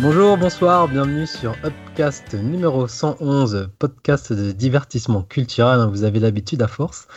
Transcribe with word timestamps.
Bonjour, 0.00 0.36
bonsoir, 0.38 0.86
bienvenue 0.86 1.26
sur 1.26 1.56
Upcast 1.64 2.32
numéro 2.34 2.86
111, 2.86 3.70
podcast 3.80 4.32
de 4.32 4.52
divertissement 4.52 5.22
culturel, 5.22 5.80
hein, 5.80 5.88
vous 5.88 6.04
avez 6.04 6.20
l'habitude 6.20 6.62
à 6.62 6.68
force. 6.68 7.08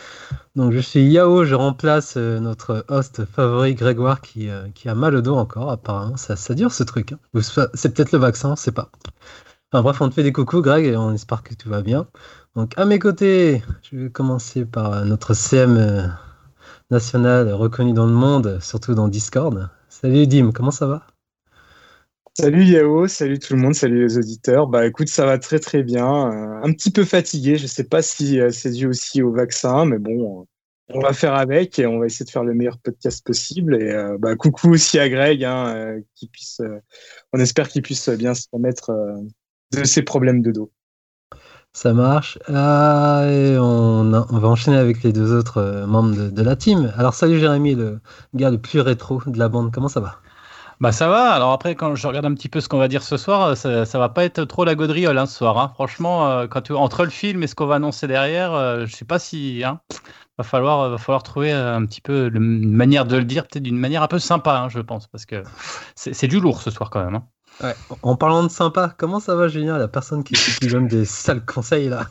Donc 0.56 0.72
je 0.72 0.80
suis 0.80 1.04
Yao, 1.04 1.44
je 1.44 1.54
remplace 1.54 2.14
euh, 2.16 2.40
notre 2.40 2.84
host 2.88 3.24
favori 3.24 3.76
Grégoire 3.76 4.20
qui, 4.20 4.48
euh, 4.48 4.66
qui 4.74 4.88
a 4.88 4.96
mal 4.96 5.14
au 5.14 5.20
dos 5.20 5.36
encore 5.36 5.70
apparemment, 5.70 6.16
ça, 6.16 6.34
ça 6.34 6.54
dure 6.54 6.72
ce 6.72 6.82
truc. 6.82 7.12
Hein. 7.12 7.40
C'est 7.74 7.94
peut-être 7.94 8.10
le 8.10 8.18
vaccin, 8.18 8.56
sait 8.56 8.72
pas. 8.72 8.90
Enfin 9.72 9.84
bref, 9.84 10.00
on 10.00 10.08
te 10.08 10.14
fait 10.14 10.24
des 10.24 10.32
coucous 10.32 10.60
Greg 10.60 10.84
et 10.84 10.96
on 10.96 11.12
espère 11.12 11.44
que 11.44 11.54
tout 11.54 11.68
va 11.68 11.82
bien. 11.82 12.08
Donc 12.56 12.76
à 12.76 12.84
mes 12.84 12.98
côtés, 12.98 13.62
je 13.88 13.96
vais 13.96 14.10
commencer 14.10 14.64
par 14.64 14.92
euh, 14.92 15.04
notre 15.04 15.34
CM 15.34 16.12
national 16.90 17.52
reconnu 17.52 17.92
dans 17.92 18.06
le 18.06 18.12
monde, 18.12 18.58
surtout 18.60 18.96
dans 18.96 19.06
Discord. 19.06 19.70
Salut 19.88 20.26
Dim, 20.26 20.50
comment 20.50 20.72
ça 20.72 20.86
va? 20.86 21.06
Salut 22.34 22.64
Yao, 22.64 23.06
salut 23.08 23.38
tout 23.38 23.52
le 23.54 23.60
monde, 23.60 23.74
salut 23.74 24.04
les 24.04 24.16
auditeurs. 24.16 24.66
Bah 24.66 24.86
écoute, 24.86 25.08
ça 25.08 25.26
va 25.26 25.38
très 25.38 25.58
très 25.58 25.82
bien. 25.82 26.32
Euh, 26.32 26.62
un 26.62 26.72
petit 26.72 26.90
peu 26.90 27.04
fatigué, 27.04 27.58
je 27.58 27.66
sais 27.66 27.84
pas 27.84 28.00
si 28.00 28.40
euh, 28.40 28.50
c'est 28.50 28.70
dû 28.70 28.86
aussi 28.86 29.20
au 29.20 29.32
vaccin, 29.32 29.84
mais 29.84 29.98
bon, 29.98 30.46
on 30.88 31.00
va 31.00 31.12
faire 31.12 31.34
avec 31.34 31.78
et 31.78 31.86
on 31.86 31.98
va 31.98 32.06
essayer 32.06 32.24
de 32.24 32.30
faire 32.30 32.42
le 32.42 32.54
meilleur 32.54 32.78
podcast 32.78 33.22
possible. 33.22 33.74
Et 33.74 33.90
euh, 33.90 34.16
bah 34.18 34.34
coucou 34.34 34.70
aussi 34.70 34.98
à 34.98 35.10
Greg, 35.10 35.44
hein, 35.44 36.00
qui 36.14 36.26
puisse, 36.28 36.62
on 37.34 37.38
espère 37.38 37.68
qu'il 37.68 37.82
puisse 37.82 38.08
bien 38.08 38.32
se 38.32 38.46
remettre 38.50 38.90
de 39.72 39.84
ses 39.84 40.00
problèmes 40.00 40.40
de 40.40 40.52
dos. 40.52 40.72
Ça 41.74 41.92
marche. 41.92 42.38
Ah, 42.48 43.24
on, 43.26 44.10
va 44.10 44.48
enchaîner 44.48 44.78
avec 44.78 45.02
les 45.02 45.12
deux 45.12 45.34
autres 45.34 45.84
membres 45.86 46.30
de 46.30 46.42
la 46.42 46.56
team. 46.56 46.94
Alors 46.96 47.12
salut 47.12 47.38
Jérémy, 47.38 47.74
le 47.74 48.00
gars 48.32 48.50
le 48.50 48.58
plus 48.58 48.80
rétro 48.80 49.20
de 49.26 49.38
la 49.38 49.50
bande, 49.50 49.70
comment 49.70 49.88
ça 49.88 50.00
va? 50.00 50.21
Bah 50.82 50.90
ça 50.90 51.06
va. 51.06 51.30
Alors 51.30 51.52
après, 51.52 51.76
quand 51.76 51.94
je 51.94 52.08
regarde 52.08 52.26
un 52.26 52.34
petit 52.34 52.48
peu 52.48 52.60
ce 52.60 52.68
qu'on 52.68 52.78
va 52.78 52.88
dire 52.88 53.04
ce 53.04 53.16
soir, 53.16 53.56
ça, 53.56 53.84
ça 53.84 53.98
va 54.00 54.08
pas 54.08 54.24
être 54.24 54.42
trop 54.42 54.64
la 54.64 54.74
gaudriole 54.74 55.16
hein, 55.16 55.26
ce 55.26 55.36
soir. 55.38 55.56
Hein. 55.58 55.70
Franchement, 55.74 56.28
euh, 56.28 56.48
quand 56.48 56.62
tu, 56.62 56.72
entre 56.72 57.04
le 57.04 57.10
film 57.10 57.44
et 57.44 57.46
ce 57.46 57.54
qu'on 57.54 57.66
va 57.66 57.76
annoncer 57.76 58.08
derrière, 58.08 58.52
euh, 58.52 58.84
je 58.84 58.96
sais 58.96 59.04
pas 59.04 59.20
si. 59.20 59.62
Hein, 59.64 59.80
va 60.38 60.42
falloir, 60.42 60.90
va 60.90 60.98
falloir 60.98 61.22
trouver 61.22 61.52
un 61.52 61.86
petit 61.86 62.00
peu 62.00 62.32
une 62.34 62.72
manière 62.72 63.06
de 63.06 63.16
le 63.16 63.22
dire, 63.22 63.46
peut-être 63.46 63.62
d'une 63.62 63.78
manière 63.78 64.02
un 64.02 64.08
peu 64.08 64.18
sympa, 64.18 64.58
hein, 64.58 64.68
je 64.70 64.80
pense, 64.80 65.06
parce 65.06 65.24
que 65.24 65.44
c'est 65.94 66.26
du 66.26 66.40
lourd 66.40 66.60
ce 66.60 66.72
soir 66.72 66.90
quand 66.90 67.04
même. 67.04 67.20
Ouais. 67.62 67.76
En 68.02 68.16
parlant 68.16 68.42
de 68.42 68.48
sympa, 68.48 68.92
comment 68.98 69.20
ça 69.20 69.36
va, 69.36 69.46
Julien, 69.46 69.78
la 69.78 69.86
personne 69.86 70.24
qui, 70.24 70.34
qui 70.34 70.66
donne 70.66 70.88
des 70.88 71.04
sales 71.04 71.44
conseils 71.44 71.90
là? 71.90 72.08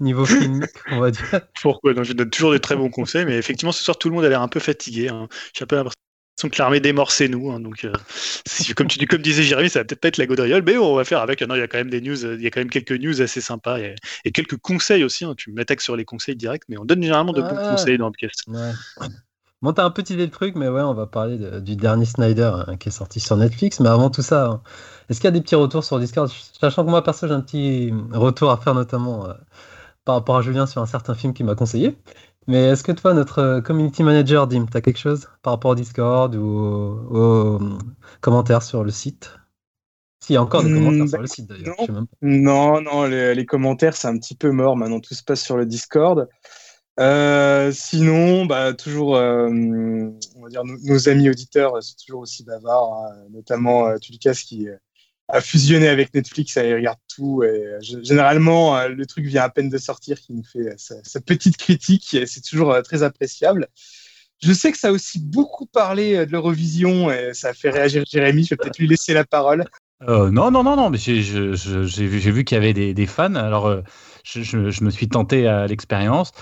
Niveau 0.00 0.24
filmique, 0.24 0.70
on 0.90 0.98
va 0.98 1.12
dire. 1.12 1.42
Pourquoi? 1.62 1.94
Non, 1.94 2.02
Je 2.02 2.14
donne 2.14 2.30
toujours 2.30 2.50
des 2.50 2.60
très 2.60 2.74
bons 2.74 2.90
conseils, 2.90 3.24
mais 3.24 3.36
effectivement, 3.36 3.70
ce 3.70 3.84
soir, 3.84 3.98
tout 3.98 4.08
le 4.08 4.16
monde 4.16 4.24
a 4.24 4.30
l'air 4.30 4.42
un 4.42 4.48
peu 4.48 4.58
fatigué. 4.58 5.10
Hein. 5.10 5.28
J'ai 5.54 5.62
un 5.62 5.66
peu 5.66 5.76
l'impression 5.76 6.00
que 6.48 6.58
l'armée 6.58 6.80
des 6.80 6.92
morts, 6.92 7.10
c'est 7.10 7.28
nous. 7.28 7.50
Hein, 7.50 7.60
donc, 7.60 7.84
euh, 7.84 7.92
comme, 8.76 8.86
tu, 8.86 9.04
comme 9.06 9.22
disait 9.22 9.42
Jérémy, 9.42 9.70
ça 9.70 9.80
va 9.80 9.84
peut-être 9.84 10.00
pas 10.00 10.08
être 10.08 10.16
la 10.16 10.26
gaudriole, 10.26 10.62
mais 10.64 10.76
on 10.76 10.94
va 10.94 11.04
faire 11.04 11.20
avec. 11.20 11.42
Non, 11.42 11.54
il 11.54 11.58
y 11.60 11.62
a 11.62 11.68
quand 11.68 11.78
même 11.78 11.90
des 11.90 12.00
news, 12.00 12.24
il 12.24 12.42
y 12.42 12.46
a 12.46 12.50
quand 12.50 12.60
même 12.60 12.70
quelques 12.70 12.92
news 12.92 13.20
assez 13.20 13.40
sympas 13.40 13.78
et, 13.78 13.94
quelques 14.32 14.56
conseils 14.56 15.04
aussi. 15.04 15.24
Hein, 15.24 15.34
tu 15.36 15.52
m'attaques 15.52 15.80
sur 15.80 15.96
les 15.96 16.04
conseils 16.04 16.36
directs, 16.36 16.64
mais 16.68 16.78
on 16.78 16.84
donne 16.84 17.02
généralement 17.02 17.32
de 17.32 17.42
bons 17.42 17.70
conseils 17.70 17.98
dans 17.98 18.06
le 18.06 18.12
podcast. 18.12 18.44
Ouais. 18.48 19.08
Bon, 19.62 19.74
t'as 19.74 19.84
un 19.84 19.90
petit 19.90 20.14
idée 20.14 20.26
de 20.26 20.32
truc, 20.32 20.54
mais 20.56 20.68
ouais, 20.68 20.80
on 20.80 20.94
va 20.94 21.06
parler 21.06 21.60
du 21.60 21.76
dernier 21.76 22.06
Snyder 22.06 22.50
hein, 22.66 22.76
qui 22.78 22.88
est 22.88 22.92
sorti 22.92 23.20
sur 23.20 23.36
Netflix. 23.36 23.78
Mais 23.80 23.90
avant 23.90 24.08
tout 24.08 24.22
ça, 24.22 24.62
est-ce 25.10 25.20
qu'il 25.20 25.26
y 25.26 25.28
a 25.28 25.32
des 25.32 25.42
petits 25.42 25.54
retours 25.54 25.84
sur 25.84 25.98
Discord? 25.98 26.30
Sachant 26.58 26.82
que 26.84 26.90
moi, 26.90 27.04
perso, 27.04 27.28
j'ai 27.28 27.34
un 27.34 27.42
petit 27.42 27.92
retour 28.12 28.50
à 28.50 28.56
faire, 28.56 28.74
notamment 28.74 29.28
euh, 29.28 29.34
par 30.06 30.14
rapport 30.14 30.36
à 30.38 30.42
Julien 30.42 30.66
sur 30.66 30.80
un 30.80 30.86
certain 30.86 31.14
film 31.14 31.34
qui 31.34 31.44
m'a 31.44 31.54
conseillé. 31.54 31.94
Mais 32.46 32.64
est-ce 32.68 32.82
que 32.82 32.92
toi, 32.92 33.14
notre 33.14 33.38
euh, 33.38 33.60
community 33.60 34.02
manager, 34.02 34.46
Dim, 34.46 34.66
tu 34.66 34.76
as 34.76 34.80
quelque 34.80 34.98
chose 34.98 35.28
par 35.42 35.52
rapport 35.52 35.72
au 35.72 35.74
Discord 35.74 36.34
ou 36.34 36.40
aux, 36.40 37.60
euh, 37.60 37.78
commentaires 38.20 38.62
sur 38.62 38.82
le 38.82 38.90
site? 38.90 39.34
S'il 40.22 40.34
y 40.34 40.36
a 40.36 40.42
encore 40.42 40.62
des 40.62 40.72
commentaires 40.72 41.04
hmm, 41.04 41.08
sur 41.08 41.20
le 41.20 41.26
site 41.26 41.46
d'ailleurs. 41.46 41.76
Non, 42.20 42.80
non, 42.80 43.04
les, 43.04 43.46
commentaires, 43.46 43.96
c'est 43.96 44.08
un 44.08 44.18
petit 44.18 44.34
peu 44.34 44.50
mort. 44.50 44.76
Maintenant, 44.76 45.00
tout 45.00 45.14
se 45.14 45.22
passe 45.22 45.42
sur 45.42 45.56
le 45.56 45.64
Discord. 45.64 46.28
Euh, 46.98 47.72
sinon, 47.72 48.44
bah, 48.44 48.74
toujours, 48.74 49.12
on 49.12 50.42
va 50.42 50.48
dire, 50.50 50.62
nos, 50.64 51.08
amis 51.08 51.30
auditeurs, 51.30 51.82
c'est 51.82 51.96
toujours 51.96 52.20
aussi 52.20 52.44
bavard, 52.44 52.92
hein, 52.92 53.14
notamment 53.30 53.98
Tulkas 53.98 54.42
qui 54.44 54.68
a 55.32 55.40
fusionné 55.40 55.88
avec 55.88 56.14
Netflix, 56.14 56.56
elle 56.56 56.74
regarde 56.74 56.98
tout. 57.14 57.42
Et 57.42 57.64
généralement, 57.80 58.76
euh, 58.76 58.88
le 58.88 59.06
truc 59.06 59.26
vient 59.26 59.42
à 59.42 59.48
peine 59.48 59.68
de 59.68 59.78
sortir, 59.78 60.20
qui 60.20 60.32
nous 60.32 60.44
fait 60.44 60.74
sa, 60.76 61.20
petite 61.20 61.56
critique, 61.56 62.16
c'est 62.26 62.42
toujours 62.42 62.72
euh, 62.72 62.82
très 62.82 63.02
appréciable. 63.02 63.68
Je 64.42 64.52
sais 64.52 64.72
que 64.72 64.78
ça 64.78 64.88
a 64.88 64.92
aussi 64.92 65.20
beaucoup 65.20 65.66
parlé 65.66 66.16
euh, 66.16 66.26
de 66.26 66.32
l'Eurovision 66.32 67.10
et 67.10 67.34
ça 67.34 67.48
a 67.48 67.54
fait 67.54 67.70
réagir 67.70 68.04
Jérémy. 68.10 68.44
Je 68.44 68.50
vais 68.50 68.56
peut-être 68.56 68.78
lui 68.78 68.88
laisser 68.88 69.14
la 69.14 69.24
parole. 69.24 69.64
non, 70.06 70.50
non, 70.50 70.62
non, 70.62 70.76
non, 70.76 70.90
mais 70.90 70.98
j'ai 70.98 71.20
vu, 71.20 72.44
qu'il 72.44 72.54
y 72.54 72.58
avait 72.58 72.72
des, 72.72 73.06
fans. 73.06 73.34
Alors, 73.34 73.82
je, 74.24 74.84
me 74.84 74.90
suis 74.90 75.08
tenté 75.08 75.46
à 75.46 75.66
l'expérience 75.66 76.32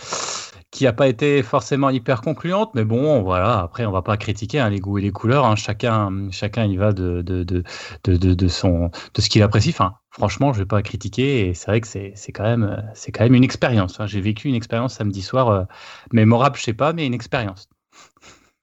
qui 0.70 0.84
n'a 0.84 0.92
pas 0.92 1.08
été 1.08 1.42
forcément 1.42 1.88
hyper 1.88 2.20
concluante, 2.20 2.74
mais 2.74 2.84
bon, 2.84 3.22
voilà, 3.22 3.60
après, 3.60 3.86
on 3.86 3.90
va 3.90 4.02
pas 4.02 4.16
critiquer 4.18 4.60
hein, 4.60 4.68
les 4.68 4.80
goûts 4.80 4.98
et 4.98 5.02
les 5.02 5.12
couleurs, 5.12 5.46
hein. 5.46 5.56
chacun, 5.56 6.30
chacun 6.30 6.66
y 6.66 6.76
va 6.76 6.92
de, 6.92 7.22
de, 7.22 7.42
de, 7.42 7.64
de, 8.04 8.48
son, 8.48 8.90
de 9.14 9.20
ce 9.22 9.30
qu'il 9.30 9.42
apprécie. 9.42 9.70
Enfin, 9.70 9.94
franchement, 10.10 10.52
je 10.52 10.58
vais 10.58 10.66
pas 10.66 10.82
critiquer, 10.82 11.48
et 11.48 11.54
c'est 11.54 11.70
vrai 11.70 11.80
que 11.80 11.86
c'est 11.86 12.32
quand, 12.32 12.42
même, 12.42 12.92
quand 13.14 13.24
même 13.24 13.34
une 13.34 13.44
expérience. 13.44 13.98
Hein. 13.98 14.06
J'ai 14.06 14.20
vécu 14.20 14.48
une 14.48 14.54
expérience 14.54 14.94
samedi 14.94 15.22
soir, 15.22 15.48
euh, 15.48 15.64
mémorable, 16.12 16.56
je 16.56 16.64
sais 16.64 16.74
pas, 16.74 16.92
mais 16.92 17.06
une 17.06 17.14
expérience. 17.14 17.70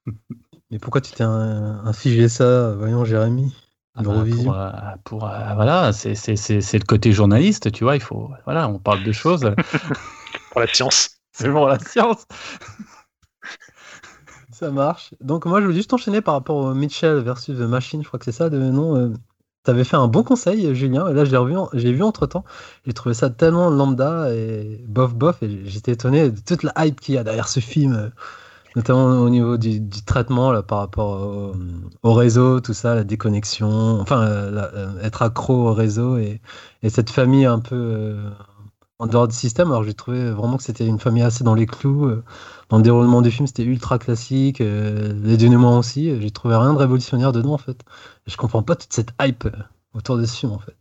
mais 0.70 0.78
pourquoi 0.78 1.00
tu 1.00 1.10
t'es 1.12 1.24
infligé 1.24 2.28
ça, 2.28 2.72
voyons, 2.76 3.04
Jérémy? 3.04 3.52
Ah 3.98 4.02
bah, 4.02 4.24
pour, 4.30 4.54
euh, 4.54 4.70
pour 5.04 5.24
euh, 5.24 5.54
voilà, 5.54 5.92
c'est 5.92 6.12
le 6.12 6.84
côté 6.84 7.12
journaliste, 7.12 7.72
tu 7.72 7.82
vois, 7.82 7.96
il 7.96 8.02
faut, 8.02 8.30
voilà, 8.44 8.68
on 8.68 8.78
parle 8.78 9.02
de 9.02 9.12
choses. 9.12 9.50
pour 10.52 10.60
la 10.60 10.66
science. 10.66 11.16
C'est 11.36 11.50
bon, 11.50 11.66
la 11.66 11.78
science. 11.78 12.24
Ça 14.52 14.70
marche. 14.70 15.12
Donc 15.20 15.44
moi, 15.44 15.60
je 15.60 15.66
voulais 15.66 15.76
juste 15.76 15.92
enchaîner 15.92 16.22
par 16.22 16.32
rapport 16.32 16.56
au 16.56 16.72
Mitchell 16.72 17.18
versus 17.18 17.58
The 17.58 17.68
Machine. 17.68 18.02
Je 18.02 18.08
crois 18.08 18.18
que 18.18 18.24
c'est 18.24 18.32
ça 18.32 18.48
le 18.48 18.70
nom. 18.70 18.96
Euh. 18.96 19.12
Tu 19.64 19.70
avais 19.70 19.84
fait 19.84 19.96
un 19.96 20.08
bon 20.08 20.22
conseil, 20.22 20.74
Julien. 20.74 21.06
Et 21.08 21.12
là, 21.12 21.26
j'ai 21.26 21.36
revu, 21.36 21.54
j'ai 21.74 21.92
vu 21.92 22.02
entre 22.02 22.26
temps. 22.26 22.44
J'ai 22.86 22.94
trouvé 22.94 23.14
ça 23.14 23.28
tellement 23.28 23.68
lambda 23.68 24.32
et 24.32 24.82
bof 24.88 25.14
bof. 25.14 25.42
Et 25.42 25.66
j'étais 25.66 25.92
étonné 25.92 26.30
de 26.30 26.40
toute 26.40 26.62
la 26.62 26.72
hype 26.78 27.00
qu'il 27.00 27.16
y 27.16 27.18
a 27.18 27.24
derrière 27.24 27.48
ce 27.48 27.60
film, 27.60 27.94
euh, 27.94 28.08
notamment 28.76 29.04
au 29.04 29.28
niveau 29.28 29.58
du, 29.58 29.86
traitement 30.06 30.52
là, 30.52 30.62
par 30.62 30.78
rapport 30.78 31.52
au, 32.02 32.12
réseau, 32.14 32.60
tout 32.60 32.72
ça, 32.72 32.94
la 32.94 33.04
déconnexion. 33.04 34.00
Enfin, 34.00 34.22
euh, 34.22 34.98
être 35.02 35.20
accro 35.20 35.68
au 35.68 35.74
réseau 35.74 36.16
et 36.16 36.40
cette 36.88 37.10
famille 37.10 37.44
un 37.44 37.58
peu 37.58 38.16
en 38.98 39.06
dehors 39.06 39.28
du 39.28 39.34
système. 39.34 39.68
Alors 39.68 39.84
j'ai 39.84 39.94
trouvé 39.94 40.30
vraiment 40.30 40.56
que 40.56 40.62
c'était 40.62 40.86
une 40.86 40.98
famille 40.98 41.22
assez 41.22 41.44
dans 41.44 41.54
les 41.54 41.66
clous. 41.66 42.06
Euh, 42.06 42.24
dans 42.68 42.78
le 42.78 42.82
déroulement 42.82 43.22
du 43.22 43.30
film, 43.30 43.46
c'était 43.46 43.64
ultra 43.64 43.98
classique. 43.98 44.60
Euh, 44.60 45.12
les 45.22 45.36
dénouements 45.36 45.78
aussi. 45.78 46.20
J'ai 46.20 46.30
trouvé 46.30 46.56
rien 46.56 46.72
de 46.72 46.78
révolutionnaire 46.78 47.32
dedans 47.32 47.54
en 47.54 47.58
fait. 47.58 47.78
je 48.26 48.36
comprends 48.36 48.62
pas 48.62 48.76
toute 48.76 48.92
cette 48.92 49.10
hype 49.20 49.46
euh, 49.46 49.62
autour 49.94 50.16
de 50.16 50.24
ce 50.24 50.36
film 50.36 50.52
en 50.52 50.58
fait. 50.58 50.76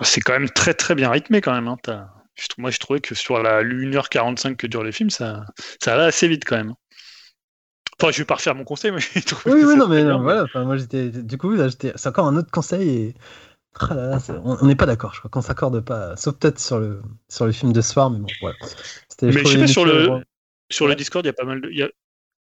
C'est 0.00 0.20
quand 0.20 0.32
même 0.32 0.48
très 0.48 0.74
très 0.74 0.94
bien 0.94 1.10
rythmé 1.10 1.40
quand 1.40 1.52
même. 1.52 1.68
Hein. 1.68 1.76
Moi 2.58 2.70
je 2.70 2.78
trouvais 2.78 3.00
que 3.00 3.14
sur 3.14 3.42
la 3.42 3.62
1h45 3.62 4.56
que 4.56 4.66
dure 4.66 4.82
les 4.82 4.92
films, 4.92 5.10
ça, 5.10 5.44
ça 5.80 5.94
allait 5.94 6.04
assez 6.04 6.28
vite 6.28 6.44
quand 6.46 6.56
même. 6.56 6.74
Enfin, 8.00 8.10
je 8.10 8.18
vais 8.18 8.24
pas 8.24 8.34
refaire 8.34 8.54
mon 8.54 8.64
conseil, 8.64 8.90
mais 8.90 9.00
je 9.14 9.20
trouve 9.20 9.52
Oui, 9.52 9.62
oui, 9.64 9.76
non, 9.76 9.86
mais 9.86 10.02
voilà. 10.02 10.46
moi, 10.54 10.76
j'étais, 10.76 11.10
du 11.10 11.38
coup, 11.38 11.54
c'est 11.56 12.06
encore 12.06 12.26
un 12.26 12.36
autre 12.36 12.50
conseil 12.50 12.88
et 12.88 13.14
ah 13.80 14.18
on 14.44 14.66
n'est 14.66 14.76
pas 14.76 14.86
d'accord, 14.86 15.14
je 15.14 15.18
crois 15.18 15.30
qu'on 15.30 15.40
s'accorde 15.40 15.80
pas, 15.80 16.16
sauf 16.16 16.36
peut-être 16.36 16.58
sur 16.58 16.78
le, 16.78 17.02
sur 17.28 17.46
le 17.46 17.52
film 17.52 17.72
de 17.72 17.80
ce 17.80 17.92
soir, 17.92 18.10
mais 18.10 18.18
bon, 18.18 18.26
voilà. 18.40 18.56
Mais 19.22 19.32
je 19.32 19.44
sais 19.44 19.58
pas, 19.58 19.66
sur 19.66 19.84
le, 19.84 20.22
sur 20.70 20.86
le 20.86 20.94
Discord, 20.94 21.24
il 21.24 21.28
y 21.28 21.30
a 21.30 21.32
pas 21.32 21.44
mal 21.44 21.60
de, 21.60 21.70
y 21.70 21.82
a 21.82 21.88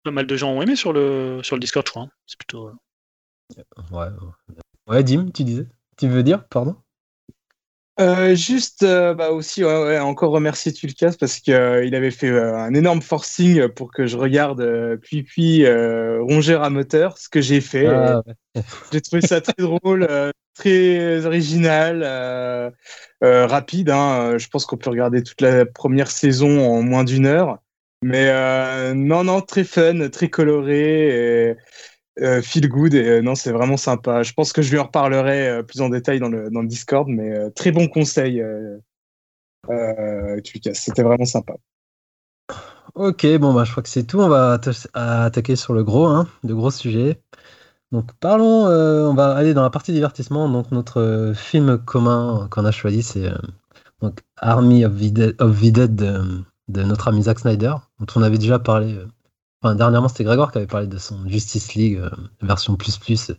pas 0.05 0.11
mal 0.11 0.27
de 0.27 0.37
gens 0.37 0.53
ont 0.53 0.63
aimé 0.63 0.77
sur 0.77 0.93
le, 0.93 1.41
sur 1.43 1.57
le 1.57 1.61
Discord, 1.61 1.87
je 1.87 1.91
crois. 1.91 2.03
Hein. 2.03 2.11
C'est 2.27 2.39
plutôt. 2.39 2.69
Euh, 2.69 3.63
ouais, 3.93 4.09
ouais, 4.89 5.05
Dim, 5.05 5.31
tu 5.33 5.45
disais? 5.45 5.67
Tu 5.97 6.09
veux 6.09 6.23
dire, 6.23 6.45
pardon? 6.49 6.77
Euh, 8.01 8.35
juste 8.35 8.85
euh, 8.85 9.13
bah 9.13 9.33
aussi 9.33 9.63
encore 9.63 10.33
remercier 10.33 10.73
Tulkas 10.73 11.15
parce 11.21 11.41
qu'il 11.41 11.55
avait 11.55 12.11
fait 12.11 12.31
un 12.31 12.73
énorme 12.73 13.03
forcing 13.03 13.69
pour 13.69 13.93
que 13.93 14.07
je 14.07 14.17
regarde 14.17 14.97
puis 15.03 15.23
puis 15.23 15.67
ronger 15.67 16.55
à 16.55 16.71
moteur 16.71 17.19
ce 17.19 17.29
que 17.29 17.43
j'ai 17.43 17.61
fait 17.61 17.87
ah, 17.87 18.23
j'ai 18.91 19.03
trouvé 19.03 19.21
ça 19.21 19.43
très 19.43 19.53
drôle 19.59 20.09
très 20.55 21.25
original, 21.27 22.03
euh, 22.05 22.71
euh, 23.25 23.47
rapide. 23.47 23.91
Hein. 23.91 24.39
Je 24.39 24.49
pense 24.49 24.67
qu'on 24.67 24.77
peut 24.77 24.91
regarder 24.91 25.23
toute 25.23 25.41
la 25.41 25.67
première 25.67 26.11
saison 26.11 26.61
en 26.61 26.83
moins 26.83 27.05
d'une 27.05 27.27
heure. 27.27 27.59
Mais 28.03 28.29
euh, 28.29 28.95
non, 28.95 29.25
non, 29.25 29.41
très 29.41 29.65
fun, 29.65 30.09
très 30.09 30.29
coloré, 30.29 31.57
feel 32.43 32.69
good. 32.69 32.95
Non, 32.95 33.35
c'est 33.35 33.53
vraiment 33.53 33.77
sympa. 33.77 34.23
Je 34.23 34.33
pense 34.33 34.53
que 34.53 34.61
je 34.61 34.73
lui 34.73 34.79
en 34.79 34.85
reparlerai 34.85 35.63
plus 35.65 35.81
en 35.81 35.89
détail 35.89 36.19
dans 36.19 36.29
le, 36.29 36.51
dans 36.51 36.63
le 36.63 36.69
Discord. 36.69 37.09
Mais 37.09 37.51
très 37.53 37.71
bon 37.71 37.87
conseil, 37.87 38.43
C'était 40.75 41.03
vraiment 41.03 41.25
sympa. 41.25 41.55
Ok, 42.95 43.25
bon, 43.39 43.55
bah, 43.55 43.65
je 43.65 43.71
crois 43.71 43.83
que 43.83 43.89
c'est 43.89 44.05
tout. 44.05 44.19
On 44.21 44.29
va 44.29 44.59
attaquer 44.95 45.57
sur 45.57 45.73
le 45.73 45.85
gros, 45.85 46.07
hein, 46.07 46.29
de 46.43 46.55
gros 46.55 46.71
sujets. 46.71 47.23
Donc 47.93 48.13
parlons, 48.21 48.67
euh, 48.67 49.07
on 49.09 49.15
va 49.15 49.35
aller 49.35 49.55
dans 49.55 49.63
la 49.63 49.71
partie 49.71 49.93
divertissement. 49.93 50.49
Donc 50.49 50.71
notre 50.73 51.01
euh, 51.01 51.35
film 51.35 51.79
commun 51.79 52.49
qu'on 52.51 52.65
a 52.65 52.73
choisi, 52.73 53.03
c'est 53.03 53.27
euh, 53.29 53.37
donc 54.01 54.21
Army 54.39 54.85
of 54.85 54.95
the 54.97 55.13
Dead, 55.13 55.37
of 55.41 55.61
the 55.61 55.71
Dead 55.71 55.95
de, 55.95 56.43
de 56.69 56.83
notre 56.83 57.09
ami 57.09 57.23
Zack 57.23 57.39
Snyder, 57.41 57.75
dont 58.01 58.07
on 58.17 58.23
avait 58.23 58.39
déjà 58.39 58.59
parlé. 58.59 58.95
euh, 58.95 59.07
Enfin, 59.63 59.77
dernièrement, 59.77 60.09
c'était 60.09 60.25
Grégoire 60.25 60.51
qui 60.51 60.59
avait 60.59 60.67
parlé 60.67 60.89
de 60.89 60.99
son 60.99 61.29
Justice 61.29 61.75
League 61.75 61.97
euh, 61.97 62.11
version 62.41 62.75
plus 62.75 62.99
plus, 62.99 63.31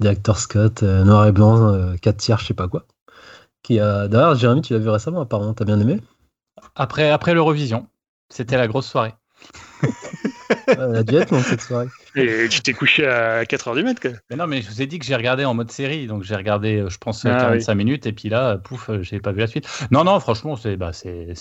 directeur 0.00 0.36
Scott, 0.36 0.82
euh, 0.82 1.04
noir 1.04 1.26
et 1.26 1.32
blanc, 1.32 1.72
euh, 1.72 1.94
4 2.02 2.16
tiers, 2.16 2.38
je 2.38 2.46
sais 2.46 2.54
pas 2.54 2.66
quoi. 2.66 2.86
Qui 3.62 3.78
a... 3.78 4.08
D'ailleurs, 4.08 4.34
Jérémy, 4.34 4.62
tu 4.62 4.72
l'as 4.72 4.80
vu 4.80 4.88
récemment, 4.88 5.20
apparemment, 5.20 5.54
t'as 5.54 5.64
bien 5.64 5.78
aimé? 5.78 6.00
Après, 6.74 7.10
après 7.10 7.34
l'Eurovision, 7.34 7.86
c'était 8.30 8.56
la 8.56 8.66
grosse 8.66 8.88
soirée. 8.88 9.14
Elle 10.68 10.96
a 10.96 11.02
dû 11.02 11.16
être 11.16 11.30
longue 11.30 11.44
cette 11.44 11.60
soirée. 11.60 11.88
Et 12.16 12.48
tu 12.48 12.60
t'es 12.60 12.72
couché 12.72 13.06
à 13.06 13.44
4h 13.44 13.74
du 13.74 13.82
mat, 13.82 13.98
quoi. 14.00 14.10
Mais 14.30 14.36
non, 14.36 14.46
mais 14.46 14.62
je 14.62 14.68
vous 14.68 14.82
ai 14.82 14.86
dit 14.86 14.98
que 14.98 15.04
j'ai 15.04 15.16
regardé 15.16 15.44
en 15.44 15.54
mode 15.54 15.70
série, 15.70 16.06
donc 16.06 16.22
j'ai 16.22 16.36
regardé, 16.36 16.78
euh, 16.78 16.88
je 16.88 16.98
pense, 16.98 17.24
Ah, 17.24 17.36
45 17.38 17.74
minutes, 17.74 18.06
et 18.06 18.12
puis 18.12 18.28
là, 18.28 18.52
euh, 18.52 18.58
pouf, 18.58 18.90
euh, 18.90 19.02
j'ai 19.02 19.20
pas 19.20 19.32
vu 19.32 19.40
la 19.40 19.46
suite. 19.46 19.68
Non, 19.90 20.04
non, 20.04 20.18
franchement, 20.20 20.56
c'est 20.56 20.76
bah, 20.76 20.92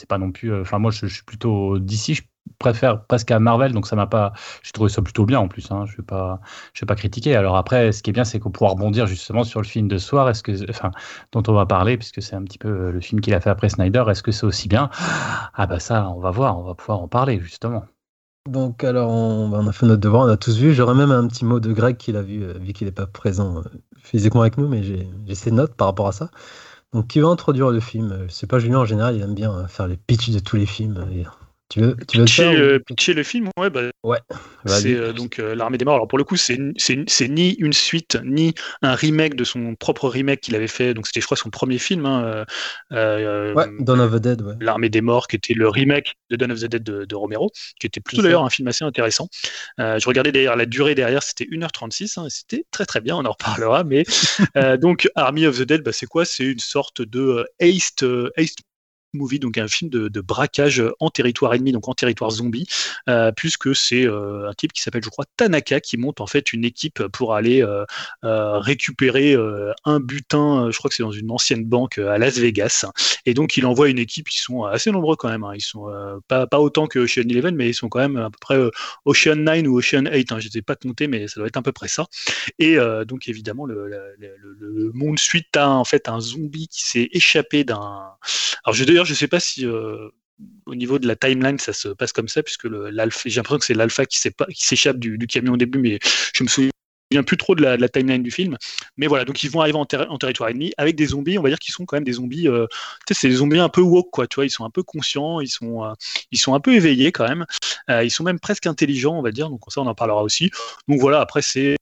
pas 0.07 0.17
non 0.17 0.31
plus. 0.31 0.51
euh, 0.51 0.61
Enfin, 0.61 0.79
moi, 0.79 0.91
je, 0.91 1.07
je 1.07 1.13
suis 1.15 1.23
plutôt 1.23 1.79
d'ici, 1.79 2.15
je 2.15 2.23
préfère 2.57 3.05
presque 3.05 3.29
à 3.31 3.39
Marvel, 3.39 3.73
donc 3.73 3.87
ça 3.87 3.95
m'a 3.95 4.07
pas. 4.07 4.33
J'ai 4.63 4.71
trouvé 4.71 4.89
ça 4.89 5.01
plutôt 5.01 5.25
bien 5.25 5.39
en 5.39 5.47
plus. 5.47 5.69
Hein, 5.71 5.85
je 5.85 5.97
vais 5.97 6.03
pas, 6.03 6.39
je 6.73 6.81
vais 6.81 6.87
pas 6.87 6.95
critiquer. 6.95 7.35
Alors 7.35 7.57
après, 7.57 7.91
ce 7.91 8.01
qui 8.03 8.09
est 8.09 8.13
bien, 8.13 8.23
c'est 8.25 8.39
qu'on 8.39 8.51
pourra 8.51 8.71
rebondir 8.71 9.05
justement 9.07 9.43
sur 9.43 9.61
le 9.61 9.67
film 9.67 9.87
de 9.87 9.97
ce 9.97 10.07
soir, 10.07 10.29
est-ce 10.29 10.43
que, 10.43 10.51
enfin, 10.69 10.91
dont 11.31 11.43
on 11.47 11.53
va 11.53 11.65
parler, 11.65 11.97
puisque 11.97 12.21
c'est 12.21 12.35
un 12.35 12.43
petit 12.43 12.57
peu 12.57 12.69
euh, 12.69 12.91
le 12.91 13.01
film 13.01 13.21
qu'il 13.21 13.33
a 13.33 13.39
fait 13.41 13.49
après 13.51 13.69
Snyder. 13.69 14.03
Est-ce 14.09 14.23
que 14.23 14.31
c'est 14.31 14.45
aussi 14.45 14.67
bien? 14.67 14.89
Ah 15.53 15.67
bah 15.67 15.79
ça, 15.79 16.09
on 16.09 16.19
va 16.19 16.31
voir, 16.31 16.57
on 16.59 16.63
va 16.63 16.75
pouvoir 16.75 16.99
en 17.01 17.07
parler 17.07 17.39
justement. 17.39 17.85
Donc, 18.49 18.83
alors, 18.83 19.11
on, 19.11 19.67
a 19.67 19.71
fait 19.71 19.85
notre 19.85 20.01
devoir, 20.01 20.25
on 20.25 20.29
a 20.29 20.37
tous 20.37 20.57
vu. 20.57 20.73
J'aurais 20.73 20.95
même 20.95 21.11
un 21.11 21.27
petit 21.27 21.45
mot 21.45 21.59
de 21.59 21.71
Greg 21.71 21.97
qui 21.97 22.11
l'a 22.11 22.23
vu, 22.23 22.43
euh, 22.43 22.53
vu 22.53 22.73
qu'il 22.73 22.87
n'est 22.87 22.91
pas 22.91 23.05
présent 23.05 23.59
euh, 23.59 23.61
physiquement 24.01 24.41
avec 24.41 24.57
nous, 24.57 24.67
mais 24.67 24.81
j'ai 24.81 25.35
ses 25.35 25.51
notes 25.51 25.75
par 25.75 25.87
rapport 25.87 26.07
à 26.07 26.11
ça. 26.11 26.31
Donc, 26.91 27.07
qui 27.07 27.19
va 27.19 27.27
introduire 27.27 27.69
le 27.69 27.79
film? 27.79 28.11
Euh, 28.11 28.25
Je 28.27 28.33
sais 28.33 28.47
pas, 28.47 28.57
Julien, 28.57 28.79
en 28.79 28.85
général, 28.85 29.15
il 29.15 29.21
aime 29.21 29.35
bien 29.35 29.67
faire 29.67 29.87
les 29.87 29.97
pitchs 29.97 30.31
de 30.31 30.39
tous 30.39 30.55
les 30.55 30.65
films. 30.65 31.05
Tu 31.69 31.81
veux, 31.81 31.95
tu 32.07 32.17
veux 32.17 32.23
le 32.23 32.25
Pitcher, 32.25 32.43
faire 32.43 32.53
le, 32.53 32.75
ou- 32.77 32.79
pitcher 32.79 33.13
le 33.13 33.23
film, 33.23 33.49
ouais, 33.59 33.69
bah, 33.69 33.81
c'est 34.65 34.95
euh, 34.95 35.13
donc 35.13 35.37
euh, 35.37 35.53
l'armée 35.53 35.77
des 35.77 35.85
morts. 35.85 35.93
Alors 35.95 36.07
pour 36.07 36.17
le 36.17 36.23
coup, 36.23 36.35
c'est 36.35 36.57
ni 36.57 37.51
une 37.59 37.73
suite 37.73 38.17
ni 38.23 38.55
un 38.81 38.95
remake 38.95 39.35
de 39.35 39.43
son 39.43 39.75
propre 39.75 40.09
remake 40.09 40.41
qu'il 40.41 40.55
avait 40.55 40.67
fait. 40.67 40.93
Donc 40.95 41.05
c'était, 41.05 41.21
je 41.21 41.25
crois, 41.25 41.37
son 41.37 41.49
premier 41.51 41.77
film. 41.77 42.05
hein, 42.05 42.23
euh, 42.23 42.45
euh, 42.93 43.53
Ouais, 43.53 43.65
Dawn 43.79 43.99
of 43.99 44.13
the 44.13 44.15
Dead, 44.15 44.41
ouais. 44.41 44.55
L'armée 44.59 44.89
des 44.89 45.01
morts, 45.01 45.27
qui 45.27 45.35
était 45.35 45.53
le 45.53 45.69
remake 45.69 46.15
de 46.31 46.35
Dawn 46.35 46.51
of 46.51 46.59
the 46.59 46.65
Dead 46.65 46.83
de, 46.83 47.05
de 47.05 47.15
Romero, 47.15 47.51
qui 47.79 47.85
était 47.87 48.01
plutôt 48.01 48.23
d'ailleurs 48.23 48.45
un 48.45 48.49
film 48.49 48.67
assez 48.67 48.83
intéressant. 48.83 49.27
Euh, 49.79 49.99
je 49.99 50.07
regardais 50.07 50.31
d'ailleurs 50.31 50.55
la 50.55 50.65
durée 50.65 50.95
derrière, 50.95 51.21
c'était 51.23 51.45
1h36, 51.45 52.19
hein, 52.19 52.25
et 52.25 52.29
c'était 52.29 52.65
très 52.71 52.85
très 52.85 53.01
bien, 53.01 53.15
on 53.15 53.25
en 53.25 53.31
reparlera. 53.31 53.83
Mais 53.83 54.03
euh, 54.57 54.77
donc 54.77 55.07
Army 55.15 55.45
of 55.45 55.57
the 55.59 55.63
Dead, 55.63 55.83
bah, 55.83 55.91
c'est 55.91 56.07
quoi? 56.07 56.25
C'est 56.25 56.45
une 56.45 56.59
sorte 56.59 57.01
de 57.01 57.19
euh, 57.19 57.43
euh, 58.03 58.29
heist 58.37 58.57
movie, 59.13 59.39
donc 59.39 59.57
un 59.57 59.67
film 59.67 59.89
de, 59.89 60.21
braquage 60.21 60.83
en 60.99 61.09
territoire 61.09 61.53
ennemi, 61.53 61.71
donc 61.71 61.87
en 61.87 61.93
territoire 61.93 62.31
zombie, 62.31 62.67
euh, 63.07 63.31
puisque 63.31 63.75
c'est 63.75 64.05
euh, 64.05 64.49
un 64.49 64.53
type 64.53 64.73
qui 64.73 64.81
s'appelle, 64.81 65.03
je 65.03 65.09
crois, 65.09 65.25
Tanaka, 65.37 65.79
qui 65.79 65.97
monte 65.97 66.21
en 66.21 66.27
fait 66.27 66.53
une 66.53 66.65
équipe 66.65 67.01
pour 67.07 67.33
aller 67.33 67.63
euh, 67.63 67.85
récupérer 68.59 69.35
un 69.85 69.99
butin, 69.99 70.69
je 70.71 70.77
crois 70.77 70.89
que 70.89 70.95
c'est 70.95 71.03
dans 71.03 71.11
une 71.11 71.31
ancienne 71.31 71.65
banque 71.65 71.97
à 71.97 72.17
Las 72.17 72.37
Vegas, 72.37 72.85
et 73.25 73.33
donc 73.33 73.57
il 73.57 73.65
envoie 73.65 73.89
une 73.89 73.99
équipe, 73.99 74.29
ils 74.31 74.37
sont 74.37 74.63
assez 74.63 74.91
nombreux 74.91 75.15
quand 75.15 75.29
même, 75.29 75.43
hein. 75.43 75.53
ils 75.55 75.61
sont 75.61 75.87
pas, 76.27 76.47
pas 76.47 76.59
autant 76.59 76.87
que 76.87 76.99
Ocean 76.99 77.27
Eleven, 77.29 77.55
mais 77.55 77.69
ils 77.69 77.73
sont 77.73 77.89
quand 77.89 77.99
même 77.99 78.17
à 78.17 78.29
peu 78.29 78.37
près 78.39 78.57
Ocean 79.05 79.35
9 79.35 79.67
ou 79.67 79.77
Ocean 79.79 80.05
8, 80.11 80.31
hein. 80.31 80.39
je 80.39 80.49
ne 80.53 80.57
ai 80.57 80.61
pas 80.61 80.75
comptés, 80.75 81.07
mais 81.07 81.27
ça 81.27 81.39
doit 81.39 81.47
être 81.47 81.57
à 81.57 81.61
peu 81.61 81.71
près 81.71 81.87
ça. 81.87 82.05
Et 82.59 82.77
donc 83.07 83.27
évidemment, 83.27 83.65
le- 83.65 83.89
le 84.59 84.91
monde 84.93 85.19
suite 85.19 85.55
à 85.55 85.69
en 85.69 85.85
fait 85.85 86.09
un 86.09 86.19
zombie 86.19 86.67
qui 86.67 86.83
s'est 86.83 87.09
échappé 87.11 87.63
d'un. 87.63 88.09
Alors 88.65 88.73
je- 88.75 88.83
je 89.05 89.13
sais 89.13 89.27
pas 89.27 89.39
si 89.39 89.65
euh, 89.65 90.09
au 90.65 90.75
niveau 90.75 90.99
de 90.99 91.07
la 91.07 91.15
timeline 91.15 91.59
ça 91.59 91.73
se 91.73 91.89
passe 91.89 92.13
comme 92.13 92.27
ça, 92.27 92.43
puisque 92.43 92.65
l'alpha, 92.65 93.21
j'ai 93.25 93.35
l'impression 93.37 93.59
que 93.59 93.65
c'est 93.65 93.73
l'alpha 93.73 94.05
qui 94.05 94.19
s'échappe 94.53 94.97
du, 94.97 95.17
camion 95.27 95.53
au 95.53 95.57
début, 95.57 95.79
mais 95.79 95.99
je 96.33 96.43
me 96.43 96.49
souviens 96.49 96.71
plus 97.25 97.37
trop 97.37 97.55
de 97.55 97.63
la, 97.63 97.89
timeline 97.89 98.21
du 98.21 98.31
film. 98.31 98.57
Mais 98.97 99.07
voilà, 99.07 99.25
donc 99.25 99.41
ils 99.43 99.49
vont 99.49 99.61
arriver 99.61 99.77
en, 99.77 99.85
terri- 99.85 100.07
en 100.09 100.17
territoire 100.17 100.49
ennemi 100.49 100.73
avec 100.77 100.95
des 100.95 101.07
zombies, 101.07 101.37
on 101.39 101.41
va 101.41 101.49
dire 101.49 101.59
qu'ils 101.59 101.73
sont 101.73 101.85
quand 101.85 101.97
même 101.97 102.03
des 102.03 102.13
zombies. 102.13 102.47
euh, 102.47 102.67
c'est 103.11 103.29
des 103.29 103.35
zombies 103.35 103.59
un 103.59 103.69
peu 103.69 103.81
woke, 103.81 104.11
quoi. 104.11 104.27
Tu 104.27 104.35
vois, 104.35 104.45
ils 104.45 104.51
sont 104.51 104.65
un 104.65 104.69
peu 104.69 104.83
conscients, 104.83 105.39
ils 105.41 105.49
sont, 105.49 105.83
euh, 105.83 105.93
ils 106.31 106.37
sont 106.39 106.53
un 106.53 106.59
peu 106.59 106.73
éveillés 106.75 107.11
quand 107.11 107.27
même. 107.27 107.45
Ils 107.89 108.11
sont 108.11 108.23
même 108.23 108.39
presque 108.39 108.67
intelligents, 108.67 109.17
on 109.17 109.23
va 109.23 109.31
dire. 109.31 109.49
Donc 109.49 109.61
ça, 109.69 109.81
on 109.81 109.87
en 109.87 109.95
parlera 109.95 110.23
aussi. 110.23 110.51
Donc 110.87 110.99
voilà, 110.99 111.21
après 111.21 111.41
c'est 111.41 111.78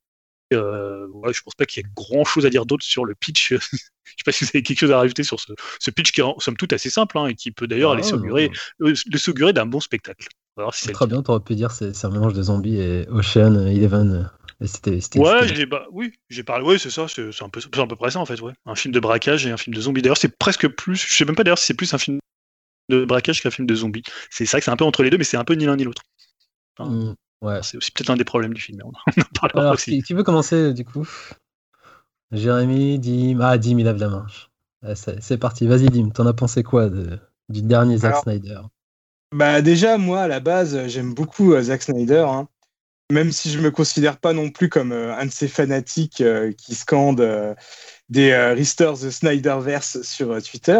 euh, 0.53 1.07
ouais, 1.09 1.33
je 1.33 1.41
pense 1.41 1.55
pas 1.55 1.65
qu'il 1.65 1.83
y 1.83 1.85
ait 1.85 1.89
grand 1.95 2.23
chose 2.25 2.45
à 2.45 2.49
dire 2.49 2.65
d'autre 2.65 2.83
sur 2.85 3.05
le 3.05 3.15
pitch. 3.15 3.53
je 3.53 3.57
sais 3.57 4.23
pas 4.25 4.31
si 4.31 4.43
vous 4.45 4.49
avez 4.53 4.63
quelque 4.63 4.79
chose 4.79 4.91
à 4.91 4.97
rajouter 4.97 5.23
sur 5.23 5.39
ce, 5.39 5.51
ce 5.79 5.91
pitch 5.91 6.11
qui 6.11 6.21
est 6.21 6.23
en 6.23 6.39
somme 6.39 6.55
toute 6.57 6.71
assez 6.73 6.89
simple 6.89 7.17
hein, 7.17 7.27
et 7.27 7.35
qui 7.35 7.51
peut 7.51 7.67
d'ailleurs 7.67 7.91
Ah, 7.91 7.93
aller 7.95 8.03
s'augurer 8.03 8.51
euh, 8.81 8.93
s'augurer 9.15 9.53
d'un 9.53 9.65
bon 9.65 9.79
spectacle. 9.79 10.27
Si 10.71 10.91
très 10.91 11.05
bien, 11.05 11.21
t'aurais 11.21 11.39
pu 11.41 11.53
dire 11.55 11.71
c'est 11.71 11.93
c'est 11.93 12.07
un 12.07 12.09
mélange 12.09 12.33
de 12.33 12.41
zombies 12.41 12.79
et 12.81 13.07
Ocean 13.09 13.67
Eleven. 13.67 14.31
et 14.59 14.65
C'était 14.67 14.99
c'était- 15.01 15.19
Ouais, 15.19 15.41
c'était- 15.43 15.55
j'ai 15.55 15.65
bah, 15.67 15.85
oui, 15.91 16.11
j'ai 16.29 16.41
parlé. 16.43 16.65
Oui, 16.65 16.79
c'est 16.79 16.89
ça. 16.89 17.07
C'est 17.07 17.31
c'est 17.31 17.43
un 17.43 17.49
peu, 17.49 17.59
c'est 17.61 17.77
à 17.77 17.85
peu 17.85 17.95
près 17.95 18.09
ça 18.09 18.19
en 18.19 18.25
fait. 18.25 18.41
Ouais, 18.41 18.53
un 18.65 18.73
film 18.73 18.91
de 18.93 18.99
braquage 18.99 19.45
et 19.45 19.51
un 19.51 19.57
film 19.57 19.75
de 19.75 19.81
zombies. 19.81 20.01
D'ailleurs, 20.01 20.17
c'est 20.17 20.35
presque 20.35 20.67
plus. 20.67 20.95
Je 21.07 21.13
sais 21.13 21.25
même 21.25 21.35
pas 21.35 21.43
d'ailleurs 21.43 21.59
si 21.59 21.67
c'est 21.67 21.73
plus 21.75 21.93
un 21.93 21.99
film 21.99 22.17
de 22.89 23.05
braquage 23.05 23.41
qu'un 23.43 23.51
film 23.51 23.67
de 23.67 23.75
zombies. 23.75 24.01
C'est 24.31 24.47
ça 24.47 24.57
que 24.57 24.65
c'est 24.65 24.71
un 24.71 24.77
peu 24.77 24.85
entre 24.85 25.03
les 25.03 25.09
deux, 25.11 25.17
mais 25.19 25.25
c'est 25.25 25.37
un 25.37 25.43
peu 25.43 25.53
ni 25.53 25.65
l'un 25.65 25.75
ni 25.75 25.83
l'autre. 25.83 26.01
Enfin, 26.79 26.89
Mm, 26.91 27.15
ouais. 27.41 27.59
C'est 27.63 27.77
aussi 27.77 27.91
peut-être 27.91 28.09
un 28.09 28.17
des 28.17 28.23
problèmes 28.25 28.53
du 28.53 28.61
film. 28.61 28.79
mais 28.79 28.83
On 28.85 29.21
en 29.21 29.25
parlera 29.39 29.59
Alors, 29.61 29.73
aussi. 29.73 29.91
qui, 29.91 30.03
qui 30.03 30.13
veut 30.13 30.23
commencer 30.23 30.73
du 30.73 30.85
coup 30.85 31.07
Jérémy, 32.31 32.99
Dim. 32.99 33.39
Ah, 33.41 33.57
Dim, 33.57 33.77
il 33.79 33.85
lève 33.85 33.97
la 33.97 34.09
main. 34.09 34.25
Ah, 34.83 34.95
C'est 34.95 35.37
parti, 35.37 35.67
vas-y, 35.67 35.89
Dim. 35.89 36.09
T'en 36.09 36.25
as 36.25 36.33
pensé 36.33 36.63
quoi 36.63 36.89
de, 36.89 37.19
du 37.49 37.61
dernier 37.61 37.97
Zack 37.97 38.17
Snyder? 38.17 38.59
Bah 39.33 39.61
déjà, 39.61 39.97
moi, 39.97 40.21
à 40.21 40.27
la 40.27 40.39
base, 40.39 40.87
j'aime 40.87 41.13
beaucoup 41.13 41.53
euh, 41.53 41.61
Zack 41.61 41.83
Snyder, 41.83 42.25
hein. 42.29 42.47
même 43.11 43.31
si 43.31 43.51
je 43.51 43.59
me 43.59 43.71
considère 43.71 44.17
pas 44.19 44.33
non 44.33 44.49
plus 44.49 44.69
comme 44.69 44.91
euh, 44.93 45.13
un 45.15 45.25
de 45.25 45.31
ces 45.31 45.47
fanatiques 45.49 46.21
euh, 46.21 46.53
qui 46.53 46.75
scandent 46.75 47.19
euh, 47.21 47.53
des 48.09 48.31
euh, 48.31 48.53
Restore 48.53 48.97
the 48.97 49.09
Snyderverse 49.09 50.01
sur 50.01 50.31
euh, 50.31 50.39
Twitter. 50.41 50.79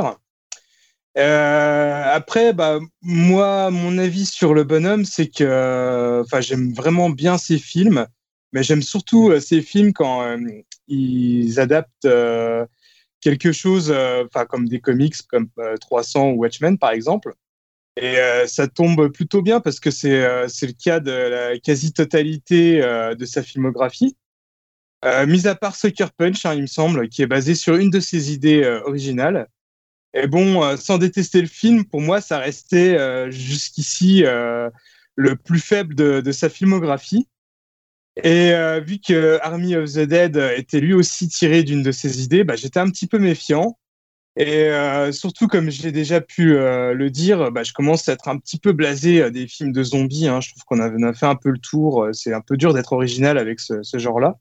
Euh, 1.17 2.03
après, 2.13 2.53
bah, 2.53 2.79
moi, 3.01 3.71
mon 3.71 3.97
avis 3.97 4.25
sur 4.25 4.53
le 4.53 4.63
bonhomme, 4.63 5.03
c'est 5.03 5.27
que 5.27 5.43
euh, 5.43 6.21
enfin, 6.21 6.41
j'aime 6.41 6.73
vraiment 6.73 7.09
bien 7.09 7.37
ses 7.39 7.57
films, 7.57 8.05
mais 8.51 8.61
j'aime 8.63 8.83
surtout 8.83 9.31
euh, 9.31 9.39
ses 9.39 9.61
films 9.61 9.93
quand 9.93 10.23
euh, 10.23 10.37
ils 10.87 11.59
adaptent 11.59 12.07
quelque 13.21 13.51
chose, 13.51 13.91
enfin, 13.91 14.45
comme 14.45 14.67
des 14.67 14.79
comics 14.79 15.15
comme 15.29 15.49
euh, 15.59 15.75
300 15.77 16.29
ou 16.31 16.35
Watchmen, 16.37 16.77
par 16.77 16.91
exemple. 16.91 17.33
Et 17.99 18.17
ça 18.45 18.67
tombe 18.67 19.11
plutôt 19.11 19.41
bien 19.41 19.59
parce 19.59 19.79
que 19.79 19.89
c'est 19.89 20.07
le 20.21 20.73
cas 20.73 20.99
de 20.99 21.11
la 21.11 21.57
quasi-totalité 21.57 22.79
de 23.17 23.25
sa 23.25 23.41
filmographie. 23.41 24.15
Mis 25.25 25.47
à 25.47 25.55
part 25.55 25.75
Sucker 25.75 26.05
Punch, 26.15 26.45
hein, 26.45 26.53
il 26.53 26.61
me 26.61 26.67
semble, 26.67 27.09
qui 27.09 27.23
est 27.23 27.27
basé 27.27 27.55
sur 27.55 27.75
une 27.75 27.89
de 27.89 27.99
ses 27.99 28.31
idées 28.31 28.63
originales. 28.85 29.47
Et 30.17 30.25
bon, 30.25 30.63
euh, 30.63 30.77
sans 30.77 30.97
détester 30.97 31.41
le 31.41 31.47
film, 31.47 31.85
pour 31.85 32.01
moi, 32.01 32.21
ça 32.21 32.39
restait 32.39 32.97
euh, 32.97 33.29
jusqu'ici 33.29 34.25
euh, 34.25 34.67
le 35.15 35.35
plus 35.35 35.59
faible 35.59 35.93
de, 35.93 36.31
sa 36.31 36.49
filmographie. 36.49 37.27
Et 38.23 38.51
vu 38.83 38.97
que 38.97 39.37
Army 39.43 39.75
of 39.75 39.93
the 39.93 39.99
Dead 39.99 40.37
était 40.57 40.79
lui 40.79 40.95
aussi 40.95 41.27
tiré 41.27 41.61
d'une 41.61 41.83
de 41.83 41.91
ses 41.91 42.23
idées, 42.23 42.43
bah, 42.43 42.55
j'étais 42.55 42.79
un 42.79 42.89
petit 42.89 43.05
peu 43.05 43.19
méfiant. 43.19 43.77
Et 44.37 44.71
surtout, 45.11 45.47
comme 45.47 45.69
j'ai 45.69 45.91
déjà 45.91 46.19
pu 46.19 46.53
le 46.55 47.09
dire, 47.09 47.51
bah, 47.51 47.61
je 47.61 47.73
commence 47.73 48.09
à 48.09 48.13
être 48.13 48.27
un 48.27 48.39
petit 48.39 48.57
peu 48.57 48.71
blasé 48.71 49.29
des 49.29 49.45
films 49.45 49.71
de 49.71 49.83
zombies. 49.83 50.27
hein. 50.27 50.41
Je 50.41 50.49
trouve 50.49 50.63
qu'on 50.63 50.79
a, 50.79 51.13
fait 51.13 51.27
un 51.27 51.35
peu 51.35 51.51
le 51.51 51.59
tour. 51.59 52.07
C'est 52.11 52.33
un 52.33 52.41
peu 52.41 52.57
dur 52.57 52.73
d'être 52.73 52.93
original 52.93 53.37
avec 53.37 53.59
ce 53.59 53.97
genre-là. 53.99 54.39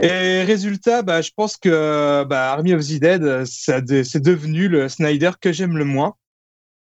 Et 0.00 0.42
résultat, 0.42 1.02
bah, 1.02 1.22
je 1.22 1.30
pense 1.34 1.56
que 1.56 2.24
bah, 2.24 2.52
Army 2.52 2.74
of 2.74 2.86
the 2.86 3.00
Dead, 3.00 3.44
c'est 3.46 4.20
devenu 4.20 4.68
le 4.68 4.88
Snyder 4.88 5.32
que 5.40 5.52
j'aime 5.52 5.76
le 5.76 5.84
moins. 5.84 6.16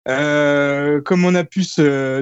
Euh, 0.09 1.01
comme 1.01 1.25
on 1.25 1.35
a 1.35 1.45
pu 1.45 1.65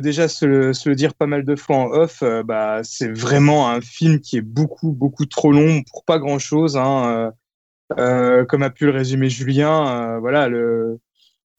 déjà 0.02 0.28
se, 0.28 0.44
le- 0.44 0.94
dire 0.94 1.14
pas 1.14 1.26
mal 1.26 1.44
de 1.44 1.56
fois 1.56 1.76
en 1.76 1.87
off, 1.87 2.22
euh, 2.22 2.42
bah, 2.42 2.80
c'est 2.84 3.10
vraiment 3.10 3.70
un 3.70 3.80
film 3.80 4.20
qui 4.20 4.37
est 4.37 4.42
beaucoup, 4.42 4.92
beaucoup 4.92 5.25
trop 5.25 5.50
long 5.52 5.82
pour 5.90 6.04
pas 6.04 6.18
grand-chose. 6.18 6.76
Hein. 6.76 7.32
Euh, 7.99 8.44
comme 8.44 8.62
a 8.62 8.70
pu 8.70 8.84
le 8.84 8.92
résumer 8.92 9.30
Julien, 9.30 10.18
voilà, 10.20 10.49
le, 10.49 11.00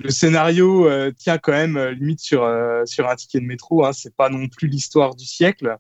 scénario 0.10 0.90
tient 1.14 1.38
quand 1.38 1.52
même 1.52 1.78
limite 1.90 2.22
sur, 2.22 2.48
sur 2.86 3.08
un 3.08 3.16
ticket 3.16 3.40
de 3.40 3.46
métro. 3.46 3.86
Hein. 3.86 3.94
C'est 3.94 4.16
pas 4.16 4.30
non 4.30 4.48
plus 4.48 4.68
l'histoire 4.68 5.16
du 5.16 5.26
siècle. 5.26 5.78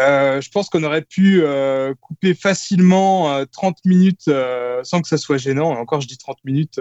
Euh, 0.00 0.40
je 0.40 0.50
pense 0.50 0.70
qu'on 0.70 0.82
aurait 0.82 1.02
pu 1.02 1.42
euh, 1.42 1.94
couper 2.00 2.34
facilement 2.34 3.34
euh, 3.34 3.44
30 3.44 3.84
minutes 3.84 4.28
euh, 4.28 4.82
sans 4.82 5.02
que 5.02 5.08
ça 5.08 5.18
soit 5.18 5.36
gênant. 5.36 5.70
Encore, 5.72 6.00
je 6.00 6.08
dis 6.08 6.16
30 6.16 6.38
minutes, 6.44 6.80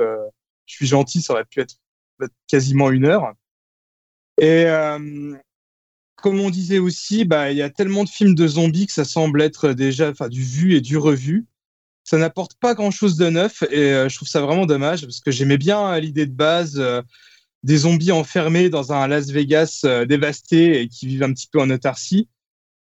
je 0.65 0.73
suis 0.73 0.87
gentil, 0.87 1.21
ça 1.21 1.33
aurait 1.33 1.45
pu 1.45 1.59
être, 1.59 1.75
quasiment 2.47 2.91
une 2.91 3.05
heure. 3.05 3.33
Et 4.41 4.65
comme 6.15 6.39
on 6.39 6.49
disait 6.49 6.79
aussi, 6.79 7.23
bah, 7.23 7.51
il 7.51 7.57
y 7.57 7.61
a 7.61 7.69
tellement 7.69 8.03
de 8.03 8.09
films 8.09 8.35
de 8.35 8.47
zombies 8.47 8.87
que 8.87 8.93
ça 8.93 9.05
semble 9.05 9.41
être 9.41 9.71
déjà 9.71 10.11
du 10.29 10.43
vu 10.43 10.75
et 10.75 10.81
du 10.81 10.97
revu. 10.97 11.45
Ça 12.03 12.17
n'apporte 12.17 12.55
pas 12.59 12.73
grand-chose 12.73 13.15
de 13.15 13.29
neuf 13.29 13.63
et 13.63 14.09
je 14.09 14.15
trouve 14.15 14.27
ça 14.27 14.41
vraiment 14.41 14.65
dommage 14.65 15.01
parce 15.01 15.21
que 15.21 15.31
j'aimais 15.31 15.57
bien 15.57 15.97
l'idée 15.99 16.25
de 16.25 16.33
base 16.33 16.81
des 17.63 17.77
zombies 17.77 18.11
enfermés 18.11 18.69
dans 18.69 18.91
un 18.91 19.07
Las 19.07 19.29
Vegas 19.29 19.85
dévasté 20.07 20.81
et 20.81 20.87
qui 20.89 21.07
vivent 21.07 21.23
un 21.23 21.33
petit 21.33 21.47
peu 21.47 21.61
en 21.61 21.69
autarcie. 21.69 22.27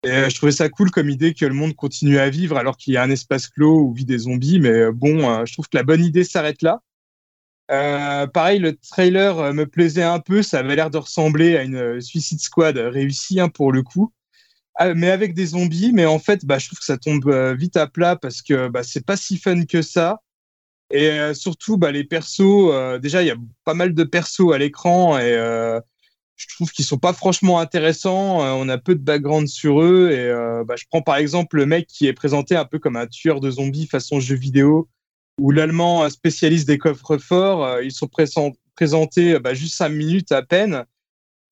Euh, 0.05 0.29
je 0.29 0.35
trouvais 0.35 0.51
ça 0.51 0.67
cool 0.67 0.91
comme 0.91 1.09
idée 1.09 1.33
que 1.33 1.45
le 1.45 1.53
monde 1.53 1.75
continue 1.75 2.19
à 2.19 2.29
vivre 2.29 2.57
alors 2.57 2.75
qu'il 2.75 2.93
y 2.93 2.97
a 2.97 3.03
un 3.03 3.09
espace 3.09 3.47
clos 3.47 3.83
où 3.83 3.93
vit 3.93 4.05
des 4.05 4.19
zombies. 4.19 4.59
Mais 4.59 4.69
euh, 4.69 4.91
bon, 4.91 5.29
euh, 5.29 5.45
je 5.45 5.53
trouve 5.53 5.69
que 5.69 5.77
la 5.77 5.83
bonne 5.83 6.03
idée 6.03 6.23
s'arrête 6.25 6.61
là. 6.61 6.81
pareil, 8.33 8.59
le 8.59 8.75
trailer 8.75 9.53
me 9.53 9.65
plaisait 9.65 10.03
un 10.03 10.19
peu. 10.19 10.43
Ça 10.43 10.59
avait 10.59 10.75
l'air 10.75 10.89
de 10.89 10.97
ressembler 10.97 11.57
à 11.57 11.63
une 11.63 12.01
Suicide 12.01 12.41
Squad 12.41 12.77
réussie 12.77 13.39
hein, 13.39 13.49
pour 13.49 13.71
le 13.71 13.81
coup. 13.81 14.11
Ah, 14.75 14.93
mais 14.93 15.09
avec 15.09 15.33
des 15.33 15.47
zombies. 15.47 15.91
Mais 15.93 16.05
en 16.05 16.19
fait, 16.19 16.45
bah, 16.45 16.59
je 16.59 16.67
trouve 16.67 16.79
que 16.79 16.85
ça 16.85 16.97
tombe 16.97 17.29
vite 17.57 17.77
à 17.77 17.87
plat 17.87 18.15
parce 18.17 18.41
que 18.41 18.67
bah, 18.67 18.83
c'est 18.83 19.05
pas 19.05 19.17
si 19.17 19.37
fun 19.37 19.63
que 19.65 19.81
ça. 19.81 20.21
Et 20.91 21.33
surtout, 21.33 21.77
bah, 21.77 21.91
les 21.91 22.03
persos, 22.03 22.99
déjà, 23.01 23.23
il 23.23 23.27
y 23.27 23.31
a 23.31 23.37
pas 23.63 23.73
mal 23.73 23.93
de 23.93 24.03
persos 24.03 24.53
à 24.53 24.57
l'écran 24.57 25.17
et 25.17 25.79
je 26.47 26.55
trouve 26.55 26.71
qu'ils 26.71 26.85
sont 26.85 26.97
pas 26.97 27.13
franchement 27.13 27.59
intéressants. 27.59 28.43
Euh, 28.43 28.51
on 28.51 28.69
a 28.69 28.77
peu 28.77 28.95
de 28.95 29.01
background 29.01 29.47
sur 29.47 29.81
eux. 29.81 30.11
Et 30.11 30.19
euh, 30.19 30.63
bah, 30.65 30.75
je 30.77 30.85
prends 30.89 31.01
par 31.01 31.17
exemple 31.17 31.57
le 31.57 31.65
mec 31.65 31.87
qui 31.87 32.07
est 32.07 32.13
présenté 32.13 32.55
un 32.55 32.65
peu 32.65 32.79
comme 32.79 32.95
un 32.95 33.07
tueur 33.07 33.39
de 33.39 33.49
zombies 33.49 33.87
façon 33.87 34.19
jeu 34.19 34.35
vidéo, 34.35 34.89
ou 35.39 35.51
l'allemand 35.51 36.09
spécialiste 36.09 36.67
des 36.67 36.77
coffres 36.77 37.17
forts. 37.17 37.65
Euh, 37.65 37.83
ils 37.83 37.91
sont 37.91 38.09
présentés 38.75 39.39
bah, 39.39 39.53
juste 39.53 39.75
cinq 39.75 39.89
minutes 39.89 40.31
à 40.31 40.41
peine. 40.41 40.85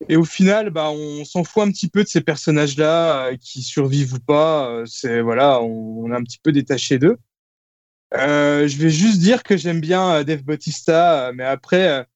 Et 0.10 0.15
au 0.15 0.24
final, 0.25 0.71
bah, 0.71 0.89
on 0.91 1.25
s'en 1.25 1.43
fout 1.43 1.63
un 1.63 1.71
petit 1.71 1.88
peu 1.88 2.03
de 2.03 2.10
ces 2.10 2.21
personnages-là 2.21 3.31
qui 3.38 3.62
survivent 3.62 4.15
ou 4.15 4.19
pas. 4.19 4.83
c'est 4.88 5.21
voilà, 5.21 5.62
on, 5.62 6.05
on, 6.05 6.12
est 6.12 6.15
un 6.15 6.24
petit 6.24 6.39
peu 6.41 6.51
détaché 6.51 6.98
d'eux. 6.98 7.17
je 8.13 8.77
vais 8.77 8.89
juste 8.89 9.19
dire 9.19 9.43
que 9.43 9.57
j'aime 9.57 9.79
bien 9.79 10.24
Dave 10.24 10.43
Bautista, 10.43 11.31
mais 11.36 11.43
après 11.43 12.07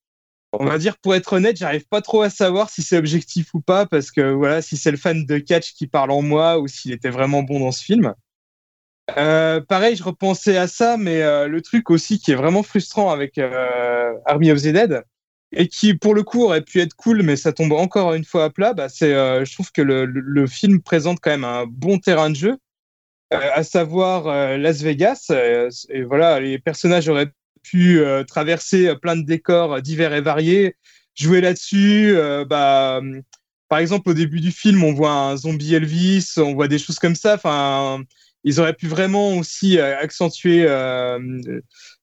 on 0.59 0.65
va 0.65 0.77
dire, 0.77 0.97
pour 0.97 1.15
être 1.15 1.33
honnête, 1.33 1.57
j'arrive 1.57 1.87
pas 1.87 2.01
trop 2.01 2.21
à 2.21 2.29
savoir 2.29 2.69
si 2.69 2.81
c'est 2.81 2.97
objectif 2.97 3.53
ou 3.53 3.61
pas, 3.61 3.85
parce 3.85 4.11
que 4.11 4.31
voilà, 4.31 4.61
si 4.61 4.77
c'est 4.77 4.91
le 4.91 4.97
fan 4.97 5.25
de 5.25 5.37
catch 5.37 5.73
qui 5.73 5.87
parle 5.87 6.11
en 6.11 6.21
moi 6.21 6.59
ou 6.59 6.67
s'il 6.67 6.91
était 6.91 7.09
vraiment 7.09 7.43
bon 7.43 7.59
dans 7.59 7.71
ce 7.71 7.83
film. 7.83 8.13
Euh, 9.17 9.61
pareil, 9.61 9.95
je 9.95 10.03
repensais 10.03 10.57
à 10.57 10.67
ça, 10.67 10.97
mais 10.97 11.21
euh, 11.21 11.47
le 11.47 11.61
truc 11.61 11.89
aussi 11.89 12.19
qui 12.19 12.31
est 12.31 12.35
vraiment 12.35 12.63
frustrant 12.63 13.11
avec 13.11 13.37
euh, 13.37 14.13
Army 14.25 14.51
of 14.51 14.61
the 14.61 14.67
Dead 14.67 15.03
et 15.51 15.67
qui, 15.67 15.93
pour 15.93 16.15
le 16.15 16.23
coup, 16.23 16.43
aurait 16.43 16.63
pu 16.63 16.81
être 16.81 16.95
cool, 16.95 17.21
mais 17.21 17.35
ça 17.35 17.53
tombe 17.53 17.71
encore 17.71 18.13
une 18.13 18.25
fois 18.25 18.45
à 18.45 18.49
plat, 18.49 18.73
bah, 18.73 18.89
c'est, 18.89 19.11
je 19.11 19.53
trouve 19.53 19.71
que 19.71 19.81
le, 19.81 20.05
le, 20.05 20.47
film 20.47 20.81
présente 20.81 21.19
quand 21.21 21.29
même 21.29 21.45
un 21.45 21.65
bon 21.65 21.97
terrain 21.97 22.29
de 22.29 22.35
jeu, 22.35 22.57
à 23.31 23.63
savoir 23.63 24.57
Las 24.57 24.81
Vegas. 24.81 25.31
et 25.89 26.03
voilà, 26.03 26.41
les 26.41 26.59
personnages 26.59 27.07
auraient 27.07 27.31
pu 27.65 27.99
euh, 27.99 28.23
traverser 28.23 28.87
euh, 28.87 28.95
plein 28.95 29.15
de 29.15 29.25
décors 29.25 29.81
divers 29.81 30.13
et 30.13 30.21
variés, 30.21 30.75
jouer 31.15 31.41
là-dessus. 31.41 32.15
Euh, 32.15 32.45
bah, 32.45 33.01
par 33.69 33.79
exemple, 33.79 34.09
au 34.09 34.13
début 34.13 34.39
du 34.41 34.51
film, 34.51 34.83
on 34.83 34.93
voit 34.93 35.11
un 35.11 35.37
zombie 35.37 35.73
Elvis, 35.73 36.33
on 36.37 36.53
voit 36.53 36.67
des 36.67 36.77
choses 36.77 36.99
comme 36.99 37.15
ça. 37.15 37.35
Enfin, 37.35 38.03
ils 38.43 38.59
auraient 38.59 38.75
pu 38.75 38.87
vraiment 38.87 39.37
aussi 39.37 39.79
accentuer 39.79 40.65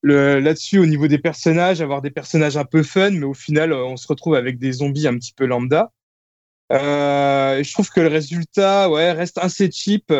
là-dessus 0.02 0.78
au 0.78 0.86
niveau 0.86 1.06
des 1.06 1.18
personnages, 1.18 1.80
avoir 1.80 2.02
des 2.02 2.10
personnages 2.10 2.56
un 2.56 2.64
peu 2.64 2.82
fun, 2.82 3.10
mais 3.10 3.24
au 3.24 3.34
final, 3.34 3.72
on 3.72 3.96
se 3.96 4.08
retrouve 4.08 4.34
avec 4.34 4.58
des 4.58 4.72
zombies 4.72 5.06
un 5.06 5.16
petit 5.16 5.32
peu 5.32 5.46
lambda. 5.46 5.92
Euh, 6.72 7.62
je 7.62 7.72
trouve 7.72 7.90
que 7.90 8.00
le 8.00 8.08
résultat, 8.08 8.90
ouais, 8.90 9.12
reste 9.12 9.38
assez 9.38 9.70
cheap. 9.70 10.12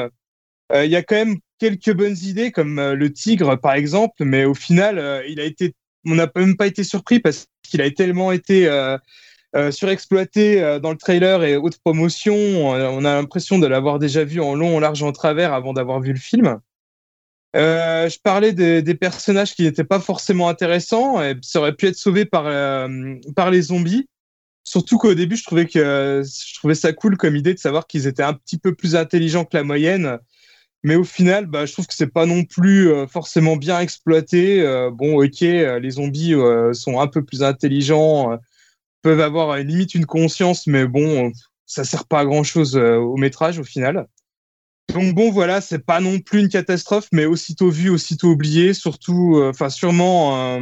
Il 0.72 0.90
y 0.90 0.96
a 0.96 1.02
quand 1.02 1.16
même 1.16 1.38
quelques 1.62 1.92
bonnes 1.92 2.16
idées 2.24 2.50
comme 2.50 2.80
euh, 2.80 2.96
le 2.96 3.12
tigre 3.12 3.54
par 3.54 3.74
exemple, 3.74 4.24
mais 4.24 4.44
au 4.44 4.54
final, 4.54 4.98
euh, 4.98 5.22
il 5.28 5.38
a 5.38 5.44
été, 5.44 5.76
on 6.04 6.16
n'a 6.16 6.28
même 6.34 6.56
pas 6.56 6.66
été 6.66 6.82
surpris 6.82 7.20
parce 7.20 7.46
qu'il 7.62 7.80
a 7.80 7.88
tellement 7.92 8.32
été 8.32 8.66
euh, 8.66 8.98
surexploité 9.70 10.78
dans 10.82 10.90
le 10.90 10.96
trailer 10.96 11.44
et 11.44 11.56
haute 11.56 11.78
promotion. 11.78 12.34
On 12.34 13.04
a 13.04 13.14
l'impression 13.14 13.60
de 13.60 13.66
l'avoir 13.68 14.00
déjà 14.00 14.24
vu 14.24 14.40
en 14.40 14.56
long, 14.56 14.76
en 14.76 14.80
large, 14.80 15.04
en 15.04 15.12
travers 15.12 15.52
avant 15.52 15.72
d'avoir 15.72 16.00
vu 16.00 16.12
le 16.12 16.18
film. 16.18 16.58
je 17.54 18.18
parlais 18.24 18.52
des, 18.52 18.94
personnages 18.94 19.54
qui 19.54 19.62
n'étaient 19.62 19.84
pas 19.84 20.00
forcément 20.00 20.48
intéressants 20.48 21.22
et 21.22 21.36
ça 21.42 21.60
aurait 21.60 21.76
pu 21.76 21.86
être 21.86 21.96
sauvé 21.96 22.24
par, 22.24 22.44
par 23.36 23.50
les 23.50 23.62
zombies. 23.62 24.08
Surtout 24.64 24.98
qu'au 24.98 25.14
début, 25.14 25.36
je 25.36 25.44
trouvais 25.44 25.66
que 25.66 26.22
je 26.24 26.54
trouvais 26.54 26.74
ça 26.74 26.92
cool 26.92 27.16
comme 27.16 27.36
idée 27.36 27.54
de 27.54 27.58
savoir 27.58 27.86
qu'ils 27.86 28.06
étaient 28.06 28.22
un 28.22 28.34
petit 28.34 28.58
peu 28.58 28.74
plus 28.74 28.96
intelligents 28.96 29.44
que 29.44 29.56
la 29.56 29.64
moyenne 29.64 30.18
mais 30.84 30.96
au 30.96 31.04
final, 31.04 31.46
bah, 31.46 31.64
je 31.64 31.72
trouve 31.72 31.86
que 31.86 31.94
c'est 31.94 32.08
pas 32.08 32.26
non 32.26 32.44
plus 32.44 32.90
euh, 32.90 33.06
forcément 33.06 33.56
bien 33.56 33.80
exploité. 33.80 34.62
Euh, 34.62 34.90
bon, 34.90 35.22
ok, 35.22 35.42
euh, 35.42 35.78
les 35.78 35.92
zombies 35.92 36.34
sont 36.72 37.00
un 37.00 37.06
peu 37.06 37.24
plus 37.24 37.42
intelligents, 37.42 38.36
peuvent 39.02 39.20
avoir 39.20 39.56
limite 39.58 39.94
une 39.94 40.06
conscience, 40.06 40.66
mais 40.66 40.86
bon, 40.86 41.32
ça 41.66 41.84
sert 41.84 42.06
pas 42.06 42.20
à 42.20 42.24
grand 42.24 42.42
chose 42.42 42.76
au 42.76 43.16
métrage 43.16 43.58
au 43.58 43.64
final. 43.64 44.06
Donc 44.92 45.14
bon, 45.14 45.30
voilà, 45.30 45.60
c'est 45.60 45.84
pas 45.84 46.00
non 46.00 46.18
plus 46.18 46.40
une 46.40 46.48
catastrophe, 46.48 47.08
mais 47.12 47.24
aussitôt 47.24 47.70
vu, 47.70 47.88
aussitôt 47.88 48.28
oublié. 48.28 48.74
Surtout, 48.74 49.40
enfin, 49.44 49.70
sûrement 49.70 50.60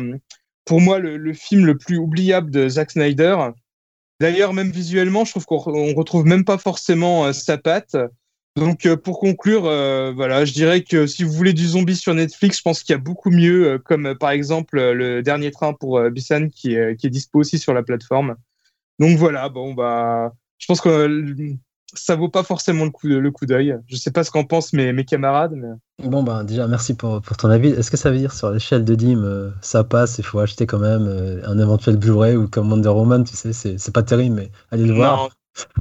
pour 0.67 0.81
moi 0.81 0.99
le, 0.99 1.33
film 1.33 1.67
le 1.67 1.77
plus 1.77 1.99
oubliable 1.99 2.50
de 2.50 2.69
Zack 2.69 2.93
Snyder. 2.93 3.37
D'ailleurs, 4.21 4.53
même 4.53 4.71
visuellement, 4.71 5.25
je 5.25 5.31
trouve 5.31 5.47
qu'on 5.47 5.95
retrouve 5.95 6.27
même 6.27 6.45
pas 6.45 6.59
forcément 6.59 7.33
sa 7.33 7.59
patte. 7.59 7.97
Donc 8.57 8.85
euh, 8.85 8.97
pour 8.97 9.21
conclure, 9.21 9.66
euh, 9.66 10.12
voilà, 10.14 10.45
je 10.45 10.52
dirais 10.52 10.83
que 10.83 11.07
si 11.07 11.23
vous 11.23 11.33
voulez 11.33 11.52
du 11.52 11.66
zombie 11.66 11.97
sur 11.97 12.14
Netflix, 12.14 12.59
je 12.59 12.62
pense 12.62 12.83
qu'il 12.83 12.92
y 12.92 12.99
a 12.99 12.99
beaucoup 12.99 13.30
mieux, 13.30 13.73
euh, 13.73 13.78
comme 13.78 14.16
par 14.16 14.30
exemple 14.30 14.80
le 14.80 15.23
dernier 15.23 15.52
train 15.52 15.73
pour 15.73 16.00
Bissan 16.11 16.49
qui 16.49 16.75
est, 16.75 16.97
qui 16.97 17.07
est 17.07 17.11
dispo 17.11 17.38
aussi 17.38 17.59
sur 17.59 17.73
la 17.73 17.83
plateforme. 17.83 18.35
Donc 18.99 19.16
voilà, 19.19 19.49
bon 19.49 19.73
bah, 19.73 20.33
je 20.59 20.66
pense 20.66 20.80
que 20.80 21.25
ça 21.95 22.16
vaut 22.16 22.28
pas 22.28 22.42
forcément 22.42 22.85
le 22.85 22.90
coup, 22.90 23.07
le 23.07 23.30
coup 23.30 23.47
d'œil. 23.47 23.76
Je 23.87 23.97
sais 23.97 24.11
pas 24.11 24.25
ce 24.25 24.33
qu'en 24.33 24.45
pensent 24.45 24.73
mes, 24.73 24.92
mes 24.92 25.04
camarades. 25.04 25.54
Mais... 25.54 26.09
Bon 26.09 26.25
bah 26.25 26.42
déjà 26.42 26.66
merci 26.66 26.95
pour, 26.95 27.23
pour 27.23 27.37
ton 27.37 27.50
avis. 27.50 27.69
Est-ce 27.69 27.90
que 27.90 27.97
ça 27.97 28.11
veut 28.11 28.19
dire 28.19 28.33
sur 28.33 28.50
l'échelle 28.50 28.85
de 28.85 28.97
Dim, 28.97 29.52
ça 29.61 29.85
passe, 29.85 30.19
il 30.19 30.25
faut 30.25 30.40
acheter 30.40 30.66
quand 30.66 30.80
même 30.80 31.40
un 31.45 31.59
éventuel 31.59 31.97
Blu-ray 31.97 32.35
ou 32.35 32.49
comme 32.49 32.73
Wonder 32.73 32.88
Woman, 32.88 33.23
tu 33.23 33.37
sais, 33.37 33.52
c'est 33.52 33.95
pas 33.95 34.02
terrible, 34.02 34.35
mais 34.35 34.50
allez 34.73 34.87
le 34.87 34.95
voir. 34.95 35.30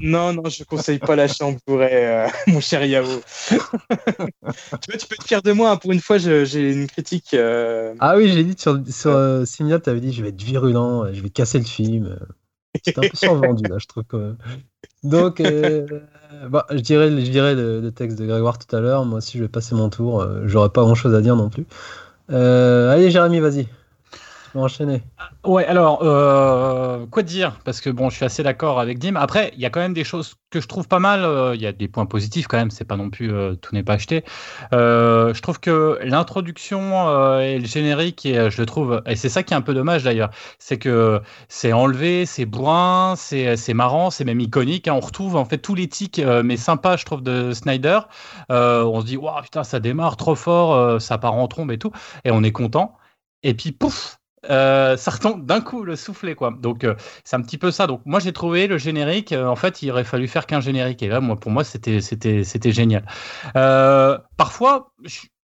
Non, 0.02 0.34
non, 0.34 0.44
je 0.50 0.64
conseille 0.64 1.00
pas 1.00 1.16
la 1.16 1.28
chambre 1.28 1.60
euh, 1.70 2.28
mon 2.48 2.60
cher 2.60 2.84
Yao. 2.86 3.06
tu, 3.50 3.56
vois, 3.58 4.98
tu 4.98 5.08
peux 5.08 5.16
être 5.16 5.24
fier 5.26 5.42
de 5.42 5.52
moi. 5.52 5.72
Hein. 5.72 5.78
Pour 5.78 5.92
une 5.92 6.00
fois, 6.00 6.18
j'ai 6.18 6.72
une 6.72 6.88
critique. 6.88 7.34
Euh, 7.34 7.94
ah 8.00 8.16
oui, 8.18 8.30
j'ai 8.32 8.44
dit 8.44 8.56
sur, 8.58 8.80
sur 8.90 9.12
euh, 9.12 9.44
tu 9.46 9.90
avais 9.90 10.00
dit 10.00 10.14
je 10.14 10.22
vais 10.22 10.30
être 10.30 10.42
virulent, 10.42 11.12
je 11.14 11.22
vais 11.22 11.30
casser 11.30 11.60
le 11.60 11.66
film. 11.66 12.18
C'était 12.76 13.00
un 13.00 13.10
peu 13.10 13.18
survendu, 13.18 13.64
là, 13.68 13.78
je 13.80 13.88
trouve. 13.88 14.06
Donc, 15.04 15.42
bah, 16.50 16.66
je 16.70 16.80
dirais, 16.80 17.10
je 17.10 17.32
dirais 17.32 17.56
le, 17.56 17.90
texte 17.90 18.20
de 18.20 18.26
Grégoire 18.26 18.58
tout 18.60 18.74
à 18.76 18.80
l'heure. 18.80 19.06
Moi 19.06 19.18
aussi, 19.18 19.38
je 19.38 19.44
vais 19.44 19.50
passer 19.50 19.76
mon 19.76 19.90
tour. 19.90 20.26
J'aurais 20.46 20.70
pas 20.70 20.82
grand 20.82 20.96
chose 20.96 21.16
à 21.16 21.22
dire 21.22 21.36
non 21.36 21.50
plus. 21.50 21.66
allez, 22.30 23.12
Jérémy, 23.12 23.40
vas-y 23.40 23.68
enchaîner. 24.56 25.04
Ouais, 25.46 25.66
alors, 25.66 26.00
euh, 26.02 27.06
quoi 27.08 27.24
dire 27.24 27.60
Parce 27.64 27.82
que 27.82 27.90
bon, 27.90 28.10
je 28.10 28.16
suis 28.16 28.26
assez 28.26 28.44
d'accord 28.44 28.80
avec 28.80 29.00
Dim. 29.00 29.16
Après, 29.16 29.52
il 29.56 29.60
y 29.62 29.66
a 29.66 29.70
quand 29.70 29.80
même 29.80 29.94
des 29.94 30.04
choses 30.04 30.36
que 30.50 30.60
je 30.60 30.68
trouve 30.68 30.88
pas 30.88 31.00
mal. 31.00 31.24
Euh, 31.24 31.56
il 31.56 31.62
y 31.62 31.68
a 31.68 31.72
des 31.72 31.88
points 31.88 32.06
positifs 32.06 32.48
quand 32.48 32.58
même, 32.58 32.72
c'est 32.72 32.86
pas 32.86 32.98
non 32.98 33.10
plus 33.10 33.32
euh, 33.32 33.56
tout 33.56 33.76
n'est 33.76 33.84
pas 33.84 33.94
acheté. 33.94 34.24
je 34.72 35.42
trouve 35.42 35.60
que 35.60 36.00
l'introduction 36.04 37.40
et 37.40 37.60
le 37.60 37.66
générique, 37.66 38.26
et, 38.26 38.50
je 38.50 38.60
le 38.60 38.66
trouve, 38.66 39.02
et 39.06 39.16
c'est 39.16 39.30
ça 39.30 39.44
qui 39.44 39.54
est 39.54 39.58
un 39.58 39.62
peu 39.62 39.74
dommage 39.74 40.04
d'ailleurs, 40.04 40.32
c'est 40.58 40.78
que 40.78 41.22
c'est 41.48 41.74
enlevé, 41.74 42.26
c'est 42.26 42.46
bourrin, 42.46 43.16
c'est 43.16 43.74
marrant, 43.74 44.10
c'est 44.10 44.26
même 44.26 44.40
iconique. 44.40 44.88
Hein. 44.88 44.94
On 44.96 45.00
retrouve 45.00 45.36
en 45.36 45.46
fait 45.46 45.60
tous 45.60 45.76
les 45.76 45.88
tics, 45.88 46.22
mais 46.44 46.58
sympas, 46.58 46.98
je 46.98 47.06
trouve, 47.06 47.22
de 47.22 47.54
Snyder. 47.54 48.00
on 48.50 49.02
se 49.02 49.06
dit, 49.06 49.18
waouh, 49.18 49.42
putain, 49.42 49.64
ça 49.64 49.80
démarre 49.80 50.18
trop 50.18 50.36
fort, 50.36 51.02
ça 51.02 51.18
part 51.18 51.36
en 51.36 51.48
trombe 51.48 51.72
et 51.72 51.78
tout, 51.78 51.92
et 52.26 52.32
on 52.32 52.44
est 52.44 52.52
content. 52.52 52.96
Et 53.44 53.54
puis, 53.54 53.72
pouf, 53.72 54.19
euh, 54.50 54.98
ça 54.98 55.12
retombe 55.12 55.46
d'un 55.46 55.62
coup 55.62 55.84
le 55.84 55.96
soufflet 55.96 56.36
quoi. 56.36 56.54
Donc 56.60 56.84
euh, 56.84 56.96
c'est 57.24 57.36
un 57.36 57.42
petit 57.42 57.58
peu 57.58 57.72
ça. 57.72 57.88
Donc 57.88 58.02
moi 58.06 58.20
j'ai 58.20 58.34
trouvé 58.34 58.68
le 58.68 58.78
générique. 58.78 59.32
Euh, 59.32 59.46
en 59.46 59.56
fait, 59.56 59.82
il 59.82 59.92
aurait 59.92 60.04
fallu 60.04 60.28
faire 60.28 60.46
qu'un 60.46 60.62
générique. 60.62 61.04
Et 61.04 61.08
là, 61.08 61.20
moi 61.20 61.36
pour 61.40 61.52
moi 61.52 61.64
c'était 61.64 62.02
c'était 62.02 62.44
c'était 62.44 62.72
génial. 62.72 63.06
parfois, 63.54 64.94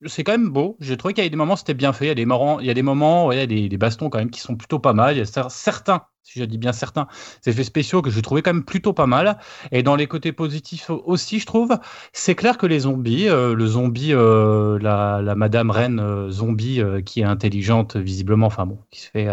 c'est 0.05 0.24
quand 0.24 0.34
même 0.34 0.50
beau. 0.50 0.77
J'ai 0.79 0.98
trouvé 0.98 1.13
qu'il 1.13 1.24
y 1.24 1.27
a 1.27 1.29
des 1.29 1.36
moments 1.36 1.55
c'était 1.55 1.74
bien 1.74 1.93
fait. 1.93 2.05
Il 2.05 2.10
y 2.10 2.12
a 2.12 2.15
des 2.15 2.25
moments, 2.25 2.60
il 2.60 2.65
y 2.65 2.70
a 2.70 2.74
des 2.74 2.81
moments, 2.81 3.31
il 3.31 3.38
y 3.38 3.41
a 3.41 3.46
des, 3.46 3.70
des, 3.70 3.77
bastons 3.77 4.10
quand 4.10 4.20
même 4.20 4.31
qui 4.31 4.39
sont 4.39 4.55
plutôt 4.55 4.79
pas 4.79 4.93
mal. 4.93 5.15
Il 5.15 5.20
y 5.20 5.22
a 5.22 5.50
certains 5.50 6.05
si 6.24 6.39
je 6.39 6.46
dis 6.46 6.58
bien 6.58 6.72
certains, 6.72 7.08
effets 7.46 7.63
spéciaux 7.63 8.01
que 8.01 8.10
j'ai 8.10 8.22
trouvé 8.22 8.41
quand 8.41 8.53
même 8.53 8.63
plutôt 8.63 8.93
pas 8.93 9.08
mal. 9.08 9.38
Et 9.72 9.84
dans 9.84 9.96
les 9.96 10.08
côtés 10.08 10.31
positifs 10.31 10.89
aussi, 10.89 11.39
je 11.39 11.46
trouve, 11.46 11.77
c'est 12.13 12.36
clair 12.36 12.58
que 12.58 12.65
les 12.65 12.81
zombies, 12.81 13.27
euh, 13.27 13.55
le 13.55 13.65
zombie, 13.65 14.13
euh, 14.13 14.79
la, 14.79 15.36
Madame 15.36 15.72
Reine 15.72 16.00
euh, 16.00 16.29
zombie 16.29 16.81
qui 17.05 17.22
est 17.22 17.25
intelligente 17.25 17.96
visiblement, 17.96 18.48
enfin 18.48 18.65
bon, 18.65 18.79
qui 18.91 19.01
se 19.01 19.10
fait, 19.10 19.27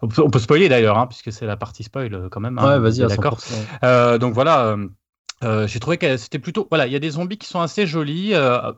on 0.00 0.08
peut, 0.08 0.38
spoiler 0.38 0.68
d'ailleurs, 0.68 0.98
hein, 0.98 1.06
puisque 1.06 1.32
c'est 1.32 1.46
la 1.46 1.56
partie 1.56 1.84
spoil 1.84 2.28
quand 2.30 2.40
même. 2.40 2.58
Hein, 2.58 2.74
ouais, 2.74 2.78
vas-y, 2.80 3.06
d'accord. 3.06 3.38
donc 4.18 4.34
voilà 4.34 4.76
Euh, 5.42 5.66
j'ai 5.66 5.80
trouvé 5.80 5.98
que 5.98 6.16
c'était 6.16 6.38
plutôt. 6.38 6.66
Voilà, 6.70 6.86
il 6.86 6.92
y 6.92 6.96
a 6.96 7.00
des 7.00 7.10
zombies 7.10 7.38
qui 7.38 7.48
sont 7.48 7.60
assez 7.60 7.86
jolis. 7.86 8.34
Euh, 8.34 8.72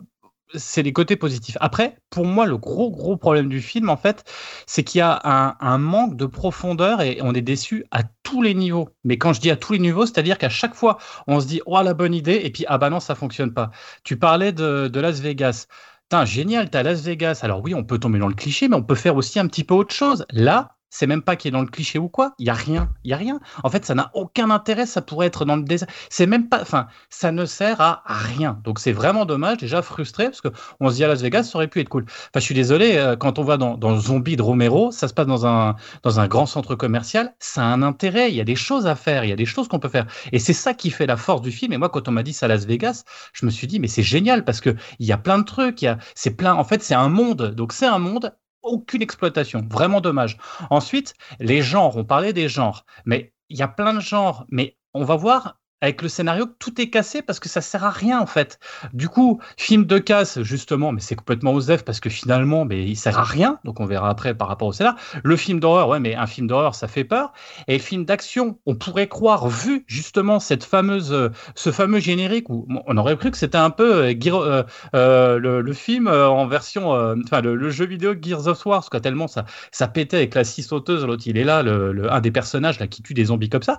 c'est 0.55 0.83
les 0.83 0.93
côtés 0.93 1.17
positifs. 1.17 1.57
Après, 1.61 1.97
pour 2.11 2.25
moi, 2.25 2.47
le 2.47 2.57
gros, 2.57 2.91
gros 2.91 3.17
problème 3.17 3.49
du 3.49 3.61
film, 3.61 3.89
en 3.89 3.97
fait, 3.97 4.25
c'est 4.67 4.85
qu'il 4.85 4.99
y 4.99 5.03
a 5.03 5.57
un, 5.61 5.79
manque 5.79 6.17
de 6.17 6.27
profondeur 6.27 7.01
et 7.01 7.19
on 7.23 7.35
est 7.35 7.43
déçu 7.43 7.85
à 7.91 8.03
tous 8.23 8.43
les 8.43 8.55
niveaux. 8.55 8.89
Mais 9.05 9.19
quand 9.19 9.33
je 9.33 9.41
dis 9.41 9.51
à 9.51 9.57
tous 9.57 9.73
les 9.73 9.79
niveaux, 9.79 10.07
c'est-à-dire 10.07 10.39
qu'à 10.39 10.49
chaque 10.49 10.75
fois, 10.75 10.99
on 11.27 11.41
se 11.41 11.47
dit, 11.47 11.61
oh, 11.67 11.81
la 11.83 11.95
bonne 11.95 12.15
idée, 12.15 12.41
et 12.45 12.51
puis, 12.51 12.65
ah 12.69 12.79
bah 12.79 12.91
non, 12.91 13.01
ça 13.01 13.15
fonctionne 13.15 13.53
pas. 13.53 13.71
Tu 14.05 14.19
parlais 14.19 14.53
de, 14.53 14.91
Las 15.01 15.21
Vegas. 15.21 15.67
Putain, 16.05 16.25
génial, 16.25 16.71
t'as 16.71 16.83
Las 16.83 17.03
Vegas. 17.03 17.41
Alors 17.43 17.63
oui, 17.63 17.75
on 17.75 17.85
peut 17.85 17.99
tomber 17.99 18.19
dans 18.19 18.29
le 18.29 18.35
cliché, 18.35 18.69
mais 18.69 18.77
on 18.77 18.83
peut 18.83 18.95
faire 18.95 19.17
aussi 19.17 19.39
un 19.39 19.47
petit 19.47 19.65
peu 19.65 19.75
autre 19.75 19.95
chose. 19.95 20.27
Là, 20.31 20.77
c'est 20.95 21.09
même 21.09 21.23
pas 21.23 21.35
qu'il 21.35 21.49
est 21.49 21.53
dans 21.53 21.61
le 21.61 21.67
cliché 21.67 21.99
ou 21.99 22.09
quoi. 22.09 22.35
Il 22.39 22.47
y 22.47 22.51
a 22.51 22.55
rien. 22.55 22.89
Il 23.03 23.11
y 23.11 23.15
a 23.15 23.17
rien. 23.17 23.41
En 23.65 23.69
fait, 23.69 23.85
ça 23.85 23.97
n'a 23.97 24.13
aucun 24.15 24.49
intérêt. 24.51 24.87
Ça 24.87 25.03
pourrait 25.03 25.27
être 25.27 25.45
dans 25.45 25.57
le 25.57 25.65
désert. 25.65 25.89
C'est 26.09 26.27
même 26.27 26.49
pas. 26.49 26.63
Enfin, 26.63 26.87
ça 27.11 27.33
ne 27.33 27.45
sert 27.47 27.81
à 27.81 28.05
rien. 28.07 28.61
Donc 28.63 28.79
c'est 28.79 28.93
vraiment 28.93 29.25
dommage. 29.25 29.59
Déjà 29.59 29.83
frustré 29.83 30.27
parce 30.27 30.41
que 30.41 30.51
on 30.79 30.91
se 30.91 30.95
dit 30.95 31.03
à 31.03 31.09
Las 31.09 31.21
Vegas, 31.21 31.43
ça 31.43 31.59
aurait 31.59 31.67
pu 31.67 31.81
être 31.81 31.89
cool. 31.89 32.05
Enfin, 32.07 32.29
je 32.37 32.41
suis 32.43 32.55
désolé. 32.55 32.97
Euh, 32.97 33.17
quand 33.17 33.41
on 33.41 33.43
va 33.43 33.57
dans, 33.57 33.77
dans 33.77 33.99
Zombie 33.99 34.37
de 34.37 34.43
Romero, 34.43 34.93
ça 34.93 35.09
se 35.09 35.15
passe 35.15 35.27
dans 35.27 35.47
un 35.49 35.75
dans 36.05 36.21
un 36.21 36.29
grand 36.29 36.47
centre 36.47 36.77
commercial. 36.77 37.35
Ça 37.41 37.63
a 37.63 37.67
un 37.67 37.83
intérêt. 37.83 38.31
Il 38.31 38.37
y 38.37 38.41
a 38.41 38.45
des 38.45 38.55
choses 38.55 38.87
à 38.87 38.95
faire. 38.95 39.25
Il 39.25 39.31
y 39.31 39.33
a 39.33 39.37
des 39.37 39.47
choses 39.47 39.67
qu'on 39.67 39.81
peut 39.81 39.89
faire. 39.89 40.07
Et 40.31 40.39
c'est 40.39 40.53
ça 40.53 40.75
qui 40.75 40.91
fait 40.91 41.07
la 41.07 41.17
force 41.17 41.43
du 41.43 41.51
film. 41.51 41.73
Et 41.73 41.77
moi, 41.77 41.89
quand 41.89 42.07
on 42.07 42.13
m'a 42.13 42.23
dit 42.23 42.33
ça 42.33 42.47
à 42.47 42.49
Las 42.49 42.67
Vegas, 42.67 43.03
je 43.33 43.45
me 43.47 43.51
suis 43.51 43.67
dit 43.67 43.81
mais 43.81 43.89
c'est 43.89 44.05
génial 44.05 44.45
parce 44.45 44.61
que 44.61 44.77
il 45.01 45.07
y 45.07 45.13
a 45.13 45.19
plein 45.19 45.39
de 45.39 45.45
trucs. 45.45 45.83
Il 45.83 45.87
y 45.87 45.89
a 45.89 45.99
c'est 46.15 46.37
plein. 46.37 46.55
En 46.55 46.63
fait, 46.63 46.85
c'est 46.85 46.95
un 46.95 47.09
monde. 47.09 47.53
Donc 47.57 47.73
c'est 47.73 47.87
un 47.87 47.99
monde 47.99 48.33
aucune 48.65 49.03
exploitation. 49.03 49.67
Vraiment 49.71 50.01
dommage. 50.01 50.37
Ensuite, 50.71 51.15
les 51.39 51.63
genres, 51.63 51.97
on 51.97 52.05
parlait 52.05 52.33
des 52.33 52.49
genres, 52.49 52.85
mais 53.05 53.33
il 53.49 53.59
y 53.59 53.63
a 53.63 53.69
plein 53.69 53.95
de 53.95 54.01
genres, 54.01 54.47
mais 54.51 54.77
on 54.95 55.05
va 55.05 55.17
voir 55.17 55.61
avec 55.85 56.03
le 56.03 56.09
scénario 56.09 56.47
tout 56.59 56.81
est 56.81 56.91
cassé 56.91 57.23
parce 57.23 57.41
que 57.41 57.49
ça 57.49 57.61
sert 57.61 57.85
à 57.85 57.91
rien 57.91 58.21
en 58.21 58.27
fait. 58.27 58.59
Du 58.93 59.09
coup, 59.09 59.41
film 59.57 59.85
de 59.85 59.99
casse 59.99 60.43
justement, 60.43 60.93
mais 60.93 61.01
c'est 61.01 61.15
complètement 61.15 61.53
osef 61.53 61.85
parce 61.85 62.01
que 62.01 62.11
finalement, 62.11 62.65
mais 62.65 62.85
il 62.85 62.97
sert 62.97 63.19
à 63.19 63.25
rien. 63.25 63.59
Donc 63.65 63.81
on 63.81 63.87
verra 63.87 64.11
après 64.11 64.35
par 64.35 64.49
rapport 64.49 64.69
au 64.69 64.73
scénario. 64.73 64.99
Le 65.23 65.37
film 65.37 65.61
d'horreur, 65.61 65.89
ouais, 65.89 66.01
mais 66.01 66.15
un 66.15 66.27
film 66.27 66.47
d'horreur, 66.47 66.75
ça 66.75 66.89
fait 66.89 67.05
peur. 67.05 67.33
Et 67.69 67.75
le 67.75 67.83
film 67.83 68.05
d'action, 68.05 68.59
on 68.67 68.75
pourrait 68.75 69.09
croire 69.09 69.49
vu 69.49 69.85
justement 69.87 70.41
cette 70.41 70.65
fameuse, 70.65 71.31
ce 71.55 71.73
fameux 71.73 72.01
générique 72.01 72.49
où 72.51 72.67
on 72.87 72.97
aurait 72.97 73.17
cru 73.17 73.31
que 73.31 73.37
c'était 73.37 73.59
un 73.59 73.71
peu 73.71 74.05
euh, 74.05 74.15
euh, 74.27 74.63
euh, 74.95 75.63
le, 75.63 75.73
film 75.73 76.09
en 76.09 76.47
version, 76.47 76.91
enfin 77.25 77.41
le, 77.41 77.71
jeu 77.71 77.85
vidéo 77.85 78.15
Gears 78.21 78.47
of 78.47 78.65
War, 78.67 78.89
quoi 78.89 79.01
tellement 79.01 79.27
ça, 79.27 79.45
ça 79.71 79.89
pétait 79.89 80.17
avec 80.19 80.35
la 80.35 80.45
scie 80.45 80.63
sauteuse. 80.63 81.05
L'autre, 81.05 81.25
il 81.27 81.37
est 81.37 81.45
là, 81.45 81.63
le, 81.63 82.11
un 82.11 82.21
des 82.21 82.31
personnages 82.31 82.79
là 82.79 82.87
qui 82.87 83.03
tue 83.03 83.15
des 83.15 83.27
zombies 83.27 83.49
comme 83.49 83.63
ça. 83.63 83.79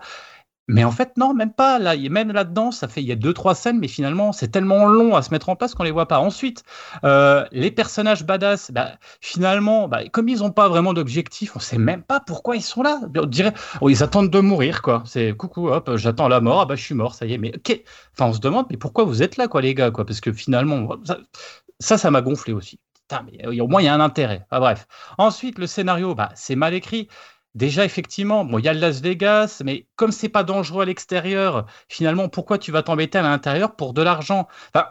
Mais 0.67 0.83
en 0.83 0.91
fait, 0.91 1.15
non, 1.17 1.33
même 1.33 1.53
pas. 1.53 1.77
Là, 1.79 1.95
même 1.95 2.31
là-dedans, 2.31 2.71
ça 2.71 2.87
fait 2.87 3.01
il 3.01 3.07
y 3.07 3.11
a 3.11 3.15
deux 3.15 3.33
trois 3.33 3.53
scènes, 3.53 3.79
mais 3.79 3.87
finalement, 3.87 4.31
c'est 4.31 4.47
tellement 4.47 4.85
long 4.87 5.15
à 5.15 5.21
se 5.21 5.29
mettre 5.31 5.49
en 5.49 5.55
place 5.55 5.75
qu'on 5.75 5.83
les 5.83 5.91
voit 5.91 6.07
pas. 6.07 6.19
Ensuite, 6.19 6.63
euh, 7.03 7.45
les 7.51 7.69
personnages 7.71 8.25
badass, 8.25 8.71
bah, 8.71 8.93
finalement, 9.21 9.87
bah, 9.87 10.07
comme 10.11 10.27
ils 10.27 10.43
ont 10.43 10.51
pas 10.51 10.67
vraiment 10.67 10.93
d'objectif, 10.93 11.55
on 11.55 11.59
sait 11.59 11.77
même 11.77 12.01
pas 12.01 12.19
pourquoi 12.19 12.55
ils 12.55 12.63
sont 12.63 12.81
là. 12.81 12.99
On 13.15 13.25
dirait, 13.25 13.53
oh, 13.81 13.89
ils 13.89 14.01
attendent 14.03 14.31
de 14.31 14.39
mourir, 14.39 14.81
quoi. 14.81 15.03
C'est 15.05 15.33
coucou, 15.33 15.69
hop, 15.69 15.91
j'attends 15.97 16.27
la 16.27 16.41
mort. 16.41 16.61
Ah 16.61 16.65
bah, 16.65 16.75
je 16.75 16.83
suis 16.83 16.95
mort, 16.95 17.13
ça 17.13 17.25
y 17.25 17.33
est. 17.33 17.37
Mais. 17.37 17.53
Enfin, 18.13 18.29
on 18.29 18.33
se 18.33 18.39
demande, 18.39 18.65
mais 18.71 18.77
pourquoi 18.77 19.03
vous 19.03 19.21
êtes 19.21 19.37
là, 19.37 19.47
quoi, 19.47 19.61
les 19.61 19.75
gars, 19.75 19.91
quoi? 19.91 20.05
Parce 20.05 20.21
que 20.21 20.33
finalement, 20.33 20.89
ça, 21.79 21.97
ça 21.97 22.11
m'a 22.11 22.21
gonflé 22.21 22.53
aussi. 22.53 22.79
Mais 23.25 23.61
au 23.61 23.67
moins 23.67 23.81
il 23.81 23.85
y 23.85 23.87
a 23.87 23.93
un 23.93 23.99
intérêt. 23.99 24.45
Ah, 24.49 24.59
bref. 24.59 24.87
Ensuite, 25.17 25.59
le 25.59 25.67
scénario, 25.67 26.15
bah, 26.15 26.31
c'est 26.35 26.55
mal 26.55 26.73
écrit. 26.73 27.07
Déjà, 27.55 27.85
effectivement, 27.85 28.43
bon, 28.43 28.59
il 28.59 28.65
y 28.65 28.67
a 28.67 28.73
le 28.73 28.81
Las 28.81 29.01
Vegas, 29.01 29.61
mais 29.63 29.87
comme 29.95 30.11
c'est 30.11 30.29
pas 30.29 30.43
dangereux 30.43 30.83
à 30.83 30.85
l'extérieur, 30.85 31.65
finalement, 31.87 32.27
pourquoi 32.27 32.57
tu 32.57 32.71
vas 32.71 32.83
t'embêter 32.83 33.17
à 33.17 33.21
l'intérieur 33.21 33.77
pour 33.77 33.93
de 33.93 34.01
l'argent? 34.01 34.49
Enfin, 34.73 34.87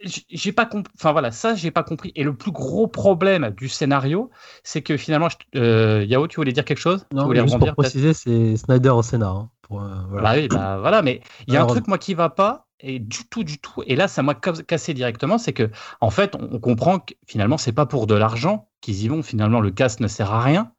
j'ai 0.00 0.52
pas 0.52 0.66
compris. 0.66 0.92
Enfin 0.98 1.12
voilà, 1.12 1.30
ça 1.30 1.54
j'ai 1.54 1.70
pas 1.70 1.84
compris. 1.84 2.12
Et 2.16 2.24
le 2.24 2.34
plus 2.34 2.50
gros 2.50 2.88
problème 2.88 3.50
du 3.56 3.68
scénario, 3.68 4.30
c'est 4.64 4.82
que 4.82 4.96
finalement, 4.96 5.28
euh, 5.54 6.04
Yao, 6.08 6.26
tu 6.26 6.36
voulais 6.36 6.52
dire 6.52 6.64
quelque 6.64 6.78
chose? 6.78 7.06
Non, 7.12 7.32
juste 7.32 7.58
pour 7.58 7.74
préciser, 7.74 8.12
c'est 8.14 8.56
Snyder 8.56 8.90
au 8.90 9.02
scénar. 9.02 9.36
Hein, 9.36 9.50
pour, 9.62 9.82
euh, 9.82 9.94
voilà. 10.08 10.32
Bah 10.32 10.40
oui, 10.40 10.48
bah, 10.48 10.78
voilà, 10.80 11.02
mais 11.02 11.20
il 11.46 11.54
y 11.54 11.56
a 11.56 11.62
un 11.62 11.66
truc 11.66 11.86
moi 11.86 11.98
qui 11.98 12.14
va 12.14 12.30
pas 12.30 12.66
et 12.80 12.98
du 12.98 13.28
tout, 13.28 13.44
du 13.44 13.58
tout. 13.58 13.82
Et 13.86 13.96
là, 13.96 14.08
ça 14.08 14.22
m'a 14.22 14.34
cassé 14.34 14.94
directement, 14.94 15.38
c'est 15.38 15.52
que 15.52 15.70
en 16.00 16.10
fait, 16.10 16.36
on 16.36 16.58
comprend 16.58 17.00
que 17.00 17.14
finalement, 17.26 17.58
c'est 17.58 17.72
pas 17.72 17.86
pour 17.86 18.06
de 18.06 18.14
l'argent 18.14 18.68
qu'ils 18.80 19.04
y 19.04 19.08
vont. 19.08 19.22
Finalement, 19.22 19.60
le 19.60 19.70
casse 19.70 20.00
ne 20.00 20.08
sert 20.08 20.32
à 20.32 20.40
rien 20.40 20.72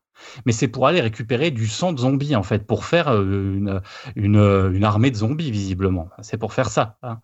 mais 0.46 0.52
c'est 0.52 0.68
pour 0.68 0.88
aller 0.88 1.02
récupérer 1.02 1.52
du 1.52 1.68
sang 1.68 1.94
de 1.94 2.00
zombies, 2.00 2.36
en 2.36 2.44
fait, 2.44 2.66
pour 2.66 2.86
faire 2.86 3.10
euh, 3.10 3.82
une, 4.16 4.74
une, 4.76 4.84
armée 4.84 5.12
de 5.12 5.16
zombies, 5.16 5.52
visiblement. 5.52 6.10
C'est 6.22 6.38
pour 6.38 6.54
faire 6.54 6.70
ça. 6.70 6.98
Hein. 7.04 7.22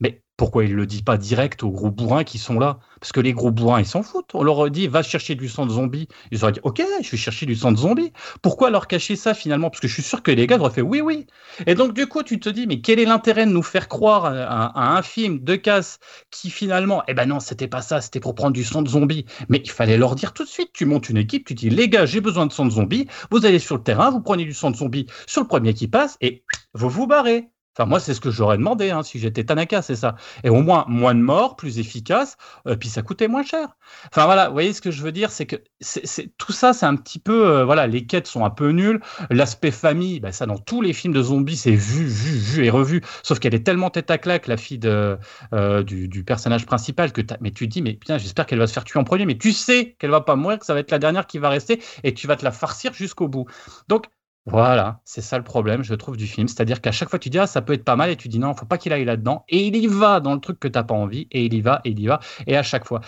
Mais 0.00 0.22
pourquoi 0.36 0.64
il 0.64 0.74
le 0.74 0.86
dit 0.86 1.02
pas 1.02 1.16
direct 1.16 1.62
aux 1.62 1.70
gros 1.70 1.90
bourrins 1.90 2.24
qui 2.24 2.38
sont 2.38 2.58
là? 2.58 2.80
Parce 3.00 3.12
que 3.12 3.20
les 3.20 3.32
gros 3.32 3.52
bourrins, 3.52 3.80
ils 3.80 3.86
s'en 3.86 4.02
foutent. 4.02 4.34
On 4.34 4.42
leur 4.42 4.68
dit, 4.70 4.88
va 4.88 5.02
chercher 5.02 5.36
du 5.36 5.48
sang 5.48 5.66
de 5.66 5.70
zombie. 5.70 6.08
Ils 6.32 6.42
auraient 6.42 6.52
dit, 6.52 6.60
ok, 6.64 6.82
je 7.02 7.10
vais 7.10 7.16
chercher 7.16 7.46
du 7.46 7.54
sang 7.54 7.70
de 7.70 7.76
zombie. 7.76 8.12
Pourquoi 8.42 8.70
leur 8.70 8.88
cacher 8.88 9.14
ça 9.14 9.34
finalement? 9.34 9.70
Parce 9.70 9.80
que 9.80 9.86
je 9.86 9.94
suis 9.94 10.02
sûr 10.02 10.22
que 10.22 10.32
les 10.32 10.48
gars 10.48 10.58
auraient 10.58 10.72
fait, 10.72 10.82
oui, 10.82 11.00
oui. 11.00 11.26
Et 11.66 11.76
donc, 11.76 11.94
du 11.94 12.08
coup, 12.08 12.24
tu 12.24 12.40
te 12.40 12.48
dis, 12.48 12.66
mais 12.66 12.80
quel 12.80 12.98
est 12.98 13.04
l'intérêt 13.04 13.46
de 13.46 13.52
nous 13.52 13.62
faire 13.62 13.88
croire 13.88 14.24
à, 14.24 14.96
un 14.96 15.02
film 15.02 15.38
de 15.38 15.54
casse 15.54 16.00
qui 16.30 16.50
finalement, 16.50 17.04
eh 17.06 17.14
ben 17.14 17.26
non, 17.26 17.38
c'était 17.38 17.68
pas 17.68 17.82
ça, 17.82 18.00
c'était 18.00 18.20
pour 18.20 18.34
prendre 18.34 18.52
du 18.52 18.64
sang 18.64 18.82
de 18.82 18.88
zombie. 18.88 19.26
Mais 19.48 19.58
il 19.64 19.70
fallait 19.70 19.98
leur 19.98 20.16
dire 20.16 20.32
tout 20.32 20.44
de 20.44 20.48
suite, 20.48 20.70
tu 20.72 20.84
montes 20.86 21.08
une 21.08 21.18
équipe, 21.18 21.46
tu 21.46 21.54
dis, 21.54 21.70
les 21.70 21.88
gars, 21.88 22.06
j'ai 22.06 22.20
besoin 22.20 22.46
de 22.46 22.52
sang 22.52 22.64
de 22.64 22.70
zombie. 22.70 23.06
Vous 23.30 23.46
allez 23.46 23.60
sur 23.60 23.76
le 23.76 23.82
terrain, 23.82 24.10
vous 24.10 24.20
prenez 24.20 24.44
du 24.44 24.54
sang 24.54 24.72
de 24.72 24.76
zombie 24.76 25.06
sur 25.26 25.42
le 25.42 25.46
premier 25.46 25.74
qui 25.74 25.86
passe 25.86 26.16
et 26.20 26.42
vous 26.72 26.88
vous 26.88 27.06
barrez. 27.06 27.53
Enfin, 27.76 27.88
moi, 27.88 27.98
c'est 27.98 28.14
ce 28.14 28.20
que 28.20 28.30
j'aurais 28.30 28.56
demandé 28.56 28.90
hein, 28.90 29.02
si 29.02 29.18
j'étais 29.18 29.44
Tanaka, 29.44 29.82
c'est 29.82 29.96
ça. 29.96 30.14
Et 30.44 30.48
au 30.48 30.62
moins, 30.62 30.84
moins 30.88 31.14
de 31.14 31.20
morts, 31.20 31.56
plus 31.56 31.78
efficace, 31.78 32.36
euh, 32.68 32.76
puis 32.76 32.88
ça 32.88 33.02
coûtait 33.02 33.26
moins 33.26 33.42
cher. 33.42 33.76
Enfin, 34.12 34.26
voilà, 34.26 34.46
vous 34.46 34.52
voyez 34.52 34.72
ce 34.72 34.80
que 34.80 34.92
je 34.92 35.02
veux 35.02 35.10
dire, 35.10 35.30
c'est 35.30 35.46
que 35.46 35.56
c'est, 35.80 36.36
tout 36.38 36.52
ça, 36.52 36.72
c'est 36.72 36.86
un 36.86 36.94
petit 36.94 37.18
peu, 37.18 37.46
euh, 37.48 37.64
voilà, 37.64 37.86
les 37.88 38.06
quêtes 38.06 38.28
sont 38.28 38.44
un 38.44 38.50
peu 38.50 38.70
nulles. 38.70 39.00
L'aspect 39.30 39.72
famille, 39.72 40.20
ben, 40.20 40.30
ça, 40.30 40.46
dans 40.46 40.58
tous 40.58 40.82
les 40.82 40.92
films 40.92 41.14
de 41.14 41.22
zombies, 41.22 41.56
c'est 41.56 41.72
vu, 41.72 42.04
vu, 42.04 42.38
vu 42.38 42.64
et 42.64 42.70
revu. 42.70 43.02
Sauf 43.24 43.40
qu'elle 43.40 43.54
est 43.54 43.64
tellement 43.64 43.90
tête 43.90 44.10
à 44.10 44.18
claque, 44.18 44.46
la 44.46 44.56
fille 44.56 44.78
de, 44.78 45.18
euh, 45.52 45.82
du, 45.82 46.06
du, 46.08 46.22
personnage 46.24 46.66
principal, 46.66 47.12
que 47.12 47.22
mais 47.40 47.50
tu 47.50 47.66
te 47.68 47.72
dis, 47.72 47.82
mais 47.82 47.94
putain, 47.94 48.18
j'espère 48.18 48.46
qu'elle 48.46 48.58
va 48.60 48.68
se 48.68 48.72
faire 48.72 48.84
tuer 48.84 49.00
en 49.00 49.04
premier, 49.04 49.26
mais 49.26 49.36
tu 49.36 49.52
sais 49.52 49.96
qu'elle 49.98 50.10
va 50.10 50.20
pas 50.20 50.36
mourir, 50.36 50.60
que 50.60 50.66
ça 50.66 50.74
va 50.74 50.80
être 50.80 50.92
la 50.92 50.98
dernière 51.00 51.26
qui 51.26 51.38
va 51.38 51.48
rester, 51.48 51.82
et 52.04 52.14
tu 52.14 52.26
vas 52.28 52.36
te 52.36 52.44
la 52.44 52.52
farcir 52.52 52.92
jusqu'au 52.94 53.26
bout. 53.26 53.46
Donc, 53.88 54.06
voilà, 54.46 55.00
c'est 55.04 55.22
ça 55.22 55.38
le 55.38 55.44
problème, 55.44 55.82
je 55.82 55.94
trouve, 55.94 56.16
du 56.18 56.26
film. 56.26 56.48
C'est-à-dire 56.48 56.82
qu'à 56.82 56.92
chaque 56.92 57.08
fois, 57.08 57.18
tu 57.18 57.30
dis, 57.30 57.38
ah, 57.38 57.46
ça 57.46 57.62
peut 57.62 57.72
être 57.72 57.84
pas 57.84 57.96
mal, 57.96 58.10
et 58.10 58.16
tu 58.16 58.28
dis, 58.28 58.38
non, 58.38 58.54
faut 58.54 58.66
pas 58.66 58.76
qu'il 58.76 58.92
aille 58.92 59.04
là-dedans. 59.06 59.44
Et 59.48 59.66
il 59.66 59.76
y 59.76 59.86
va 59.86 60.20
dans 60.20 60.34
le 60.34 60.40
truc 60.40 60.60
que 60.60 60.68
t'as 60.68 60.82
pas 60.82 60.94
envie, 60.94 61.26
et 61.30 61.46
il 61.46 61.54
y 61.54 61.62
va, 61.62 61.80
et 61.84 61.90
il 61.90 62.00
y 62.00 62.06
va. 62.06 62.20
Et 62.46 62.56
à 62.56 62.62
chaque 62.62 62.84
fois. 62.86 63.00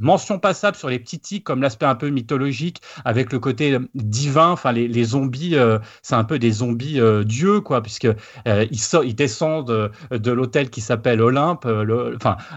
Mention 0.00 0.38
passable 0.38 0.76
sur 0.76 0.88
les 0.88 0.98
petits 0.98 1.20
tics, 1.20 1.44
comme 1.44 1.62
l'aspect 1.62 1.86
un 1.86 1.94
peu 1.94 2.08
mythologique, 2.08 2.80
avec 3.04 3.32
le 3.32 3.38
côté 3.38 3.74
euh, 3.74 3.80
divin. 3.94 4.50
Enfin, 4.50 4.72
les, 4.72 5.04
zombies, 5.04 5.56
euh, 5.56 5.78
c'est 6.02 6.14
un 6.14 6.24
peu 6.24 6.38
des 6.38 6.50
zombies 6.50 7.00
euh, 7.00 7.22
dieux, 7.22 7.60
quoi, 7.60 7.82
puisque 7.82 8.08
ils, 8.46 9.14
descendent 9.14 9.90
de, 10.10 10.30
l'hôtel 10.30 10.70
qui 10.70 10.80
s'appelle 10.80 11.20
Olympe. 11.20 11.66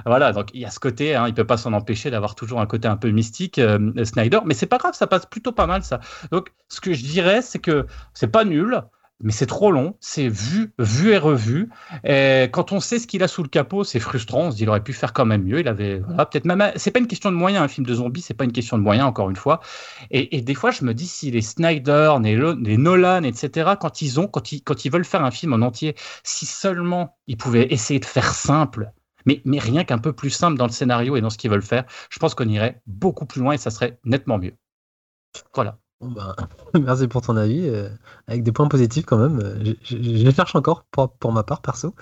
voilà, 0.06 0.32
donc 0.32 0.50
il 0.54 0.62
y 0.62 0.66
a 0.66 0.70
ce 0.70 0.80
côté. 0.80 1.16
Hein, 1.16 1.28
il 1.28 1.34
peut 1.34 1.44
pas 1.44 1.58
s'en 1.58 1.74
empêcher 1.74 2.10
d'avoir 2.10 2.36
toujours 2.36 2.62
un 2.62 2.66
côté 2.66 2.88
un 2.88 2.98
peu 2.98 3.10
mystique, 3.10 3.60
Snyder. 4.04 4.40
Mais 4.46 4.54
c'est 4.54 4.66
pas 4.66 4.78
grave, 4.78 4.94
ça 4.94 5.08
passe 5.08 5.26
plutôt 5.26 5.52
pas 5.52 5.68
mal, 5.68 5.84
ça. 5.84 6.00
Donc, 6.32 6.52
ce 6.70 6.82
que 6.82 6.94
je 6.94 7.04
dirais, 7.04 7.42
c'est 7.42 7.60
que 7.60 7.86
c'est 8.14 8.28
pas 8.28 8.46
nul 8.46 8.82
mais 9.22 9.32
c'est 9.32 9.46
trop 9.46 9.72
long, 9.72 9.96
c'est 10.02 10.28
vu, 10.28 10.74
vu 10.80 11.12
et 11.12 11.18
revu. 11.18 11.70
Et 12.04 12.50
quand 12.52 12.72
on 12.72 12.80
sait 12.80 13.00
ce 13.00 13.08
qu'il 13.08 13.24
a 13.24 13.28
sous 13.28 13.42
le 13.42 13.48
capot, 13.48 13.84
c'est 13.84 14.00
frustrant. 14.00 14.48
On 14.48 14.52
se 14.52 14.58
dit, 14.58 14.64
il 14.64 14.70
aurait 14.70 14.84
pu 14.84 14.92
faire 14.92 15.14
quand 15.14 15.26
même 15.26 15.44
mieux. 15.44 15.60
Il 15.60 15.68
avait, 15.68 16.00
peut-être 16.00 16.46
même. 16.46 16.72
C'est 16.76 16.92
pas 16.92 17.00
une 17.00 17.08
question 17.08 17.32
de 17.32 17.38
moyens, 17.38 17.64
un 17.64 17.68
film 17.68 17.86
de 17.86 17.94
zombies, 17.94 18.22
c'est 18.22 18.34
pas 18.34 18.44
une 18.44 18.52
question 18.52 18.78
de 18.78 18.84
moyens, 18.84 19.08
encore 19.08 19.30
une 19.30 19.36
fois. 19.36 19.62
Et, 20.12 20.42
des 20.42 20.54
fois, 20.56 20.72
je 20.72 20.84
me 20.84 20.94
dis, 20.94 21.08
si 21.08 21.32
les 21.32 21.42
Snyder, 21.42 22.16
les, 22.22 22.78
Nolan, 22.78 23.24
etc., 23.24 23.72
quand 23.80 24.02
ils 24.02 24.20
ont, 24.20 24.28
quand 24.28 24.52
ils 24.86 24.92
veulent 24.92 25.06
faire 25.06 25.24
un 25.24 25.32
film 25.32 25.54
en 25.54 25.62
entier, 25.66 25.96
si 26.24 26.46
seulement 26.46 27.18
ils 27.28 27.38
pouvaient 27.38 27.68
essayer 27.72 28.00
de 28.00 28.06
faire 28.06 28.34
simple, 28.34 28.92
mais, 29.26 29.42
mais 29.46 29.60
rien 29.60 29.86
qu'un 29.86 30.00
peu 30.00 30.14
plus 30.14 30.32
simple 30.32 30.58
dans 30.58 30.68
le 30.68 30.72
scénario 30.72 31.16
et 31.16 31.22
dans 31.22 31.30
ce 31.30 31.38
qu'ils 31.38 31.52
veulent 31.52 31.62
faire, 31.62 31.86
je 32.10 32.20
pense 32.20 32.36
qu'on 32.36 32.50
irait 32.50 32.82
beaucoup 32.88 33.26
plus 33.26 33.42
loin 33.42 33.54
et 33.54 33.58
ça 33.58 33.72
serait 33.72 34.00
nettement 34.04 34.38
mieux. 34.38 34.56
Voilà. 35.54 35.80
Bah, 36.04 36.36
merci 36.80 37.08
pour 37.08 37.22
ton 37.22 37.38
avis, 37.38 37.68
euh, 37.68 37.90
avec 38.28 38.44
des 38.44 38.52
points 38.52 38.68
positifs 38.68 39.06
quand 39.06 39.18
même. 39.18 39.40
Euh, 39.40 39.74
je, 39.84 40.32
cherche 40.32 40.56
encore 40.56 40.84
pour, 40.92 41.12
pour, 41.12 41.32
ma 41.32 41.44
part, 41.44 41.62
perso. 41.62 41.96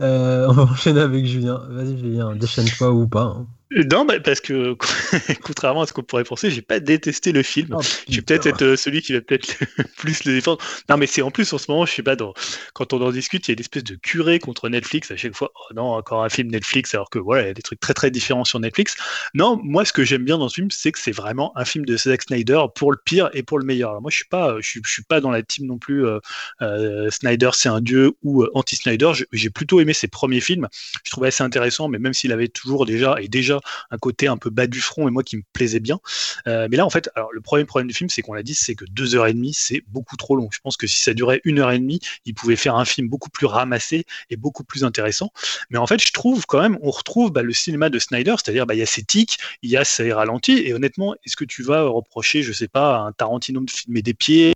Euh, 0.00 0.46
on 0.50 0.52
va 0.52 0.62
enchaîner 0.64 1.00
avec 1.00 1.26
Julien. 1.26 1.62
Vas-y 1.68 1.98
Julien, 1.98 2.34
déchaîne-toi 2.34 2.90
ou 2.90 3.06
pas. 3.08 3.22
Hein. 3.22 3.46
Non, 3.72 4.04
parce 4.24 4.40
que 4.40 4.76
contrairement 5.42 5.82
à 5.82 5.86
ce 5.86 5.92
qu'on 5.92 6.02
pourrait 6.02 6.24
penser, 6.24 6.50
j'ai 6.50 6.60
pas 6.60 6.80
détesté 6.80 7.30
le 7.30 7.44
film. 7.44 7.68
Oh, 7.78 7.80
je 8.08 8.16
vais 8.16 8.22
peut-être 8.22 8.46
être 8.46 8.62
euh, 8.62 8.76
celui 8.76 9.00
qui 9.00 9.12
va 9.12 9.20
peut-être 9.20 9.46
plus 9.96 10.24
le 10.24 10.32
défendre. 10.32 10.58
Non, 10.88 10.96
mais 10.96 11.06
c'est 11.06 11.22
en 11.22 11.30
plus 11.30 11.52
en 11.52 11.58
ce 11.58 11.70
moment, 11.70 11.86
je 11.86 11.92
sais 11.92 12.02
pas, 12.02 12.16
dans... 12.16 12.34
quand 12.74 12.92
on 12.92 13.00
en 13.00 13.12
discute, 13.12 13.46
il 13.46 13.50
y 13.50 13.52
a 13.52 13.54
une 13.54 13.60
espèce 13.60 13.84
de 13.84 13.94
curé 13.94 14.40
contre 14.40 14.68
Netflix 14.68 15.12
à 15.12 15.16
chaque 15.16 15.36
fois. 15.36 15.52
Oh 15.54 15.74
non, 15.74 15.84
encore 15.92 16.24
un 16.24 16.28
film 16.28 16.48
Netflix, 16.50 16.94
alors 16.94 17.10
que 17.10 17.20
voilà, 17.20 17.42
il 17.42 17.46
y 17.46 17.50
a 17.50 17.54
des 17.54 17.62
trucs 17.62 17.78
très 17.78 17.94
très 17.94 18.10
différents 18.10 18.44
sur 18.44 18.58
Netflix. 18.58 18.96
Non, 19.34 19.60
moi, 19.62 19.84
ce 19.84 19.92
que 19.92 20.02
j'aime 20.02 20.24
bien 20.24 20.38
dans 20.38 20.48
ce 20.48 20.56
film, 20.56 20.72
c'est 20.72 20.90
que 20.90 20.98
c'est 20.98 21.12
vraiment 21.12 21.56
un 21.56 21.64
film 21.64 21.84
de 21.84 21.96
Zack 21.96 22.22
Snyder 22.22 22.62
pour 22.74 22.90
le 22.90 22.98
pire 23.04 23.30
et 23.34 23.44
pour 23.44 23.60
le 23.60 23.64
meilleur. 23.64 23.90
Alors 23.90 24.02
moi, 24.02 24.10
je 24.10 24.16
suis 24.16 24.28
pas, 24.28 24.56
je 24.60 24.68
suis, 24.68 24.80
je 24.84 24.90
suis 24.90 25.04
pas 25.04 25.20
dans 25.20 25.30
la 25.30 25.44
team 25.44 25.66
non 25.66 25.78
plus. 25.78 26.04
Euh, 26.04 26.18
euh, 26.60 27.08
Snyder, 27.10 27.50
c'est 27.52 27.68
un 27.68 27.80
dieu 27.80 28.14
ou 28.24 28.44
anti-Snyder. 28.52 29.12
J'ai 29.32 29.50
plutôt 29.50 29.78
aimé 29.78 29.92
ses 29.92 30.08
premiers 30.08 30.40
films. 30.40 30.66
Je 31.04 31.10
trouvais 31.12 31.28
assez 31.28 31.44
intéressant, 31.44 31.86
mais 31.86 32.00
même 32.00 32.14
s'il 32.14 32.32
avait 32.32 32.48
toujours 32.48 32.84
déjà 32.84 33.14
et 33.20 33.28
déjà 33.28 33.59
un 33.90 33.98
côté 33.98 34.26
un 34.28 34.36
peu 34.36 34.50
bas 34.50 34.66
du 34.66 34.80
front 34.80 35.08
et 35.08 35.10
moi 35.10 35.22
qui 35.22 35.36
me 35.36 35.42
plaisait 35.52 35.80
bien. 35.80 36.00
Euh, 36.46 36.68
mais 36.70 36.76
là, 36.76 36.86
en 36.86 36.90
fait, 36.90 37.10
alors 37.14 37.32
le 37.32 37.40
premier 37.40 37.64
problème 37.64 37.88
du 37.88 37.94
film, 37.94 38.10
c'est 38.10 38.22
qu'on 38.22 38.34
l'a 38.34 38.42
dit, 38.42 38.54
c'est 38.54 38.74
que 38.74 38.84
deux 38.90 39.14
heures 39.14 39.26
et 39.26 39.34
demie, 39.34 39.52
c'est 39.54 39.82
beaucoup 39.88 40.16
trop 40.16 40.36
long. 40.36 40.48
Je 40.52 40.60
pense 40.60 40.76
que 40.76 40.86
si 40.86 40.98
ça 40.98 41.14
durait 41.14 41.40
une 41.44 41.58
heure 41.58 41.70
et 41.70 41.78
demie, 41.78 42.00
il 42.24 42.34
pouvait 42.34 42.56
faire 42.56 42.76
un 42.76 42.84
film 42.84 43.08
beaucoup 43.08 43.30
plus 43.30 43.46
ramassé 43.46 44.04
et 44.30 44.36
beaucoup 44.36 44.64
plus 44.64 44.84
intéressant. 44.84 45.32
Mais 45.70 45.78
en 45.78 45.86
fait, 45.86 46.04
je 46.04 46.12
trouve 46.12 46.46
quand 46.46 46.60
même, 46.60 46.78
on 46.82 46.90
retrouve 46.90 47.32
bah, 47.32 47.42
le 47.42 47.52
cinéma 47.52 47.90
de 47.90 47.98
Snyder, 47.98 48.34
c'est-à-dire 48.42 48.66
bah, 48.66 48.74
il 48.74 48.78
y 48.78 48.82
a 48.82 48.86
ses 48.86 49.02
tics, 49.02 49.38
il 49.62 49.70
y 49.70 49.76
a 49.76 49.84
ses 49.84 50.12
ralentis. 50.12 50.58
Et 50.58 50.72
honnêtement, 50.74 51.14
est-ce 51.24 51.36
que 51.36 51.44
tu 51.44 51.62
vas 51.62 51.82
reprocher, 51.82 52.42
je 52.42 52.52
sais 52.52 52.68
pas, 52.68 52.96
à 52.96 53.00
un 53.00 53.12
Tarantino 53.12 53.60
de 53.60 53.70
filmer 53.70 54.02
des 54.02 54.14
pieds? 54.14 54.52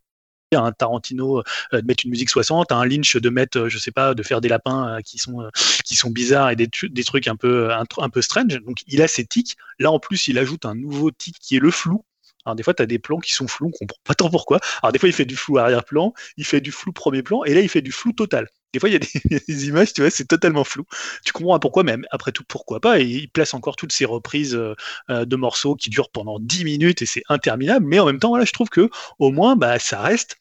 Un 0.56 0.72
Tarantino 0.72 1.38
euh, 1.72 1.80
de 1.80 1.86
mettre 1.86 2.04
une 2.04 2.10
musique 2.10 2.30
60, 2.30 2.72
un 2.72 2.84
Lynch 2.84 3.16
de 3.16 3.28
mettre, 3.30 3.58
euh, 3.58 3.68
je 3.68 3.78
sais 3.78 3.90
pas, 3.90 4.14
de 4.14 4.22
faire 4.22 4.40
des 4.40 4.48
lapins 4.48 4.96
euh, 4.96 5.00
qui 5.00 5.18
sont 5.18 6.10
bizarres 6.10 6.50
et 6.50 6.56
des, 6.56 6.68
trucs 7.04 7.28
un 7.28 7.36
peu 7.36 7.70
un, 7.72 8.08
peu 8.10 8.22
strange. 8.22 8.60
Donc 8.62 8.78
il 8.86 9.02
a 9.02 9.08
ses 9.08 9.24
tics. 9.24 9.56
Là 9.78 9.90
en 9.90 9.98
plus, 9.98 10.28
il 10.28 10.38
ajoute 10.38 10.64
un 10.64 10.74
nouveau 10.74 11.10
tic 11.10 11.38
qui 11.38 11.56
est 11.56 11.60
le 11.60 11.70
flou. 11.70 12.04
Alors 12.44 12.56
des 12.56 12.62
fois, 12.62 12.74
tu 12.74 12.86
des 12.86 12.98
plans 12.98 13.20
qui 13.20 13.32
sont 13.32 13.48
flous, 13.48 13.68
on 13.68 13.70
comprend 13.70 13.98
pas 14.04 14.14
tant 14.14 14.30
pourquoi. 14.30 14.60
Alors 14.82 14.92
des 14.92 14.98
fois, 14.98 15.08
il 15.08 15.14
fait 15.14 15.24
du 15.24 15.36
flou 15.36 15.58
arrière-plan, 15.58 16.12
il 16.36 16.44
fait 16.44 16.60
du 16.60 16.72
flou 16.72 16.92
premier 16.92 17.22
plan, 17.22 17.42
et 17.44 17.54
là, 17.54 17.60
il 17.60 17.68
fait 17.68 17.80
du 17.80 17.92
flou 17.92 18.12
total. 18.12 18.48
Des 18.74 18.80
fois, 18.80 18.88
il 18.90 18.92
y 18.92 18.96
a 18.96 19.38
des, 19.48 19.68
images, 19.68 19.94
tu 19.94 20.02
vois, 20.02 20.10
c'est 20.10 20.26
totalement 20.26 20.64
flou. 20.64 20.84
Tu 21.24 21.32
comprends 21.32 21.58
pourquoi, 21.58 21.82
mais 21.82 21.96
après 22.10 22.32
tout, 22.32 22.44
pourquoi 22.46 22.80
pas? 22.80 23.00
Et 23.00 23.04
il 23.04 23.28
place 23.28 23.54
encore 23.54 23.76
toutes 23.76 23.92
ces 23.92 24.04
reprises 24.04 24.52
de 25.08 25.36
morceaux 25.36 25.76
qui 25.76 25.88
durent 25.88 26.10
pendant 26.10 26.38
10 26.38 26.64
minutes 26.64 27.00
et 27.00 27.06
c'est 27.06 27.22
interminable. 27.28 27.86
Mais 27.86 27.98
en 27.98 28.06
même 28.06 28.18
temps, 28.18 28.28
voilà, 28.28 28.44
je 28.44 28.52
trouve 28.52 28.68
que 28.68 28.90
au 29.18 29.30
moins, 29.30 29.56
bah, 29.56 29.78
ça 29.78 30.00
reste 30.02 30.36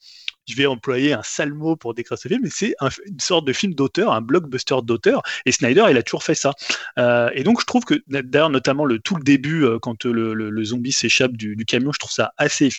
je 0.48 0.56
vais 0.56 0.66
employer 0.66 1.14
un 1.14 1.24
sale 1.24 1.54
mot 1.54 1.76
pour 1.76 1.94
décrire 1.94 2.18
ce 2.18 2.28
film, 2.28 2.42
mais 2.44 2.50
c'est 2.52 2.76
une 3.06 3.20
sorte 3.20 3.46
de 3.46 3.54
film 3.54 3.74
d'auteur, 3.74 4.12
un 4.12 4.22
blockbuster 4.22 4.76
d'auteur. 4.84 5.22
Et 5.46 5.52
Snyder, 5.52 5.86
il 5.90 5.98
a 5.98 6.04
toujours 6.04 6.24
fait 6.24 6.36
ça. 6.36 6.54
Euh, 7.00 7.30
et 7.34 7.44
donc, 7.44 7.62
je 7.62 7.66
trouve 7.66 7.86
que, 7.86 7.96
d'ailleurs, 8.08 8.50
notamment 8.50 8.86
le 8.86 9.00
tout 9.00 9.16
le 9.16 9.24
début, 9.24 9.64
euh, 9.64 9.80
quand 9.80 10.06
le, 10.06 10.64
zombie 10.64 10.92
s'échappe 10.92 11.34
du, 11.34 11.56
camion, 11.66 11.92
je 11.92 12.00
trouve 12.00 12.12
ça 12.12 12.34
assez 12.38 12.70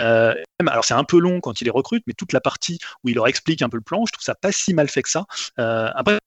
Euh, 0.00 0.34
alors 0.66 0.84
c'est 0.84 0.94
un 0.94 1.04
peu 1.04 1.18
long 1.18 1.40
quand 1.40 1.60
il 1.60 1.64
les 1.64 1.70
recrute, 1.70 2.02
mais 2.06 2.14
toute 2.14 2.32
la 2.32 2.40
partie 2.40 2.78
où 3.04 3.08
il 3.08 3.14
leur 3.14 3.28
explique 3.28 3.62
un 3.62 3.68
peu 3.68 3.76
le 3.76 3.82
plan, 3.82 4.04
je 4.06 4.12
trouve 4.12 4.24
ça 4.24 4.34
pas 4.34 4.52
si 4.52 4.74
mal 4.74 4.88
fait 4.88 5.02
que 5.02 5.10
ça. 5.10 5.24
après, 5.56 6.18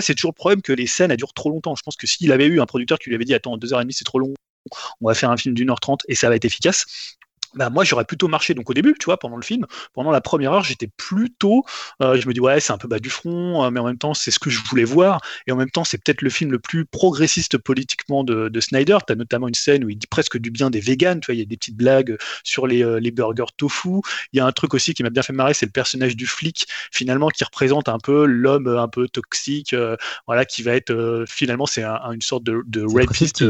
c'est 0.00 0.14
toujours 0.14 0.30
le 0.30 0.36
problème 0.36 0.62
que 0.62 0.72
les 0.72 0.86
scènes 0.86 1.14
durent 1.16 1.34
trop 1.34 1.50
longtemps. 1.50 1.74
Je 1.76 1.82
pense 1.82 1.96
que 1.96 2.06
s'il 2.06 2.32
avait 2.32 2.46
eu 2.46 2.60
un 2.60 2.66
producteur 2.66 2.98
qui 2.98 3.10
lui 3.10 3.16
avait 3.16 3.24
dit 3.24 3.34
attends 3.34 3.56
deux 3.56 3.72
heures 3.72 3.80
et 3.80 3.84
demie 3.84 3.92
c'est 3.92 4.04
trop 4.04 4.18
long, 4.18 4.34
on 5.00 5.08
va 5.08 5.14
faire 5.14 5.30
un 5.30 5.36
film 5.36 5.54
d'une 5.54 5.70
heure 5.70 5.80
trente 5.80 6.02
et 6.08 6.14
ça 6.14 6.28
va 6.28 6.36
être 6.36 6.44
efficace 6.44 7.16
bah 7.54 7.70
moi 7.70 7.84
j'aurais 7.84 8.04
plutôt 8.04 8.28
marché 8.28 8.54
donc 8.54 8.70
au 8.70 8.74
début 8.74 8.94
tu 8.98 9.06
vois 9.06 9.18
pendant 9.18 9.36
le 9.36 9.42
film. 9.42 9.66
Pendant 9.92 10.10
la 10.10 10.20
première 10.20 10.52
heure 10.52 10.64
j'étais 10.64 10.88
plutôt 10.88 11.64
euh, 12.00 12.20
je 12.20 12.26
me 12.28 12.32
dis 12.32 12.40
ouais 12.40 12.60
c'est 12.60 12.72
un 12.72 12.78
peu 12.78 12.88
bas 12.88 12.98
du 12.98 13.10
front 13.10 13.64
euh, 13.64 13.70
mais 13.70 13.80
en 13.80 13.86
même 13.86 13.98
temps 13.98 14.14
c'est 14.14 14.30
ce 14.30 14.38
que 14.38 14.50
je 14.50 14.60
voulais 14.64 14.84
voir. 14.84 15.20
Et 15.46 15.52
en 15.52 15.56
même 15.56 15.70
temps 15.70 15.84
c'est 15.84 15.98
peut-être 15.98 16.22
le 16.22 16.30
film 16.30 16.52
le 16.52 16.58
plus 16.58 16.84
progressiste 16.84 17.58
politiquement 17.58 18.24
de, 18.24 18.48
de 18.48 18.60
Snyder. 18.60 18.98
Tu 19.06 19.12
as 19.12 19.16
notamment 19.16 19.48
une 19.48 19.54
scène 19.54 19.84
où 19.84 19.90
il 19.90 19.96
dit 19.96 20.06
presque 20.06 20.38
du 20.38 20.50
bien 20.50 20.70
des 20.70 20.80
véganes 20.80 21.20
tu 21.20 21.26
vois 21.26 21.34
il 21.34 21.38
y 21.38 21.42
a 21.42 21.46
des 21.46 21.56
petites 21.56 21.76
blagues 21.76 22.16
sur 22.44 22.66
les, 22.66 22.84
euh, 22.84 23.00
les 23.00 23.10
burgers 23.10 23.52
tofu. 23.56 24.00
Il 24.32 24.38
y 24.38 24.40
a 24.40 24.46
un 24.46 24.52
truc 24.52 24.74
aussi 24.74 24.94
qui 24.94 25.02
m'a 25.02 25.10
bien 25.10 25.22
fait 25.22 25.32
marrer 25.32 25.54
c'est 25.54 25.66
le 25.66 25.72
personnage 25.72 26.16
du 26.16 26.26
flic 26.26 26.66
finalement 26.90 27.28
qui 27.28 27.44
représente 27.44 27.88
un 27.88 27.98
peu 27.98 28.24
l'homme 28.26 28.68
un 28.68 28.88
peu 28.88 29.08
toxique 29.08 29.74
voilà 30.26 30.44
qui 30.44 30.62
va 30.62 30.74
être 30.74 31.24
finalement 31.28 31.66
c'est 31.66 31.84
une 31.84 32.22
sorte 32.22 32.44
de, 32.44 32.62
de 32.66 32.84
rapiste 32.84 33.44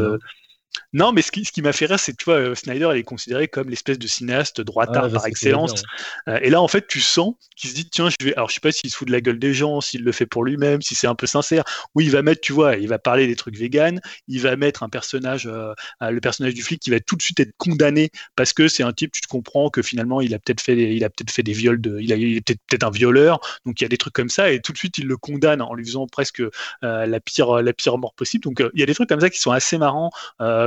non, 0.93 1.11
mais 1.11 1.23
ce 1.23 1.31
qui, 1.31 1.43
ce 1.43 1.51
qui 1.51 1.63
m'a 1.63 1.73
fait 1.73 1.87
rire, 1.87 1.99
c'est 1.99 2.11
que 2.11 2.17
tu 2.17 2.25
vois, 2.25 2.35
euh, 2.35 2.55
Snyder, 2.55 2.89
il 2.93 2.99
est 2.99 3.03
considéré 3.03 3.47
comme 3.47 3.69
l'espèce 3.69 3.97
de 3.97 4.07
cinéaste 4.07 4.61
droitard 4.61 5.11
par 5.11 5.25
excellence. 5.25 5.83
Euh, 6.27 6.37
et 6.43 6.51
là, 6.51 6.61
en 6.61 6.67
fait, 6.67 6.87
tu 6.87 7.01
sens 7.01 7.33
qu'il 7.55 7.71
se 7.71 7.75
dit, 7.75 7.89
tiens, 7.89 8.09
je 8.09 8.23
vais. 8.23 8.35
Alors, 8.35 8.49
je 8.49 8.55
sais 8.55 8.59
pas 8.59 8.71
s'il 8.71 8.91
se 8.91 8.95
fout 8.95 9.07
de 9.07 9.11
la 9.11 9.19
gueule 9.19 9.39
des 9.39 9.55
gens, 9.55 9.81
s'il 9.81 10.03
le 10.03 10.11
fait 10.11 10.27
pour 10.27 10.43
lui-même, 10.43 10.83
si 10.83 10.93
c'est 10.93 11.07
un 11.07 11.15
peu 11.15 11.25
sincère. 11.25 11.63
Oui, 11.95 12.05
il 12.05 12.11
va 12.11 12.21
mettre, 12.21 12.41
tu 12.41 12.53
vois, 12.53 12.77
il 12.77 12.87
va 12.87 12.99
parler 12.99 13.25
des 13.25 13.35
trucs 13.35 13.57
véganes, 13.57 14.01
il 14.27 14.39
va 14.39 14.55
mettre 14.55 14.83
un 14.83 14.89
personnage, 14.89 15.47
euh, 15.47 15.73
le 15.99 16.21
personnage 16.21 16.53
du 16.53 16.61
flic, 16.61 16.79
qui 16.79 16.91
va 16.91 16.99
tout 16.99 17.15
de 17.15 17.23
suite 17.23 17.39
être 17.39 17.53
condamné 17.57 18.11
parce 18.35 18.53
que 18.53 18.67
c'est 18.67 18.83
un 18.83 18.93
type, 18.93 19.11
tu 19.13 19.21
te 19.21 19.27
comprends 19.27 19.71
que 19.71 19.81
finalement, 19.81 20.21
il 20.21 20.35
a 20.35 20.39
peut-être 20.39 20.61
fait, 20.61 20.75
des, 20.75 20.93
il 20.93 21.03
a 21.03 21.09
peut-être 21.09 21.31
fait 21.31 21.43
des 21.43 21.53
viols 21.53 21.81
de, 21.81 21.99
il, 21.99 22.13
a, 22.13 22.17
est 22.17 22.41
peut-être 22.45 22.59
peut 22.69 22.85
un 22.85 22.91
violeur, 22.91 23.39
donc 23.65 23.81
il 23.81 23.83
y 23.83 23.85
a 23.85 23.89
des 23.89 23.97
trucs 23.97 24.13
comme 24.13 24.29
ça, 24.29 24.51
et 24.51 24.61
tout 24.61 24.73
de 24.73 24.77
suite, 24.77 24.99
il 24.99 25.07
le 25.07 25.17
condamne 25.17 25.61
en 25.61 25.73
lui 25.73 25.85
faisant 25.85 26.05
presque 26.05 26.43
la 26.81 27.19
pire, 27.19 27.63
la 27.63 27.73
pire 27.73 27.97
mort 27.97 28.13
possible. 28.13 28.43
Donc, 28.43 28.61
il 28.73 28.79
y 28.79 28.83
a 28.83 28.85
des 28.85 28.93
trucs 28.93 29.09
comme 29.09 29.21
ça 29.21 29.29
qui 29.29 29.39
sont 29.39 29.51
assez 29.51 29.77
marrants 29.77 30.11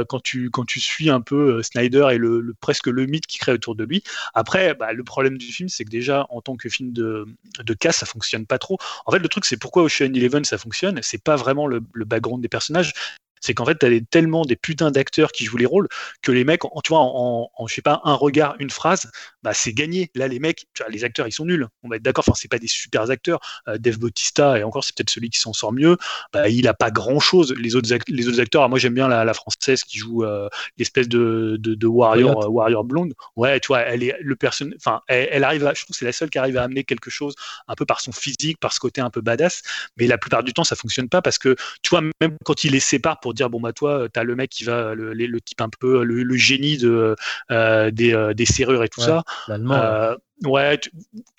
quand 0.05 0.21
tu 0.21 0.51
quand 0.51 0.65
tu 0.65 0.81
suis 0.81 1.11
un 1.11 1.21
peu 1.21 1.59
euh, 1.59 1.63
Snyder 1.63 2.09
et 2.13 2.19
le, 2.19 2.55
presque 2.61 2.87
le 2.87 3.07
mythe 3.07 3.27
qui 3.27 3.39
crée 3.39 3.53
autour 3.53 3.75
de 3.75 3.85
lui. 3.85 4.03
Après, 4.35 4.75
bah, 4.75 4.93
le 4.93 5.05
problème 5.05 5.39
du 5.39 5.47
film, 5.47 5.69
c'est 5.69 5.85
que 5.85 5.91
déjà 5.91 6.27
en 6.31 6.41
tant 6.41 6.57
que 6.57 6.69
film 6.69 6.93
de, 6.93 7.27
de 7.65 7.75
casse, 7.75 7.99
ça 7.99 8.07
fonctionne 8.07 8.47
pas 8.47 8.59
trop. 8.59 8.79
En 9.07 9.13
fait, 9.13 9.19
le 9.19 9.29
truc, 9.29 9.45
c'est 9.45 9.57
pourquoi 9.57 9.83
Ocean 9.83 10.13
Eleven 10.13 10.45
ça 10.45 10.59
fonctionne. 10.59 11.01
C'est 11.03 11.23
pas 11.23 11.37
vraiment 11.37 11.67
le, 11.67 11.81
le 11.93 12.05
background 12.05 12.43
des 12.43 12.49
personnages, 12.49 12.93
c'est 13.41 13.55
qu'en 13.55 13.65
fait, 13.65 13.79
tu 13.79 13.87
as 13.87 14.01
tellement 14.11 14.45
des 14.45 14.57
putains 14.57 14.91
d'acteurs 14.91 15.33
qui 15.33 15.45
jouent 15.45 15.57
les 15.57 15.67
rôles 15.67 15.89
que 16.23 16.33
les 16.33 16.45
mecs, 16.45 16.65
en, 16.65 16.81
tu 16.83 16.91
vois, 16.91 17.01
en, 17.01 17.49
je 17.67 17.75
sais 17.75 17.83
pas, 17.83 18.01
un 18.05 18.15
regard, 18.15 18.57
une 18.59 18.71
phrase, 18.71 19.11
bah, 19.43 19.55
c'est 19.55 19.73
gagné. 19.73 20.11
Là, 20.15 20.29
les 20.29 20.39
mecs, 20.39 20.67
tu 20.75 20.83
vois, 20.83 20.91
les 20.91 21.05
acteurs, 21.05 21.27
ils 21.27 21.33
sont 21.33 21.45
nuls. 21.45 21.67
On 21.83 21.89
va 21.89 21.97
être 21.97 22.03
d'accord. 22.03 22.25
Enfin, 22.27 22.37
c'est 22.37 22.49
pas 22.49 22.59
des 22.59 22.67
super 22.67 23.11
acteurs. 23.11 23.41
Euh, 23.69 23.79
Dave 23.79 23.99
Bautista, 23.99 24.59
et 24.59 24.63
encore, 24.63 24.85
c'est 24.85 24.97
peut-être 24.97 25.11
celui 25.11 25.31
qui 25.31 25.39
s'en 25.39 25.53
sort 25.53 25.73
mieux. 25.73 25.97
Bah, 26.33 26.49
il 26.49 26.67
a 26.69 26.75
pas 26.75 26.91
grand 26.91 27.21
chose. 27.21 27.55
Les 27.59 27.77
autres, 27.77 27.89
les 28.09 28.29
autres 28.29 28.41
acteurs, 28.41 28.69
moi, 28.69 28.79
j'aime 28.79 28.95
bien 28.95 29.09
la, 29.09 29.35
française 29.35 29.85
qui 29.85 29.99
joue 29.99 30.25
euh, 30.25 30.49
l'espèce 30.79 31.09
de, 31.09 31.57
de, 31.59 31.87
warrior, 31.87 32.45
euh, 32.45 32.49
warrior 32.49 32.85
blonde. 32.85 33.15
Ouais, 33.37 33.61
tu 33.61 33.69
vois, 33.69 33.81
elle 33.81 34.03
est 34.03 34.17
le 34.21 34.37
personne, 34.37 34.75
enfin, 34.77 35.03
elle, 35.09 35.45
arrive 35.45 35.67
à, 35.67 35.75
je 35.75 35.83
trouve 35.83 35.95
que 35.95 35.99
c'est 35.99 36.05
la 36.05 36.13
seule 36.13 36.31
qui 36.31 36.39
arrive 36.39 36.57
à 36.57 36.63
amener 36.63 36.85
quelque 36.85 37.11
chose 37.11 37.35
un 37.69 37.75
peu 37.75 37.85
par 37.85 38.01
son 38.01 38.13
physique, 38.13 38.59
par 38.61 38.73
ce 38.73 38.81
côté 38.81 39.01
un 39.01 39.11
peu 39.11 39.21
badass. 39.21 39.63
Mais 39.99 40.07
la 40.07 40.19
plupart 40.19 40.43
du 40.43 40.53
temps, 40.53 40.65
ça 40.65 40.77
fonctionne 40.77 41.09
pas 41.09 41.23
parce 41.23 41.39
que, 41.39 41.55
tu 41.83 41.91
vois, 41.91 42.01
même 42.01 42.37
quand 42.45 42.65
il 42.65 42.73
les 42.73 42.81
sépare 42.81 43.21
pour 43.21 43.26
dire 43.33 43.51
bon 43.51 43.61
bah 43.61 43.73
toi 43.73 44.09
tu 44.13 44.19
as 44.19 44.25
le 44.25 44.37
mec 44.37 44.51
qui 44.51 44.65
va 44.65 44.95
le, 44.95 45.15
le, 45.15 45.41
type 45.41 45.61
un 45.61 45.69
peu 45.69 46.05
le, 46.05 46.37
génie 46.37 46.77
de 46.77 47.17
euh, 47.51 47.91
des, 47.91 48.13
euh, 48.15 48.35
des, 48.35 48.47
serrures 48.47 48.85
et 48.85 48.89
tout 48.89 49.01
ça 49.01 49.23
euh, 49.49 50.17
ouais 50.45 50.79
tu, 50.79 50.91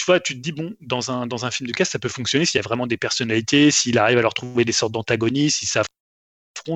vois 0.06 0.20
tu 0.20 0.36
te 0.36 0.40
dis 0.40 0.52
bon 0.52 0.74
dans 0.82 1.12
un 1.12 1.28
dans 1.28 1.46
un 1.46 1.52
film 1.52 1.68
de 1.68 1.74
casse 1.74 1.90
ça 1.90 2.00
peut 2.00 2.10
fonctionner 2.10 2.46
s'il 2.46 2.58
y 2.58 2.64
a 2.64 2.68
vraiment 2.68 2.88
des 2.88 2.98
personnalités 2.98 3.72
s'il 3.72 3.98
arrive 3.98 4.18
à 4.18 4.22
leur 4.22 4.34
trouver 4.34 4.66
des 4.66 4.72
sortes 4.72 4.92
d'antagonistes 4.94 5.60
si 5.60 5.66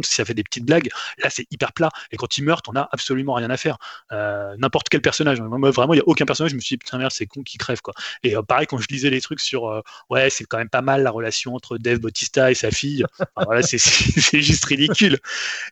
si 0.02 0.14
ça 0.14 0.26
fait 0.26 0.34
des 0.34 0.44
petites 0.44 0.66
blagues, 0.66 0.90
là 1.18 1.30
c'est 1.30 1.46
hyper 1.52 1.74
plat. 1.74 1.90
Et 2.12 2.18
quand 2.18 2.38
il 2.38 2.44
meurt, 2.44 2.68
on 2.70 2.76
a 2.76 2.88
absolument 2.92 3.34
rien 3.34 3.50
à 3.50 3.58
faire. 3.58 3.78
Euh, 4.12 4.56
n'importe 4.58 4.90
quel 4.90 5.02
personnage. 5.02 5.42
Moi, 5.42 5.72
vraiment, 5.72 5.94
il 5.94 5.98
n'y 5.98 6.02
a 6.02 6.08
aucun 6.08 6.26
personnage. 6.26 6.52
Je 6.52 6.56
me 6.56 6.62
suis 6.62 6.76
dit, 6.76 6.78
putain, 6.78 6.98
merde, 6.98 7.12
c'est 7.12 7.26
con 7.26 7.44
qui 7.44 7.58
crève. 7.58 7.82
Quoi. 7.82 7.94
Et 8.24 8.36
euh, 8.36 8.42
pareil, 8.42 8.68
quand 8.68 8.78
je 8.78 8.88
lisais 8.90 9.10
les 9.10 9.22
trucs 9.22 9.40
sur, 9.40 9.70
euh, 9.70 9.82
ouais, 10.10 10.30
c'est 10.30 10.46
quand 10.46 10.58
même 10.58 10.70
pas 10.70 10.82
mal 10.82 11.04
la 11.04 11.12
relation 11.12 11.56
entre 11.56 11.78
Dave 11.78 12.00
Bautista 12.00 12.52
et 12.52 12.56
sa 12.56 12.72
fille. 12.72 13.06
voilà, 13.36 13.62
c'est 13.64 14.42
juste 14.42 14.66
ridicule. 14.66 15.18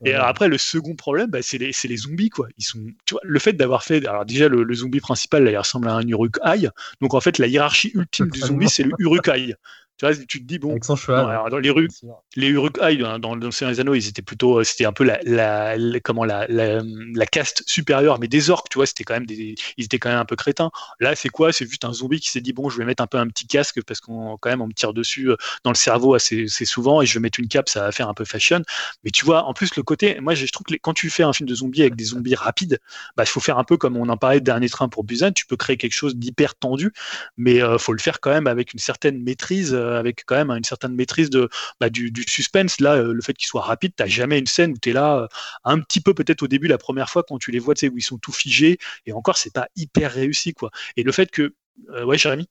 Et 0.05 0.13
après, 0.13 0.47
le 0.47 0.57
second 0.57 0.95
problème, 0.95 1.29
bah, 1.29 1.41
c'est 1.41 1.57
les, 1.57 1.71
les, 1.83 1.97
zombies. 1.97 2.29
Quoi. 2.29 2.47
Ils 2.57 2.63
sont, 2.63 2.79
tu 3.05 3.13
vois, 3.13 3.21
le 3.23 3.39
fait 3.39 3.53
d'avoir 3.53 3.83
fait. 3.83 4.05
Alors, 4.07 4.25
déjà, 4.25 4.47
le, 4.47 4.73
zombie 4.73 4.99
principal, 4.99 5.43
là, 5.43 5.51
il 5.51 5.57
ressemble 5.57 5.89
à 5.89 5.93
un 5.93 6.07
Uruk-hai. 6.07 6.69
Donc, 7.01 7.13
en 7.13 7.21
fait, 7.21 7.37
la 7.37 7.47
hiérarchie 7.47 7.91
ultime 7.93 8.29
du 8.29 8.39
zombie, 8.39 8.69
c'est 8.69 8.83
le 8.83 8.91
Uruk-hai. 8.99 9.55
Tu 9.99 10.05
vois, 10.05 10.15
tu 10.15 10.39
te 10.41 10.45
dis, 10.45 10.59
bon. 10.59 10.71
Avec 10.71 10.85
son 10.85 10.95
cheval. 10.95 11.49
dans 11.51 11.57
les 11.57 11.69
rues, 11.69 11.89
les 12.37 12.47
Uruk 12.47 12.79
dans, 12.79 13.19
dans, 13.19 13.35
dans 13.35 13.49
les 13.61 13.79
Anneaux, 13.81 13.95
ils 13.95 14.07
étaient 14.07 14.21
plutôt, 14.21 14.59
euh, 14.59 14.63
c'était 14.63 14.85
un 14.85 14.93
peu 14.93 15.03
la, 15.03 15.19
la, 15.23 15.99
comment, 15.99 16.23
la, 16.23 16.47
la, 16.47 17.25
caste 17.25 17.63
supérieure, 17.67 18.17
mais 18.17 18.29
des 18.29 18.49
orques, 18.49 18.69
tu 18.69 18.77
vois, 18.77 18.85
c'était 18.85 19.03
quand 19.03 19.15
même 19.15 19.25
des, 19.25 19.55
ils 19.75 19.83
étaient 19.83 19.99
quand 19.99 20.07
même 20.07 20.19
un 20.19 20.25
peu 20.25 20.37
crétins. 20.37 20.71
Là, 21.01 21.15
c'est 21.15 21.27
quoi? 21.27 21.51
C'est 21.51 21.69
juste 21.69 21.83
un 21.83 21.91
zombie 21.91 22.21
qui 22.21 22.29
s'est 22.29 22.39
dit, 22.39 22.53
bon, 22.53 22.69
je 22.69 22.77
vais 22.77 22.85
mettre 22.85 23.03
un 23.03 23.07
peu 23.07 23.17
un 23.17 23.27
petit 23.27 23.45
casque 23.45 23.83
parce 23.83 23.99
qu'on, 23.99 24.37
quand 24.37 24.49
même, 24.49 24.61
on 24.61 24.67
me 24.67 24.73
tire 24.73 24.93
dessus 24.93 25.31
euh, 25.31 25.35
dans 25.65 25.71
le 25.71 25.75
cerveau 25.75 26.13
assez, 26.13 26.45
assez, 26.45 26.63
souvent 26.63 27.01
et 27.01 27.05
je 27.05 27.13
vais 27.15 27.19
mettre 27.19 27.41
une 27.41 27.49
cape, 27.49 27.67
ça 27.67 27.81
va 27.81 27.91
faire 27.91 28.07
un 28.07 28.13
peu 28.13 28.23
fashion. 28.23 28.61
Mais 29.03 29.11
tu 29.11 29.25
vois, 29.25 29.43
en 29.43 29.53
plus, 29.53 29.75
le 29.75 29.83
côté, 29.83 30.21
moi, 30.21 30.33
je 30.33 30.45
trouve 30.45 30.65
que 30.65 30.75
quand 30.81 30.93
tu 30.93 31.09
fais 31.09 31.23
un 31.23 31.33
film 31.33 31.49
de 31.49 31.55
zombies 31.55 31.81
avec 31.81 31.97
des 31.97 32.05
zombies 32.05 32.35
rapides, 32.35 32.79
bah, 33.17 33.23
il 33.23 33.29
faut 33.29 33.41
faire 33.41 33.57
un 33.57 33.65
peu 33.65 33.75
comme 33.75 33.97
on 33.97 34.07
en 34.07 34.17
parlait 34.17 34.39
de 34.39 34.45
Dernier 34.45 34.69
Train 34.69 34.87
pour 34.87 35.03
Busan, 35.03 35.33
tu 35.33 35.45
peux 35.45 35.57
créer 35.57 35.75
quelque 35.75 35.93
chose 35.93 36.15
d'hyper 36.15 36.55
tendu, 36.55 36.93
mais 37.35 37.55
il 37.55 37.63
euh, 37.63 37.77
faut 37.77 37.91
le 37.91 37.99
faire 37.99 38.21
quand 38.21 38.31
même 38.31 38.47
avec 38.47 38.73
une 38.73 38.79
certaine 38.79 39.21
maîtrise 39.21 39.73
avec 39.97 40.23
quand 40.25 40.35
même 40.35 40.51
une 40.51 40.63
certaine 40.63 40.95
maîtrise 40.95 41.29
de, 41.29 41.49
bah, 41.79 41.89
du, 41.89 42.11
suspense. 42.27 42.79
Là, 42.79 42.95
euh, 42.95 43.13
le 43.13 43.21
fait 43.21 43.33
qu'il 43.33 43.47
soit 43.47 43.61
rapide, 43.61 43.93
tu 43.97 44.07
jamais 44.09 44.39
une 44.39 44.47
scène 44.47 44.71
où 44.71 44.77
tu 44.81 44.89
es 44.89 44.93
là, 44.93 45.23
euh, 45.23 45.27
un 45.63 45.79
petit 45.79 46.01
peu 46.01 46.13
peut-être 46.13 46.43
au 46.43 46.47
début, 46.47 46.67
la 46.67 46.77
première 46.77 47.09
fois, 47.09 47.23
quand 47.27 47.37
tu 47.37 47.51
les 47.51 47.59
vois, 47.59 47.73
tu 47.75 47.87
sais, 47.87 47.89
où 47.89 47.97
ils 47.97 48.01
sont 48.01 48.17
tout 48.17 48.31
figés, 48.31 48.77
et 49.05 49.13
encore, 49.13 49.37
c'est 49.37 49.53
pas 49.53 49.67
hyper 49.75 50.11
réussi, 50.11 50.53
quoi. 50.53 50.71
Et 50.97 51.03
le 51.03 51.11
fait 51.11 51.31
que. 51.31 51.53
Euh, 51.91 52.05
ouais, 52.05 52.17
Jérémy 52.17 52.47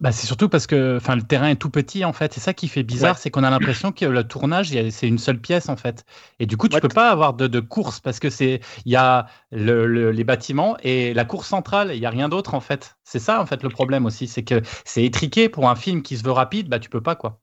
Bah, 0.00 0.12
c'est 0.12 0.26
surtout 0.26 0.48
parce 0.48 0.66
que 0.66 0.98
le 1.06 1.22
terrain 1.22 1.48
est 1.48 1.56
tout 1.56 1.70
petit 1.70 2.04
en 2.04 2.12
fait. 2.12 2.32
C'est 2.32 2.40
ça 2.40 2.54
qui 2.54 2.68
fait 2.68 2.82
bizarre, 2.82 3.18
c'est 3.18 3.30
qu'on 3.30 3.44
a 3.44 3.50
l'impression 3.50 3.92
que 3.92 4.04
le 4.04 4.24
tournage, 4.24 4.70
c'est 4.90 5.08
une 5.08 5.18
seule 5.18 5.40
pièce 5.40 5.68
en 5.68 5.76
fait. 5.76 6.04
Et 6.38 6.46
du 6.46 6.56
coup, 6.56 6.68
tu 6.68 6.76
ne 6.76 6.80
peux 6.80 6.88
pas 6.88 7.10
avoir 7.10 7.34
de, 7.34 7.60
course 7.60 8.00
parce 8.00 8.20
que 8.20 8.30
c'est 8.30 8.60
il 8.84 8.92
y 8.92 8.96
a 8.96 9.26
les 9.52 10.24
bâtiments 10.24 10.76
et 10.82 11.14
la 11.14 11.24
course 11.24 11.48
centrale. 11.48 11.92
Il 11.94 12.00
y 12.00 12.06
a 12.06 12.10
rien 12.10 12.28
d'autre 12.28 12.54
en 12.54 12.60
fait. 12.60 12.96
C'est 13.04 13.18
ça 13.18 13.40
en 13.40 13.46
fait 13.46 13.62
le 13.62 13.68
problème 13.68 14.06
aussi, 14.06 14.26
c'est 14.26 14.44
que 14.44 14.60
c'est 14.84 15.04
étriqué 15.04 15.48
pour 15.48 15.68
un 15.68 15.76
film 15.76 16.02
qui 16.02 16.16
se 16.16 16.24
veut 16.24 16.32
rapide. 16.32 16.68
Bah 16.68 16.78
tu 16.78 16.90
peux 16.90 17.02
pas 17.02 17.14
quoi. 17.14 17.40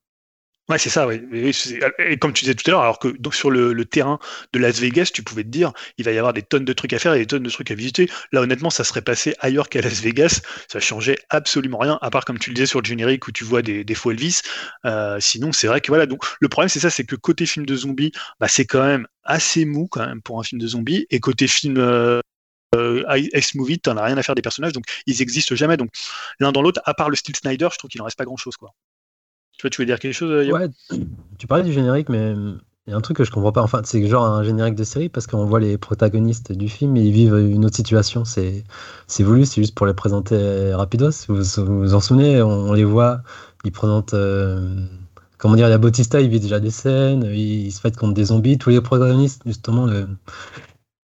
Ouais, 0.74 0.80
c'est 0.80 0.90
ça, 0.90 1.06
oui. 1.06 1.22
Et, 2.00 2.18
comme 2.18 2.34
tu 2.34 2.46
disais 2.46 2.56
tout 2.56 2.64
à 2.66 2.72
l'heure, 2.72 2.82
alors 2.82 2.98
que 2.98 3.08
donc 3.08 3.36
sur 3.36 3.52
le, 3.52 3.86
terrain 3.86 4.18
de 4.54 4.60
Las 4.60 4.80
Vegas, 4.80 5.12
tu 5.14 5.22
pouvais 5.22 5.44
te 5.44 5.50
dire, 5.50 5.72
il 6.00 6.06
va 6.06 6.12
y 6.12 6.18
avoir 6.18 6.34
des 6.34 6.42
tonnes 6.42 6.66
de 6.66 6.74
trucs 6.74 6.94
à 6.94 7.00
faire 7.00 7.14
et 7.14 7.20
des 7.20 7.28
tonnes 7.28 7.44
de 7.44 7.50
trucs 7.52 7.70
à 7.70 7.76
visiter. 7.76 8.10
Là, 8.32 8.42
honnêtement, 8.42 8.72
ça 8.72 8.84
serait 8.84 9.04
passé 9.04 9.36
ailleurs 9.40 9.70
qu'à 9.70 9.82
Las 9.82 10.02
Vegas. 10.02 10.42
Ça 10.68 10.80
changeait 10.80 11.20
absolument 11.30 11.78
rien, 11.78 12.00
à 12.02 12.10
part 12.10 12.26
comme 12.26 12.40
tu 12.40 12.50
le 12.50 12.56
disais 12.56 12.66
sur 12.66 12.82
le 12.82 12.86
générique 12.86 13.28
où 13.28 13.32
tu 13.32 13.44
vois 13.44 13.62
des, 13.62 13.84
des 13.84 13.94
faux 13.94 14.10
Elvis. 14.10 14.42
Euh, 14.86 15.20
sinon, 15.20 15.52
c'est 15.52 15.68
vrai 15.68 15.80
que 15.80 15.90
voilà. 15.90 16.08
Donc, 16.08 16.26
le 16.40 16.50
problème, 16.50 16.70
c'est 16.70 16.80
ça, 16.80 16.90
c'est 16.90 17.04
que 17.04 17.16
côté 17.16 17.46
film 17.46 17.68
de 17.68 17.76
zombies, 17.76 18.12
bah, 18.40 18.48
c'est 18.48 18.66
quand 18.66 18.84
même 18.84 19.06
assez 19.24 19.66
mou 19.66 19.88
quand 19.88 20.04
même 20.04 20.24
pour 20.24 20.40
un 20.40 20.44
film 20.44 20.60
de 20.60 20.66
zombies. 20.66 21.06
Et 21.12 21.20
côté 21.20 21.46
film 21.48 21.78
euh, 21.78 22.20
euh 22.76 23.04
movie 23.54 23.80
t'en 23.80 23.96
as 23.98 24.06
rien 24.06 24.18
à 24.18 24.24
faire 24.24 24.34
des 24.34 24.42
personnages, 24.42 24.74
donc 24.74 24.86
ils 25.06 25.22
existent 25.22 25.54
jamais. 25.56 25.78
Donc 25.78 25.92
l'un 26.40 26.52
dans 26.52 26.64
l'autre, 26.64 26.82
à 26.86 26.96
part 26.96 27.12
le 27.12 27.16
style 27.16 27.36
Snyder, 27.36 27.68
je 27.72 27.78
trouve 27.78 27.92
qu'il 27.92 28.02
en 28.02 28.06
reste 28.06 28.18
pas 28.18 28.26
grand 28.26 28.38
chose, 28.38 28.58
quoi. 28.58 28.74
Tu, 29.58 29.70
veux 29.80 29.86
dire 29.86 30.00
quelque 30.00 30.14
chose 30.14 30.32
euh, 30.32 30.52
Ouais, 30.52 30.68
tu 31.38 31.48
parlais 31.48 31.64
du 31.64 31.72
générique, 31.72 32.10
mais 32.10 32.34
il 32.86 32.92
y 32.92 32.94
a 32.94 32.98
un 32.98 33.02
truc 33.02 33.18
que 33.18 33.24
je 33.24 33.32
comprends 33.32 33.54
pas. 33.54 33.62
Enfin, 33.62 33.82
c'est 33.86 34.06
genre 34.08 34.26
un 34.26 34.44
générique 34.44 34.76
de 34.76 34.84
série 34.84 35.08
parce 35.08 35.26
qu'on 35.26 35.46
voit 35.46 35.62
les 35.62 35.78
protagonistes 35.78 36.52
du 36.52 36.68
film 36.68 36.98
et 36.98 37.02
ils 37.02 37.14
vivent 37.14 37.38
une 37.38 37.64
autre 37.66 37.76
situation. 37.76 38.26
C'est, 38.26 38.66
voulu, 39.20 39.46
c'est 39.46 39.62
juste 39.62 39.74
pour 39.76 39.86
les 39.86 39.94
présenter 39.94 40.74
rapidos. 40.74 41.12
Vous 41.30 41.44
vous, 41.66 41.94
en 41.94 42.02
souvenez 42.02 42.42
On 42.42 42.74
les 42.74 42.84
voit, 42.84 43.22
ils 43.64 43.72
présentent. 43.72 44.14
Euh, 44.14 44.86
comment 45.38 45.56
dire 45.56 45.68
Il 45.68 45.72
y 45.72 45.74
a 45.74 45.78
Bautista, 45.78 46.20
il 46.20 46.30
vit 46.30 46.42
déjà 46.42 46.60
des 46.60 46.72
scènes, 46.72 47.24
il, 47.24 47.72
se 47.72 47.80
fait 47.80 47.96
contre 47.96 48.14
des 48.16 48.26
zombies. 48.26 48.58
Tous 48.58 48.70
les 48.70 48.82
protagonistes, 48.82 49.44
justement, 49.46 49.86
le, 49.86 50.10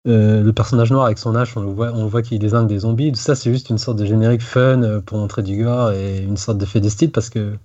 euh, 0.09 0.43
le 0.43 0.53
personnage 0.53 0.91
noir 0.91 1.07
avec 1.07 1.17
son 1.17 1.35
âge, 1.35 1.57
on 1.57 1.63
le 1.63 1.69
voit, 1.69 1.91
voit 1.91 2.21
qu'il 2.21 2.39
désigne 2.39 2.67
des 2.67 2.81
zombies. 2.81 3.13
Tout 3.13 3.21
ça, 3.21 3.35
c'est 3.35 3.51
juste 3.51 3.71
une 3.71 3.79
sorte 3.79 3.99
de 3.99 4.05
générique 4.05 4.43
fun 4.43 5.01
pour 5.07 5.17
montrer 5.17 5.43
du 5.43 5.65
gore 5.65 5.93
et 5.93 6.19
une 6.19 6.37
sorte 6.37 6.59
d'effet 6.59 6.81
de 6.81 6.91
style 6.91 7.13
parce 7.13 7.31
que 7.31 7.57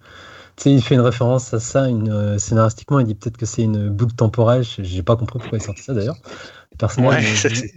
sais, 0.64 0.72
il 0.72 0.82
fait 0.82 0.96
une 0.96 1.02
référence 1.02 1.54
à 1.54 1.60
ça 1.60 1.88
une, 1.88 2.10
euh, 2.10 2.38
scénaristiquement. 2.38 3.00
Il 3.00 3.06
dit 3.06 3.16
peut-être 3.16 3.38
que 3.38 3.46
c'est 3.46 3.64
une 3.64 3.90
boucle 3.90 4.14
temporelle. 4.14 4.64
J'ai 4.64 5.04
pas 5.04 5.16
compris 5.16 5.40
pourquoi 5.40 5.58
il 5.58 5.62
sortait 5.62 5.82
ça 5.82 5.94
d'ailleurs. 5.94 6.18
Personnellement, 6.78 7.18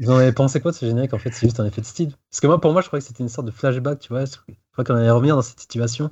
vous 0.01 0.11
en 0.11 0.17
avez 0.17 0.33
pensé 0.33 0.61
quoi 0.61 0.73
de 0.73 0.77
ce 0.77 0.87
générique 0.87 1.15
En 1.15 1.19
fait, 1.19 1.31
c'est 1.33 1.47
juste 1.47 1.61
un 1.61 1.67
effet 1.67 1.81
de 1.81 1.87
style. 1.87 2.13
Parce 2.31 2.41
que 2.41 2.47
moi, 2.47 2.61
pour 2.61 2.73
moi, 2.73 2.83
je 2.83 2.89
croyais 2.89 3.01
que 3.01 3.09
c'était 3.09 3.23
une 3.23 3.29
sorte 3.29 3.47
de 3.47 3.53
flashback, 3.53 3.99
tu 4.01 4.09
vois. 4.09 4.25
Je 4.25 4.33
crois 4.73 4.85
qu'on 4.85 4.95
allait 4.95 5.11
revenir 5.11 5.37
dans 5.37 5.43
cette 5.43 5.61
situation. 5.61 6.11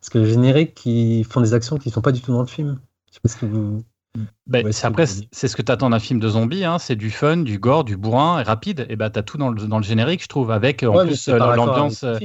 Parce 0.00 0.10
que 0.10 0.18
les 0.18 0.30
génériques 0.30 0.74
qui 0.74 1.24
font 1.24 1.40
des 1.40 1.54
actions 1.54 1.76
qui 1.76 1.88
ne 1.88 1.94
sont 1.94 2.02
pas 2.02 2.12
du 2.12 2.20
tout 2.20 2.32
dans 2.32 2.40
le 2.40 2.46
film. 2.46 2.78
Je 3.08 3.14
sais 3.14 3.20
pas 3.20 3.28
ce 3.28 3.36
que 3.36 3.46
vous. 3.46 3.84
Ben, 4.46 4.70
après, 4.82 5.06
c'est 5.06 5.48
ce 5.48 5.56
que 5.56 5.62
tu 5.62 5.70
attends 5.70 5.90
d'un 5.90 5.98
film 5.98 6.18
de 6.18 6.28
zombies, 6.28 6.64
hein. 6.64 6.78
c'est 6.78 6.96
du 6.96 7.10
fun, 7.10 7.36
du 7.36 7.58
gore, 7.58 7.84
du 7.84 7.96
bourrin 7.96 8.40
et 8.40 8.42
rapide. 8.42 8.86
Et 8.88 8.96
bah, 8.96 9.10
tu 9.10 9.18
as 9.18 9.22
tout 9.22 9.38
dans 9.38 9.50
le, 9.50 9.66
dans 9.66 9.78
le, 9.78 9.84
générique, 9.84 10.22
je 10.22 10.28
trouve, 10.28 10.50
avec 10.50 10.82
en 10.82 11.04
plus 11.04 11.28
euh, 11.28 11.38
l'ambiance. 11.38 12.02
Euh, 12.04 12.18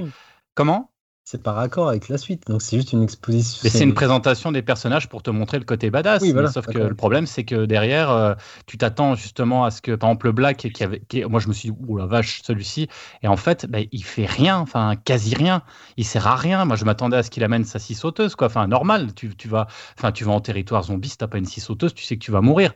comment? 0.56 0.92
C'est 1.26 1.42
par 1.42 1.58
accord 1.58 1.88
avec 1.88 2.10
la 2.10 2.18
suite, 2.18 2.48
donc 2.48 2.62
c'est 2.62 2.76
juste 2.76 2.92
une 2.92 3.02
exposition. 3.02 3.62
Mais 3.64 3.70
c'est 3.70 3.86
une 3.86 3.94
présentation 3.94 4.52
des 4.52 4.62
personnages 4.62 5.08
pour 5.08 5.24
te 5.24 5.30
montrer 5.30 5.58
le 5.58 5.64
côté 5.64 5.90
badass. 5.90 6.22
sauf 6.52 6.66
que 6.66 6.78
le 6.78 6.96
problème, 6.96 7.28
c'est 7.28 7.46
que 7.46 7.66
derrière, 7.66 8.12
euh, 8.12 8.36
tu 8.66 8.78
t'attends 8.78 9.16
justement 9.16 9.64
à 9.64 9.72
ce 9.72 9.82
que, 9.82 9.96
par 9.96 10.10
exemple, 10.10 10.26
le 10.26 10.32
Black, 10.34 10.58
qui 10.58 10.84
avait, 10.84 11.02
moi 11.30 11.40
je 11.40 11.48
me 11.48 11.54
suis 11.54 11.72
dit, 11.72 11.78
oh 11.88 11.98
la 11.98 12.08
vache, 12.08 12.42
celui-ci, 12.44 12.90
et 13.22 13.30
en 13.30 13.38
fait, 13.38 13.66
bah, 13.68 13.80
il 13.90 14.04
fait 14.04 14.26
rien, 14.26 14.58
enfin 14.58 14.96
quasi 14.98 15.34
rien, 15.34 15.62
il 15.96 16.04
sert 16.04 16.28
à 16.28 16.36
rien. 16.36 16.66
Moi 16.66 16.76
je 16.76 16.84
m'attendais 16.84 17.16
à 17.16 17.24
ce 17.24 17.30
qu'il 17.30 17.44
amène 17.46 17.64
sa 17.64 17.80
scie 17.80 17.96
sauteuse, 17.96 18.36
quoi. 18.36 18.48
Enfin, 18.48 18.68
normal, 18.68 19.14
tu, 19.16 19.34
tu, 19.36 19.48
vas, 19.48 19.68
enfin, 19.98 20.12
tu 20.12 20.26
vas 20.26 20.34
en 20.34 20.42
territoire 20.42 20.84
zombie, 20.84 21.08
si 21.08 21.18
t'as 21.18 21.28
pas 21.28 21.38
une 21.38 21.46
scie 21.46 21.62
sauteuse, 21.62 21.94
tu 21.94 22.04
sais 22.04 22.18
que 22.18 22.24
tu 22.24 22.32
vas 22.32 22.42
mourir. 22.42 22.74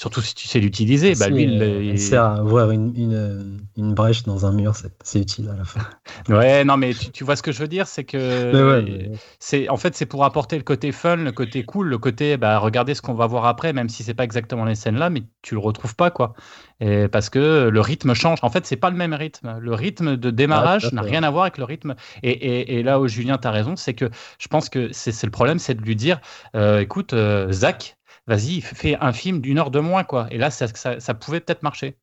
Surtout 0.00 0.22
si 0.22 0.34
tu 0.34 0.48
sais 0.48 0.60
l'utiliser, 0.60 1.12
bah 1.14 1.28
lui, 1.28 1.42
il, 1.42 2.00
sert 2.00 2.24
à 2.24 2.42
ouvrir 2.42 2.70
une, 2.70 3.60
une, 3.76 3.92
brèche 3.92 4.22
dans 4.22 4.46
un 4.46 4.52
mur, 4.52 4.72
c'est 5.02 5.20
utile 5.20 5.50
à 5.50 5.58
la 5.58 5.64
fin. 5.64 5.80
Ouais, 6.30 6.64
non, 6.64 6.78
mais 6.78 6.94
tu, 6.94 7.22
vois 7.22 7.36
ce 7.36 7.42
que 7.42 7.52
je 7.52 7.58
veux 7.58 7.68
dire, 7.68 7.86
c'est 7.86 8.04
que 8.04 9.12
c'est 9.38 9.68
en 9.68 9.76
fait 9.76 9.94
c'est 9.94 10.06
pour 10.06 10.24
apporter 10.24 10.56
le 10.56 10.62
côté 10.62 10.90
fun, 10.90 11.16
le 11.16 11.32
côté 11.32 11.64
cool, 11.64 11.88
le 11.88 11.98
côté 11.98 12.38
bah 12.38 12.58
regardez 12.58 12.94
ce 12.94 13.02
qu'on 13.02 13.12
va 13.12 13.26
voir 13.26 13.44
après, 13.44 13.74
même 13.74 13.90
si 13.90 14.02
c'est 14.02 14.14
pas 14.14 14.24
exactement 14.24 14.64
les 14.64 14.74
scènes 14.74 14.96
là, 14.96 15.10
mais 15.10 15.22
tu 15.42 15.54
le 15.54 15.60
retrouves 15.60 15.94
pas 15.94 16.10
quoi. 16.10 16.32
Et 16.80 17.08
parce 17.08 17.28
que 17.28 17.68
le 17.68 17.80
rythme 17.80 18.14
change. 18.14 18.38
En 18.42 18.48
fait, 18.48 18.64
c'est 18.64 18.76
pas 18.76 18.90
le 18.90 18.96
même 18.96 19.12
rythme. 19.12 19.58
Le 19.60 19.74
rythme 19.74 20.16
de 20.16 20.30
démarrage 20.30 20.88
ah, 20.90 20.94
n'a 20.94 21.02
rien 21.02 21.22
à 21.22 21.30
voir 21.30 21.42
avec 21.42 21.58
le 21.58 21.64
rythme. 21.64 21.94
Et, 22.22 22.78
et, 22.78 22.82
là 22.82 23.00
où 23.00 23.06
Julien, 23.06 23.36
tu 23.36 23.46
as 23.46 23.50
raison, 23.50 23.76
c'est 23.76 23.92
que 23.92 24.08
je 24.38 24.48
pense 24.48 24.70
que 24.70 24.88
c'est 24.92 25.24
le 25.24 25.30
problème, 25.30 25.58
c'est 25.58 25.74
de 25.74 25.82
lui 25.82 25.94
dire 25.94 26.20
euh, 26.56 26.80
écoute, 26.80 27.12
euh, 27.12 27.52
Zach, 27.52 27.98
vas-y, 28.30 28.62
fais 28.62 28.96
un 29.00 29.12
film 29.12 29.42
d'une 29.42 29.58
heure 29.58 29.70
de 29.70 29.80
moins, 29.80 30.04
quoi. 30.04 30.28
Et 30.32 30.38
là, 30.38 30.50
ça, 30.50 30.68
ça 31.00 31.14
pouvait 31.14 31.40
peut-être 31.40 31.62
marcher. 31.62 31.99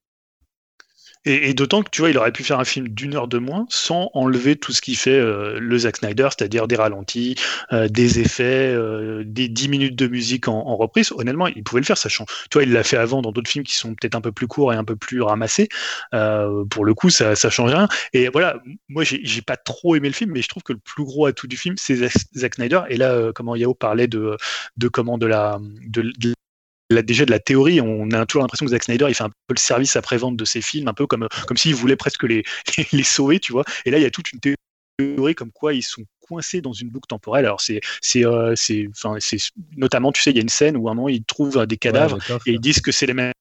Et, 1.28 1.54
d'autant 1.54 1.84
que 1.84 1.90
tu 1.90 2.02
vois, 2.02 2.10
il 2.10 2.18
aurait 2.18 2.32
pu 2.32 2.44
faire 2.44 2.60
un 2.60 2.66
film 2.66 2.88
d'une 2.88 3.16
heure 3.16 3.28
de 3.28 3.38
moins 3.38 3.66
sans 3.70 4.10
enlever 4.14 4.56
tout 4.56 4.72
ce 4.72 4.82
qui 4.82 4.96
fait 4.96 5.20
euh, 5.20 5.60
le 5.60 5.78
Zack 5.78 5.98
Snyder, 5.98 6.30
c'est-à-dire 6.32 6.68
des 6.68 6.78
ralentis, 6.78 7.36
euh, 7.74 7.90
des 7.90 8.20
effets, 8.20 8.72
euh, 8.74 9.24
des 9.26 9.50
10 9.50 9.68
minutes 9.68 9.96
de 9.96 10.08
musique 10.08 10.48
en, 10.48 10.78
reprise. 10.78 11.12
Honnêtement, 11.12 11.48
il 11.48 11.64
pouvait 11.64 11.82
le 11.82 11.86
faire, 11.86 11.98
sachant. 11.98 12.26
Tu 12.50 12.58
vois, 12.58 12.64
il 12.64 12.72
l'a 12.72 12.84
fait 12.84 12.98
avant 12.98 13.22
dans 13.22 13.32
d'autres 13.32 13.50
films 13.50 13.66
qui 13.66 13.76
sont 13.76 13.94
peut-être 13.94 14.16
un 14.16 14.22
peu 14.22 14.32
plus 14.32 14.48
courts 14.48 14.74
et 14.74 14.78
un 14.78 14.86
peu 14.86 14.96
plus 14.96 15.22
ramassés. 15.22 15.68
pour 16.70 16.86
le 16.86 16.94
coup, 16.94 17.10
ça, 17.10 17.36
ça 17.36 17.50
change 17.50 17.74
rien. 17.74 17.88
Et 18.14 18.30
voilà, 18.30 18.62
moi, 18.88 19.04
j'ai 19.04 19.42
pas 19.42 19.58
trop 19.58 19.96
aimé 19.96 20.08
le 20.08 20.14
film, 20.14 20.32
mais 20.32 20.42
je 20.42 20.48
trouve 20.48 20.64
que 20.64 20.74
le 20.74 20.80
plus 20.80 21.04
gros 21.04 21.26
atout 21.26 21.48
du 21.48 21.58
film, 21.58 21.76
c'est 21.78 21.96
Zack 22.36 22.56
Snyder. 22.56 22.82
Et 22.90 22.96
là, 22.96 23.32
comment 23.34 23.56
Yao 23.56 23.74
parlait 23.74 24.08
de, 24.08 24.38
de 24.78 24.88
comment 24.88 25.18
de 25.18 25.26
la, 25.26 25.60
de 25.88 26.37
déjà 26.90 27.26
de 27.26 27.32
la 27.32 27.40
théorie, 27.40 27.82
on 27.82 28.10
a 28.12 28.26
toujours 28.26 28.42
l'impression 28.42 28.66
que 28.66 28.72
Zack 28.72 28.84
Snyder 28.84 29.06
il 29.10 29.16
fait 29.16 29.24
un 29.24 29.30
peu 29.30 29.54
le 29.54 29.60
service 29.60 29.96
après-vente 29.96 30.38
de 30.38 30.46
ses 30.46 30.62
films, 30.62 30.88
un 30.88 30.94
peu 30.94 31.08
comme, 31.08 31.28
comme 31.48 31.58
s'il 31.58 31.76
voulait 31.76 31.96
presque 31.96 32.24
les, 32.24 32.44
les 32.92 33.04
sauver, 33.04 33.40
tu 33.40 33.52
vois. 33.52 33.64
Et 33.86 33.92
là, 33.92 33.98
il 33.98 34.04
y 34.04 34.06
a 34.06 34.12
toute 34.12 34.32
une 34.32 34.40
théorie 34.40 35.36
comme 35.36 35.52
quoi 35.52 35.74
ils 35.74 35.84
sont 35.84 36.04
coincés 36.20 36.62
dans 36.62 36.74
une 36.74 36.90
boucle 36.90 37.08
temporelle. 37.08 37.46
Alors 37.46 37.62
c'est 37.62 37.82
c'est 38.02 38.26
euh, 38.26 38.54
c'est 38.56 38.90
notamment 39.76 40.12
tu 40.12 40.22
sais 40.22 40.32
il 40.32 40.36
y 40.36 40.40
a 40.40 40.42
une 40.42 40.50
scène 40.50 40.76
où 40.78 40.90
un 40.90 40.94
moment 40.94 41.10
ils 41.10 41.24
trouvent 41.24 41.66
des 41.66 41.78
cadavres 41.78 42.18
et 42.46 42.52
ils 42.52 42.60
disent 42.60 42.82
que 42.82 42.92
c'est 42.92 43.06
les 43.06 43.14
mêmes 43.14 43.32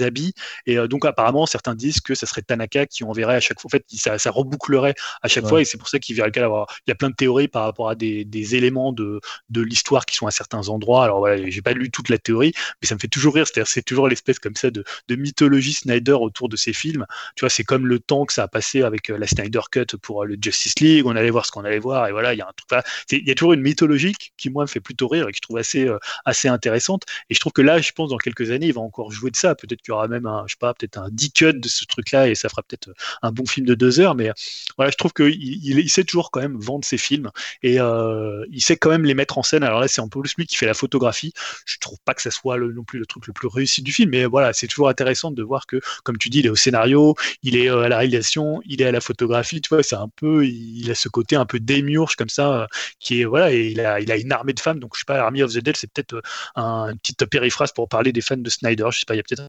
habits. 0.00 0.34
Et 0.66 0.78
euh, 0.78 0.88
donc, 0.88 1.04
apparemment, 1.04 1.46
certains 1.46 1.74
disent 1.74 2.00
que 2.00 2.14
ça 2.14 2.26
serait 2.26 2.42
Tanaka 2.42 2.86
qui 2.86 3.04
enverrait 3.04 3.36
à 3.36 3.40
chaque 3.40 3.60
fois. 3.60 3.68
En 3.68 3.70
fait, 3.70 3.84
ça, 3.88 4.18
ça 4.18 4.30
rebouclerait 4.30 4.94
à 5.22 5.28
chaque 5.28 5.46
fois. 5.46 5.60
Et 5.60 5.64
c'est 5.64 5.78
pour 5.78 5.88
ça 5.88 5.98
qu'il 5.98 6.16
verrait 6.16 6.30
le 6.34 6.42
avoir. 6.42 6.66
Il 6.86 6.90
y 6.90 6.92
a 6.92 6.94
plein 6.94 7.10
de 7.10 7.14
théories 7.14 7.48
par 7.48 7.64
rapport 7.64 7.88
à 7.88 7.94
des, 7.94 8.24
des 8.24 8.54
éléments 8.54 8.92
de, 8.92 9.20
de 9.50 9.60
l'histoire 9.60 10.06
qui 10.06 10.16
sont 10.16 10.26
à 10.26 10.30
certains 10.30 10.68
endroits. 10.68 11.04
Alors, 11.04 11.18
voilà, 11.18 11.48
j'ai 11.48 11.62
pas 11.62 11.72
lu 11.72 11.90
toute 11.90 12.08
la 12.08 12.18
théorie, 12.18 12.52
mais 12.80 12.88
ça 12.88 12.94
me 12.94 13.00
fait 13.00 13.08
toujours 13.08 13.34
rire. 13.34 13.46
C'est-à-dire, 13.46 13.68
c'est 13.68 13.82
toujours 13.82 14.08
l'espèce 14.08 14.38
comme 14.38 14.56
ça 14.56 14.70
de, 14.70 14.84
de, 15.08 15.16
mythologie 15.16 15.72
Snyder 15.72 16.12
autour 16.12 16.48
de 16.48 16.56
ces 16.56 16.72
films. 16.72 17.06
Tu 17.34 17.40
vois, 17.40 17.50
c'est 17.50 17.64
comme 17.64 17.86
le 17.86 17.98
temps 17.98 18.24
que 18.24 18.32
ça 18.32 18.44
a 18.44 18.48
passé 18.48 18.82
avec 18.82 19.10
euh, 19.10 19.18
la 19.18 19.26
Snyder 19.26 19.60
Cut 19.70 19.96
pour 20.00 20.22
euh, 20.22 20.26
le 20.26 20.36
Justice 20.40 20.78
League. 20.80 21.06
On 21.06 21.16
allait 21.16 21.30
voir 21.30 21.46
ce 21.46 21.50
qu'on 21.50 21.64
allait 21.64 21.78
voir. 21.78 22.08
Et 22.08 22.12
voilà, 22.12 22.34
il 22.34 22.38
y 22.38 22.42
a 22.42 22.48
un 22.48 22.52
truc. 22.52 22.84
Il 23.10 23.26
y 23.26 23.30
a 23.30 23.34
toujours 23.34 23.52
une 23.52 23.62
mythologie 23.62 24.14
qui, 24.36 24.50
moi, 24.50 24.64
me 24.64 24.68
fait 24.68 24.80
plutôt 24.80 25.08
rire 25.08 25.28
et 25.28 25.32
que 25.32 25.36
je 25.36 25.42
trouve 25.42 25.58
assez, 25.58 25.88
assez 26.24 26.48
intéressante. 26.48 27.04
Et 27.30 27.34
je 27.34 27.40
trouve 27.40 27.52
que 27.52 27.62
là, 27.62 27.80
je 27.80 27.92
pense, 27.92 28.10
dans 28.10 28.18
quelques 28.18 28.50
années, 28.50 28.66
il 28.66 28.74
va 28.74 28.80
encore 28.80 29.10
jouer 29.10 29.30
de 29.30 29.36
ça. 29.36 29.54
Peut-être 29.54 29.77
qu'il 29.82 29.92
y 29.92 29.94
aura 29.94 30.08
même 30.08 30.26
un, 30.26 30.44
je 30.46 30.52
sais 30.52 30.58
pas, 30.58 30.74
peut-être 30.74 30.98
un 30.98 31.08
10 31.10 31.32
cut 31.32 31.54
de 31.54 31.68
ce 31.68 31.84
truc-là 31.84 32.28
et 32.28 32.34
ça 32.34 32.48
fera 32.48 32.62
peut-être 32.62 32.90
un 33.22 33.32
bon 33.32 33.46
film 33.46 33.66
de 33.66 33.74
deux 33.74 34.00
heures. 34.00 34.14
Mais 34.14 34.30
voilà, 34.76 34.90
je 34.90 34.96
trouve 34.96 35.12
qu'il 35.12 35.34
il, 35.38 35.90
sait 35.90 36.04
toujours 36.04 36.30
quand 36.30 36.40
même 36.40 36.58
vendre 36.58 36.84
ses 36.84 36.98
films 36.98 37.30
et 37.62 37.80
euh, 37.80 38.44
il 38.50 38.62
sait 38.62 38.76
quand 38.76 38.90
même 38.90 39.04
les 39.04 39.14
mettre 39.14 39.38
en 39.38 39.42
scène. 39.42 39.62
Alors 39.62 39.80
là, 39.80 39.88
c'est 39.88 40.02
peu 40.08 40.20
plus 40.20 40.34
lui 40.36 40.46
qui 40.46 40.56
fait 40.56 40.66
la 40.66 40.74
photographie. 40.74 41.32
Je 41.66 41.78
trouve 41.78 41.98
pas 42.04 42.14
que 42.14 42.22
ça 42.22 42.30
soit 42.30 42.58
non 42.58 42.84
plus 42.84 42.98
le 42.98 43.06
truc 43.06 43.26
le 43.26 43.32
plus 43.32 43.48
réussi 43.48 43.82
du 43.82 43.92
film, 43.92 44.10
mais 44.10 44.24
voilà, 44.24 44.52
c'est 44.52 44.66
toujours 44.66 44.88
intéressant 44.88 45.30
de 45.30 45.42
voir 45.42 45.66
que, 45.66 45.80
comme 46.04 46.18
tu 46.18 46.28
dis, 46.28 46.40
il 46.40 46.46
est 46.46 46.50
au 46.50 46.56
scénario, 46.56 47.14
il 47.42 47.56
est 47.56 47.70
euh, 47.70 47.82
à 47.82 47.88
la 47.88 47.98
réalisation, 47.98 48.60
il 48.66 48.82
est 48.82 48.86
à 48.86 48.92
la 48.92 49.00
photographie. 49.00 49.60
Tu 49.60 49.68
vois, 49.68 49.82
c'est 49.82 49.96
un 49.96 50.08
peu, 50.16 50.46
il 50.46 50.90
a 50.90 50.94
ce 50.94 51.08
côté 51.08 51.36
un 51.36 51.46
peu 51.46 51.60
démiurge 51.60 52.16
comme 52.16 52.28
ça, 52.28 52.68
qui 53.00 53.20
est 53.20 53.24
voilà, 53.24 53.52
et 53.52 53.68
il 53.68 53.80
a, 53.80 54.00
il 54.00 54.10
a 54.10 54.16
une 54.16 54.32
armée 54.32 54.52
de 54.52 54.60
femmes. 54.60 54.80
Donc 54.80 54.94
je 54.94 55.00
sais 55.00 55.04
pas, 55.06 55.18
Army 55.20 55.42
of 55.42 55.52
the 55.52 55.58
Dead, 55.58 55.76
c'est 55.76 55.90
peut-être 55.92 56.22
un, 56.56 56.90
une 56.90 56.98
petite 56.98 57.24
périphrase 57.26 57.72
pour 57.72 57.88
parler 57.88 58.12
des 58.12 58.20
fans 58.20 58.36
de 58.36 58.50
Snyder. 58.50 58.86
Je 58.90 59.00
sais 59.00 59.04
pas, 59.06 59.14
il 59.14 59.18
y 59.18 59.20
a 59.20 59.22
peut-être 59.22 59.48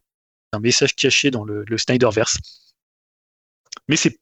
un 0.52 0.60
message 0.60 0.94
caché 0.94 1.30
dans 1.30 1.44
le, 1.44 1.64
le 1.66 1.78
Snyderverse. 1.78 2.38
Mais 3.88 3.96
c'est 3.96 4.16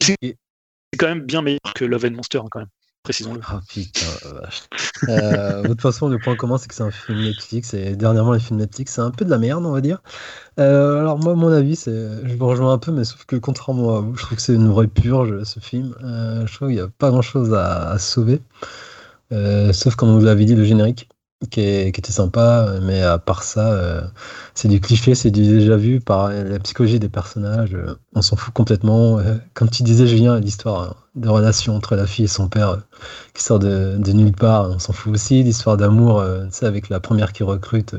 quand 0.99 1.07
même 1.07 1.21
bien 1.21 1.43
meilleur 1.43 1.75
que 1.75 1.85
Love 1.85 2.07
and 2.07 2.11
Monster, 2.12 2.38
hein, 2.38 2.49
quand 2.51 2.61
même. 2.61 2.69
Précisons-le. 3.05 3.41
Oh 3.51 3.59
putain, 3.69 4.07
euh, 5.09 5.62
de 5.62 5.69
toute 5.69 5.81
façon, 5.81 6.09
le 6.09 6.19
point 6.19 6.37
commun, 6.37 6.59
c'est 6.59 6.69
que 6.69 6.75
c'est 6.75 6.83
un 6.83 6.91
film 6.91 7.23
Netflix. 7.23 7.73
Et 7.73 7.97
dernièrement, 7.97 8.33
les 8.33 8.41
films 8.41 8.59
Netflix, 8.59 8.95
c'est 8.95 9.01
un 9.01 9.11
peu 9.11 9.25
de 9.25 9.31
la 9.31 9.38
merde, 9.38 9.64
on 9.64 9.73
va 9.73 9.81
dire. 9.81 10.03
Euh, 10.59 11.01
alors, 11.01 11.19
moi, 11.19 11.35
mon 11.35 11.51
avis, 11.51 11.77
c'est. 11.77 11.91
Je 11.91 12.35
vous 12.35 12.47
rejoins 12.47 12.73
un 12.73 12.79
peu, 12.79 12.93
mais 12.93 13.05
sauf 13.05 13.25
que 13.25 13.37
contrairement 13.37 13.97
à 13.97 14.01
vous, 14.01 14.17
je 14.17 14.23
trouve 14.25 14.37
que 14.37 14.43
c'est 14.43 14.55
une 14.55 14.69
vraie 14.69 14.88
purge, 14.88 15.43
ce 15.45 15.61
film. 15.61 15.95
Euh, 16.03 16.47
je 16.47 16.55
trouve 16.55 16.69
qu'il 16.69 16.77
n'y 16.77 16.83
a 16.83 16.88
pas 16.88 17.11
grand 17.11 17.23
chose 17.23 17.55
à, 17.55 17.99
sauver. 17.99 18.43
sauf, 19.31 19.95
comme 19.95 20.19
vous 20.19 20.25
l'avez 20.25 20.45
dit, 20.45 20.55
le 20.55 20.64
générique. 20.64 21.09
Qui, 21.51 21.61
était 21.61 22.12
sympa, 22.12 22.79
mais 22.83 23.03
à 23.03 23.18
part 23.18 23.44
ça, 23.44 23.72
euh, 23.72 24.03
c'est 24.55 24.68
du 24.68 24.81
cliché, 24.81 25.14
c'est 25.14 25.31
du 25.31 25.42
déjà 25.46 25.77
vu 25.77 26.01
par 26.01 26.31
la 26.31 26.59
psychologie 26.59 26.98
des 26.98 27.09
personnages. 27.09 27.74
Euh, 27.74 27.94
on 28.14 28.22
s'en 28.22 28.37
fout 28.37 28.53
complètement. 28.53 29.18
Euh, 29.18 29.37
comme 29.55 29.70
tu 29.70 29.85
disais, 29.85 30.07
Julien, 30.07 30.40
l'histoire 30.40 31.09
de 31.14 31.29
relation 31.29 31.77
entre 31.77 31.94
la 31.94 32.07
fille 32.07 32.24
et 32.24 32.29
son 32.29 32.48
père 32.48 32.83
qui 33.35 33.42
sort 33.44 33.61
de, 33.61 33.96
nulle 34.12 34.33
part, 34.33 34.68
on 34.70 34.79
s'en 34.81 34.92
fout 34.92 35.14
aussi. 35.14 35.42
L'histoire 35.44 35.77
d'amour, 35.77 36.24
tu 36.57 36.64
avec 36.64 36.88
la 36.88 36.98
première 37.01 37.33
qui 37.33 37.44
recrute, 37.44 37.94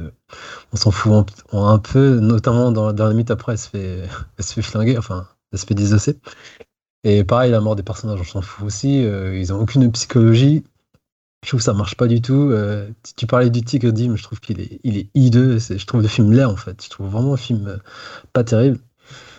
on 0.73 0.78
s'en 0.78 0.91
fout 0.91 1.25
un, 1.54 1.78
peu, 1.80 2.19
notamment 2.19 2.71
dans, 2.71 2.91
dans 2.93 3.08
la 3.08 3.13
mythe 3.13 3.32
après, 3.32 3.54
elle 3.54 3.58
se 3.58 3.69
fait, 3.69 3.99
elle 4.38 4.45
se 4.45 4.54
fait 4.54 4.62
flinguer, 4.62 4.97
enfin, 4.97 5.28
elle 5.54 5.60
se 5.60 5.65
fait 5.65 5.75
désosser. 5.75 6.19
Et 7.06 7.23
pareil, 7.23 7.52
la 7.52 7.62
mort 7.62 7.78
des 7.78 7.84
personnages, 7.84 8.19
on 8.19 8.25
s'en 8.25 8.41
fout 8.41 8.67
aussi. 8.67 9.02
ils 9.02 9.54
ont 9.54 9.60
aucune 9.62 9.89
psychologie. 9.91 10.63
Je 11.43 11.49
trouve 11.49 11.60
que 11.60 11.63
ça 11.63 11.73
marche 11.73 11.95
pas 11.95 12.08
du 12.08 12.21
tout. 12.21 12.52
Euh, 12.52 12.89
tu 13.15 13.25
parlais 13.25 13.49
du 13.49 13.62
Tigre 13.63 13.91
Dim, 13.91 14.15
je 14.15 14.23
trouve 14.23 14.39
qu'il 14.39 14.60
est, 14.60 15.10
hideux. 15.15 15.58
je 15.60 15.86
trouve 15.86 16.02
le 16.02 16.08
film 16.08 16.32
laid 16.34 16.45
en 16.45 16.58
fait. 16.58 16.84
Je 16.84 16.89
trouve 16.89 17.08
vraiment 17.08 17.34
un 17.34 17.38
film 17.38 17.67
euh, 17.67 17.78
pas 18.34 18.43
terrible. 18.43 18.80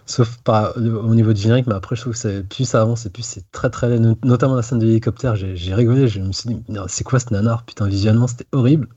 Sauf 0.07 0.39
par, 0.39 0.77
au 0.77 1.15
niveau 1.15 1.33
du 1.33 1.41
générique, 1.41 1.67
mais 1.69 1.75
après 1.75 1.95
je 1.95 2.01
trouve 2.01 2.21
que 2.21 2.41
plus 2.41 2.65
ça 2.65 2.81
avance 2.81 3.07
et 3.07 3.11
plus 3.11 3.23
c'est 3.23 3.51
très 3.53 3.71
très 3.71 3.89
laid. 3.89 4.17
Notamment 4.25 4.57
la 4.57 4.63
scène 4.63 4.79
de 4.79 4.87
l'hélicoptère, 4.87 5.37
j'ai 5.37 5.75
rigolé. 5.75 6.09
Je 6.09 6.21
me 6.21 6.33
suis 6.33 6.49
dit, 6.49 6.63
c'est 6.89 7.05
quoi 7.05 7.21
ce 7.21 7.33
nanar? 7.33 7.65
Putain, 7.65 7.87
visuellement 7.87 8.27
c'était 8.27 8.47
horrible. 8.53 8.89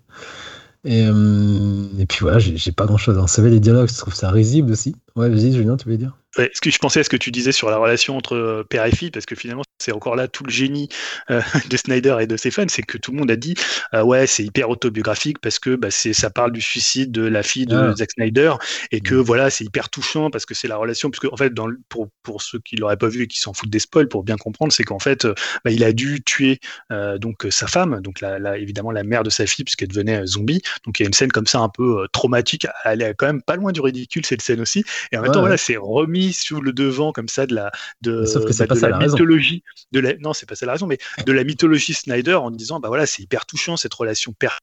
Et, 0.86 1.06
euh, 1.08 1.88
et 1.98 2.06
puis 2.06 2.20
voilà, 2.22 2.40
j'ai 2.40 2.72
pas 2.72 2.86
grand 2.86 2.98
chose 2.98 3.18
à 3.18 3.22
en 3.22 3.28
sauver 3.28 3.50
les 3.50 3.60
dialogues, 3.60 3.90
je 3.90 3.98
trouve 3.98 4.14
ça 4.14 4.30
risible 4.32 4.72
aussi. 4.72 4.96
Ouais, 5.16 5.30
vas-y, 5.30 5.54
Julien, 5.54 5.78
tu 5.78 5.86
voulais 5.86 5.98
dire? 5.98 6.18
Ouais, 6.38 6.50
ce 6.54 6.62
que 6.62 6.72
je 6.72 6.80
pensais 6.80 7.00
à 7.00 7.04
ce 7.04 7.10
que 7.10 7.18
tu 7.18 7.30
disais 7.30 7.52
sur 7.52 7.70
la 7.70 7.78
relation 7.78 8.18
entre 8.18 8.36
euh, 8.36 8.64
père 8.68 8.84
et 8.86 8.92
fille, 8.92 9.12
parce 9.12 9.28
que 9.28 9.36
finalement, 9.36 9.62
c'est 9.78 9.92
encore 9.92 10.16
là 10.16 10.28
tout 10.28 10.44
le 10.44 10.50
génie 10.50 10.90
euh, 11.30 11.42
de 11.70 11.78
Snyder 11.78 12.18
et 12.22 12.28
de 12.28 12.38
ses 12.38 12.50
fans, 12.50 12.66
c'est 12.68 12.82
que 12.82 12.98
tout 12.98 13.12
le 13.12 13.20
monde 13.20 13.30
a 13.30 13.36
dit 13.36 13.54
euh, 13.94 14.02
ouais, 14.02 14.26
c'est 14.26 14.44
hyper 14.44 14.70
autobiographique 14.70 15.38
parce 15.40 15.60
que 15.60 15.76
bah, 15.76 15.92
c'est 15.92 16.14
ça 16.14 16.32
parle 16.32 16.52
du 16.52 16.62
suicide 16.62 17.12
de 17.12 17.22
la 17.22 17.44
fille 17.44 17.68
de 17.68 17.76
ah. 17.76 17.96
Zack 17.96 18.12
Snyder 18.12 18.54
et 18.92 19.02
que 19.02 19.14
mm. 19.14 19.20
voilà, 19.20 19.50
c'est 19.52 19.64
hyper 19.64 19.90
touchant 19.90 20.32
parce 20.32 20.48
que 20.48 20.56
c'est 20.56 20.68
la 20.68 20.78
relation, 20.78 21.12
puisque 21.12 21.32
en 21.32 21.38
fait, 21.38 21.54
dans 21.54 21.68
pour, 21.90 22.08
pour 22.24 22.42
ceux 22.42 22.60
qui 22.60 22.78
l'auraient 22.78 22.98
pas 22.98 23.10
vu 23.10 23.24
et 23.24 23.28
qui 23.28 23.38
s'en 23.38 23.54
foutent 23.54 23.70
des 23.70 23.80
spoils, 23.80 24.08
pour 24.08 24.24
bien 24.24 24.38
comprendre, 24.38 24.74
c'est 24.74 24.84
qu'en 24.84 25.00
fait, 25.00 25.28
bah, 25.64 25.70
il 25.70 25.84
a 25.84 25.94
dû 25.94 26.24
tuer 26.24 26.60
donc 26.90 27.46
sa 27.52 27.68
femme, 27.68 28.02
donc 28.02 28.22
la, 28.22 28.58
évidemment 28.58 28.92
la 28.92 29.04
mère 29.04 29.22
de 29.22 29.30
sa 29.30 29.46
fille, 29.46 29.66
puisqu'elle 29.66 29.90
devenait 29.90 30.26
zombie. 30.26 30.62
Donc 30.86 31.00
il 31.00 31.04
y 31.04 31.06
a 31.06 31.08
une 31.08 31.14
scène 31.14 31.32
comme 31.32 31.48
ça 31.48 31.60
un 31.60 31.70
peu 31.70 32.08
traumatique, 32.12 32.66
elle 32.86 33.04
est 33.04 33.14
quand 33.14 33.28
même 33.28 33.42
pas 33.42 33.56
loin 33.56 33.72
du 33.72 33.82
ridicule 33.82 34.26
cette 34.26 34.42
scène 34.42 34.62
aussi. 34.62 34.84
Et 35.12 35.18
en 35.18 35.22
même 35.22 35.32
temps, 35.32 35.42
voilà, 35.42 35.58
c'est 35.58 35.78
remis 35.78 36.23
sous 36.32 36.62
le 36.62 36.72
devant 36.72 37.12
comme 37.12 37.28
ça 37.28 37.46
de 37.46 37.56
la 37.56 37.72
de, 38.02 38.24
bah, 38.66 38.90
la, 38.90 39.00
mythologie 39.00 39.64
de 39.92 40.00
la 40.00 40.16
non 40.18 40.34
c'est 40.34 40.48
pas 40.48 40.56
ça 40.56 40.66
la 40.66 40.74
raison 40.74 40.88
mais 40.88 40.98
de 41.26 41.32
la 41.32 41.44
mythologie 41.44 41.94
Snyder 41.94 42.36
en 42.36 42.52
disant 42.52 42.80
bah 42.80 42.88
voilà 42.88 43.06
c'est 43.06 43.24
hyper 43.24 43.46
touchant 43.46 43.76
cette 43.76 43.94
relation 43.94 44.32
père 44.34 44.60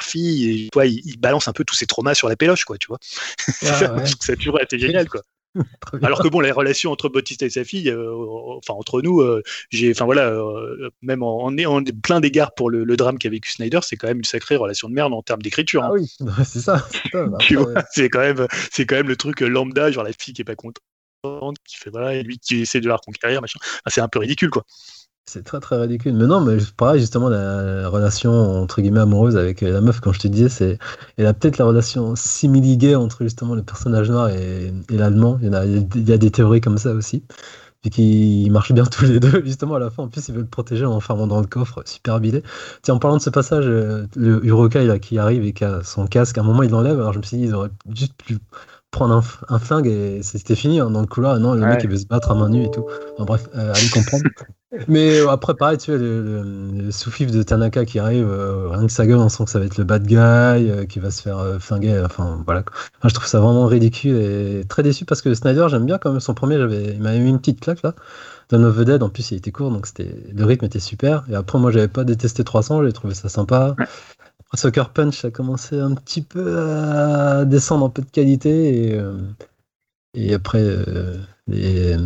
fille 0.00 0.66
et 0.66 0.68
toi 0.70 0.86
il, 0.86 1.18
balance 1.18 1.48
un 1.48 1.52
peu 1.52 1.64
tous 1.64 1.74
ses 1.74 1.86
traumas 1.86 2.14
sur 2.14 2.28
la 2.28 2.36
péloche 2.36 2.64
quoi 2.64 2.78
tu 2.78 2.88
vois 2.88 2.98
ah, 3.62 4.04
ça, 4.04 4.32
a 4.32 4.36
toujours 4.36 4.60
été 4.60 4.78
génial 4.78 5.08
quoi 5.08 5.22
alors 6.02 6.22
que 6.22 6.28
bon, 6.28 6.40
la 6.40 6.52
relation 6.52 6.90
entre 6.90 7.08
Bautista 7.08 7.44
et 7.44 7.50
sa 7.50 7.64
fille, 7.64 7.90
euh, 7.90 8.14
enfin 8.56 8.74
entre 8.74 9.02
nous, 9.02 9.20
euh, 9.20 9.42
j'ai, 9.70 9.90
enfin 9.90 10.04
voilà, 10.04 10.28
euh, 10.28 10.90
même 11.02 11.22
en, 11.22 11.48
en, 11.48 11.84
plein 11.84 12.20
d'égards 12.20 12.54
pour 12.54 12.70
le, 12.70 12.96
drame 12.96 13.18
qu'a 13.18 13.28
vécu 13.28 13.50
Snyder, 13.50 13.80
c'est 13.82 13.96
quand 13.96 14.08
même 14.08 14.18
une 14.18 14.24
sacrée 14.24 14.56
relation 14.56 14.88
de 14.88 14.94
merde 14.94 15.12
en 15.12 15.22
termes 15.22 15.42
d'écriture. 15.42 15.84
Hein. 15.84 15.90
Ah 15.90 15.94
oui, 15.94 16.14
c'est 16.44 16.60
ça. 16.60 16.86
C'est 17.90 18.08
quand 18.08 18.20
même, 18.20 18.46
c'est 18.70 18.86
quand 18.86 18.96
même 18.96 19.08
le 19.08 19.16
truc 19.16 19.40
lambda, 19.40 19.90
genre 19.90 20.04
la 20.04 20.12
fille 20.12 20.34
qui 20.34 20.42
est 20.42 20.46
pas 20.46 20.54
contente, 20.54 20.82
qui 21.64 21.76
fait 21.76 21.90
voilà, 21.90 22.14
et 22.14 22.22
lui 22.22 22.38
qui 22.38 22.62
essaie 22.62 22.80
de 22.80 22.88
la 22.88 22.96
reconquérir, 22.96 23.40
machin. 23.40 23.58
c'est 23.86 24.00
un 24.00 24.08
peu 24.08 24.18
ridicule 24.18 24.50
quoi. 24.50 24.64
C'est 25.24 25.44
très 25.44 25.60
très 25.60 25.80
ridicule. 25.80 26.14
Mais 26.14 26.26
non, 26.26 26.40
mais 26.40 26.56
pareil, 26.76 27.00
justement, 27.00 27.28
la 27.28 27.88
relation 27.88 28.32
entre 28.60 28.82
guillemets 28.82 29.00
amoureuse 29.00 29.36
avec 29.36 29.60
la 29.60 29.80
meuf, 29.80 30.00
quand 30.00 30.12
je 30.12 30.18
te 30.18 30.28
disais, 30.28 30.48
c'est. 30.48 30.78
Elle 31.16 31.26
a 31.26 31.32
peut-être 31.32 31.58
la 31.58 31.64
relation 31.64 32.16
simili-gay 32.16 32.96
entre 32.96 33.22
justement 33.22 33.54
le 33.54 33.62
personnage 33.62 34.10
noir 34.10 34.30
et, 34.30 34.72
l'allemand. 34.90 35.38
Il, 35.40 36.08
y 36.08 36.12
a 36.12 36.18
des 36.18 36.30
théories 36.30 36.60
comme 36.60 36.76
ça 36.78 36.92
aussi. 36.92 37.22
Puis 37.82 37.90
qu'ils 37.90 38.52
marchent 38.52 38.72
bien 38.72 38.84
tous 38.86 39.04
les 39.04 39.20
deux, 39.20 39.44
justement, 39.44 39.76
à 39.76 39.78
la 39.78 39.90
fin. 39.90 40.02
En 40.04 40.08
plus, 40.08 40.28
ils 40.28 40.34
veulent 40.34 40.42
le 40.42 40.48
protéger 40.48 40.84
en 40.84 40.92
enfermant 40.92 41.28
dans 41.28 41.40
le 41.40 41.46
coffre, 41.46 41.82
super 41.86 42.20
bilé. 42.20 42.42
Tiens, 42.82 42.94
en 42.94 42.98
parlant 42.98 43.16
de 43.16 43.22
ce 43.22 43.30
passage, 43.30 43.64
euh, 43.66 44.06
le 44.16 44.44
Urokai 44.44 44.84
là, 44.86 44.98
qui 44.98 45.18
arrive 45.18 45.44
et 45.44 45.52
qui 45.52 45.64
a 45.64 45.84
son 45.84 46.06
casque, 46.06 46.38
à 46.38 46.40
un 46.40 46.44
moment, 46.44 46.64
il 46.64 46.70
l'enlève. 46.70 46.98
Alors 46.98 47.12
je 47.12 47.18
me 47.18 47.22
suis 47.22 47.36
dit, 47.36 47.44
ils 47.44 47.54
auraient 47.54 47.70
juste 47.94 48.14
pu 48.14 48.38
prendre 48.92 49.24
un, 49.48 49.58
flingue 49.58 49.86
et 49.86 50.22
c'était 50.22 50.54
fini 50.54 50.78
hein, 50.78 50.90
dans 50.90 51.00
le 51.00 51.06
couloir. 51.06 51.40
Non, 51.40 51.54
le 51.54 51.66
mec 51.66 51.80
il 51.82 51.90
veut 51.90 51.96
se 51.96 52.06
battre 52.06 52.30
à 52.30 52.34
main 52.34 52.50
nue 52.50 52.64
et 52.64 52.70
tout. 52.70 52.86
bref, 53.18 53.48
euh, 53.56 53.72
allez 53.74 53.88
comprendre. 53.88 54.24
Mais 54.88 55.18
euh, 55.18 55.28
après, 55.28 55.54
pareil, 55.54 55.76
tu 55.76 55.90
vois, 55.90 56.00
le, 56.00 56.22
le, 56.22 57.30
de 57.30 57.42
Tanaka 57.42 57.84
qui 57.84 57.98
arrive, 57.98 58.26
euh, 58.26 58.68
rien 58.70 58.86
que 58.86 58.92
sa 58.92 59.06
gueule, 59.06 59.18
on 59.18 59.28
sent 59.28 59.44
que 59.44 59.50
ça 59.50 59.58
va 59.58 59.64
être 59.64 59.76
le 59.76 59.84
bad 59.84 60.06
guy 60.06 60.86
qui 60.86 60.98
va 60.98 61.10
se 61.10 61.22
faire 61.22 61.56
flinguer. 61.58 62.02
Enfin, 62.04 62.42
voilà. 62.44 62.64
je 63.04 63.12
trouve 63.12 63.26
ça 63.26 63.40
vraiment 63.40 63.66
ridicule 63.66 64.16
et 64.16 64.64
très 64.68 64.82
déçu 64.82 65.04
parce 65.04 65.20
que 65.20 65.34
Snyder, 65.34 65.66
j'aime 65.68 65.86
bien 65.86 65.98
quand 65.98 66.10
même 66.10 66.20
son 66.20 66.34
premier, 66.34 66.56
il 66.56 67.00
m'avait 67.02 67.18
mis 67.18 67.30
une 67.30 67.38
petite 67.38 67.60
claque 67.60 67.82
là. 67.82 67.94
Dawn 68.50 68.64
of 68.64 68.76
the 68.76 68.80
Dead, 68.82 69.02
en 69.02 69.08
plus, 69.08 69.30
il 69.30 69.38
était 69.38 69.50
court, 69.50 69.70
donc 69.70 69.86
c'était, 69.86 70.14
le 70.34 70.44
rythme 70.44 70.66
était 70.66 70.80
super. 70.80 71.24
Et 71.30 71.34
après, 71.34 71.58
moi, 71.58 71.70
j'avais 71.70 71.88
pas 71.88 72.04
détesté 72.04 72.44
300, 72.44 72.84
j'ai 72.84 72.92
trouvé 72.92 73.14
ça 73.14 73.30
sympa. 73.30 73.74
Soccer 74.54 74.90
Punch 74.90 75.24
a 75.24 75.30
commencé 75.30 75.78
un 75.78 75.94
petit 75.94 76.22
peu 76.22 76.58
à 76.58 77.44
descendre 77.44 77.86
un 77.86 77.90
peu 77.90 78.02
de 78.02 78.10
qualité 78.10 78.86
et, 78.88 78.94
euh, 78.94 79.18
et 80.14 80.34
après 80.34 80.60
euh, 80.60 81.16
les 81.46 81.96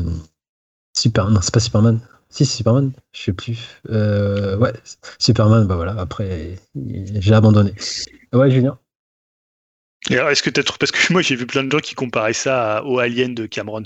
Super 0.96 1.30
non 1.30 1.40
c'est 1.42 1.52
pas 1.52 1.60
Superman. 1.60 2.00
Si 2.28 2.46
c'est 2.46 2.58
Superman 2.58 2.92
je 3.12 3.22
sais 3.22 3.32
plus. 3.32 3.58
Euh, 3.90 4.56
ouais 4.58 4.72
Superman 5.18 5.66
bah 5.66 5.74
voilà 5.74 5.96
après 5.98 6.58
j'ai 6.74 7.34
abandonné. 7.34 7.74
Ouais 8.32 8.50
Julien. 8.50 8.78
Est-ce 10.08 10.42
que 10.42 10.50
tu 10.50 10.60
as 10.60 10.64
parce 10.78 10.92
que 10.92 10.98
moi 11.12 11.22
j'ai 11.22 11.34
vu 11.34 11.46
plein 11.46 11.64
de 11.64 11.70
gens 11.70 11.80
qui 11.80 11.96
comparaient 11.96 12.32
ça 12.32 12.84
au 12.84 13.00
Alien 13.00 13.34
de 13.34 13.46
Cameron. 13.46 13.82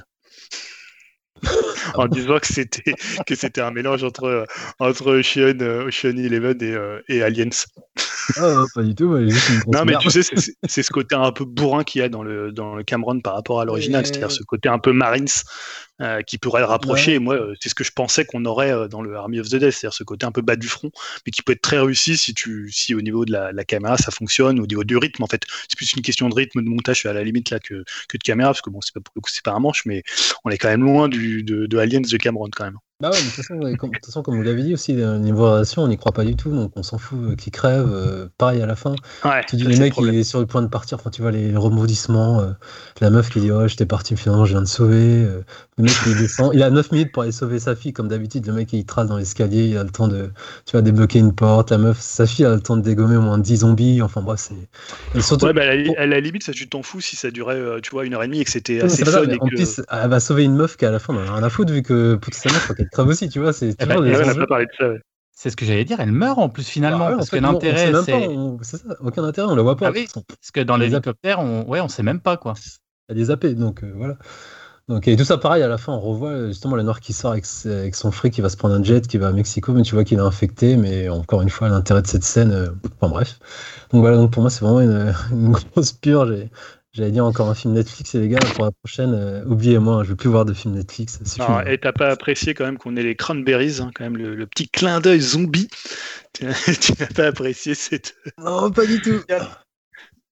En 1.95 2.07
disant 2.07 2.39
que 2.39 2.47
c'était 2.47 2.95
que 3.27 3.35
c'était 3.35 3.63
un 3.63 3.71
mélange 3.71 4.05
entre 4.05 4.47
entre 4.79 5.19
Ocean, 5.19 5.59
Ocean 5.87 6.17
Eleven 6.19 6.63
et, 6.63 6.77
et 7.09 7.23
Aliens. 7.23 7.49
Ah, 8.37 8.65
pas 8.75 8.83
du 8.83 8.95
tout. 8.95 9.17
non, 9.69 9.85
mais 9.85 9.95
tu 10.01 10.11
sais, 10.11 10.23
c'est 10.67 10.83
ce 10.83 10.91
côté 10.91 11.15
un 11.15 11.33
peu 11.33 11.45
bourrin 11.45 11.85
qu'il 11.85 12.01
y 12.01 12.05
a 12.05 12.09
dans 12.09 12.23
le, 12.23 12.53
dans 12.53 12.75
le 12.75 12.83
Cameron 12.85 13.21
par 13.21 13.35
rapport 13.35 13.61
à 13.61 13.65
l'original, 13.65 14.07
c'est-à-dire 14.07 14.31
ce 14.31 14.43
côté 14.43 14.69
un 14.69 14.79
peu 14.79 14.93
Marines 14.93 15.27
euh, 16.01 16.23
qui 16.23 16.39
pourrait 16.39 16.61
le 16.61 16.67
rapprocher. 16.67 17.19
moi, 17.19 17.35
euh, 17.35 17.55
c'est 17.61 17.69
ce 17.69 17.75
que 17.75 17.85
je 17.85 17.93
pensais 17.93 18.25
qu'on 18.25 18.45
aurait 18.47 18.73
euh, 18.73 18.89
dans 18.89 19.03
le 19.03 19.15
Army 19.17 19.39
of 19.39 19.49
the 19.49 19.57
Dead, 19.57 19.71
c'est-à-dire 19.71 19.93
ce 19.93 20.03
côté 20.03 20.25
un 20.25 20.33
peu 20.33 20.41
bas 20.41 20.57
du 20.57 20.67
front, 20.67 20.91
mais 21.27 21.31
qui 21.31 21.43
peut 21.43 21.53
être 21.53 21.61
très 21.61 21.79
réussi 21.79 22.17
si, 22.17 22.33
tu, 22.33 22.71
si 22.73 22.95
au 22.95 23.03
niveau 23.03 23.25
de 23.25 23.33
la, 23.33 23.65
caméra 23.65 23.99
ça 23.99 24.11
fonctionne, 24.11 24.61
au 24.61 24.67
niveau 24.67 24.85
du 24.85 24.97
rythme 24.97 25.23
en 25.23 25.27
fait. 25.27 25.43
C'est 25.69 25.77
plus 25.77 25.93
une 25.93 26.03
question 26.03 26.29
de 26.29 26.35
rythme, 26.35 26.63
de 26.63 26.69
montage 26.69 27.05
à 27.05 27.13
la 27.13 27.23
limite 27.23 27.51
là 27.51 27.59
que, 27.59 27.85
que 28.09 28.17
de 28.17 28.23
caméra, 28.23 28.51
parce 28.51 28.63
que 28.63 28.71
bon, 28.71 28.81
c'est 28.81 28.95
pas 28.95 29.01
pour 29.01 29.13
le 29.17 29.21
coup, 29.21 29.31
c'est 29.31 29.45
pas 29.45 29.53
un 29.53 29.61
manche, 29.61 29.85
mais 29.85 30.03
on 30.45 30.51
est 30.51 30.59
quand 30.59 30.69
même 30.69 30.85
loin 30.85 31.09
du, 31.09 31.43
de, 31.43 31.67
de 31.67 31.79
Aliens 31.79 32.01
de 32.01 32.17
Cameron 32.17 32.49
quand 32.51 32.65
même. 32.65 32.79
Bah 33.01 33.09
ouais, 33.09 33.17
de 33.17 33.23
toute 33.23 33.33
façon, 33.33 33.59
comme, 33.79 33.91
de 33.91 33.95
toute 33.95 34.07
façon, 34.07 34.23
comme 34.23 34.37
vous 34.37 34.43
l'avez 34.43 34.63
dit 34.63 34.75
aussi, 34.75 34.93
au 35.03 35.17
niveau 35.17 35.51
relation, 35.51 35.83
on 35.83 35.89
n'y 35.89 35.97
croit 35.97 36.13
pas 36.13 36.25
du 36.25 36.37
tout, 36.37 36.51
donc 36.51 36.73
on 36.77 36.83
s'en 36.83 36.99
fout 36.99 37.19
euh, 37.19 37.35
qu'il 37.35 37.51
crève. 37.51 37.89
Euh, 37.91 38.29
pareil 38.37 38.61
à 38.61 38.67
la 38.67 38.77
fin. 38.77 38.95
Ouais, 39.25 39.43
tu 39.49 39.57
dis 39.57 39.65
le 39.65 39.79
mec 39.79 39.95
il 39.99 40.15
est 40.15 40.23
sur 40.23 40.39
le 40.39 40.45
point 40.45 40.61
de 40.61 40.67
partir, 40.67 40.99
enfin 40.99 41.09
tu 41.09 41.23
vois 41.23 41.31
les 41.31 41.57
rebondissements, 41.57 42.41
euh, 42.41 42.51
la 43.01 43.09
meuf 43.09 43.31
qui 43.31 43.41
dit 43.41 43.51
oh 43.51 43.67
j'étais 43.67 43.87
parti 43.87 44.17
finalement 44.17 44.45
je 44.45 44.53
viens 44.53 44.61
de 44.61 44.67
sauver. 44.67 45.23
le 45.79 45.83
mec 45.83 45.93
il 46.07 46.17
descend, 46.19 46.51
il 46.53 46.63
a 46.63 46.69
9 46.69 46.93
minutes 46.93 47.13
pour 47.13 47.23
aller 47.23 47.33
sauver 47.33 47.59
sa 47.59 47.75
fille 47.75 47.95
comme 47.95 48.09
d'habitude. 48.09 48.47
Le 48.47 48.53
mec 48.53 48.71
il 48.75 48.85
trace 48.85 49.09
dans 49.09 49.17
l'escalier, 49.17 49.65
il 49.65 49.79
a 49.79 49.85
le 49.85 49.91
temps 49.91 50.09
de 50.09 50.31
tu 50.67 50.73
vois 50.73 50.83
débloquer 50.83 51.21
une 51.21 51.35
porte. 51.35 51.71
La 51.71 51.79
meuf, 51.79 51.99
sa 52.01 52.27
fille 52.27 52.45
a 52.45 52.55
le 52.55 52.61
temps 52.61 52.77
de 52.77 52.83
dégommer 52.83 53.17
au 53.17 53.23
moins 53.23 53.39
10 53.39 53.57
zombies. 53.59 54.03
Enfin 54.03 54.21
bref 54.21 54.41
c'est. 54.41 55.23
Surtout... 55.23 55.47
Ouais, 55.47 55.55
bah, 55.55 55.63
à, 55.97 56.07
la, 56.07 56.21
limite 56.21 56.43
ça 56.43 56.53
tu 56.53 56.69
t'en 56.69 56.83
fous 56.83 57.01
si 57.01 57.17
ça 57.17 57.31
durait 57.31 57.81
tu 57.83 57.93
vois 57.93 58.05
une 58.05 58.13
heure 58.13 58.23
et 58.23 58.27
demie 58.27 58.41
et 58.41 58.45
que 58.45 58.51
c'était 58.51 58.83
assez 58.83 59.07
fun. 59.07 59.23
en 59.41 59.47
plus 59.47 59.81
elle 59.91 60.11
va 60.11 60.21
sauver 60.21 60.45
une 60.45 60.55
meuf 60.55 60.77
qui 60.77 60.85
à 60.85 60.91
la 60.91 60.99
fin 60.99 61.15
on 61.15 61.19
a 61.19 61.33
rien 61.33 61.43
à 61.43 61.49
foutre 61.49 61.73
vu 61.73 61.83
que 61.83 62.17
pour 62.17 62.35
sa 62.35 62.51
meuf 62.53 62.71
aussi 62.99 63.29
tu 63.29 63.41
vois 63.41 63.53
c'est 63.53 63.75
eh 63.79 63.87
ben, 63.87 63.99
c'est 65.41 65.49
ce 65.49 65.57
que 65.57 65.65
j'allais 65.65 65.87
dire, 65.87 66.01
elle 66.01 66.13
meurt 66.13 66.39
en 66.39 66.51
plus 66.51 66.69
finalement. 66.69 67.09
Bah 67.09 67.17
parce 67.17 67.31
que 67.31 67.37
l'intérêt, 67.37 67.95
c'est. 68.05 68.29
aucun 69.01 69.25
intérêt, 69.25 69.51
on 69.51 69.57
la 69.57 69.63
voit 69.63 69.75
pas. 69.75 69.89
Ah 69.89 70.23
parce 70.29 70.51
que 70.53 70.61
dans 70.61 70.77
l'hélicoptère, 70.77 71.39
on... 71.39 71.67
Ouais, 71.67 71.81
on 71.81 71.89
sait 71.89 72.03
même 72.03 72.21
pas 72.21 72.37
quoi. 72.37 72.53
Elle 73.09 73.19
est 73.19 73.25
zappée, 73.25 73.55
donc 73.55 73.83
euh, 73.83 73.91
voilà. 73.97 74.19
Donc, 74.89 75.09
et 75.09 75.17
tout 75.17 75.25
ça 75.25 75.39
pareil, 75.39 75.63
à 75.63 75.69
la 75.69 75.79
fin, 75.79 75.95
on 75.95 76.01
revoit 76.01 76.49
justement 76.49 76.77
la 76.77 76.83
noire 76.83 77.01
qui 77.01 77.15
sort 77.15 77.33
avec, 77.33 77.47
son 77.47 78.11
fric 78.11 78.35
qui 78.35 78.43
va 78.43 78.51
se 78.51 78.59
prendre 78.59 78.75
un 78.75 78.83
jet, 78.83 79.07
qui 79.07 79.17
va 79.17 79.29
à 79.29 79.33
Mexico, 79.33 79.73
mais 79.73 79.81
tu 79.81 79.95
vois 79.95 80.05
qu'il 80.05 80.19
est 80.19 80.21
infecté. 80.21 80.77
Mais 80.77 81.09
encore 81.09 81.41
une 81.41 81.49
fois, 81.49 81.71
l'intérêt 81.71 82.03
de 82.03 82.07
cette 82.07 82.25
scène, 82.25 82.53
euh, 82.53 82.69
enfin 83.01 83.11
bref. 83.11 83.39
Donc 83.93 84.03
voilà, 84.03 84.19
donc 84.19 84.33
pour 84.33 84.43
moi, 84.43 84.51
c'est 84.51 84.63
vraiment 84.63 84.83
une, 84.83 85.15
une 85.33 85.53
grosse 85.53 85.93
purge. 85.93 86.33
Et 86.33 86.51
J'allais 86.93 87.13
dire 87.13 87.25
encore 87.25 87.49
un 87.49 87.55
film 87.55 87.75
Netflix 87.75 88.17
et 88.17 88.21
les 88.21 88.29
gars, 88.29 88.41
pour 88.55 88.65
la 88.65 88.73
prochaine, 88.73 89.15
euh, 89.15 89.45
oubliez-moi, 89.45 90.03
je 90.03 90.09
ne 90.09 90.11
veux 90.11 90.17
plus 90.17 90.29
voir 90.29 90.45
de 90.45 90.53
film 90.53 90.75
Netflix. 90.75 91.21
et 91.67 91.79
t'as 91.79 91.93
pas 91.93 92.09
apprécié 92.09 92.53
quand 92.53 92.65
même 92.65 92.79
qu'on 92.79 92.97
ait 92.97 93.03
les 93.05 93.15
Cranberries, 93.15 93.81
hein, 93.81 93.93
quand 93.95 94.03
même 94.03 94.17
le, 94.17 94.47
petit 94.47 94.69
clin 94.69 95.01
d'œil 95.01 95.21
zombie. 95.21 95.69
tu 96.33 96.47
n'as 96.47 97.07
pas 97.15 97.27
apprécié 97.27 97.77
cette. 97.77 98.17
Non, 98.39 98.73
pas 98.73 98.87
du 98.87 99.01
tout. 99.01 99.21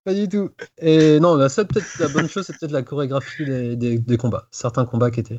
pas 0.04 0.14
du 0.14 0.28
tout. 0.28 0.50
Et 0.78 1.20
non, 1.20 1.36
la 1.36 1.48
seule 1.48 1.68
peut-être 1.68 1.96
la 2.00 2.08
bonne 2.08 2.28
chose, 2.28 2.44
c'est 2.44 2.58
peut-être 2.58 2.72
la 2.72 2.82
chorégraphie 2.82 3.44
des, 3.44 3.98
des, 3.98 4.16
combats. 4.16 4.48
Certains 4.50 4.84
combats 4.84 5.12
qui 5.12 5.20
étaient 5.20 5.38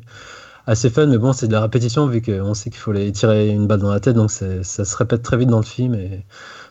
assez 0.66 0.88
fun, 0.88 1.06
mais 1.06 1.18
bon, 1.18 1.34
c'est 1.34 1.48
de 1.48 1.52
la 1.52 1.60
répétition 1.60 2.06
vu 2.06 2.22
qu'on 2.22 2.54
sait 2.54 2.70
qu'il 2.70 2.80
faut 2.80 2.92
les 2.92 3.12
tirer 3.12 3.48
une 3.48 3.66
balle 3.66 3.80
dans 3.80 3.92
la 3.92 4.00
tête, 4.00 4.16
donc 4.16 4.30
ça 4.30 4.62
se 4.62 4.96
répète 4.96 5.22
très 5.22 5.36
vite 5.36 5.48
dans 5.48 5.60
le 5.60 5.66
film 5.66 5.94
et 5.94 6.24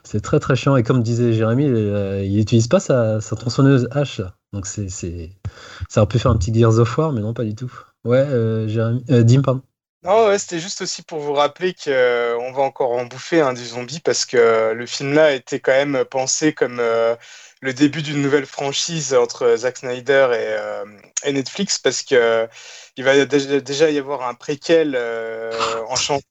c'est 0.04 0.22
très 0.22 0.40
très 0.40 0.56
chiant. 0.56 0.76
Et 0.76 0.82
comme 0.82 1.04
disait 1.04 1.34
Jérémy, 1.34 1.66
il 1.66 2.36
n'utilise 2.36 2.68
pas 2.68 2.80
sa, 2.80 3.20
tronçonneuse 3.20 3.88
H, 3.92 4.24
donc 4.54 4.66
c'est, 4.66 4.90
ça 4.90 6.02
aurait 6.02 6.08
pu 6.08 6.20
faire 6.20 6.32
un 6.32 6.38
petit 6.38 6.54
Gears 6.54 6.80
of 6.80 6.98
War, 6.98 7.12
mais 7.12 7.22
non, 7.22 7.34
pas 7.34 7.44
du 7.44 7.56
tout. 7.56 7.72
Ouais, 8.04 8.18
euh, 8.18 8.68
Jérémy, 8.68 9.04
euh, 9.12 9.24
Dim, 9.24 9.42
pardon. 9.42 9.62
Non, 10.04 10.28
ouais, 10.28 10.40
c'était 10.40 10.60
juste 10.60 10.82
aussi 10.82 11.04
pour 11.04 11.20
vous 11.20 11.34
rappeler 11.34 11.74
qu'on 11.74 11.92
euh, 11.92 12.52
va 12.54 12.62
encore 12.62 12.92
en 12.92 13.06
bouffer 13.06 13.42
hein, 13.42 13.54
du 13.54 13.66
zombie 13.66 14.00
parce 14.00 14.26
que 14.26 14.72
le 14.72 14.86
film-là 14.86 15.34
était 15.34 15.60
quand 15.60 15.74
même 15.74 16.06
pensé 16.06 16.54
comme 16.54 16.78
le 16.78 17.74
début 17.74 18.02
d'une 18.02 18.22
nouvelle 18.22 18.46
franchise 18.46 19.14
entre 19.14 19.58
Zack 19.58 19.78
Snyder 19.78 20.30
et, 20.34 21.28
et 21.28 21.34
Netflix 21.34 21.80
parce 21.80 22.02
que 22.02 22.48
il 22.96 23.04
va 23.04 23.26
déjà 23.26 23.90
y 23.92 23.98
avoir 23.98 24.26
un 24.26 24.36
préquel 24.36 24.98
enchanté 25.90 26.26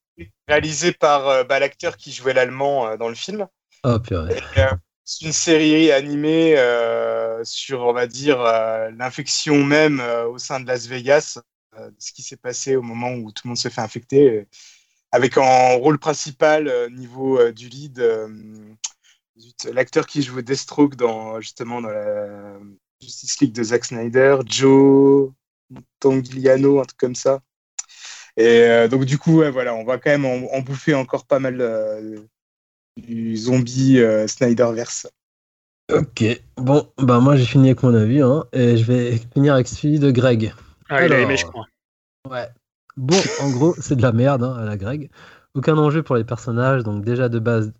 réalisé 0.49 0.93
par 0.93 1.45
bah, 1.45 1.59
l'acteur 1.59 1.99
qui 1.99 2.11
jouait 2.11 2.33
l'allemand 2.33 2.97
dans 2.97 3.11
le 3.11 3.15
film. 3.15 3.47
Oh, 3.85 3.99
purée. 3.99 4.41
C'est 5.11 5.25
une 5.25 5.33
série 5.33 5.91
animée 5.91 6.55
sur, 7.43 7.81
on 7.81 7.95
va 7.95 8.07
dire, 8.07 8.43
l'infection 8.99 9.65
même 9.65 10.01
au 10.01 10.37
sein 10.37 10.61
de 10.61 10.67
Las 10.67 10.87
Vegas 10.87 11.39
euh, 11.79 11.91
ce 11.99 12.13
qui 12.13 12.23
s'est 12.23 12.37
passé 12.37 12.77
au 12.77 12.83
moment 12.83 13.13
où 13.13 13.31
tout 13.31 13.43
le 13.45 13.51
monde 13.51 13.59
se 13.59 13.69
fait 13.69 13.81
infecter, 13.81 14.31
euh, 14.31 14.47
avec 15.13 15.37
en 15.39 15.79
rôle 15.79 15.99
principal, 15.99 16.69
euh, 16.69 16.89
niveau 16.91 17.53
du 17.53 17.69
lead, 17.69 18.03
l'acteur 19.73 20.07
qui 20.07 20.23
joue 20.23 20.43
Deathstroke 20.43 20.97
dans, 20.97 21.41
justement 21.41 21.81
dans 21.81 21.91
la 21.91 22.59
Justice 23.01 23.41
League 23.41 23.53
de 23.53 23.63
Zack 23.63 23.85
Snyder, 23.85 24.39
Joe 24.47 25.31
Tongigliano, 26.01 26.81
un 26.81 26.85
truc 26.85 26.99
comme 26.99 27.15
ça. 27.15 27.41
Et 28.37 28.89
donc 28.89 29.05
du 29.05 29.19
coup, 29.19 29.43
voilà, 29.53 29.75
on 29.75 29.85
va 29.85 29.99
quand 29.99 30.11
même 30.11 30.25
en, 30.25 30.61
bouffer 30.61 30.95
encore 30.95 31.27
pas 31.27 31.39
mal 31.39 32.29
du 32.99 33.37
zombie 33.37 34.01
Snyderverse. 34.27 35.07
Ok, 35.91 36.23
bon, 36.57 36.87
bah 36.99 37.19
moi 37.19 37.37
j'ai 37.37 37.47
fini 37.47 37.69
avec 37.69 37.83
mon 37.83 37.95
avis, 37.95 38.21
hein, 38.21 38.45
et 38.53 38.77
je 38.77 38.85
vais 38.85 39.19
finir 39.33 39.55
avec 39.55 39.69
celui 39.69 39.99
de 39.99 40.11
Greg. 40.11 40.53
Ah, 40.91 41.07
il 41.07 41.13
a 41.13 41.21
aimé, 41.21 41.37
je 41.37 41.47
crois. 41.47 41.67
Ouais. 42.29 42.49
Bon, 42.99 43.17
en 43.41 43.51
gros, 43.51 43.75
c'est 43.81 43.97
de 43.97 44.03
la 44.03 44.13
merde 44.13 44.43
hein, 44.43 44.55
à 44.55 44.65
la 44.65 44.77
Greg. 44.77 45.11
Aucun 45.55 45.79
enjeu 45.79 46.03
pour 46.03 46.17
les 46.17 46.25
personnages, 46.25 46.83
donc 46.83 47.05
déjà 47.05 47.29
de 47.29 47.39
base, 47.39 47.73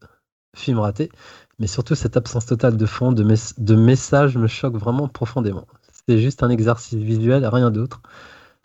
film 0.57 0.79
raté. 0.79 1.11
Mais 1.59 1.67
surtout, 1.67 1.95
cette 1.95 2.17
absence 2.17 2.47
totale 2.47 2.77
de 2.77 2.87
fond, 2.87 3.13
de, 3.13 3.25
de 3.59 3.75
message 3.75 4.37
me 4.37 4.47
choque 4.47 4.77
vraiment 4.77 5.09
profondément. 5.09 5.67
C'est 6.07 6.19
juste 6.19 6.43
un 6.43 6.51
exercice 6.51 6.99
visuel, 6.99 7.45
rien 7.47 7.71
d'autre. 7.71 8.01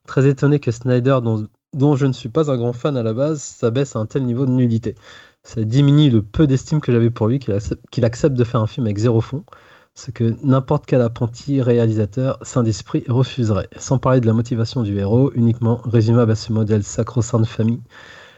Très 0.07 0.27
étonné 0.27 0.59
que 0.59 0.71
Snyder, 0.71 1.19
dont, 1.23 1.47
dont, 1.73 1.95
je 1.95 2.05
ne 2.05 2.13
suis 2.13 2.29
pas 2.29 2.51
un 2.51 2.57
grand 2.57 2.73
fan 2.73 2.95
à 2.95 3.03
la 3.03 3.13
base, 3.13 3.41
s'abaisse 3.41 3.95
à 3.95 3.99
un 3.99 4.05
tel 4.05 4.23
niveau 4.23 4.45
de 4.45 4.51
nullité. 4.51 4.95
Ça 5.43 5.63
diminue 5.63 6.09
le 6.09 6.21
peu 6.21 6.47
d'estime 6.47 6.81
que 6.81 6.91
j'avais 6.91 7.09
pour 7.09 7.27
lui, 7.27 7.39
qu'il 7.39 8.05
accepte, 8.05 8.35
de 8.35 8.43
faire 8.43 8.61
un 8.61 8.67
film 8.67 8.85
avec 8.85 8.97
zéro 8.97 9.21
fond 9.21 9.43
ce 9.95 10.11
que 10.11 10.35
n'importe 10.43 10.85
quel 10.87 11.01
apprenti 11.01 11.61
réalisateur 11.61 12.39
saint 12.41 12.63
d'esprit 12.63 13.03
refuserait, 13.07 13.69
sans 13.77 13.99
parler 13.99 14.21
de 14.21 14.25
la 14.25 14.33
motivation 14.33 14.81
du 14.81 14.97
héros, 14.97 15.31
uniquement 15.35 15.81
résumable 15.83 16.31
à 16.31 16.35
ce 16.35 16.51
modèle 16.51 16.83
sacro-saint 16.83 17.39
de 17.39 17.45
famille 17.45 17.81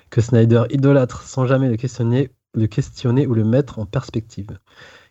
que 0.09 0.21
Snyder 0.21 0.63
idolâtre 0.69 1.23
sans 1.23 1.45
jamais 1.45 1.69
le 1.69 1.77
questionner, 1.77 2.31
le 2.53 2.67
questionner 2.67 3.25
ou 3.27 3.33
le 3.33 3.43
mettre 3.43 3.79
en 3.79 3.85
perspective. 3.85 4.59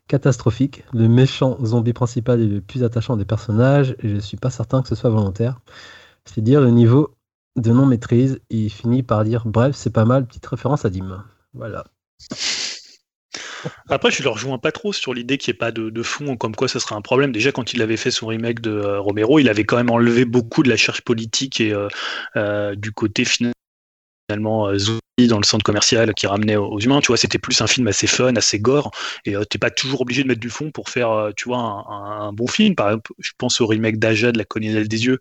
Catastrophique, 0.06 0.84
le 0.92 1.08
méchant 1.08 1.56
zombie 1.64 1.94
principal 1.94 2.40
est 2.40 2.46
le 2.46 2.60
plus 2.60 2.84
attachant 2.84 3.16
des 3.16 3.24
personnages, 3.24 3.96
et 4.00 4.08
je 4.08 4.14
ne 4.16 4.20
suis 4.20 4.36
pas 4.36 4.50
certain 4.50 4.82
que 4.82 4.88
ce 4.88 4.94
soit 4.94 5.10
volontaire. 5.10 5.60
C'est 6.26 6.42
dire 6.42 6.60
le 6.60 6.70
niveau 6.70 7.14
de 7.56 7.72
non-maîtrise, 7.72 8.40
il 8.50 8.70
finit 8.70 9.02
par 9.02 9.24
dire 9.24 9.46
bref, 9.46 9.74
c'est 9.74 9.90
pas 9.90 10.04
mal, 10.04 10.26
petite 10.26 10.46
référence 10.46 10.84
à 10.84 10.90
Dim. 10.90 11.24
Voilà. 11.54 11.84
Après, 13.88 14.10
je 14.10 14.22
le 14.22 14.28
rejoins 14.28 14.58
pas 14.58 14.72
trop 14.72 14.92
sur 14.92 15.14
l'idée 15.14 15.38
qu'il 15.38 15.52
n'y 15.52 15.56
ait 15.56 15.58
pas 15.58 15.72
de, 15.72 16.02
fond, 16.02 16.36
comme 16.36 16.54
quoi 16.54 16.68
ça 16.68 16.80
serait 16.80 16.94
un 16.94 17.00
problème. 17.00 17.32
Déjà, 17.32 17.52
quand 17.52 17.72
il 17.72 17.82
avait 17.82 17.96
fait 17.96 18.10
son 18.10 18.26
remake 18.26 18.60
de 18.60 18.70
euh, 18.70 19.00
Romero, 19.00 19.38
il 19.38 19.48
avait 19.48 19.64
quand 19.64 19.76
même 19.76 19.90
enlevé 19.90 20.24
beaucoup 20.24 20.62
de 20.62 20.68
la 20.68 20.76
charge 20.76 21.02
politique 21.02 21.60
et 21.60 21.72
euh, 21.72 21.88
euh, 22.36 22.74
du 22.74 22.92
côté 22.92 23.24
finalement 23.24 24.76
zombie 24.76 25.00
dans 25.28 25.38
le 25.38 25.44
centre 25.44 25.64
commercial 25.64 26.12
qui 26.14 26.26
ramenait 26.26 26.56
aux 26.56 26.78
humains. 26.78 27.00
Tu 27.00 27.08
vois, 27.08 27.16
c'était 27.16 27.38
plus 27.38 27.60
un 27.60 27.66
film 27.66 27.86
assez 27.88 28.06
fun, 28.06 28.34
assez 28.36 28.58
gore, 28.58 28.90
et 29.24 29.34
t'es 29.48 29.58
pas 29.58 29.70
toujours 29.70 30.00
obligé 30.02 30.22
de 30.22 30.28
mettre 30.28 30.40
du 30.40 30.50
fond 30.50 30.70
pour 30.70 30.88
faire, 30.88 31.30
tu 31.36 31.48
vois, 31.48 31.58
un, 31.58 32.32
bon 32.32 32.46
film. 32.46 32.74
Par 32.74 32.88
exemple, 32.88 33.12
je 33.18 33.30
pense 33.38 33.60
au 33.60 33.66
remake 33.66 33.98
d'Aja 33.98 34.32
de 34.32 34.38
La 34.38 34.44
Colonelle 34.44 34.88
des 34.88 35.06
Yeux, 35.06 35.18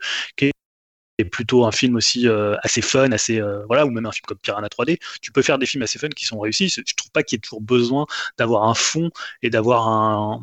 est 1.17 1.25
plutôt 1.25 1.65
un 1.65 1.71
film 1.71 1.95
aussi 1.95 2.27
euh, 2.27 2.55
assez 2.63 2.81
fun, 2.81 3.11
assez 3.11 3.39
euh, 3.39 3.63
voilà, 3.67 3.85
ou 3.85 3.91
même 3.91 4.05
un 4.05 4.11
film 4.11 4.25
comme 4.25 4.37
Piranha 4.37 4.67
3D. 4.67 4.99
Tu 5.21 5.31
peux 5.31 5.41
faire 5.41 5.57
des 5.57 5.65
films 5.65 5.83
assez 5.83 5.99
fun 5.99 6.09
qui 6.09 6.25
sont 6.25 6.39
réussis. 6.39 6.69
Je 6.69 6.95
trouve 6.95 7.11
pas 7.11 7.23
qu'il 7.23 7.35
y 7.35 7.37
ait 7.37 7.41
toujours 7.41 7.61
besoin 7.61 8.05
d'avoir 8.37 8.63
un 8.63 8.73
fond 8.73 9.09
et 9.41 9.49
d'avoir 9.49 9.87
un, 9.87 10.41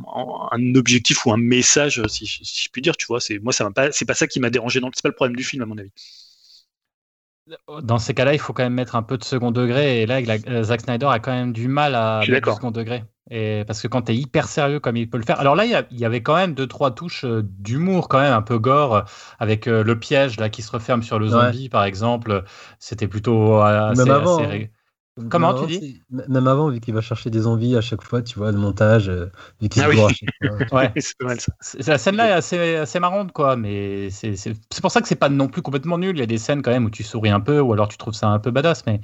un, 0.52 0.74
objectif 0.74 1.26
ou 1.26 1.32
un 1.32 1.36
message, 1.36 2.02
si, 2.06 2.26
si, 2.26 2.64
je 2.64 2.68
puis 2.70 2.82
dire. 2.82 2.96
Tu 2.96 3.06
vois, 3.06 3.20
c'est 3.20 3.38
moi 3.38 3.52
ça 3.52 3.64
m'a 3.64 3.72
pas, 3.72 3.92
c'est 3.92 4.04
pas 4.04 4.14
ça 4.14 4.26
qui 4.26 4.40
m'a 4.40 4.50
dérangé. 4.50 4.80
C'est 4.94 5.02
pas 5.02 5.08
le 5.08 5.14
problème 5.14 5.36
du 5.36 5.44
film 5.44 5.62
à 5.62 5.66
mon 5.66 5.78
avis. 5.78 5.90
Dans 7.82 7.98
ces 7.98 8.14
cas-là, 8.14 8.32
il 8.32 8.38
faut 8.38 8.52
quand 8.52 8.62
même 8.62 8.74
mettre 8.74 8.94
un 8.94 9.02
peu 9.02 9.18
de 9.18 9.24
second 9.24 9.50
degré. 9.50 10.02
Et 10.02 10.06
là, 10.06 10.20
euh, 10.48 10.62
Zack 10.62 10.82
Snyder 10.82 11.06
a 11.06 11.18
quand 11.18 11.32
même 11.32 11.52
du 11.52 11.68
mal 11.68 11.94
à 11.94 12.22
mettre 12.28 12.48
du 12.48 12.54
second 12.54 12.70
degré. 12.70 13.02
Et 13.30 13.64
parce 13.66 13.80
que 13.80 13.88
quand 13.88 14.02
tu 14.02 14.12
es 14.12 14.16
hyper 14.16 14.48
sérieux 14.48 14.80
comme 14.80 14.96
il 14.96 15.08
peut 15.08 15.18
le 15.18 15.24
faire. 15.24 15.40
Alors 15.40 15.54
là, 15.54 15.64
il 15.64 15.98
y, 15.98 16.04
avait 16.04 16.22
quand 16.22 16.34
même 16.34 16.54
deux, 16.54 16.66
trois 16.66 16.90
touches 16.90 17.24
euh, 17.24 17.42
d'humour, 17.42 18.08
quand 18.08 18.20
même 18.20 18.32
un 18.32 18.42
peu 18.42 18.58
gore, 18.58 18.96
euh, 18.96 19.02
avec 19.38 19.66
le 19.66 19.98
piège 19.98 20.38
là, 20.38 20.48
qui 20.48 20.62
se 20.62 20.72
referme 20.72 21.02
sur 21.02 21.18
le 21.18 21.28
zombie, 21.28 21.68
par 21.68 21.84
exemple. 21.84 22.44
C'était 22.78 23.08
plutôt 23.08 23.60
assez, 23.60 24.02
même 24.02 24.10
avant, 24.10 24.42
hein. 24.42 24.66
Comment 25.28 25.54
tu 25.54 25.66
dis 25.66 26.02
Même 26.10 26.46
avant, 26.46 26.68
vu 26.68 26.80
qu'il 26.80 26.94
va 26.94 27.00
chercher 27.00 27.30
des 27.30 27.46
envies 27.46 27.76
à 27.76 27.80
chaque 27.80 28.02
fois, 28.02 28.22
tu 28.22 28.38
vois, 28.38 28.52
le 28.52 28.58
montage, 28.58 29.08
euh, 29.08 29.26
vu 29.60 29.68
qu'il 29.68 29.82
ah 29.82 29.88
oui. 29.88 29.98
ouais. 30.72 30.92
c'est 30.96 31.20
mal 31.20 31.40
ça. 31.40 31.52
La 31.86 31.98
scène-là 31.98 32.28
est 32.28 32.32
assez, 32.32 32.76
assez 32.76 33.00
marrante, 33.00 33.32
quoi, 33.32 33.56
mais 33.56 34.10
c'est 34.10 34.54
pour 34.80 34.90
ça 34.90 35.00
que 35.00 35.08
c'est 35.08 35.16
pas 35.16 35.28
non 35.28 35.48
plus 35.48 35.62
complètement 35.62 35.98
nul. 35.98 36.16
Il 36.16 36.20
y 36.20 36.22
a 36.22 36.26
des 36.26 36.38
scènes 36.38 36.62
quand 36.62 36.70
même 36.70 36.84
où 36.84 36.90
tu 36.90 37.02
souris 37.02 37.30
un 37.30 37.40
peu, 37.40 37.60
ou 37.60 37.72
alors 37.72 37.88
tu 37.88 37.98
trouves 37.98 38.14
ça 38.14 38.28
un 38.28 38.38
peu 38.38 38.50
badass, 38.50 38.84
mais 38.86 39.00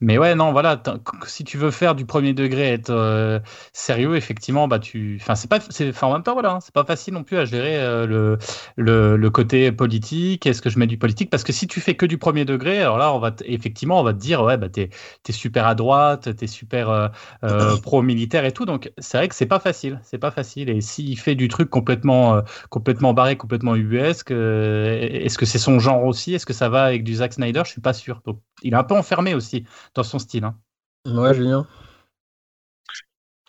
mais 0.00 0.16
ouais, 0.16 0.36
non, 0.36 0.52
voilà, 0.52 0.80
si 1.26 1.42
tu 1.42 1.58
veux 1.58 1.72
faire 1.72 1.96
du 1.96 2.06
premier 2.06 2.32
degré, 2.32 2.68
être 2.72 2.90
euh, 2.90 3.40
sérieux, 3.72 4.14
effectivement, 4.14 4.68
bah 4.68 4.78
tu, 4.78 5.18
enfin 5.20 5.34
c'est 5.34 5.48
pas, 5.48 5.58
c'est, 5.70 6.04
en 6.04 6.12
même 6.12 6.22
temps, 6.22 6.34
voilà, 6.34 6.52
hein, 6.52 6.58
c'est 6.60 6.72
pas 6.72 6.84
facile 6.84 7.14
non 7.14 7.24
plus 7.24 7.36
à 7.36 7.44
gérer 7.44 7.76
euh, 7.76 8.06
le, 8.06 8.38
le, 8.76 9.16
le, 9.16 9.30
côté 9.30 9.72
politique. 9.72 10.46
Est-ce 10.46 10.62
que 10.62 10.70
je 10.70 10.78
mets 10.78 10.86
du 10.86 10.98
politique 10.98 11.30
Parce 11.30 11.42
que 11.42 11.52
si 11.52 11.66
tu 11.66 11.80
fais 11.80 11.96
que 11.96 12.06
du 12.06 12.16
premier 12.16 12.44
degré, 12.44 12.80
alors 12.80 12.96
là, 12.96 13.12
on 13.12 13.18
va 13.18 13.34
effectivement, 13.44 13.98
on 13.98 14.04
va 14.04 14.12
te 14.12 14.20
dire, 14.20 14.40
ouais, 14.44 14.56
bah 14.56 14.68
t'es, 14.68 14.90
es 15.28 15.32
super 15.32 15.66
à 15.66 15.74
droite, 15.74 16.36
t'es 16.36 16.46
super 16.46 16.90
euh, 16.90 17.76
pro 17.82 18.00
militaire 18.00 18.44
et 18.44 18.52
tout, 18.52 18.66
donc 18.66 18.92
c'est 18.98 19.18
vrai 19.18 19.26
que 19.26 19.34
c'est 19.34 19.46
pas 19.46 19.58
facile, 19.58 20.00
c'est 20.04 20.18
pas 20.18 20.30
facile. 20.30 20.70
Et 20.70 20.80
s'il 20.80 21.18
fait 21.18 21.34
du 21.34 21.48
truc 21.48 21.70
complètement, 21.70 22.40
complètement 22.70 23.14
barré, 23.14 23.36
complètement 23.36 23.74
ubuesque, 23.74 24.30
est-ce 24.30 25.38
que 25.38 25.46
c'est 25.46 25.58
son 25.58 25.80
genre 25.80 26.04
aussi 26.04 26.34
Est-ce 26.34 26.46
que 26.46 26.52
ça 26.52 26.68
va 26.68 26.84
avec 26.84 27.02
du 27.02 27.16
Zack 27.16 27.32
Snyder 27.32 27.62
Je 27.64 27.72
suis 27.72 27.80
pas 27.80 27.92
sûr. 27.92 28.22
Donc 28.24 28.38
il 28.62 28.74
est 28.74 28.76
un 28.76 28.84
peu 28.84 28.94
enfermé 28.94 29.34
aussi 29.34 29.64
dans 29.94 30.02
son 30.02 30.18
style. 30.18 30.44
Hein. 30.44 30.58
Ouais, 31.06 31.34
Julien. 31.34 31.66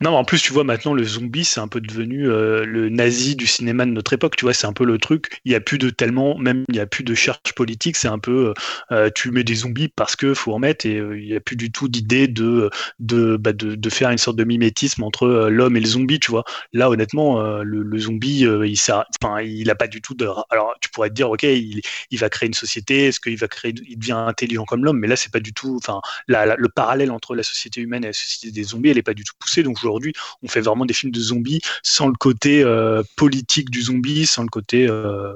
Non, 0.01 0.11
en 0.15 0.23
plus, 0.23 0.41
tu 0.41 0.53
vois, 0.53 0.63
maintenant, 0.63 0.93
le 0.93 1.03
zombie, 1.03 1.43
c'est 1.43 1.59
un 1.59 1.67
peu 1.67 1.81
devenu 1.81 2.29
euh, 2.29 2.63
le 2.63 2.87
nazi 2.87 3.35
du 3.35 3.45
cinéma 3.45 3.85
de 3.85 3.91
notre 3.91 4.13
époque. 4.13 4.37
Tu 4.37 4.45
vois, 4.45 4.53
c'est 4.53 4.65
un 4.65 4.71
peu 4.71 4.85
le 4.85 4.97
truc. 4.97 5.41
Il 5.43 5.49
n'y 5.49 5.55
a 5.55 5.59
plus 5.59 5.77
de 5.77 5.89
tellement, 5.89 6.37
même 6.37 6.63
il 6.69 6.75
n'y 6.75 6.79
a 6.79 6.85
plus 6.85 7.03
de 7.03 7.13
charge 7.13 7.53
politique. 7.53 7.97
C'est 7.97 8.07
un 8.07 8.17
peu, 8.17 8.47
euh, 8.47 8.53
euh, 8.93 9.09
tu 9.13 9.29
mets 9.31 9.43
des 9.43 9.55
zombies 9.55 9.89
parce 9.89 10.15
que 10.15 10.33
faut 10.33 10.53
en 10.53 10.59
mettre 10.59 10.85
et 10.85 10.95
il 10.95 11.25
n'y 11.25 11.35
a 11.35 11.41
plus 11.41 11.57
du 11.57 11.69
tout 11.69 11.89
d'idée 11.89 12.29
de 12.29 12.69
de, 12.99 13.35
bah, 13.35 13.51
de, 13.51 13.75
de 13.75 13.89
faire 13.89 14.09
une 14.09 14.17
sorte 14.17 14.37
de 14.37 14.45
mimétisme 14.45 15.03
entre 15.03 15.27
l'homme 15.49 15.75
et 15.75 15.81
le 15.81 15.85
zombie. 15.87 16.21
Tu 16.21 16.31
vois, 16.31 16.45
là, 16.71 16.89
honnêtement, 16.89 17.41
le, 17.61 17.99
zombie, 17.99 18.45
il 18.45 18.77
sert, 18.77 19.03
il 19.43 19.69
a 19.69 19.75
pas 19.75 19.87
du 19.87 20.01
tout 20.01 20.13
de. 20.13 20.29
Alors, 20.49 20.75
tu 20.79 20.89
pourrais 20.91 21.09
te 21.09 21.15
dire, 21.15 21.29
ok, 21.29 21.43
il, 21.43 21.81
il 22.09 22.19
va 22.19 22.29
créer 22.29 22.47
une 22.47 22.53
société. 22.53 23.07
Est-ce 23.07 23.19
qu'il 23.19 23.37
va 23.37 23.49
créer, 23.49 23.73
il 23.89 23.99
devient 23.99 24.13
intelligent 24.13 24.63
comme 24.63 24.85
l'homme 24.85 24.99
Mais 24.99 25.07
là, 25.07 25.17
c'est 25.17 25.31
pas 25.31 25.41
du 25.41 25.51
tout. 25.51 25.75
Enfin, 25.75 25.99
le 26.27 26.67
parallèle 26.69 27.11
entre 27.11 27.35
la 27.35 27.43
société 27.43 27.81
humaine 27.81 28.05
et 28.05 28.07
la 28.07 28.13
société 28.13 28.53
des 28.53 28.63
zombies, 28.63 28.91
elle 28.91 28.97
est 28.97 29.03
pas 29.03 29.13
du 29.13 29.25
tout 29.25 29.33
poussée. 29.37 29.61
Donc, 29.61 29.77
aujourd'hui, 29.89 30.13
on 30.43 30.47
fait 30.47 30.61
vraiment 30.61 30.85
des 30.85 30.93
films 30.93 31.11
de 31.11 31.19
zombies 31.19 31.61
sans 31.83 32.07
le 32.07 32.13
côté 32.13 32.63
euh, 32.63 33.03
politique 33.15 33.69
du 33.69 33.81
zombie, 33.81 34.25
sans 34.25 34.43
le 34.43 34.49
côté, 34.49 34.87
euh, 34.87 35.33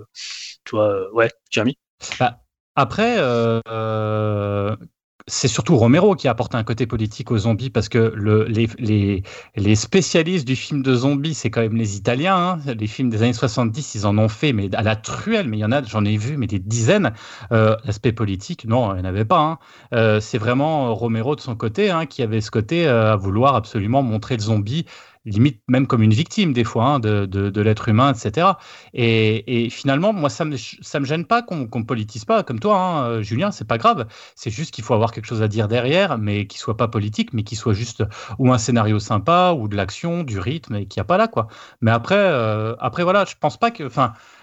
tu 0.64 0.76
vois, 0.76 0.89
euh, 0.89 1.12
ouais, 1.12 1.30
Jeremy? 1.49 1.78
Bah, 2.20 2.39
après, 2.76 3.18
c'est 5.28 5.47
surtout 5.47 5.78
Romero 5.78 6.15
qui 6.15 6.28
a 6.28 6.32
apporté 6.32 6.57
un 6.57 6.63
côté 6.63 6.86
politique 6.86 7.32
aux 7.32 7.38
zombies 7.38 7.69
parce 7.69 7.88
que 7.89 8.11
le, 8.15 8.43
les, 8.45 9.24
les, 9.55 9.76
spécialistes 9.76 10.45
du 10.45 10.55
film 10.55 10.82
de 10.82 10.93
zombies, 10.93 11.34
c'est 11.34 11.49
quand 11.49 11.61
même 11.61 11.76
les 11.76 11.95
Italiens. 11.95 12.36
Hein. 12.36 12.74
Les 12.78 12.88
films 12.88 13.09
des 13.09 13.24
années 13.24 13.34
70, 13.34 13.95
ils 13.95 14.05
en 14.05 14.17
ont 14.17 14.28
fait, 14.28 14.53
mais 14.53 14.74
à 14.76 14.82
la 14.82 14.95
truelle, 14.95 15.47
mais 15.47 15.57
il 15.57 15.61
y 15.61 15.65
en 15.65 15.71
a, 15.71 15.82
j'en 15.84 16.03
ai 16.03 16.17
vu, 16.17 16.38
mais 16.38 16.47
des 16.47 16.59
dizaines. 16.59 17.13
Euh, 17.51 17.76
L'aspect 17.86 18.11
politique, 18.11 18.65
non, 18.65 18.93
il 18.93 18.95
n'y 18.95 19.01
en 19.01 19.09
avait 19.09 19.26
pas. 19.26 19.39
Hein. 19.39 19.59
Euh, 19.93 20.19
c'est 20.19 20.38
vraiment 20.38 20.93
Romero 20.93 21.36
de 21.36 21.41
son 21.41 21.55
côté 21.55 21.89
hein, 21.89 22.05
qui 22.05 22.21
avait 22.21 22.41
ce 22.41 22.51
côté 22.51 22.88
euh, 22.88 23.13
à 23.13 23.15
vouloir 23.15 23.55
absolument 23.55 24.03
montrer 24.03 24.36
le 24.36 24.41
zombie 24.41 24.86
limite 25.26 25.61
même 25.67 25.88
comme 25.88 26.03
une 26.03 26.13
victime 26.13 26.53
des 26.53 26.63
fois 26.63 26.86
hein, 26.86 26.99
de, 26.99 27.26
de, 27.26 27.61
l'être 27.61 27.88
humain, 27.89 28.13
etc. 28.13 28.47
Et, 28.93 29.65
et, 29.65 29.69
finalement, 29.69 30.13
moi, 30.13 30.30
ça 30.30 30.45
me, 30.45 30.57
ça 30.57 30.99
me 30.99 31.05
gêne 31.05 31.26
pas 31.26 31.41
qu'on 31.41 31.67
ne 31.74 31.84
politise 31.84 32.26
pas 32.26 32.43
comme 32.43 32.59
toi, 32.59 32.78
hein, 32.78 33.21
Julien, 33.21 33.51
c'est 33.51 33.67
pas 33.67 33.78
grave. 33.78 34.07
C'est 34.36 34.49
juste 34.49 34.74
qu'il 34.74 34.84
faut 34.84 34.93
avoir 34.93 35.11
quelque 35.11 35.26
chose 35.26 35.41
à 35.41 35.47
dire 35.47 35.67
derrière, 35.67 36.17
mais 36.17 36.47
qui 36.47 36.57
soit 36.57 36.78
pas 36.78 36.88
politique, 36.88 37.34
mais 37.34 37.43
qui 37.43 37.55
soit 37.55 37.74
juste 37.74 38.03
ou 38.39 38.51
un 38.51 38.57
scénario 38.57 38.99
sympa, 38.99 39.53
ou 39.57 39.67
de 39.67 39.76
l'action, 39.76 40.24
du 40.24 40.39
rythme, 40.39 40.76
et 40.76 40.86
qu'il 40.86 40.99
n'y 40.99 41.05
a 41.05 41.05
pas 41.05 41.17
là, 41.17 41.28
quoi. 41.28 41.47
Mais 41.82 41.91
après, 41.91 42.15
euh, 42.17 42.76
après 42.80 43.03
voilà, 43.03 43.26
je 43.26 43.36
pense 43.39 43.57
pas 43.57 43.71
que, 43.71 43.89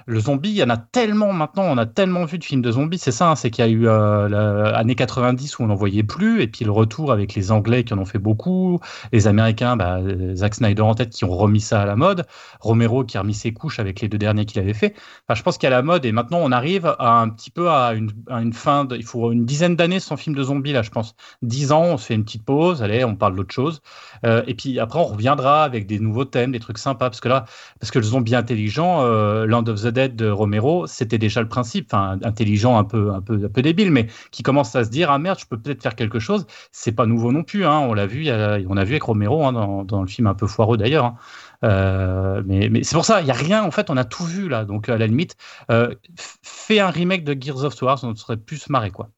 le 0.07 0.21
zombie, 0.21 0.51
il 0.51 0.57
y 0.57 0.63
en 0.63 0.71
a 0.71 0.77
tellement 0.77 1.33
maintenant, 1.33 1.65
on 1.65 1.79
a 1.79 1.87
tellement 1.87 2.25
vu 2.25 2.39
de 2.39 2.45
films 2.45 2.63
de 2.63 2.71
zombies, 2.71 2.99
c'est 2.99 3.13
ça, 3.13 3.31
hein, 3.31 3.37
c'est 3.37 3.51
qu'il 3.51 3.65
y 3.65 3.69
a 3.69 3.71
eu 3.71 3.87
euh, 3.87 4.29
l'année 4.29 4.95
90 4.95 5.59
où 5.59 5.63
on 5.63 5.67
n'en 5.67 5.75
voyait 5.75 6.03
plus, 6.03 6.43
et 6.43 6.47
puis 6.47 6.65
le 6.65 6.71
retour 6.71 7.13
avec 7.13 7.35
les 7.35 7.53
Anglais 7.53 7.85
qui 7.85 7.95
en 7.95 7.99
ont 7.99 8.05
fait 8.05 8.19
beaucoup, 8.19 8.81
les 9.13 9.27
Américains, 9.27 9.77
bah, 9.77 10.01
Zack 10.35 10.55
Snyder 10.55 10.83
en 10.83 10.95
tête 10.95 11.11
qui 11.11 11.25
ont 11.25 11.37
remis 11.37 11.61
ça 11.61 11.83
à 11.83 11.87
la 11.87 11.97
mode, 11.97 12.27
Romero 12.61 13.05
qui 13.05 13.17
a 13.17 13.21
remis 13.21 13.35
ses 13.35 13.53
couches 13.53 13.79
avec 13.79 14.01
les 14.01 14.09
deux 14.09 14.19
derniers 14.19 14.45
qu'il 14.45 14.61
avait 14.61 14.75
fait. 14.75 14.95
Je 15.33 15.43
pense 15.43 15.59
qu'il 15.59 15.69
y 15.69 15.73
a 15.73 15.77
la 15.77 15.83
mode, 15.83 16.05
et 16.05 16.13
maintenant 16.13 16.39
on 16.43 16.53
arrive 16.53 16.95
un 16.99 17.29
petit 17.29 17.51
peu 17.51 17.71
à 17.71 17.93
une, 17.93 18.11
une 18.29 18.53
fin, 18.53 18.85
de, 18.85 18.97
il 18.97 19.05
faut 19.05 19.33
une 19.33 19.45
dizaine 19.45 19.77
d'années 19.77 20.01
sans 20.01 20.17
film 20.17 20.35
de 20.35 20.43
zombies, 20.43 20.73
là, 20.73 20.83
je 20.83 20.91
pense. 20.91 21.15
Dix 21.43 21.73
ans, 21.73 21.85
on 21.85 21.97
se 21.97 22.07
fait 22.07 22.15
une 22.15 22.25
petite 22.25 22.45
pause, 22.45 22.83
allez, 22.83 23.05
on 23.05 23.17
parle 23.17 23.37
d'autre 23.37 23.55
chose, 23.55 23.81
euh, 24.25 24.43
et 24.47 24.55
puis 24.55 24.79
après 24.79 24.99
on 24.99 25.05
reviendra 25.05 25.65
avec 25.65 25.87
des 25.87 25.99
nouveaux 25.99 26.25
thèmes, 26.25 26.53
des 26.53 26.61
trucs 26.61 26.79
sympas, 26.79 27.11
parce 27.11 27.21
que 27.21 27.29
là, 27.29 27.45
parce 27.79 27.91
que 27.91 27.99
le 27.99 28.05
zombie 28.05 28.35
intelligent, 28.35 29.03
euh, 29.03 29.47
Land 29.47 29.69
of 29.69 29.83
the 29.83 29.90
Dead 29.91 30.17
de 30.17 30.29
Romero, 30.29 30.87
c'était 30.87 31.19
déjà 31.19 31.41
le 31.41 31.49
principe, 31.49 31.87
enfin 31.93 32.19
intelligent, 32.23 32.79
un 32.79 32.85
peu, 32.85 33.13
un 33.13 33.21
peu, 33.21 33.45
un 33.45 33.49
peu 33.49 33.63
débile, 33.63 33.91
mais 33.91 34.07
qui 34.31 34.43
commence 34.43 34.75
à 34.77 34.85
se 34.85 34.91
dire 34.91 35.11
ah 35.11 35.19
merde, 35.19 35.39
je 35.39 35.47
peux 35.47 35.59
peut-être 35.59 35.83
faire 35.83 35.95
quelque 35.95 36.19
chose. 36.19 36.47
C'est 36.73 36.93
pas 36.93 37.07
nouveau 37.07 37.33
non 37.33 37.43
plus, 37.43 37.65
hein, 37.65 37.79
on 37.79 37.95
l'a 37.95 38.07
vu, 38.07 38.31
on 38.31 38.77
a 38.77 38.85
vu 38.85 38.93
avec 38.93 39.03
Romero 39.03 39.45
hein, 39.45 39.53
dans, 39.85 40.01
le 40.03 40.09
film 40.09 40.27
un 40.27 40.35
peu 40.35 40.47
foireux 40.47 40.77
d'ailleurs. 40.77 41.05
Hein. 41.05 41.17
Euh, 41.65 42.43
mais, 42.47 42.69
mais 42.69 42.83
c'est 42.83 42.95
pour 42.95 43.05
ça, 43.05 43.21
il 43.21 43.27
y 43.27 43.31
a 43.31 43.35
rien. 43.35 43.63
En 43.63 43.71
fait, 43.71 43.91
on 43.91 43.97
a 43.97 44.05
tout 44.05 44.25
vu 44.25 44.49
là. 44.49 44.65
Donc 44.65 44.89
à 44.89 44.97
la 44.97 45.07
limite, 45.07 45.37
euh, 45.71 45.95
fais 46.43 46.81
un 46.81 46.91
remake 46.91 47.25
de 47.25 47.37
Gears 47.41 47.65
of 47.65 47.81
War, 47.83 48.03
on 48.03 48.15
serait 48.15 48.37
plus 48.37 48.69
marré 48.69 48.91
quoi. 48.91 49.11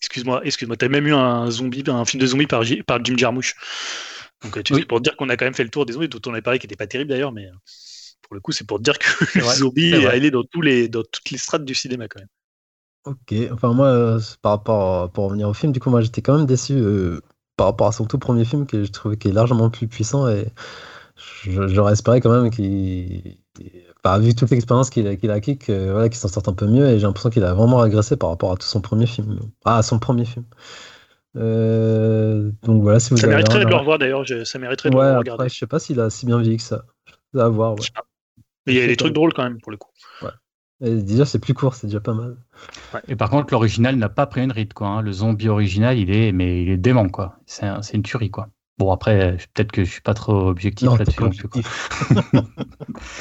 Excuse-moi, 0.00 0.42
excuse-moi, 0.44 0.76
t'as 0.76 0.88
même 0.88 1.06
eu 1.06 1.14
un 1.14 1.50
zombie, 1.50 1.82
un 1.86 2.04
film 2.04 2.20
de 2.20 2.26
zombie 2.26 2.46
par, 2.46 2.62
par 2.86 3.04
Jim 3.04 3.16
Jarmusch. 3.16 3.54
Donc 4.42 4.62
tu 4.62 4.74
sais, 4.74 4.84
pour 4.84 5.00
dire 5.00 5.16
qu'on 5.16 5.28
a 5.30 5.36
quand 5.36 5.46
même 5.46 5.54
fait 5.54 5.64
le 5.64 5.70
tour 5.70 5.86
des 5.86 5.94
zombies, 5.94 6.08
dont 6.08 6.20
on 6.26 6.32
avait 6.32 6.42
parlé 6.42 6.58
qui 6.58 6.66
n'était 6.66 6.76
pas 6.76 6.86
terrible 6.86 7.10
d'ailleurs, 7.10 7.32
mais 7.32 7.48
pour 8.26 8.34
le 8.34 8.40
coup, 8.40 8.52
c'est 8.52 8.66
pour 8.66 8.80
dire 8.80 8.98
que 8.98 9.38
le 9.38 9.44
zombie 9.44 9.94
est 9.94 10.30
dans, 10.30 10.44
tous 10.44 10.60
les, 10.60 10.88
dans 10.88 11.02
toutes 11.02 11.30
les 11.30 11.38
strates 11.38 11.64
du 11.64 11.74
cinéma 11.74 12.08
quand 12.08 12.20
même. 12.20 12.28
Ok, 13.06 13.34
enfin 13.52 13.72
moi, 13.72 13.86
euh, 13.86 14.20
par 14.42 14.52
rapport, 14.52 15.10
pour 15.12 15.26
revenir 15.26 15.48
au 15.48 15.54
film, 15.54 15.72
du 15.72 15.78
coup, 15.78 15.90
moi 15.90 16.00
j'étais 16.00 16.22
quand 16.22 16.36
même 16.36 16.46
déçu 16.46 16.74
euh, 16.74 17.20
par 17.56 17.68
rapport 17.68 17.86
à 17.86 17.92
son 17.92 18.04
tout 18.04 18.18
premier 18.18 18.44
film 18.44 18.66
que 18.66 18.82
je 18.82 18.90
trouvais 18.90 19.16
qui 19.16 19.28
est 19.28 19.32
largement 19.32 19.70
plus 19.70 19.86
puissant 19.86 20.28
et 20.28 20.46
j'aurais 21.44 21.92
espéré 21.92 22.20
quand 22.20 22.30
même 22.30 22.50
qu'il, 22.50 23.36
enfin, 24.04 24.18
vu 24.18 24.34
toute 24.34 24.50
l'expérience 24.50 24.90
qu'il 24.90 25.06
a, 25.06 25.14
qu'il 25.14 25.30
a 25.30 25.34
acquis, 25.34 25.56
voilà, 25.68 26.08
qu'il 26.08 26.18
s'en 26.18 26.28
sorte 26.28 26.48
un 26.48 26.52
peu 26.52 26.66
mieux 26.66 26.88
et 26.88 26.98
j'ai 26.98 27.06
l'impression 27.06 27.30
qu'il 27.30 27.44
a 27.44 27.54
vraiment 27.54 27.78
régressé 27.78 28.16
par 28.16 28.30
rapport 28.30 28.50
à 28.50 28.56
tout 28.56 28.66
son 28.66 28.80
premier 28.80 29.06
film, 29.06 29.38
ah, 29.64 29.78
à 29.78 29.82
son 29.82 30.00
premier 30.00 30.24
film. 30.24 30.44
Euh, 31.36 32.50
donc 32.64 32.82
voilà, 32.82 32.98
si 32.98 33.10
vous 33.10 33.18
ça 33.18 33.26
mériterait 33.28 33.64
de 33.64 33.70
le 33.70 33.76
revoir 33.76 33.98
d'ailleurs, 33.98 34.24
ça 34.44 34.58
mériterait 34.58 34.90
de 34.90 34.96
le 34.96 35.18
regarder. 35.18 35.48
je 35.48 35.54
sais 35.54 35.66
pas 35.66 35.78
s'il 35.78 36.00
a 36.00 36.10
si 36.10 36.26
bien 36.26 36.40
vieilli 36.40 36.56
que 36.56 36.62
ça. 36.62 36.84
À 37.36 37.48
voir. 37.48 37.74
Ouais. 37.74 37.86
Mais 38.66 38.74
il 38.74 38.78
y 38.78 38.82
a 38.82 38.86
des 38.86 38.96
trucs 38.96 39.12
drôles 39.12 39.32
quand 39.32 39.44
même 39.44 39.60
pour 39.60 39.70
le 39.70 39.76
coup. 39.76 39.90
Ouais. 40.22 40.30
Et 40.82 41.02
déjà, 41.02 41.24
c'est 41.24 41.38
plus 41.38 41.54
court, 41.54 41.74
c'est 41.74 41.86
déjà 41.86 42.00
pas 42.00 42.12
mal. 42.12 42.36
Et 43.08 43.16
par 43.16 43.30
contre, 43.30 43.52
l'original 43.52 43.96
n'a 43.96 44.08
pas 44.08 44.26
pris 44.26 44.42
une 44.42 44.52
ride, 44.52 44.74
quoi. 44.74 44.88
Hein. 44.88 45.00
Le 45.00 45.12
zombie 45.12 45.48
original, 45.48 45.98
il 45.98 46.14
est, 46.14 46.32
mais 46.32 46.62
il 46.62 46.68
est 46.68 46.76
dément, 46.76 47.08
quoi. 47.08 47.38
C'est 47.46 47.94
une 47.94 48.02
tuerie, 48.02 48.30
quoi. 48.30 48.48
Bon, 48.78 48.92
après, 48.92 49.38
peut-être 49.54 49.72
que 49.72 49.84
je 49.84 49.90
suis 49.90 50.02
pas 50.02 50.12
trop 50.12 50.48
objectif 50.48 50.90
là-dessus. 50.98 51.46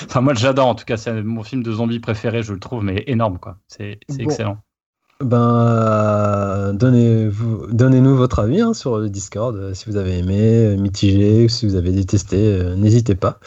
enfin, 0.05 0.19
moi, 0.19 0.33
j'adore. 0.33 0.67
En 0.67 0.75
tout 0.75 0.83
cas, 0.83 0.97
c'est 0.97 1.23
mon 1.23 1.43
film 1.43 1.63
de 1.63 1.71
zombie 1.71 1.99
préféré, 1.99 2.43
je 2.43 2.51
le 2.51 2.59
trouve, 2.59 2.83
mais 2.83 3.05
énorme, 3.07 3.39
quoi. 3.39 3.57
C'est 3.67 3.99
excellent. 4.19 4.57
Ben, 5.21 6.73
donnez-vous, 6.73 7.67
donnez-nous 7.71 8.17
votre 8.17 8.39
avis 8.39 8.59
hein, 8.59 8.73
sur 8.73 8.97
le 8.97 9.09
Discord, 9.09 9.55
euh, 9.55 9.73
si 9.73 9.85
vous 9.85 9.95
avez 9.95 10.17
aimé, 10.17 10.65
euh, 10.65 10.75
mitigé, 10.75 11.47
si 11.47 11.65
vous 11.65 11.75
avez 11.75 11.93
détesté, 11.93 12.35
euh, 12.35 12.75
n'hésitez 12.75 13.15
pas. 13.15 13.39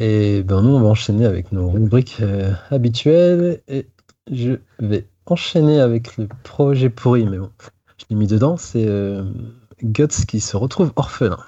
Et 0.00 0.44
ben 0.44 0.62
nous, 0.62 0.70
on 0.70 0.80
va 0.80 0.86
enchaîner 0.86 1.26
avec 1.26 1.50
nos 1.50 1.70
rubriques 1.70 2.18
euh, 2.20 2.52
habituelles. 2.70 3.62
Et 3.66 3.88
je 4.30 4.52
vais 4.78 5.08
enchaîner 5.26 5.80
avec 5.80 6.16
le 6.18 6.28
projet 6.44 6.88
pourri, 6.88 7.26
mais 7.26 7.38
bon, 7.38 7.50
je 7.96 8.04
l'ai 8.08 8.14
mis 8.14 8.28
dedans. 8.28 8.56
C'est 8.56 8.86
euh, 8.86 9.24
Guts 9.82 10.24
qui 10.28 10.38
se 10.38 10.56
retrouve 10.56 10.92
orphelin. 10.94 11.38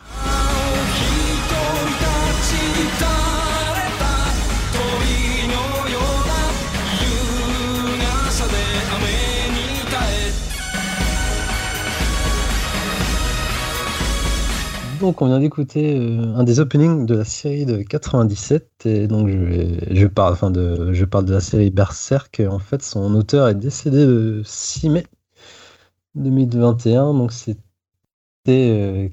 Donc, 15.00 15.22
on 15.22 15.26
vient 15.28 15.40
d'écouter 15.40 15.98
euh, 15.98 16.34
un 16.36 16.44
des 16.44 16.60
openings 16.60 17.06
de 17.06 17.14
la 17.16 17.24
série 17.24 17.64
de 17.64 17.82
97. 17.82 18.84
Et 18.84 19.06
donc, 19.06 19.28
je, 19.28 20.06
parle, 20.06 20.52
de, 20.52 21.32
la 21.32 21.40
série 21.40 21.70
Berserk. 21.70 22.42
En 22.46 22.58
fait, 22.58 22.82
son 22.82 23.14
auteur 23.14 23.48
est 23.48 23.54
décédé 23.54 24.04
le 24.04 24.42
6 24.44 24.90
mai 24.90 25.06
2021. 26.16 27.14
Donc, 27.14 27.32
c'était. 27.32 27.60
Euh, 28.48 29.08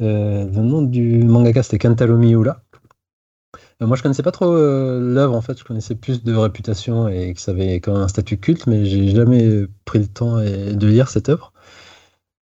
euh, 0.00 0.44
le 0.46 0.62
nom 0.62 0.82
du 0.82 1.22
mangaka, 1.22 1.62
c'était 1.62 1.78
Kentaro 1.78 2.16
Miura. 2.16 2.62
moi, 3.80 3.96
je 3.96 4.02
connaissais 4.02 4.24
pas 4.24 4.32
trop 4.32 4.52
l'œuvre, 4.56 5.36
en 5.36 5.42
fait. 5.42 5.56
Je 5.56 5.64
connaissais 5.64 5.94
plus 5.94 6.24
de 6.24 6.34
réputation 6.34 7.06
et 7.06 7.34
que 7.34 7.40
ça 7.40 7.52
avait 7.52 7.76
quand 7.76 7.92
même 7.92 8.02
un 8.02 8.08
statut 8.08 8.38
culte, 8.38 8.66
mais 8.66 8.84
j'ai 8.84 9.10
jamais 9.10 9.66
pris 9.84 10.00
le 10.00 10.08
temps 10.08 10.38
de 10.38 10.86
lire 10.86 11.08
cette 11.08 11.28
œuvre. 11.28 11.52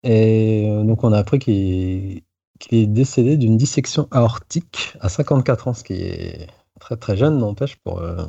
Et 0.04 0.70
donc, 0.86 1.04
on 1.04 1.12
a 1.12 1.18
appris 1.18 1.40
qu'il 1.40 2.22
qui 2.60 2.78
est 2.82 2.88
décédé 2.88 3.38
d'une 3.38 3.58
dissection 3.58 4.08
aortique 4.12 4.94
à 5.00 5.10
54 5.10 5.68
ans, 5.68 5.74
ce 5.74 5.84
qui 5.84 5.94
est 5.94 6.48
très 6.80 6.98
très 6.98 7.18
jeune, 7.18 7.38
n'empêche, 7.38 7.76
pour 7.78 8.00
euh, 8.00 8.26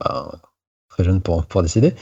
bah, 0.00 0.40
très 0.88 1.04
jeune 1.04 1.20
pour, 1.20 1.46
pour 1.46 1.62
décéder. 1.62 1.94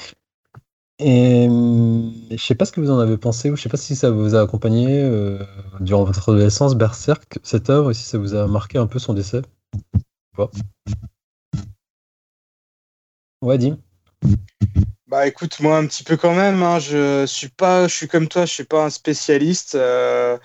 Et 1.00 1.48
je 1.48 2.36
sais 2.36 2.54
pas 2.54 2.64
ce 2.64 2.72
que 2.72 2.80
vous 2.80 2.90
en 2.90 3.00
avez 3.00 3.18
pensé, 3.18 3.50
ou 3.50 3.56
je 3.56 3.62
sais 3.62 3.68
pas 3.68 3.76
si 3.76 3.96
ça 3.96 4.10
vous 4.10 4.36
a 4.36 4.42
accompagné 4.42 5.02
euh, 5.02 5.44
durant 5.80 6.04
votre 6.04 6.28
adolescence, 6.28 6.76
Berserk, 6.76 7.38
cette 7.42 7.68
œuvre, 7.68 7.90
et 7.90 7.94
si 7.94 8.04
ça 8.04 8.18
vous 8.18 8.34
a 8.34 8.46
marqué 8.46 8.78
un 8.78 8.86
peu 8.86 9.00
son 9.00 9.12
décès. 9.12 9.42
Ouais, 13.42 13.58
Dim. 13.58 13.78
Bah 15.06 15.26
écoute, 15.26 15.60
moi 15.60 15.76
un 15.76 15.86
petit 15.86 16.02
peu 16.02 16.16
quand 16.16 16.34
même. 16.34 16.62
Hein, 16.62 16.78
je 16.78 17.26
suis 17.26 17.48
pas, 17.48 17.86
je 17.86 17.94
suis 17.94 18.08
comme 18.08 18.26
toi, 18.26 18.46
je 18.46 18.52
suis 18.52 18.64
pas 18.64 18.84
un 18.84 18.90
spécialiste. 18.90 19.74
Euh, 19.74 20.38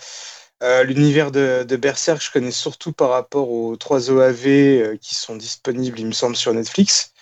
euh, 0.61 0.83
l'univers 0.83 1.31
de, 1.31 1.75
Berserk, 1.77 2.21
je 2.21 2.31
connais 2.31 2.51
surtout 2.51 2.91
par 2.91 3.09
rapport 3.09 3.49
aux 3.49 3.75
trois 3.77 4.11
OAV 4.11 4.47
euh, 4.47 4.97
qui 5.01 5.15
sont 5.15 5.35
disponibles, 5.35 5.99
il 5.99 6.07
me 6.07 6.11
semble, 6.11 6.35
sur 6.35 6.53
Netflix. 6.53 7.13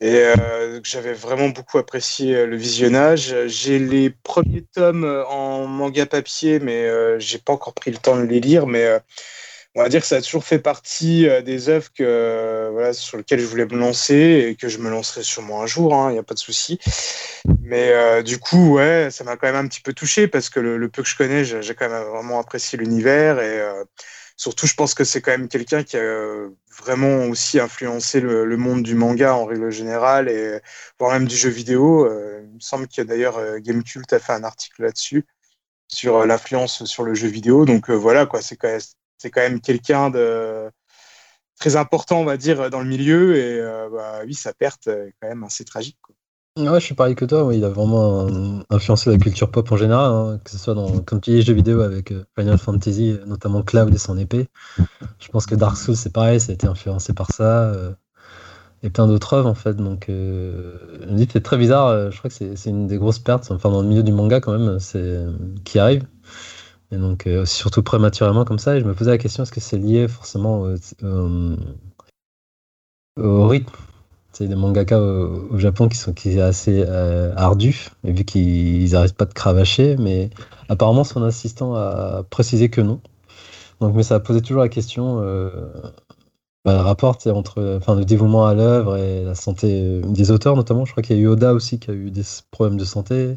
Et 0.00 0.16
euh, 0.16 0.80
j'avais 0.82 1.12
vraiment 1.12 1.50
beaucoup 1.50 1.78
apprécié 1.78 2.46
le 2.46 2.56
visionnage. 2.56 3.34
J'ai 3.46 3.78
les 3.78 4.10
premiers 4.10 4.64
tomes 4.74 5.04
en 5.28 5.66
manga 5.66 6.06
papier, 6.06 6.58
mais 6.58 6.88
j'ai 7.20 7.38
pas 7.38 7.52
encore 7.52 7.74
pris 7.74 7.92
le 7.92 7.98
temps 7.98 8.16
de 8.16 8.24
les 8.24 8.40
lire. 8.40 8.66
Mais 8.66 9.00
on 9.74 9.82
va 9.82 9.88
dire 9.88 10.02
que 10.02 10.06
ça 10.06 10.16
a 10.16 10.22
toujours 10.22 10.44
fait 10.44 10.58
partie 10.58 11.28
euh, 11.28 11.40
des 11.40 11.68
œuvres 11.68 11.90
que, 11.92 12.02
euh, 12.02 12.70
voilà, 12.72 12.92
sur 12.92 13.16
lesquelles 13.16 13.40
je 13.40 13.46
voulais 13.46 13.64
me 13.64 13.78
lancer 13.78 14.46
et 14.48 14.54
que 14.54 14.68
je 14.68 14.78
me 14.78 14.90
lancerai 14.90 15.22
sûrement 15.22 15.62
un 15.62 15.66
jour, 15.66 15.92
il 15.92 15.96
hein, 15.96 16.12
n'y 16.12 16.18
a 16.18 16.22
pas 16.22 16.34
de 16.34 16.38
souci. 16.38 16.78
Mais 17.62 17.90
euh, 17.92 18.22
du 18.22 18.38
coup, 18.38 18.74
ouais, 18.74 19.08
ça 19.10 19.24
m'a 19.24 19.36
quand 19.36 19.46
même 19.46 19.56
un 19.56 19.68
petit 19.68 19.80
peu 19.80 19.94
touché 19.94 20.28
parce 20.28 20.50
que 20.50 20.60
le, 20.60 20.88
peu 20.90 21.02
que 21.02 21.08
je 21.08 21.16
connais, 21.16 21.44
j'ai 21.44 21.74
quand 21.74 21.88
même 21.88 22.02
vraiment 22.04 22.38
apprécié 22.38 22.78
l'univers 22.78 23.40
et 23.40 23.62
surtout, 24.36 24.66
je 24.66 24.74
pense 24.74 24.94
que 24.94 25.04
c'est 25.04 25.22
quand 25.22 25.30
même 25.30 25.48
quelqu'un 25.48 25.82
qui 25.82 25.96
a 25.96 26.48
vraiment 26.82 27.24
aussi 27.26 27.58
influencé 27.58 28.20
le, 28.20 28.56
monde 28.56 28.82
du 28.82 28.94
manga 28.94 29.34
en 29.34 29.46
règle 29.46 29.70
générale 29.70 30.28
et 30.28 30.60
voire 30.98 31.12
même 31.12 31.26
du 31.26 31.36
jeu 31.36 31.50
vidéo. 31.50 32.06
il 32.06 32.54
me 32.54 32.60
semble 32.60 32.88
qu'il 32.88 33.02
y 33.02 33.06
a 33.06 33.08
d'ailleurs 33.08 33.40
Gamecult 33.60 34.12
a 34.12 34.18
fait 34.18 34.32
un 34.32 34.44
article 34.44 34.82
là-dessus 34.82 35.24
sur 35.88 36.26
l'influence 36.26 36.84
sur 36.84 37.04
le 37.04 37.14
jeu 37.14 37.28
vidéo. 37.28 37.64
Donc 37.64 37.90
voilà, 37.90 38.26
quoi, 38.26 38.42
c'est 38.42 38.56
quand 38.56 38.68
même 38.68 38.80
c'est 39.22 39.30
quand 39.30 39.40
même 39.40 39.60
quelqu'un 39.60 40.10
de 40.10 40.68
très 41.58 41.76
important, 41.76 42.20
on 42.20 42.24
va 42.24 42.36
dire, 42.36 42.70
dans 42.70 42.80
le 42.80 42.88
milieu. 42.88 43.36
Et 43.36 43.60
euh, 43.60 43.88
bah, 43.90 44.20
oui, 44.26 44.34
sa 44.34 44.52
perte 44.52 44.88
est 44.88 45.14
quand 45.20 45.28
même 45.28 45.44
assez 45.44 45.64
tragique. 45.64 45.98
Ouais, 46.58 46.80
je 46.80 46.84
suis 46.84 46.94
pareil 46.94 47.14
que 47.14 47.24
toi. 47.24 47.48
il 47.54 47.64
a 47.64 47.70
vraiment 47.70 48.26
influencé 48.68 49.10
la 49.10 49.16
culture 49.16 49.50
pop 49.50 49.70
en 49.72 49.76
général, 49.76 50.10
hein, 50.10 50.40
que 50.44 50.50
ce 50.50 50.58
soit 50.58 50.74
dans, 50.74 50.98
comme 50.98 51.20
tu 51.20 51.30
dis, 51.30 51.40
jeux 51.40 51.54
vidéo 51.54 51.80
avec 51.80 52.12
euh, 52.12 52.24
Final 52.38 52.58
Fantasy, 52.58 53.16
notamment 53.26 53.62
Cloud 53.62 53.94
et 53.94 53.98
son 53.98 54.18
épée. 54.18 54.48
Je 55.18 55.28
pense 55.28 55.46
que 55.46 55.54
Dark 55.54 55.78
Souls, 55.78 55.96
c'est 55.96 56.12
pareil, 56.12 56.40
ça 56.40 56.50
a 56.52 56.54
été 56.54 56.66
influencé 56.66 57.14
par 57.14 57.32
ça. 57.32 57.72
Euh, 57.72 57.92
et 58.82 58.90
plein 58.90 59.06
d'autres 59.06 59.32
œuvres, 59.34 59.48
en 59.48 59.54
fait. 59.54 59.76
Donc, 59.76 60.08
me 60.08 61.26
c'est 61.30 61.40
très 61.40 61.56
bizarre. 61.56 62.10
je 62.10 62.18
crois 62.18 62.28
que 62.28 62.56
c'est 62.56 62.70
une 62.70 62.88
des 62.88 62.98
grosses 62.98 63.20
pertes, 63.20 63.48
enfin, 63.52 63.70
dans 63.70 63.80
le 63.80 63.86
milieu 63.86 64.02
du 64.02 64.10
manga, 64.10 64.40
quand 64.40 64.58
même, 64.58 64.80
c'est 64.80 65.24
qui 65.62 65.78
arrive. 65.78 66.04
Et 66.92 66.98
donc, 66.98 67.26
euh, 67.26 67.46
surtout 67.46 67.82
prématurément 67.82 68.44
comme 68.44 68.58
ça, 68.58 68.76
et 68.76 68.80
je 68.80 68.84
me 68.84 68.94
posais 68.94 69.10
la 69.10 69.18
question 69.18 69.42
est-ce 69.42 69.52
que 69.52 69.60
c'est 69.60 69.78
lié 69.78 70.06
forcément 70.08 70.60
au, 70.60 70.74
au- 71.02 71.56
au 73.16 73.48
rythme 73.48 73.72
C'est 74.32 74.48
des 74.48 74.54
mangaka 74.54 75.00
au, 75.00 75.58
Japon 75.58 75.88
qui 75.88 75.96
sont 75.96 76.12
qui 76.12 76.30
est 76.30 76.40
assez 76.40 76.84
euh, 76.86 77.34
ardu, 77.36 77.88
et 78.04 78.12
vu 78.12 78.24
qu'ils 78.24 78.92
n'arrêtent 78.92 79.16
pas 79.16 79.24
de 79.24 79.32
cravacher, 79.32 79.96
mais 79.98 80.30
apparemment 80.68 81.04
son 81.04 81.22
assistant 81.22 81.74
a 81.74 82.24
précisé 82.30 82.68
que 82.70 82.80
non. 82.82 83.00
Donc, 83.80 83.94
mais 83.96 84.02
ça 84.04 84.16
a 84.16 84.20
posé 84.20 84.42
toujours 84.42 84.62
la 84.62 84.68
question 84.68 85.20
euh, 85.22 85.50
bah, 86.64 86.74
le 86.74 86.80
rapport 86.80 87.18
entre 87.28 87.76
enfin, 87.78 87.96
le 87.96 88.04
dévouement 88.04 88.46
à 88.46 88.54
l'œuvre 88.54 88.96
et 88.96 89.24
la 89.24 89.34
santé 89.34 89.82
euh, 89.82 90.02
des 90.02 90.30
auteurs, 90.30 90.56
notamment. 90.56 90.84
Je 90.84 90.92
crois 90.92 91.02
qu'il 91.02 91.16
y 91.16 91.18
a 91.18 91.22
eu 91.22 91.26
Oda 91.26 91.54
aussi 91.54 91.78
qui 91.80 91.90
a 91.90 91.94
eu 91.94 92.10
des 92.10 92.22
problèmes 92.52 92.78
de 92.78 92.84
santé. 92.84 93.36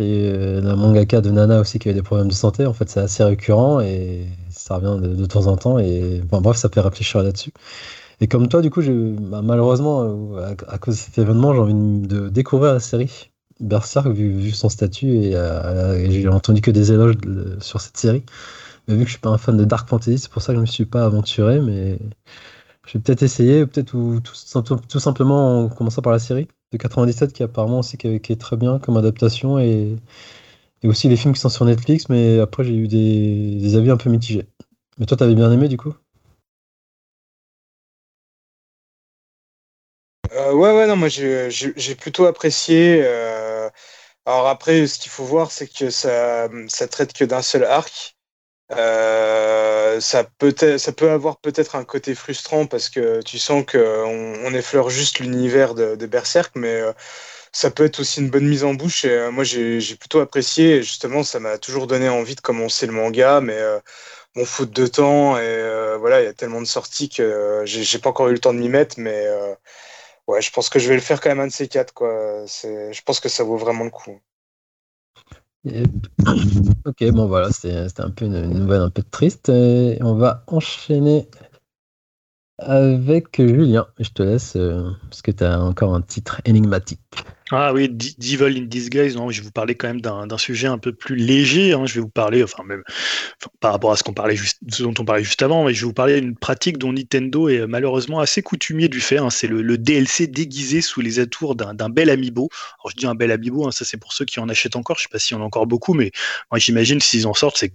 Euh, 0.00 0.62
la 0.62 0.74
mangaka 0.74 1.20
de 1.20 1.30
Nana 1.30 1.60
aussi 1.60 1.78
qui 1.78 1.88
a 1.88 1.92
eu 1.92 1.94
des 1.94 2.02
problèmes 2.02 2.28
de 2.28 2.32
santé. 2.32 2.64
En 2.66 2.72
fait, 2.72 2.88
c'est 2.88 3.00
assez 3.00 3.22
récurrent 3.24 3.80
et 3.80 4.26
ça 4.50 4.76
revient 4.76 4.98
de, 5.00 5.26
temps 5.26 5.46
en 5.46 5.56
temps. 5.56 5.78
Et 5.78 6.22
enfin, 6.24 6.40
bref, 6.40 6.56
ça 6.56 6.68
fait 6.70 6.80
réfléchir 6.80 7.22
là-dessus. 7.22 7.52
Et 8.20 8.28
comme 8.28 8.48
toi, 8.48 8.62
du 8.62 8.70
coup, 8.70 8.82
bah, 8.82 9.42
malheureusement, 9.42 10.02
euh, 10.36 10.54
à, 10.68 10.78
cause 10.78 10.96
de 10.96 11.00
cet 11.00 11.18
événement, 11.18 11.54
j'ai 11.54 11.60
envie 11.60 11.74
de, 12.08 12.28
découvrir 12.28 12.74
la 12.74 12.80
série 12.80 13.30
Berserk 13.60 14.08
vu, 14.08 14.32
vu 14.32 14.50
son 14.52 14.68
statut 14.68 15.08
et, 15.16 15.36
euh, 15.36 16.10
j'ai 16.10 16.28
entendu 16.28 16.60
que 16.62 16.70
des 16.70 16.92
éloges 16.92 17.16
sur 17.60 17.80
cette 17.80 17.96
série. 17.96 18.24
Mais 18.88 18.94
vu 18.96 19.02
que 19.02 19.06
je 19.08 19.12
suis 19.14 19.20
pas 19.20 19.30
un 19.30 19.38
fan 19.38 19.56
de 19.56 19.64
Dark 19.64 19.88
Fantasy, 19.88 20.18
c'est 20.18 20.30
pour 20.30 20.42
ça 20.42 20.52
que 20.52 20.56
je 20.58 20.62
me 20.62 20.66
suis 20.66 20.86
pas 20.86 21.04
aventuré, 21.04 21.60
mais 21.60 21.98
je 22.86 22.98
vais 22.98 23.00
peut-être 23.02 23.22
essayer, 23.22 23.66
peut-être 23.66 23.94
ou 23.94 24.20
tout, 24.20 24.34
tout- 24.62 24.76
tout 24.88 25.00
simplement 25.00 25.64
en 25.64 25.68
commençant 25.68 26.02
par 26.02 26.12
la 26.12 26.18
série 26.18 26.48
de 26.72 26.76
97 26.78 27.32
qui 27.32 27.42
apparemment 27.42 27.80
aussi 27.80 27.98
qui, 27.98 28.08
est- 28.08 28.40
très 28.40 28.56
bien 28.56 28.78
comme 28.78 28.96
adaptation 28.96 29.58
et, 29.58 29.96
et 30.82 30.88
aussi 30.88 31.08
les 31.08 31.16
films 31.16 31.34
qui 31.34 31.40
sont 31.40 31.48
sur 31.50 31.64
Netflix, 31.66 32.08
mais 32.10 32.40
après 32.40 32.64
j'ai 32.64 32.74
eu 32.76 32.88
des, 32.88 33.56
des 33.60 33.76
avis 33.76 33.90
un 33.90 33.96
peu 33.98 34.10
mitigés. 34.10 34.46
Mais 34.98 35.06
toi, 35.06 35.16
t'avais 35.16 35.34
bien 35.36 35.52
aimé 35.52 35.68
du 35.68 35.76
coup? 35.78 35.94
Euh, 40.32 40.52
ouais, 40.54 40.72
ouais, 40.76 40.86
non, 40.86 40.96
moi 40.96 41.08
j'ai 41.08 41.94
plutôt 41.96 42.26
apprécié. 42.26 43.02
euh, 43.04 43.68
Alors 44.26 44.48
après, 44.48 44.86
ce 44.86 44.98
qu'il 44.98 45.10
faut 45.12 45.24
voir, 45.24 45.50
c'est 45.52 45.68
que 45.68 45.90
ça, 45.90 46.48
ça 46.68 46.88
traite 46.88 47.12
que 47.12 47.24
d'un 47.24 47.42
seul 47.42 47.64
arc. 47.64 48.16
Euh, 48.72 50.00
ça 50.00 50.24
peut, 50.24 50.54
avoir 51.10 51.38
peut-être 51.38 51.76
un 51.76 51.84
côté 51.84 52.14
frustrant 52.14 52.66
parce 52.66 52.88
que 52.88 53.22
tu 53.22 53.38
sens 53.38 53.64
qu'on 53.70 53.78
on 54.44 54.54
effleure 54.54 54.90
juste 54.90 55.18
l'univers 55.20 55.74
de, 55.74 55.96
de 55.96 56.06
Berserk, 56.06 56.52
mais 56.56 56.80
euh, 56.80 56.92
ça 57.52 57.70
peut 57.70 57.84
être 57.84 58.00
aussi 58.00 58.20
une 58.20 58.30
bonne 58.30 58.48
mise 58.48 58.64
en 58.64 58.74
bouche. 58.74 59.04
Et 59.04 59.10
euh, 59.10 59.30
moi, 59.30 59.44
j'ai 59.44 59.96
plutôt 59.96 60.20
apprécié. 60.20 60.76
Et 60.76 60.82
justement, 60.82 61.22
ça 61.22 61.40
m'a 61.40 61.58
toujours 61.58 61.86
donné 61.86 62.08
envie 62.08 62.34
de 62.36 62.40
commencer 62.40 62.86
le 62.86 62.92
manga, 62.92 63.40
mais 63.40 63.58
bon, 64.34 64.44
faute 64.44 64.72
de 64.72 64.86
temps. 64.86 65.38
Et 65.38 65.96
voilà, 65.98 66.22
il 66.22 66.24
y 66.24 66.28
a 66.28 66.34
tellement 66.34 66.60
de 66.62 66.66
sorties 66.66 67.08
que 67.08 67.62
j'ai 67.66 67.98
pas 67.98 68.10
encore 68.10 68.28
eu 68.28 68.32
le 68.32 68.40
temps 68.40 68.54
de 68.54 68.58
m'y 68.58 68.68
mettre, 68.68 68.96
mais 68.98 69.26
ouais, 70.28 70.42
je 70.42 70.50
pense 70.52 70.68
que 70.70 70.78
je 70.78 70.88
vais 70.88 70.94
le 70.94 71.00
faire 71.00 71.20
quand 71.20 71.30
même 71.30 71.40
un 71.40 71.46
de 71.48 71.52
ces 71.52 71.68
quatre, 71.68 71.94
quoi. 71.94 72.44
Je 72.46 73.02
pense 73.02 73.20
que 73.20 73.28
ça 73.28 73.44
vaut 73.44 73.56
vraiment 73.56 73.84
le 73.84 73.90
coup. 73.90 74.20
Ok, 75.64 77.04
bon 77.12 77.26
voilà, 77.26 77.52
c'était 77.52 78.00
un 78.00 78.10
peu 78.10 78.24
une, 78.24 78.46
nouvelle 78.46 78.80
un 78.80 78.90
peu 78.90 79.02
triste. 79.02 79.48
On 79.48 80.14
va 80.14 80.42
enchaîner 80.48 81.28
avec 82.58 83.40
Julien. 83.40 83.86
Je 83.98 84.10
te 84.10 84.22
laisse 84.22 84.56
euh, 84.56 84.90
parce 85.04 85.22
que 85.22 85.30
tu 85.30 85.44
as 85.44 85.60
encore 85.60 85.94
un 85.94 86.02
titre 86.02 86.40
énigmatique. 86.44 87.24
Ah 87.54 87.74
oui, 87.74 87.90
D- 87.90 88.14
Devil 88.16 88.56
in 88.58 88.62
Disguise, 88.64 89.14
non, 89.14 89.30
je 89.30 89.40
vais 89.40 89.44
vous 89.44 89.52
parler 89.52 89.74
quand 89.74 89.86
même 89.86 90.00
d'un 90.00 90.38
sujet 90.38 90.68
un 90.68 90.78
peu 90.78 90.90
plus 90.94 91.16
léger. 91.16 91.74
hein. 91.74 91.84
Je 91.84 91.94
vais 91.96 92.00
vous 92.00 92.08
parler, 92.08 92.42
enfin 92.42 92.62
même 92.64 92.82
par 93.60 93.72
rapport 93.72 93.92
à 93.92 93.96
ce 93.96 94.04
qu'on 94.04 94.14
parlait 94.14 94.36
juste, 94.36 94.58
ce 94.70 94.82
dont 94.84 94.94
on 94.98 95.04
parlait 95.04 95.24
juste 95.24 95.42
avant, 95.42 95.64
mais 95.64 95.74
je 95.74 95.82
vais 95.82 95.86
vous 95.88 95.92
parler 95.94 96.20
d'une 96.20 96.36
pratique 96.36 96.78
dont 96.78 96.92
Nintendo 96.92 97.48
est 97.50 97.66
malheureusement 97.66 98.20
assez 98.20 98.42
coutumier 98.42 98.88
du 98.88 99.00
fait. 99.00 99.18
hein. 99.18 99.30
C'est 99.30 99.48
le, 99.48 99.62
le 99.62 99.78
DLC 99.78 100.26
déguisé 100.28 100.80
sous 100.82 101.00
les 101.02 101.20
atours 101.20 101.56
d'un 101.56 101.74
d'un 101.74 101.90
bel 101.90 102.10
amiibo. 102.10 102.48
Alors 102.80 102.90
je 102.90 102.96
dis 102.96 103.06
un 103.06 103.14
bel 103.16 103.30
amiibo, 103.32 103.66
hein, 103.68 103.72
ça 103.72 103.84
c'est 103.84 103.98
pour 103.98 104.12
ceux 104.14 104.24
qui 104.24 104.40
en 104.40 104.48
achètent 104.48 104.76
encore. 104.76 104.96
Je 104.98 105.02
sais 105.04 105.08
pas 105.10 105.18
s'il 105.18 105.36
y 105.36 105.40
en 105.40 105.42
a 105.42 105.46
encore 105.46 105.66
beaucoup, 105.66 105.94
mais 105.94 106.12
moi 106.50 106.58
j'imagine 106.58 107.00
s'ils 107.00 107.26
en 107.26 107.34
sortent, 107.34 107.58
c'est 107.58 107.72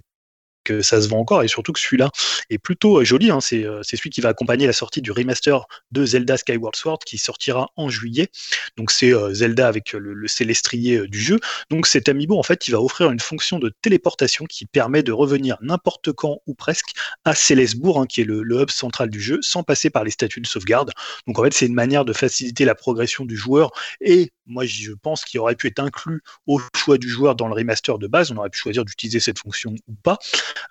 que 0.63 0.81
ça 0.81 1.01
se 1.01 1.07
vend 1.07 1.19
encore 1.19 1.43
et 1.43 1.47
surtout 1.47 1.71
que 1.73 1.79
celui-là 1.79 2.09
est 2.49 2.57
plutôt 2.57 2.99
euh, 2.99 3.03
joli. 3.03 3.29
hein. 3.31 3.39
C'est 3.41 3.65
euh, 3.65 3.81
c'est 3.83 3.97
celui 3.97 4.09
qui 4.09 4.21
va 4.21 4.29
accompagner 4.29 4.67
la 4.67 4.73
sortie 4.73 5.01
du 5.01 5.11
remaster 5.11 5.65
de 5.91 6.05
Zelda 6.05 6.37
Skyward 6.37 6.75
Sword 6.75 6.99
qui 7.05 7.17
sortira 7.17 7.69
en 7.75 7.89
juillet. 7.89 8.29
Donc 8.77 8.91
c'est 8.91 9.13
euh, 9.13 9.33
Zelda 9.33 9.67
avec 9.67 9.93
le, 9.93 10.13
le 10.13 10.27
célestrier 10.27 11.07
du 11.07 11.19
jeu. 11.19 11.39
Donc 11.69 11.87
cet 11.87 12.09
amiibo 12.09 12.37
en 12.37 12.43
fait 12.43 12.67
il 12.67 12.71
va 12.71 12.81
offrir 12.81 13.11
une 13.11 13.19
fonction 13.19 13.59
de 13.59 13.71
téléportation 13.81 14.45
qui 14.45 14.65
permet 14.65 15.03
de 15.03 15.11
revenir 15.11 15.57
n'importe 15.61 16.11
quand 16.11 16.39
ou 16.47 16.53
presque 16.53 16.91
à 17.25 17.35
Célesbourg, 17.35 18.01
hein, 18.01 18.05
qui 18.05 18.21
est 18.21 18.25
le, 18.25 18.43
hub 18.61 18.69
central 18.69 19.09
du 19.09 19.21
jeu, 19.21 19.39
sans 19.41 19.63
passer 19.63 19.89
par 19.89 20.03
les 20.03 20.11
statues 20.11 20.41
de 20.41 20.47
sauvegarde. 20.47 20.91
Donc 21.27 21.39
en 21.39 21.43
fait 21.43 21.53
c'est 21.53 21.65
une 21.65 21.73
manière 21.73 22.05
de 22.05 22.13
faciliter 22.13 22.65
la 22.65 22.75
progression 22.75 23.25
du 23.25 23.35
joueur 23.35 23.71
et 24.01 24.31
moi 24.45 24.65
je 24.65 24.91
pense 24.93 25.25
qu'il 25.25 25.39
aurait 25.39 25.55
pu 25.55 25.67
être 25.67 25.79
inclus 25.79 26.21
au 26.45 26.61
choix 26.75 26.97
du 26.97 27.09
joueur 27.09 27.35
dans 27.35 27.47
le 27.47 27.53
remaster 27.53 27.97
de 27.97 28.07
base. 28.07 28.31
On 28.31 28.37
aurait 28.37 28.49
pu 28.49 28.59
choisir 28.59 28.85
d'utiliser 28.85 29.19
cette 29.19 29.39
fonction 29.39 29.75
ou 29.87 29.93
pas. 29.95 30.17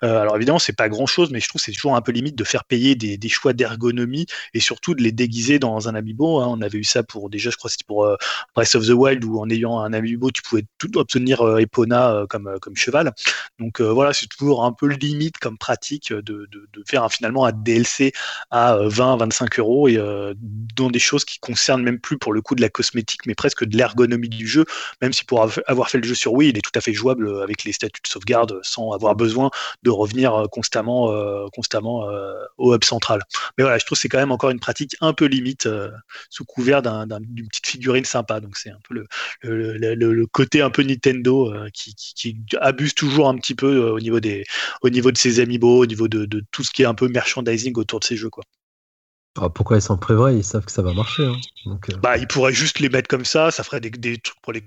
Alors 0.01 0.35
évidemment, 0.35 0.59
c'est 0.59 0.75
pas 0.75 0.89
grand 0.89 1.05
chose, 1.05 1.31
mais 1.31 1.39
je 1.39 1.47
trouve 1.47 1.61
c'est 1.67 1.73
toujours 1.73 1.95
un 1.95 2.01
peu 2.01 2.13
limite 2.13 2.35
de 2.35 2.43
faire 2.45 2.63
payer 2.63 2.95
des, 2.95 3.29
choix 3.29 3.51
d'ergonomie 3.51 4.25
et 4.53 4.61
surtout 4.61 4.95
de 4.95 5.03
les 5.03 5.11
déguiser 5.11 5.59
dans 5.59 5.89
un 5.89 5.95
amiibo. 5.95 6.39
hein. 6.39 6.47
On 6.49 6.61
avait 6.61 6.77
eu 6.77 6.85
ça 6.85 7.03
pour 7.03 7.29
déjà, 7.29 7.49
je 7.49 7.57
crois, 7.57 7.69
c'était 7.69 7.83
pour 7.85 8.05
euh, 8.05 8.15
Breath 8.55 8.75
of 8.75 8.87
the 8.87 8.91
Wild 8.91 9.23
où 9.25 9.39
en 9.39 9.49
ayant 9.49 9.79
un 9.79 9.91
amiibo, 9.91 10.31
tu 10.31 10.41
pouvais 10.41 10.63
tout 10.77 10.97
obtenir 10.97 11.41
euh, 11.41 11.57
Epona 11.57 12.11
euh, 12.11 12.25
comme, 12.25 12.47
euh, 12.47 12.57
comme 12.59 12.77
cheval. 12.77 13.13
Donc 13.59 13.81
voilà, 13.81 14.13
c'est 14.13 14.27
toujours 14.27 14.63
un 14.63 14.71
peu 14.71 14.87
limite 14.87 15.39
comme 15.39 15.57
pratique 15.57 16.13
de, 16.13 16.47
faire 16.87 17.11
finalement 17.11 17.45
un 17.45 17.51
DLC 17.51 18.13
à 18.49 18.75
euh, 18.75 18.89
20-25 18.89 19.59
euros 19.59 19.89
et 19.89 19.97
dans 20.75 20.89
des 20.89 20.99
choses 20.99 21.25
qui 21.25 21.39
concernent 21.39 21.83
même 21.83 21.99
plus 21.99 22.17
pour 22.17 22.31
le 22.31 22.41
coup 22.41 22.55
de 22.55 22.61
la 22.61 22.69
cosmétique, 22.69 23.25
mais 23.25 23.35
presque 23.35 23.65
de 23.65 23.75
l'ergonomie 23.75 24.29
du 24.29 24.47
jeu. 24.47 24.63
Même 25.01 25.11
si 25.11 25.25
pour 25.25 25.41
av- 25.41 25.61
avoir 25.67 25.89
fait 25.89 25.97
le 25.97 26.07
jeu 26.07 26.15
sur 26.15 26.33
Wii, 26.33 26.49
il 26.49 26.57
est 26.57 26.61
tout 26.61 26.71
à 26.75 26.81
fait 26.81 26.93
jouable 26.93 27.41
avec 27.41 27.65
les 27.65 27.73
statuts 27.73 28.01
de 28.01 28.07
sauvegarde 28.07 28.59
sans 28.63 28.91
avoir 28.91 29.15
besoin 29.15 29.49
de 29.83 29.89
revenir 29.89 30.45
constamment, 30.51 31.11
constamment 31.57 32.09
euh, 32.09 32.33
au 32.57 32.73
hub 32.75 32.83
central. 32.83 33.19
Mais 33.57 33.63
voilà, 33.63 33.77
je 33.79 33.85
trouve 33.85 33.97
que 33.97 34.01
c'est 34.01 34.09
quand 34.09 34.19
même 34.19 34.31
encore 34.31 34.51
une 34.51 34.59
pratique 34.59 34.95
un 35.01 35.13
peu 35.13 35.25
limite 35.25 35.65
euh, 35.65 35.91
sous 36.29 36.45
couvert 36.45 36.81
d'un- 36.81 37.07
d'un- 37.07 37.19
d'une 37.19 37.47
petite 37.47 37.67
figurine 37.67 38.05
sympa. 38.05 38.39
Donc 38.39 38.55
c'est 38.57 38.69
un 38.69 38.79
peu 38.87 38.93
le, 38.95 39.07
le, 39.41 39.77
le- 39.77 39.95
le- 39.95 40.13
le 40.13 40.27
côté 40.27 40.61
un 40.61 40.69
peu 40.69 40.83
Nintendo 40.83 41.53
euh, 41.53 41.69
qui, 41.73 41.95
qui- 41.95 42.13
qui 42.15 42.37
abuse 42.61 42.93
toujours 42.95 43.27
un 43.27 43.35
petit 43.37 43.55
peu 43.55 43.89
au 43.89 43.99
niveau 43.99 44.19
des, 44.19 44.43
au 44.83 44.89
niveau 44.89 45.11
de 45.11 45.17
ses 45.17 45.39
amiibo, 45.39 45.79
au 45.83 45.85
niveau 45.85 46.07
de, 46.07 46.25
de 46.25 46.43
tout 46.51 46.63
ce 46.63 46.71
qui 46.71 46.83
est 46.83 46.85
un 46.85 46.95
peu 46.95 47.07
merchandising 47.09 47.73
autour 47.77 47.99
de 47.99 48.05
ces 48.05 48.15
jeux 48.15 48.29
quoi. 48.29 48.43
Ah, 49.39 49.49
pourquoi 49.49 49.77
ils 49.77 49.81
s'en 49.81 49.97
prévoient 49.97 50.31
Ils 50.31 50.43
savent 50.43 50.65
que 50.65 50.71
ça 50.71 50.81
va 50.81 50.93
marcher. 50.93 51.25
hein. 51.25 51.35
Donc, 51.65 51.89
euh, 51.89 51.97
Bah, 51.97 52.17
ils 52.17 52.27
pourraient 52.27 52.53
juste 52.53 52.79
les 52.79 52.89
mettre 52.89 53.07
comme 53.07 53.25
ça, 53.25 53.51
ça 53.51 53.63
ferait 53.63 53.79
des, 53.81 53.89
des 53.91 54.17
trucs 54.17 54.41
pour 54.41 54.53
les 54.53 54.63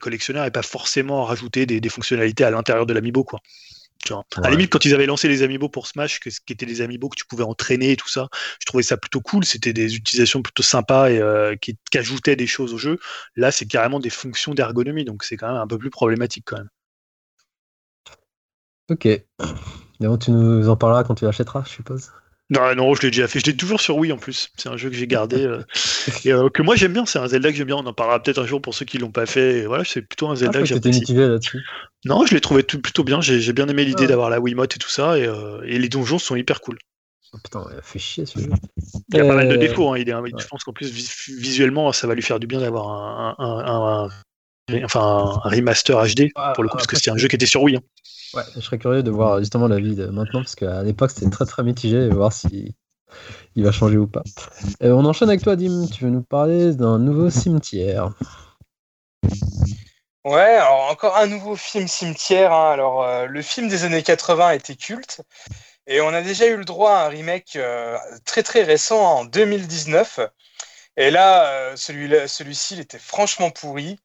collectionneurs 0.00 0.44
et 0.44 0.50
pas 0.50 0.62
forcément 0.62 1.24
rajouter 1.24 1.66
des, 1.66 1.80
des 1.80 1.88
fonctionnalités 1.88 2.44
à 2.44 2.50
l'intérieur 2.50 2.86
de 2.86 2.92
l'amiibo, 2.92 3.24
quoi. 3.24 3.40
Tu 4.04 4.12
vois. 4.12 4.24
À 4.36 4.40
la 4.42 4.50
Ouais. 4.50 4.56
limite, 4.56 4.70
quand 4.70 4.84
ils 4.84 4.94
avaient 4.94 5.06
lancé 5.06 5.28
les 5.28 5.42
amiibo 5.42 5.68
pour 5.68 5.86
Smash, 5.86 6.20
que, 6.20 6.28
qui 6.28 6.52
étaient 6.52 6.66
des 6.66 6.80
amiibo 6.82 7.08
que 7.08 7.16
tu 7.16 7.24
pouvais 7.26 7.44
entraîner 7.44 7.92
et 7.92 7.96
tout 7.96 8.08
ça, 8.08 8.28
je 8.60 8.66
trouvais 8.66 8.82
ça 8.82 8.96
plutôt 8.96 9.20
cool. 9.20 9.44
C'était 9.44 9.72
des 9.72 9.96
utilisations 9.96 10.42
plutôt 10.42 10.62
sympas 10.62 11.10
et 11.10 11.18
euh, 11.20 11.56
qui, 11.56 11.78
qui 11.90 11.98
ajoutaient 11.98 12.36
des 12.36 12.46
choses 12.46 12.74
au 12.74 12.78
jeu. 12.78 12.98
Là, 13.36 13.50
c'est 13.50 13.66
carrément 13.66 14.00
des 14.00 14.10
fonctions 14.10 14.54
d'ergonomie, 14.54 15.04
donc 15.04 15.24
c'est 15.24 15.36
quand 15.36 15.48
même 15.48 15.56
un 15.60 15.66
peu 15.66 15.78
plus 15.78 15.90
problématique 15.90 16.44
quand 16.46 16.58
même. 16.58 16.68
ok. 18.90 19.06
Bon, 20.00 20.18
tu 20.18 20.30
nous 20.30 20.68
en 20.68 20.76
parleras 20.76 21.04
quand 21.04 21.14
tu 21.14 21.24
l'achèteras, 21.24 21.64
je 21.64 21.70
suppose. 21.70 22.12
Non, 22.50 22.74
non, 22.74 22.94
je 22.94 23.02
l'ai 23.02 23.10
déjà 23.10 23.26
fait. 23.26 23.40
Je 23.40 23.46
l'ai 23.46 23.56
toujours 23.56 23.80
sur 23.80 23.96
Wii 23.96 24.12
en 24.12 24.18
plus. 24.18 24.50
C'est 24.56 24.68
un 24.68 24.76
jeu 24.76 24.90
que 24.90 24.96
j'ai 24.96 25.06
gardé 25.06 25.44
euh, 25.46 25.62
et 26.24 26.32
euh, 26.32 26.50
que 26.50 26.62
moi 26.62 26.76
j'aime 26.76 26.92
bien. 26.92 27.06
C'est 27.06 27.18
un 27.18 27.26
Zelda 27.26 27.50
que 27.50 27.56
j'aime 27.56 27.66
bien. 27.68 27.76
On 27.76 27.86
en 27.86 27.92
parlera 27.94 28.22
peut-être 28.22 28.38
un 28.38 28.46
jour 28.46 28.60
pour 28.60 28.74
ceux 28.74 28.84
qui 28.84 28.98
l'ont 28.98 29.10
pas 29.10 29.24
fait. 29.26 29.60
Et 29.60 29.66
voilà, 29.66 29.82
c'est 29.84 30.02
plutôt 30.02 30.28
un 30.28 30.32
Ah, 30.32 30.36
Zelda 30.36 30.58
je 30.58 30.60
que 30.60 30.66
j'apprécie. 30.66 31.14
là-dessus. 31.14 31.62
Non, 32.04 32.26
je 32.26 32.34
l'ai 32.34 32.40
trouvé 32.42 32.62
tout- 32.62 32.80
plutôt 32.82 33.02
bien. 33.02 33.20
J'ai 33.22 33.40
j'ai 33.40 33.52
bien 33.54 33.66
aimé 33.68 33.84
l'idée 33.86 34.04
Ah. 34.04 34.08
d'avoir 34.08 34.28
la 34.30 34.40
Wiimote 34.40 34.76
et 34.76 34.78
tout 34.78 34.90
ça. 34.90 35.18
Et, 35.18 35.26
euh, 35.26 35.62
et 35.64 35.78
les 35.78 35.88
donjons 35.88 36.18
sont 36.18 36.36
hyper 36.36 36.60
cool. 36.60 36.76
Oh, 37.32 37.38
putain, 37.42 37.64
il 37.72 37.78
a 37.78 37.82
fait 37.82 37.98
chier 37.98 38.26
ce 38.26 38.38
jeu. 38.38 38.50
Il 39.12 39.16
y 39.16 39.20
a 39.20 39.24
pas 39.24 39.34
mal 39.36 39.48
de 39.48 39.56
défauts. 39.56 39.92
hein. 39.94 39.98
Il 39.98 40.08
est, 40.08 40.14
ouais. 40.14 40.30
Je 40.38 40.46
pense 40.46 40.62
qu'en 40.64 40.72
plus, 40.74 40.90
vis- 40.92 41.32
visuellement, 41.38 41.90
ça 41.92 42.06
va 42.06 42.14
lui 42.14 42.22
faire 42.22 42.38
du 42.38 42.46
bien 42.46 42.60
d'avoir 42.60 42.88
un, 42.88 43.34
un- 43.38 43.58
un- 43.64 44.04
un- 44.04 44.08
enfin, 44.84 45.40
un 45.44 45.48
remaster 45.48 45.96
HD 46.02 46.30
Ah, 46.34 46.52
pour 46.54 46.62
le 46.64 46.68
coup, 46.68 46.76
parce 46.76 46.86
que 46.86 46.96
c'était 46.96 47.10
un 47.10 47.16
jeu 47.16 47.28
qui 47.28 47.36
était 47.36 47.46
sur 47.46 47.62
Wii. 47.62 47.76
hein. 47.76 47.82
Ouais, 48.34 48.42
je 48.56 48.60
serais 48.60 48.78
curieux 48.78 49.02
de 49.02 49.10
voir 49.10 49.38
justement 49.38 49.68
la 49.68 49.78
vie 49.78 49.94
de 49.94 50.06
maintenant, 50.06 50.40
parce 50.42 50.56
qu'à 50.56 50.82
l'époque 50.82 51.10
c'était 51.12 51.30
très 51.30 51.44
très 51.44 51.62
mitigé, 51.62 51.96
et 51.96 52.08
voir 52.08 52.32
si 52.32 52.74
il 53.54 53.62
va 53.64 53.70
changer 53.70 53.96
ou 53.96 54.08
pas. 54.08 54.24
Euh, 54.82 54.90
on 54.92 55.04
enchaîne 55.04 55.28
avec 55.28 55.42
toi, 55.42 55.54
Dim. 55.54 55.86
Tu 55.86 56.04
veux 56.04 56.10
nous 56.10 56.22
parler 56.22 56.74
d'un 56.74 56.98
nouveau 56.98 57.30
cimetière 57.30 58.10
Ouais, 60.24 60.40
alors 60.40 60.90
encore 60.90 61.16
un 61.16 61.26
nouveau 61.26 61.54
film 61.54 61.86
cimetière. 61.86 62.52
hein. 62.52 62.72
Alors, 62.72 63.04
euh, 63.04 63.26
le 63.26 63.42
film 63.42 63.68
des 63.68 63.84
années 63.84 64.02
80 64.02 64.52
était 64.52 64.74
culte. 64.74 65.20
Et 65.86 66.00
on 66.00 66.08
a 66.08 66.22
déjà 66.22 66.46
eu 66.46 66.56
le 66.56 66.64
droit 66.64 66.92
à 66.92 67.06
un 67.06 67.08
remake 67.08 67.56
euh, 67.56 67.96
très 68.24 68.42
très 68.42 68.62
récent 68.62 68.98
en 69.00 69.24
2019. 69.26 70.20
Et 70.96 71.10
là, 71.10 71.46
euh, 71.50 71.76
celui-là- 71.76 72.26
celui-ci, 72.26 72.74
il 72.74 72.80
était 72.80 72.98
franchement 72.98 73.50
pourri. 73.50 73.98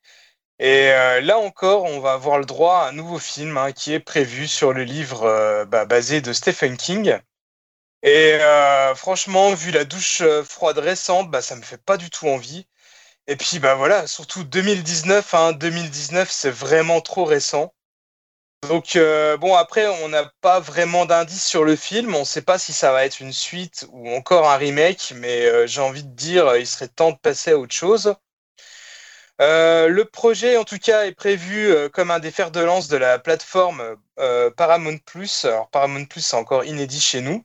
Et 0.60 0.92
euh, 0.92 1.22
là 1.22 1.40
encore, 1.40 1.86
on 1.86 2.02
va 2.02 2.14
avoir 2.14 2.38
le 2.38 2.46
droit 2.46 2.80
à 2.80 2.90
un 2.90 2.92
nouveau 2.92 3.18
film 3.18 3.58
hein, 3.58 3.72
qui 3.72 3.94
est 3.94 4.00
prévu 4.02 4.48
sur 4.48 4.74
le 4.74 4.84
livre 4.84 5.24
euh, 5.24 5.66
bah, 5.66 5.86
basé 5.86 6.20
de 6.22 6.34
Stephen 6.34 6.76
King. 6.76 7.18
Et 8.04 8.34
euh, 8.42 8.94
franchement, 8.96 9.54
vu 9.54 9.72
la 9.72 9.86
douche 9.86 10.22
froide 10.44 10.80
récente, 10.80 11.32
bah, 11.32 11.42
ça 11.42 11.56
me 11.56 11.62
fait 11.62 11.82
pas 11.82 11.98
du 11.98 12.10
tout 12.10 12.28
envie. 12.28 12.68
Et 13.28 13.36
puis 13.38 13.60
bah 13.60 13.76
voilà, 13.76 14.08
surtout 14.08 14.44
2019, 14.44 15.34
hein, 15.36 15.52
2019 15.54 16.32
c'est 16.32 16.50
vraiment 16.50 17.00
trop 17.02 17.26
récent. 17.26 17.74
Donc 18.68 18.98
bon 19.40 19.56
après 19.56 19.88
on 20.04 20.10
n'a 20.10 20.32
pas 20.42 20.60
vraiment 20.60 21.06
d'indice 21.06 21.46
sur 21.46 21.64
le 21.64 21.76
film, 21.76 22.16
on 22.16 22.22
ne 22.22 22.26
sait 22.26 22.42
pas 22.42 22.58
si 22.58 22.74
ça 22.74 22.92
va 22.92 23.06
être 23.06 23.20
une 23.20 23.34
suite 23.34 23.86
ou 23.92 24.10
encore 24.16 24.50
un 24.50 24.58
remake, 24.58 25.14
mais 25.16 25.68
j'ai 25.68 25.82
envie 25.82 26.04
de 26.04 26.16
dire 26.16 26.56
il 26.58 26.66
serait 26.66 26.88
temps 26.88 27.12
de 27.12 27.18
passer 27.18 27.52
à 27.52 27.58
autre 27.60 27.76
chose. 27.76 28.16
Euh, 29.42 29.88
le 29.88 30.06
projet, 30.06 30.58
en 30.58 30.66
tout 30.66 30.80
cas, 30.80 31.06
est 31.06 31.14
prévu 31.14 31.72
euh, 31.72 31.88
comme 31.88 32.12
un 32.12 32.20
des 32.20 32.32
fers 32.32 32.52
de 32.52 32.60
lance 32.60 32.90
de 32.90 32.98
la 32.98 33.20
plateforme 33.20 33.96
euh, 34.20 34.50
Paramount 34.52 34.98
Plus. 35.06 35.46
Alors, 35.46 35.70
Paramount 35.70 36.06
Plus, 36.06 36.22
c'est 36.22 36.36
encore 36.36 36.66
inédit 36.66 37.00
chez 37.00 37.22
nous. 37.22 37.44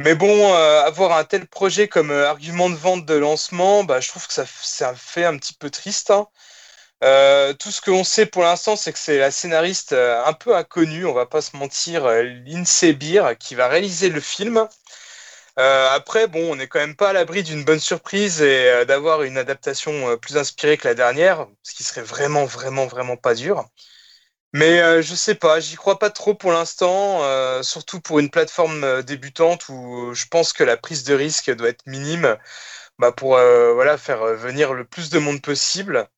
Mais 0.00 0.14
bon, 0.16 0.52
avoir 0.52 1.16
un 1.16 1.24
tel 1.24 1.46
projet 1.46 1.86
comme 1.86 2.10
argument 2.10 2.68
de 2.68 2.74
vente 2.74 3.06
de 3.06 3.14
lancement, 3.14 3.84
bah, 3.84 4.00
je 4.00 4.08
trouve 4.08 4.26
que 4.26 4.32
ça, 4.32 4.44
fait 4.96 5.24
un 5.24 5.36
petit 5.36 5.54
peu 5.54 5.70
triste. 5.70 6.10
Hein. 6.10 6.26
tout 7.60 7.70
ce 7.70 7.80
que 7.80 7.92
l'on 7.92 8.02
sait 8.02 8.26
pour 8.26 8.42
l'instant, 8.42 8.74
c'est 8.74 8.92
que 8.92 8.98
c'est 8.98 9.18
la 9.18 9.30
scénariste 9.30 9.92
un 9.92 10.32
peu 10.32 10.56
inconnue, 10.56 11.06
on 11.06 11.12
va 11.12 11.26
pas 11.26 11.40
se 11.42 11.56
mentir, 11.56 12.08
Lindsay 12.08 12.92
Beer, 12.92 13.36
qui 13.38 13.54
va 13.54 13.68
réaliser 13.68 14.08
le 14.08 14.20
film. 14.20 14.68
Euh, 15.58 15.88
après, 15.90 16.26
bon, 16.26 16.52
on 16.52 16.56
n'est 16.56 16.66
quand 16.66 16.80
même 16.80 16.96
pas 16.96 17.10
à 17.10 17.12
l'abri 17.12 17.42
d'une 17.44 17.64
bonne 17.64 17.78
surprise 17.78 18.42
et 18.42 18.68
euh, 18.70 18.84
d'avoir 18.84 19.22
une 19.22 19.38
adaptation 19.38 20.10
euh, 20.10 20.16
plus 20.16 20.36
inspirée 20.36 20.76
que 20.76 20.88
la 20.88 20.94
dernière, 20.94 21.46
ce 21.62 21.74
qui 21.74 21.84
serait 21.84 22.02
vraiment, 22.02 22.44
vraiment, 22.44 22.86
vraiment 22.86 23.16
pas 23.16 23.34
dur. 23.34 23.64
Mais 24.52 25.02
je 25.02 25.14
sais 25.16 25.34
pas, 25.34 25.60
j'y 25.60 25.74
crois 25.76 25.98
pas 25.98 26.10
trop 26.10 26.34
pour 26.34 26.52
l'instant, 26.52 27.22
surtout 27.64 28.00
pour 28.00 28.20
une 28.20 28.30
plateforme 28.30 29.02
débutante 29.02 29.68
où 29.68 30.14
je 30.14 30.26
pense 30.30 30.52
que 30.52 30.62
la 30.64 30.76
prise 30.76 31.02
de 31.04 31.12
risque 31.14 31.50
doit 31.50 31.70
être 31.70 31.86
minime 31.86 32.36
bah, 33.00 33.12
pour 33.12 33.30
voilà, 33.30 33.98
faire 33.98 34.24
venir 34.36 34.74
le 34.74 34.84
plus 34.84 35.10
de 35.10 35.18
monde 35.18 35.42
possible. 35.42 36.08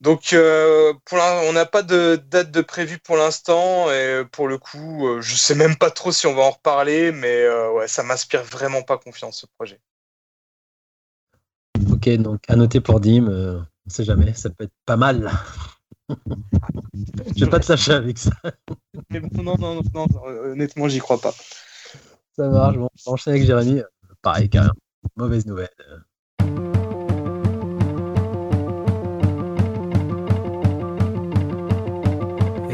Donc, 0.00 0.32
euh, 0.32 0.94
pour 1.04 1.18
on 1.18 1.52
n'a 1.52 1.66
pas 1.66 1.82
de 1.82 2.22
date 2.30 2.52
de 2.52 2.60
prévu 2.60 2.98
pour 2.98 3.16
l'instant, 3.16 3.90
et 3.90 4.22
pour 4.30 4.46
le 4.46 4.56
coup, 4.56 5.08
euh, 5.08 5.20
je 5.20 5.34
sais 5.34 5.56
même 5.56 5.76
pas 5.76 5.90
trop 5.90 6.12
si 6.12 6.26
on 6.28 6.34
va 6.34 6.42
en 6.42 6.50
reparler, 6.50 7.10
mais 7.10 7.42
euh, 7.42 7.72
ouais, 7.72 7.88
ça 7.88 8.04
m'inspire 8.04 8.44
vraiment 8.44 8.82
pas 8.82 8.96
confiance 8.96 9.40
ce 9.40 9.46
projet. 9.46 9.80
Ok, 11.90 12.08
donc 12.10 12.40
à 12.46 12.54
noter 12.54 12.80
pour 12.80 13.00
Dim, 13.00 13.26
on 13.26 13.30
ne 13.30 13.90
sait 13.90 14.04
jamais, 14.04 14.34
ça 14.34 14.50
peut 14.50 14.64
être 14.64 14.72
pas 14.86 14.96
mal. 14.96 15.32
je 16.08 17.44
vais 17.44 17.50
pas 17.50 17.58
te 17.58 17.70
lâcher 17.70 17.92
avec 17.92 18.18
ça. 18.18 18.30
non, 19.10 19.56
non, 19.58 19.74
non, 19.74 19.82
non, 19.94 20.06
honnêtement, 20.24 20.86
j'y 20.86 21.00
crois 21.00 21.20
pas. 21.20 21.34
Ça 22.36 22.48
marche, 22.48 22.76
bon, 22.76 22.88
on 23.06 23.12
enchaîner 23.14 23.38
avec 23.38 23.46
Jérémy. 23.48 23.82
Pareil, 24.22 24.48
carrément. 24.48 24.74
Mauvaise 25.16 25.44
nouvelle. 25.46 25.70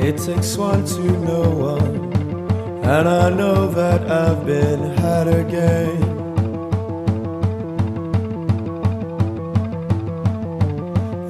It 0.04 0.18
takes 0.18 0.54
one 0.58 0.84
to 0.84 1.00
know 1.00 1.48
one, 1.48 2.12
and 2.84 3.08
I 3.08 3.30
know 3.30 3.68
that 3.68 4.02
I've 4.10 4.44
been 4.44 4.82
had 4.98 5.28
again. 5.28 6.02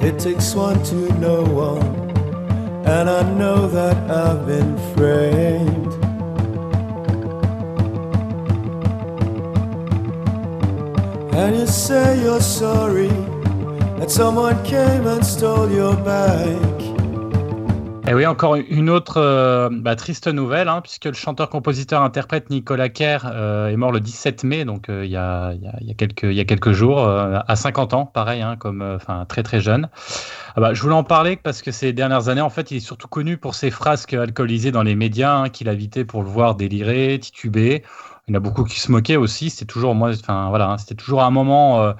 It 0.01 0.19
takes 0.19 0.53
one 0.53 0.83
to 0.83 0.95
know 1.19 1.43
one, 1.45 1.87
and 2.85 3.09
I 3.09 3.21
know 3.39 3.69
that 3.69 3.95
I've 4.11 4.45
been 4.45 4.77
framed. 4.93 5.93
And 11.33 11.55
you 11.55 11.65
say 11.65 12.21
you're 12.21 12.41
sorry 12.41 13.15
that 13.99 14.11
someone 14.11 14.61
came 14.65 15.07
and 15.07 15.25
stole 15.25 15.71
your 15.71 15.95
bike. 15.95 16.94
Et 18.07 18.13
oui, 18.13 18.27
encore 18.27 18.55
une 18.55 18.91
autre 18.91 19.17
euh, 19.17 19.67
bah, 19.71 19.95
triste 19.95 20.27
nouvelle, 20.27 20.67
hein, 20.67 20.81
puisque 20.81 21.05
le 21.05 21.13
chanteur-compositeur-interprète 21.13 22.51
Nicolas 22.51 22.89
Kerr 22.89 23.25
euh, 23.25 23.69
est 23.69 23.77
mort 23.77 23.91
le 23.91 23.99
17 23.99 24.43
mai, 24.43 24.63
donc 24.63 24.89
euh, 24.89 25.03
il, 25.03 25.09
y 25.09 25.17
a, 25.17 25.55
quelques, 25.97 26.71
jours, 26.71 27.07
à 27.07 27.55
50 27.55 27.95
ans, 27.95 28.05
pareil, 28.05 28.43
hein, 28.43 28.57
comme 28.57 28.99
très 29.27 29.41
très 29.41 29.59
jeune. 29.59 29.89
Ah 30.55 30.61
bah, 30.61 30.75
je 30.75 30.81
voulais 30.83 30.93
en 30.93 31.03
parler 31.03 31.35
parce 31.35 31.63
que 31.63 31.71
ces 31.71 31.93
dernières 31.93 32.29
années, 32.29 32.41
en 32.41 32.51
fait, 32.51 32.69
il 32.69 32.77
est 32.77 32.79
surtout 32.79 33.07
connu 33.07 33.37
pour 33.37 33.55
ses 33.55 33.71
frasques 33.71 34.13
alcoolisées 34.13 34.71
dans 34.71 34.83
les 34.83 34.95
médias, 34.95 35.37
hein, 35.37 35.49
qu'il 35.49 35.67
invitait 35.67 36.05
pour 36.05 36.21
le 36.21 36.29
voir 36.29 36.53
délirer, 36.53 37.17
tituber. 37.19 37.81
Il 38.27 38.33
y 38.33 38.35
en 38.35 38.37
a 38.37 38.39
beaucoup 38.39 38.65
qui 38.65 38.79
se 38.79 38.91
moquaient 38.91 39.15
aussi. 39.15 39.49
C'était 39.49 39.65
toujours 39.65 39.95
voilà, 39.95 40.77
toujours 40.95 41.23
un 41.23 41.31
moment. 41.31 41.93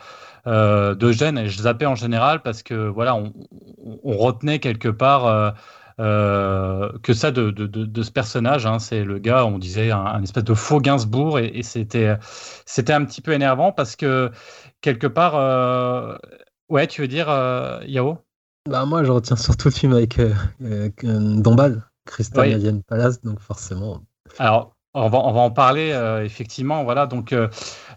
de 0.45 1.12
gêne 1.12 1.39
et 1.39 1.47
je 1.49 1.64
zappais 1.64 1.88
en 1.88 1.95
général 1.95 2.43
parce 2.43 2.62
que 2.62 2.88
voilà 2.88 3.16
on, 3.16 4.18
retenait 4.18 4.60
quelque 4.60 4.89
part 4.89 5.26
euh, 5.26 5.51
que 5.97 7.13
ça 7.13 7.31
de, 7.31 7.51
de, 7.51 7.65
de, 7.67 8.03
ce 8.03 8.11
personnage. 8.11 8.65
Hein. 8.65 8.79
C'est 8.79 9.03
le 9.03 9.19
gars, 9.19 9.45
on 9.45 9.57
disait, 9.57 9.91
un, 9.91 10.21
espèce 10.23 10.43
de 10.43 10.53
faux 10.53 10.79
Gainsbourg, 10.79 11.39
et, 11.39 11.63
c'était, 11.63 12.17
c'était 12.65 12.93
un 12.93 13.05
petit 13.05 13.21
peu 13.21 13.33
énervant 13.33 13.71
parce 13.71 13.95
que 13.95 14.31
quelque 14.81 15.07
part, 15.07 15.35
euh, 15.35 16.15
ouais, 16.69 16.87
tu 16.87 17.01
veux 17.01 17.07
dire, 17.07 17.29
euh, 17.29 17.79
Yao? 17.85 18.19
Bah, 18.69 18.85
Moi, 18.85 19.03
je 19.03 19.11
retiens 19.11 19.35
surtout 19.35 19.69
le 19.69 19.73
film 19.73 19.93
avec 19.93 20.19
Dombal, 21.03 21.83
Crystal 22.05 22.81
Palace, 22.87 23.21
donc 23.21 23.39
forcément. 23.39 24.01
Alors, 24.39 24.75
on 24.93 25.09
va, 25.09 25.19
on 25.19 25.33
va 25.33 25.41
en 25.41 25.51
parler, 25.51 25.91
effectivement. 26.23 26.83
Voilà, 26.83 27.05
donc 27.05 27.33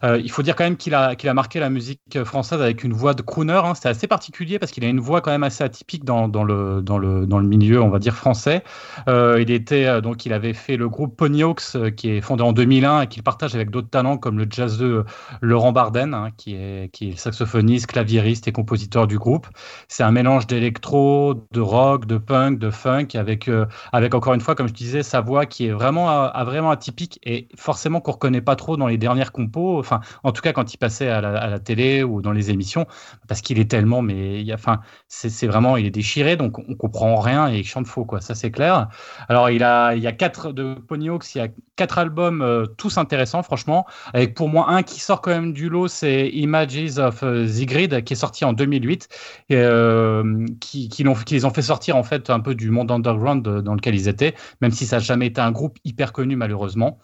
euh, 0.04 0.20
il 0.22 0.30
faut 0.30 0.42
dire 0.42 0.56
quand 0.56 0.64
même 0.64 0.76
qu'il 0.76 0.94
a, 0.94 1.14
a 1.22 1.34
marqué 1.34 1.60
la 1.60 1.70
musique 1.70 2.22
française 2.24 2.60
avec 2.60 2.84
une 2.84 2.92
voix 2.92 3.14
de 3.14 3.22
crooner. 3.22 3.60
Hein. 3.64 3.74
C'est 3.74 3.88
assez 3.88 4.06
particulier 4.06 4.58
parce 4.58 4.72
qu'il 4.72 4.84
a 4.84 4.88
une 4.88 5.00
voix 5.00 5.20
quand 5.20 5.30
même 5.30 5.42
assez 5.42 5.64
atypique 5.64 6.04
dans, 6.04 6.28
dans, 6.28 6.44
le, 6.44 6.82
dans, 6.82 6.98
le, 6.98 7.26
dans 7.26 7.38
le 7.38 7.46
milieu, 7.46 7.82
on 7.82 7.88
va 7.88 7.98
dire, 7.98 8.14
français. 8.14 8.62
Euh, 9.08 9.40
il, 9.40 9.50
était, 9.50 9.86
euh, 9.86 10.00
donc, 10.00 10.26
il 10.26 10.32
avait 10.32 10.54
fait 10.54 10.76
le 10.76 10.88
groupe 10.88 11.16
Ponyhawks 11.16 11.94
qui 11.96 12.10
est 12.10 12.20
fondé 12.20 12.42
en 12.42 12.52
2001 12.52 13.02
et 13.02 13.06
qu'il 13.06 13.22
partage 13.22 13.54
avec 13.54 13.70
d'autres 13.70 13.90
talents 13.90 14.18
comme 14.18 14.38
le 14.38 14.46
jazzeux 14.48 15.04
Laurent 15.40 15.72
Barden, 15.72 16.14
hein, 16.14 16.30
qui, 16.36 16.54
est, 16.54 16.92
qui 16.92 17.10
est 17.10 17.16
saxophoniste, 17.16 17.86
claviériste 17.86 18.48
et 18.48 18.52
compositeur 18.52 19.06
du 19.06 19.18
groupe. 19.18 19.46
C'est 19.88 20.02
un 20.02 20.10
mélange 20.12 20.46
d'électro, 20.46 21.46
de 21.52 21.60
rock, 21.60 22.06
de 22.06 22.18
punk, 22.18 22.58
de 22.58 22.70
funk, 22.70 23.08
avec, 23.14 23.50
avec 23.92 24.14
encore 24.14 24.34
une 24.34 24.40
fois, 24.40 24.54
comme 24.54 24.68
je 24.68 24.74
disais, 24.74 25.02
sa 25.02 25.20
voix 25.20 25.46
qui 25.46 25.66
est 25.66 25.72
vraiment, 25.72 26.30
vraiment 26.44 26.70
atypique 26.70 27.18
et 27.22 27.48
forcément 27.56 28.00
qu'on 28.00 28.12
ne 28.12 28.14
reconnaît 28.14 28.40
pas 28.40 28.56
trop 28.56 28.76
dans 28.76 28.86
les 28.86 28.98
dernières 28.98 29.32
compos 29.32 29.82
enfin, 29.88 30.00
en 30.22 30.32
tout 30.32 30.42
cas 30.42 30.52
quand 30.52 30.74
il 30.74 30.78
passait 30.78 31.08
à 31.08 31.20
la, 31.20 31.58
télé 31.58 32.02
ou 32.02 32.22
dans 32.22 32.32
les 32.32 32.50
émissions, 32.50 32.86
parce 33.26 33.40
qu'il 33.40 33.58
est 33.58 33.70
tellement, 33.70 34.02
mais 34.02 34.42
il 34.42 34.54
enfin, 34.54 34.80
c'est 35.08 35.46
vraiment, 35.46 35.76
il 35.76 35.86
est 35.86 35.90
déchiré, 35.90 36.36
donc 36.36 36.58
on 36.58 36.74
comprend 36.74 37.16
rien 37.16 37.50
et 37.50 37.58
il 37.58 37.64
chante 37.64 37.86
faux, 37.86 38.04
quoi. 38.04 38.20
Ça 38.20 38.34
c'est 38.34 38.50
clair. 38.50 38.88
Alors 39.28 39.50
il 39.50 39.62
a, 39.64 39.94
il 39.94 40.02
y 40.02 40.06
a 40.06 40.12
quatre 40.12 40.52
de 40.52 40.74
Ponyhawks, 40.74 41.34
il 41.34 41.38
y 41.38 41.40
a 41.40 41.48
quatre 41.76 41.98
albums 41.98 42.42
euh, 42.42 42.66
tous 42.66 42.98
intéressants, 42.98 43.42
franchement. 43.42 43.86
Avec 44.12 44.34
pour 44.34 44.48
moi 44.48 44.70
un 44.70 44.82
qui 44.82 45.00
sort 45.00 45.20
quand 45.20 45.30
même 45.30 45.52
du 45.52 45.68
lot, 45.68 45.88
c'est 45.88 46.28
Images 46.28 46.98
of 46.98 47.22
euh, 47.22 47.46
Zigrid, 47.46 48.04
qui 48.04 48.12
est 48.12 48.16
sorti 48.16 48.44
en 48.44 48.52
2008, 48.52 49.08
et, 49.48 49.56
euh, 49.56 50.44
qui, 50.60 50.90
les 51.30 51.44
ont 51.44 51.50
fait 51.50 51.62
sortir 51.62 51.96
en 51.96 52.02
fait 52.02 52.30
un 52.30 52.40
peu 52.40 52.54
du 52.54 52.70
monde 52.70 52.90
underground 52.90 53.42
dans 53.42 53.74
lequel 53.74 53.94
ils 53.94 54.08
étaient, 54.08 54.34
même 54.60 54.72
si 54.72 54.86
ça 54.86 54.96
n'a 54.96 55.00
jamais 55.00 55.26
été 55.26 55.40
un 55.40 55.52
groupe 55.52 55.78
hyper 55.84 56.12
connu 56.12 56.36
malheureusement. 56.36 56.98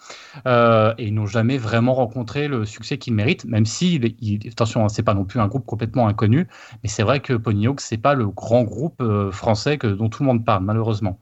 et 0.47 0.95
ils 0.99 1.15
n'ont 1.15 1.27
jamais 1.27 1.59
vraiment 1.59 1.95
rencontré 1.95 2.49
le 2.49 2.65
succès 2.75 2.99
qu'il 2.99 3.15
mérite, 3.15 3.45
même 3.45 3.65
si, 3.65 3.97
il, 4.21 4.49
attention, 4.49 4.85
hein, 4.85 4.89
c'est 4.89 5.03
pas 5.03 5.15
non 5.15 5.25
plus 5.25 5.41
un 5.41 5.47
groupe 5.47 5.65
complètement 5.65 6.09
inconnu, 6.09 6.49
mais 6.83 6.89
c'est 6.89 7.03
vrai 7.03 7.21
que 7.21 7.33
Ponyhawk, 7.33 7.81
c'est 7.81 7.97
pas 7.97 8.15
le 8.15 8.29
grand 8.29 8.65
groupe 8.65 9.01
euh, 9.01 9.31
français 9.31 9.79
que, 9.79 9.87
dont 9.87 10.09
tout 10.09 10.23
le 10.23 10.27
monde 10.27 10.45
parle, 10.45 10.65
malheureusement. 10.65 11.19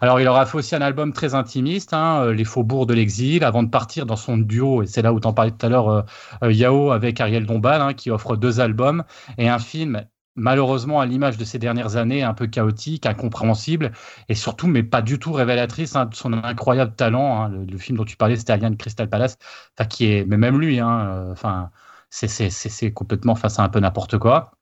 Alors, 0.00 0.20
il 0.20 0.28
aura 0.28 0.46
fait 0.46 0.58
aussi 0.58 0.74
un 0.74 0.82
album 0.82 1.12
très 1.12 1.34
intimiste, 1.34 1.92
hein, 1.92 2.22
euh, 2.22 2.32
Les 2.32 2.44
Faubourgs 2.44 2.86
de 2.86 2.94
l'exil, 2.94 3.44
avant 3.44 3.62
de 3.62 3.70
partir 3.70 4.06
dans 4.06 4.16
son 4.16 4.36
duo, 4.36 4.82
et 4.82 4.86
c'est 4.86 5.02
là 5.02 5.12
où 5.12 5.20
t'en 5.20 5.32
parlais 5.32 5.50
tout 5.50 5.66
à 5.66 5.68
l'heure, 5.68 6.06
euh, 6.42 6.52
Yao, 6.52 6.92
avec 6.92 7.20
Ariel 7.20 7.46
Dombal, 7.46 7.80
hein, 7.80 7.94
qui 7.94 8.10
offre 8.10 8.36
deux 8.36 8.60
albums 8.60 9.04
et 9.38 9.48
un 9.48 9.58
film 9.58 10.04
malheureusement 10.36 11.00
à 11.00 11.06
l'image 11.06 11.36
de 11.36 11.44
ces 11.44 11.58
dernières 11.58 11.96
années, 11.96 12.22
un 12.22 12.34
peu 12.34 12.46
chaotique, 12.46 13.06
incompréhensible, 13.06 13.92
et 14.28 14.34
surtout, 14.34 14.66
mais 14.68 14.82
pas 14.82 15.02
du 15.02 15.18
tout 15.18 15.32
révélatrice 15.32 15.96
hein, 15.96 16.06
de 16.06 16.14
son 16.14 16.32
incroyable 16.32 16.94
talent. 16.94 17.42
Hein. 17.42 17.48
Le, 17.68 17.78
film 17.78 17.98
dont 17.98 18.04
tu 18.04 18.16
parlais, 18.16 18.36
c'était 18.36 18.52
Alien 18.52 18.76
Crystal 18.76 19.08
Palace, 19.08 19.38
qui 19.88 20.06
est, 20.06 20.24
mais 20.26 20.36
même 20.36 20.60
lui, 20.60 20.80
hein, 20.80 21.00
euh, 21.08 21.32
enfin, 21.32 21.70
c'est 22.10 22.92
complètement 22.92 23.34
face 23.34 23.58
à 23.58 23.62
un 23.64 23.68
peu 23.68 23.80
n'importe 23.80 24.18
quoi. 24.18 24.52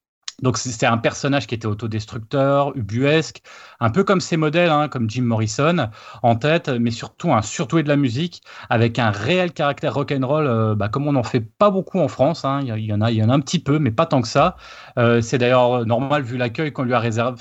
Donc 0.42 0.56
c'était 0.58 0.86
un 0.86 0.98
personnage 0.98 1.46
qui 1.46 1.54
était 1.54 1.66
autodestructeur, 1.66 2.76
ubuesque, 2.76 3.42
un 3.80 3.90
peu 3.90 4.04
comme 4.04 4.20
ses 4.20 4.36
modèles, 4.36 4.70
hein, 4.70 4.88
comme 4.88 5.10
Jim 5.10 5.22
Morrison, 5.22 5.90
en 6.22 6.36
tête, 6.36 6.68
mais 6.68 6.90
surtout 6.90 7.32
un 7.32 7.42
surtout 7.42 7.82
de 7.82 7.88
la 7.88 7.96
musique, 7.96 8.42
avec 8.70 8.98
un 8.98 9.10
réel 9.10 9.52
caractère 9.52 9.94
rock'n'roll, 9.94 10.46
euh, 10.46 10.74
bah, 10.74 10.88
comme 10.88 11.06
on 11.08 11.12
n'en 11.12 11.22
fait 11.22 11.40
pas 11.40 11.70
beaucoup 11.70 11.98
en 11.98 12.08
France. 12.08 12.44
Hein. 12.44 12.60
il, 12.62 12.84
y 12.84 12.92
en 12.92 13.00
a, 13.00 13.10
il 13.10 13.16
y 13.16 13.22
en 13.22 13.30
a 13.30 13.34
un 13.34 13.40
petit 13.40 13.58
peu, 13.58 13.78
mais 13.78 13.90
pas 13.90 14.06
tant 14.06 14.22
que 14.22 14.28
ça. 14.28 14.56
Euh, 14.98 15.20
c'est 15.20 15.38
d'ailleurs 15.38 15.84
normal 15.86 16.22
vu 16.22 16.36
l'accueil 16.36 16.72
qu'on 16.72 16.84
lui 16.84 16.94
a 16.94 17.00
réservé, 17.00 17.36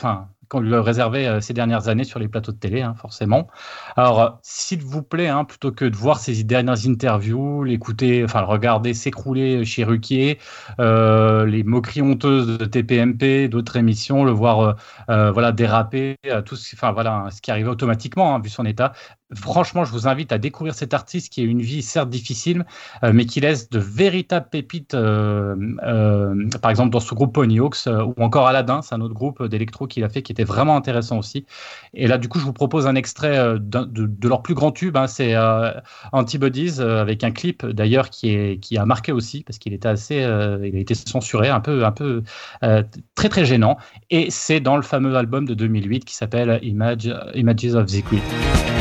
qu'on 0.49 0.59
lui 0.59 0.75
réservait 0.75 1.41
ces 1.41 1.53
dernières 1.53 1.87
années 1.89 2.03
sur 2.03 2.19
les 2.19 2.27
plateaux 2.27 2.51
de 2.51 2.57
télé, 2.57 2.81
hein, 2.81 2.95
forcément. 2.99 3.47
Alors, 3.95 4.39
s'il 4.41 4.81
vous 4.81 5.03
plaît, 5.03 5.27
hein, 5.27 5.43
plutôt 5.43 5.71
que 5.71 5.85
de 5.85 5.95
voir 5.95 6.19
ses 6.19 6.43
dernières 6.43 6.87
interviews, 6.87 7.63
l'écouter, 7.63 8.23
enfin, 8.23 8.41
le 8.41 8.47
regarder 8.47 8.93
s'écrouler 8.93 9.65
chez 9.65 9.83
Ruquier, 9.83 10.39
les 10.79 11.63
moqueries 11.63 12.01
honteuses 12.01 12.57
de 12.57 12.65
TPMP, 12.65 13.47
d'autres 13.49 13.77
émissions, 13.77 14.23
le 14.23 14.31
voir 14.31 14.75
voilà, 15.07 15.51
déraper, 15.51 16.15
tout 16.45 16.55
voilà, 16.93 17.27
ce 17.31 17.41
qui 17.41 17.51
arrivait 17.51 17.69
automatiquement, 17.69 18.35
hein, 18.35 18.39
vu 18.39 18.49
son 18.49 18.65
état, 18.65 18.93
franchement, 19.35 19.83
je 19.83 19.91
vous 19.91 20.07
invite 20.07 20.31
à 20.31 20.37
découvrir 20.37 20.73
cet 20.73 20.93
artiste 20.93 21.31
qui 21.31 21.41
a 21.41 21.43
une 21.43 21.61
vie 21.61 21.81
certes 21.81 22.09
difficile, 22.09 22.65
euh, 23.03 23.11
mais 23.13 23.25
qui 23.25 23.41
laisse 23.41 23.69
de 23.69 23.79
véritables 23.79 24.47
pépites, 24.49 24.93
euh, 24.93 25.55
euh, 25.83 26.49
par 26.61 26.71
exemple 26.71 26.91
dans 26.91 26.99
ce 26.99 27.13
groupe 27.13 27.33
Ponyhawks 27.33 27.87
ou 27.87 28.21
encore 28.23 28.47
Aladdin, 28.47 28.81
c'est 28.81 28.95
un 28.95 29.01
autre 29.01 29.13
groupe 29.13 29.43
d'électro 29.43 29.87
qu'il 29.87 30.03
a 30.03 30.09
fait 30.09 30.21
qui 30.21 30.31
était 30.31 30.45
vraiment 30.45 30.77
intéressant 30.77 31.17
aussi. 31.17 31.45
Et 31.93 32.07
là, 32.07 32.17
du 32.17 32.29
coup, 32.29 32.39
je 32.39 32.45
vous 32.45 32.53
propose 32.53 32.87
un 32.87 32.95
extrait 32.95 33.59
de, 33.59 34.27
leur 34.27 34.41
plus 34.41 34.53
grand 34.53 34.71
tube, 34.71 34.95
hein, 34.95 35.07
c'est 35.07 35.35
Antibodies, 36.11 36.81
avec 36.81 37.23
un 37.23 37.31
clip 37.31 37.65
d'ailleurs 37.65 38.09
qui, 38.09 38.59
qui 38.59 38.77
a 38.77 38.85
marqué 38.85 39.11
aussi, 39.11 39.43
parce 39.43 39.57
qu'il 39.57 39.73
était 39.73 39.87
assez, 39.87 40.17
il 40.17 40.75
a 40.75 40.79
été 40.79 40.95
censuré, 40.95 41.49
un 41.49 41.59
peu, 41.59 41.85
un 41.85 41.91
peu 41.91 42.23
très 43.15 43.29
très 43.29 43.45
gênant. 43.45 43.77
Et 44.09 44.29
c'est 44.29 44.59
dans 44.59 44.75
le 44.75 44.83
fameux 44.83 45.15
album 45.15 45.45
de 45.45 45.53
2008 45.53 46.05
qui 46.05 46.15
s'appelle 46.15 46.59
Image, 46.61 47.13
Images 47.33 47.75
of 47.75 47.87
the 47.87 48.03
Queen. 48.03 48.76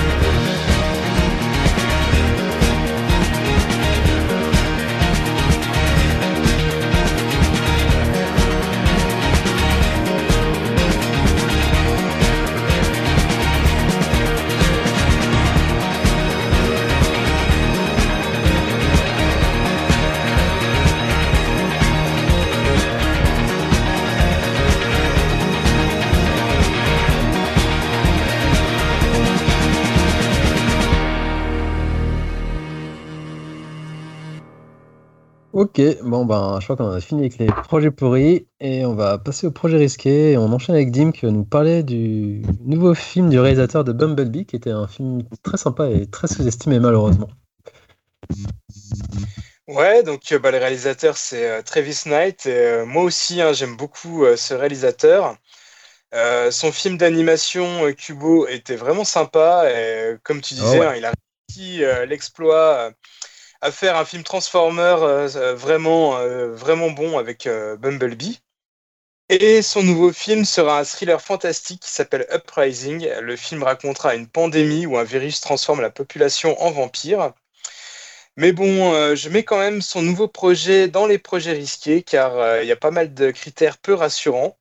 Ok, 35.79 36.03
bon 36.03 36.24
ben 36.24 36.59
je 36.59 36.64
crois 36.64 36.77
qu'on 36.77 36.91
a 36.91 37.01
fini 37.03 37.20
avec 37.22 37.37
les 37.37 37.49
projets 37.49 37.91
pourris 37.91 38.47
et 38.61 38.87
on 38.87 38.95
va 38.95 39.18
passer 39.18 39.47
au 39.47 39.51
projet 39.51 39.77
risqué 39.77 40.33
et 40.33 40.39
on 40.39 40.51
enchaîne 40.51 40.74
avec 40.74 40.91
Dim 40.91 41.12
qui 41.12 41.27
va 41.27 41.33
nous 41.33 41.45
parler 41.45 41.83
du 41.83 42.41
nouveau 42.64 42.95
film 42.95 43.29
du 43.29 43.39
réalisateur 43.39 43.85
de 43.85 43.93
Bumblebee 43.93 44.47
qui 44.47 44.57
était 44.57 44.70
un 44.70 44.87
film 44.87 45.22
très 45.43 45.59
sympa 45.59 45.91
et 45.91 46.07
très 46.07 46.29
sous-estimé 46.29 46.81
malheureusement. 46.81 47.29
Ouais, 49.68 50.03
donc 50.03 50.33
euh, 50.33 50.39
bah, 50.39 50.51
le 50.51 50.57
réalisateur 50.57 51.18
c'est 51.18 51.47
euh, 51.47 51.61
Travis 51.61 52.05
Knight 52.07 52.47
et 52.47 52.57
euh, 52.57 52.87
moi 52.87 53.03
aussi 53.03 53.43
hein, 53.43 53.53
j'aime 53.53 53.77
beaucoup 53.77 54.24
ce 54.35 54.55
réalisateur. 54.55 55.37
son 56.51 56.72
film 56.72 56.97
d'animation 56.97 57.93
Kubo 57.93 58.47
était 58.47 58.77
vraiment 58.77 59.05
sympa 59.05 59.70
et 59.70 60.16
comme 60.22 60.41
tu 60.41 60.55
disais, 60.55 60.81
ah 60.81 60.93
hein, 60.93 60.95
il 60.97 61.05
a 61.05 61.12
réussi 61.51 61.83
l'exploit 62.09 62.93
à 63.61 63.71
faire 63.73 63.97
un 63.97 64.05
film 64.05 64.23
Transformer 64.23 64.97
euh, 65.01 65.29
euh, 65.37 65.55
vraiment, 65.55 66.19
euh, 66.19 66.53
vraiment 66.55 66.91
bon 66.91 67.19
avec 67.19 67.49
Bumblebee. 67.79 68.41
Et 69.29 69.63
son 69.63 69.83
nouveau 69.83 70.13
film 70.13 70.45
sera 70.45 70.81
un 70.81 70.85
thriller 70.85 71.21
fantastique 71.21 71.83
qui 71.83 71.91
s'appelle 71.91 72.27
Uprising. 72.33 73.09
Le 73.21 73.37
film 73.37 73.63
racontera 73.65 74.15
une 74.15 74.29
pandémie 74.29 74.87
où 74.87 74.99
un 74.99 75.05
virus 75.05 75.41
transforme 75.41 75.81
la 75.81 75.91
population 75.91 76.61
en 76.63 76.71
vampire. 76.71 77.33
Mais 78.37 78.53
bon, 78.53 79.15
je 79.17 79.29
mets 79.29 79.45
quand 79.45 79.59
même 79.59 79.83
son 79.83 80.03
nouveau 80.03 80.29
projet 80.29 80.89
dans 80.89 81.07
les 81.07 81.19
projets 81.19 81.53
risqués 81.53 82.03
car 82.03 82.63
il 82.63 82.69
y 82.69 82.73
a 82.73 82.77
pas 82.77 82.93
mal 82.93 83.15
de 83.15 83.31
critères 83.33 83.79
peu 83.79 83.95
rassurants. 83.95 84.57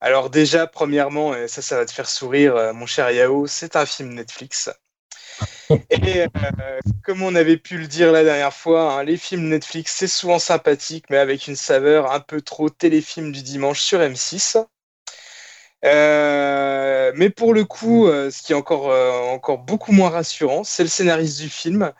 Alors 0.00 0.30
déjà, 0.30 0.66
premièrement, 0.66 1.34
et 1.34 1.48
ça, 1.48 1.62
ça 1.62 1.76
va 1.76 1.84
te 1.84 1.92
faire 1.92 2.08
sourire, 2.08 2.72
mon 2.74 2.86
cher 2.86 3.10
Yao, 3.10 3.46
c'est 3.46 3.76
un 3.76 3.86
film 3.86 4.14
Netflix. 4.14 4.70
Et 5.90 6.22
euh, 6.22 6.28
comme 7.04 7.22
on 7.22 7.34
avait 7.34 7.56
pu 7.56 7.78
le 7.78 7.86
dire 7.86 8.12
la 8.12 8.24
dernière 8.24 8.52
fois, 8.52 8.92
hein, 8.92 9.04
les 9.04 9.16
films 9.16 9.48
Netflix, 9.48 9.94
c'est 9.96 10.08
souvent 10.08 10.38
sympathique, 10.38 11.06
mais 11.10 11.18
avec 11.18 11.46
une 11.46 11.56
saveur 11.56 12.12
un 12.12 12.20
peu 12.20 12.40
trop 12.40 12.68
téléfilm 12.70 13.32
du 13.32 13.42
dimanche 13.42 13.80
sur 13.80 14.00
M6. 14.00 14.64
Euh, 15.84 17.12
mais 17.14 17.30
pour 17.30 17.54
le 17.54 17.64
coup, 17.64 18.08
euh, 18.08 18.30
ce 18.30 18.42
qui 18.42 18.52
est 18.52 18.56
encore, 18.56 18.86
encore 19.32 19.58
beaucoup 19.58 19.92
moins 19.92 20.10
rassurant, 20.10 20.64
c'est 20.64 20.82
le 20.82 20.88
scénariste 20.88 21.40
du 21.40 21.48
film. 21.48 21.92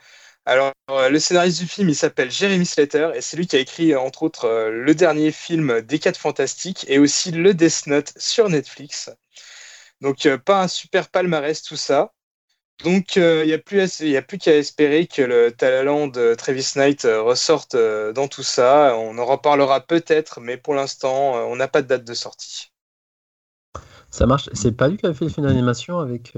Alors, 0.46 0.72
le 0.88 1.18
scénariste 1.18 1.60
du 1.60 1.66
film, 1.66 1.90
il 1.90 1.94
s'appelle 1.94 2.30
Jeremy 2.30 2.64
Slater, 2.64 3.10
et 3.14 3.20
c'est 3.20 3.36
lui 3.36 3.46
qui 3.46 3.56
a 3.56 3.58
écrit, 3.58 3.94
entre 3.94 4.22
autres, 4.22 4.48
le 4.70 4.94
dernier 4.94 5.30
film 5.30 5.82
des 5.82 5.98
4 5.98 6.16
Fantastiques 6.16 6.86
et 6.88 6.98
aussi 6.98 7.32
le 7.32 7.52
Death 7.52 7.86
Note 7.86 8.14
sur 8.16 8.48
Netflix. 8.48 9.10
Donc, 10.00 10.26
pas 10.46 10.62
un 10.62 10.68
super 10.68 11.08
palmarès, 11.10 11.62
tout 11.62 11.76
ça. 11.76 12.12
Donc, 12.84 13.16
il 13.16 13.22
euh, 13.22 13.44
n'y 13.44 13.52
a 13.52 13.58
plus, 13.58 14.38
qu'à 14.38 14.56
espérer 14.56 15.08
que 15.08 15.22
le 15.22 15.50
talent 15.50 16.06
de 16.06 16.34
Travis 16.34 16.72
Knight 16.76 17.04
euh, 17.04 17.20
ressorte 17.22 17.74
euh, 17.74 18.12
dans 18.12 18.28
tout 18.28 18.44
ça. 18.44 18.96
On 18.96 19.18
en 19.18 19.24
reparlera 19.24 19.80
peut-être, 19.80 20.40
mais 20.40 20.56
pour 20.56 20.74
l'instant, 20.74 21.34
on 21.48 21.56
n'a 21.56 21.66
pas 21.66 21.82
de 21.82 21.88
date 21.88 22.04
de 22.04 22.14
sortie. 22.14 22.70
Ça 24.10 24.26
marche. 24.26 24.48
C'est 24.52 24.72
pas 24.72 24.86
lui 24.88 24.96
qui 24.96 25.06
a 25.06 25.12
fait 25.12 25.24
le 25.24 25.30
film 25.30 25.46
d'animation 25.46 25.98
avec 25.98 26.34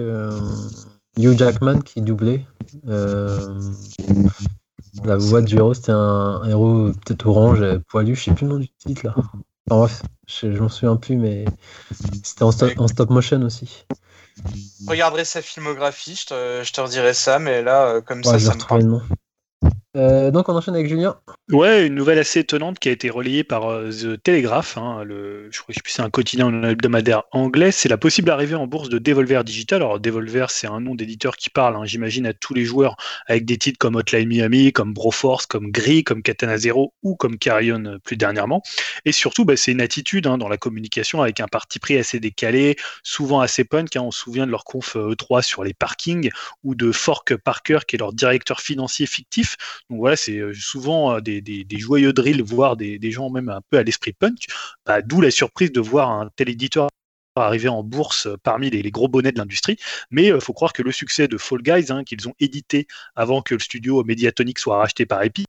Hugh 1.19 1.39
Jackman 1.39 1.81
qui 1.83 2.01
doublait. 2.01 2.47
la 2.85 3.37
voix 5.19 5.43
du 5.43 5.57
héros, 5.57 5.75
c'était 5.75 5.93
un, 5.93 6.43
héros 6.49 6.91
peut-être 7.05 7.27
orange, 7.27 7.63
poilu, 7.89 8.15
je 8.15 8.25
sais 8.25 8.33
plus 8.33 8.47
le 8.47 8.53
nom 8.53 8.59
du 8.59 8.69
titre 8.69 9.05
là. 9.05 9.15
Enfin, 9.17 9.39
bref, 9.69 10.03
je, 10.27 10.49
m'en 10.49 10.69
souviens 10.71 10.97
plus, 10.97 11.17
mais 11.17 11.45
c'était 12.25 12.45
en 12.45 12.51
stop 12.51 13.11
motion 13.11 13.43
aussi. 13.43 13.85
Regarderai 14.87 15.25
sa 15.25 15.43
filmographie, 15.43 16.17
je 16.17 16.27
te, 16.27 16.63
je 16.65 16.73
te 16.73 16.81
redirai 16.81 17.15
ça, 17.15 17.39
mais 17.39 17.63
là, 17.63 17.87
euh, 17.87 18.01
comme 18.01 18.25
ça, 18.25 18.39
ça 18.39 18.55
me 18.55 18.67
parle. 18.67 19.01
Euh, 19.97 20.31
donc 20.31 20.49
on 20.49 20.55
enchaîne 20.55 20.77
avec 20.77 20.89
Julien. 20.89 21.17
Ouais, 21.51 21.85
une 21.85 21.97
nouvelle 21.97 22.21
assez 22.21 22.41
étonnante 22.41 22.79
qui 22.79 22.89
a 22.89 22.93
été 22.93 23.11
relayée 23.11 23.43
par 23.43 23.69
euh, 23.69 23.91
The 23.91 24.23
Telegraph, 24.23 24.79
hein, 24.79 25.05
je 25.05 25.61
crois 25.61 25.75
que 25.75 25.91
c'est 25.91 26.03
un 26.03 26.11
quotidien 26.11 26.63
hebdomadaire 26.63 27.25
anglais, 27.33 27.73
c'est 27.73 27.89
la 27.89 27.97
possible 27.97 28.31
arrivée 28.31 28.55
en 28.55 28.69
bourse 28.69 28.89
de 28.89 28.99
Devolver 28.99 29.43
Digital. 29.43 29.83
Alors 29.83 29.99
Devolver, 29.99 30.47
c'est 30.51 30.69
un 30.69 30.79
nom 30.79 30.95
d'éditeur 30.95 31.37
qui 31.37 31.51
parle, 31.51 31.75
hein, 31.75 31.85
j'imagine, 31.85 32.25
à 32.27 32.33
tous 32.33 32.55
les 32.55 32.65
joueurs 32.65 32.97
avec 33.27 33.45
des 33.45 33.59
titres 33.59 33.79
comme 33.79 33.97
Hotline 33.97 34.29
Miami, 34.29 34.73
comme 34.73 34.95
Broforce, 34.95 35.47
comme 35.47 35.73
Gris, 35.73 36.05
comme 36.05 36.23
Katana 36.23 36.57
Zero 36.57 36.95
ou 37.03 37.17
comme 37.17 37.37
Carrion 37.37 37.85
euh, 37.87 37.99
plus 37.99 38.17
dernièrement. 38.17 38.63
Et 39.05 39.13
surtout, 39.13 39.45
bah, 39.45 39.57
c'est 39.57 39.73
une 39.73 39.81
attitude 39.81 40.29
hein, 40.29 40.39
dans 40.39 40.49
la 40.49 40.57
communication 40.57 41.21
avec 41.21 41.41
un 41.41 41.49
parti 41.49 41.81
pris 41.81 41.99
assez 41.99 42.21
décalé, 42.21 42.77
souvent 43.03 43.41
assez 43.41 43.65
punk. 43.65 43.89
on 43.97 44.13
se 44.13 44.21
souvient 44.21 44.47
de 44.47 44.53
leur 44.53 44.63
conf 44.63 44.95
E3 44.95 45.43
sur 45.43 45.65
les 45.65 45.75
parkings 45.75 46.31
ou 46.63 46.77
de 46.77 46.93
Fork 46.93 47.35
Parker, 47.35 47.81
qui 47.89 47.97
est 47.97 47.99
leur 47.99 48.13
directeur 48.13 48.61
financier 48.61 49.07
fictif 49.07 49.57
donc 49.91 49.99
voilà, 49.99 50.17
c'est 50.17 50.39
euh, 50.39 50.55
souvent 50.55 51.17
euh, 51.17 51.21
des, 51.21 51.67
joyeux 51.73 52.13
drills, 52.13 52.43
voire 52.43 52.77
des, 52.77 53.11
gens 53.11 53.29
même 53.29 53.49
un 53.49 53.61
peu 53.71 53.79
à 53.79 53.83
l'esprit 53.83 54.13
punk. 54.13 54.47
Bah, 54.87 55.03
d'où 55.03 55.21
la 55.21 55.31
surprise 55.33 55.73
de 55.73 55.81
voir 55.81 56.11
un 56.11 56.31
tel 56.37 56.49
éditeur 56.49 56.89
arriver 57.37 57.69
en 57.69 57.83
bourse 57.83 58.27
euh, 58.27 58.37
parmi 58.43 58.71
les, 58.71 58.91
gros 58.91 59.09
bonnets 59.09 59.33
de 59.33 59.39
l'industrie. 59.39 59.79
Mais 60.11 60.27
il 60.27 60.41
faut 60.41 60.53
croire 60.53 60.73
que 60.73 60.83
le 60.83 60.93
succès 60.93 61.27
de 61.27 61.39
Fall 61.39 61.63
Guys, 61.63 61.91
hein, 61.91 62.05
qu'ils 62.05 62.29
ont 62.29 62.35
édité 62.39 62.87
avant 63.17 63.43
que 63.43 63.55
le 63.55 63.61
studio 63.61 64.05
Mediatonic 64.05 64.59
soit 64.59 64.79
racheté 64.79 65.07
par 65.07 65.23
Epic, 65.23 65.47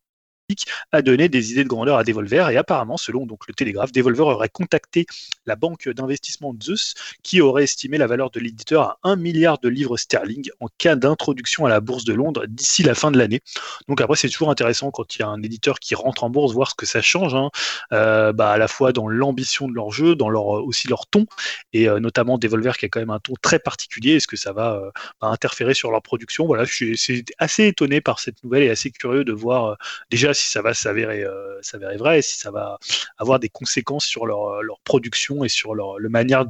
a 0.92 1.02
donné 1.02 1.30
des 1.30 1.52
idées 1.52 1.64
de 1.64 1.70
grandeur 1.70 1.98
à 1.98 2.04
Devolver 2.04 2.50
et 2.50 2.58
apparemment, 2.58 2.98
selon 2.98 3.26
donc 3.26 3.48
le 3.48 3.54
Télégraphe, 3.54 3.92
Devolver 3.92 4.28
aurait 4.28 4.50
contacté 4.50 5.06
la 5.46 5.56
banque 5.56 5.90
d'investissement 5.90 6.56
Zeus 6.62 6.94
qui 7.24 7.42
aurait 7.42 7.64
estimé 7.64 7.98
la 7.98 8.08
valeur 8.08 8.32
de 8.32 8.40
l'éditeur 8.40 8.82
à 8.82 8.98
1 9.04 9.16
milliard 9.16 9.60
de 9.60 9.70
livres 9.70 9.98
sterling 9.98 10.50
en 10.60 10.68
cas 10.78 10.96
d'introduction 10.96 11.66
à 11.66 11.70
la 11.70 11.80
bourse 11.80 12.04
de 12.04 12.14
Londres 12.14 12.46
d'ici 12.48 12.84
la 12.84 12.96
fin 12.96 13.12
de 13.12 13.18
l'année. 13.18 13.42
Donc 13.88 14.02
après, 14.02 14.16
c'est 14.16 14.30
toujours 14.30 14.50
intéressant 14.50 14.92
quand 14.92 15.16
il 15.16 15.20
y 15.20 15.24
a 15.24 15.28
un 15.28 15.42
éditeur 15.42 15.80
qui 15.80 15.96
rentre 15.96 16.24
en 16.24 16.30
bourse, 16.30 16.54
voir 16.54 16.72
ce 16.72 16.76
que 16.76 16.86
ça 16.86 17.02
change, 17.02 17.36
hein. 17.36 17.50
euh, 17.94 18.34
bah, 18.34 18.52
à 18.52 18.58
la 18.58 18.68
fois 18.68 18.94
dans 18.94 19.08
l'ambition 19.08 19.68
de 19.68 19.74
leur 19.74 19.92
jeu, 19.92 20.16
dans 20.16 20.30
leur, 20.30 20.46
aussi 20.46 20.88
leur 20.88 21.08
ton, 21.08 21.26
et 21.74 21.88
euh, 21.88 22.00
notamment 22.00 22.38
Devolver 22.38 22.78
qui 22.78 22.86
a 22.86 22.90
quand 22.90 23.00
même 23.00 23.10
un 23.10 23.20
ton 23.20 23.34
très 23.42 23.60
particulier. 23.60 24.16
Est-ce 24.16 24.28
que 24.28 24.38
ça 24.38 24.54
va 24.54 24.76
euh, 24.76 24.92
bah, 25.22 25.28
interférer 25.28 25.74
sur 25.74 25.92
leur 25.92 26.02
production? 26.02 26.46
Voilà, 26.46 26.64
je 26.64 26.94
suis 26.96 27.26
assez 27.38 27.68
étonné 27.68 28.02
par 28.02 28.20
cette 28.20 28.44
nouvelle 28.44 28.64
et 28.64 28.70
assez 28.70 28.92
curieux 28.92 29.24
de 29.24 29.34
voir 29.34 29.78
déjà 30.10 30.34
si 30.42 30.50
ça 30.50 30.62
va 30.62 30.74
s'avérer 30.74 31.26
s'avérer 31.62 31.98
vrai 31.98 32.20
et 32.20 32.22
si 32.22 32.38
ça 32.38 32.52
va 32.52 32.78
avoir 33.18 33.40
des 33.40 33.50
conséquences 33.50 34.06
sur 34.06 34.26
leur, 34.26 34.62
leur 34.64 34.80
production 34.82 35.44
et 35.44 35.50
sur 35.50 35.76
leur 35.76 36.00
le 36.00 36.10
manière 36.10 36.46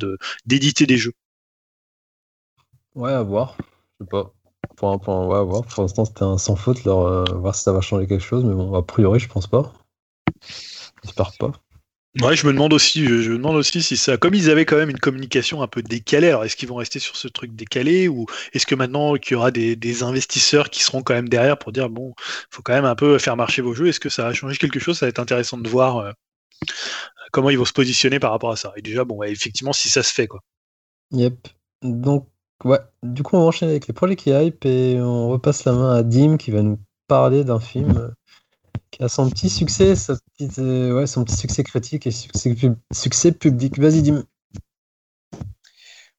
de 0.00 0.18
d'éditer 0.44 0.86
des 0.86 0.96
jeux. 0.96 1.14
Ouais, 2.94 3.12
à 3.12 3.22
voir. 3.22 3.56
Je 4.00 4.04
sais 4.04 4.08
pas. 4.08 4.32
Pour, 4.76 4.90
ouais, 5.28 5.38
à 5.38 5.42
voir. 5.42 5.64
pour 5.64 5.82
l'instant, 5.82 6.04
c'était 6.04 6.22
un 6.22 6.38
sans 6.38 6.56
faute. 6.56 6.84
Leur, 6.84 7.24
voir 7.38 7.54
si 7.54 7.62
ça 7.62 7.72
va 7.72 7.80
changer 7.80 8.06
quelque 8.06 8.24
chose, 8.24 8.44
mais 8.44 8.54
bon, 8.54 8.74
a 8.74 8.82
priori, 8.82 9.20
je 9.20 9.28
pense 9.28 9.46
pas. 9.46 9.72
J'espère 11.02 11.32
pas. 11.38 11.52
Ouais, 12.22 12.34
je 12.34 12.46
me 12.46 12.52
demande 12.52 12.72
aussi, 12.72 13.04
je 13.04 13.30
me 13.30 13.36
demande 13.36 13.56
aussi 13.56 13.82
si 13.82 13.96
ça, 13.96 14.16
comme 14.16 14.34
ils 14.34 14.48
avaient 14.48 14.64
quand 14.64 14.76
même 14.76 14.88
une 14.88 14.98
communication 14.98 15.60
un 15.60 15.66
peu 15.66 15.82
décalée, 15.82 16.28
alors 16.28 16.44
est-ce 16.44 16.56
qu'ils 16.56 16.68
vont 16.68 16.76
rester 16.76 16.98
sur 16.98 17.14
ce 17.14 17.28
truc 17.28 17.54
décalé 17.54 18.08
ou 18.08 18.24
est-ce 18.54 18.64
que 18.64 18.74
maintenant 18.74 19.16
qu'il 19.16 19.32
y 19.32 19.34
aura 19.34 19.50
des, 19.50 20.02
investisseurs 20.02 20.70
qui 20.70 20.82
seront 20.82 21.02
quand 21.02 21.14
même 21.14 21.28
derrière 21.28 21.58
pour 21.58 21.72
dire 21.72 21.90
bon, 21.90 22.14
faut 22.50 22.62
quand 22.62 22.72
même 22.72 22.86
un 22.86 22.94
peu 22.94 23.18
faire 23.18 23.36
marcher 23.36 23.60
vos 23.60 23.74
jeux, 23.74 23.88
est-ce 23.88 24.00
que 24.00 24.08
ça 24.08 24.24
va 24.24 24.32
changer 24.32 24.56
quelque 24.56 24.80
chose? 24.80 24.98
Ça 24.98 25.06
va 25.06 25.10
être 25.10 25.18
intéressant 25.18 25.58
de 25.58 25.68
voir 25.68 25.98
euh, 25.98 26.12
comment 27.32 27.50
ils 27.50 27.58
vont 27.58 27.64
se 27.66 27.72
positionner 27.72 28.18
par 28.18 28.30
rapport 28.30 28.50
à 28.50 28.56
ça. 28.56 28.72
Et 28.76 28.82
déjà, 28.82 29.04
bon, 29.04 29.22
effectivement, 29.22 29.72
si 29.72 29.88
ça 29.90 30.02
se 30.02 30.12
fait 30.12 30.26
quoi. 30.26 30.40
Yep. 31.12 31.48
Donc, 31.82 32.28
ouais, 32.64 32.80
du 33.02 33.22
coup, 33.22 33.36
on 33.36 33.40
va 33.40 33.46
enchaîner 33.46 33.72
avec 33.72 33.88
les 33.88 33.94
projets 33.94 34.16
qui 34.16 34.30
hype 34.30 34.64
et 34.64 34.98
on 35.00 35.28
repasse 35.28 35.64
la 35.64 35.72
main 35.72 35.94
à 35.94 36.02
Dim 36.02 36.38
qui 36.38 36.50
va 36.50 36.62
nous 36.62 36.78
parler 37.08 37.44
d'un 37.44 37.60
film 37.60 38.14
qui 38.90 39.02
a 39.02 39.08
son 39.08 39.28
petit 39.30 39.50
succès, 39.50 39.94
euh, 40.58 41.06
son 41.06 41.24
petit 41.24 41.36
succès 41.36 41.64
critique 41.64 42.06
et 42.06 42.10
succès, 42.10 42.54
pub- 42.54 42.78
succès 42.92 43.32
public. 43.32 43.78
Vas-y, 43.78 44.02
Dim. 44.02 44.24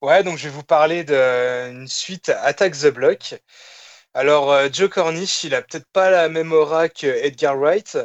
Ouais, 0.01 0.23
donc 0.23 0.37
je 0.37 0.43
vais 0.43 0.53
vous 0.53 0.63
parler 0.63 1.03
d'une 1.03 1.87
suite 1.87 2.29
Attack 2.29 2.77
the 2.77 2.87
Block. 2.87 3.35
Alors, 4.13 4.51
euh, 4.51 4.67
Joe 4.71 4.89
Cornish, 4.89 5.43
il 5.43 5.55
a 5.55 5.61
peut-être 5.61 5.87
pas 5.93 6.09
la 6.09 6.29
même 6.29 6.51
aura 6.51 6.89
que 6.89 7.07
Edgar 7.07 7.57
Wright, 7.57 7.97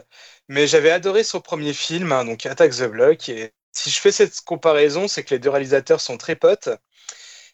mais 0.49 0.67
j'avais 0.67 0.91
adoré 0.91 1.25
son 1.25 1.41
premier 1.41 1.73
film, 1.73 2.13
hein, 2.13 2.25
donc 2.25 2.47
Attack 2.47 2.73
the 2.73 2.85
Block. 2.85 3.29
Et 3.29 3.53
si 3.73 3.91
je 3.91 4.01
fais 4.01 4.13
cette 4.13 4.41
comparaison, 4.43 5.09
c'est 5.09 5.23
que 5.25 5.35
les 5.35 5.39
deux 5.39 5.51
réalisateurs 5.51 6.01
sont 6.01 6.19
très 6.19 6.37
potes. 6.37 6.69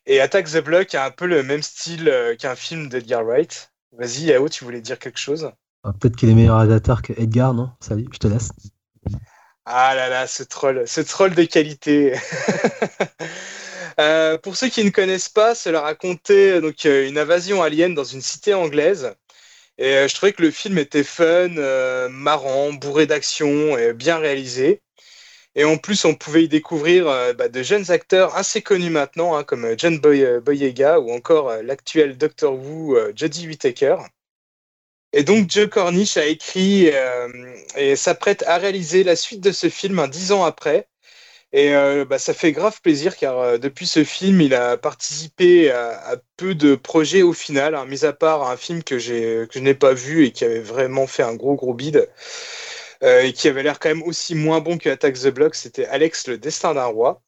Et 0.07 0.21
Attack 0.21 0.51
the 0.51 0.59
Block 0.59 0.95
a 0.95 1.05
un 1.05 1.11
peu 1.11 1.27
le 1.27 1.43
même 1.43 1.63
style 1.63 2.09
euh, 2.09 2.35
qu'un 2.37 2.57
film 2.57 2.89
d'Edgar 2.89 3.25
Wright. 3.25 3.73
Vas-y, 3.93 4.25
Yao, 4.25 4.49
tu 4.49 4.65
voulais 4.65 4.81
dire 4.81 4.99
quelque 4.99 5.19
chose? 5.19 5.53
Ah, 5.83 5.93
Peut-être 5.93 6.15
qu'il 6.15 6.29
est 6.29 6.35
meilleur 6.35 6.59
réalisateur 6.59 7.03
que 7.03 7.13
Edgar, 7.17 7.53
non? 7.53 7.73
Salut, 7.81 8.07
je 8.13 8.19
te 8.19 8.29
laisse. 8.29 8.51
Ah 9.65 9.95
là 9.95 10.09
là, 10.09 10.27
ce 10.27 10.43
troll, 10.43 10.87
ce 10.87 11.01
troll 11.01 11.35
de 11.35 11.45
qualité. 11.45 12.15
Euh, 14.01 14.39
pour 14.39 14.57
ceux 14.57 14.69
qui 14.69 14.85
ne 14.85 14.91
connaissent 14.91 15.29
pas, 15.29 15.57
cela 15.57 15.81
racontait 15.81 16.61
donc 16.61 16.87
euh, 16.87 17.09
une 17.09 17.19
invasion 17.19 17.63
alien 17.65 17.95
dans 17.95 18.05
une 18.05 18.21
cité 18.21 18.55
anglaise. 18.55 19.13
Et 19.79 19.95
euh, 19.97 20.09
je 20.09 20.15
trouvais 20.15 20.33
que 20.33 20.43
le 20.43 20.51
film 20.51 20.79
était 20.79 21.05
fun, 21.05 21.57
euh, 21.59 22.09
marrant, 22.11 22.73
bourré 22.73 23.07
d'action 23.07 23.79
et 23.79 23.95
bien 23.95 24.19
réalisé. 24.19 24.83
Et 25.57 25.65
en 25.65 25.79
plus, 25.79 26.05
on 26.07 26.15
pouvait 26.15 26.45
y 26.45 26.49
découvrir 26.49 27.09
euh, 27.09 27.33
bah, 27.35 27.49
de 27.49 27.63
jeunes 27.63 27.91
acteurs 27.91 28.37
assez 28.37 28.63
connus 28.63 28.91
maintenant, 28.91 29.37
hein, 29.37 29.45
comme 29.45 29.67
John 29.79 29.99
Boy- 29.99 30.41
Boyega 30.41 31.01
ou 31.01 31.13
encore 31.13 31.51
euh, 31.51 31.63
l'actuel 31.63 32.19
Doctor 32.19 32.55
Who, 32.55 32.97
euh, 32.97 33.13
Jodie 33.17 33.49
Whittaker. 33.49 33.97
Et 35.13 35.25
donc, 35.25 35.51
Joe 35.51 35.69
Cornish 35.69 36.17
a 36.17 36.27
écrit 36.27 36.91
euh, 36.93 37.29
et 37.77 37.97
s'apprête 37.97 38.45
à 38.47 38.59
réaliser 38.59 39.05
la 39.05 39.17
suite 39.17 39.41
de 39.41 39.53
ce 39.53 39.69
film 39.69 40.07
dix 40.09 40.33
ans 40.33 40.45
après. 40.45 40.89
Et 41.53 41.75
euh, 41.75 42.05
bah, 42.05 42.19
ça 42.19 42.35
fait 42.35 42.53
grave 42.53 42.81
plaisir 42.83 43.17
car 43.17 43.39
euh, 43.39 43.59
depuis 43.59 43.87
ce 43.87 44.05
film, 44.05 44.41
il 44.43 44.55
a 44.55 44.77
participé 44.77 45.71
à, 45.71 46.17
peu 46.37 46.55
de 46.55 46.75
projets 46.77 47.23
au 47.23 47.33
final, 47.33 47.75
hein, 47.75 47.87
mis 47.87 48.05
à 48.05 48.13
part 48.13 48.51
un 48.51 48.57
film 48.57 48.83
que, 48.85 48.99
je 48.99 49.59
n'ai 49.59 49.75
pas 49.75 49.95
vu 49.95 50.27
et 50.27 50.33
qui 50.33 50.45
avait 50.45 50.61
vraiment 50.61 51.07
fait 51.07 51.23
un 51.23 51.35
gros 51.35 51.55
gros 51.57 51.75
bide 51.75 52.09
et 53.03 53.33
qui 53.33 53.49
avait 53.49 53.63
l'air 53.63 53.79
quand 53.79 53.91
même 53.91 54.03
aussi 54.03 54.35
moins 54.35 54.61
bon 54.61 54.79
que 54.79 54.89
Attack 54.91 55.15
the 55.21 55.29
Block, 55.29 55.55
c'était 55.55 55.87
Alex 55.87 56.27
le 56.29 56.39
destin 56.39 56.75
d'un 56.75 56.87
roi. 56.87 57.23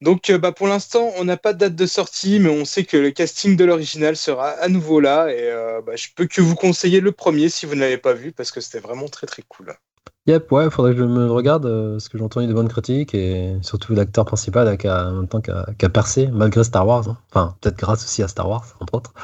Donc 0.00 0.30
euh, 0.30 0.38
bah, 0.38 0.52
pour 0.52 0.68
l'instant, 0.68 1.10
on 1.16 1.24
n'a 1.24 1.36
pas 1.36 1.52
de 1.52 1.58
date 1.58 1.74
de 1.74 1.86
sortie, 1.86 2.38
mais 2.38 2.50
on 2.50 2.64
sait 2.64 2.84
que 2.84 2.96
le 2.96 3.10
casting 3.10 3.56
de 3.56 3.64
l'original 3.64 4.16
sera 4.16 4.50
à 4.50 4.68
nouveau 4.68 5.00
là 5.00 5.28
et 5.28 5.50
euh, 5.50 5.80
bah, 5.84 5.96
je 5.96 6.08
peux 6.14 6.26
que 6.26 6.40
vous 6.40 6.54
conseiller 6.54 7.00
le 7.00 7.10
premier 7.12 7.48
si 7.48 7.66
vous 7.66 7.74
ne 7.74 7.80
l'avez 7.80 7.98
pas 7.98 8.12
vu 8.12 8.32
parce 8.32 8.50
que 8.52 8.60
c'était 8.60 8.78
vraiment 8.78 9.08
très 9.08 9.26
très 9.26 9.42
cool. 9.48 9.74
Yep, 10.26 10.52
ouais, 10.52 10.70
faudrait 10.70 10.92
que 10.92 10.98
je 10.98 11.04
me 11.04 11.30
regarde 11.30 11.66
euh, 11.66 11.92
parce 11.92 12.08
que 12.08 12.18
j'ai 12.18 12.24
entendu 12.24 12.46
de 12.46 12.52
bonnes 12.52 12.68
critiques 12.68 13.14
et 13.14 13.56
surtout 13.62 13.94
l'acteur 13.94 14.24
principal 14.24 14.76
qui 14.76 14.86
a, 14.86 15.08
en 15.08 15.12
même 15.12 15.28
temps 15.28 15.40
qui 15.40 15.50
a, 15.50 15.66
qui 15.78 15.86
a 15.86 15.88
percé 15.88 16.28
malgré 16.28 16.62
Star 16.64 16.86
Wars. 16.86 17.08
hein. 17.08 17.18
Enfin, 17.30 17.56
peut-être 17.60 17.78
grâce 17.78 18.04
aussi 18.04 18.22
à 18.22 18.28
Star 18.28 18.48
Wars, 18.48 18.66
entre 18.80 18.94
autres. 18.94 19.14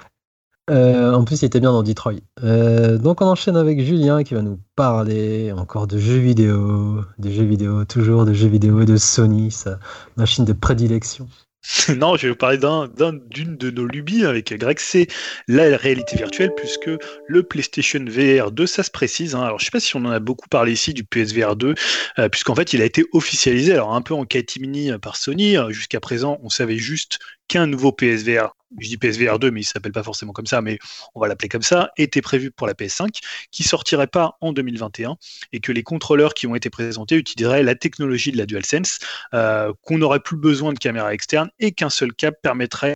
Euh, 0.70 1.12
en 1.12 1.24
plus, 1.24 1.42
il 1.42 1.44
était 1.44 1.60
bien 1.60 1.72
dans 1.72 1.82
Detroit. 1.82 2.14
Euh, 2.42 2.96
donc, 2.96 3.20
on 3.20 3.26
enchaîne 3.26 3.56
avec 3.56 3.80
Julien 3.80 4.22
qui 4.24 4.32
va 4.34 4.40
nous 4.42 4.58
parler 4.76 5.52
encore 5.52 5.86
de 5.86 5.98
jeux 5.98 6.16
vidéo, 6.18 7.02
de 7.18 7.30
jeux 7.30 7.44
vidéo, 7.44 7.84
toujours 7.84 8.24
de 8.24 8.32
jeux 8.32 8.48
vidéo 8.48 8.80
et 8.80 8.86
de 8.86 8.96
Sony, 8.96 9.50
sa 9.50 9.78
machine 10.16 10.44
de 10.46 10.54
prédilection. 10.54 11.28
non, 11.96 12.16
je 12.16 12.22
vais 12.22 12.28
vous 12.30 12.36
parler 12.36 12.58
d'un- 12.58 12.88
d'un- 12.88 13.18
d'une 13.30 13.56
de 13.56 13.70
nos 13.70 13.86
lubies 13.86 14.24
avec 14.26 14.52
Greg, 14.58 14.78
c'est 14.78 15.06
la 15.48 15.76
réalité 15.78 16.16
virtuelle, 16.16 16.52
puisque 16.56 16.90
le 17.26 17.42
PlayStation 17.42 18.04
VR 18.06 18.50
2, 18.50 18.66
ça 18.66 18.82
se 18.82 18.90
précise. 18.90 19.34
hein. 19.34 19.42
Alors, 19.42 19.58
je 19.58 19.66
sais 19.66 19.70
pas 19.70 19.80
si 19.80 19.96
on 19.96 20.04
en 20.04 20.10
a 20.10 20.18
beaucoup 20.20 20.48
parlé 20.48 20.72
ici 20.72 20.92
du 20.94 21.04
PSVR 21.04 21.56
2, 21.56 21.74
euh, 22.18 22.28
puisqu'en 22.28 22.54
fait, 22.54 22.72
il 22.74 22.80
a 22.82 22.84
été 22.86 23.04
officialisé, 23.12 23.72
alors 23.72 23.94
un 23.94 24.02
peu 24.02 24.14
en 24.14 24.24
catimini 24.24 24.90
par 25.00 25.16
Sony. 25.16 25.56
Jusqu'à 25.70 26.00
présent, 26.00 26.38
on 26.42 26.48
savait 26.50 26.78
juste 26.78 27.18
qu'un 27.48 27.66
nouveau 27.66 27.92
PSVR, 27.92 28.54
je 28.78 28.88
dis 28.88 28.96
PSVR 28.96 29.38
2, 29.38 29.50
mais 29.50 29.60
il 29.60 29.64
s'appelle 29.64 29.92
pas 29.92 30.02
forcément 30.02 30.32
comme 30.32 30.46
ça, 30.46 30.60
mais 30.60 30.78
on 31.14 31.20
va 31.20 31.28
l'appeler 31.28 31.48
comme 31.48 31.62
ça, 31.62 31.90
était 31.96 32.22
prévu 32.22 32.50
pour 32.50 32.66
la 32.66 32.74
PS5, 32.74 33.20
qui 33.50 33.62
sortirait 33.62 34.06
pas 34.06 34.36
en 34.40 34.52
2021, 34.52 35.16
et 35.52 35.60
que 35.60 35.72
les 35.72 35.82
contrôleurs 35.82 36.34
qui 36.34 36.46
ont 36.46 36.54
été 36.54 36.70
présentés 36.70 37.16
utiliseraient 37.16 37.62
la 37.62 37.74
technologie 37.74 38.32
de 38.32 38.38
la 38.38 38.46
DualSense, 38.46 38.98
euh, 39.34 39.72
qu'on 39.82 39.98
n'aurait 39.98 40.20
plus 40.20 40.36
besoin 40.36 40.72
de 40.72 40.78
caméra 40.78 41.12
externe 41.12 41.50
et 41.58 41.72
qu'un 41.72 41.90
seul 41.90 42.12
câble 42.12 42.36
permettrait 42.42 42.94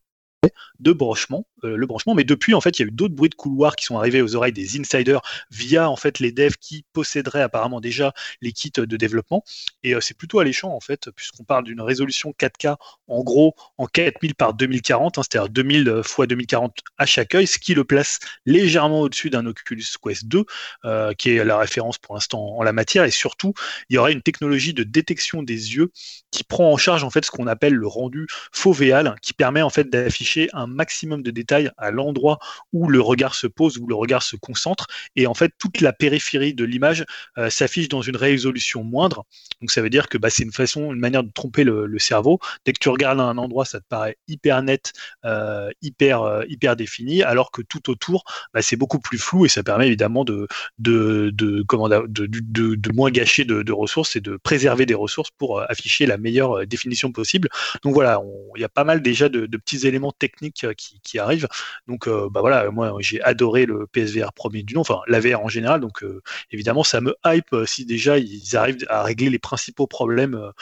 de 0.79 0.93
branchement, 0.93 1.47
euh, 1.65 1.77
le 1.77 1.87
branchement. 1.87 2.15
Mais 2.15 2.25
depuis, 2.25 2.55
en 2.55 2.61
fait, 2.61 2.79
il 2.79 2.83
y 2.83 2.85
a 2.85 2.89
eu 2.89 2.91
d'autres 2.91 3.15
bruits 3.15 3.31
de 3.31 3.35
couloir 3.35 3.77
qui 3.77 3.85
sont 3.85 3.99
arrivés 3.99 4.23
aux 4.23 4.37
oreilles 4.37 4.53
des 4.53 4.79
insiders 4.79 5.21
via 5.51 5.91
en 5.91 5.97
fait 5.97 6.19
les 6.19 6.33
devs 6.33 6.57
qui 6.61 6.85
posséderaient 6.93 7.43
apparemment 7.43 7.81
déjà 7.81 8.13
les 8.41 8.53
kits 8.53 8.73
de 8.77 8.97
développement. 8.97 9.45
Et 9.83 9.95
euh, 9.95 10.01
c'est 10.01 10.17
plutôt 10.17 10.39
alléchant 10.39 10.73
en 10.73 10.81
fait, 10.81 11.11
puisqu'on 11.11 11.45
parle 11.45 11.65
d'une 11.65 11.81
résolution 11.81 12.35
4K 12.39 12.77
en 13.09 13.23
gros 13.23 13.55
en 13.79 13.87
4000 13.87 14.35
par 14.35 14.55
2040, 14.55 15.19
hein, 15.19 15.23
c'est-à-dire 15.23 15.49
2000 15.49 16.03
fois 16.05 16.27
2040 16.27 16.77
à 16.99 17.07
chaque 17.07 17.35
œil, 17.35 17.47
ce 17.47 17.59
qui 17.59 17.75
le 17.75 17.85
place 17.85 18.19
légèrement 18.47 19.01
au-dessus 19.01 19.31
d'un 19.31 19.47
Oculus 19.47 19.85
Quest 20.03 20.27
2, 20.27 20.45
euh, 20.85 21.13
qui 21.15 21.31
est 21.31 21.45
la 21.45 21.59
référence 21.59 21.99
pour 21.99 22.15
l'instant 22.15 22.57
en 22.57 22.63
la 22.63 22.73
matière. 22.73 23.05
Et 23.05 23.11
surtout, 23.11 23.55
il 23.89 23.95
y 23.95 23.99
aura 23.99 24.11
une 24.11 24.23
technologie 24.23 24.75
de 24.75 24.83
détection 24.83 25.43
des 25.43 25.77
yeux 25.77 25.91
qui 26.31 26.45
prend 26.45 26.73
en 26.73 26.77
charge 26.77 27.05
en 27.05 27.11
fait 27.11 27.25
ce 27.25 27.31
qu'on 27.31 27.47
appelle 27.47 27.75
le 27.75 27.87
rendu 27.87 28.27
fovéal, 28.53 29.17
qui 29.23 29.33
permet 29.33 29.63
en 29.63 29.71
fait 29.71 29.91
d'afficher 29.91 30.49
un 30.53 30.67
maximum 30.67 31.23
de 31.23 31.31
à 31.53 31.91
l'endroit 31.91 32.39
où 32.73 32.89
le 32.89 33.01
regard 33.01 33.35
se 33.35 33.47
pose, 33.47 33.79
où 33.79 33.87
le 33.87 33.95
regard 33.95 34.23
se 34.23 34.37
concentre, 34.37 34.87
et 35.17 35.27
en 35.27 35.35
fait 35.35 35.53
toute 35.59 35.81
la 35.81 35.93
périphérie 35.93 36.55
de 36.55 36.65
l'image 36.65 37.05
euh, 37.39 37.51
s'affiche 37.51 37.89
dans 37.89 38.03
une 38.03 38.17
résolution 38.17 38.85
moindre. 38.85 39.25
Donc 39.61 39.71
ça 39.71 39.83
veut 39.83 39.91
dire 39.91 40.09
que 40.09 40.19
bah, 40.19 40.31
c'est 40.31 40.43
une 40.43 40.53
façon, 40.53 40.93
une 40.93 41.01
manière 41.01 41.25
de 41.25 41.31
tromper 41.33 41.65
le, 41.65 41.99
cerveau. 41.99 42.39
Dès 42.65 42.73
que 42.73 42.79
tu 42.79 42.89
regardes 42.91 43.19
à 43.19 43.25
un 43.25 43.39
endroit, 43.39 43.65
ça 43.65 43.81
te 43.81 43.85
paraît 43.89 44.17
hyper 44.29 44.63
net, 44.63 44.93
euh, 45.25 45.69
hyper 45.83 46.23
euh, 46.23 46.45
hyper 46.49 46.77
défini, 46.77 47.25
alors 47.25 47.51
que 47.51 47.61
tout 47.63 47.91
autour, 47.91 48.23
bah, 48.55 48.63
c'est 48.63 48.77
beaucoup 48.77 49.01
plus 49.01 49.19
flou 49.19 49.47
et 49.47 49.49
ça 49.49 49.65
permet 49.65 49.89
évidemment 49.89 50.25
de 50.25 50.47
de 50.79 51.31
de 51.31 52.93
moins 52.95 53.11
gâcher 53.11 53.45
de, 53.45 53.73
ressources 53.73 54.17
et 54.17 54.21
de 54.21 54.37
préserver 54.37 54.87
des 54.87 54.95
ressources 54.95 55.31
pour 55.37 55.61
afficher 55.61 56.07
la 56.07 56.19
meilleure 56.19 56.67
définition 56.67 57.13
possible. 57.13 57.49
Donc 57.83 57.95
voilà, 57.95 58.21
il 58.57 58.61
y 58.61 58.65
a 58.65 58.69
pas 58.69 58.85
mal 58.85 59.03
déjà 59.03 59.29
de, 59.29 59.47
petits 59.47 59.87
éléments 59.87 60.13
techniques 60.13 60.67
qui 61.03 61.19
arrivent. 61.19 61.38
Donc 61.87 62.09
euh, 62.09 62.29
bah 62.31 62.41
voilà, 62.41 62.71
moi 62.71 62.95
j'ai 63.01 63.23
adoré 63.23 63.67
le 63.67 63.87
PSVR 63.87 64.33
premier 64.33 64.63
du 64.63 64.75
nom, 64.75 64.81
enfin 64.81 65.01
la 65.07 65.21
VR 65.21 65.41
en 65.41 65.49
général. 65.49 65.81
Donc 65.81 66.03
euh, 66.03 66.23
évidemment 66.51 66.85
ça 66.85 67.01
me 67.01 67.15
hype 67.27 67.53
euh, 67.53 67.67
si 67.67 67.85
déjà 67.85 68.19
ils 68.19 68.57
arrivent 68.57 68.85
à 68.89 69.03
régler 69.03 69.31
les 69.31 69.39
principaux 69.39 69.87
problèmes 69.87 70.53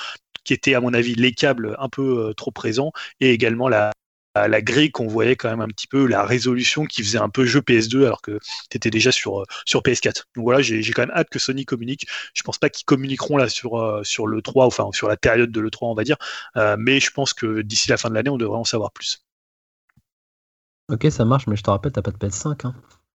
qui 0.45 0.55
étaient 0.55 0.75
à 0.75 0.81
mon 0.81 0.95
avis 0.95 1.15
les 1.15 1.33
câbles 1.33 1.77
un 1.79 1.89
peu 1.89 2.33
trop 2.37 2.51
présents 2.51 2.93
et 3.21 3.33
également 3.33 3.69
la 3.69 4.61
grille 4.63 4.91
qu'on 4.91 5.07
voyait 5.07 5.37
quand 5.37 5.49
même 5.49 5.61
un 5.61 5.69
petit 5.69 5.87
peu, 5.87 6.07
la 6.07 6.25
résolution 6.25 6.85
qui 6.85 7.03
faisait 7.03 7.19
un 7.19 7.29
peu 7.29 7.45
jeu 7.47 7.61
PS2 7.61 8.05
alors 8.05 8.23
que 8.23 8.39
tu 8.71 8.91
déjà 8.91 9.13
sur, 9.13 9.41
euh, 9.41 9.45
sur 9.65 9.83
PS4. 9.83 10.25
Donc 10.35 10.45
voilà, 10.45 10.61
j'ai 10.63 10.83
quand 10.93 11.03
même 11.03 11.17
hâte 11.17 11.31
que 11.31 11.39
Sony 11.39 11.65
communique. 11.65 12.07
Je 12.35 12.43
pense 12.43 12.59
pas 12.59 12.69
qu'ils 12.71 12.85
communiqueront 12.85 13.37
là 13.37 13.49
sur, 13.49 13.77
le 14.27 14.43
3, 14.43 14.67
enfin 14.67 14.91
sur 14.93 15.09
la 15.09 15.17
période 15.17 15.51
de 15.51 15.61
l'E3 15.61 15.79
on 15.83 15.95
va 15.95 16.05
dire, 16.05 16.17
mais 16.79 17.01
je 17.01 17.11
pense 17.11 17.33
que 17.33 17.63
d'ici 17.63 17.89
la 17.89 17.97
fin 17.97 18.11
de 18.11 18.15
l'année 18.15 18.31
on 18.31 18.39
devrait 18.39 18.59
en 18.59 18.65
savoir 18.65 18.93
plus. 18.93 19.26
Ok, 20.91 21.07
ça 21.11 21.25
marche, 21.25 21.47
mais 21.47 21.57
je 21.57 21.63
te 21.63 21.71
rappelle, 21.71 21.93
t'as 21.93 22.03
pas 22.03 22.11
de 22.13 22.17
PS5. 22.17 22.65
Hein. 22.65 22.75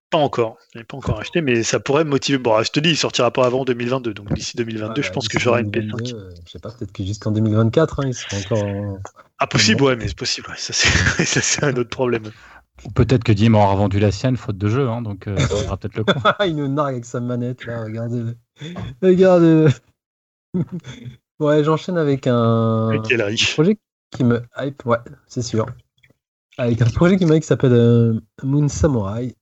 Pas 0.09 0.17
encore, 0.17 0.57
je 0.73 0.79
l'ai 0.79 0.83
pas 0.83 0.97
encore 0.97 1.19
acheté, 1.21 1.39
mais 1.39 1.63
ça 1.63 1.79
pourrait 1.79 2.03
me 2.03 2.09
motiver. 2.09 2.37
Bon, 2.37 2.61
je 2.63 2.69
te 2.69 2.81
dis, 2.81 2.89
il 2.89 2.97
sortira 2.97 3.31
pas 3.31 3.45
avant 3.45 3.63
2022, 3.63 4.13
donc 4.13 4.33
d'ici 4.33 4.57
2022, 4.57 5.01
Ouais, 5.01 5.07
je 5.07 5.11
pense 5.13 5.29
que 5.29 5.39
j'aurai 5.39 5.61
une 5.61 5.71
2022, 5.71 6.03
PS5. 6.03 6.15
euh, 6.17 6.33
je 6.45 6.51
sais 6.51 6.59
pas, 6.59 6.69
peut-être 6.71 6.91
que 6.91 7.03
jusqu'en 7.05 7.31
2024, 7.31 8.01
hein, 8.01 8.07
il 8.07 8.13
sera 8.13 8.35
encore. 8.37 8.63
en- 8.63 8.99
Ah, 9.39 9.47
possible, 9.47 9.81
ouais, 9.83 9.95
mais 9.95 10.09
c'est 10.09 10.17
possible, 10.17 10.47
ouais, 10.49 10.55
ça 10.57 10.73
c'est 10.73 10.87
ça, 11.25 11.41
c'est 11.41 11.63
un 11.63 11.75
autre 11.77 11.89
problème. 11.89 12.23
Ou 12.85 12.89
peut-être 12.91 13.23
que 13.23 13.31
Dim 13.31 13.53
aura 13.53 13.73
vendu 13.75 13.99
la 13.99 14.11
sienne 14.11 14.35
faute 14.35 14.57
de 14.57 14.67
jeu, 14.67 14.89
hein, 14.89 15.01
donc 15.01 15.27
euh, 15.27 15.35
ça 15.37 15.55
sera 15.63 15.77
peut-être 15.77 15.95
le 15.95 16.03
coup. 16.03 16.11
il 16.45 16.57
nous 16.57 16.67
nargue 16.67 16.93
avec 16.95 17.05
sa 17.05 17.21
manette, 17.21 17.65
là, 17.65 17.81
regardez-le. 17.85 18.35
Regardez-le. 19.01 19.69
ouais, 21.39 21.63
j'enchaîne 21.63 21.97
avec 21.97 22.27
un 22.27 23.01
projet 23.55 23.77
qui 24.11 24.25
me 24.25 24.41
hype, 24.57 24.85
ouais, 24.85 24.97
c'est 25.27 25.41
sûr. 25.41 25.65
Avec 26.57 26.81
un 26.81 26.85
projet 26.85 27.17
qui 27.17 27.25
qui 27.25 27.41
s'appelle 27.41 27.73
euh, 27.73 28.19
Moon 28.43 28.67
Samurai. 28.67 29.35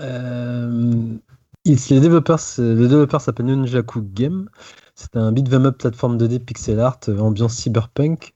Euh, 0.00 1.18
les 1.64 2.00
développeurs, 2.00 2.40
le 2.58 2.88
développeur 2.88 3.20
s'appelle 3.20 3.46
Nunjaku 3.46 4.02
Game. 4.02 4.48
C'est 4.94 5.16
un 5.16 5.32
beat'em 5.32 5.66
up 5.66 5.78
plateforme 5.78 6.18
2D 6.18 6.40
pixel 6.40 6.80
art 6.80 7.00
ambiance 7.08 7.54
cyberpunk. 7.54 8.34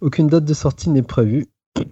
Aucune 0.00 0.28
date 0.28 0.44
de 0.44 0.54
sortie 0.54 0.90
n'est 0.90 1.02
prévue. 1.02 1.48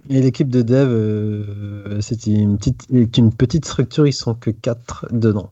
Et 0.09 0.21
l'équipe 0.21 0.49
de 0.49 0.61
dev, 0.61 0.89
euh, 0.89 2.01
c'est 2.01 2.27
une 2.27 2.57
petite, 2.57 2.87
une 2.89 3.33
petite 3.33 3.65
structure, 3.65 4.07
ils 4.07 4.13
sont 4.13 4.35
que 4.35 4.49
4 4.49 5.07
dedans. 5.11 5.51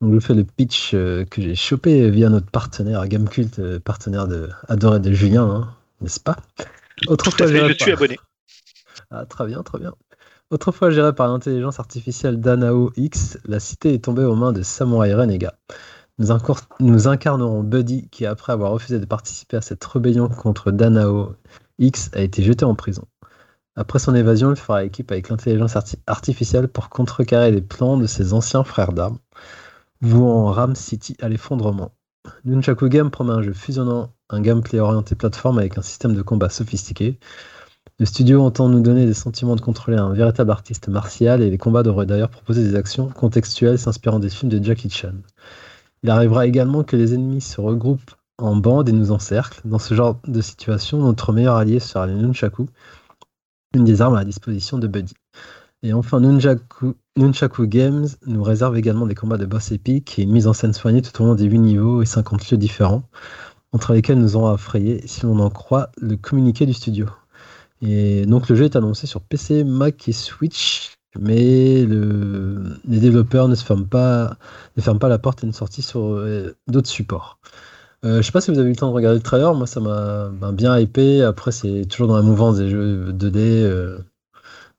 Donc 0.00 0.14
je 0.14 0.20
fais 0.20 0.34
le 0.34 0.44
pitch 0.44 0.92
euh, 0.94 1.24
que 1.24 1.40
j'ai 1.40 1.54
chopé 1.54 2.10
via 2.10 2.28
notre 2.28 2.50
partenaire 2.50 3.06
Gamecult, 3.08 3.58
euh, 3.58 3.80
partenaire 3.80 4.28
de, 4.28 4.50
adoré 4.68 5.00
de 5.00 5.12
Julien, 5.12 5.44
hein, 5.44 5.74
n'est-ce 6.00 6.20
pas? 6.20 6.36
Autrefois, 7.08 7.46
je 7.46 7.74
suis 7.78 7.92
abonné. 7.92 8.18
Ah, 9.18 9.24
très 9.24 9.46
bien, 9.46 9.62
très 9.62 9.78
bien. 9.78 9.94
Autrefois 10.50 10.90
gérée 10.90 11.14
par 11.14 11.28
l'intelligence 11.28 11.80
artificielle 11.80 12.38
Danao 12.38 12.92
X, 12.96 13.38
la 13.46 13.60
cité 13.60 13.94
est 13.94 14.04
tombée 14.04 14.24
aux 14.24 14.34
mains 14.34 14.52
de 14.52 14.62
Samurai 14.62 15.14
Renega. 15.14 15.54
Nous, 16.18 16.28
nous, 16.80 17.08
incarnerons 17.08 17.62
Buddy 17.62 18.10
qui, 18.10 18.26
après 18.26 18.52
avoir 18.52 18.72
refusé 18.72 18.98
de 19.00 19.06
participer 19.06 19.56
à 19.56 19.62
cette 19.62 19.82
rébellion 19.86 20.28
contre 20.28 20.70
Danao 20.70 21.34
X, 21.78 22.10
a 22.12 22.20
été 22.20 22.42
jeté 22.42 22.66
en 22.66 22.74
prison. 22.74 23.06
Après 23.74 23.98
son 23.98 24.14
évasion, 24.14 24.50
il 24.50 24.56
fera 24.56 24.84
équipe 24.84 25.10
avec 25.12 25.30
l'intelligence 25.30 25.76
artificielle 26.06 26.68
pour 26.68 26.90
contrecarrer 26.90 27.52
les 27.52 27.62
plans 27.62 27.96
de 27.96 28.06
ses 28.06 28.34
anciens 28.34 28.64
frères 28.64 28.92
d'armes, 28.92 29.18
vouant 30.02 30.52
Ram 30.52 30.74
City 30.74 31.16
à 31.22 31.30
l'effondrement. 31.30 31.92
Nunchaku 32.44 32.90
Game 32.90 33.10
promet 33.10 33.32
un 33.32 33.42
jeu 33.42 33.54
fusionnant 33.54 34.12
un 34.28 34.40
gameplay 34.42 34.78
orienté 34.78 35.14
plateforme 35.14 35.58
avec 35.58 35.78
un 35.78 35.82
système 35.82 36.14
de 36.14 36.22
combat 36.22 36.50
sophistiqué. 36.50 37.18
Le 37.98 38.04
studio 38.04 38.42
entend 38.42 38.68
nous 38.68 38.80
donner 38.80 39.06
des 39.06 39.14
sentiments 39.14 39.56
de 39.56 39.62
contrôler 39.62 39.96
un 39.96 40.12
véritable 40.12 40.50
artiste 40.50 40.88
martial 40.88 41.40
et 41.40 41.48
les 41.48 41.58
combats 41.58 41.82
devraient 41.82 42.06
d'ailleurs 42.06 42.30
proposer 42.30 42.62
des 42.62 42.74
actions 42.74 43.08
contextuelles 43.08 43.78
s'inspirant 43.78 44.18
des 44.18 44.28
films 44.28 44.50
de 44.50 44.62
Jackie 44.62 44.90
Chan. 44.90 45.14
Il 46.02 46.10
arrivera 46.10 46.46
également 46.46 46.84
que 46.84 46.96
les 46.96 47.14
ennemis 47.14 47.40
se 47.40 47.60
regroupent 47.60 48.12
en 48.38 48.54
bande 48.54 48.88
et 48.88 48.92
nous 48.92 49.12
encerclent. 49.12 49.62
Dans 49.64 49.78
ce 49.78 49.94
genre 49.94 50.20
de 50.26 50.40
situation, 50.42 50.98
notre 50.98 51.32
meilleur 51.32 51.56
allié 51.56 51.80
sera 51.80 52.06
les 52.06 52.14
Nunchaku, 52.14 52.66
une 53.74 53.84
des 53.84 54.02
armes 54.02 54.14
à 54.14 54.18
la 54.18 54.24
disposition 54.24 54.78
de 54.78 54.86
Buddy. 54.86 55.14
Et 55.82 55.92
enfin, 55.92 56.20
Nunchaku, 56.20 57.66
Games 57.66 58.08
nous 58.26 58.42
réserve 58.42 58.76
également 58.76 59.06
des 59.06 59.14
combats 59.14 59.38
de 59.38 59.46
boss 59.46 59.72
épiques 59.72 60.18
et 60.18 60.22
une 60.22 60.32
mise 60.32 60.46
en 60.46 60.52
scène 60.52 60.72
soignée 60.74 61.02
tout 61.02 61.22
au 61.22 61.26
long 61.26 61.34
des 61.34 61.44
8 61.44 61.58
niveaux 61.60 62.02
et 62.02 62.06
50 62.06 62.50
lieux 62.50 62.58
différents, 62.58 63.04
entre 63.72 63.94
lesquels 63.94 64.18
nous 64.18 64.36
aurons 64.36 64.48
à 64.48 64.56
frayer, 64.56 65.06
si 65.06 65.22
l'on 65.22 65.38
en 65.38 65.50
croit, 65.50 65.90
le 65.96 66.16
communiqué 66.16 66.66
du 66.66 66.72
studio. 66.72 67.06
Et 67.82 68.26
donc 68.26 68.48
le 68.48 68.56
jeu 68.56 68.64
est 68.64 68.76
annoncé 68.76 69.06
sur 69.06 69.20
PC, 69.20 69.64
Mac 69.64 70.08
et 70.08 70.12
Switch 70.12 70.96
mais 71.20 71.86
les 71.86 73.00
développeurs 73.00 73.48
ne 73.48 73.54
se 73.54 73.64
ferment 73.64 73.86
pas, 73.86 74.36
ne 74.76 74.82
ferment 74.82 74.98
pas 74.98 75.08
la 75.08 75.18
porte 75.18 75.42
à 75.42 75.46
une 75.46 75.52
sortie 75.52 75.82
sur 75.82 76.00
euh, 76.04 76.56
d'autres 76.68 76.88
supports. 76.88 77.38
Euh, 78.04 78.18
je 78.18 78.22
sais 78.22 78.32
pas 78.32 78.40
si 78.40 78.50
vous 78.50 78.58
avez 78.58 78.68
eu 78.68 78.72
le 78.72 78.76
temps 78.76 78.88
de 78.88 78.94
regarder 78.94 79.18
le 79.18 79.22
trailer, 79.22 79.54
moi 79.54 79.66
ça 79.66 79.80
m'a 79.80 80.28
ben, 80.28 80.52
bien 80.52 80.78
hypé. 80.78 81.22
Après, 81.22 81.52
c'est 81.52 81.86
toujours 81.86 82.08
dans 82.08 82.16
la 82.16 82.22
mouvance 82.22 82.56
des 82.58 82.68
jeux 82.68 83.12
2D, 83.12 83.36
euh, 83.38 83.98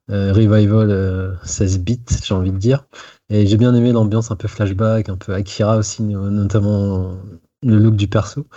Revival 0.09 1.37
16 1.43 1.79
bits, 1.79 1.99
j'ai 2.23 2.33
envie 2.33 2.51
de 2.51 2.57
dire. 2.57 2.85
Et 3.29 3.45
j'ai 3.45 3.57
bien 3.57 3.75
aimé 3.75 3.91
l'ambiance 3.91 4.31
un 4.31 4.35
peu 4.35 4.47
flashback, 4.47 5.09
un 5.09 5.17
peu 5.17 5.33
Akira 5.33 5.77
aussi, 5.77 6.01
notamment 6.03 7.17
le 7.63 7.77
look 7.77 7.95
du 7.95 8.07
perso. 8.07 8.47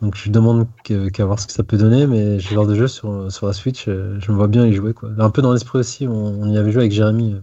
Donc 0.00 0.14
je 0.14 0.30
demande 0.30 0.68
qu'à 0.84 1.24
voir 1.24 1.40
ce 1.40 1.46
que 1.46 1.52
ça 1.52 1.64
peut 1.64 1.76
donner, 1.76 2.06
mais 2.06 2.38
j'ai 2.38 2.54
genre 2.54 2.66
de 2.66 2.76
jeu 2.76 2.86
sur, 2.86 3.28
la 3.42 3.52
Switch, 3.52 3.88
euh, 3.88 4.16
je 4.20 4.30
me 4.30 4.36
vois 4.36 4.46
bien 4.46 4.64
y 4.64 4.72
jouer. 4.72 4.94
Quoi. 4.94 5.10
Un 5.18 5.30
peu 5.30 5.42
dans 5.42 5.52
l'esprit 5.52 5.78
aussi, 5.78 6.06
on, 6.06 6.48
y 6.52 6.56
avait 6.56 6.70
joué 6.70 6.82
avec 6.82 6.92
Jérémy, 6.92 7.34
euh, 7.34 7.40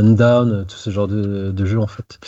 Undown, 0.00 0.52
euh, 0.52 0.64
tout 0.64 0.76
ce 0.76 0.90
genre 0.90 1.08
de, 1.08 1.50
de 1.50 1.66
jeu 1.66 1.80
en 1.80 1.88
fait. 1.88 2.20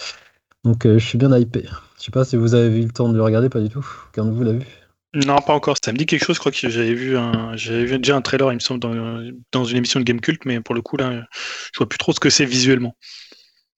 Donc 0.64 0.86
je 0.86 0.98
suis 0.98 1.16
bien 1.16 1.34
hypé. 1.38 1.64
Je 1.98 2.04
sais 2.04 2.10
pas 2.10 2.24
si 2.24 2.36
vous 2.36 2.54
avez 2.54 2.80
eu 2.80 2.84
le 2.84 2.90
temps 2.90 3.08
de 3.08 3.16
le 3.16 3.22
regarder, 3.22 3.48
pas 3.48 3.60
du 3.60 3.68
tout. 3.68 3.86
Qu'un 4.12 4.26
de 4.26 4.32
vous 4.32 4.42
l'a 4.42 4.52
vu? 4.52 4.66
Non, 5.14 5.38
pas 5.38 5.54
encore. 5.54 5.76
Ça 5.82 5.92
me 5.92 5.96
dit 5.96 6.06
quelque 6.06 6.24
chose. 6.24 6.36
Je 6.36 6.40
crois 6.40 6.52
que 6.52 6.68
j'avais 6.68 6.94
vu, 6.94 7.16
un... 7.16 7.54
vu 7.54 7.98
déjà 7.98 8.16
un 8.16 8.20
trailer, 8.20 8.52
il 8.52 8.56
me 8.56 8.60
semble, 8.60 8.80
dans, 8.80 9.22
dans 9.52 9.64
une 9.64 9.76
émission 9.78 10.00
de 10.00 10.04
Game 10.04 10.20
Cult, 10.20 10.44
mais 10.44 10.60
pour 10.60 10.74
le 10.74 10.82
coup, 10.82 10.96
là, 10.96 11.24
je 11.72 11.78
vois 11.78 11.88
plus 11.88 11.98
trop 11.98 12.12
ce 12.12 12.20
que 12.20 12.28
c'est 12.30 12.44
visuellement. 12.44 12.94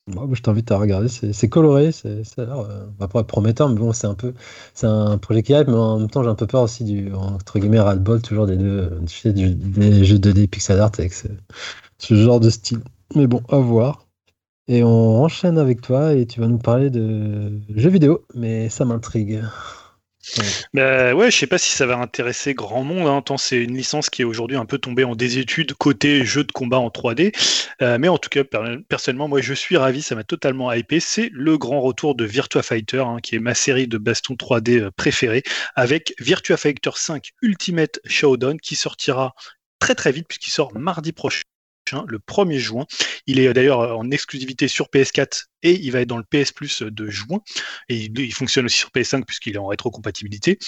Bah, 0.08 0.22
je 0.32 0.42
t'invite 0.42 0.72
à 0.72 0.78
regarder, 0.78 1.06
c'est 1.08 1.48
coloré, 1.48 1.92
c'est 1.92 2.22
euh, 2.40 2.86
pas 2.98 3.22
prometteur, 3.22 3.68
mais 3.68 3.78
bon, 3.78 3.92
c'est 3.92 4.08
un 4.08 4.14
peu, 4.14 4.34
c'est 4.74 4.88
un 4.88 5.16
projet 5.16 5.44
qui 5.44 5.52
hype, 5.52 5.68
mais 5.68 5.74
en 5.74 6.00
même 6.00 6.10
temps, 6.10 6.24
j'ai 6.24 6.28
un 6.28 6.34
peu 6.34 6.48
peur 6.48 6.62
aussi 6.62 6.82
du, 6.82 7.12
entre 7.12 7.60
guillemets, 7.60 7.78
ras-le-bol, 7.78 8.20
toujours 8.20 8.46
des 8.46 8.56
deux, 8.56 9.00
tu 9.06 9.16
sais, 9.20 9.32
des 9.32 10.04
jeux 10.04 10.18
2D 10.18 10.48
pixel 10.48 10.80
art 10.80 10.90
avec 10.98 11.12
ce, 11.12 11.28
genre 12.14 12.40
de 12.40 12.50
style. 12.50 12.80
Mais 13.14 13.28
bon, 13.28 13.42
à 13.48 13.58
voir. 13.58 14.06
Et 14.66 14.82
on 14.82 15.22
enchaîne 15.22 15.56
avec 15.58 15.80
toi 15.82 16.14
et 16.14 16.26
tu 16.26 16.40
vas 16.40 16.48
nous 16.48 16.58
parler 16.58 16.90
de 16.90 17.60
jeux 17.76 17.90
vidéo, 17.90 18.24
mais 18.34 18.68
ça 18.70 18.84
m'intrigue. 18.84 19.42
Ouais. 20.38 20.44
Bah, 20.72 21.14
ouais, 21.14 21.30
je 21.30 21.36
sais 21.36 21.46
pas 21.46 21.58
si 21.58 21.70
ça 21.70 21.84
va 21.86 21.96
intéresser 21.98 22.54
grand 22.54 22.84
monde, 22.84 23.08
hein, 23.08 23.22
tant 23.22 23.36
c'est 23.36 23.56
une 23.56 23.76
licence 23.76 24.08
qui 24.08 24.22
est 24.22 24.24
aujourd'hui 24.24 24.56
un 24.56 24.66
peu 24.66 24.78
tombée 24.78 25.04
en 25.04 25.16
désétude 25.16 25.74
côté 25.74 26.24
jeu 26.24 26.44
de 26.44 26.52
combat 26.52 26.78
en 26.78 26.88
3D. 26.88 27.34
Euh, 27.82 27.98
mais 27.98 28.08
en 28.08 28.18
tout 28.18 28.28
cas, 28.28 28.44
personnellement, 28.88 29.28
moi 29.28 29.40
je 29.40 29.54
suis 29.54 29.76
ravi, 29.76 30.00
ça 30.00 30.14
m'a 30.14 30.24
totalement 30.24 30.72
hypé. 30.72 31.00
C'est 31.00 31.30
le 31.32 31.58
grand 31.58 31.80
retour 31.80 32.14
de 32.14 32.24
Virtua 32.24 32.62
Fighter, 32.62 33.00
hein, 33.00 33.18
qui 33.22 33.34
est 33.34 33.40
ma 33.40 33.54
série 33.54 33.88
de 33.88 33.98
baston 33.98 34.34
3D 34.34 34.80
euh, 34.80 34.90
préférée, 34.92 35.42
avec 35.74 36.14
Virtua 36.20 36.56
Fighter 36.56 36.90
5 36.94 37.30
Ultimate 37.42 37.98
Showdown 38.04 38.60
qui 38.60 38.76
sortira 38.76 39.34
très 39.80 39.94
très 39.96 40.12
vite 40.12 40.28
puisqu'il 40.28 40.52
sort 40.52 40.72
mardi 40.78 41.12
prochain 41.12 41.42
le 42.06 42.18
1er 42.18 42.58
juin. 42.58 42.86
Il 43.26 43.40
est 43.40 43.52
d'ailleurs 43.52 43.98
en 43.98 44.10
exclusivité 44.10 44.68
sur 44.68 44.86
PS4 44.86 45.46
et 45.62 45.78
il 45.80 45.90
va 45.92 46.00
être 46.00 46.08
dans 46.08 46.18
le 46.18 46.24
PS 46.24 46.52
Plus 46.52 46.82
de 46.82 47.08
juin. 47.08 47.40
Et 47.88 48.10
il, 48.14 48.34
fonctionne 48.34 48.66
aussi 48.66 48.78
sur 48.78 48.90
PS5 48.90 49.24
puisqu'il 49.24 49.54
est 49.54 49.58
en 49.58 49.66
rétrocompatibilité. 49.66 50.58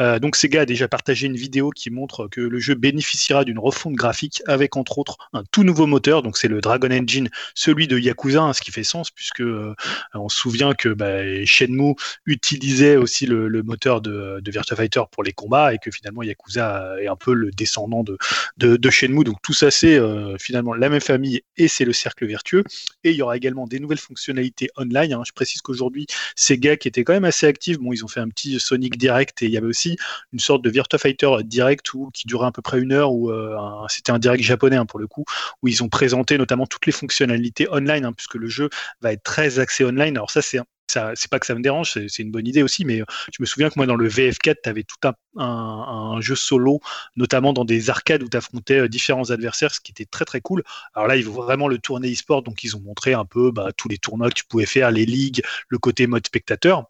Euh, 0.00 0.18
donc 0.18 0.36
Sega 0.36 0.62
a 0.62 0.66
déjà 0.66 0.88
partagé 0.88 1.26
une 1.26 1.36
vidéo 1.36 1.70
qui 1.70 1.90
montre 1.90 2.28
que 2.28 2.40
le 2.40 2.58
jeu 2.58 2.74
bénéficiera 2.74 3.44
d'une 3.44 3.58
refonte 3.58 3.94
graphique 3.94 4.42
avec 4.46 4.76
entre 4.76 4.98
autres 4.98 5.16
un 5.32 5.44
tout 5.50 5.64
nouveau 5.64 5.86
moteur. 5.86 6.22
Donc 6.22 6.36
c'est 6.36 6.48
le 6.48 6.60
Dragon 6.60 6.90
Engine, 6.90 7.30
celui 7.54 7.86
de 7.88 7.98
Yakuza, 7.98 8.42
hein, 8.42 8.52
ce 8.52 8.60
qui 8.60 8.70
fait 8.70 8.84
sens 8.84 9.10
puisque 9.10 9.40
euh, 9.40 9.74
on 10.14 10.28
se 10.28 10.36
souvient 10.36 10.74
que 10.74 10.90
bah, 10.90 11.44
Shenmue 11.44 11.94
utilisait 12.26 12.96
aussi 12.96 13.26
le, 13.26 13.62
moteur 13.62 14.00
de, 14.00 14.42
Virtua 14.46 14.76
Fighter 14.76 15.02
pour 15.10 15.22
les 15.22 15.32
combats 15.32 15.72
et 15.72 15.78
que 15.78 15.90
finalement 15.90 16.22
Yakuza 16.22 16.96
est 17.00 17.06
un 17.06 17.16
peu 17.16 17.32
le 17.32 17.50
descendant 17.50 18.04
de, 18.04 18.18
de, 18.58 18.90
Shenmue. 18.90 19.24
Donc 19.24 19.36
tout 19.42 19.54
ça 19.54 19.70
c'est 19.70 19.96
euh, 19.96 20.36
finalement 20.38 20.74
la 20.74 20.88
même 20.88 21.00
famille 21.00 21.42
et 21.56 21.68
c'est 21.68 21.84
le 21.84 21.92
cercle 21.92 22.26
vertueux. 22.26 22.64
Et 23.04 23.10
il 23.10 23.16
y 23.16 23.22
aura 23.22 23.36
également 23.36 23.66
des 23.66 23.80
nouvelles 23.80 23.98
fonctionnalités 23.98 24.41
online. 24.76 25.12
Hein. 25.12 25.22
Je 25.26 25.32
précise 25.32 25.60
qu'aujourd'hui, 25.62 26.06
Sega 26.36 26.76
qui 26.76 26.88
était 26.88 27.04
quand 27.04 27.12
même 27.12 27.24
assez 27.24 27.46
actif, 27.46 27.78
bon, 27.78 27.92
ils 27.92 28.04
ont 28.04 28.08
fait 28.08 28.20
un 28.20 28.28
petit 28.28 28.58
Sonic 28.58 28.96
Direct 28.96 29.42
et 29.42 29.46
il 29.46 29.52
y 29.52 29.56
avait 29.56 29.66
aussi 29.66 29.96
une 30.32 30.38
sorte 30.38 30.62
de 30.62 30.70
Virtua 30.70 30.98
Fighter 30.98 31.30
Direct 31.44 31.92
où, 31.94 32.10
qui 32.12 32.26
durait 32.26 32.46
à 32.46 32.52
peu 32.52 32.62
près 32.62 32.80
une 32.80 32.92
heure, 32.92 33.12
où 33.12 33.30
euh, 33.30 33.56
c'était 33.88 34.12
un 34.12 34.18
direct 34.18 34.42
japonais 34.42 34.76
hein, 34.76 34.86
pour 34.86 34.98
le 34.98 35.06
coup, 35.06 35.24
où 35.62 35.68
ils 35.68 35.82
ont 35.82 35.88
présenté 35.88 36.38
notamment 36.38 36.66
toutes 36.66 36.86
les 36.86 36.92
fonctionnalités 36.92 37.68
online, 37.70 38.04
hein, 38.04 38.12
puisque 38.12 38.34
le 38.34 38.48
jeu 38.48 38.70
va 39.00 39.12
être 39.12 39.22
très 39.22 39.58
axé 39.58 39.84
online. 39.84 40.16
Alors 40.16 40.30
ça, 40.30 40.42
c'est 40.42 40.58
c'est 40.88 41.30
pas 41.30 41.38
que 41.38 41.46
ça 41.46 41.54
me 41.54 41.62
dérange, 41.62 41.92
c'est 41.92 42.22
une 42.22 42.30
bonne 42.30 42.46
idée 42.46 42.62
aussi, 42.62 42.84
mais 42.84 43.00
euh, 43.00 43.04
je 43.32 43.40
me 43.40 43.46
souviens 43.46 43.68
que 43.68 43.74
moi 43.76 43.86
dans 43.86 43.96
le 43.96 44.08
VF4, 44.08 44.74
tu 44.74 44.84
tout 44.84 45.08
un, 45.38 46.20
jeu 46.20 46.34
solo, 46.34 46.80
notamment 47.16 47.52
dans 47.52 47.64
des 47.64 47.90
arcades 47.90 48.22
où 48.22 48.28
tu 48.28 48.36
affrontais 48.36 48.80
euh, 48.80 48.88
différents 48.88 49.30
adversaires, 49.30 49.74
ce 49.74 49.80
qui 49.80 49.92
était 49.92 50.04
très 50.04 50.24
très 50.24 50.40
cool. 50.40 50.62
Alors 50.94 51.08
là, 51.08 51.16
ils 51.16 51.24
vont 51.24 51.42
vraiment 51.42 51.68
le 51.68 51.78
tourner 51.78 52.12
e-sport, 52.12 52.42
donc 52.42 52.64
ils 52.64 52.76
ont 52.76 52.80
montré 52.80 53.14
un 53.14 53.24
peu 53.24 53.50
bah, 53.50 53.70
tous 53.76 53.88
les 53.88 53.98
tournois 53.98 54.28
que 54.28 54.34
tu 54.34 54.44
pouvais 54.44 54.66
faire, 54.66 54.90
les 54.90 55.06
ligues, 55.06 55.42
le 55.68 55.78
côté 55.78 56.06
mode 56.06 56.26
spectateur. 56.26 56.86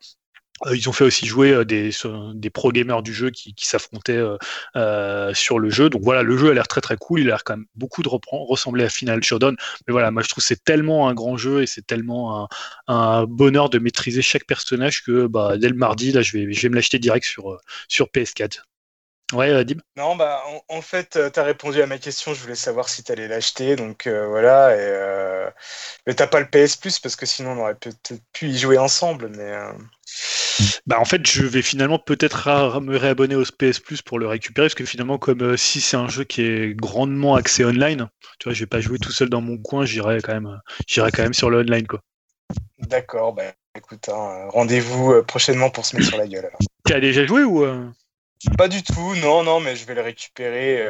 Euh, 0.67 0.77
ils 0.77 0.89
ont 0.89 0.93
fait 0.93 1.05
aussi 1.05 1.27
jouer 1.27 1.53
euh, 1.53 1.65
des, 1.65 1.91
des 2.35 2.51
pro 2.51 2.73
gamers 2.73 3.03
du 3.03 3.13
jeu 3.13 3.31
qui, 3.31 3.55
s'affrontaient 3.59 4.23
euh, 4.77 5.35
sur 5.35 5.59
le 5.59 5.71
jeu. 5.71 5.91
Donc 5.91 6.03
voilà, 6.03 6.23
le 6.23 6.37
jeu 6.37 6.51
a 6.51 6.55
l'air 6.55 6.69
très 6.69 6.81
très 6.81 6.97
cool. 6.97 7.21
Il 7.21 7.27
a 7.29 7.33
l'air 7.33 7.45
quand 7.45 7.57
même 7.57 7.67
beaucoup 7.75 8.03
de 8.03 8.09
ressembler 8.31 8.85
à 8.85 8.89
Final 8.89 9.23
Showdown. 9.23 9.57
Mais 9.87 9.93
voilà, 9.93 10.11
moi 10.11 10.23
je 10.23 10.29
trouve 10.29 10.45
c'est 10.45 10.63
tellement 10.65 11.09
un 11.09 11.15
grand 11.15 11.37
jeu 11.37 11.63
et 11.63 11.67
c'est 11.67 11.87
tellement 11.87 12.49
un, 12.89 13.25
bonheur 13.27 13.71
de 13.71 13.79
maîtriser 13.79 14.23
chaque 14.23 14.45
personnage 14.47 15.03
que 15.05 15.27
bah, 15.27 15.57
dès 15.59 15.69
le 15.69 15.77
mardi, 15.77 16.13
là, 16.13 16.23
je 16.23 16.33
vais, 16.37 16.53
je 16.53 16.63
vais 16.63 16.69
me 16.69 16.75
l'acheter 16.75 16.99
direct 16.99 17.27
sur, 17.27 17.59
sur 17.89 18.07
PS4. 18.09 18.63
Ouais, 19.33 19.65
Dib 19.65 19.81
Non, 19.97 20.17
bah, 20.17 20.43
en, 20.69 20.83
fait, 20.83 21.19
tu 21.33 21.41
as 21.41 21.43
répondu 21.43 21.81
à 21.81 21.87
ma 21.87 21.99
question. 21.99 22.35
Je 22.35 22.41
voulais 22.41 22.55
savoir 22.55 22.89
si 22.89 23.03
tu 23.03 23.13
allais 23.13 23.29
l'acheter. 23.29 23.77
Donc 23.77 24.07
voilà. 24.07 24.77
Et, 24.77 25.51
Mais 26.07 26.15
t'as 26.15 26.27
pas 26.27 26.41
le 26.41 26.49
PS 26.49 26.77
Plus 26.77 26.99
parce 26.99 27.17
que 27.17 27.27
sinon 27.27 27.53
on 27.53 27.63
aurait 27.63 27.75
peut-être 27.75 28.15
pu 28.33 28.49
y 28.49 28.59
jouer 28.59 28.79
ensemble. 28.79 29.29
Mais 29.29 29.53
bah 30.87 30.99
en 30.99 31.05
fait, 31.05 31.27
je 31.27 31.45
vais 31.45 31.63
finalement 31.63 31.99
peut-être 31.99 32.81
me 32.81 32.97
réabonner 32.97 33.35
au 33.35 33.45
PS 33.45 33.81
Plus 33.81 34.03
pour 34.03 34.19
le 34.19 34.27
récupérer 34.27 34.67
parce 34.67 34.75
que 34.75 34.85
finalement, 34.85 35.19
comme 35.19 35.43
euh, 35.43 35.57
si 35.57 35.81
c'est 35.81 35.97
un 35.97 36.09
jeu 36.09 36.25
qui 36.25 36.43
est 36.43 36.75
grandement 36.75 37.35
axé 37.35 37.65
online, 37.65 38.09
tu 38.39 38.49
vois, 38.49 38.55
je 38.55 38.61
vais 38.61 38.67
pas 38.67 38.81
jouer 38.81 38.99
tout 38.99 39.13
seul 39.13 39.29
dans 39.29 39.41
mon 39.41 39.59
coin, 39.59 39.85
j'irai 39.85 40.21
quand 40.21 40.35
même, 40.35 40.61
j'irai 40.87 41.11
quand 41.11 41.23
même 41.23 41.35
sur 41.35 41.51
le 41.51 41.61
online 41.61 41.87
quoi. 41.87 42.01
D'accord, 42.79 43.33
bah 43.33 43.45
écoute, 43.77 44.09
hein, 44.09 44.49
rendez-vous 44.49 45.13
euh, 45.13 45.23
prochainement 45.23 45.71
pour 45.71 45.87
se 45.87 45.97
mettre 45.97 46.09
sur 46.09 46.19
la 46.19 46.27
gueule. 46.27 46.51
Tu 46.87 46.93
as 46.93 47.01
déjà 47.01 47.25
joué 47.27 47.45
ou 47.45 47.65
euh? 47.65 47.89
Pas 48.59 48.69
du 48.69 48.83
tout, 48.83 49.15
non, 49.17 49.43
non, 49.43 49.61
mais 49.61 49.77
je 49.77 49.85
vais 49.87 49.95
le 49.95 50.03
récupérer 50.03 50.87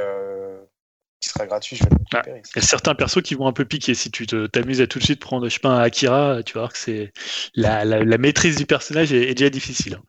qui 1.20 1.28
sera 1.28 1.46
gratuit, 1.46 1.76
je 1.76 1.84
vais 1.84 1.90
le 1.90 1.96
Ah, 2.12 2.16
récupérer. 2.18 2.42
Il 2.54 2.56
y 2.56 2.64
a 2.64 2.66
certains 2.66 2.94
persos 2.94 3.22
qui 3.22 3.34
vont 3.34 3.46
un 3.46 3.52
peu 3.52 3.64
piquer. 3.64 3.94
Si 3.94 4.10
tu 4.10 4.26
te- 4.26 4.46
t'amuses 4.46 4.80
à 4.80 4.86
tout 4.86 4.98
de 4.98 5.04
suite 5.04 5.20
prendre, 5.20 5.48
je 5.48 5.54
sais 5.54 5.60
pas, 5.60 5.70
un 5.70 5.78
Akira, 5.80 6.42
tu 6.42 6.54
vas 6.54 6.60
voir 6.62 6.72
que 6.72 6.78
c'est 6.78 7.12
la, 7.54 7.84
la- 7.84 8.02
la 8.04 8.18
maîtrise 8.18 8.56
du 8.56 8.66
personnage 8.66 9.12
est, 9.12 9.30
est 9.30 9.34
déjà 9.34 9.50
difficile. 9.50 9.94
hein. 9.94 10.02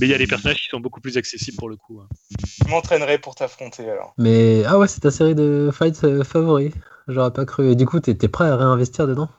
Mais 0.00 0.06
il 0.08 0.10
y 0.10 0.14
a 0.14 0.18
des 0.18 0.26
personnages 0.26 0.60
qui 0.60 0.68
sont 0.68 0.80
beaucoup 0.80 1.00
plus 1.00 1.16
accessibles 1.16 1.56
pour 1.56 1.68
le 1.68 1.76
coup. 1.76 2.00
hein. 2.00 2.08
Je 2.64 2.68
m'entraînerai 2.68 3.18
pour 3.18 3.34
t'affronter 3.36 3.88
alors. 3.88 4.14
Mais 4.18 4.64
ah 4.66 4.78
ouais, 4.78 4.88
c'est 4.88 5.00
ta 5.00 5.10
série 5.10 5.34
de 5.36 5.70
fights 5.72 6.02
euh, 6.04 6.24
favori. 6.24 6.72
J'aurais 7.06 7.32
pas 7.32 7.44
cru. 7.46 7.70
Et 7.70 7.76
du 7.76 7.86
coup, 7.86 8.00
t'es 8.00 8.14
prêt 8.28 8.48
à 8.48 8.56
réinvestir 8.56 9.06
dedans? 9.06 9.30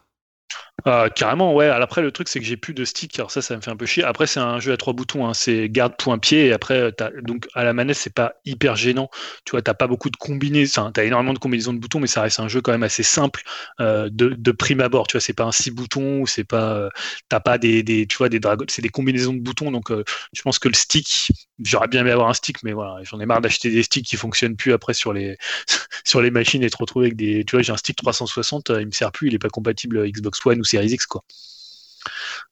Ah, 0.86 1.10
carrément, 1.14 1.54
ouais. 1.56 1.68
Après, 1.68 2.02
le 2.02 2.12
truc, 2.12 2.28
c'est 2.30 2.40
que 2.40 2.46
j'ai 2.46 2.56
plus 2.58 2.74
de 2.74 2.86
stick. 2.86 3.18
Alors 3.20 3.32
ça, 3.32 3.42
ça 3.42 3.56
me 3.56 3.62
fait 3.62 3.72
un 3.72 3.76
peu 3.76 3.86
chier. 3.86 4.04
Après, 4.04 4.28
c'est 4.28 4.40
un 4.40 4.60
jeu 4.60 4.72
à 4.72 4.78
trois 4.78 4.94
boutons. 4.94 5.28
hein. 5.28 5.34
C'est 5.34 5.68
garde, 5.70 5.96
point, 5.98 6.18
pied. 6.20 6.48
Et 6.48 6.54
après, 6.54 6.92
t'as- 6.94 7.12
donc 7.22 7.48
à 7.54 7.64
la 7.64 7.74
manette, 7.74 7.98
c'est 7.98 8.14
pas 8.14 8.36
hyper 8.46 8.76
gênant. 8.76 9.10
Tu 9.46 9.52
vois, 9.52 9.62
t'as 9.62 9.74
pas 9.74 9.88
beaucoup 9.88 10.10
de 10.10 10.16
combinaisons. 10.18 10.82
Enfin, 10.82 10.92
t'as 10.94 11.04
énormément 11.04 11.34
de 11.34 11.40
combinaisons 11.40 11.74
de 11.74 11.80
boutons, 11.80 12.00
mais 12.00 12.08
ça 12.08 12.22
reste 12.22 12.40
un 12.40 12.48
jeu 12.48 12.62
quand 12.62 12.72
même 12.72 12.84
assez 12.84 13.04
simple 13.04 13.42
euh, 13.82 14.10
de, 14.12 14.52
prime 14.52 14.80
abord. 14.82 15.08
Tu 15.08 15.14
vois, 15.18 15.22
c'est 15.22 15.34
pas 15.34 15.44
un 15.46 15.52
six 15.52 15.72
boutons 15.72 16.22
ou 16.22 16.28
c'est 16.28 16.44
pas. 16.46 16.74
euh, 16.76 16.90
t'as 17.30 17.40
pas 17.40 17.58
des, 17.58 17.84
tu 18.08 18.18
vois, 18.18 18.30
des 18.30 18.40
dragons. 18.40 18.66
C'est 18.70 18.82
des 18.82 18.90
combinaisons 18.90 19.34
de 19.34 19.40
boutons. 19.42 19.72
Donc, 19.72 19.92
euh, 19.92 20.04
je 20.34 20.42
pense 20.42 20.60
que 20.60 20.70
le 20.70 20.76
stick, 20.76 21.32
j'aurais 21.64 21.88
bien 21.88 22.02
aimé 22.02 22.11
avoir 22.11 22.30
un 22.30 22.34
stick, 22.34 22.64
mais 22.64 22.73
voilà, 22.73 23.03
j'en 23.03 23.19
ai 23.19 23.26
marre 23.26 23.41
d'acheter 23.41 23.69
des 23.69 23.84
sticks 23.84 24.06
qui 24.06 24.15
fonctionnent 24.18 24.56
plus 24.56 24.73
après 24.73 24.94
sur 24.94 25.14
les 25.14 25.38
sur 26.06 26.22
les 26.22 26.31
machines 26.31 26.64
et 26.64 26.69
te 26.69 26.77
retrouver 26.77 27.07
avec 27.07 27.18
des. 27.18 27.44
Tu 27.45 27.56
vois, 27.56 27.61
j'ai 27.64 27.72
un 27.73 27.77
stick 27.77 27.98
360, 27.98 28.69
euh, 28.69 28.81
il 28.81 28.88
me 28.88 28.91
sert 28.91 29.11
plus. 29.11 29.27
Il 29.27 29.36
est 29.36 29.40
pas 29.40 29.49
compatible 29.49 30.10
Xbox 30.10 30.45
One 30.45 30.60
ou 30.60 30.64
Series 30.64 30.90
X, 30.91 31.06
quoi. 31.06 31.23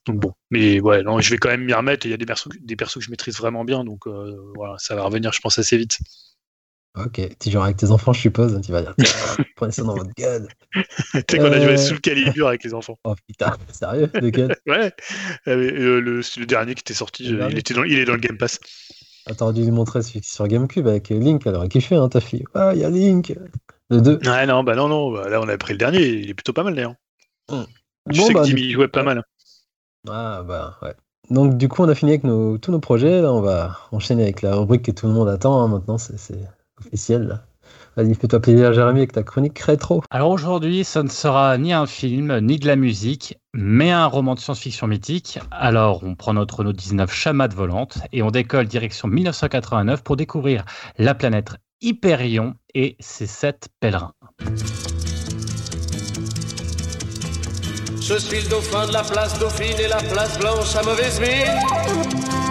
Donc 0.06 0.18
bon, 0.20 0.34
mais 0.52 0.80
ouais, 0.80 1.04
non, 1.04 1.20
je 1.20 1.30
vais 1.30 1.38
quand 1.38 1.50
même 1.50 1.64
m'y 1.64 1.74
remettre. 1.74 2.06
Il 2.06 2.10
y 2.10 2.14
a 2.14 2.18
des 2.18 2.26
persos, 2.26 2.50
des 2.60 2.76
persos 2.76 2.96
que 3.00 3.02
je 3.06 3.10
maîtrise 3.12 3.38
vraiment 3.38 3.64
bien, 3.66 3.84
donc 3.84 4.08
euh, 4.08 4.36
voilà, 4.56 4.76
ça 4.78 4.96
va 4.96 5.04
revenir, 5.04 5.32
je 5.34 5.40
pense, 5.40 5.58
assez 5.58 5.78
vite. 5.78 6.00
Ok, 6.96 7.22
tu 7.40 7.52
joueras 7.52 7.66
avec 7.66 7.78
tes 7.78 7.92
enfants, 7.92 8.12
je 8.12 8.22
suppose. 8.22 8.60
Tu 8.66 8.72
vas 8.72 8.82
dire, 8.82 8.96
prenez 9.56 9.72
ça 9.72 9.84
dans 9.84 9.96
votre 9.96 10.10
gueule. 10.18 10.48
tu 10.74 10.82
sais 11.14 11.38
qu'on 11.38 11.46
a 11.52 11.60
joué 11.62 11.74
Euh. 11.74 11.78
sous 11.78 11.94
le 11.94 12.00
calibre 12.00 12.48
avec 12.48 12.64
les 12.64 12.74
enfants. 12.74 12.98
Oh 13.04 13.14
putain, 13.28 13.56
sérieux 13.72 14.08
De 14.08 14.30
quel 14.32 14.56
Ouais, 14.66 14.92
euh, 15.48 16.02
le, 16.02 16.22
le 16.22 16.46
dernier 16.46 16.74
qui 16.74 16.82
était 16.82 16.96
sorti, 16.96 17.26
il, 17.26 17.58
était 17.58 17.76
dans, 17.76 17.84
il 17.84 18.00
est 18.00 18.06
dans 18.06 18.14
le 18.14 18.20
Game 18.20 18.38
Pass. 18.38 18.60
Ah, 19.30 19.36
T'aurais 19.36 19.54
dû 19.54 19.64
lui 19.64 19.72
montrer 19.72 20.02
celui 20.02 20.22
qui 20.22 20.30
est 20.30 20.34
sur 20.34 20.48
Gamecube 20.48 20.88
avec 20.88 21.10
Link, 21.10 21.46
elle 21.46 21.56
aurait 21.56 21.70
kiffé, 21.70 21.96
hein, 21.96 22.08
ta 22.08 22.22
fille. 22.22 22.46
Ah, 22.54 22.72
il 22.74 22.80
y 22.80 22.86
a 22.86 22.90
Link 22.90 23.36
Le 23.90 24.02
2. 24.02 24.20
Ouais, 24.26 24.46
non, 24.46 24.64
bah 24.64 24.76
non, 24.76 24.88
non, 24.88 25.12
bah 25.12 25.30
là 25.30 25.42
on 25.42 25.48
a 25.48 25.58
pris 25.58 25.74
le 25.74 25.80
dernier, 25.80 26.02
il 26.02 26.30
est 26.30 26.34
plutôt 26.34 26.54
pas 26.54 26.64
mal 26.64 26.76
d'ailleurs. 26.76 26.96
Je 28.10 28.22
sais 28.22 28.34
bah, 28.34 28.42
que 28.42 28.46
du 28.46 28.58
Jimmy 28.58 28.72
jouait 28.72 28.88
pas 28.88 29.04
mal. 29.04 29.24
Ah 30.08 30.44
bah 30.48 30.78
ouais. 30.82 30.94
Donc 31.30 31.58
du 31.58 31.68
coup 31.68 31.84
on 31.84 31.90
a 31.90 31.96
fini 31.96 32.12
avec 32.12 32.24
nos, 32.24 32.58
tous 32.58 32.72
nos 32.72 32.80
projets, 32.80 33.22
là 33.22 33.34
on 33.34 33.42
va 33.42 33.78
enchaîner 33.92 34.24
avec 34.24 34.42
la 34.42 34.56
rubrique 34.56 34.84
que 34.84 34.92
tout 34.92 35.08
le 35.08 35.14
monde 35.14 35.28
attend 35.28 35.62
hein, 35.62 35.68
maintenant, 35.68 35.98
c'est 35.98 36.16
officiel 36.80 37.28
là. 37.28 37.47
Vas-y, 37.98 38.14
fais-toi 38.14 38.40
plaisir 38.40 38.74
Jérémy 38.74 39.00
avec 39.00 39.12
ta 39.12 39.24
chronique 39.24 39.58
rétro. 39.58 40.04
Alors 40.12 40.30
aujourd'hui, 40.30 40.84
ce 40.84 41.00
ne 41.00 41.10
sera 41.10 41.58
ni 41.58 41.74
un 41.74 41.88
film, 41.88 42.38
ni 42.42 42.60
de 42.60 42.68
la 42.68 42.76
musique, 42.76 43.40
mais 43.56 43.90
un 43.90 44.06
roman 44.06 44.36
de 44.36 44.40
science-fiction 44.40 44.86
mythique. 44.86 45.40
Alors 45.50 46.04
on 46.04 46.14
prend 46.14 46.36
notre 46.36 46.60
Renault 46.60 46.74
19 46.74 47.12
Chamade 47.12 47.56
volante 47.56 47.98
et 48.14 48.22
on 48.22 48.30
décolle 48.30 48.68
direction 48.68 49.08
1989 49.08 50.04
pour 50.04 50.16
découvrir 50.16 50.64
la 51.00 51.16
planète 51.16 51.56
Hyperion 51.82 52.54
et 52.76 52.98
ses 53.00 53.26
sept 53.26 53.70
pèlerins. 53.80 54.14
Je 58.00 58.20
suis 58.20 58.44
le 58.44 58.50
dauphin 58.50 58.86
de 58.86 58.94
la 58.94 59.02
place 59.02 59.40
Dauphine 59.40 59.80
et 59.80 59.88
la 59.88 59.98
place 59.98 60.38
Blanche 60.38 60.76
à 60.76 60.84
mauvaise 60.84 61.20
mine. 61.20 62.47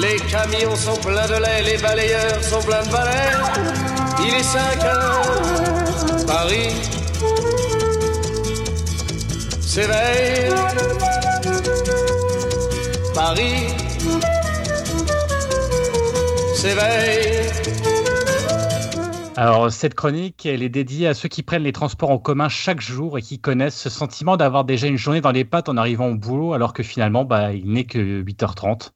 Les 0.00 0.16
camions 0.30 0.76
sont 0.76 0.96
pleins 1.00 1.26
de 1.26 1.42
lait, 1.42 1.62
les 1.62 1.78
balayeurs 1.78 2.42
sont 2.42 2.60
pleins 2.60 2.82
de 2.82 2.92
balais. 2.92 3.32
Il 4.20 4.34
est 4.34 4.42
5 4.42 4.84
heures, 4.84 6.26
Paris 6.26 6.74
s'éveille. 9.76 10.54
Paris 13.14 13.68
s'éveille. 16.54 17.50
Alors, 19.36 19.70
cette 19.70 19.94
chronique, 19.94 20.46
elle 20.46 20.62
est 20.62 20.70
dédiée 20.70 21.08
à 21.08 21.12
ceux 21.14 21.28
qui 21.28 21.42
prennent 21.42 21.64
les 21.64 21.72
transports 21.72 22.10
en 22.10 22.18
commun 22.18 22.48
chaque 22.48 22.80
jour 22.80 23.18
et 23.18 23.22
qui 23.22 23.38
connaissent 23.38 23.78
ce 23.78 23.90
sentiment 23.90 24.38
d'avoir 24.38 24.64
déjà 24.64 24.86
une 24.86 24.96
journée 24.96 25.20
dans 25.20 25.30
les 25.30 25.44
pattes 25.44 25.68
en 25.68 25.76
arrivant 25.76 26.08
au 26.08 26.14
boulot, 26.14 26.54
alors 26.54 26.72
que 26.72 26.82
finalement, 26.82 27.26
bah, 27.26 27.52
il 27.52 27.70
n'est 27.70 27.84
que 27.84 28.22
8h30. 28.22 28.92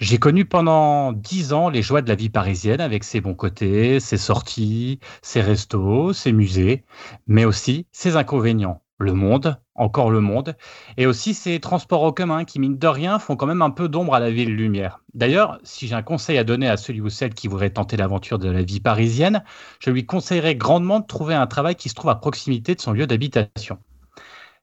J'ai 0.00 0.18
connu 0.18 0.44
pendant 0.44 1.12
10 1.12 1.52
ans 1.52 1.68
les 1.68 1.80
joies 1.80 2.02
de 2.02 2.08
la 2.08 2.16
vie 2.16 2.28
parisienne 2.28 2.80
avec 2.80 3.04
ses 3.04 3.20
bons 3.20 3.34
côtés, 3.34 4.00
ses 4.00 4.16
sorties, 4.16 4.98
ses 5.22 5.40
restos, 5.40 6.12
ses 6.12 6.32
musées, 6.32 6.84
mais 7.28 7.44
aussi 7.44 7.86
ses 7.92 8.16
inconvénients. 8.16 8.82
Le 8.98 9.12
monde, 9.12 9.56
encore 9.76 10.10
le 10.10 10.20
monde, 10.20 10.56
et 10.96 11.06
aussi 11.06 11.32
ces 11.32 11.60
transports 11.60 12.02
en 12.02 12.12
commun 12.12 12.44
qui, 12.44 12.58
mine 12.58 12.78
de 12.78 12.86
rien, 12.88 13.18
font 13.18 13.36
quand 13.36 13.46
même 13.46 13.62
un 13.62 13.70
peu 13.70 13.88
d'ombre 13.88 14.14
à 14.14 14.20
la 14.20 14.30
ville 14.30 14.54
lumière. 14.54 15.00
D'ailleurs, 15.14 15.58
si 15.62 15.86
j'ai 15.86 15.94
un 15.94 16.02
conseil 16.02 16.38
à 16.38 16.44
donner 16.44 16.68
à 16.68 16.76
celui 16.76 17.00
ou 17.00 17.08
celle 17.08 17.34
qui 17.34 17.48
voudrait 17.48 17.70
tenter 17.70 17.96
l'aventure 17.96 18.38
de 18.38 18.50
la 18.50 18.62
vie 18.62 18.80
parisienne, 18.80 19.44
je 19.80 19.90
lui 19.90 20.06
conseillerais 20.06 20.56
grandement 20.56 21.00
de 21.00 21.06
trouver 21.06 21.34
un 21.34 21.46
travail 21.46 21.76
qui 21.76 21.88
se 21.88 21.94
trouve 21.94 22.10
à 22.10 22.16
proximité 22.16 22.74
de 22.74 22.80
son 22.80 22.92
lieu 22.92 23.06
d'habitation. 23.06 23.78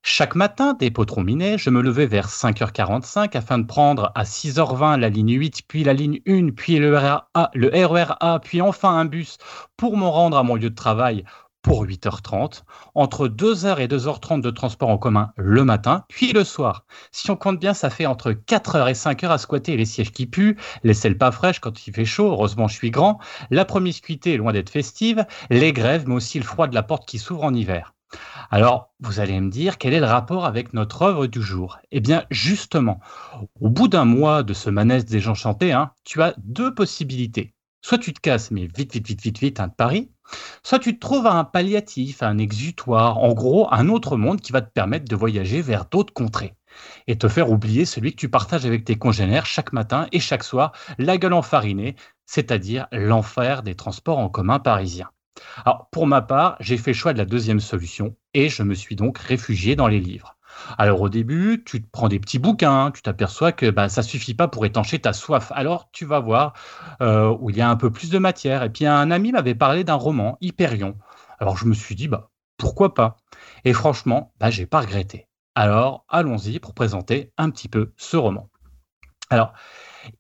Chaque 0.03 0.34
matin, 0.34 0.73
des 0.73 0.90
potrons 0.90 1.22
minés, 1.22 1.60
je 1.60 1.69
me 1.69 1.80
levais 1.80 2.07
vers 2.07 2.28
5h45 2.28 3.38
afin 3.38 3.60
de 3.60 3.68
prendre 3.68 4.11
à 4.15 4.23
6h20 4.23 4.99
la 4.99 5.10
ligne 5.10 5.34
8, 5.34 5.61
puis 5.68 5.84
la 5.84 5.94
ligne 5.94 6.22
1, 6.28 6.49
puis 6.56 6.80
le 6.80 6.98
RER 6.98 7.19
A, 7.36 7.52
le 7.53 7.69
RER 7.69 8.15
A, 8.19 8.40
puis 8.40 8.61
enfin 8.61 8.98
un 8.98 9.06
bus 9.06 9.38
pour 9.78 9.98
me 9.98 10.06
rendre 10.06 10.38
à 10.38 10.44
mon 10.44 10.56
lieu 10.56 10.72
de 10.72 10.76
travail 10.76 11.23
pour 11.61 11.86
8h30, 11.86 12.64
entre 12.95 13.28
2h 13.28 13.78
et 13.78 13.88
2h30 13.88 14.41
de 14.41 14.49
transport 14.49 14.90
en 14.90 14.98
commun 14.98 15.34
le 15.38 15.64
matin, 15.64 16.03
puis 16.10 16.34
le 16.34 16.44
soir. 16.44 16.86
Si 17.11 17.30
on 17.30 17.36
compte 17.36 17.60
bien, 17.60 17.76
ça 17.76 17.91
fait 17.91 18.07
entre 18.07 18.32
4h 18.32 18.90
et 18.90 18.94
5h 18.94 19.28
à 19.28 19.38
squatter 19.38 19.78
les 19.78 19.86
sièges 19.86 20.11
qui 20.11 20.26
puent, 20.26 20.57
les 20.84 20.95
selles 20.95 21.19
pas 21.19 21.32
fraîches 21.32 21.60
quand 21.60 21.86
il 21.86 21.94
fait 21.94 22.06
chaud, 22.06 22.32
heureusement 22.32 22.68
je 22.68 22.76
suis 22.76 22.90
grand, 22.90 23.19
la 23.52 23.65
promiscuité 23.65 24.36
loin 24.38 24.52
d'être 24.52 24.72
festive, 24.72 25.28
les 25.52 25.73
grèves, 25.73 26.07
mais 26.07 26.15
aussi 26.15 26.40
le 26.40 26.45
froid 26.45 26.65
de 26.65 26.73
la 26.73 26.82
porte 26.82 27.07
qui 27.07 27.19
s'ouvre 27.19 27.44
en 27.44 27.53
hiver. 27.53 27.94
Alors, 28.50 28.94
vous 29.00 29.20
allez 29.20 29.40
me 29.40 29.50
dire, 29.50 29.78
quel 29.78 29.94
est 29.94 30.00
le 30.00 30.06
rapport 30.06 30.46
avec 30.46 30.74
notre 30.74 31.02
œuvre 31.04 31.28
du 31.28 31.42
jour? 31.42 31.80
Eh 31.92 32.00
bien, 32.00 32.26
justement, 32.30 33.00
au 33.60 33.70
bout 33.70 33.88
d'un 33.88 34.06
mois 34.06 34.44
de 34.44 34.54
ce 34.54 34.70
manège 34.70 35.06
des 35.06 35.20
gens 35.20 35.34
chantés, 35.36 35.72
hein, 35.72 35.92
tu 36.04 36.22
as 36.22 36.34
deux 36.38 36.74
possibilités. 36.74 37.54
Soit 37.82 37.98
tu 37.98 38.14
te 38.14 38.20
casses, 38.20 38.52
mais 38.52 38.68
vite, 38.68 38.94
vite, 38.94 39.08
vite, 39.08 39.22
vite, 39.22 39.40
vite, 39.40 39.60
hein, 39.60 39.68
de 39.68 39.74
Paris, 39.74 40.12
soit 40.64 40.80
tu 40.80 40.94
te 40.94 41.00
trouves 41.00 41.26
à 41.26 41.34
un 41.34 41.44
palliatif, 41.44 42.22
à 42.22 42.28
un 42.28 42.38
exutoire, 42.38 43.18
en 43.18 43.34
gros, 43.34 43.68
un 43.72 43.90
autre 43.90 44.18
monde 44.18 44.42
qui 44.42 44.52
va 44.52 44.62
te 44.62 44.72
permettre 44.72 45.06
de 45.06 45.16
voyager 45.16 45.62
vers 45.62 45.86
d'autres 45.86 46.14
contrées 46.14 46.56
et 47.08 47.18
te 47.18 47.28
faire 47.28 47.52
oublier 47.52 47.86
celui 47.86 48.12
que 48.12 48.18
tu 48.18 48.30
partages 48.30 48.66
avec 48.66 48.86
tes 48.86 48.98
congénères 48.98 49.46
chaque 49.46 49.74
matin 49.74 50.08
et 50.12 50.20
chaque 50.20 50.44
soir, 50.44 50.72
la 51.00 51.18
gueule 51.18 51.34
enfarinée, 51.34 51.96
c'est-à-dire 52.26 52.88
l'enfer 52.92 53.64
des 53.64 53.76
transports 53.76 54.20
en 54.20 54.30
commun 54.30 54.60
parisiens. 54.60 55.10
Alors, 55.65 55.88
pour 55.91 56.07
ma 56.07 56.22
part, 56.22 56.55
j'ai 56.59 56.77
fait 56.77 56.93
choix 56.93 57.13
de 57.13 57.18
la 57.18 57.26
deuxième 57.26 57.59
solution 57.59 58.15
et 58.34 58.49
je 58.49 58.63
me 58.63 58.73
suis 58.73 58.95
donc 58.95 59.18
réfugié 59.18 59.76
dans 59.76 59.88
les 59.88 59.99
livres. 59.99 60.38
Alors 60.77 61.01
au 61.01 61.09
début, 61.09 61.63
tu 61.65 61.81
prends 61.81 62.07
des 62.07 62.19
petits 62.19 62.39
bouquins, 62.39 62.91
tu 62.91 63.01
t'aperçois 63.01 63.51
que 63.51 63.69
bah, 63.69 63.89
ça 63.89 64.03
suffit 64.03 64.34
pas 64.34 64.47
pour 64.47 64.65
étancher 64.65 64.99
ta 64.99 65.13
soif. 65.13 65.51
Alors 65.55 65.89
tu 65.91 66.05
vas 66.05 66.19
voir 66.19 66.53
euh, 67.01 67.35
où 67.39 67.49
il 67.49 67.57
y 67.57 67.61
a 67.61 67.69
un 67.69 67.76
peu 67.76 67.89
plus 67.89 68.09
de 68.09 68.18
matière. 68.18 68.63
Et 68.63 68.69
puis 68.69 68.85
un 68.85 69.11
ami 69.11 69.31
m'avait 69.31 69.55
parlé 69.55 69.84
d'un 69.84 69.95
roman, 69.95 70.38
Hyperion. 70.41 70.97
Alors 71.39 71.57
je 71.57 71.65
me 71.65 71.73
suis 71.73 71.95
dit, 71.95 72.07
bah, 72.07 72.30
pourquoi 72.57 72.93
pas? 72.93 73.18
Et 73.65 73.73
franchement, 73.73 74.34
bah, 74.39 74.49
j'ai 74.49 74.65
pas 74.65 74.81
regretté. 74.81 75.27
Alors 75.55 76.05
allons-y 76.09 76.59
pour 76.59 76.73
présenter 76.73 77.31
un 77.38 77.49
petit 77.49 77.68
peu 77.68 77.93
ce 77.97 78.18
roman. 78.18 78.49
Alors, 79.30 79.53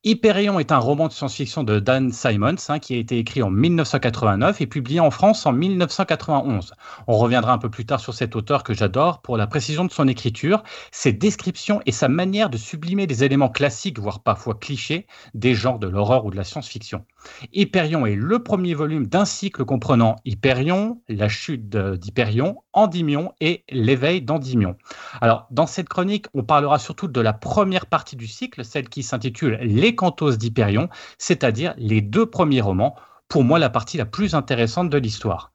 Hyperion 0.03 0.59
est 0.59 0.71
un 0.71 0.77
roman 0.77 1.07
de 1.07 1.13
science-fiction 1.13 1.63
de 1.63 1.79
Dan 1.79 2.11
Simons 2.11 2.55
hein, 2.69 2.79
qui 2.79 2.93
a 2.93 2.97
été 2.97 3.17
écrit 3.17 3.41
en 3.41 3.49
1989 3.49 4.61
et 4.61 4.67
publié 4.67 4.99
en 4.99 5.11
France 5.11 5.45
en 5.45 5.53
1991. 5.53 6.73
On 7.07 7.17
reviendra 7.17 7.53
un 7.53 7.57
peu 7.57 7.69
plus 7.69 7.85
tard 7.85 7.99
sur 7.99 8.13
cet 8.13 8.35
auteur 8.35 8.63
que 8.63 8.73
j'adore 8.73 9.21
pour 9.21 9.37
la 9.37 9.47
précision 9.47 9.85
de 9.85 9.91
son 9.91 10.07
écriture, 10.07 10.63
ses 10.91 11.13
descriptions 11.13 11.81
et 11.85 11.91
sa 11.91 12.07
manière 12.07 12.49
de 12.49 12.57
sublimer 12.57 13.07
des 13.07 13.23
éléments 13.23 13.49
classiques, 13.49 13.99
voire 13.99 14.21
parfois 14.21 14.55
clichés, 14.55 15.07
des 15.33 15.55
genres 15.55 15.79
de 15.79 15.87
l'horreur 15.87 16.25
ou 16.25 16.31
de 16.31 16.37
la 16.37 16.43
science-fiction. 16.43 17.05
Hyperion 17.53 18.05
est 18.05 18.15
le 18.15 18.43
premier 18.43 18.73
volume 18.73 19.07
d'un 19.07 19.25
cycle 19.25 19.65
comprenant 19.65 20.15
Hyperion, 20.25 21.01
la 21.07 21.29
chute 21.29 21.69
d'Hyperion, 21.69 22.63
Endymion 22.73 23.33
et 23.39 23.63
l'éveil 23.69 24.21
d'Endymion. 24.21 24.75
Alors, 25.21 25.47
dans 25.51 25.67
cette 25.67 25.89
chronique, 25.89 26.27
on 26.33 26.43
parlera 26.43 26.79
surtout 26.79 27.07
de 27.07 27.21
la 27.21 27.33
première 27.33 27.85
partie 27.85 28.15
du 28.15 28.27
cycle, 28.27 28.63
celle 28.63 28.89
qui 28.89 29.03
s'intitule 29.03 29.59
Les 29.61 29.95
Cantos 29.95 30.37
d'Hyperion, 30.37 30.89
c'est-à-dire 31.17 31.73
les 31.77 32.01
deux 32.01 32.25
premiers 32.25 32.61
romans, 32.61 32.95
pour 33.27 33.43
moi 33.43 33.59
la 33.59 33.69
partie 33.69 33.97
la 33.97 34.05
plus 34.05 34.35
intéressante 34.35 34.89
de 34.89 34.97
l'histoire. 34.97 35.51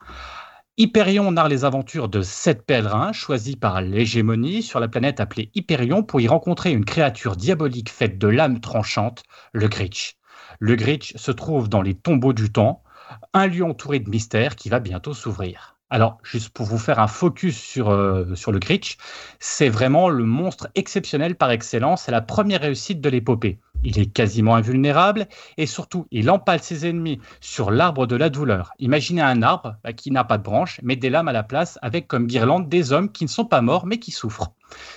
Hyperion 0.78 1.32
narre 1.32 1.48
les 1.48 1.64
aventures 1.64 2.10
de 2.10 2.20
sept 2.20 2.66
pèlerins 2.66 3.12
choisis 3.12 3.56
par 3.56 3.80
l'hégémonie 3.80 4.62
sur 4.62 4.78
la 4.78 4.88
planète 4.88 5.20
appelée 5.20 5.50
Hyperion 5.54 6.02
pour 6.02 6.20
y 6.20 6.28
rencontrer 6.28 6.70
une 6.70 6.84
créature 6.84 7.34
diabolique 7.34 7.88
faite 7.88 8.18
de 8.18 8.28
lames 8.28 8.60
tranchantes, 8.60 9.22
le 9.54 9.68
Gritch. 9.68 10.16
Le 10.58 10.76
Gritch 10.76 11.16
se 11.16 11.30
trouve 11.30 11.68
dans 11.68 11.82
les 11.82 11.94
tombeaux 11.94 12.32
du 12.32 12.50
temps, 12.50 12.82
un 13.32 13.46
lieu 13.46 13.64
entouré 13.64 14.00
de 14.00 14.10
mystères 14.10 14.56
qui 14.56 14.68
va 14.68 14.80
bientôt 14.80 15.14
s'ouvrir. 15.14 15.76
Alors, 15.88 16.18
juste 16.24 16.48
pour 16.50 16.66
vous 16.66 16.78
faire 16.78 16.98
un 16.98 17.06
focus 17.06 17.56
sur, 17.56 17.90
euh, 17.90 18.34
sur 18.34 18.50
le 18.50 18.58
Gritch, 18.58 18.96
c'est 19.38 19.68
vraiment 19.68 20.08
le 20.08 20.24
monstre 20.24 20.68
exceptionnel 20.74 21.36
par 21.36 21.50
excellence. 21.52 22.02
C'est 22.02 22.12
la 22.12 22.22
première 22.22 22.62
réussite 22.62 23.00
de 23.00 23.08
l'épopée. 23.08 23.60
Il 23.86 24.00
est 24.00 24.06
quasiment 24.06 24.56
invulnérable 24.56 25.28
et 25.58 25.66
surtout, 25.66 26.08
il 26.10 26.28
empale 26.28 26.60
ses 26.60 26.88
ennemis 26.88 27.20
sur 27.40 27.70
l'arbre 27.70 28.08
de 28.08 28.16
la 28.16 28.30
douleur. 28.30 28.72
Imaginez 28.80 29.22
un 29.22 29.42
arbre 29.42 29.76
bah, 29.84 29.92
qui 29.92 30.10
n'a 30.10 30.24
pas 30.24 30.38
de 30.38 30.42
branches, 30.42 30.80
mais 30.82 30.96
des 30.96 31.08
lames 31.08 31.28
à 31.28 31.32
la 31.32 31.44
place 31.44 31.78
avec 31.82 32.08
comme 32.08 32.26
guirlande 32.26 32.68
des 32.68 32.90
hommes 32.90 33.12
qui 33.12 33.22
ne 33.22 33.28
sont 33.28 33.44
pas 33.44 33.60
morts 33.60 33.86
mais 33.86 34.00
qui 34.00 34.10
souffrent. 34.10 34.50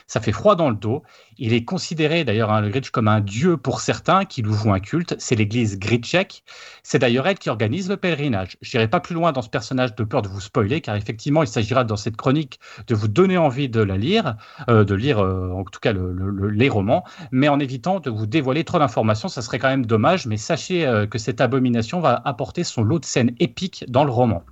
Ça 0.07 0.19
fait 0.19 0.31
froid 0.31 0.55
dans 0.55 0.69
le 0.69 0.75
dos. 0.75 1.03
Il 1.37 1.53
est 1.53 1.63
considéré 1.63 2.23
d'ailleurs, 2.23 2.51
hein, 2.51 2.61
le 2.61 2.69
Gritch, 2.69 2.89
comme 2.89 3.07
un 3.07 3.21
dieu 3.21 3.57
pour 3.57 3.81
certains 3.81 4.25
qui 4.25 4.41
lui 4.41 4.51
vouent 4.51 4.73
un 4.73 4.79
culte. 4.79 5.15
C'est 5.19 5.35
l'église 5.35 5.77
Gritchek. 5.77 6.43
C'est 6.83 6.99
d'ailleurs 6.99 7.27
elle 7.27 7.37
qui 7.37 7.49
organise 7.49 7.89
le 7.89 7.97
pèlerinage. 7.97 8.57
Je 8.61 8.75
n'irai 8.75 8.89
pas 8.89 8.99
plus 8.99 9.15
loin 9.15 9.31
dans 9.31 9.41
ce 9.41 9.49
personnage 9.49 9.95
de 9.95 10.03
peur 10.03 10.21
de 10.21 10.27
vous 10.27 10.41
spoiler, 10.41 10.81
car 10.81 10.95
effectivement, 10.95 11.43
il 11.43 11.47
s'agira 11.47 11.83
dans 11.83 11.95
cette 11.95 12.17
chronique 12.17 12.59
de 12.87 12.95
vous 12.95 13.07
donner 13.07 13.37
envie 13.37 13.69
de 13.69 13.81
la 13.81 13.97
lire, 13.97 14.35
euh, 14.69 14.83
de 14.83 14.95
lire 14.95 15.19
euh, 15.19 15.51
en 15.51 15.63
tout 15.63 15.79
cas 15.79 15.93
les 15.93 16.69
romans, 16.69 17.03
mais 17.31 17.47
en 17.47 17.59
évitant 17.59 17.99
de 17.99 18.09
vous 18.09 18.25
dévoiler 18.25 18.63
trop 18.63 18.78
d'informations. 18.79 19.27
Ça 19.27 19.41
serait 19.41 19.59
quand 19.59 19.69
même 19.69 19.85
dommage, 19.85 20.25
mais 20.25 20.37
sachez 20.37 20.85
euh, 20.85 21.05
que 21.05 21.17
cette 21.17 21.41
abomination 21.41 21.99
va 21.99 22.21
apporter 22.25 22.63
son 22.63 22.83
lot 22.83 22.99
de 22.99 23.05
scènes 23.05 23.35
épiques 23.39 23.85
dans 23.87 24.03
le 24.03 24.11
roman. 24.11 24.43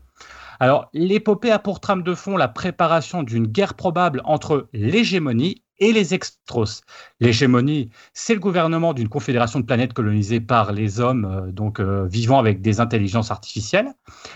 Alors, 0.59 0.89
l'épopée 0.93 1.51
a 1.51 1.59
pour 1.59 1.79
trame 1.79 2.03
de 2.03 2.15
fond 2.15 2.37
la 2.37 2.47
préparation 2.47 3.23
d'une 3.23 3.47
guerre 3.47 3.75
probable 3.75 4.21
entre 4.25 4.69
l'hégémonie 4.73 5.63
et 5.79 5.91
les 5.91 6.13
extros. 6.13 6.81
L'hégémonie, 7.19 7.91
c'est 8.13 8.33
le 8.33 8.39
gouvernement 8.39 8.93
d'une 8.93 9.09
confédération 9.09 9.59
de 9.59 9.65
planètes 9.65 9.93
colonisées 9.93 10.41
par 10.41 10.71
les 10.71 10.99
hommes, 10.99 11.25
euh, 11.25 11.51
donc 11.51 11.79
euh, 11.79 12.07
vivant 12.07 12.39
avec 12.39 12.61
des 12.61 12.79
intelligences 12.79 13.31
artificielles. 13.31 13.93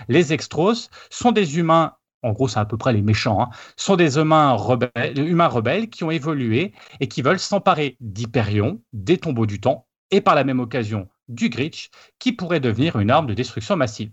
Les 0.07 0.33
extros 0.33 0.89
sont 1.09 1.31
des 1.31 1.57
humains 1.57 1.93
en 2.23 2.31
gros, 2.31 2.47
c'est 2.47 2.59
à 2.59 2.65
peu 2.65 2.77
près 2.77 2.93
les 2.93 3.01
méchants, 3.01 3.41
hein, 3.41 3.49
sont 3.75 3.95
des 3.95 4.17
humains 4.17 4.53
rebelles, 4.53 5.89
qui 5.89 6.03
ont 6.03 6.11
évolué 6.11 6.73
et 6.99 7.07
qui 7.07 7.21
veulent 7.21 7.39
s'emparer 7.39 7.97
d'Hyperion, 7.99 8.81
des 8.93 9.17
tombeaux 9.17 9.45
du 9.45 9.59
temps, 9.59 9.87
et 10.11 10.21
par 10.21 10.35
la 10.35 10.43
même 10.43 10.59
occasion 10.59 11.07
du 11.27 11.49
Gritch, 11.49 11.89
qui 12.19 12.33
pourrait 12.33 12.59
devenir 12.59 12.99
une 12.99 13.11
arme 13.11 13.27
de 13.27 13.33
destruction 13.33 13.75
massive. 13.75 14.11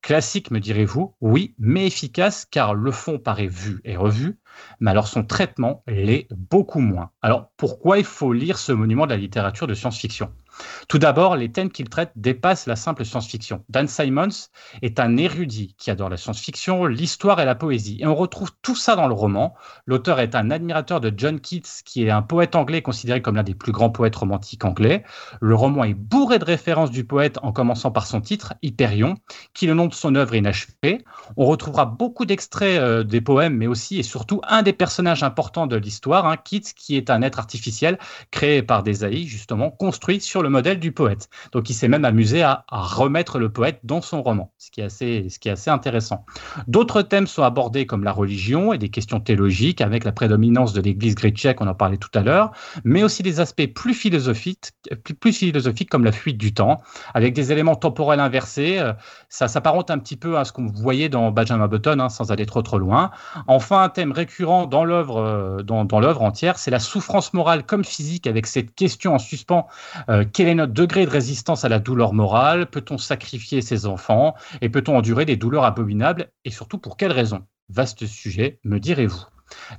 Classique, 0.00 0.50
me 0.50 0.60
direz-vous, 0.60 1.14
oui, 1.20 1.54
mais 1.58 1.86
efficace 1.86 2.46
car 2.48 2.74
le 2.74 2.92
fond 2.92 3.18
paraît 3.18 3.48
vu 3.48 3.80
et 3.84 3.96
revu, 3.96 4.38
mais 4.80 4.92
alors 4.92 5.08
son 5.08 5.24
traitement 5.24 5.82
l'est 5.88 6.28
beaucoup 6.30 6.80
moins. 6.80 7.10
Alors 7.20 7.50
pourquoi 7.56 7.98
il 7.98 8.04
faut 8.04 8.32
lire 8.32 8.58
ce 8.58 8.72
monument 8.72 9.06
de 9.06 9.10
la 9.12 9.16
littérature 9.16 9.66
de 9.66 9.74
science-fiction? 9.74 10.32
Tout 10.88 10.98
d'abord, 10.98 11.36
les 11.36 11.50
thèmes 11.50 11.70
qu'il 11.70 11.88
traite 11.88 12.12
dépassent 12.16 12.66
la 12.66 12.76
simple 12.76 13.04
science-fiction. 13.04 13.64
Dan 13.68 13.88
Simons 13.88 14.50
est 14.82 15.00
un 15.00 15.16
érudit 15.16 15.74
qui 15.78 15.90
adore 15.90 16.08
la 16.08 16.16
science-fiction, 16.16 16.86
l'histoire 16.86 17.40
et 17.40 17.44
la 17.44 17.54
poésie. 17.54 17.98
Et 18.00 18.06
on 18.06 18.14
retrouve 18.14 18.50
tout 18.62 18.76
ça 18.76 18.96
dans 18.96 19.06
le 19.06 19.14
roman. 19.14 19.54
L'auteur 19.86 20.20
est 20.20 20.34
un 20.34 20.50
admirateur 20.50 21.00
de 21.00 21.12
John 21.16 21.40
Keats, 21.40 21.82
qui 21.84 22.04
est 22.04 22.10
un 22.10 22.22
poète 22.22 22.56
anglais 22.56 22.82
considéré 22.82 23.22
comme 23.22 23.36
l'un 23.36 23.42
des 23.42 23.54
plus 23.54 23.72
grands 23.72 23.90
poètes 23.90 24.16
romantiques 24.16 24.64
anglais. 24.64 25.04
Le 25.40 25.54
roman 25.54 25.84
est 25.84 25.94
bourré 25.94 26.38
de 26.38 26.44
références 26.44 26.90
du 26.90 27.04
poète, 27.04 27.38
en 27.42 27.52
commençant 27.52 27.90
par 27.90 28.06
son 28.06 28.20
titre, 28.20 28.54
Hyperion, 28.62 29.16
qui 29.54 29.66
le 29.66 29.74
nom 29.74 29.86
de 29.86 29.94
son 29.94 30.14
œuvre 30.14 30.34
inachevée. 30.34 31.04
On 31.36 31.46
retrouvera 31.46 31.86
beaucoup 31.86 32.24
d'extraits 32.24 32.78
euh, 32.80 33.04
des 33.04 33.20
poèmes, 33.20 33.56
mais 33.56 33.66
aussi 33.66 33.98
et 33.98 34.02
surtout 34.02 34.40
un 34.46 34.62
des 34.62 34.72
personnages 34.72 35.22
importants 35.22 35.66
de 35.66 35.76
l'histoire, 35.76 36.26
hein, 36.26 36.36
Keats, 36.36 36.72
qui 36.76 36.96
est 36.96 37.10
un 37.10 37.22
être 37.22 37.38
artificiel 37.38 37.98
créé 38.30 38.62
par 38.62 38.82
des 38.82 39.04
AI, 39.04 39.24
justement, 39.24 39.70
construit 39.70 40.20
sur 40.20 40.42
le 40.42 40.47
modèle 40.48 40.80
du 40.80 40.92
poète. 40.92 41.28
Donc 41.52 41.70
il 41.70 41.74
s'est 41.74 41.88
même 41.88 42.04
amusé 42.04 42.42
à, 42.42 42.64
remettre 42.70 43.38
le 43.38 43.50
poète 43.50 43.80
dans 43.84 44.00
son 44.00 44.22
roman, 44.22 44.52
ce 44.58 44.70
qui 44.70 44.80
est 44.80 44.84
assez, 44.84 45.28
ce 45.28 45.38
qui 45.38 45.48
est 45.48 45.52
assez 45.52 45.70
intéressant. 45.70 46.24
D'autres 46.66 47.02
thèmes 47.02 47.26
sont 47.26 47.42
abordés 47.42 47.86
comme 47.86 48.04
la 48.04 48.12
religion 48.12 48.72
et 48.72 48.78
des 48.78 48.88
questions 48.88 49.20
théologiques 49.20 49.80
avec 49.80 50.04
la 50.04 50.12
prédominance 50.12 50.72
de 50.72 50.80
l'église 50.80 51.14
grécienne, 51.14 51.28
on 51.60 51.66
en 51.66 51.74
parlait 51.74 51.98
tout 51.98 52.10
à 52.14 52.22
l'heure, 52.22 52.52
mais 52.84 53.02
aussi 53.02 53.22
des 53.22 53.40
aspects 53.40 53.66
plus 53.66 53.94
philosophiques, 53.94 54.72
plus, 55.20 55.32
philosophiques 55.32 55.90
comme 55.90 56.04
la 56.04 56.12
fuite 56.12 56.38
du 56.38 56.54
temps, 56.54 56.80
avec 57.14 57.34
des 57.34 57.52
éléments 57.52 57.76
temporels 57.76 58.20
inversés. 58.20 58.78
Euh, 58.78 58.92
ça 59.28 59.46
s'apparente 59.48 59.90
un 59.90 59.98
petit 59.98 60.16
peu 60.16 60.38
à 60.38 60.44
ce 60.44 60.52
qu'on 60.52 60.66
voyait 60.66 61.08
dans 61.08 61.30
Benjamin 61.30 61.68
Button, 61.68 62.00
hein, 62.00 62.08
sans 62.08 62.32
aller 62.32 62.46
trop 62.46 62.62
trop 62.62 62.78
loin. 62.78 63.10
Enfin, 63.46 63.82
un 63.82 63.88
thème 63.88 64.12
récurrent 64.12 64.66
dans 64.66 64.84
l'œuvre 64.84 65.18
euh, 65.18 65.62
dans, 65.62 65.84
dans 65.84 66.00
entière, 66.02 66.58
c'est 66.58 66.70
la 66.70 66.78
souffrance 66.78 67.34
morale 67.34 67.64
comme 67.64 67.84
physique, 67.84 68.26
avec 68.26 68.46
cette 68.46 68.74
question 68.74 69.14
en 69.14 69.18
suspens 69.18 69.66
euh, 70.08 70.24
quel 70.38 70.46
est 70.46 70.54
notre 70.54 70.72
degré 70.72 71.04
de 71.04 71.10
résistance 71.10 71.64
à 71.64 71.68
la 71.68 71.80
douleur 71.80 72.14
morale 72.14 72.70
Peut-on 72.70 72.96
sacrifier 72.96 73.60
ses 73.60 73.86
enfants 73.86 74.36
Et 74.60 74.68
peut-on 74.68 74.96
endurer 74.96 75.24
des 75.24 75.34
douleurs 75.36 75.64
abominables 75.64 76.30
Et 76.44 76.52
surtout, 76.52 76.78
pour 76.78 76.96
quelles 76.96 77.10
raisons 77.10 77.44
Vaste 77.70 78.06
sujet, 78.06 78.60
me 78.62 78.78
direz-vous. 78.78 79.24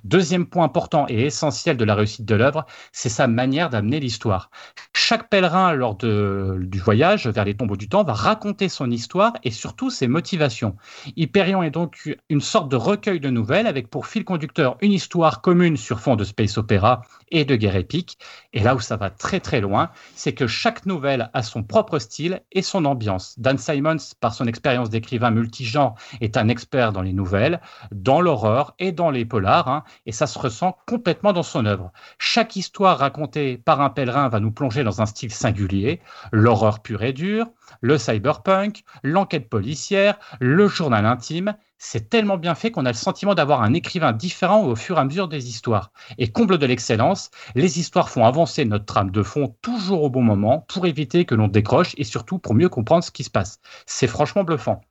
Deuxième 0.04 0.46
point 0.46 0.66
important 0.66 1.06
et 1.10 1.26
essentiel 1.26 1.78
de 1.78 1.86
la 1.86 1.96
réussite 1.96 2.26
de 2.26 2.36
l'œuvre, 2.36 2.66
c'est 2.92 3.10
sa 3.10 3.28
manière 3.28 3.70
d'amener 3.70 4.00
l'histoire. 4.00 4.50
Chaque 4.94 5.30
pèlerin, 5.30 5.74
lors 5.74 5.96
du 5.96 6.80
voyage 6.80 7.28
vers 7.28 7.46
les 7.46 7.56
tombeaux 7.56 7.78
du 7.78 7.90
temps, 7.90 8.04
va 8.04 8.14
raconter 8.14 8.70
son 8.70 8.92
histoire 8.92 9.34
et 9.44 9.52
surtout 9.52 9.90
ses 9.90 10.08
motivations. 10.08 10.76
Hyperion 11.16 11.64
est 11.64 11.72
donc 11.72 12.16
une 12.30 12.42
sorte 12.42 12.70
de 12.70 12.76
recueil 12.76 13.20
de 13.20 13.30
nouvelles 13.30 13.68
avec 13.68 13.90
pour 13.90 14.08
fil 14.08 14.24
conducteur 14.24 14.78
une 14.82 14.92
histoire 14.92 15.42
commune 15.42 15.78
sur 15.78 16.00
fond 16.00 16.16
de 16.16 16.24
space 16.24 16.58
opéra 16.58 17.02
et 17.32 17.46
de 17.46 17.56
guerre 17.56 17.76
épique. 17.76 18.18
Et 18.54 18.62
là 18.62 18.76
où 18.76 18.80
ça 18.80 18.98
va 18.98 19.10
très 19.10 19.40
très 19.40 19.62
loin, 19.62 19.90
c'est 20.16 20.34
que 20.34 20.48
chaque 20.48 20.86
nouvelle 20.86 21.30
a 21.34 21.44
son 21.44 21.64
propre 21.64 22.00
style 22.00 22.42
et 22.52 22.62
son 22.62 22.86
ambiance. 22.86 23.38
Dan 23.40 23.58
Simons, 23.58 23.98
par 24.20 24.34
son 24.34 24.48
expérience 24.48 24.90
d'écrivain 24.90 25.32
multigenre, 25.32 25.96
est 26.22 26.38
un 26.38 26.48
expert 26.48 26.92
dans 26.92 27.02
les 27.02 27.14
nouvelles, 27.14 27.62
dans 27.92 28.22
l'horreur 28.22 28.74
et 28.80 28.92
dans 28.92 29.12
les 29.12 29.26
polars 29.26 29.59
Hein, 29.68 29.84
et 30.06 30.12
ça 30.12 30.28
se 30.28 30.40
ressent 30.40 30.78
complètement 30.88 31.34
dans 31.34 31.44
son 31.44 31.66
œuvre. 31.66 31.92
Chaque 32.18 32.56
histoire 32.56 33.00
racontée 33.00 33.58
par 33.58 33.82
un 33.82 33.90
pèlerin 33.90 34.30
va 34.30 34.40
nous 34.40 34.52
plonger 34.52 34.84
dans 34.84 35.02
un 35.02 35.06
style 35.06 35.32
singulier, 35.32 36.02
l'horreur 36.32 36.82
pure 36.82 37.04
et 37.04 37.14
dure, 37.14 37.48
le 37.82 37.98
cyberpunk, 37.98 38.84
l'enquête 39.04 39.50
policière, 39.50 40.18
le 40.40 40.68
journal 40.68 41.06
intime. 41.06 41.56
C'est 41.78 42.10
tellement 42.10 42.38
bien 42.38 42.56
fait 42.56 42.72
qu'on 42.72 42.86
a 42.86 42.92
le 42.92 42.96
sentiment 42.96 43.36
d'avoir 43.36 43.62
un 43.62 43.74
écrivain 43.74 44.12
différent 44.12 44.64
au 44.64 44.76
fur 44.76 44.98
et 44.98 45.00
à 45.00 45.06
mesure 45.06 45.30
des 45.30 45.48
histoires. 45.48 45.92
Et 46.18 46.30
comble 46.30 46.58
de 46.58 46.66
l'excellence, 46.66 47.32
les 47.56 47.80
histoires 47.80 48.10
font 48.10 48.26
avancer 48.26 48.66
notre 48.66 48.86
trame 48.86 49.12
de 49.12 49.24
fond 49.24 49.56
toujours 49.62 50.04
au 50.04 50.10
bon 50.10 50.22
moment 50.22 50.66
pour 50.68 50.88
éviter 50.88 51.26
que 51.26 51.36
l'on 51.36 51.48
décroche 51.48 51.94
et 51.98 52.04
surtout 52.04 52.38
pour 52.38 52.54
mieux 52.54 52.70
comprendre 52.70 53.04
ce 53.04 53.12
qui 53.12 53.24
se 53.24 53.30
passe. 53.30 53.60
C'est 53.86 54.08
franchement 54.08 54.44
bluffant. 54.44 54.82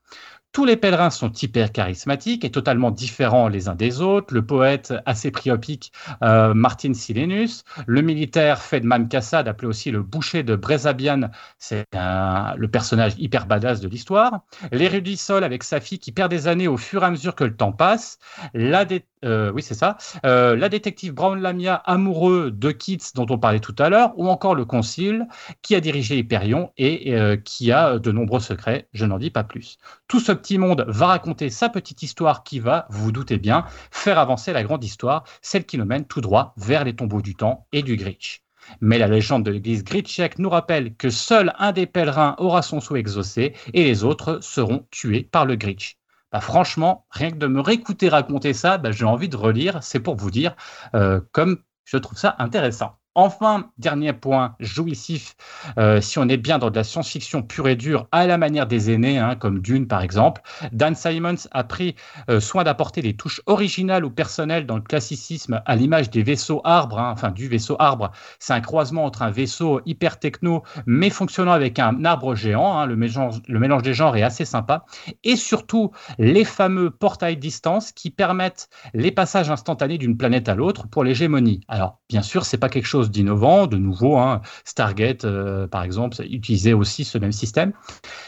Tous 0.52 0.64
les 0.64 0.76
pèlerins 0.76 1.10
sont 1.10 1.30
hyper 1.30 1.72
charismatiques 1.72 2.44
et 2.44 2.50
totalement 2.50 2.90
différents 2.90 3.48
les 3.48 3.68
uns 3.68 3.74
des 3.74 4.00
autres. 4.00 4.32
Le 4.32 4.44
poète 4.44 4.94
assez 5.04 5.30
priopique 5.30 5.92
euh, 6.22 6.54
Martin 6.54 6.94
Silenus, 6.94 7.64
le 7.86 8.00
militaire 8.00 8.62
Fedman 8.62 9.08
Kassad, 9.08 9.46
appelé 9.46 9.68
aussi 9.68 9.90
le 9.90 10.02
boucher 10.02 10.42
de 10.42 10.56
Brezabian, 10.56 11.30
c'est 11.58 11.84
le 11.92 12.66
personnage 12.66 13.12
hyper 13.18 13.46
badass 13.46 13.80
de 13.80 13.88
l'histoire. 13.88 14.40
L'érudit 14.72 15.18
Sol 15.18 15.44
avec 15.44 15.62
sa 15.62 15.80
fille 15.80 15.98
qui 15.98 16.12
perd 16.12 16.30
des 16.30 16.48
années 16.48 16.68
au 16.68 16.78
fur 16.78 17.02
et 17.02 17.06
à 17.06 17.10
mesure 17.10 17.34
que 17.34 17.44
le 17.44 17.54
temps 17.54 17.72
passe. 17.72 18.18
La, 18.54 18.86
euh, 19.24 19.52
oui, 19.52 19.62
c'est 19.62 19.74
ça. 19.74 19.96
Euh, 20.24 20.56
la 20.56 20.68
détective 20.68 21.12
Brown 21.12 21.40
Lamia, 21.40 21.74
amoureux 21.74 22.50
de 22.50 22.70
Keats, 22.70 23.12
dont 23.14 23.26
on 23.28 23.38
parlait 23.38 23.60
tout 23.60 23.76
à 23.78 23.90
l'heure, 23.90 24.12
ou 24.16 24.28
encore 24.28 24.54
le 24.54 24.64
concile, 24.64 25.26
qui 25.62 25.74
a 25.74 25.80
dirigé 25.80 26.16
Hyperion 26.16 26.72
et 26.78 27.14
qui 27.44 27.70
a 27.70 27.98
de 27.98 28.12
nombreux 28.12 28.40
secrets. 28.40 28.88
Je 28.92 29.04
n'en 29.04 29.18
dis 29.18 29.30
pas 29.30 29.44
plus. 29.44 29.76
Tout 30.08 30.20
ce 30.20 30.32
petit 30.38 30.58
monde 30.58 30.84
va 30.88 31.08
raconter 31.08 31.50
sa 31.50 31.68
petite 31.68 32.02
histoire 32.02 32.42
qui 32.44 32.60
va, 32.60 32.86
vous 32.90 33.12
doutez 33.12 33.38
bien, 33.38 33.64
faire 33.90 34.18
avancer 34.18 34.52
la 34.52 34.62
grande 34.62 34.84
histoire, 34.84 35.24
celle 35.42 35.66
qui 35.66 35.78
nous 35.78 35.84
mène 35.84 36.06
tout 36.06 36.20
droit 36.20 36.54
vers 36.56 36.84
les 36.84 36.94
tombeaux 36.96 37.22
du 37.22 37.34
temps 37.34 37.66
et 37.72 37.82
du 37.82 37.96
Gritch. 37.96 38.42
Mais 38.80 38.98
la 38.98 39.08
légende 39.08 39.44
de 39.44 39.50
l'église 39.50 39.84
Gritchek 39.84 40.38
nous 40.38 40.50
rappelle 40.50 40.94
que 40.94 41.10
seul 41.10 41.52
un 41.58 41.72
des 41.72 41.86
pèlerins 41.86 42.36
aura 42.38 42.62
son 42.62 42.80
souhait 42.80 43.00
exaucé 43.00 43.54
et 43.72 43.84
les 43.84 44.04
autres 44.04 44.40
seront 44.42 44.86
tués 44.90 45.22
par 45.22 45.46
le 45.46 45.56
Gritch. 45.56 45.96
Bah, 46.32 46.40
franchement, 46.40 47.06
rien 47.10 47.30
que 47.30 47.36
de 47.36 47.46
me 47.46 47.60
réécouter 47.60 48.08
raconter 48.08 48.52
ça, 48.52 48.76
bah, 48.76 48.92
j'ai 48.92 49.06
envie 49.06 49.30
de 49.30 49.36
relire. 49.36 49.82
C'est 49.82 50.00
pour 50.00 50.16
vous 50.16 50.30
dire 50.30 50.54
euh, 50.94 51.20
comme 51.32 51.58
je 51.84 51.96
trouve 51.96 52.18
ça 52.18 52.36
intéressant. 52.38 52.98
Enfin, 53.20 53.72
dernier 53.78 54.12
point 54.12 54.54
jouissif, 54.60 55.34
euh, 55.76 56.00
si 56.00 56.20
on 56.20 56.28
est 56.28 56.36
bien 56.36 56.58
dans 56.58 56.70
de 56.70 56.76
la 56.76 56.84
science-fiction 56.84 57.42
pure 57.42 57.66
et 57.66 57.74
dure, 57.74 58.06
à 58.12 58.28
la 58.28 58.38
manière 58.38 58.68
des 58.68 58.92
aînés, 58.92 59.18
hein, 59.18 59.34
comme 59.34 59.58
Dune 59.58 59.88
par 59.88 60.02
exemple, 60.02 60.40
Dan 60.70 60.94
Simons 60.94 61.48
a 61.50 61.64
pris 61.64 61.96
euh, 62.30 62.38
soin 62.38 62.62
d'apporter 62.62 63.02
des 63.02 63.16
touches 63.16 63.40
originales 63.46 64.04
ou 64.04 64.10
personnelles 64.10 64.66
dans 64.66 64.76
le 64.76 64.82
classicisme 64.82 65.60
à 65.66 65.74
l'image 65.74 66.10
des 66.10 66.22
vaisseaux 66.22 66.60
arbres, 66.62 67.00
hein, 67.00 67.10
enfin 67.12 67.32
du 67.32 67.48
vaisseau 67.48 67.74
arbre. 67.80 68.12
C'est 68.38 68.52
un 68.52 68.60
croisement 68.60 69.04
entre 69.04 69.22
un 69.22 69.32
vaisseau 69.32 69.80
hyper 69.84 70.20
techno, 70.20 70.62
mais 70.86 71.10
fonctionnant 71.10 71.50
avec 71.50 71.80
un 71.80 72.04
arbre 72.04 72.36
géant. 72.36 72.78
Hein, 72.78 72.86
le, 72.86 72.94
mélange, 72.94 73.82
des 73.82 73.94
genres 73.94 74.16
est 74.16 74.22
assez 74.22 74.44
sympa. 74.44 74.84
Et 75.24 75.34
surtout, 75.34 75.90
les 76.18 76.44
fameux 76.44 76.90
portails 76.90 77.36
distance 77.36 77.90
qui 77.90 78.10
permettent 78.12 78.68
les 78.94 79.10
passages 79.10 79.50
instantanés 79.50 79.98
d'une 79.98 80.16
planète 80.16 80.48
à 80.48 80.54
l'autre 80.54 80.86
pour 80.86 81.02
l'hégémonie. 81.02 81.62
Alors, 81.66 81.98
bien 82.08 82.22
sûr, 82.22 82.44
c'est 82.44 82.58
pas 82.58 82.68
quelque 82.68 82.86
chose 82.86 83.07
chose 83.08 83.10
d'innovant, 83.10 83.66
de 83.66 83.76
nouveau. 83.76 84.16
Hein. 84.16 84.42
Stargate, 84.64 85.24
euh, 85.24 85.66
par 85.66 85.82
exemple, 85.82 86.16
utilisait 86.22 86.72
aussi 86.72 87.04
ce 87.04 87.18
même 87.18 87.32
système. 87.32 87.72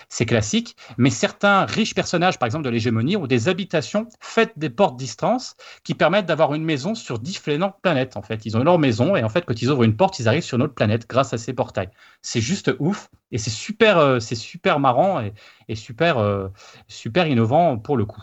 C'est 0.09 0.27
classique. 0.27 0.77
Mais 0.98 1.11
certains 1.11 1.65
riches 1.65 1.94
personnages, 1.94 2.39
par 2.39 2.47
exemple 2.47 2.65
de 2.65 2.70
l'hégémonie, 2.70 3.16
ont 3.16 3.27
des 3.27 3.48
habitations 3.48 4.09
faites 4.20 4.52
des 4.59 4.70
portes 4.70 4.97
distance 4.97 5.57
qui 5.85 5.94
permettent 5.94 6.27
d'avoir 6.27 6.55
une 6.55 6.65
maison 6.65 6.94
sur 6.94 7.19
différentes 7.19 7.77
planètes. 7.82 8.16
En 8.16 8.23
fait, 8.23 8.47
ils 8.47 8.57
ont 8.57 8.65
leur 8.65 8.78
maison 8.78 9.16
et 9.16 9.23
en 9.23 9.28
fait, 9.28 9.44
quand 9.44 9.61
ils 9.61 9.70
ouvrent 9.70 9.85
une 9.85 9.97
porte, 9.97 10.19
ils 10.19 10.28
arrivent 10.28 10.43
sur 10.43 10.57
une 10.57 10.62
autre 10.62 10.74
planète 10.74 11.09
grâce 11.09 11.32
à 11.32 11.39
ces 11.39 11.52
portails. 11.52 11.90
C'est 12.23 12.40
juste 12.40 12.74
ouf 12.78 13.09
et 13.32 13.39
c'est 13.39 13.51
super, 13.51 13.98
euh, 13.98 14.20
c'est 14.20 14.35
super 14.35 14.81
marrant 14.81 15.20
et, 15.69 15.74
super, 15.74 16.19
euh, 16.19 16.48
super 16.89 17.27
innovant 17.27 17.78
pour 17.78 17.97
le 17.97 18.05
coup. 18.05 18.23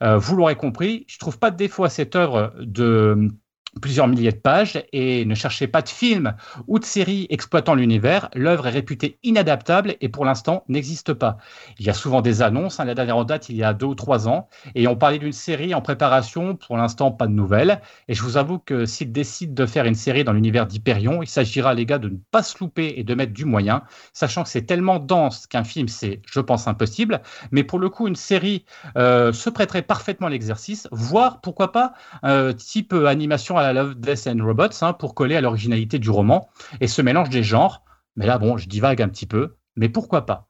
vous 0.00 0.36
l'aurez 0.36 0.56
compris, 0.56 1.04
je 1.08 1.18
trouve 1.18 1.38
pas 1.38 1.50
de 1.50 1.56
défaut 1.56 1.84
à 1.84 1.90
cette 1.90 2.16
œuvre 2.16 2.54
de 2.60 3.28
plusieurs 3.78 4.08
milliers 4.08 4.32
de 4.32 4.36
pages 4.36 4.82
et 4.92 5.24
ne 5.24 5.34
cherchez 5.34 5.66
pas 5.66 5.82
de 5.82 5.88
film 5.88 6.34
ou 6.66 6.78
de 6.78 6.84
série 6.84 7.26
exploitant 7.30 7.74
l'univers, 7.74 8.28
l'œuvre 8.34 8.66
est 8.66 8.70
réputée 8.70 9.18
inadaptable 9.22 9.96
et 10.00 10.08
pour 10.08 10.24
l'instant 10.24 10.64
n'existe 10.68 11.12
pas. 11.12 11.38
Il 11.78 11.86
y 11.86 11.90
a 11.90 11.94
souvent 11.94 12.22
des 12.22 12.42
annonces, 12.42 12.80
hein, 12.80 12.84
la 12.84 12.94
dernière 12.94 13.16
en 13.16 13.24
date 13.24 13.48
il 13.48 13.56
y 13.56 13.64
a 13.64 13.74
deux 13.74 13.86
ou 13.86 13.94
trois 13.94 14.28
ans, 14.28 14.48
et 14.74 14.86
on 14.86 14.96
parlait 14.96 15.18
d'une 15.18 15.32
série 15.32 15.74
en 15.74 15.80
préparation, 15.80 16.56
pour 16.56 16.76
l'instant 16.76 17.10
pas 17.10 17.26
de 17.26 17.32
nouvelles, 17.32 17.80
et 18.08 18.14
je 18.14 18.22
vous 18.22 18.36
avoue 18.36 18.58
que 18.58 18.84
s'ils 18.84 19.12
décident 19.12 19.54
de 19.54 19.66
faire 19.66 19.84
une 19.84 19.94
série 19.94 20.24
dans 20.24 20.32
l'univers 20.32 20.66
d'Hyperion, 20.66 21.22
il 21.22 21.28
s'agira 21.28 21.74
les 21.74 21.86
gars 21.86 21.98
de 21.98 22.08
ne 22.08 22.16
pas 22.30 22.42
se 22.42 22.58
louper 22.58 22.94
et 22.96 23.04
de 23.04 23.14
mettre 23.14 23.32
du 23.32 23.44
moyen, 23.44 23.82
sachant 24.12 24.42
que 24.42 24.48
c'est 24.48 24.62
tellement 24.62 24.98
dense 24.98 25.46
qu'un 25.46 25.64
film 25.64 25.88
c'est, 25.88 26.20
je 26.26 26.40
pense, 26.40 26.66
impossible, 26.66 27.20
mais 27.50 27.64
pour 27.64 27.78
le 27.78 27.88
coup 27.88 28.08
une 28.08 28.16
série 28.16 28.64
euh, 28.96 29.32
se 29.32 29.50
prêterait 29.50 29.82
parfaitement 29.82 30.26
à 30.26 30.30
l'exercice, 30.30 30.88
voire 30.92 31.40
pourquoi 31.40 31.72
pas 31.72 31.92
euh, 32.24 32.52
type 32.52 32.92
animation 32.92 33.56
à 33.56 33.62
la 33.62 33.67
Love, 33.72 33.94
Death 33.94 34.26
and 34.26 34.44
Robots 34.44 34.82
hein, 34.82 34.92
pour 34.92 35.14
coller 35.14 35.36
à 35.36 35.40
l'originalité 35.40 35.98
du 35.98 36.10
roman 36.10 36.48
et 36.80 36.88
ce 36.88 37.02
mélange 37.02 37.30
des 37.30 37.42
genres. 37.42 37.84
Mais 38.16 38.26
là, 38.26 38.38
bon, 38.38 38.56
je 38.56 38.68
divague 38.68 39.02
un 39.02 39.08
petit 39.08 39.26
peu, 39.26 39.56
mais 39.76 39.88
pourquoi 39.88 40.26
pas? 40.26 40.48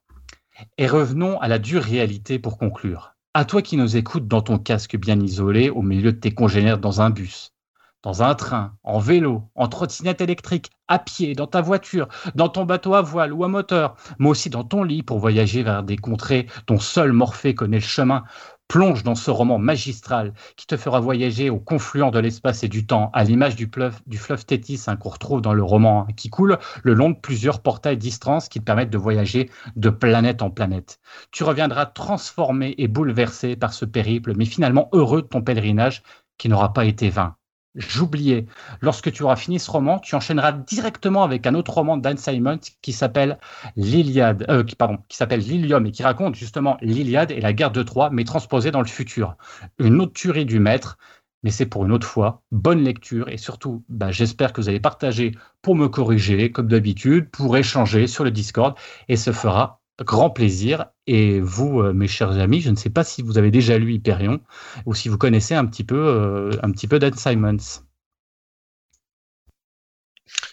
Et 0.77 0.87
revenons 0.87 1.39
à 1.39 1.47
la 1.47 1.59
dure 1.59 1.83
réalité 1.83 2.39
pour 2.39 2.57
conclure. 2.57 3.15
À 3.33 3.45
toi 3.45 3.61
qui 3.61 3.77
nous 3.77 3.95
écoutes 3.95 4.27
dans 4.27 4.41
ton 4.41 4.57
casque 4.57 4.97
bien 4.97 5.19
isolé 5.19 5.69
au 5.69 5.81
milieu 5.81 6.11
de 6.11 6.19
tes 6.19 6.31
congénères 6.31 6.79
dans 6.79 6.99
un 7.01 7.11
bus, 7.11 7.53
dans 8.01 8.23
un 8.23 8.33
train, 8.33 8.73
en 8.83 8.99
vélo, 8.99 9.43
en 9.55 9.67
trottinette 9.67 10.21
électrique, 10.21 10.71
à 10.87 10.99
pied, 10.99 11.35
dans 11.35 11.47
ta 11.47 11.61
voiture, 11.61 12.07
dans 12.33 12.49
ton 12.49 12.65
bateau 12.65 12.95
à 12.95 13.01
voile 13.01 13.33
ou 13.33 13.43
à 13.43 13.47
moteur, 13.47 13.95
mais 14.17 14.29
aussi 14.29 14.49
dans 14.49 14.63
ton 14.63 14.83
lit 14.83 15.03
pour 15.03 15.19
voyager 15.19 15.63
vers 15.63 15.83
des 15.83 15.97
contrées 15.97 16.47
dont 16.67 16.79
seul 16.79 17.13
Morphée 17.13 17.55
connaît 17.55 17.77
le 17.77 17.83
chemin, 17.83 18.23
plonge 18.69 19.03
dans 19.03 19.15
ce 19.15 19.31
roman 19.31 19.57
magistral 19.57 20.33
qui 20.55 20.67
te 20.67 20.77
fera 20.77 21.01
voyager 21.01 21.49
au 21.49 21.59
confluent 21.59 22.11
de 22.11 22.19
l'espace 22.19 22.63
et 22.63 22.69
du 22.69 22.85
temps, 22.85 23.09
à 23.13 23.25
l'image 23.25 23.55
du, 23.55 23.67
fleuve 23.67 24.45
Tétis 24.45 24.83
hein, 24.87 24.95
qu'on 24.95 25.09
retrouve 25.09 25.41
dans 25.41 25.53
le 25.53 25.63
roman, 25.63 26.03
hein, 26.07 26.13
qui 26.15 26.29
coule 26.29 26.57
le 26.83 26.93
long 26.93 27.09
de 27.09 27.17
plusieurs 27.17 27.61
portails 27.61 27.97
distance 27.97 28.47
qui 28.47 28.59
te 28.59 28.63
permettent 28.63 28.91
de 28.91 28.97
voyager 28.97 29.49
de 29.75 29.89
planète 29.89 30.43
en 30.43 30.51
planète. 30.51 30.99
Tu 31.31 31.43
reviendras 31.43 31.87
transformé 31.87 32.75
et 32.77 32.87
bouleversé 32.87 33.55
par 33.55 33.73
ce 33.73 33.85
périple, 33.85 34.33
mais 34.37 34.45
finalement 34.45 34.87
heureux 34.93 35.23
de 35.23 35.27
ton 35.27 35.41
pèlerinage 35.41 36.03
qui 36.37 36.47
n'aura 36.47 36.71
pas 36.71 36.85
été 36.85 37.09
vain. 37.09 37.38
J'oubliais. 37.79 38.45
Lorsque 38.81 39.09
tu 39.09 39.23
auras 39.23 39.37
fini 39.37 39.57
ce 39.57 39.71
roman, 39.71 39.99
tu 39.99 40.13
enchaîneras 40.13 40.51
directement 40.51 41.23
avec 41.23 41.47
un 41.47 41.55
autre 41.55 41.73
roman 41.73 41.95
d'Anne 41.95 42.17
Simon 42.17 42.59
qui 42.81 42.91
s'appelle 42.91 43.39
l'Iliade, 43.77 44.45
euh, 44.49 44.65
pardon, 44.77 44.97
qui 45.07 45.15
s'appelle 45.15 45.39
Lilium 45.39 45.85
et 45.85 45.91
qui 45.91 46.03
raconte 46.03 46.35
justement 46.35 46.77
l'Iliade 46.81 47.31
et 47.31 47.39
la 47.39 47.53
guerre 47.53 47.71
de 47.71 47.81
Troie, 47.81 48.09
mais 48.11 48.25
transposée 48.25 48.71
dans 48.71 48.81
le 48.81 48.87
futur. 48.87 49.37
Une 49.79 50.01
autre 50.01 50.11
tuerie 50.11 50.45
du 50.45 50.59
maître, 50.59 50.97
mais 51.41 51.51
c'est 51.51 51.65
pour 51.65 51.85
une 51.85 51.93
autre 51.93 52.05
fois. 52.05 52.43
Bonne 52.51 52.83
lecture 52.83 53.29
et 53.29 53.37
surtout, 53.37 53.85
bah, 53.87 54.11
j'espère 54.11 54.51
que 54.51 54.59
vous 54.59 54.67
allez 54.67 54.81
partager 54.81 55.31
pour 55.61 55.75
me 55.75 55.87
corriger, 55.87 56.51
comme 56.51 56.67
d'habitude, 56.67 57.29
pour 57.29 57.55
échanger 57.55 58.07
sur 58.07 58.25
le 58.25 58.31
Discord 58.31 58.75
et 59.07 59.15
se 59.15 59.31
fera 59.31 59.78
grand 60.03 60.29
plaisir. 60.29 60.85
Et 61.07 61.39
vous, 61.39 61.81
euh, 61.81 61.93
mes 61.93 62.07
chers 62.07 62.37
amis, 62.39 62.61
je 62.61 62.69
ne 62.69 62.75
sais 62.75 62.89
pas 62.89 63.03
si 63.03 63.21
vous 63.21 63.37
avez 63.37 63.51
déjà 63.51 63.77
lu 63.77 63.93
Hyperion 63.93 64.39
ou 64.85 64.93
si 64.93 65.09
vous 65.09 65.17
connaissez 65.17 65.55
un 65.55 65.65
petit 65.65 65.83
peu, 65.83 65.97
euh, 65.97 66.51
un 66.63 66.71
petit 66.71 66.87
peu 66.87 66.99
Dan 66.99 67.13
Simons. 67.13 67.83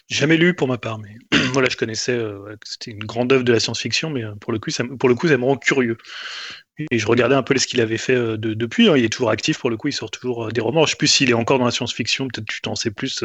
Jamais 0.09 0.37
lu 0.37 0.55
pour 0.55 0.67
ma 0.67 0.77
part, 0.77 0.99
mais 0.99 1.15
voilà, 1.53 1.69
je 1.69 1.77
connaissais 1.77 2.13
euh, 2.13 2.55
c'était 2.63 2.91
une 2.91 3.03
grande 3.03 3.31
œuvre 3.31 3.43
de 3.43 3.53
la 3.53 3.59
science-fiction, 3.59 4.09
mais 4.09 4.23
pour 4.39 4.51
le 4.51 4.59
coup, 4.59 4.71
ça, 4.71 4.83
pour 4.99 5.09
le 5.09 5.15
coup, 5.15 5.27
ça 5.27 5.37
me 5.37 5.43
rend 5.43 5.57
curieux. 5.57 5.97
Et 6.91 6.99
je 6.99 7.07
regardais 7.07 7.35
un 7.35 7.43
peu 7.43 7.57
ce 7.57 7.67
qu'il 7.67 7.81
avait 7.81 7.97
fait 7.97 8.15
depuis. 8.37 8.87
Hein. 8.87 8.97
il 8.97 9.03
est 9.03 9.09
toujours 9.09 9.31
actif 9.31 9.59
pour 9.59 9.69
le 9.69 9.77
coup, 9.77 9.87
il 9.87 9.93
sort 9.93 10.11
toujours 10.11 10.51
des 10.51 10.61
romans. 10.61 10.81
Je 10.81 10.85
ne 10.85 10.91
sais 10.91 10.97
plus 10.97 11.07
s'il 11.07 11.29
est 11.29 11.33
encore 11.33 11.59
dans 11.59 11.65
la 11.65 11.71
science-fiction, 11.71 12.27
peut-être 12.27 12.47
tu 12.47 12.61
t'en 12.61 12.75
sais 12.75 12.91
plus. 12.91 13.23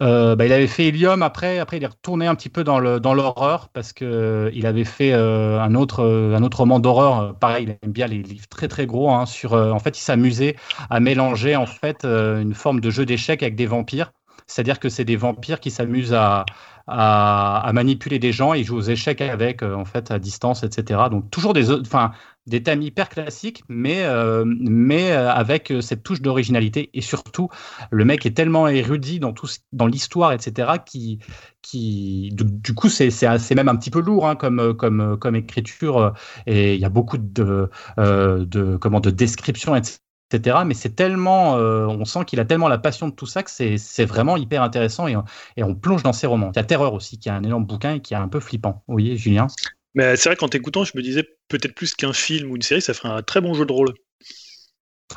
Bah, 0.00 0.46
il 0.46 0.52
avait 0.52 0.66
fait 0.66 0.86
Helium 0.86 1.22
après, 1.22 1.58
après 1.58 1.76
il 1.76 1.84
est 1.84 1.88
retourné 1.88 2.26
un 2.26 2.34
petit 2.34 2.48
peu 2.48 2.64
dans 2.64 2.78
le 2.78 3.00
dans 3.00 3.14
l'horreur 3.14 3.68
parce 3.68 3.92
que 3.92 4.04
euh, 4.04 4.66
avait 4.66 4.84
fait 4.84 5.12
euh, 5.12 5.60
un 5.60 5.74
autre 5.74 6.04
un 6.04 6.42
autre 6.42 6.58
roman 6.58 6.80
d'horreur. 6.80 7.38
pareil, 7.38 7.64
il 7.64 7.78
aime 7.82 7.92
bien 7.92 8.06
les 8.06 8.22
livres 8.22 8.48
très 8.48 8.68
très 8.68 8.86
gros. 8.86 9.10
Hein, 9.10 9.26
sur 9.26 9.52
en 9.52 9.78
fait, 9.78 9.98
il 9.98 10.02
s'amusait 10.02 10.56
à 10.88 11.00
mélanger 11.00 11.56
en 11.56 11.66
fait 11.66 12.04
une 12.04 12.54
forme 12.54 12.80
de 12.80 12.90
jeu 12.90 13.04
d'échecs 13.04 13.42
avec 13.42 13.56
des 13.56 13.66
vampires. 13.66 14.12
C'est-à-dire 14.46 14.80
que 14.80 14.88
c'est 14.88 15.04
des 15.04 15.16
vampires 15.16 15.60
qui 15.60 15.70
s'amusent 15.70 16.14
à, 16.14 16.44
à, 16.88 17.70
manipuler 17.72 18.18
des 18.18 18.32
gens, 18.32 18.52
ils 18.52 18.64
jouent 18.64 18.78
aux 18.78 18.80
échecs 18.80 19.20
avec, 19.20 19.62
en 19.62 19.84
fait, 19.84 20.10
à 20.10 20.18
distance, 20.18 20.64
etc. 20.64 21.02
Donc 21.08 21.30
toujours 21.30 21.52
des, 21.52 21.70
enfin, 21.70 22.10
des 22.46 22.62
thèmes 22.62 22.82
hyper 22.82 23.08
classiques, 23.08 23.62
mais, 23.68 24.02
euh, 24.02 24.44
mais 24.46 25.12
euh, 25.12 25.30
avec 25.30 25.70
euh, 25.70 25.80
cette 25.80 26.02
touche 26.02 26.22
d'originalité. 26.22 26.90
Et 26.94 27.00
surtout, 27.00 27.48
le 27.90 28.04
mec 28.04 28.24
est 28.26 28.32
tellement 28.32 28.66
érudit 28.68 29.20
dans, 29.20 29.32
tout, 29.32 29.48
dans 29.72 29.86
l'histoire, 29.86 30.32
etc., 30.32 30.72
qui, 30.84 31.18
qui 31.62 32.30
du, 32.32 32.74
coup, 32.74 32.88
c'est, 32.88 33.10
c'est, 33.10 33.54
même 33.54 33.68
un 33.68 33.76
petit 33.76 33.90
peu 33.90 34.00
lourd 34.00 34.26
hein, 34.26 34.36
comme, 34.36 34.74
comme, 34.74 35.16
comme 35.18 35.36
écriture. 35.36 36.14
Et 36.46 36.74
il 36.74 36.80
y 36.80 36.84
a 36.84 36.88
beaucoup 36.88 37.18
de, 37.18 37.70
de, 37.98 38.76
comment, 38.76 39.00
de 39.00 39.10
descriptions, 39.10 39.76
etc. 39.76 40.58
Mais 40.66 40.74
c'est 40.74 40.96
tellement, 40.96 41.54
on 41.54 42.04
sent 42.04 42.24
qu'il 42.24 42.40
a 42.40 42.44
tellement 42.44 42.68
la 42.68 42.78
passion 42.78 43.08
de 43.08 43.14
tout 43.14 43.26
ça 43.26 43.42
que 43.42 43.50
c'est, 43.50 43.76
c'est 43.78 44.06
vraiment 44.06 44.36
hyper 44.36 44.62
intéressant 44.62 45.06
et, 45.08 45.16
et 45.56 45.64
on 45.64 45.74
plonge 45.74 46.02
dans 46.02 46.12
ses 46.12 46.26
romans. 46.26 46.50
Il 46.54 46.56
y 46.56 46.60
a 46.60 46.64
Terreur 46.64 46.94
aussi, 46.94 47.18
qui 47.18 47.28
est 47.28 47.32
un 47.32 47.42
énorme 47.42 47.66
bouquin 47.66 47.94
et 47.94 48.00
qui 48.00 48.14
est 48.14 48.18
un 48.18 48.28
peu 48.28 48.40
flippant. 48.40 48.82
Voyez, 48.88 49.16
Julien? 49.16 49.48
Mais 49.94 50.16
c'est 50.16 50.28
vrai 50.28 50.36
qu'en 50.36 50.48
t'écoutant, 50.48 50.84
je 50.84 50.92
me 50.94 51.02
disais 51.02 51.24
peut-être 51.48 51.74
plus 51.74 51.94
qu'un 51.94 52.12
film 52.12 52.50
ou 52.50 52.56
une 52.56 52.62
série, 52.62 52.82
ça 52.82 52.94
ferait 52.94 53.08
un 53.08 53.22
très 53.22 53.40
bon 53.40 53.54
jeu 53.54 53.66
de 53.66 53.72
rôle. 53.72 53.94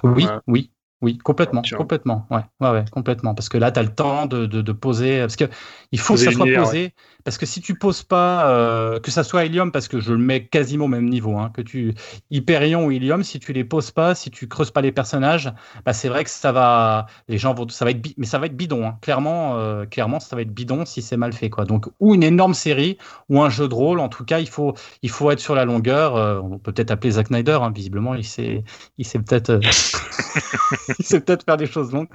Oui, 0.03 0.25
oui. 0.47 0.71
Oui, 1.03 1.17
complètement, 1.17 1.61
complètement, 1.75 2.25
ouais, 2.31 2.39
ouais, 2.61 2.69
ouais, 2.69 2.85
complètement. 2.89 3.35
Parce 3.35 3.49
que 3.49 3.57
là, 3.57 3.73
tu 3.73 3.79
as 3.79 3.83
le 3.83 3.93
temps 3.93 4.25
de, 4.25 4.45
de, 4.45 4.71
poser, 4.71 5.19
parce 5.19 5.35
que 5.35 5.43
il 5.91 5.99
faut 5.99 6.13
que 6.13 6.21
ça 6.21 6.31
soit 6.31 6.45
posé. 6.55 6.93
Parce 7.23 7.37
que 7.37 7.45
si 7.45 7.61
tu 7.61 7.75
poses 7.75 8.03
pas, 8.03 8.49
euh, 8.49 8.99
que 8.99 9.11
ça 9.11 9.23
soit 9.23 9.45
Helium, 9.45 9.71
parce 9.71 9.87
que 9.87 9.99
je 9.99 10.11
le 10.11 10.17
mets 10.17 10.45
quasiment 10.45 10.85
au 10.85 10.89
même 10.89 11.09
niveau, 11.09 11.37
hein, 11.37 11.51
que 11.53 11.61
tu 11.61 11.93
Hyperion 12.31 12.85
ou 12.85 12.91
Helium, 12.91 13.23
si 13.23 13.39
tu 13.39 13.53
les 13.53 13.63
poses 13.63 13.91
pas, 13.91 14.13
si 14.15 14.29
tu 14.29 14.47
creuses 14.47 14.71
pas 14.71 14.81
les 14.81 14.91
personnages, 14.91 15.51
bah 15.85 15.93
c'est 15.93 16.09
vrai 16.09 16.23
que 16.23 16.29
ça 16.29 16.51
va, 16.51 17.05
les 17.27 17.37
gens 17.37 17.53
vont, 17.53 17.67
ça 17.69 17.85
va 17.85 17.91
être, 17.91 18.01
mais 18.17 18.25
ça 18.25 18.39
va 18.39 18.47
être 18.47 18.57
bidon, 18.57 18.85
hein. 18.85 18.97
clairement, 19.01 19.57
euh, 19.57 19.85
clairement, 19.85 20.19
ça 20.19 20.35
va 20.35 20.41
être 20.41 20.53
bidon 20.53 20.85
si 20.85 21.01
c'est 21.01 21.17
mal 21.17 21.33
fait, 21.33 21.49
quoi. 21.49 21.65
Donc 21.65 21.87
ou 21.99 22.13
une 22.13 22.23
énorme 22.23 22.53
série 22.53 22.97
ou 23.29 23.41
un 23.41 23.49
jeu 23.49 23.67
de 23.67 23.73
rôle, 23.73 23.99
en 23.99 24.09
tout 24.09 24.25
cas, 24.25 24.39
il 24.39 24.49
faut, 24.49 24.73
il 25.01 25.09
faut 25.09 25.31
être 25.31 25.39
sur 25.39 25.55
la 25.55 25.65
longueur. 25.65 26.15
Euh, 26.15 26.39
on 26.43 26.59
peut 26.59 26.73
peut-être 26.73 26.91
appeler 26.91 27.11
Zack 27.11 27.27
Snyder, 27.27 27.59
hein, 27.61 27.71
visiblement, 27.73 28.15
il 28.15 28.25
sait, 28.25 28.63
il 28.97 29.05
sait 29.05 29.19
peut-être, 29.19 29.59
il 30.99 31.05
sait 31.05 31.21
peut-être 31.21 31.45
faire 31.45 31.57
des 31.57 31.67
choses 31.67 31.91
longues. 31.93 32.09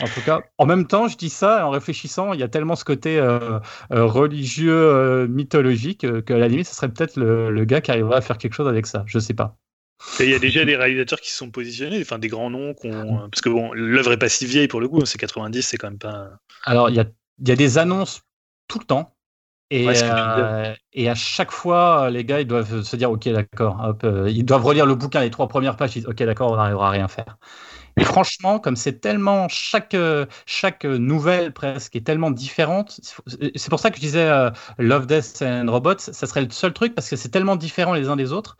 En 0.00 0.06
tout 0.06 0.20
cas, 0.24 0.42
en 0.58 0.66
même 0.66 0.86
temps, 0.86 1.08
je 1.08 1.16
dis 1.16 1.28
ça 1.28 1.66
en 1.66 1.70
réfléchissant, 1.70 2.32
il 2.32 2.40
y 2.40 2.42
a 2.42 2.48
tellement 2.48 2.76
ce 2.76 2.84
côté 2.84 3.18
euh, 3.18 3.58
euh, 3.92 4.04
religieux, 4.04 4.72
euh, 4.72 5.26
mythologique, 5.26 6.00
que 6.00 6.32
à 6.32 6.38
la 6.38 6.48
limite, 6.48 6.66
ce 6.66 6.74
serait 6.74 6.88
peut-être 6.88 7.16
le, 7.16 7.64
gars 7.64 7.80
qui 7.80 7.90
arriverait 7.90 8.16
à 8.16 8.20
faire 8.20 8.38
quelque 8.38 8.54
chose 8.54 8.68
avec 8.68 8.86
ça. 8.86 9.04
Je 9.06 9.18
sais 9.18 9.34
pas. 9.34 9.56
il 10.20 10.30
y 10.30 10.34
a 10.34 10.38
déjà 10.38 10.64
des 10.64 10.76
réalisateurs 10.76 11.20
qui 11.20 11.30
se 11.30 11.36
sont 11.36 11.50
positionnés, 11.50 12.00
enfin 12.00 12.18
des 12.18 12.28
grands 12.28 12.50
noms, 12.50 12.74
parce 12.74 13.40
que 13.42 13.48
bon, 13.48 13.72
l'œuvre 13.72 14.12
est 14.12 14.18
pas 14.18 14.28
si 14.28 14.46
vieille 14.46 14.68
pour 14.68 14.80
le 14.80 14.88
coup, 14.88 15.04
c'est 15.04 15.18
90, 15.18 15.62
c'est 15.62 15.76
quand 15.76 15.88
même 15.88 15.98
pas. 15.98 16.30
Alors, 16.64 16.90
il 16.90 16.96
y 16.96 17.00
a, 17.00 17.06
y 17.44 17.50
a 17.50 17.56
des 17.56 17.78
annonces 17.78 18.22
tout 18.68 18.78
le 18.78 18.84
temps. 18.84 19.14
Et, 19.72 19.86
et, 20.94 21.08
à 21.08 21.14
chaque 21.14 21.52
fois, 21.52 22.10
les 22.10 22.24
gars, 22.24 22.40
ils 22.40 22.46
doivent 22.46 22.82
se 22.82 22.96
dire, 22.96 23.08
OK, 23.08 23.28
d'accord, 23.28 23.94
ils 24.26 24.44
doivent 24.44 24.64
relire 24.64 24.84
le 24.84 24.96
bouquin, 24.96 25.20
les 25.20 25.30
trois 25.30 25.46
premières 25.46 25.76
pages, 25.76 25.94
ils 25.94 26.00
disent, 26.00 26.08
OK, 26.08 26.20
d'accord, 26.24 26.50
on 26.50 26.56
n'arrivera 26.56 26.88
à 26.88 26.90
rien 26.90 27.06
faire. 27.06 27.38
Et 28.00 28.04
franchement, 28.04 28.58
comme 28.58 28.76
c'est 28.76 29.00
tellement 29.00 29.46
chaque 29.48 29.94
chaque 30.46 30.84
nouvelle 30.84 31.52
presque 31.52 31.96
est 31.96 32.00
tellement 32.00 32.30
différente, 32.30 32.98
c'est 33.54 33.68
pour 33.68 33.78
ça 33.78 33.90
que 33.90 33.96
je 33.96 34.00
disais 34.00 34.26
euh, 34.26 34.50
Love, 34.78 35.06
Death 35.06 35.42
and 35.42 35.66
Robots, 35.68 35.98
ça 35.98 36.26
serait 36.26 36.42
le 36.42 36.50
seul 36.50 36.72
truc 36.72 36.94
parce 36.94 37.10
que 37.10 37.16
c'est 37.16 37.28
tellement 37.28 37.56
différent 37.56 37.92
les 37.92 38.08
uns 38.08 38.16
des 38.16 38.32
autres. 38.32 38.56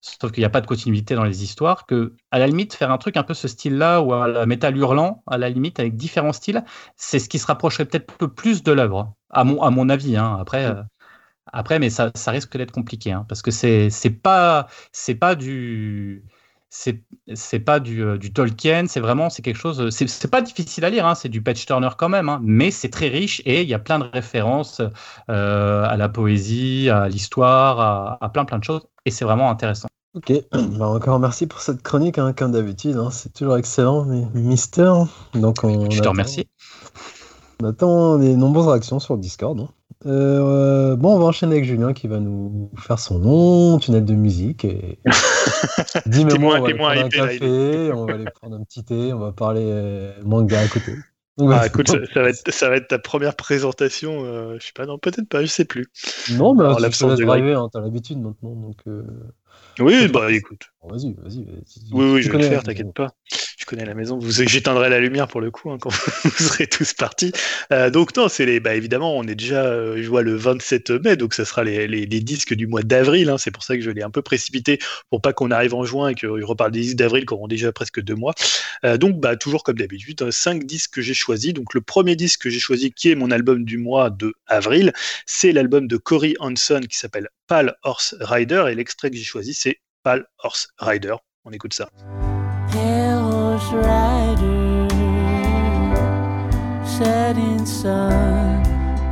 Sauf 0.00 0.32
qu'il 0.32 0.40
n'y 0.40 0.46
a 0.46 0.50
pas 0.50 0.60
de 0.62 0.66
continuité 0.66 1.14
dans 1.16 1.24
les 1.24 1.42
histoires, 1.42 1.84
que 1.84 2.14
à 2.30 2.38
la 2.38 2.46
limite 2.46 2.72
faire 2.72 2.90
un 2.90 2.98
truc 2.98 3.16
un 3.18 3.24
peu 3.24 3.34
ce 3.34 3.48
style-là 3.48 4.00
ou 4.00 4.14
à 4.14 4.26
la 4.28 4.46
métal 4.46 4.76
hurlant, 4.76 5.22
à 5.26 5.36
la 5.36 5.50
limite 5.50 5.80
avec 5.80 5.96
différents 5.96 6.32
styles, 6.32 6.64
c'est 6.96 7.18
ce 7.18 7.28
qui 7.28 7.38
se 7.38 7.46
rapprocherait 7.46 7.84
peut-être 7.84 8.06
peu 8.16 8.32
plus 8.32 8.62
de 8.62 8.72
l'œuvre, 8.72 9.12
à 9.30 9.44
mon 9.44 9.60
à 9.62 9.70
mon 9.70 9.88
avis. 9.90 10.16
Hein. 10.16 10.38
Après. 10.40 10.64
Euh, 10.66 10.82
après, 11.52 11.78
mais 11.78 11.88
ça, 11.90 12.10
ça 12.14 12.30
risque 12.30 12.56
d'être 12.58 12.72
compliqué, 12.72 13.12
hein, 13.12 13.24
parce 13.26 13.40
que 13.40 13.50
c'est 13.50 13.90
pas 14.22 14.66
pas 15.18 15.34
du 15.34 16.24
c'est 16.70 17.02
c'est 17.34 17.60
pas 17.60 17.80
du, 17.80 18.02
euh, 18.02 18.18
du 18.18 18.32
Tolkien, 18.32 18.86
c'est 18.88 19.00
vraiment 19.00 19.30
c'est 19.30 19.42
quelque 19.42 19.56
chose. 19.58 19.88
C'est 19.90 20.30
pas 20.30 20.42
difficile 20.42 20.84
à 20.84 20.90
lire, 20.90 21.06
hein, 21.06 21.14
c'est 21.14 21.28
du 21.28 21.42
Page 21.42 21.64
Turner 21.66 21.88
quand 21.96 22.08
même, 22.08 22.28
hein, 22.28 22.40
mais 22.42 22.70
c'est 22.70 22.90
très 22.90 23.08
riche 23.08 23.40
et 23.44 23.62
il 23.62 23.68
y 23.68 23.74
a 23.74 23.78
plein 23.78 23.98
de 23.98 24.04
références 24.12 24.82
euh, 25.30 25.84
à 25.84 25.96
la 25.96 26.08
poésie, 26.08 26.90
à 26.90 27.08
l'histoire, 27.08 27.80
à, 27.80 28.18
à 28.20 28.28
plein 28.28 28.44
plein 28.44 28.58
de 28.58 28.64
choses 28.64 28.82
et 29.06 29.10
c'est 29.10 29.24
vraiment 29.24 29.50
intéressant. 29.50 29.88
Ok, 30.14 30.32
bah 30.52 30.88
encore 30.88 31.18
merci 31.18 31.46
pour 31.46 31.60
cette 31.60 31.82
chronique, 31.82 32.18
hein, 32.18 32.32
comme 32.32 32.52
d'habitude. 32.52 32.96
hein, 32.96 33.10
c'est 33.10 33.32
toujours 33.32 33.56
excellent, 33.56 34.04
mais 34.04 34.24
Mister. 34.34 34.92
Donc 35.34 35.64
on 35.64 35.90
Je 35.90 36.00
te 36.00 36.08
remercie. 36.08 36.48
On 37.62 37.66
attend 37.68 38.18
des 38.18 38.36
nombreuses 38.36 38.68
réactions 38.68 39.00
sur 39.00 39.16
Discord. 39.18 39.68
Hein. 40.04 40.08
Euh, 40.10 40.96
bon, 40.96 41.16
on 41.16 41.18
va 41.18 41.24
enchaîner 41.26 41.52
avec 41.54 41.64
Julien 41.64 41.92
qui 41.92 42.08
va 42.08 42.18
nous 42.20 42.70
faire 42.78 42.98
son 42.98 43.18
nom, 43.18 43.78
tunnel 43.78 44.04
de 44.04 44.14
musique. 44.14 44.64
Et... 44.64 44.98
Dis, 46.06 46.24
mais 46.24 46.32
T'es 46.32 46.38
moi, 46.38 46.58
moins- 46.58 46.58
on 46.58 46.62
va 46.62 46.68
aller 46.68 46.78
prendre 46.78 47.04
un 47.04 47.08
café, 47.08 47.92
on 47.92 48.06
va 48.06 48.14
aller 48.14 48.24
prendre 48.40 48.56
un 48.56 48.64
petit 48.64 48.84
thé, 48.84 49.12
on 49.12 49.18
va 49.18 49.32
parler 49.32 49.64
euh, 49.64 50.12
manga 50.24 50.60
à 50.60 50.68
côté. 50.68 50.92
Donc, 51.38 51.50
Ah, 51.52 51.66
écoute, 51.66 51.88
ça, 51.88 51.98
ça 52.12 52.22
va 52.22 52.30
être, 52.30 52.50
ça 52.50 52.68
va 52.68 52.76
être 52.76 52.88
ta 52.88 52.98
première 52.98 53.36
présentation. 53.36 54.24
euh, 54.24 54.56
je 54.60 54.66
sais 54.66 54.72
pas, 54.74 54.86
non, 54.86 54.98
peut-être 54.98 55.28
pas, 55.28 55.42
je 55.42 55.46
sais 55.46 55.64
plus. 55.64 55.86
Non, 56.32 56.54
mais 56.54 56.64
Alors, 56.64 56.78
tu 56.78 56.90
te 56.90 57.04
laisses 57.04 57.20
driver, 57.20 57.60
hein, 57.60 57.68
t'as 57.72 57.80
l'habitude 57.80 58.18
maintenant. 58.20 58.54
Donc, 58.56 58.76
euh, 58.88 59.04
Oui, 59.78 60.08
bah 60.08 60.32
écoute. 60.32 60.62
bon, 60.82 60.88
vas-y, 60.90 61.14
vas-y. 61.14 61.44
vas-y. 61.44 61.92
Oui, 61.92 62.10
oui, 62.14 62.22
je 62.22 62.30
vais 62.32 62.38
le 62.38 62.44
faire, 62.44 62.62
t'inquiète 62.64 62.92
pas. 62.92 63.14
Je 63.30 63.47
connais 63.68 63.84
la 63.84 63.94
maison. 63.94 64.18
J'éteindrai 64.28 64.88
la 64.88 64.98
lumière 64.98 65.28
pour 65.28 65.40
le 65.40 65.50
coup 65.50 65.70
hein, 65.70 65.78
quand 65.78 65.90
vous 66.24 66.30
serez 66.30 66.66
tous 66.66 66.94
partis. 66.94 67.32
Euh, 67.72 67.90
donc 67.90 68.16
non, 68.16 68.28
c'est 68.28 68.46
les. 68.46 68.60
Bah 68.60 68.74
évidemment, 68.74 69.16
on 69.16 69.24
est 69.24 69.34
déjà, 69.34 69.64
euh, 69.64 70.02
je 70.02 70.08
vois 70.08 70.22
le 70.22 70.34
27 70.34 70.90
mai, 70.90 71.16
donc 71.16 71.34
ça 71.34 71.44
sera 71.44 71.62
les, 71.64 72.06
disques 72.06 72.54
du 72.54 72.66
mois 72.66 72.82
d'avril. 72.82 73.28
hein. 73.28 73.38
c'est 73.38 73.50
pour 73.50 73.62
ça 73.62 73.76
que 73.76 73.82
je 73.82 73.90
l'ai 73.90 74.02
un 74.02 74.10
peu 74.10 74.22
précipité 74.22 74.78
pour 75.10 75.20
pas 75.20 75.32
qu'on 75.32 75.50
arrive 75.50 75.74
en 75.74 75.84
juin 75.84 76.08
et 76.08 76.14
je 76.18 76.26
reparle 76.26 76.72
des 76.72 76.80
disques 76.80 76.96
d'avril 76.96 77.26
qui 77.26 77.34
auront 77.34 77.46
déjà 77.46 77.70
presque 77.70 78.00
deux 78.00 78.14
mois. 78.14 78.34
Euh, 78.84 78.96
donc 78.96 79.20
bah 79.20 79.36
toujours 79.36 79.62
comme 79.62 79.76
d'habitude, 79.76 80.22
hein, 80.22 80.30
cinq 80.30 80.64
disques 80.64 80.94
que 80.94 81.02
j'ai 81.02 81.14
choisis. 81.14 81.52
Donc 81.52 81.74
le 81.74 81.80
premier 81.80 82.16
disque 82.16 82.42
que 82.42 82.50
j'ai 82.50 82.60
choisi, 82.60 82.90
qui 82.92 83.10
est 83.10 83.14
mon 83.14 83.30
album 83.30 83.64
du 83.64 83.78
mois 83.78 84.10
de 84.10 84.32
avril, 84.46 84.92
c'est 85.26 85.52
l'album 85.52 85.86
de 85.86 85.96
Cory 85.96 86.34
Hanson 86.40 86.80
qui 86.88 86.96
s'appelle 86.96 87.28
Pal 87.46 87.76
Horse 87.82 88.16
Rider 88.20 88.64
et 88.70 88.74
l'extrait 88.74 89.10
que 89.10 89.16
j'ai 89.16 89.24
choisi, 89.24 89.54
c'est 89.54 89.80
Pal 90.02 90.26
Horse 90.38 90.68
Rider. 90.78 91.14
On 91.44 91.52
écoute 91.52 91.74
ça. 91.74 91.88
Horse 93.58 93.72
rider, 93.72 94.88
setting 96.86 97.66
sun, 97.66 98.62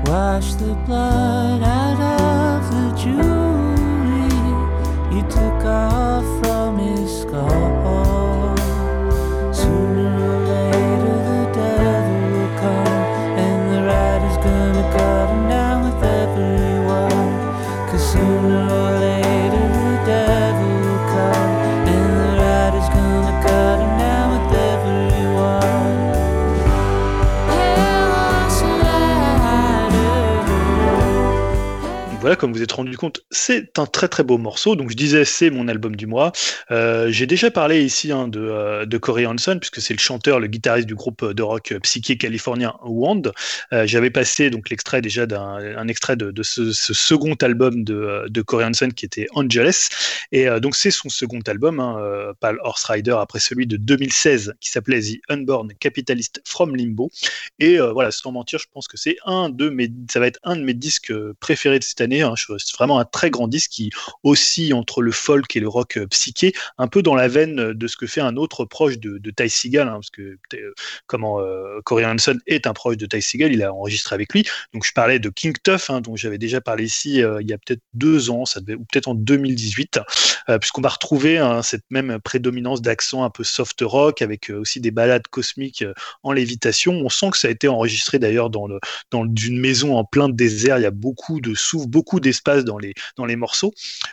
wash 0.05 0.55
the 0.55 0.75
blood 0.87 1.63
out 1.65 1.99
of 1.99 2.71
the 2.71 2.95
jewelry 2.97 4.31
you 5.13 5.23
took 5.23 5.65
off 5.65 6.25
from 6.45 6.79
his 6.79 7.23
skull. 7.23 8.55
Sooner 9.53 10.15
or 10.15 10.39
later, 10.47 11.19
the 11.29 11.45
devil 11.57 12.31
will 12.31 12.53
come, 12.61 13.03
and 13.43 13.61
the 13.75 13.81
rider's 13.83 14.39
gonna 14.47 14.85
cut 14.97 15.27
him 15.29 15.46
voilà, 32.27 32.35
comme 32.35 32.53
vous 32.53 32.61
êtes 32.61 32.73
rendu 32.73 32.97
compte, 32.97 33.21
c'est 33.31 33.79
un 33.79 33.87
très 33.87 34.09
très 34.09 34.25
beau 34.25 34.37
morceau. 34.37 34.75
Donc 34.75 34.91
je 34.91 34.97
disais, 34.97 35.25
c'est 35.25 35.49
mon 35.49 35.69
album 35.69 35.95
du 35.95 36.09
mois. 36.09 36.33
Euh, 36.73 37.09
J'ai 37.13 37.25
déjà 37.25 37.53
parlé 37.53 37.85
ici 37.85 38.11
hein, 38.11 38.27
de, 38.27 38.41
euh, 38.41 38.85
de 38.85 38.99
Corey 38.99 39.27
Hanson, 39.27 39.59
puisque 39.61 39.81
c'est 39.81 39.95
le 39.95 40.01
chanteur, 40.01 40.41
le 40.41 40.49
guitariste 40.49 40.89
du 40.89 40.97
groupe 40.97 41.25
de 41.25 41.43
rock 41.45 41.73
psyché 41.85 42.17
californien 42.19 42.75
Wand. 42.83 43.31
Euh, 43.73 43.87
J'avais 43.87 44.11
passé 44.11 44.51
donc 44.51 44.71
l'extrait 44.71 45.03
déjà 45.03 45.27
d'un 45.27 45.77
un 45.77 45.87
extrait 45.87 46.17
de, 46.17 46.43
ce, 46.43 46.73
second 46.73 47.35
album 47.35 47.85
de, 47.85 48.25
de 48.29 48.43
Corey 48.43 48.65
Hanson 48.65 48.89
qui 48.89 49.05
était 49.05 49.29
Angeles. 49.37 49.89
Et 50.33 50.47
donc 50.61 50.75
c'est 50.75 50.91
son 50.91 51.09
second 51.09 51.39
album, 51.47 51.79
hein, 51.79 52.33
Pal 52.41 52.59
Horse 52.63 52.83
Rider, 52.87 53.17
après 53.21 53.39
celui 53.39 53.69
de 53.69 53.77
2016 53.77 54.55
qui 54.61 54.71
s'appelait 54.71 55.01
The 55.01 55.21
Unborn 55.29 55.73
Capitalist 55.79 56.43
from 56.45 56.75
Limbo. 56.75 57.09
Et 57.61 57.79
voilà, 57.79 58.11
sans 58.11 58.33
mentir, 58.33 58.59
je 58.59 58.67
pense 58.73 58.89
que 58.89 58.97
c'est 58.97 59.17
un 59.25 59.49
de 59.49 59.69
mes, 59.69 59.89
ça 60.11 60.19
va 60.19 60.27
être 60.27 60.41
un 60.43 60.57
de 60.57 60.63
mes 60.63 60.75
disques 60.75 61.13
préférés 61.39 61.79
de 61.79 61.85
cette 61.85 62.01
année. 62.01 62.16
Hein. 62.23 62.35
C'est 62.37 62.77
vraiment 62.77 62.99
un 62.99 63.05
très 63.05 63.31
grand 63.31 63.49
disque 63.49 63.71
qui 63.71 63.91
oscille 64.23 64.75
entre 64.75 65.03
le 65.03 65.13
folk 65.13 65.55
et 65.57 65.61
le 65.61 65.69
rock 65.69 65.99
euh, 65.99 66.07
psyché, 66.07 66.53
un 66.79 66.89
peu 66.89 67.03
dans 67.03 67.15
la 67.15 67.29
veine 67.29 67.73
de 67.73 67.87
ce 67.87 67.97
que 67.97 68.07
fait 68.07 68.21
un 68.21 68.37
autre 68.37 68.65
proche 68.65 68.99
de, 68.99 69.19
de 69.19 69.31
Ty 69.31 69.49
Seagal, 69.49 69.89
hein, 69.89 69.95
parce 69.95 70.11
que 70.11 70.39
euh, 70.55 70.75
comment 71.07 71.41
euh, 71.41 71.81
Corey 71.85 72.05
est 72.47 72.67
un 72.67 72.73
proche 72.73 72.97
de 72.97 73.07
Ty 73.07 73.23
Seagal, 73.23 73.53
il 73.53 73.63
a 73.63 73.73
enregistré 73.73 74.15
avec 74.15 74.33
lui. 74.33 74.47
Donc 74.73 74.85
je 74.85 74.93
parlais 74.93 75.19
de 75.19 75.29
King 75.29 75.55
Tuff, 75.63 75.91
hein, 75.91 76.01
dont 76.01 76.17
j'avais 76.17 76.39
déjà 76.39 76.61
parlé 76.61 76.85
ici 76.85 77.23
euh, 77.23 77.41
il 77.41 77.49
y 77.49 77.53
a 77.53 77.59
peut-être 77.59 77.83
deux 77.95 78.31
ans, 78.31 78.45
ça 78.45 78.61
devait, 78.61 78.75
ou 78.75 78.85
peut-être 78.85 79.09
en 79.09 79.15
2018, 79.15 80.01
euh, 80.49 80.59
puisqu'on 80.59 80.81
va 80.81 80.89
retrouver 80.89 81.39
hein, 81.39 81.63
cette 81.63 81.85
même 81.91 82.19
prédominance 82.21 82.81
d'accent 82.81 83.25
un 83.25 83.31
peu 83.31 83.45
soft 83.45 83.81
rock 83.83 84.23
avec 84.23 84.51
euh, 84.51 84.61
aussi 84.61 84.81
des 84.81 84.91
balades 84.91 85.27
cosmiques 85.29 85.83
euh, 85.83 85.95
en 86.23 86.33
lévitation. 86.33 86.93
On 86.93 87.09
sent 87.09 87.31
que 87.31 87.39
ça 87.39 87.49
a 87.49 87.51
été 87.51 87.69
enregistré 87.69 88.19
d'ailleurs 88.19 88.51
dans, 88.51 88.67
le, 88.67 88.79
dans 89.11 89.25
une 89.25 89.59
maison 89.59 89.97
en 89.97 90.05
plein 90.05 90.29
désert. 90.29 90.79
Il 90.79 90.83
y 90.83 90.87
a 90.87 90.93
beaucoup 90.93 91.41
de 91.41 91.55
souffle, 91.55 91.89
beaucoup 91.89 92.06
d'espace 92.15 92.65
dans 92.65 92.79
les, 92.79 92.95
dans 93.17 93.27
les 93.27 93.37
morceaux. 93.37 93.73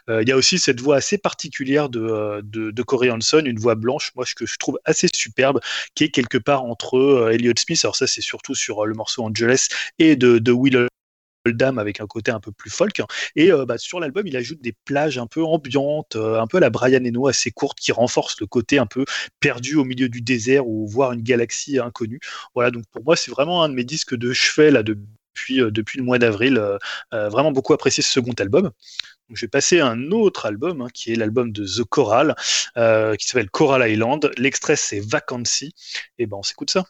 Euh, 0.09 0.21
il 0.21 0.29
y 0.29 0.31
a 0.31 0.35
aussi 0.35 0.59
cette 0.59 0.81
voix 0.81 0.97
assez 0.97 1.17
particulière 1.17 1.89
de, 1.89 2.01
euh, 2.01 2.41
de, 2.43 2.71
de 2.71 2.83
Corey 2.83 3.09
Hanson, 3.09 3.43
une 3.45 3.59
voix 3.59 3.75
blanche, 3.75 4.11
moi 4.15 4.25
que 4.35 4.45
je 4.45 4.57
trouve 4.57 4.79
assez 4.83 5.07
superbe, 5.13 5.59
qui 5.95 6.05
est 6.05 6.09
quelque 6.09 6.39
part 6.39 6.63
entre 6.63 6.97
euh, 6.97 7.29
Elliott 7.31 7.59
Smith. 7.59 7.79
Alors 7.83 7.95
ça, 7.95 8.07
c'est 8.07 8.21
surtout 8.21 8.55
sur 8.55 8.85
le 8.85 8.95
morceau 8.95 9.23
Angeles 9.23 9.67
et 9.99 10.15
de, 10.15 10.39
de 10.39 10.51
Will 10.51 10.87
Oldham 11.45 11.77
avec 11.77 11.99
un 11.99 12.07
côté 12.07 12.31
un 12.31 12.39
peu 12.39 12.51
plus 12.51 12.71
folk. 12.71 13.01
Et 13.35 13.51
bah, 13.67 13.77
sur 13.77 13.99
l'album, 13.99 14.25
il 14.25 14.37
ajoute 14.37 14.61
des 14.61 14.73
plages 14.85 15.17
un 15.17 15.27
peu 15.27 15.43
ambiantes, 15.43 16.15
un 16.15 16.47
peu 16.47 16.57
à 16.57 16.59
la 16.61 16.69
Brian 16.69 17.03
Eno, 17.03 17.27
assez 17.27 17.51
courtes, 17.51 17.79
qui 17.79 17.91
renforcent 17.91 18.39
le 18.39 18.47
côté 18.47 18.79
un 18.79 18.85
peu 18.85 19.03
perdu 19.41 19.75
au 19.75 19.83
milieu 19.83 20.07
du 20.07 20.21
désert 20.21 20.65
ou 20.65 20.87
voir 20.87 21.11
une 21.11 21.21
galaxie 21.21 21.79
inconnue. 21.79 22.21
Voilà, 22.55 22.71
donc 22.71 22.85
pour 22.91 23.03
moi, 23.03 23.17
c'est 23.17 23.29
vraiment 23.29 23.61
un 23.61 23.69
de 23.69 23.73
mes 23.73 23.83
disques 23.83 24.15
de 24.15 24.31
chevet 24.31 24.71
là 24.71 24.83
depuis, 25.33 25.61
euh, 25.61 25.71
depuis 25.71 25.97
le 25.97 26.03
mois 26.05 26.19
d'avril. 26.19 26.57
Euh, 26.57 26.77
euh, 27.13 27.29
vraiment 27.29 27.51
beaucoup 27.51 27.73
apprécié 27.73 28.03
ce 28.03 28.11
second 28.11 28.33
album. 28.39 28.71
Je 29.29 29.41
vais 29.41 29.49
passer 29.49 29.79
à 29.79 29.87
un 29.87 30.11
autre 30.11 30.45
album 30.45 30.81
hein, 30.81 30.87
qui 30.93 31.11
est 31.11 31.15
l'album 31.15 31.51
de 31.51 31.65
The 31.65 31.83
Choral, 31.85 32.35
qui 32.75 33.27
s'appelle 33.27 33.49
Coral 33.49 33.89
Island. 33.89 34.29
L'extrait 34.37 34.75
c'est 34.75 34.99
Vacancy. 34.99 35.73
Et 36.19 36.27
ben 36.27 36.37
on 36.37 36.43
s'écoute 36.43 36.69
ça. 36.69 36.85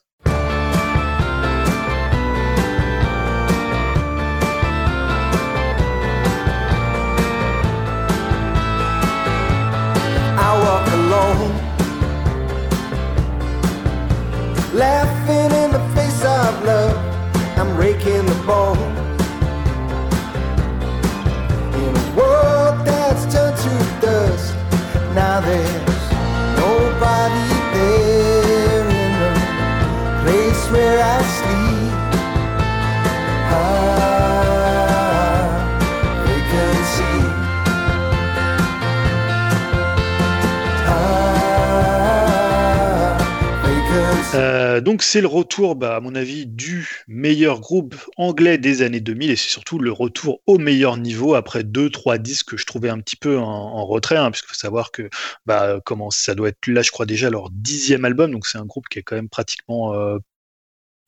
Euh, 44.73 44.81
donc 44.81 45.03
c'est 45.03 45.21
le 45.21 45.27
retour, 45.27 45.75
bah, 45.75 45.95
à 45.95 45.99
mon 45.99 46.15
avis, 46.15 46.45
du 46.45 47.03
meilleur 47.07 47.59
groupe 47.59 47.95
anglais 48.17 48.57
des 48.57 48.81
années 48.81 48.99
2000 48.99 49.31
et 49.31 49.35
c'est 49.35 49.49
surtout 49.49 49.79
le 49.79 49.91
retour 49.91 50.41
au 50.47 50.57
meilleur 50.57 50.97
niveau 50.97 51.35
après 51.35 51.63
deux 51.63 51.89
trois 51.89 52.17
disques 52.17 52.51
que 52.51 52.57
je 52.57 52.65
trouvais 52.65 52.89
un 52.89 52.99
petit 52.99 53.15
peu 53.15 53.37
en, 53.37 53.85
retrait, 53.85 54.17
hein, 54.17 54.31
puisqu'il 54.31 54.49
faut 54.49 54.53
savoir 54.55 54.91
que 54.91 55.09
bah, 55.45 55.79
comment 55.85 56.09
ça 56.09 56.35
doit 56.35 56.49
être 56.49 56.67
là, 56.67 56.81
je 56.81 56.91
crois 56.91 57.05
déjà 57.05 57.29
leur 57.29 57.49
dixième 57.51 58.05
album, 58.05 58.31
donc 58.31 58.47
c'est 58.47 58.57
un 58.57 58.65
groupe 58.65 58.87
qui 58.89 58.99
est 58.99 59.03
quand 59.03 59.15
même 59.15 59.29
pratiquement 59.29 59.93
euh, 59.93 60.17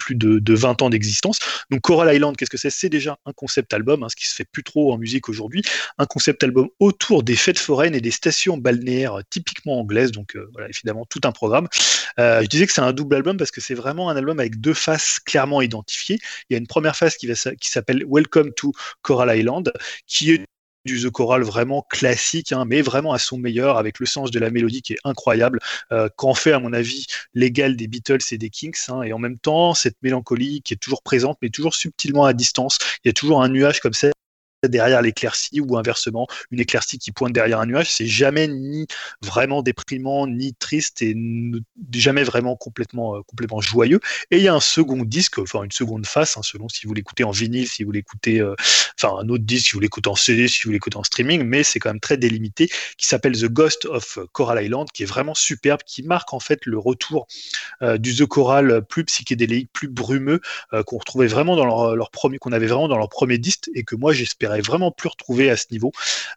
plus 0.05 0.15
de, 0.15 0.37
de 0.37 0.53
20 0.53 0.83
ans 0.83 0.89
d'existence. 0.89 1.39
Donc 1.71 1.81
Coral 1.81 2.13
Island, 2.13 2.37
qu'est-ce 2.37 2.51
que 2.51 2.57
c'est? 2.57 2.69
C'est 2.69 2.89
déjà 2.89 3.17
un 3.25 3.33
concept 3.33 3.73
album, 3.73 4.03
hein, 4.03 4.07
ce 4.09 4.15
qui 4.15 4.27
se 4.27 4.35
fait 4.35 4.45
plus 4.45 4.63
trop 4.63 4.93
en 4.93 4.97
musique 4.97 5.29
aujourd'hui, 5.29 5.63
un 5.97 6.05
concept 6.05 6.43
album 6.43 6.67
autour 6.79 7.23
des 7.23 7.35
fêtes 7.35 7.57
foraines 7.57 7.95
et 7.95 8.01
des 8.01 8.11
stations 8.11 8.57
balnéaires 8.57 9.19
typiquement 9.29 9.79
anglaises, 9.79 10.11
donc 10.11 10.35
euh, 10.35 10.47
voilà, 10.53 10.69
évidemment 10.69 11.05
tout 11.09 11.21
un 11.23 11.31
programme. 11.31 11.67
Euh, 12.19 12.41
je 12.43 12.47
disais 12.47 12.67
que 12.67 12.73
c'est 12.73 12.81
un 12.81 12.93
double 12.93 13.15
album 13.15 13.37
parce 13.37 13.51
que 13.51 13.61
c'est 13.61 13.73
vraiment 13.73 14.09
un 14.09 14.15
album 14.15 14.39
avec 14.39 14.61
deux 14.61 14.75
faces 14.75 15.19
clairement 15.19 15.61
identifiées. 15.61 16.19
Il 16.49 16.53
y 16.53 16.55
a 16.55 16.59
une 16.59 16.67
première 16.67 16.95
face 16.95 17.17
qui, 17.17 17.27
qui 17.59 17.69
s'appelle 17.69 18.05
Welcome 18.07 18.53
to 18.53 18.71
Coral 19.01 19.35
Island, 19.35 19.73
qui 20.05 20.31
est 20.31 20.45
du 20.85 21.01
The 21.01 21.09
Choral 21.09 21.43
vraiment 21.43 21.85
classique, 21.89 22.51
hein, 22.51 22.65
mais 22.65 22.81
vraiment 22.81 23.13
à 23.13 23.19
son 23.19 23.37
meilleur, 23.37 23.77
avec 23.77 23.99
le 23.99 24.05
sens 24.05 24.31
de 24.31 24.39
la 24.39 24.49
mélodie 24.49 24.81
qui 24.81 24.93
est 24.93 24.99
incroyable, 25.03 25.59
euh, 25.91 26.09
qu'en 26.15 26.33
fait, 26.33 26.51
à 26.51 26.59
mon 26.59 26.73
avis, 26.73 27.07
l'égal 27.33 27.75
des 27.75 27.87
Beatles 27.87 28.19
et 28.31 28.37
des 28.37 28.49
Kings, 28.49 28.77
hein, 28.89 29.01
et 29.01 29.13
en 29.13 29.19
même 29.19 29.37
temps, 29.37 29.73
cette 29.73 29.97
mélancolie 30.01 30.61
qui 30.61 30.73
est 30.73 30.77
toujours 30.77 31.03
présente, 31.03 31.37
mais 31.41 31.49
toujours 31.49 31.75
subtilement 31.75 32.25
à 32.25 32.33
distance. 32.33 32.77
Il 33.03 33.07
y 33.07 33.09
a 33.09 33.13
toujours 33.13 33.41
un 33.41 33.49
nuage 33.49 33.79
comme 33.79 33.93
ça 33.93 34.09
derrière 34.67 35.01
l'éclaircie 35.01 35.59
ou 35.61 35.77
inversement 35.77 36.27
une 36.51 36.59
éclaircie 36.59 36.97
qui 36.97 37.11
pointe 37.11 37.33
derrière 37.33 37.59
un 37.59 37.65
nuage 37.65 37.91
c'est 37.91 38.07
jamais 38.07 38.47
ni 38.47 38.87
vraiment 39.21 39.61
déprimant 39.61 40.27
ni 40.27 40.53
triste 40.53 41.01
et 41.01 41.15
jamais 41.93 42.23
vraiment 42.23 42.55
complètement 42.55 43.15
euh, 43.15 43.21
complètement 43.27 43.61
joyeux. 43.61 43.99
Et 44.31 44.37
il 44.37 44.43
y 44.43 44.47
a 44.47 44.53
un 44.53 44.59
second 44.59 45.03
disque 45.03 45.39
enfin 45.39 45.63
une 45.63 45.71
seconde 45.71 46.05
face 46.05 46.37
hein, 46.37 46.41
selon 46.43 46.69
si 46.69 46.87
vous 46.87 46.93
l'écoutez 46.93 47.23
en 47.23 47.31
vinyle 47.31 47.67
si 47.67 47.83
vous 47.83 47.91
l'écoutez 47.91 48.39
euh, 48.39 48.55
enfin 48.99 49.15
un 49.19 49.29
autre 49.29 49.43
disque 49.43 49.67
si 49.67 49.73
vous 49.73 49.79
l'écoutez 49.79 50.09
en 50.09 50.15
CD 50.15 50.47
si 50.47 50.63
vous 50.63 50.71
l'écoutez 50.71 50.97
en 50.97 51.03
streaming 51.03 51.43
mais 51.43 51.63
c'est 51.63 51.79
quand 51.79 51.89
même 51.89 51.99
très 51.99 52.17
délimité 52.17 52.69
qui 52.97 53.07
s'appelle 53.07 53.33
The 53.33 53.45
Ghost 53.45 53.85
of 53.85 54.19
Coral 54.31 54.63
Island 54.63 54.87
qui 54.93 55.03
est 55.03 55.07
vraiment 55.07 55.35
superbe 55.35 55.81
qui 55.85 56.03
marque 56.03 56.33
en 56.33 56.39
fait 56.39 56.65
le 56.65 56.77
retour 56.77 57.27
euh, 57.81 57.97
du 57.97 58.15
The 58.15 58.25
Choral 58.25 58.83
plus 58.87 59.05
psychédélique 59.05 59.69
plus 59.73 59.87
brumeux 59.87 60.41
qu'on 60.85 60.97
retrouvait 60.97 61.27
vraiment 61.27 61.55
dans 61.55 61.65
leur, 61.65 61.95
leur 61.95 62.11
premier 62.11 62.37
qu'on 62.37 62.51
avait 62.51 62.67
vraiment 62.67 62.87
dans 62.87 62.97
leur 62.97 63.09
premier 63.09 63.37
disque 63.37 63.69
et 63.73 63.83
que 63.83 63.95
moi 63.95 64.13
j'espérais 64.13 64.54
vraiment 64.61 64.91
plus 64.91 65.09
retrouver 65.09 65.49
à 65.49 65.57
ce 65.57 65.65
niveau. 65.71 65.91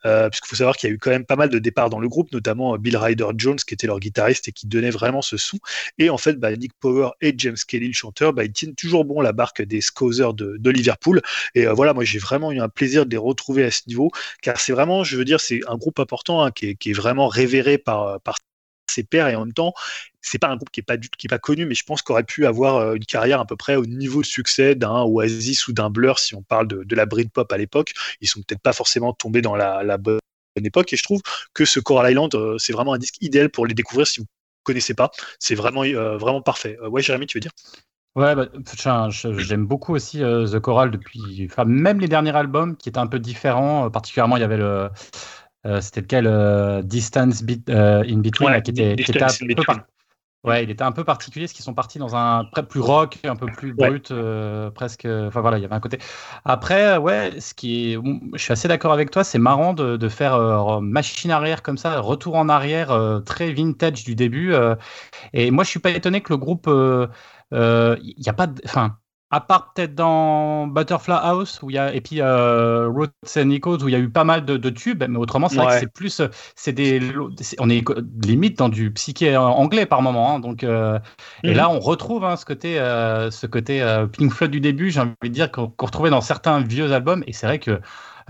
Euh, 0.04 0.28
puisqu'il 0.28 0.48
faut 0.48 0.56
savoir 0.56 0.76
qu'il 0.76 0.88
y 0.88 0.92
a 0.92 0.94
eu 0.94 0.98
quand 0.98 1.10
même 1.10 1.24
pas 1.24 1.36
mal 1.36 1.48
de 1.48 1.58
départs 1.58 1.90
dans 1.90 1.98
le 1.98 2.08
groupe 2.08 2.32
notamment 2.32 2.74
euh, 2.74 2.78
Bill 2.78 2.96
Ryder 2.96 3.26
Jones 3.36 3.56
qui 3.56 3.74
était 3.74 3.86
leur 3.86 4.00
guitariste 4.00 4.48
et 4.48 4.52
qui 4.52 4.66
donnait 4.66 4.90
vraiment 4.90 5.22
ce 5.22 5.36
son 5.36 5.58
et 5.98 6.10
en 6.10 6.18
fait 6.18 6.34
bah, 6.34 6.54
Nick 6.54 6.72
Power 6.78 7.10
et 7.20 7.34
James 7.36 7.56
Kelly 7.66 7.88
le 7.88 7.92
chanteur 7.94 8.32
bah, 8.32 8.44
ils 8.44 8.52
tiennent 8.52 8.74
toujours 8.74 9.04
bon 9.04 9.20
la 9.20 9.32
barque 9.32 9.62
des 9.62 9.80
Scousers 9.80 10.34
de, 10.34 10.56
de 10.58 10.70
Liverpool. 10.70 11.20
Et 11.54 11.66
euh, 11.66 11.72
voilà 11.72 11.94
moi 11.94 12.04
j'ai 12.04 12.18
vraiment 12.18 12.52
eu 12.52 12.60
un 12.60 12.68
plaisir 12.68 13.06
de 13.06 13.10
les 13.10 13.16
retrouver 13.16 13.64
à 13.64 13.70
ce 13.70 13.82
niveau 13.86 14.10
car 14.42 14.60
c'est 14.60 14.72
vraiment 14.72 15.04
je 15.04 15.16
veux 15.16 15.24
dire 15.24 15.40
c'est 15.40 15.60
un 15.66 15.76
groupe 15.76 15.98
important 16.00 16.42
hein, 16.42 16.50
qui, 16.50 16.66
est, 16.66 16.74
qui 16.74 16.90
est 16.90 16.94
vraiment 16.94 17.28
révéré 17.28 17.78
par, 17.78 18.20
par 18.20 18.36
ses 18.90 19.04
pairs. 19.04 19.28
Et 19.28 19.36
en 19.36 19.44
même 19.44 19.54
temps 19.54 19.74
c'est 20.20 20.38
pas 20.38 20.48
un 20.48 20.56
groupe 20.56 20.70
qui 20.70 20.80
est 20.80 20.82
pas 20.82 20.96
du, 20.96 21.08
qui 21.10 21.26
est 21.26 21.28
pas 21.28 21.38
connu 21.38 21.64
mais 21.66 21.74
je 21.74 21.84
pense 21.84 22.02
qu'aurait 22.02 22.24
pu 22.24 22.46
avoir 22.46 22.76
euh, 22.76 22.94
une 22.94 23.04
carrière 23.04 23.40
à 23.40 23.46
peu 23.46 23.56
près 23.56 23.76
au 23.76 23.86
niveau 23.86 24.20
de 24.20 24.26
succès 24.26 24.74
d'un 24.74 25.02
Oasis 25.02 25.68
ou 25.68 25.72
d'un 25.72 25.90
Blur 25.90 26.18
si 26.18 26.34
on 26.34 26.42
parle 26.42 26.68
de, 26.68 26.82
de 26.84 26.96
la 26.96 27.06
Britpop 27.06 27.50
à 27.52 27.56
l'époque 27.56 27.92
ils 28.20 28.28
sont 28.28 28.40
peut-être 28.42 28.62
pas 28.62 28.72
forcément 28.72 29.12
tombés 29.12 29.42
dans 29.42 29.56
la, 29.56 29.82
la 29.82 29.96
bonne 29.98 30.18
époque 30.62 30.92
et 30.92 30.96
je 30.96 31.02
trouve 31.02 31.20
que 31.54 31.64
ce 31.64 31.80
Coral 31.80 32.10
Island 32.10 32.34
euh, 32.34 32.56
c'est 32.58 32.72
vraiment 32.72 32.92
un 32.94 32.98
disque 32.98 33.20
idéal 33.22 33.48
pour 33.50 33.66
les 33.66 33.74
découvrir 33.74 34.06
si 34.06 34.20
vous 34.20 34.26
connaissez 34.64 34.94
pas 34.94 35.10
c'est 35.38 35.54
vraiment 35.54 35.84
euh, 35.84 36.16
vraiment 36.18 36.42
parfait 36.42 36.78
ouais 36.80 37.02
Jérémy 37.02 37.26
tu 37.26 37.38
veux 37.38 37.40
dire? 37.40 37.52
Ouais, 38.16 38.34
bah, 38.34 38.48
j'aime 39.38 39.66
beaucoup 39.66 39.94
aussi 39.94 40.24
euh, 40.24 40.44
The 40.46 40.58
Choral 40.58 40.90
depuis, 40.90 41.46
enfin, 41.48 41.64
même 41.64 42.00
les 42.00 42.08
derniers 42.08 42.34
albums 42.34 42.76
qui 42.76 42.88
étaient 42.88 42.98
un 42.98 43.06
peu 43.06 43.20
différents. 43.20 43.86
euh, 43.86 43.90
particulièrement, 43.90 44.36
il 44.36 44.40
y 44.40 44.44
avait 44.44 44.56
le, 44.56 44.88
euh, 45.66 45.80
c'était 45.80 46.00
lequel, 46.00 46.82
Distance 46.84 47.44
Bit- 47.44 47.70
in 47.70 48.18
Between, 48.18 48.48
Ouais, 48.48 48.54
là, 48.54 48.60
qui 48.60 48.72
était, 48.72 48.96
qui 48.96 49.02
était 49.02 49.20
Distance 49.20 49.34
un 49.34 49.46
peu 49.46 49.54
Between. 49.54 49.66
par- 49.66 49.86
Ouais, 50.48 50.64
il 50.64 50.70
était 50.70 50.82
un 50.84 50.92
peu 50.92 51.04
particulier, 51.04 51.44
parce 51.46 51.52
qu'ils 51.52 51.64
sont 51.64 51.74
partis 51.74 51.98
dans 51.98 52.16
un 52.16 52.44
plus 52.68 52.80
rock, 52.80 53.18
un 53.24 53.36
peu 53.36 53.50
plus 53.50 53.72
Ouais. 53.78 53.88
brut, 53.88 54.10
euh, 54.10 54.70
presque. 54.70 55.04
Enfin 55.06 55.40
voilà, 55.40 55.58
il 55.58 55.62
y 55.62 55.64
avait 55.64 55.74
un 55.74 55.80
côté. 55.80 55.98
Après, 56.44 56.94
euh, 56.94 56.98
ouais, 56.98 57.38
ce 57.40 57.54
qui 57.54 57.92
est, 57.92 57.96
bon, 57.98 58.20
je 58.34 58.38
suis 58.42 58.52
assez 58.52 58.68
d'accord 58.68 58.92
avec 58.92 59.10
toi, 59.10 59.24
c'est 59.24 59.38
marrant 59.38 59.74
de, 59.74 59.96
de 59.96 60.08
faire 60.08 60.34
euh, 60.34 60.80
machine 60.80 61.30
arrière 61.30 61.62
comme 61.62 61.76
ça, 61.78 62.00
retour 62.00 62.36
en 62.36 62.48
arrière, 62.48 62.90
euh, 62.92 63.20
très 63.20 63.52
vintage 63.52 64.04
du 64.04 64.14
début. 64.14 64.54
et 65.32 65.50
moi, 65.50 65.64
je 65.64 65.70
suis 65.70 65.80
pas 65.80 65.90
étonné 65.90 66.20
que 66.22 66.32
le 66.32 66.38
groupe, 66.38 66.68
il 67.52 68.14
y 68.18 68.28
a 68.28 68.32
pas, 68.32 68.46
de- 68.46 68.62
enfin. 68.64 68.98
À 69.30 69.40
part 69.42 69.74
peut-être 69.74 69.94
dans 69.94 70.66
Butterfly 70.66 71.12
House 71.20 71.60
où 71.62 71.68
il 71.68 71.74
y 71.74 71.78
a 71.78 71.92
et 71.94 72.00
puis 72.00 72.22
euh, 72.22 72.88
Roots 72.88 73.10
and 73.36 73.50
Echoes 73.50 73.82
où 73.84 73.88
il 73.88 73.92
y 73.92 73.94
a 73.94 73.98
eu 73.98 74.08
pas 74.08 74.24
mal 74.24 74.46
de, 74.46 74.56
de 74.56 74.70
tubes, 74.70 75.04
mais 75.06 75.18
autrement 75.18 75.50
c'est 75.50 75.60
vrai 75.60 75.66
que 75.66 75.74
c'est 75.74 75.92
plus 75.92 76.20
euh, 76.20 76.28
c'est 76.56 76.72
des 76.72 76.98
on 77.58 77.68
est 77.68 77.84
limite 78.24 78.56
dans 78.56 78.70
du 78.70 78.90
psyché 78.92 79.34
euh, 79.34 79.40
anglais 79.42 79.84
par 79.84 80.00
moment 80.00 80.34
hein, 80.34 80.40
donc 80.40 80.64
euh, 80.64 80.98
et 81.46 81.52
Mhm. 81.52 81.54
là 81.54 81.68
on 81.70 81.78
retrouve 81.78 82.24
hein, 82.24 82.36
ce 82.36 82.46
côté 82.46 82.80
euh, 82.80 83.30
ce 83.30 83.46
côté 83.46 83.82
euh, 83.82 84.06
Pink 84.06 84.32
Floyd 84.32 84.50
du 84.50 84.60
début 84.60 84.90
j'ai 84.90 85.00
envie 85.00 85.12
de 85.24 85.28
dire 85.28 85.50
qu'on 85.52 85.68
qu'on 85.68 85.86
retrouvait 85.86 86.10
dans 86.10 86.22
certains 86.22 86.60
vieux 86.62 86.90
albums 86.92 87.22
et 87.26 87.34
c'est 87.34 87.46
vrai 87.46 87.58
que 87.58 87.80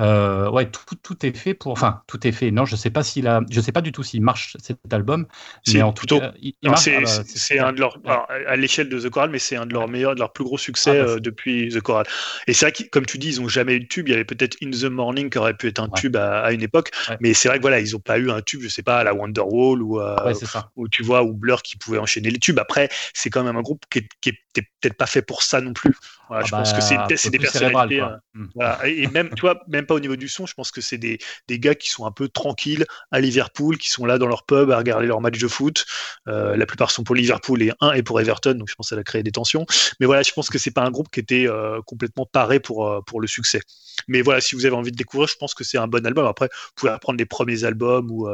euh, 0.01 0.51
ouais 0.51 0.71
tout, 0.71 0.85
tout 1.03 1.27
est 1.27 1.37
fait 1.37 1.55
pour 1.55 1.73
enfin 1.73 2.03
tout 2.07 2.27
est 2.27 2.33
fait 2.33 2.51
non 2.51 2.65
je 2.65 2.77
sais 2.77 2.91
pas 2.91 3.03
s'il 3.03 3.27
a 3.27 3.41
je 3.51 3.61
sais 3.61 3.73
pas 3.73 3.81
du 3.81 3.93
tout 3.93 4.03
s'il 4.03 4.23
marche 4.23 4.57
cet 4.63 4.79
album 4.93 5.27
mais 5.73 5.83
en 5.83 5.93
tout 5.93 6.07
cas 6.07 6.33
il, 6.41 6.55
c'est 6.77 6.95
ah 6.95 7.01
bah, 7.01 7.69
un 7.69 7.73
de 7.73 7.81
leurs 7.81 7.99
alors, 8.05 8.27
à 8.47 8.57
l'échelle 8.57 8.89
de 8.89 8.99
The 8.99 9.11
Choral, 9.11 9.31
mais 9.31 9.39
c'est 9.39 9.57
un 9.57 9.67
de 9.67 9.73
leurs 9.73 9.89
meilleurs, 9.89 10.15
de 10.15 10.21
leurs 10.21 10.33
plus 10.33 10.45
gros 10.45 10.59
succès 10.59 10.99
Ah 11.01 11.05
bah, 11.05 11.11
euh, 11.13 11.21
depuis 11.21 11.69
The 11.69 11.81
Choral. 11.81 12.07
Et 12.47 12.53
c'est 12.53 12.67
vrai 12.67 12.73
que, 12.73 12.83
comme 12.85 13.07
tu 13.07 13.19
dis, 13.19 13.29
ils 13.29 13.41
ont 13.41 13.49
jamais 13.49 13.75
eu 13.75 13.81
de 13.81 13.87
tube. 13.87 14.09
Il 14.09 14.13
y 14.13 14.15
avait 14.15 14.25
peut-être 14.25 14.57
In 14.63 14.71
the 14.71 14.85
Morning 14.85 15.31
qui 15.31 15.39
aurait 15.39 15.55
pu 15.55 15.69
être 15.69 15.81
un 15.81 15.89
Ouais. 15.89 16.01
tube 16.01 16.17
à, 16.17 16.41
à 16.41 16.53
une 16.53 16.63
époque, 16.63 16.91
Ouais. 17.09 17.17
mais 17.21 17.35
c'est 17.35 17.49
vrai 17.49 17.59
que 17.59 17.63
voilà, 17.63 17.81
ils 17.81 17.97
ont 17.97 18.01
pas 18.01 18.19
eu 18.19 18.31
un 18.31 18.41
tube, 18.43 18.61
je 18.63 18.69
sais 18.69 18.83
pas, 18.83 18.99
à 18.99 19.05
la 19.05 19.15
Wonderwall 19.15 19.83
ou 19.83 20.01
à, 20.01 20.27
ouais 20.27 20.35
ça 20.35 20.71
ou 20.77 20.89
tu 20.89 21.03
vois, 21.03 21.23
ou 21.23 21.33
Blur 21.33 21.63
qui 21.63 21.77
pouvait 21.77 21.99
enchaîner 21.99 22.31
les 22.31 22.39
tubes. 22.39 22.59
Après, 22.59 22.89
c'est 23.15 23.31
quand 23.31 23.45
même 23.45 23.57
un 23.57 23.63
groupe 23.63 23.85
qui 23.91 24.01
est, 24.01 24.09
qui 24.21 24.31
est 24.31 24.39
peut-être 24.81 24.97
pas 24.97 25.07
fait 25.07 25.23
pour 25.23 25.43
ça 25.43 25.61
non 25.61 25.73
plus. 25.73 25.95
Voilà, 26.29 26.45
Ah 26.45 26.47
je 26.47 26.51
pense 26.53 26.73
que 26.73 26.79
bah, 26.79 27.07
c'est 27.17 27.31
peu 27.31 27.39
des 27.39 27.47
cérébral, 27.47 27.89
personnalités. 27.89 27.99
quoi. 27.99 28.09
euh, 28.13 28.19
Mm. 28.35 28.47
voilà. 28.55 28.89
Et, 28.89 29.03
et 29.03 29.07
même, 29.09 29.31
tu 29.35 29.41
vois, 29.41 29.61
même 29.69 29.87
pas 29.87 29.95
au 29.95 30.01
niveau 30.01 30.15
du 30.17 30.29
son, 30.29 30.47
je 30.47 30.55
pense 30.55 30.71
que 30.71 30.81
c'est 30.81 30.99
des, 30.99 31.19
des 31.49 31.59
gars 31.59 31.75
qui 31.75 31.89
sont 31.91 32.07
un 32.07 32.13
peu 32.13 32.29
tranquilles 32.29 32.85
à 33.11 33.21
Liverpool, 33.21 33.79
qui 33.79 33.89
sont 33.91 34.07
là 34.07 34.19
dans 34.19 34.27
leur 34.29 34.45
pub 34.47 34.71
à 34.71 34.77
regarder 34.79 35.07
leur 35.07 35.21
match 35.21 35.39
de 35.39 35.49
foot. 35.49 35.87
Euh, 36.29 36.57
la 36.57 36.67
plupart 36.67 36.91
sont 36.91 37.03
pour 37.05 37.15
Liverpool 37.17 37.63
et 37.63 37.73
un 37.81 37.93
est 37.93 38.03
pour 38.03 38.21
Everton, 38.21 38.55
donc 38.55 38.69
je 38.69 38.75
pense 38.75 38.91
que 38.91 38.95
ça 38.95 39.01
a 39.01 39.05
créé 39.05 39.23
des 39.23 39.33
tensions. 39.33 39.67
Mais 40.01 40.07
voilà, 40.07 40.23
je 40.23 40.33
pense 40.33 40.51
que 40.51 40.59
c'est 40.59 40.71
pas 40.71 40.83
un 40.83 40.91
groupe 40.91 41.09
qui 41.11 41.21
était 41.21 41.47
euh, 41.49 41.81
complètement 41.87 42.27
paré 42.27 42.61
pour, 42.61 42.87
euh, 42.89 43.01
pour 43.03 43.21
le 43.21 43.27
succès. 43.27 43.61
Mais 44.07 44.23
voilà, 44.23 44.41
si 44.41 44.55
vous 44.55 44.65
avez 44.67 44.77
envie 44.77 44.93
de 44.93 44.97
découvrir, 44.97 45.29
je 45.29 45.35
pense 45.37 45.55
que 45.55 45.65
c'est 45.65 45.79
un 45.79 45.89
bon 45.89 46.07
album. 46.07 46.25
Après, 46.27 46.47
vous 46.53 46.73
pouvez 46.77 46.93
apprendre 46.93 47.19
les 47.19 47.27
premiers 47.27 47.65
albums 47.65 48.09
ou, 48.13 48.29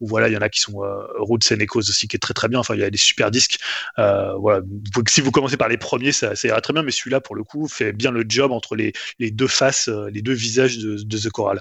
ou 0.00 0.06
voilà, 0.06 0.28
il 0.28 0.32
y 0.32 0.36
en 0.36 0.40
a 0.40 0.48
qui 0.48 0.60
sont 0.60 0.80
Roots 1.18 1.52
and 1.52 1.58
Echoes 1.60 1.80
aussi, 1.80 2.08
qui 2.08 2.16
est 2.16 2.20
très 2.20 2.32
très 2.32 2.48
bien. 2.48 2.58
Enfin, 2.58 2.74
il 2.74 2.80
y 2.80 2.84
a 2.84 2.90
des 2.90 2.96
super 2.96 3.30
disques. 3.30 3.58
Voilà, 3.98 4.62
si 5.08 5.20
vous 5.20 5.30
commencez 5.30 5.58
par 5.58 5.68
les 5.68 5.76
premiers, 5.76 6.12
ça, 6.12 6.34
ça 6.36 6.48
ira 6.48 6.60
très 6.62 6.72
bien. 6.72 6.82
Mais 6.82 6.90
celui-là, 6.90 7.20
pour 7.20 7.36
le 7.36 7.39
coup, 7.42 7.68
fait 7.68 7.92
bien 7.92 8.10
le 8.10 8.24
job 8.28 8.52
entre 8.52 8.76
les, 8.76 8.92
les 9.18 9.30
deux 9.30 9.48
faces, 9.48 9.88
euh, 9.88 10.08
les 10.10 10.22
deux 10.22 10.32
visages 10.34 10.78
de, 10.78 10.96
de 11.02 11.18
The 11.18 11.30
Choral. 11.30 11.60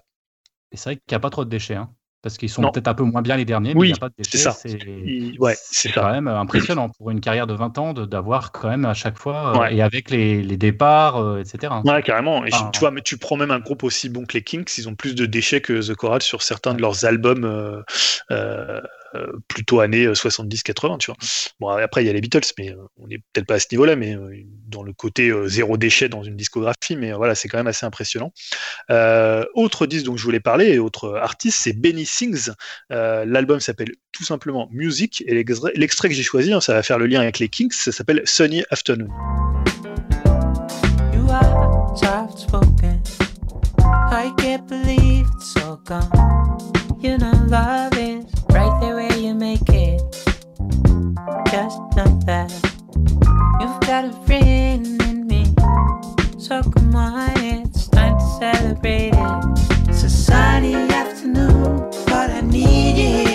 Et 0.72 0.78
c'est 0.78 0.90
vrai 0.90 0.96
qu'il 0.96 1.04
n'y 1.12 1.16
a 1.16 1.20
pas 1.20 1.30
trop 1.32 1.46
de 1.46 1.50
déchets, 1.50 1.76
hein, 1.76 1.90
parce 2.22 2.38
qu'ils 2.38 2.50
sont 2.50 2.62
peut-être 2.70 2.88
un 2.88 2.94
peu 2.94 3.04
moins 3.04 3.22
bien 3.24 3.38
les 3.38 3.46
derniers, 3.46 3.74
mais 3.74 3.80
Oui, 3.80 3.88
il 3.88 3.92
n'y 3.94 3.98
a 3.98 4.00
pas 4.00 4.10
de 4.10 4.14
déchets. 4.18 4.38
c'est 4.38 4.44
ça. 4.44 4.52
C'est 4.52 4.78
ouais, 5.40 5.56
c'est 5.56 5.90
c'est 5.90 5.94
ça. 5.94 6.02
quand 6.02 6.12
même 6.12 6.28
impressionnant 6.28 6.90
pour 6.90 7.10
une 7.10 7.22
carrière 7.22 7.48
de 7.48 7.54
20 7.54 7.78
ans 7.80 7.94
de- 7.94 8.06
d'avoir 8.06 8.52
quand 8.52 8.70
même 8.70 8.86
à 8.86 8.94
chaque 8.94 9.18
fois, 9.18 9.64
euh, 9.66 9.68
et 9.70 9.82
avec 9.82 10.10
les, 10.12 10.44
les 10.44 10.58
départs, 10.58 11.18
euh, 11.18 11.40
etc. 11.40 11.74
Ouais, 11.86 12.04
carrément. 12.04 12.46
Et 12.46 12.52
tu 12.52 12.80
vois, 12.80 12.92
mais 12.92 13.02
tu 13.02 13.18
prends 13.18 13.38
même 13.38 13.52
un 13.52 13.60
groupe 13.60 13.84
aussi 13.84 14.10
bon 14.10 14.26
que 14.26 14.34
les 14.34 14.44
Kinks, 14.44 14.78
ils 14.78 14.88
ont 14.90 14.96
plus 14.96 15.16
de 15.16 15.26
déchets 15.26 15.62
que 15.62 15.82
The 15.82 15.96
Choral 15.96 16.22
sur 16.22 16.44
certains 16.44 16.74
de 16.76 16.82
leurs 16.82 17.06
albums 17.06 17.46
euh, 18.32 18.82
plutôt 19.48 19.80
années 19.80 20.08
70-80, 20.08 20.98
tu 21.00 21.12
vois. 21.12 21.18
Bon, 21.60 21.70
après, 21.70 22.04
il 22.04 22.08
y 22.08 22.10
a 22.10 22.14
les 22.14 22.22
Beatles, 22.22 22.52
mais 22.58 22.72
euh, 22.72 22.78
on 22.98 23.08
n'est 23.08 23.18
peut-être 23.18 23.46
pas 23.46 23.56
à 23.56 23.60
ce 23.60 23.68
niveau-là, 23.72 23.96
mais 23.96 24.16
euh, 24.16 24.32
dans 24.68 24.84
le 24.84 24.94
côté 24.94 25.30
euh, 25.30 25.48
zéro 25.48 25.78
déchet 25.78 26.10
dans 26.10 26.24
une 26.24 26.36
discographie, 26.36 26.96
mais 26.96 27.12
euh, 27.14 27.18
voilà, 27.18 27.36
c'est 27.36 27.48
quand 27.48 27.58
même 27.58 27.68
assez 27.68 27.86
impressionnant. 27.86 28.32
Euh, 28.92 29.46
autre 29.54 29.86
disque 29.86 30.06
dont 30.06 30.18
je 30.18 30.24
voulais 30.24 30.40
parler, 30.40 30.68
et 30.68 30.80
autre 30.80 31.16
artiste, 31.16 31.60
c'est 31.62 31.74
Benny 31.74 32.06
Sings. 32.06 32.52
Euh, 32.92 33.26
L'album 33.26 33.60
s'appelle 33.60 33.92
tout 34.12 34.24
simplement 34.24 34.70
Music, 34.72 35.24
et 35.28 35.34
l'extrait 35.34 36.10
que 36.10 36.16
j'ai 36.16 36.24
choisi, 36.24 36.54
hein, 36.54 36.62
ça 36.62 36.74
va 36.74 36.84
faire 36.84 36.98
le 36.98 37.08
lien 37.08 37.22
avec 37.22 37.40
les 37.40 37.50
Kinks, 37.50 37.74
ça 37.74 37.92
s'appelle 37.92 38.22
Sunny 38.26 38.64
Afternoon. 38.70 39.10
You 41.14 41.30
are 41.30 41.70
you 49.30 49.36
make 49.36 49.70
it. 49.70 50.02
Just 51.52 51.80
like 51.96 52.20
that. 52.26 52.52
You've 53.60 53.80
got 53.82 54.06
a 54.06 54.14
friend 54.26 55.02
in 55.04 55.28
me. 55.28 55.46
So 56.40 56.64
come 56.64 56.96
on, 56.96 57.38
it's 57.38 57.88
time 57.90 58.18
to 58.18 58.26
celebrate 58.40 59.14
it. 59.14 59.88
It's 59.88 60.02
a 60.02 60.10
sunny 60.10 60.74
afternoon, 60.74 61.92
but 62.08 62.32
I 62.32 62.42
need 62.42 62.98
you 62.98 63.29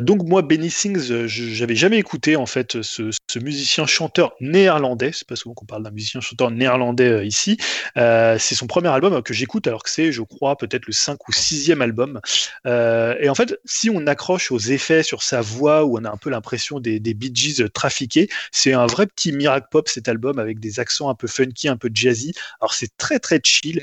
donc 0.00 0.22
moi, 0.22 0.42
Benny 0.42 0.70
Sings, 0.70 1.10
euh, 1.10 1.26
j'avais 1.26 1.76
jamais 1.76 1.98
écouté 1.98 2.36
en 2.36 2.46
fait 2.46 2.82
ce, 2.82 3.10
ce 3.34 3.40
musicien 3.40 3.84
chanteur 3.86 4.34
néerlandais. 4.40 5.10
C'est 5.12 5.26
pas 5.26 5.34
souvent 5.34 5.54
qu'on 5.54 5.64
parle 5.64 5.82
d'un 5.82 5.90
musicien 5.90 6.20
chanteur 6.20 6.52
néerlandais 6.52 7.08
euh, 7.08 7.24
ici. 7.24 7.56
Euh, 7.96 8.36
c'est 8.38 8.54
son 8.54 8.68
premier 8.68 8.88
album 8.88 9.12
euh, 9.12 9.22
que 9.22 9.34
j'écoute 9.34 9.66
alors 9.66 9.82
que 9.82 9.90
c'est, 9.90 10.12
je 10.12 10.22
crois, 10.22 10.56
peut-être 10.56 10.86
le 10.86 10.92
5 10.92 11.28
ou 11.28 11.32
6e 11.32 11.80
album. 11.80 12.20
Et 12.64 13.28
en 13.28 13.34
fait, 13.34 13.58
si 13.64 13.90
on 13.90 14.06
accroche 14.06 14.52
aux 14.52 14.58
effets 14.58 15.02
sur 15.02 15.22
sa 15.22 15.40
voix, 15.40 15.84
où 15.84 15.98
on 15.98 16.04
a 16.04 16.10
un 16.10 16.16
peu 16.16 16.30
l'impression 16.30 16.78
des, 16.78 17.00
des 17.00 17.14
Bee 17.14 17.32
Gees 17.34 17.68
trafiqués, 17.72 18.28
c'est 18.52 18.72
un 18.72 18.86
vrai 18.86 19.06
petit 19.06 19.32
miracle 19.32 19.66
pop 19.70 19.88
cet 19.88 20.08
album 20.08 20.38
avec 20.38 20.60
des 20.60 20.78
accents 20.78 21.08
un 21.08 21.14
peu 21.14 21.26
funky, 21.26 21.68
un 21.68 21.76
peu 21.76 21.90
jazzy. 21.92 22.32
Alors 22.60 22.74
c'est 22.74 22.96
très 22.96 23.18
très 23.18 23.40
chill, 23.42 23.82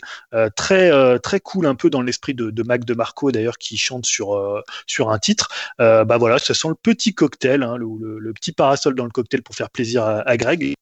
très 0.55 1.19
très 1.19 1.39
cool, 1.39 1.65
un 1.65 1.75
peu 1.75 1.89
dans 1.89 2.01
l'esprit 2.01 2.33
de, 2.33 2.49
de 2.49 2.63
Mac 2.63 2.85
DeMarco 2.85 3.31
d'ailleurs 3.31 3.57
qui 3.57 3.77
chante 3.77 4.05
sur 4.05 4.63
sur 4.87 5.11
un 5.11 5.19
titre. 5.19 5.49
Bah 5.79 6.17
voilà, 6.17 6.39
ça 6.39 6.53
sent 6.53 6.69
le 6.69 6.75
petit 6.75 7.13
cocktail, 7.13 7.63
hein, 7.63 7.77
le 7.77 8.33
petit 8.33 8.51
parasol 8.51 8.95
dans 8.95 9.05
le 9.05 9.11
cocktail 9.11 9.40
pour 9.41 9.55
faire 9.55 9.69
plaisir 9.69 10.03
à, 10.03 10.37
Greg. 10.37 10.73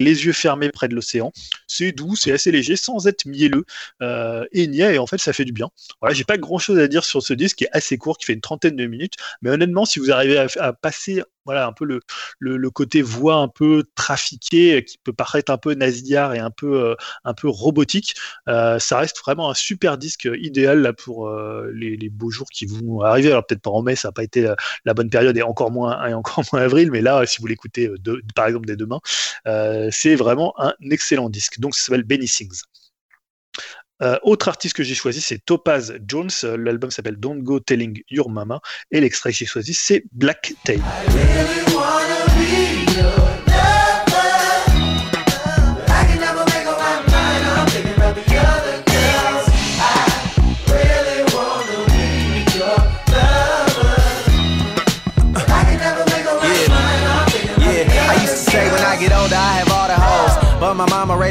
Les 0.00 0.26
yeux 0.26 0.32
fermés 0.32 0.70
près 0.70 0.86
de 0.86 0.94
l'océan, 0.94 1.32
c'est 1.66 1.90
doux, 1.90 2.14
c'est 2.14 2.30
assez 2.30 2.52
léger, 2.52 2.76
sans 2.76 3.08
être 3.08 3.26
mielleux 3.26 3.64
euh, 4.00 4.46
et 4.52 4.68
niais, 4.68 4.94
et 4.94 4.98
en 4.98 5.08
fait 5.08 5.18
ça 5.18 5.32
fait 5.32 5.44
du 5.44 5.50
bien. 5.50 5.70
Voilà, 6.00 6.14
j'ai 6.14 6.22
pas 6.22 6.38
grand 6.38 6.58
chose 6.58 6.78
à 6.78 6.86
dire 6.86 7.04
sur 7.04 7.20
ce 7.20 7.34
disque 7.34 7.56
qui 7.58 7.64
est 7.64 7.70
assez 7.72 7.98
court, 7.98 8.16
qui 8.16 8.26
fait 8.26 8.34
une 8.34 8.40
trentaine 8.40 8.76
de 8.76 8.86
minutes, 8.86 9.14
mais 9.42 9.50
honnêtement, 9.50 9.84
si 9.84 9.98
vous 9.98 10.12
arrivez 10.12 10.38
à 10.38 10.72
passer 10.72 11.24
voilà 11.48 11.66
un 11.66 11.72
peu 11.72 11.86
le, 11.86 12.00
le, 12.40 12.70
côté 12.70 13.00
voix 13.00 13.36
un 13.36 13.48
peu 13.48 13.84
trafiqué, 13.94 14.76
euh, 14.76 14.80
qui 14.82 14.98
peut 14.98 15.14
paraître 15.14 15.50
un 15.50 15.56
peu 15.56 15.72
nasillard 15.72 16.34
et 16.34 16.38
un 16.38 16.50
peu 16.50 16.78
euh, 16.78 16.94
un 17.24 17.32
peu 17.32 17.48
robotique, 17.48 18.14
euh, 18.50 18.78
ça 18.78 18.98
reste 18.98 19.18
vraiment 19.20 19.48
un 19.48 19.54
super 19.54 19.96
disque 19.96 20.28
idéal 20.38 20.82
là 20.82 20.92
pour 20.92 21.30
les, 21.72 22.10
beaux 22.10 22.30
jours 22.30 22.48
qui 22.52 22.66
vont 22.66 23.00
arriver. 23.00 23.30
Alors 23.30 23.46
peut-être 23.46 23.62
pas 23.62 23.70
en 23.70 23.80
mai, 23.80 23.96
ça 23.96 24.08
n'a 24.08 24.12
pas 24.12 24.24
été 24.24 24.52
la 24.84 24.92
bonne 24.92 25.08
période 25.08 25.38
et 25.38 25.42
encore 25.42 25.70
moins 25.70 26.06
et 26.06 26.12
encore 26.12 26.44
moins 26.52 26.60
avril, 26.60 26.90
mais 26.90 27.00
là, 27.00 27.24
si 27.24 27.40
vous 27.40 27.46
l'écoutez 27.46 27.90
par 28.34 28.46
exemple 28.46 28.66
dès 28.66 28.76
demain, 28.76 29.00
c'est 29.90 30.16
vraiment 30.16 30.52
un 30.58 30.74
excellent 30.90 31.30
disque. 31.30 31.60
Donc 31.60 31.74
ça 31.74 31.84
s'appelle 31.84 32.04
Benny 32.04 32.28
Sings. 32.28 32.62
Euh, 34.02 34.18
autre 34.22 34.48
artiste 34.48 34.76
que 34.76 34.82
j'ai 34.82 34.94
choisi, 34.94 35.20
c'est 35.20 35.44
Topaz 35.44 35.94
Jones. 36.06 36.30
L'album 36.42 36.90
s'appelle 36.90 37.16
Don't 37.16 37.42
Go 37.42 37.60
Telling 37.60 38.02
Your 38.10 38.30
Mama. 38.30 38.60
Et 38.90 39.00
l'extrait 39.00 39.32
que 39.32 39.38
j'ai 39.38 39.46
choisi, 39.46 39.74
c'est 39.74 40.04
Black 40.12 40.54
Tail. 40.64 40.80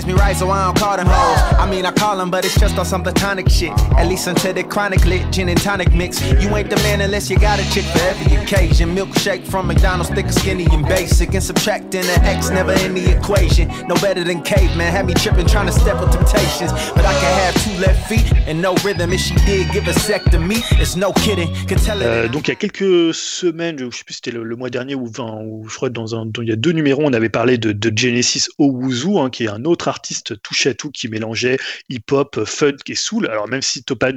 Me 0.06 0.14
right, 0.14 0.36
so 0.36 0.50
I 0.50 0.66
don't 0.66 0.78
call 0.78 0.98
them 0.98 1.08
hoes. 1.08 1.40
I 1.60 1.66
mean, 1.70 1.86
I 1.86 1.92
call 1.92 2.18
them, 2.18 2.30
but 2.30 2.46
it's 2.46 2.60
just 2.60 2.78
on 2.78 2.86
some 2.86 3.04
platonic 3.04 3.50
shit. 3.50 3.72
At 3.98 4.08
least 4.08 4.28
until 4.28 4.54
the 4.54 4.64
chronic 4.64 5.04
lit 5.06 5.32
gin 5.32 5.50
and 5.50 5.60
tonic 5.62 5.94
mix. 5.94 6.22
You 6.44 6.56
ain't 6.56 6.70
the 6.70 6.76
man 6.78 7.02
unless 7.02 7.30
you 7.30 7.40
got 7.40 7.60
a 7.60 7.64
chick 7.72 7.86
for 7.86 8.00
every 8.00 8.36
occasion. 8.38 8.96
Milkshake 8.96 9.46
from 9.48 9.68
McDonald's, 9.68 10.10
thick, 10.12 10.30
skinny, 10.32 10.68
and 10.72 10.86
basic. 10.86 11.34
And 11.34 11.44
subtracting 11.44 12.02
the 12.02 12.20
X 12.24 12.50
never 12.50 12.74
in 12.74 12.94
the 12.94 13.18
equation. 13.18 13.70
No 13.88 13.96
better 13.96 14.24
than 14.24 14.42
caveman. 14.44 14.92
Had 14.92 15.06
me 15.06 15.14
tripping, 15.14 15.48
trying 15.48 15.68
to 15.68 15.74
step 15.74 16.00
with 16.00 16.12
temptations. 16.12 16.72
But 16.96 17.06
I 17.06 17.14
can 17.14 17.34
have 17.42 17.56
two 17.64 17.80
left 17.82 18.08
feet 18.08 18.32
and 18.48 18.62
no 18.62 18.76
rhythm. 18.84 19.12
If 19.14 19.22
she 19.22 19.36
did 19.46 19.72
give 19.72 19.88
a 19.88 19.94
sec 19.94 20.24
to 20.32 20.40
me, 20.40 20.58
it's 20.74 20.96
no 20.96 21.12
kidding. 21.14 21.54
Can 21.68 21.78
tell 21.78 22.02
it. 22.02 22.06
Euh, 22.08 22.28
donc 22.28 22.48
il 22.48 22.52
y 22.52 22.54
a 22.54 22.56
quelques 22.56 23.14
semaines, 23.14 23.78
je 23.80 23.86
sais 23.98 24.04
plus 24.04 24.14
si 24.14 24.22
c'était 24.24 24.32
le, 24.32 24.44
le 24.44 24.56
mois 24.56 24.70
dernier 24.70 24.96
ou, 24.96 25.08
enfin, 25.08 25.40
ou 25.46 25.68
je 25.68 25.76
crois 25.76 25.90
dans 25.90 26.16
un, 26.16 26.26
dans- 26.26 26.42
il 26.42 26.50
y 26.50 26.52
a 26.52 26.56
deux 26.56 26.72
numéros, 26.72 27.02
on 27.06 27.14
avait 27.14 27.30
parlé 27.30 27.58
de, 27.58 27.72
de 27.72 27.92
Genesis 27.98 28.48
Owuzu, 28.58 29.18
hein, 29.18 29.30
qui 29.30 29.46
est 29.46 29.50
un 29.50 29.64
autre 29.66 29.87
artiste 29.88 30.42
touche 30.42 30.68
à 30.68 30.74
tout 30.74 30.92
qui 30.92 31.08
mélangeait 31.08 31.58
hip-hop, 31.90 32.44
funk 32.46 32.78
et 32.88 32.96
soul. 32.96 33.28
Alors 33.28 33.48
même 33.48 33.62
si 33.62 33.84
Topaz, 33.84 34.16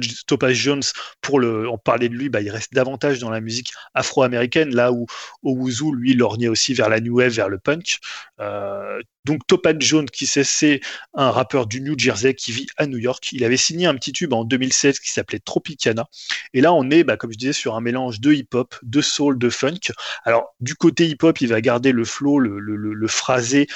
Jones, 0.53 0.81
pour 1.21 1.39
le, 1.39 1.69
en 1.69 1.77
parler 1.77 2.09
de 2.09 2.15
lui, 2.15 2.29
bah, 2.29 2.41
il 2.41 2.49
reste 2.49 2.73
davantage 2.73 3.19
dans 3.19 3.29
la 3.29 3.41
musique 3.41 3.71
afro-américaine, 3.93 4.73
là 4.75 4.91
où 4.91 5.05
Owuzu, 5.43 5.91
lui, 5.93 6.13
lorgnait 6.13 6.47
aussi 6.47 6.73
vers 6.73 6.89
la 6.89 6.99
new 6.99 7.17
wave, 7.17 7.31
vers 7.31 7.49
le 7.49 7.59
punk. 7.59 7.99
Euh, 8.39 8.99
donc 9.25 9.45
Topaz 9.47 9.75
Jones, 9.79 10.09
qui 10.09 10.25
c'est, 10.25 10.79
un 11.13 11.29
rappeur 11.29 11.67
du 11.67 11.81
New 11.81 11.97
Jersey 11.97 12.33
qui 12.33 12.51
vit 12.51 12.67
à 12.77 12.87
New 12.87 12.97
York. 12.97 13.31
Il 13.33 13.43
avait 13.43 13.57
signé 13.57 13.85
un 13.85 13.95
petit 13.95 14.11
tube 14.11 14.33
en 14.33 14.43
2016 14.43 14.99
qui 14.99 15.11
s'appelait 15.11 15.39
Tropicana. 15.39 16.07
Et 16.53 16.61
là, 16.61 16.73
on 16.73 16.89
est, 16.89 17.03
bah, 17.03 17.17
comme 17.17 17.31
je 17.31 17.37
disais, 17.37 17.53
sur 17.53 17.75
un 17.75 17.81
mélange 17.81 18.19
de 18.19 18.33
hip-hop, 18.33 18.75
de 18.81 19.01
soul, 19.01 19.37
de 19.37 19.49
funk. 19.49 19.91
Alors, 20.25 20.55
du 20.59 20.75
côté 20.75 21.07
hip-hop, 21.07 21.39
il 21.41 21.47
va 21.49 21.61
garder 21.61 21.91
le 21.91 22.03
flow, 22.05 22.39
le, 22.39 22.59
le- 22.59 22.75
le 22.93 23.07
phrasé, 23.07 23.67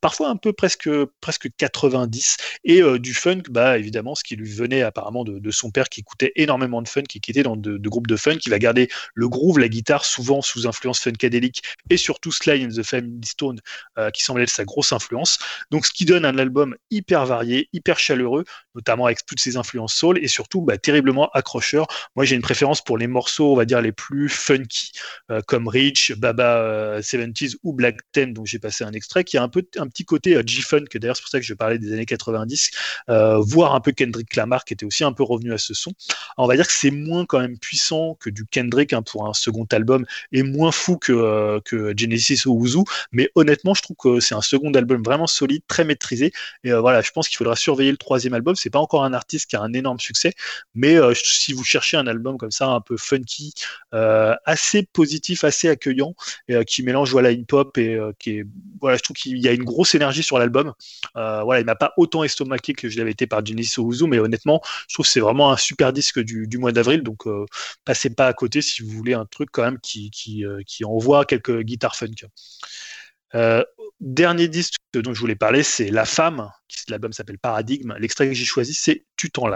parfois 0.00 0.28
un 0.28 0.36
peu 0.36 0.52
presque, 0.52 0.88
presque 1.20 1.48
90. 1.56 2.36
Et 2.64 2.82
euh, 2.82 2.98
du 2.98 3.14
funk, 3.14 3.42
bah, 3.50 3.78
évidemment, 3.78 4.14
ce 4.14 4.24
qui 4.24 4.36
lui 4.36 4.50
venait 4.50 4.82
apparemment 4.82 5.24
de, 5.24 5.50
son 5.50 5.70
père 5.70 5.88
qui 5.88 6.00
écoutait 6.00 6.32
énormément 6.36 6.80
de 6.80 6.88
funk 6.88 7.02
qui 7.02 7.18
était 7.18 7.42
dans 7.42 7.56
de, 7.56 7.88
groupes 7.88 8.06
de 8.06 8.16
funk. 8.16 8.38
Il 8.46 8.50
va 8.50 8.58
garder 8.58 8.88
le 9.14 9.28
groove, 9.28 9.58
la 9.58 9.68
guitare, 9.68 10.04
souvent 10.04 10.42
sous 10.42 10.66
influence 10.66 11.00
funkadélique, 11.00 11.62
et 11.90 11.96
surtout 11.96 12.30
Sly 12.32 12.64
and 12.64 12.70
the 12.70 12.82
Family 12.82 13.26
Stone, 13.26 13.60
euh, 13.98 14.10
qui 14.10 14.22
semblait 14.22 14.44
être 14.44 14.50
sa 14.50 14.64
grosse 14.64 14.92
influence. 14.92 15.38
Donc, 15.70 15.86
ce 15.86 15.92
qui 15.92 16.04
donne 16.04 16.24
un 16.24 16.38
album 16.38 16.76
hyper 16.90 17.26
varié, 17.26 17.68
hyper 17.72 17.98
chaleureux, 17.98 18.44
notamment 18.74 19.06
avec 19.06 19.24
toutes 19.26 19.40
ses 19.40 19.56
influences 19.56 19.94
soul, 19.94 20.18
et 20.18 20.28
surtout 20.28 20.62
bah, 20.62 20.78
terriblement 20.78 21.30
accrocheur. 21.30 21.86
Moi, 22.16 22.24
j'ai 22.24 22.36
une 22.36 22.42
préférence 22.42 22.82
pour 22.82 22.98
les 22.98 23.06
morceaux, 23.06 23.52
on 23.52 23.56
va 23.56 23.64
dire, 23.64 23.80
les 23.80 23.92
plus 23.92 24.28
funky, 24.28 24.92
euh, 25.30 25.40
comme 25.46 25.68
Rich, 25.68 26.12
Baba 26.16 26.58
euh, 26.58 27.00
70s 27.00 27.56
ou 27.62 27.72
Black 27.72 27.98
Ten, 28.12 28.32
dont 28.32 28.44
j'ai 28.44 28.58
passé 28.58 28.84
un 28.84 28.92
extrait, 28.92 29.24
qui 29.24 29.36
a 29.38 29.42
un, 29.42 29.48
peu, 29.48 29.64
un 29.76 29.86
petit 29.86 30.04
côté 30.04 30.36
euh, 30.36 30.42
G-Funk, 30.44 30.86
d'ailleurs, 30.94 31.16
c'est 31.16 31.22
pour 31.22 31.30
ça 31.30 31.40
que 31.40 31.46
je 31.46 31.54
parlais 31.54 31.78
des 31.78 31.92
années 31.92 32.06
90, 32.06 32.70
euh, 33.08 33.38
voire 33.38 33.74
un 33.74 33.80
peu 33.80 33.92
Kendrick 33.92 34.34
Lamar, 34.36 34.64
qui 34.64 34.74
était 34.74 34.86
aussi 34.86 35.04
un 35.04 35.12
peu 35.12 35.22
revenu 35.22 35.52
à 35.52 35.58
ce 35.58 35.74
son. 35.74 35.92
On 36.38 36.46
va 36.46 36.56
dire 36.56 36.66
que 36.66 36.72
c'est 36.72 36.90
moins 36.90 37.26
quand 37.26 37.40
même 37.40 37.58
puissant 37.58 38.16
que 38.20 38.30
du 38.30 38.46
Kendrick 38.46 38.92
hein, 38.92 39.02
pour 39.02 39.26
un 39.28 39.34
second 39.34 39.66
album, 39.72 40.06
et 40.32 40.42
moins 40.42 40.72
fou 40.72 40.96
que, 40.96 41.12
euh, 41.12 41.60
que 41.64 41.94
Genesis 41.96 42.46
ou 42.46 42.52
Wuzu, 42.52 42.84
mais 43.12 43.30
honnêtement, 43.34 43.74
je 43.74 43.82
trouve 43.82 43.96
que 43.96 44.20
c'est 44.20 44.34
un 44.34 44.42
second 44.42 44.72
album 44.72 45.02
vraiment 45.02 45.26
solide, 45.26 45.62
très 45.66 45.84
maîtrisé, 45.84 46.32
et 46.64 46.72
voilà, 46.72 47.00
je 47.00 47.10
pense 47.10 47.28
qu'il 47.28 47.36
faudra 47.36 47.56
surveiller 47.56 47.90
le 47.90 47.96
troisième 47.96 48.34
album. 48.34 48.54
C'est 48.60 48.70
pas 48.70 48.78
encore 48.78 49.04
un 49.04 49.12
artiste 49.12 49.50
qui 49.50 49.56
a 49.56 49.62
un 49.62 49.72
énorme 49.72 50.00
succès, 50.00 50.32
mais 50.74 50.96
euh, 50.96 51.14
si 51.14 51.52
vous 51.52 51.64
cherchez 51.64 51.96
un 51.96 52.06
album 52.06 52.38
comme 52.38 52.50
ça, 52.50 52.68
un 52.68 52.80
peu 52.80 52.96
funky, 52.96 53.54
euh, 53.94 54.34
assez 54.44 54.84
positif, 54.92 55.44
assez 55.44 55.68
accueillant, 55.68 56.14
et 56.48 56.54
euh, 56.54 56.64
qui 56.64 56.82
mélange 56.82 57.10
voilà 57.10 57.30
hip-hop 57.30 57.76
et 57.78 57.94
euh, 57.94 58.12
qui 58.18 58.38
est 58.38 58.44
voilà, 58.80 58.96
je 58.96 59.02
trouve 59.02 59.16
qu'il 59.16 59.38
y 59.38 59.48
a 59.48 59.52
une 59.52 59.64
grosse 59.64 59.94
énergie 59.94 60.22
sur 60.22 60.38
l'album. 60.38 60.72
Voilà, 61.14 61.60
il 61.60 61.66
m'a 61.66 61.74
pas 61.74 61.92
autant 61.96 62.24
estomaqué 62.24 62.72
que 62.72 62.88
je 62.88 62.98
l'avais 62.98 63.10
été 63.10 63.26
par 63.26 63.44
Genesis 63.44 63.78
Owuzu, 63.78 64.06
mais 64.06 64.18
honnêtement, 64.18 64.60
je 64.88 64.94
trouve 64.94 65.06
que 65.06 65.12
c'est 65.12 65.20
vraiment 65.20 65.52
un 65.52 65.56
super 65.56 65.92
disque 65.92 66.20
du, 66.20 66.58
mois 66.58 66.72
d'avril, 66.72 67.02
donc 67.02 67.24
passez 67.84 68.10
pas 68.10 68.26
à 68.26 68.32
côté 68.32 68.62
si 68.62 68.82
vous 68.82 68.90
voulez 68.90 69.14
un 69.14 69.26
truc 69.26 69.50
quand 69.52 69.62
même 69.62 69.78
qui 69.80 70.10
qui, 70.10 70.84
envoie 70.84 71.24
quelques 71.24 71.62
guitares 71.62 71.96
funk. 71.96 72.26
Dernier 74.00 74.48
disque 74.48 74.79
dont 74.98 75.14
je 75.14 75.20
voulais 75.20 75.36
parler, 75.36 75.62
c'est 75.62 75.90
La 75.90 76.04
Femme. 76.04 76.50
qui- 76.68 76.84
L'album 76.88 77.12
s'appelle 77.12 77.38
Paradigme. 77.38 77.94
L'extrait 77.98 78.26
que 78.28 78.34
j'ai 78.34 78.44
choisi, 78.44 78.74
c'est 78.74 79.04
Tu 79.16 79.30
t'en 79.30 79.46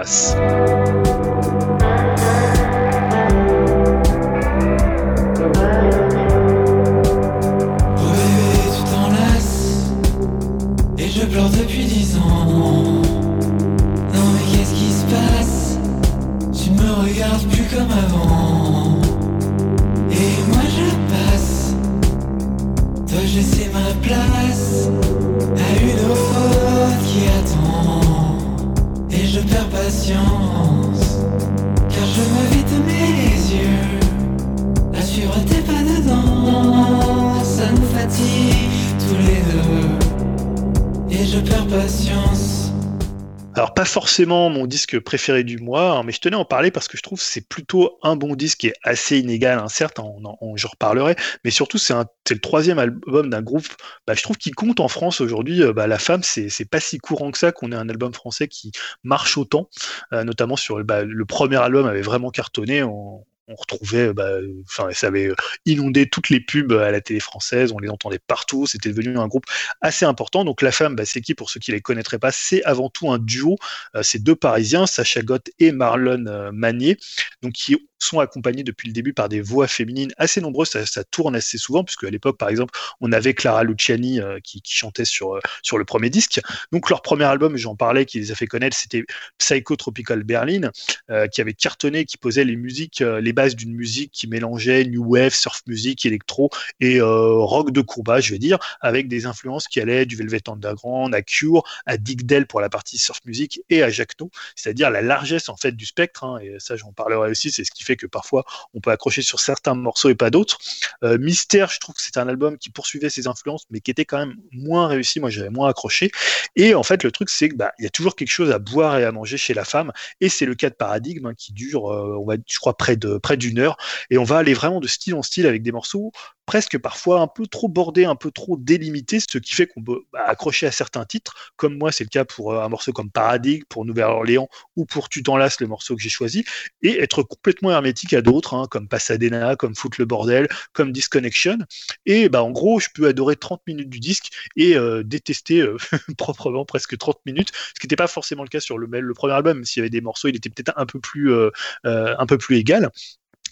mon 44.27 44.67
disque 44.67 44.99
préféré 45.01 45.45
du 45.45 45.59
mois, 45.59 45.93
hein, 45.93 46.03
mais 46.05 46.13
je 46.13 46.21
tenais 46.21 46.37
à 46.37 46.39
en 46.39 46.45
parler 46.45 46.71
parce 46.71 46.89
que 46.89 46.97
je 46.97 47.03
trouve 47.03 47.19
que 47.19 47.25
c'est 47.25 47.47
plutôt 47.49 47.99
un 48.03 48.17
bon 48.17 48.35
disque 48.37 48.59
qui 48.61 48.69
est 48.69 48.75
assez 48.83 49.19
inégal, 49.19 49.59
hein, 49.59 49.69
certes, 49.69 49.99
on, 49.99 50.25
en- 50.25 50.37
on- 50.41 50.57
j'en 50.57 50.69
reparlerai, 50.69 51.17
mais 51.45 51.51
surtout 51.51 51.79
c'est 51.79 51.95
le 52.31 52.39
troisième 52.41 52.79
album 52.79 53.31
d'un 53.31 53.43
groupe, 53.43 53.67
bah, 54.07 54.15
je 54.15 54.23
trouve 54.23 54.37
qui 54.39 54.51
compte 54.53 54.81
en 54.81 54.89
France 54.89 55.21
aujourd'hui. 55.21 55.63
euh, 55.63 55.73
bah, 55.73 55.87
la 55.87 55.99
femme, 55.99 56.23
c'est 56.23 56.49
c'est 56.49 56.65
pas 56.69 56.81
si 56.81 56.99
courant 56.99 57.31
que 57.31 57.39
ça 57.39 57.53
qu'on 57.53 57.73
ait 57.73 57.77
un 57.77 57.89
album 57.89 58.15
français 58.15 58.49
qui 58.49 58.73
marche 59.03 59.37
autant, 59.39 59.69
euh, 60.13 60.25
notamment 60.25 60.57
sur 60.57 60.83
bah, 60.85 61.03
le 61.05 61.25
premier 61.27 61.57
album 61.57 61.87
avait 61.87 62.03
vraiment 62.03 62.31
cartonné. 62.31 62.83
on- 62.83 63.25
on 63.49 63.55
retrouvait, 63.55 64.13
bah, 64.13 64.39
enfin, 64.67 64.89
ça 64.93 65.09
avait 65.09 65.33
inondé 65.67 66.09
toutes 66.09 66.31
les 66.31 66.41
pubs 66.41 66.73
à 66.73 66.91
la 66.91 67.01
télé 67.01 67.21
française, 67.21 67.73
on 67.73 67.79
les 67.79 67.89
entendait 67.89 68.19
partout, 68.19 68.67
c'était 68.67 68.91
devenu 68.91 69.19
un 69.19 69.27
groupe 69.27 69.45
assez 69.81 70.05
important. 70.05 70.45
Donc 70.45 70.63
la 70.63 70.73
femme, 70.73 70.97
bah, 70.97 71.05
c'est 71.05 71.21
qui 71.21 71.35
pour 71.35 71.51
ceux 71.51 71.61
qui 71.61 71.73
les 71.73 71.81
connaîtraient 71.81 72.19
pas? 72.19 72.33
C'est 72.33 72.63
avant 72.65 72.89
tout 72.89 73.11
un 73.11 73.19
duo, 73.19 73.57
euh, 73.95 74.03
c'est 74.03 74.23
deux 74.23 74.37
Parisiens, 74.37 74.87
Sacha 74.87 75.23
Gott 75.23 75.51
et 75.59 75.73
Marlon 75.73 76.27
euh, 76.27 76.51
Magnier, 76.53 76.97
donc 77.43 77.53
qui 77.53 77.77
sont 78.05 78.21
accompagnés 78.21 78.63
depuis 78.63 78.89
le 78.89 78.93
début 78.93 79.13
par 79.13 79.29
des 79.29 79.41
voix 79.41 79.67
féminines 79.67 80.13
assez 80.17 80.41
nombreuses, 80.41 80.71
ça, 80.71 81.05
tourne 81.05 81.37
assez 81.37 81.59
souvent, 81.59 81.85
puisque 81.85 82.05
à 82.05 82.11
l'époque, 82.11 82.39
par 82.39 82.49
exemple, 82.49 82.79
on 83.01 83.13
avait 83.13 83.35
Clara 83.35 83.65
Luciani 83.65 84.21
euh, 84.21 84.39
qui, 84.43 84.61
chantait 84.65 85.05
sur, 85.05 85.35
euh, 85.35 85.41
sur 85.63 85.79
le 85.79 85.85
premier 85.85 86.11
disque. 86.11 86.41
Donc 86.73 86.91
leur 86.91 87.03
premier 87.03 87.25
album, 87.25 87.57
j'en 87.57 87.77
parlais, 87.77 88.05
qui 88.05 88.19
les 88.19 88.33
a 88.33 88.35
fait 88.35 88.47
connaître, 88.47 88.77
c'était 88.77 89.05
Psycho 89.39 89.77
Tropical 89.77 90.23
Berlin, 90.23 90.71
euh, 91.11 91.27
qui 91.27 91.41
avait 91.41 91.53
cartonné, 91.53 92.05
qui 92.05 92.17
posait 92.17 92.45
les 92.45 92.57
musiques, 92.57 93.01
les 93.01 93.33
bases 93.33 93.57
d'une 93.57 93.75
musique 93.75 94.11
qui 94.13 94.27
mélangeait 94.27 94.85
new 94.85 95.05
wave, 95.05 95.35
surf 95.35 95.63
music, 95.67 96.05
électro 96.07 96.51
et 96.81 97.01
rock 97.01 97.71
de 97.71 97.81
combat, 97.81 98.21
je 98.21 98.33
vais 98.33 98.39
dire, 98.39 98.59
avec 98.81 99.09
des 99.09 99.27
influences 99.27 99.69
qui 99.69 99.81
allaient 99.81 100.07
du 100.07 100.17
Velvet 100.17 100.49
Underground 100.49 101.15
à 101.15 101.23
Cure, 101.23 101.63
à 101.87 101.97
Dick 101.97 102.27
Dale 102.27 102.47
pour 102.47 102.61
la 102.61 102.69
partie 102.69 102.99
surf 102.99 103.21
music 103.25 103.61
et 103.71 103.83
à 103.83 103.91
Jacques 103.91 104.21
No, 104.21 104.31
c'est-à-dire 104.55 104.91
la 104.91 105.03
largesse 105.03 105.49
en 105.49 105.57
fait 105.57 105.73
du 105.73 105.87
spectre. 105.87 106.25
hein, 106.25 106.39
et 106.43 106.57
ça, 106.59 106.77
j'en 106.77 106.93
parlerai 106.93 107.31
aussi. 107.31 107.51
C'est 107.51 107.65
ce 107.65 107.71
qui 107.71 107.85
fait 107.85 107.94
que 107.97 108.07
parfois 108.07 108.45
on 108.75 108.81
peut 108.81 108.91
accrocher 108.91 109.23
sur 109.23 109.41
certains 109.41 109.75
morceaux 109.75 110.09
et 110.09 110.15
pas 110.15 110.31
d'autres. 110.31 110.59
Euh, 111.03 111.19
Mystère, 111.19 111.71
je 111.71 111.81
trouve 111.81 111.95
que 111.95 112.03
c'est 112.03 112.17
un 112.17 112.29
album 112.29 112.59
qui 112.59 112.71
poursuivait 112.71 113.11
ses 113.11 113.27
influences, 113.27 113.65
mais 113.71 113.81
qui 113.81 113.91
était 113.91 114.05
quand 114.05 114.19
même 114.19 114.37
moins 114.53 114.87
réussi. 114.89 115.21
Moi, 115.21 115.31
j'avais 115.31 115.51
moins 115.51 115.69
accroché. 115.69 116.11
Et 116.57 116.75
en 116.75 116.83
fait, 116.83 117.03
le 117.05 117.11
truc, 117.11 117.31
c'est 117.31 117.49
que 117.49 117.57
bah, 117.57 117.73
y 117.79 117.87
a 117.87 117.91
toujours 117.91 118.17
quelque 118.17 118.31
chose 118.31 118.51
à 118.51 118.59
boire 118.59 118.99
et 118.99 119.05
à 119.05 119.13
manger 119.13 119.37
chez 119.37 119.55
la 119.55 119.65
femme. 119.65 119.93
Et 120.21 120.29
c'est 120.29 120.47
le 120.47 120.55
cas 120.55 120.71
de 120.71 120.75
Paradigme 120.75 121.27
hein, 121.27 121.35
qui 121.37 121.53
dure, 121.53 121.93
euh, 121.93 122.17
on 122.19 122.25
va, 122.27 122.35
je 122.47 122.59
crois, 122.59 122.77
près 122.77 122.97
près 123.23 123.37
d'une 123.37 123.59
heure. 123.59 123.77
Et 124.11 124.19
on 124.19 124.25
va 124.25 124.39
aller 124.39 124.55
vraiment 124.55 124.81
de 124.81 124.89
style 124.89 125.15
en 125.15 125.23
style 125.23 125.47
avec 125.47 125.63
des 125.63 125.73
morceaux 125.73 126.13
presque 126.47 126.79
parfois 126.79 127.21
un 127.21 127.27
peu 127.27 127.47
trop 127.47 127.69
bordés, 127.69 128.05
un 128.05 128.17
peu 128.17 128.31
trop 128.31 128.57
délimités, 128.57 129.21
ce 129.21 129.39
qui 129.39 129.55
fait 129.55 129.67
qu'on 129.67 129.83
peut 129.83 130.03
bah, 130.13 130.25
accrocher 130.27 130.67
à 130.67 130.73
certains 130.73 131.05
titres, 131.05 131.53
comme 131.57 131.79
moi 131.79 131.93
c'est 131.93 132.05
le 132.05 132.09
cas 132.09 132.25
pour 132.25 132.53
euh, 132.53 132.63
un 132.63 132.69
morceau 132.69 132.93
comme 132.93 133.11
Paradigme, 133.11 133.65
pour 133.69 133.85
Nouvelle-Orléans 133.85 134.49
ou 134.77 134.85
pour 134.85 135.09
Tu 135.09 135.23
t'en 135.23 135.37
lasses, 135.37 135.61
le 135.61 135.67
morceau 135.67 135.97
que 135.97 136.03
j'ai 136.03 136.09
choisi, 136.09 136.45
et 136.83 137.01
être 137.01 137.23
complètement 137.23 137.71
hermétique 137.75 138.13
à 138.15 138.23
d'autres, 138.23 138.55
hein, 138.55 138.67
comme 138.71 138.89
Pasadena, 138.89 139.57
comme 139.57 139.75
Foot 139.75 139.99
le 139.99 140.05
bordel, 140.05 140.49
comme 140.73 140.93
Disconnection. 140.93 141.59
Et 142.07 142.29
bah, 142.29 142.43
en 142.43 142.51
gros, 142.51 142.81
je 142.81 142.89
peux 142.95 143.07
adorer 143.07 143.37
30 143.37 143.63
minutes 143.67 143.91
du 143.91 144.01
disque 144.01 144.31
et 144.57 144.77
euh, 144.77 145.03
détester 145.03 145.61
euh, 145.61 145.77
proprement 146.17 146.65
presque 146.65 146.97
30 146.97 147.19
minutes, 147.27 147.53
ce 147.75 147.81
qui 147.81 147.87
n'était 147.87 147.97
pas 147.97 148.07
forcément 148.07 148.43
le 148.43 148.49
cas 148.49 148.61
sur 148.61 148.79
le, 148.79 148.87
le 148.87 149.15
premier 149.15 149.35
album, 149.35 149.65
s'il 149.65 149.81
y 149.81 149.83
avait 149.83 149.91
des 149.91 150.01
morceaux, 150.01 150.29
il 150.29 150.37
était 150.37 150.51
peut-être 150.51 150.73
un 150.77 150.87
peu 150.87 151.01
euh, 151.17 151.51
un 151.85 152.27
peu 152.27 152.39
plus 152.39 152.57
égal. 152.57 152.91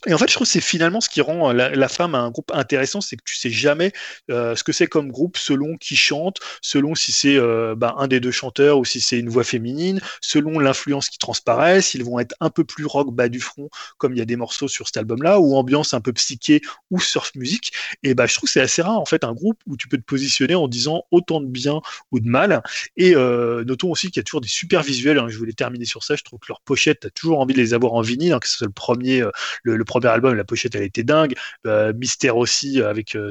Et 0.07 0.15
en 0.15 0.19
fait, 0.19 0.29
je 0.29 0.35
trouve 0.35 0.47
que 0.47 0.53
c'est 0.53 0.61
finalement 0.61 1.01
ce 1.01 1.09
qui 1.09 1.21
rend 1.21 1.51
euh, 1.51 1.53
la, 1.53 1.89
femme 1.89 2.15
un 2.17 2.31
groupe 2.31 2.51
intéressant, 2.53 3.01
c'est 3.01 3.17
que 3.17 3.23
tu 3.25 3.37
sais 3.37 3.51
jamais 3.51 3.93
euh, 4.31 4.57
ce 4.57 4.65
que 4.65 4.73
c'est 4.73 4.89
comme 4.89 5.13
groupe 5.13 5.37
selon 5.37 5.77
qui 5.77 5.95
chante, 5.95 6.39
selon 6.61 6.97
si 6.97 7.13
c'est 7.13 7.37
euh, 7.37 7.77
bah, 7.77 7.95
un 7.99 8.09
des 8.09 8.19
deux 8.19 8.33
chanteurs 8.33 8.79
ou 8.79 8.85
si 8.85 9.01
c'est 9.01 9.19
une 9.19 9.29
voix 9.29 9.45
féminine, 9.45 10.01
selon 10.21 10.59
l'influence 10.59 11.09
qui 11.09 11.19
transparaît, 11.19 11.83
s'ils 11.83 12.05
vont 12.05 12.19
être 12.19 12.35
un 12.41 12.51
peu 12.51 12.65
plus 12.65 12.85
rock 12.85 13.15
bas 13.15 13.29
du 13.29 13.39
front, 13.39 13.71
comme 13.99 14.13
il 14.13 14.19
y 14.19 14.23
a 14.23 14.25
des 14.25 14.35
morceaux 14.35 14.67
sur 14.67 14.87
cet 14.87 14.97
album-là, 14.97 15.39
ou 15.39 15.55
ambiance 15.55 15.95
un 15.95 16.01
peu 16.01 16.13
psyché 16.13 16.63
ou 16.91 17.01
surf 17.01 17.33
musique. 17.37 17.73
Et 18.03 18.15
bah, 18.15 18.27
je 18.27 18.35
trouve 18.35 18.49
que 18.49 18.53
c'est 18.53 18.61
assez 18.61 18.83
rare 18.83 18.99
en 18.99 19.07
fait 19.07 19.23
un 19.23 19.33
groupe 19.33 19.61
où 19.67 19.77
tu 19.77 19.87
peux 19.87 19.99
te 19.99 20.03
positionner 20.03 20.57
en 20.57 20.67
disant 20.67 21.05
autant 21.13 21.41
de 21.41 21.47
bien 21.47 21.81
ou 22.11 22.19
de 22.19 22.29
mal. 22.29 22.63
Et 22.97 23.15
notons 23.15 23.91
aussi 23.91 24.09
qu'il 24.09 24.17
y 24.19 24.21
a 24.21 24.25
toujours 24.25 24.41
des 24.41 24.49
super 24.49 24.83
visuels. 24.83 25.19
Hein, 25.19 25.27
je 25.29 25.39
voulais 25.39 25.53
terminer 25.53 25.85
sur 25.85 26.03
ça. 26.03 26.17
Je 26.17 26.25
trouve 26.25 26.41
que 26.41 26.47
leurs 26.49 26.61
pochettes, 26.61 27.01
tu 27.01 27.07
as 27.07 27.11
toujours 27.11 27.41
envie 27.41 27.55
de 27.55 27.61
les 27.61 27.75
avoir 27.75 27.93
en 27.95 28.01
vinyle, 28.01 28.33
hein, 28.33 28.41
que 28.41 28.49
ce 28.49 28.57
soit 28.57 28.67
le 28.67 28.73
premier, 28.73 29.23
le, 29.63 29.77
le 29.77 29.85
premier 29.93 30.09
album, 30.09 30.35
la 30.35 30.45
pochette 30.45 30.75
elle 30.75 30.85
était 30.85 31.03
dingue. 31.03 31.35
Euh, 31.67 31.93
Mystère 31.93 32.39
aussi 32.39 32.81
avec 32.81 33.15
euh, 33.15 33.29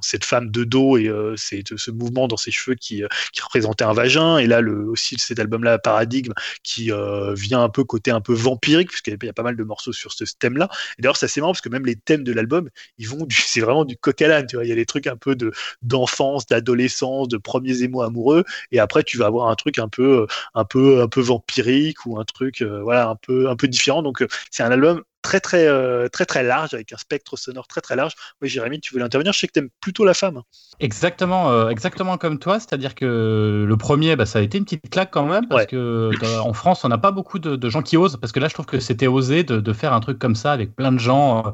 cette 0.00 0.24
femme 0.24 0.50
de 0.50 0.62
dos 0.62 0.96
et 0.98 1.08
euh, 1.08 1.34
ce 1.36 1.90
mouvement 1.90 2.28
dans 2.28 2.36
ses 2.36 2.52
cheveux 2.52 2.76
qui, 2.76 3.02
qui 3.32 3.42
représentait 3.42 3.82
un 3.82 3.92
vagin. 3.92 4.38
Et 4.38 4.46
là 4.46 4.60
le, 4.60 4.88
aussi 4.88 5.16
cet 5.18 5.40
album-là, 5.40 5.78
Paradigme, 5.78 6.32
qui 6.62 6.92
vient 7.34 7.62
un 7.62 7.68
peu 7.68 7.82
côté 7.82 8.12
un 8.12 8.20
peu 8.20 8.34
vampirique, 8.34 8.90
puisqu'il 8.90 9.18
y 9.20 9.28
a 9.28 9.32
pas 9.32 9.42
mal 9.42 9.56
de 9.56 9.64
morceaux 9.64 9.92
sur 9.92 10.12
ce 10.12 10.24
thème-là. 10.38 10.68
Et 10.98 11.02
d'ailleurs 11.02 11.16
c'est 11.16 11.26
assez 11.26 11.40
marrant 11.40 11.52
parce 11.52 11.60
que 11.60 11.68
même 11.68 11.86
les 11.86 11.96
thèmes 11.96 12.22
de 12.22 12.32
l'album, 12.32 12.68
ils 12.98 13.08
vont 13.08 13.26
c'est 13.30 13.60
vraiment 13.60 13.84
du 13.84 13.96
coq 13.96 14.20
à 14.22 14.28
l'âne. 14.28 14.46
Tu 14.46 14.56
vois, 14.56 14.64
il 14.64 14.68
y 14.68 14.72
a 14.72 14.76
des 14.76 14.86
trucs 14.86 15.08
un 15.08 15.16
peu 15.16 15.34
de 15.34 15.50
d'enfance, 15.82 16.46
d'adolescence, 16.46 17.26
de 17.26 17.36
premiers 17.36 17.82
émois 17.82 18.06
amoureux. 18.06 18.44
Et 18.70 18.78
après 18.78 19.02
tu 19.02 19.18
vas 19.18 19.26
avoir 19.26 19.48
un 19.48 19.56
truc 19.56 19.80
un 19.80 19.88
peu 19.88 20.26
un 20.54 20.64
peu 20.64 21.02
un 21.02 21.08
peu 21.08 21.20
vampirique 21.20 22.06
ou 22.06 22.20
un 22.20 22.24
truc 22.24 22.62
voilà 22.62 23.08
un 23.08 23.16
peu 23.16 23.48
un 23.48 23.56
peu 23.56 23.66
différent. 23.66 24.02
Donc 24.02 24.24
c'est 24.52 24.62
un 24.62 24.70
album 24.70 25.02
très 25.26 25.40
très 25.40 25.66
euh, 25.66 26.08
très 26.08 26.24
très 26.24 26.44
large 26.44 26.72
avec 26.72 26.92
un 26.92 26.96
spectre 26.96 27.36
sonore 27.36 27.66
très 27.66 27.80
très 27.80 27.96
large. 27.96 28.12
Oui, 28.40 28.48
Jérémy, 28.48 28.78
tu 28.80 28.92
voulais 28.92 29.04
intervenir. 29.04 29.32
Je 29.32 29.40
sais 29.40 29.48
que 29.48 29.52
tu 29.52 29.58
aimes 29.58 29.70
plutôt 29.80 30.04
la 30.04 30.14
femme. 30.14 30.40
Exactement, 30.78 31.50
euh, 31.50 31.68
exactement 31.70 32.16
comme 32.16 32.38
toi. 32.38 32.60
C'est-à-dire 32.60 32.94
que 32.94 33.64
le 33.66 33.76
premier, 33.76 34.14
bah, 34.14 34.24
ça 34.26 34.38
a 34.38 34.42
été 34.42 34.58
une 34.58 34.64
petite 34.64 34.88
claque 34.88 35.10
quand 35.10 35.26
même 35.26 35.48
parce 35.48 35.62
Ouais. 35.62 35.66
que 35.66 36.10
en 36.40 36.52
France, 36.52 36.84
on 36.84 36.88
n'a 36.88 36.98
pas 36.98 37.10
beaucoup 37.10 37.38
de, 37.40 37.56
de 37.56 37.68
gens 37.70 37.82
qui 37.82 37.96
osent. 37.96 38.18
Parce 38.20 38.30
que 38.32 38.38
là, 38.40 38.46
je 38.48 38.54
trouve 38.54 38.66
que 38.66 38.78
c'était 38.78 39.06
osé 39.08 39.42
de, 39.42 39.58
de 39.58 39.72
faire 39.72 39.92
un 39.94 40.00
truc 40.00 40.18
comme 40.18 40.34
ça 40.36 40.52
avec 40.52 40.76
plein 40.76 40.92
de 40.92 40.98
gens, 40.98 41.46
euh, 41.46 41.50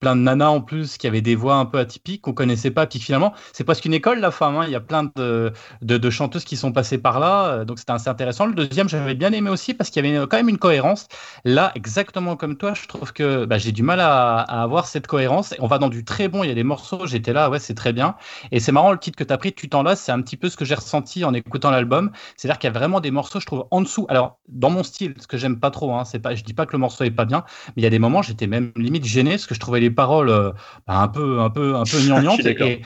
plein 0.00 0.14
de 0.14 0.20
nanas 0.20 0.48
en 0.50 0.60
plus 0.60 0.96
qui 0.98 1.06
avaient 1.08 1.20
des 1.22 1.34
voix 1.34 1.56
un 1.56 1.64
peu 1.66 1.78
atypiques 1.78 2.22
qu'on 2.22 2.32
connaissait 2.34 2.70
pas. 2.70 2.86
Puis 2.86 3.00
finalement, 3.00 3.34
c'est 3.52 3.64
presque 3.64 3.86
une 3.86 3.94
école 3.94 4.20
la 4.20 4.30
femme. 4.30 4.56
hein. 4.56 4.64
Il 4.66 4.70
y 4.72 4.76
a 4.76 4.80
plein 4.80 5.10
de, 5.16 5.52
de, 5.82 6.10
chanteuses 6.10 6.44
qui 6.44 6.56
sont 6.56 6.70
passées 6.72 6.98
par 6.98 7.18
là. 7.18 7.64
Donc 7.64 7.78
c'était 7.80 7.92
assez 7.92 8.08
intéressant. 8.10 8.46
Le 8.46 8.54
deuxième, 8.54 8.88
j'avais 8.88 9.14
bien 9.14 9.32
aimé 9.32 9.50
aussi 9.50 9.74
parce 9.74 9.90
qu'il 9.90 10.04
y 10.04 10.08
avait 10.16 10.26
quand 10.28 10.36
même 10.36 10.48
une 10.50 10.58
cohérence. 10.58 11.08
Là, 11.44 11.72
exactement 11.74 12.36
comme 12.36 12.56
toi, 12.56 12.74
je 12.74 12.86
trouve 12.86 13.12
que 13.16 13.44
bah, 13.46 13.58
j'ai 13.58 13.72
du 13.72 13.82
mal 13.82 14.00
à, 14.00 14.38
à 14.40 14.62
avoir 14.62 14.86
cette 14.86 15.06
cohérence. 15.08 15.54
On 15.58 15.66
va 15.66 15.78
dans 15.78 15.88
du 15.88 16.04
très 16.04 16.28
bon. 16.28 16.44
Il 16.44 16.48
y 16.48 16.50
a 16.50 16.54
des 16.54 16.62
morceaux, 16.64 17.06
j'étais 17.06 17.32
là, 17.32 17.50
ouais, 17.50 17.58
c'est 17.58 17.74
très 17.74 17.92
bien. 17.92 18.16
Et 18.52 18.60
c'est 18.60 18.72
marrant, 18.72 18.92
le 18.92 18.98
titre 18.98 19.16
que 19.18 19.24
tu 19.24 19.32
as 19.32 19.38
pris, 19.38 19.52
Tu 19.54 19.68
t'en 19.68 19.82
lasses, 19.82 20.00
c'est 20.02 20.12
un 20.12 20.22
petit 20.22 20.36
peu 20.36 20.48
ce 20.48 20.56
que 20.56 20.64
j'ai 20.64 20.74
ressenti 20.74 21.24
en 21.24 21.34
écoutant 21.34 21.70
l'album. 21.70 22.12
C'est-à-dire 22.36 22.58
qu'il 22.58 22.68
y 22.68 22.70
a 22.74 22.78
vraiment 22.78 23.00
des 23.00 23.10
morceaux, 23.10 23.40
je 23.40 23.46
trouve, 23.46 23.66
en 23.70 23.80
dessous. 23.80 24.06
Alors, 24.08 24.38
dans 24.48 24.70
mon 24.70 24.82
style, 24.82 25.14
ce 25.20 25.26
que 25.26 25.36
j'aime 25.38 25.58
pas 25.60 25.70
trop, 25.70 25.92
hein, 25.94 26.04
c'est 26.04 26.20
pas, 26.20 26.34
je 26.34 26.44
dis 26.44 26.54
pas 26.54 26.66
que 26.66 26.72
le 26.72 26.78
morceau 26.78 27.04
est 27.04 27.10
pas 27.10 27.24
bien, 27.24 27.44
mais 27.68 27.82
il 27.82 27.84
y 27.84 27.86
a 27.86 27.90
des 27.90 27.98
moments, 27.98 28.22
j'étais 28.22 28.46
même 28.46 28.72
limite 28.76 29.04
gêné 29.04 29.30
parce 29.32 29.46
que 29.46 29.54
je 29.54 29.60
trouvais 29.60 29.80
les 29.80 29.90
paroles 29.90 30.28
euh, 30.30 30.52
bah, 30.86 30.98
un 31.00 31.08
peu, 31.08 31.40
un 31.40 31.50
peu, 31.50 31.76
un 31.76 31.86
peu 31.86 32.00
gnangnantes. 32.02 32.46
et, 32.46 32.82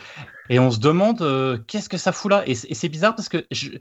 et 0.49 0.59
on 0.59 0.71
se 0.71 0.79
demande 0.79 1.21
euh, 1.21 1.57
qu'est-ce 1.67 1.89
que 1.89 1.97
ça 1.97 2.11
fout 2.11 2.31
là? 2.31 2.43
Et, 2.47 2.55
c'est- 2.55 2.69
et 2.69 2.73
c'est 2.75 2.89
bizarre 2.89 3.15
parce 3.15 3.29
que 3.29 3.45
je- 3.51 3.71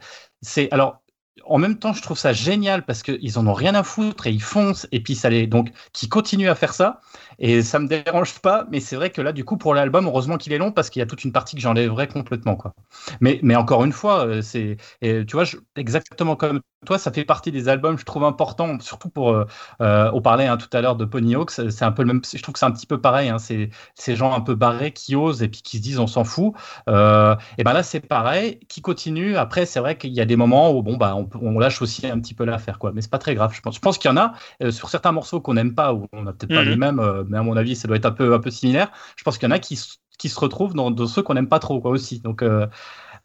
c'est 0.43 0.71
alors. 0.73 1.03
En 1.45 1.59
même 1.59 1.79
temps, 1.79 1.93
je 1.93 2.03
trouve 2.03 2.19
ça 2.19 2.33
génial 2.33 2.85
parce 2.85 3.03
qu'ils 3.03 3.39
en 3.39 3.47
ont 3.47 3.53
rien 3.53 3.75
à 3.75 3.83
foutre 3.83 4.27
et 4.27 4.31
ils 4.31 4.43
foncent 4.43 4.87
et 4.93 5.01
puis 5.01 5.15
ça 5.15 5.31
les 5.31 5.47
donc 5.47 5.71
qui 5.93 6.09
continuent 6.09 6.51
à 6.51 6.55
faire 6.55 6.75
ça 6.75 7.01
et 7.41 7.63
ça 7.63 7.79
me 7.79 7.89
dérange 7.89 8.39
pas. 8.41 8.67
Mais 8.71 8.81
c'est 8.81 8.97
vrai 8.97 9.11
que 9.11 9.21
là, 9.23 9.33
du 9.33 9.45
coup, 9.45 9.57
pour 9.57 9.75
l'album, 9.75 10.07
heureusement 10.07 10.37
qu'il 10.37 10.53
est 10.53 10.59
long 10.59 10.73
parce 10.73 10.91
qu'il 10.91 11.01
y 11.01 11.03
a 11.03 11.07
toute 11.07 11.25
une 11.25 11.33
partie 11.33 11.57
que 11.57 11.63
j'enlèverais 11.63 12.09
complètement 12.09 12.57
quoi. 12.57 12.75
Mais 13.21 13.41
mais 13.43 13.57
encore 13.57 13.85
une 13.85 13.93
fois, 13.93 14.27
euh, 14.27 14.43
c'est 14.43 14.77
tu 15.03 15.25
vois 15.33 15.45
je- 15.45 15.57
exactement 15.77 16.37
comme 16.37 16.61
toi, 16.87 16.99
ça 16.99 17.13
fait 17.13 17.25
partie 17.25 17.51
des 17.53 17.69
albums 17.69 17.99
je 17.99 18.05
trouve 18.05 18.25
importants, 18.25 18.79
surtout 18.81 19.11
pour 19.11 19.31
euh, 19.33 19.45
euh, 19.83 20.11
on 20.15 20.23
parlait 20.23 20.47
hein, 20.47 20.57
tout 20.57 20.69
à 20.73 20.81
l'heure 20.81 20.97
de 20.97 21.05
Pony 21.05 21.35
Hawks, 21.35 21.51
c'est 21.51 21.71
c'est 21.71 21.85
un 21.85 21.93
peu 21.93 22.03
le 22.03 22.09
même. 22.15 22.23
Je 22.25 22.43
trouve 22.43 22.53
que 22.55 22.59
c'est 22.59 22.67
un 22.67 22.71
petit 22.71 22.87
peu 22.87 23.01
pareil. 23.01 23.29
Hein, 23.29 23.39
c'est 23.39 23.71
ces 23.95 24.17
gens 24.17 24.33
un 24.35 24.41
peu 24.41 24.55
barrés 24.55 24.93
qui 24.93 25.15
osent 25.17 25.43
et 25.43 25.49
puis 25.49 25.63
qui 25.63 25.77
se 25.79 25.83
disent 25.83 25.99
on 25.99 26.07
s'en 26.07 26.25
fout. 26.25 26.55
Euh, 26.89 27.37
et 27.59 27.65
ben 27.65 27.73
là 27.73 27.83
c'est 27.83 28.01
pareil, 28.01 28.61
qui 28.69 28.81
continue. 28.83 29.37
Après 29.37 29.67
c'est 29.67 29.81
vrai 29.81 29.97
qu'il 29.99 30.13
y 30.13 30.21
a 30.21 30.25
des 30.25 30.37
moments 30.37 30.73
où 30.73 30.83
bon 30.83 30.97
bah 30.97 31.17
on, 31.41 31.59
lâche 31.59 31.83
aussi 31.83 32.07
un 32.07 32.19
petit 32.21 32.35
peu 32.35 32.45
l'affaire 32.45 32.79
quoi, 32.79 32.93
mais 32.93 33.03
c'est 33.03 33.11
pas 33.11 33.19
très 33.19 33.35
grave. 33.35 33.53
Je 33.55 33.61
pense, 33.61 33.75
je 33.77 33.81
pense 33.81 33.99
qu'il 33.99 34.11
y 34.11 34.13
en 34.15 34.17
a 34.17 34.33
euh, 34.63 34.71
sur 34.71 34.89
certains 34.89 35.13
morceaux 35.13 35.41
qu'on 35.41 35.55
n'aime 35.55 35.75
pas 35.75 35.93
ou 35.95 36.07
on 36.13 36.23
n'a 36.23 36.33
peut-être 36.33 36.53
pas 36.53 36.65
Mhm. 36.65 36.71
les 36.71 36.77
mêmes, 36.77 36.99
euh, 37.01 37.25
mais 37.31 37.39
à 37.39 37.43
mon 37.43 37.57
avis 37.57 37.77
ça 37.77 37.89
doit 37.89 37.97
être 37.97 38.07
un 38.07 38.13
peu 38.13 38.51
similaire. 38.51 38.91
Je 39.17 39.25
pense 39.25 39.39
qu'il 39.39 39.49
y 39.49 39.53
en 39.53 39.55
a 39.55 39.59
qui 39.61 39.77
se 39.77 40.41
retrouvent 40.41 40.75
dans, 40.75 40.91
dans 40.91 41.07
ceux 41.07 41.23
qu'on 41.23 41.35
n'aime 41.35 41.49
pas 41.49 41.59
trop 41.59 41.81
quoi 41.81 41.91
aussi. 41.91 42.21
Donc 42.21 42.43
euh, 42.43 42.67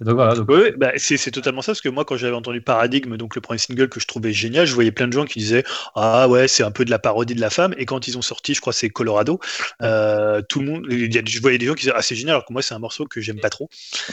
donc 0.01 0.15
voilà. 0.15 0.35
donc- 0.35 0.49
Oui, 0.49 0.57
oui, 0.63 0.71
bah, 0.77 0.91
c'est 0.97 1.17
c'est 1.17 1.31
totalement 1.31 1.61
ça, 1.61 1.71
parce 1.71 1.81
que 1.81 1.89
moi, 1.89 2.05
quand 2.05 2.17
j'avais 2.17 2.35
entendu 2.35 2.61
Paradigme, 2.61 3.17
donc 3.17 3.35
le 3.35 3.41
premier 3.41 3.57
single 3.57 3.89
que 3.89 3.99
je 3.99 4.07
trouvais 4.07 4.33
génial, 4.33 4.65
je 4.65 4.73
voyais 4.73 4.91
plein 4.91 5.07
de 5.07 5.13
gens 5.13 5.25
qui 5.25 5.39
disaient 5.39 5.63
Ah 5.95 6.27
ouais, 6.27 6.47
c'est 6.47 6.63
un 6.63 6.71
peu 6.71 6.85
de 6.85 6.89
la 6.91 6.99
parodie 6.99 7.35
de 7.35 7.41
la 7.41 7.49
femme. 7.49 7.73
Et 7.77 7.85
quand 7.85 8.07
ils 8.07 8.17
ont 8.17 8.21
sorti, 8.21 8.53
je 8.53 8.61
crois 8.61 8.73
que 8.73 8.79
c'est 8.79 8.89
Colorado, 8.89 9.39
euh, 9.81 10.41
tout 10.47 10.59
le 10.59 10.65
monde, 10.71 10.85
il 10.89 11.13
y 11.13 11.17
a- 11.17 11.21
je 11.25 11.39
voyais 11.41 11.57
des 11.57 11.65
gens 11.65 11.73
qui 11.73 11.81
disaient 11.83 11.93
Ah, 11.95 12.01
c'est 12.01 12.15
génial, 12.15 12.35
alors 12.35 12.45
que 12.45 12.53
moi, 12.53 12.61
c'est 12.61 12.73
un 12.73 12.79
morceau 12.79 13.05
que 13.05 13.21
j'aime 13.21 13.39
pas 13.39 13.49
trop, 13.49 13.69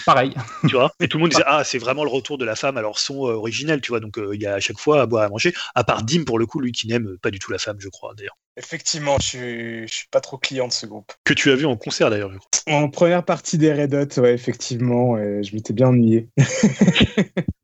pareil. 0.06 0.32
tu 0.68 0.74
vois. 0.74 0.92
Et 1.00 1.08
tout 1.08 1.18
le 1.18 1.22
monde 1.22 1.30
disait 1.30 1.44
Ah, 1.46 1.64
c'est 1.64 1.78
vraiment 1.78 2.04
le 2.04 2.10
retour 2.10 2.38
de 2.38 2.44
la 2.44 2.56
femme 2.56 2.76
à 2.76 2.82
leur 2.82 2.98
son 2.98 3.26
euh, 3.28 3.32
originel, 3.34 3.80
tu 3.80 3.90
vois. 3.90 4.00
Donc 4.00 4.18
euh, 4.18 4.30
il 4.34 4.40
y 4.42 4.46
a 4.46 4.54
à 4.54 4.60
chaque 4.60 4.78
fois 4.78 5.02
à 5.02 5.06
boire 5.06 5.24
à 5.24 5.28
manger, 5.28 5.52
à 5.74 5.84
part 5.84 6.02
Dim, 6.02 6.24
pour 6.24 6.38
le 6.38 6.46
coup, 6.46 6.60
lui 6.60 6.72
qui 6.72 6.86
n'aime 6.88 7.16
pas 7.22 7.30
du 7.30 7.38
tout 7.38 7.50
la 7.52 7.58
femme, 7.58 7.76
je 7.78 7.88
crois, 7.88 8.14
d'ailleurs. 8.16 8.36
Effectivement, 8.58 9.16
je 9.18 9.26
suis, 9.26 9.88
je 9.88 9.92
suis 9.94 10.08
pas 10.10 10.20
trop 10.20 10.36
client 10.36 10.68
de 10.68 10.72
ce 10.74 10.84
groupe. 10.84 11.10
Que 11.24 11.32
tu 11.32 11.50
as 11.50 11.54
vu 11.54 11.64
en 11.64 11.74
concert, 11.76 12.10
d'ailleurs, 12.10 12.30
je 12.30 12.36
crois. 12.38 12.48
En 12.66 12.90
première 12.90 13.24
partie 13.24 13.56
des 13.56 13.72
Red 13.72 13.94
Hot, 13.94 14.20
ouais, 14.20 14.34
effectivement, 14.34 15.16
et 15.16 15.42
je 15.42 15.54
m'étais 15.54 15.71
bien 15.72 15.88
ennuyé. 15.88 16.28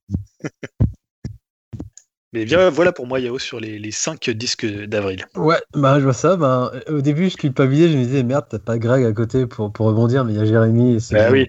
Mais 2.35 2.45
bien, 2.45 2.69
voilà 2.69 2.93
pour 2.93 3.07
moi, 3.07 3.21
Yao, 3.21 3.39
sur 3.39 3.59
les, 3.59 3.79
les 3.79 3.91
cinq 3.91 4.29
disques 4.29 4.67
d'avril. 4.67 5.25
Ouais, 5.35 5.57
bah 5.75 5.99
je 5.99 6.05
vois 6.05 6.13
ça. 6.13 6.37
Bah, 6.37 6.73
au 6.89 7.01
début, 7.01 7.31
je 7.31 7.37
culpabilisais, 7.39 7.91
je 7.91 7.97
me 7.97 8.05
disais 8.05 8.23
merde, 8.23 8.45
t'as 8.51 8.59
pas 8.59 8.79
Greg 8.79 9.05
à 9.05 9.13
côté 9.13 9.47
pour, 9.47 9.73
pour 9.73 9.87
rebondir, 9.87 10.25
mais 10.25 10.35
il 10.35 10.39
y 10.39 10.41
a 10.41 10.45
Jérémy. 10.45 10.97
et 10.97 11.01
c'est 11.01 11.15
Bah 11.15 11.31
oui. 11.31 11.49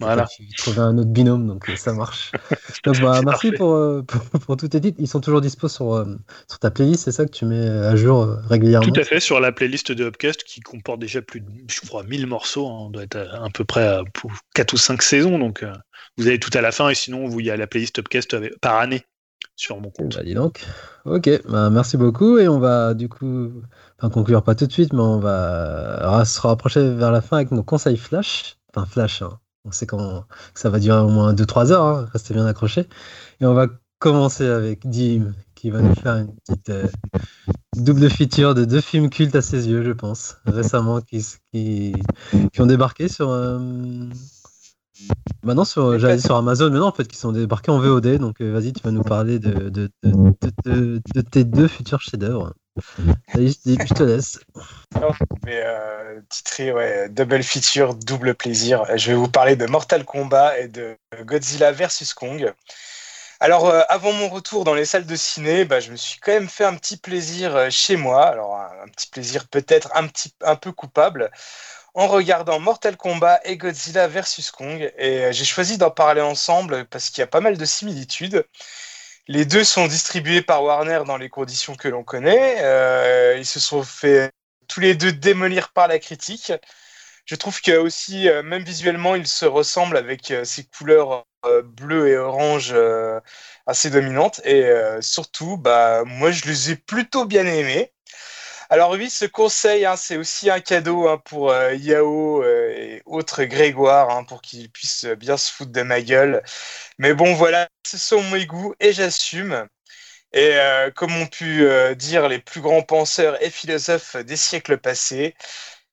Voilà. 0.00 0.26
trouver 0.58 0.80
un 0.80 0.98
autre 0.98 1.10
binôme, 1.10 1.46
donc 1.46 1.70
euh, 1.70 1.76
ça 1.76 1.92
marche. 1.92 2.32
donc, 2.84 3.00
bah, 3.00 3.20
merci 3.24 3.52
pour, 3.52 3.74
euh, 3.74 4.02
pour, 4.06 4.20
pour 4.40 4.56
tous 4.56 4.68
tes 4.68 4.80
titres. 4.80 4.98
Ils 5.00 5.06
sont 5.06 5.20
toujours 5.20 5.40
dispo 5.40 5.68
sur, 5.68 5.94
euh, 5.94 6.16
sur 6.48 6.58
ta 6.58 6.70
playlist, 6.70 7.04
c'est 7.04 7.12
ça 7.12 7.24
que 7.24 7.30
tu 7.30 7.44
mets 7.44 7.68
à 7.68 7.94
jour 7.94 8.36
régulièrement? 8.48 8.86
Tout 8.90 9.00
à 9.00 9.04
fait, 9.04 9.20
sur 9.20 9.38
la 9.38 9.52
playlist 9.52 9.92
de 9.92 10.04
Upcast 10.04 10.42
qui 10.42 10.60
comporte 10.60 10.98
déjà 10.98 11.22
plus 11.22 11.40
de, 11.40 11.48
je 11.68 11.80
crois, 11.86 12.02
1000 12.02 12.26
morceaux. 12.26 12.66
hein. 12.66 12.78
On 12.86 12.90
doit 12.90 13.04
être 13.04 13.16
à, 13.16 13.44
à 13.44 13.48
peu 13.50 13.64
près 13.64 13.86
à 13.86 14.02
4 14.54 14.72
ou 14.72 14.76
5 14.76 15.02
saisons. 15.02 15.38
Donc, 15.38 15.62
euh, 15.62 15.72
vous 16.18 16.26
avez 16.26 16.40
tout 16.40 16.50
à 16.54 16.60
la 16.60 16.72
fin. 16.72 16.88
Et 16.88 16.94
sinon, 16.94 17.28
vous, 17.28 17.40
il 17.40 17.46
y 17.46 17.50
a 17.50 17.56
la 17.56 17.66
playlist 17.68 17.98
Upcast 18.00 18.34
avec- 18.34 18.58
par 18.60 18.76
année 18.78 19.04
sur 19.54 19.80
mon 19.80 19.90
compte. 19.90 20.16
Bah, 20.16 20.24
dis 20.24 20.34
donc. 20.34 20.64
Ok, 21.04 21.30
bah, 21.48 21.70
merci 21.70 21.96
beaucoup. 21.96 22.38
Et 22.38 22.48
on 22.48 22.58
va 22.58 22.92
du 22.94 23.08
coup, 23.08 23.52
enfin, 23.98 24.10
conclure 24.10 24.42
pas 24.42 24.56
tout 24.56 24.66
de 24.66 24.72
suite, 24.72 24.92
mais 24.92 25.00
on 25.00 25.20
va 25.20 26.24
se 26.24 26.40
rapprocher 26.40 26.92
vers 26.92 27.12
la 27.12 27.20
fin 27.20 27.36
avec 27.36 27.52
nos 27.52 27.62
conseils 27.62 27.96
flash. 27.96 28.56
Enfin, 28.74 28.84
flash, 28.86 29.22
hein. 29.22 29.38
On 29.66 29.72
sait 29.72 29.86
quand 29.86 30.24
que 30.54 30.60
ça 30.60 30.70
va 30.70 30.78
durer 30.80 31.00
au 31.00 31.08
moins 31.10 31.34
2-3 31.34 31.72
heures, 31.72 31.84
hein. 31.86 32.08
restez 32.12 32.34
bien 32.34 32.46
accrochés. 32.46 32.88
Et 33.40 33.46
on 33.46 33.54
va 33.54 33.68
commencer 34.00 34.46
avec 34.46 34.88
Dim, 34.88 35.34
qui 35.54 35.70
va 35.70 35.82
nous 35.82 35.94
faire 35.94 36.16
une 36.16 36.34
petite 36.36 36.70
euh, 36.70 36.88
double 37.76 38.10
feature 38.10 38.54
de 38.54 38.64
deux 38.64 38.80
films 38.80 39.10
cultes 39.10 39.36
à 39.36 39.42
ses 39.42 39.68
yeux, 39.68 39.84
je 39.84 39.92
pense, 39.92 40.36
récemment, 40.46 41.00
qui, 41.00 41.24
qui, 41.52 41.94
qui 42.52 42.60
ont 42.60 42.66
débarqué 42.66 43.08
sur. 43.08 43.30
euh, 43.30 44.08
Maintenant, 45.44 45.64
sur, 45.64 45.98
j'allais 45.98 46.18
sur 46.18 46.36
Amazon, 46.36 46.70
mais 46.70 46.78
non, 46.78 46.86
en 46.86 46.92
fait, 46.92 47.06
qui 47.06 47.16
sont 47.16 47.32
débarqués 47.32 47.70
en 47.70 47.78
VOD. 47.78 48.18
Donc, 48.18 48.40
euh, 48.40 48.52
vas-y, 48.52 48.72
tu 48.72 48.82
vas 48.82 48.90
nous 48.90 49.02
parler 49.02 49.38
de, 49.38 49.68
de, 49.68 49.90
de, 50.02 50.12
de- 50.42 50.52
de- 50.64 51.02
de 51.14 51.20
tes 51.20 51.44
deux 51.44 51.68
futurs 51.68 52.00
chefs-d'œuvre. 52.00 52.54
Vas-y, 53.34 53.76
je, 53.86 53.94
te 53.94 54.02
laisse. 54.02 54.38
Mais 55.44 55.62
euh, 55.64 56.20
ouais, 56.72 57.08
Double 57.08 57.42
Feature, 57.42 57.94
double 57.94 58.34
plaisir. 58.34 58.84
Je 58.96 59.10
vais 59.10 59.16
vous 59.16 59.28
parler 59.28 59.56
de 59.56 59.66
Mortal 59.66 60.04
Kombat 60.04 60.58
et 60.58 60.68
de 60.68 60.96
Godzilla 61.24 61.72
vs 61.72 62.14
Kong. 62.14 62.52
Alors, 63.40 63.66
euh, 63.68 63.82
avant 63.88 64.12
mon 64.12 64.28
retour 64.28 64.64
dans 64.64 64.74
les 64.74 64.86
salles 64.86 65.04
de 65.06 65.16
ciné, 65.16 65.64
bah, 65.66 65.80
je 65.80 65.90
me 65.90 65.96
suis 65.96 66.18
quand 66.20 66.32
même 66.32 66.48
fait 66.48 66.64
un 66.64 66.74
petit 66.74 66.96
plaisir 66.96 67.54
euh, 67.54 67.68
chez 67.70 67.96
moi. 67.96 68.26
Alors, 68.26 68.56
un, 68.56 68.84
un 68.84 68.88
petit 68.88 69.08
plaisir 69.08 69.46
peut-être 69.48 69.90
un, 69.94 70.08
un 70.42 70.56
peu 70.56 70.72
coupable 70.72 71.30
en 71.96 72.08
regardant 72.08 72.60
Mortal 72.60 72.96
Kombat 72.96 73.40
et 73.44 73.56
Godzilla 73.56 74.06
vs 74.06 74.50
Kong. 74.52 74.92
Et 74.98 75.24
euh, 75.24 75.32
j'ai 75.32 75.44
choisi 75.44 75.78
d'en 75.78 75.90
parler 75.90 76.20
ensemble 76.20 76.84
parce 76.86 77.10
qu'il 77.10 77.20
y 77.20 77.24
a 77.24 77.26
pas 77.26 77.40
mal 77.40 77.56
de 77.56 77.64
similitudes. 77.64 78.46
Les 79.28 79.44
deux 79.44 79.64
sont 79.64 79.88
distribués 79.88 80.42
par 80.42 80.62
Warner 80.62 81.02
dans 81.04 81.16
les 81.16 81.28
conditions 81.28 81.74
que 81.74 81.88
l'on 81.88 82.04
connaît. 82.04 82.58
Euh, 82.60 83.36
ils 83.36 83.46
se 83.46 83.58
sont 83.58 83.82
fait 83.82 84.30
tous 84.68 84.78
les 84.80 84.94
deux 84.94 85.12
démolir 85.12 85.72
par 85.72 85.88
la 85.88 85.98
critique. 85.98 86.52
Je 87.24 87.34
trouve 87.34 87.60
que 87.60 87.76
aussi, 87.76 88.28
euh, 88.28 88.42
même 88.44 88.62
visuellement, 88.62 89.16
ils 89.16 89.26
se 89.26 89.44
ressemblent 89.44 89.96
avec 89.96 90.30
euh, 90.30 90.44
ces 90.44 90.64
couleurs 90.64 91.24
bleues 91.64 92.08
et 92.08 92.16
orange 92.16 92.74
assez 93.66 93.88
dominantes. 93.90 94.40
Et 94.44 94.68
surtout, 95.00 95.56
bah, 95.56 96.02
moi, 96.04 96.32
je 96.32 96.44
les 96.44 96.72
ai 96.72 96.76
plutôt 96.76 97.24
bien 97.24 97.46
aimés. 97.46 97.92
Alors 98.70 98.92
oui, 98.92 99.10
ce 99.10 99.24
conseil, 99.24 99.84
hein, 99.84 99.96
c'est 99.96 100.16
aussi 100.16 100.50
un 100.50 100.60
cadeau 100.60 101.08
hein, 101.08 101.18
pour 101.24 101.50
euh, 101.50 101.74
Yao 101.74 102.42
euh, 102.42 102.70
et 102.76 103.02
autres 103.06 103.44
Grégoire, 103.44 104.10
hein, 104.10 104.24
pour 104.24 104.42
qu'ils 104.42 104.70
puissent 104.70 105.04
bien 105.04 105.36
se 105.36 105.50
foutre 105.52 105.72
de 105.72 105.82
ma 105.82 106.00
gueule. 106.02 106.42
Mais 106.98 107.14
bon, 107.14 107.34
voilà, 107.34 107.68
ce 107.86 107.98
sont 107.98 108.22
mes 108.30 108.46
goûts 108.46 108.74
et 108.80 108.92
j'assume. 108.92 109.68
Et 110.32 110.56
euh, 110.56 110.90
comme 110.92 111.16
ont 111.16 111.26
pu 111.28 111.64
euh, 111.66 111.94
dire 111.94 112.28
les 112.28 112.40
plus 112.40 112.60
grands 112.62 112.82
penseurs 112.82 113.42
et 113.42 113.50
philosophes 113.50 114.16
des 114.16 114.36
siècles 114.36 114.78
passés, 114.78 115.34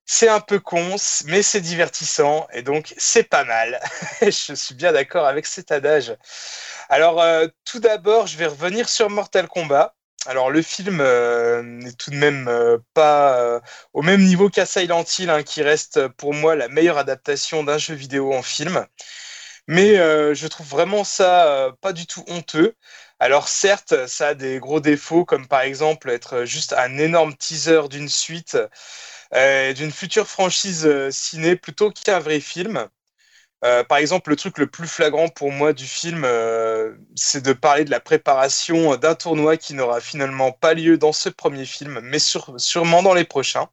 c'est 0.05 0.29
un 0.29 0.41
peu 0.41 0.59
con, 0.59 0.95
mais 1.27 1.43
c'est 1.43 1.61
divertissant 1.61 2.47
et 2.53 2.63
donc 2.63 2.93
c'est 2.97 3.23
pas 3.23 3.45
mal. 3.45 3.81
je 4.21 4.53
suis 4.55 4.75
bien 4.75 4.91
d'accord 4.93 5.27
avec 5.27 5.45
cet 5.47 5.71
adage. 5.71 6.15
Alors, 6.89 7.21
euh, 7.21 7.47
tout 7.65 7.79
d'abord, 7.79 8.27
je 8.27 8.37
vais 8.37 8.47
revenir 8.47 8.89
sur 8.89 9.09
Mortal 9.09 9.47
Kombat. 9.47 9.95
Alors, 10.25 10.51
le 10.51 10.61
film 10.61 10.99
euh, 11.01 11.61
n'est 11.63 11.91
tout 11.93 12.09
de 12.11 12.15
même 12.15 12.47
euh, 12.47 12.77
pas 12.93 13.37
euh, 13.39 13.59
au 13.93 14.01
même 14.01 14.21
niveau 14.23 14.49
qu'à 14.49 14.65
Silent 14.65 15.03
Hill, 15.17 15.29
hein, 15.29 15.43
qui 15.43 15.61
reste 15.63 16.07
pour 16.07 16.33
moi 16.33 16.55
la 16.55 16.69
meilleure 16.69 16.97
adaptation 16.97 17.63
d'un 17.63 17.77
jeu 17.77 17.93
vidéo 17.93 18.33
en 18.33 18.41
film. 18.41 18.85
Mais 19.67 19.97
euh, 19.99 20.33
je 20.35 20.47
trouve 20.47 20.67
vraiment 20.67 21.03
ça 21.03 21.47
euh, 21.67 21.71
pas 21.81 21.93
du 21.93 22.07
tout 22.07 22.23
honteux. 22.27 22.75
Alors 23.19 23.47
certes, 23.49 24.07
ça 24.07 24.29
a 24.29 24.33
des 24.35 24.59
gros 24.59 24.79
défauts, 24.81 25.25
comme 25.25 25.47
par 25.47 25.61
exemple 25.61 26.09
être 26.09 26.45
juste 26.45 26.73
un 26.73 26.97
énorme 26.97 27.35
teaser 27.35 27.87
d'une 27.89 28.09
suite, 28.09 28.57
euh, 29.35 29.73
d'une 29.73 29.91
future 29.91 30.27
franchise 30.27 30.85
euh, 30.85 31.11
ciné 31.11 31.55
plutôt 31.55 31.91
qu'un 31.91 32.19
vrai 32.19 32.39
film. 32.39 32.87
Euh, 33.63 33.83
par 33.83 33.97
exemple, 33.97 34.29
le 34.29 34.35
truc 34.35 34.57
le 34.57 34.67
plus 34.67 34.87
flagrant 34.87 35.29
pour 35.29 35.51
moi 35.51 35.71
du 35.71 35.85
film, 35.85 36.23
euh, 36.25 36.95
c'est 37.15 37.41
de 37.41 37.53
parler 37.53 37.85
de 37.85 37.91
la 37.91 38.01
préparation 38.01 38.97
d'un 38.97 39.15
tournoi 39.15 39.55
qui 39.55 39.73
n'aura 39.73 40.01
finalement 40.01 40.51
pas 40.51 40.73
lieu 40.73 40.97
dans 40.97 41.13
ce 41.13 41.29
premier 41.29 41.65
film, 41.65 42.01
mais 42.03 42.19
sûrement 42.19 43.03
dans 43.03 43.13
les 43.13 43.23
prochains. 43.23 43.69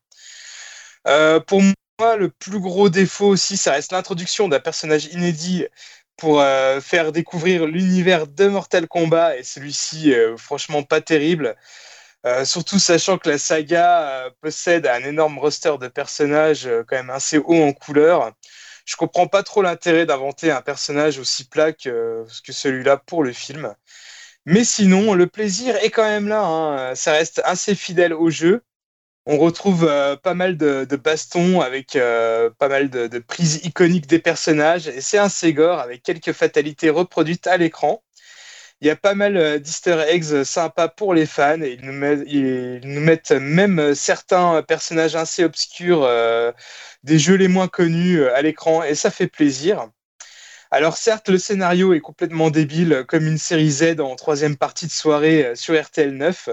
Euh, 1.08 1.40
pour 1.40 1.60
moi, 1.62 2.16
le 2.16 2.30
plus 2.30 2.60
gros 2.60 2.88
défaut 2.88 3.26
aussi, 3.26 3.56
ça 3.56 3.72
reste 3.72 3.92
l'introduction 3.92 4.48
d'un 4.48 4.60
personnage 4.60 5.06
inédit 5.06 5.66
pour 6.16 6.42
faire 6.82 7.12
découvrir 7.12 7.66
l'univers 7.66 8.26
de 8.26 8.46
Mortal 8.48 8.86
Kombat, 8.86 9.38
et 9.38 9.42
celui-ci, 9.42 10.14
franchement, 10.36 10.82
pas 10.82 11.00
terrible. 11.00 11.56
Surtout 12.44 12.78
sachant 12.78 13.16
que 13.16 13.30
la 13.30 13.38
saga 13.38 14.30
possède 14.42 14.86
un 14.86 15.00
énorme 15.00 15.38
roster 15.38 15.72
de 15.80 15.88
personnages 15.88 16.68
quand 16.88 16.96
même 16.96 17.08
assez 17.08 17.38
haut 17.38 17.62
en 17.62 17.72
couleur. 17.72 18.32
Je 18.84 18.96
comprends 18.96 19.26
pas 19.28 19.42
trop 19.42 19.62
l'intérêt 19.62 20.06
d'inventer 20.06 20.50
un 20.50 20.62
personnage 20.62 21.18
aussi 21.18 21.44
plat 21.48 21.72
que, 21.72 22.24
celui-là 22.48 22.96
pour 22.98 23.22
le 23.24 23.32
film. 23.32 23.74
Mais 24.46 24.64
sinon, 24.64 25.14
le 25.14 25.26
plaisir 25.26 25.76
est 25.76 25.90
quand 25.90 26.04
même 26.04 26.28
là. 26.28 26.42
hein. 26.44 26.94
Ça 26.94 27.12
reste 27.12 27.40
assez 27.44 27.74
fidèle 27.74 28.14
au 28.14 28.30
jeu. 28.30 28.62
On 29.26 29.38
retrouve 29.38 29.86
euh, 29.88 30.16
pas 30.16 30.34
mal 30.34 30.56
de, 30.56 30.84
de 30.84 30.96
bastons 30.96 31.60
avec 31.60 31.96
euh, 31.96 32.50
pas 32.58 32.68
mal 32.68 32.90
de, 32.90 33.06
de 33.06 33.18
prises 33.18 33.60
iconiques 33.64 34.06
des 34.08 34.18
personnages. 34.18 34.88
Et 34.88 35.00
c'est 35.00 35.18
un 35.18 35.28
Ségor 35.28 35.78
avec 35.80 36.02
quelques 36.02 36.32
fatalités 36.32 36.90
reproduites 36.90 37.46
à 37.46 37.56
l'écran. 37.56 38.02
Il 38.80 38.86
y 38.86 38.90
a 38.90 38.96
pas 38.96 39.14
mal 39.14 39.36
euh, 39.36 39.58
d'easter 39.58 40.04
eggs 40.08 40.44
sympas 40.44 40.88
pour 40.88 41.14
les 41.14 41.26
fans. 41.26 41.60
Ils, 41.60 41.80
nous 41.84 43.00
mettent, 43.00 43.32
même 43.32 43.78
euh, 43.78 43.94
certains 43.94 44.62
personnages 44.62 45.16
assez 45.16 45.44
obscurs 45.44 46.02
euh, 46.04 46.52
des 47.04 47.18
jeux 47.18 47.34
les 47.34 47.48
moins 47.48 47.68
connus 47.68 48.20
euh, 48.20 48.34
à 48.34 48.42
l'écran. 48.42 48.82
Et 48.82 48.94
ça 48.94 49.10
fait 49.10 49.26
plaisir. 49.28 49.88
Alors 50.72 50.96
certes, 50.96 51.28
le 51.28 51.38
scénario 51.38 51.94
est 51.94 52.00
complètement 52.00 52.48
débile, 52.50 53.04
comme 53.08 53.26
une 53.26 53.38
série 53.38 53.70
Z 53.70 54.00
en 54.00 54.14
troisième 54.14 54.56
partie 54.56 54.86
de 54.86 54.92
soirée 54.92 55.46
euh, 55.46 55.54
sur 55.56 55.80
RTL 55.80 56.16
9. 56.16 56.48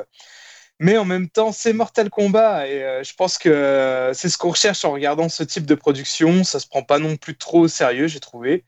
Mais 0.80 0.98
en 0.98 1.06
même 1.06 1.30
temps, 1.30 1.52
c'est 1.52 1.74
Mortal 1.74 2.10
Kombat 2.10 2.68
et 2.68 2.84
euh, 2.84 3.04
je 3.04 3.14
pense 3.14 3.38
que 3.38 3.50
euh, 3.50 4.14
c'est 4.14 4.30
ce 4.30 4.38
qu'on 4.38 4.52
recherche 4.52 4.86
en 4.86 4.92
regardant 4.92 5.30
ce 5.30 5.44
type 5.44 5.66
de 5.66 5.76
production. 5.76 6.44
Ça 6.44 6.60
se 6.60 6.68
prend 6.68 6.84
pas 6.84 7.00
non 7.00 7.16
plus 7.16 7.36
trop 7.38 7.62
au 7.62 7.68
sérieux, 7.68 8.08
j'ai 8.08 8.20
trouvé. 8.20 8.64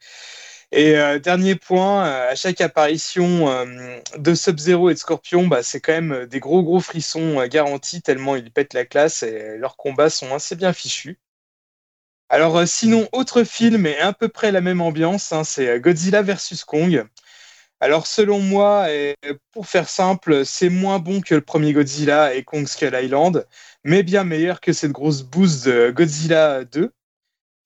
Et 0.72 0.96
euh, 0.98 1.18
dernier 1.18 1.56
point, 1.56 2.06
euh, 2.06 2.32
à 2.32 2.36
chaque 2.36 2.62
apparition 2.62 3.50
euh, 3.50 4.00
de 4.18 4.36
Sub-Zero 4.36 4.90
et 4.90 4.94
de 4.94 5.00
Scorpion, 5.00 5.48
bah, 5.48 5.64
c'est 5.64 5.80
quand 5.82 5.94
même 5.94 6.28
des 6.28 6.40
gros 6.40 6.62
gros 6.64 6.80
frissons 6.80 7.44
garantis 7.48 8.02
tellement 8.04 8.36
ils 8.36 8.52
pètent 8.52 8.76
la 8.76 8.86
classe 8.86 9.24
et 9.24 9.58
leurs 9.58 9.78
combats 9.78 10.12
sont 10.12 10.34
assez 10.34 10.56
bien 10.56 10.72
fichus. 10.74 11.20
Alors 12.30 12.68
sinon, 12.68 13.10
autre 13.12 13.44
film 13.44 13.88
et 13.88 13.98
à 13.98 14.14
peu 14.14 14.30
près 14.30 14.52
la 14.52 14.62
même 14.62 14.82
ambiance, 14.82 15.32
hein, 15.32 15.44
c'est 15.44 15.80
Godzilla 15.80 16.22
vs 16.22 16.64
Kong. 16.66 17.06
Alors 17.80 18.06
selon 18.06 18.40
moi, 18.40 18.88
pour 19.52 19.68
faire 19.68 19.90
simple, 19.90 20.46
c'est 20.46 20.70
moins 20.70 21.00
bon 21.00 21.22
que 21.22 21.34
le 21.36 21.42
premier 21.42 21.74
Godzilla 21.74 22.36
et 22.36 22.44
Kong 22.44 22.68
Skull 22.68 22.96
Island, 23.02 23.48
mais 23.84 24.04
bien 24.04 24.24
meilleur 24.24 24.62
que 24.62 24.74
cette 24.74 24.92
grosse 24.92 25.24
bouse 25.24 25.64
de 25.64 25.92
Godzilla 25.92 26.66
2. 26.66 26.92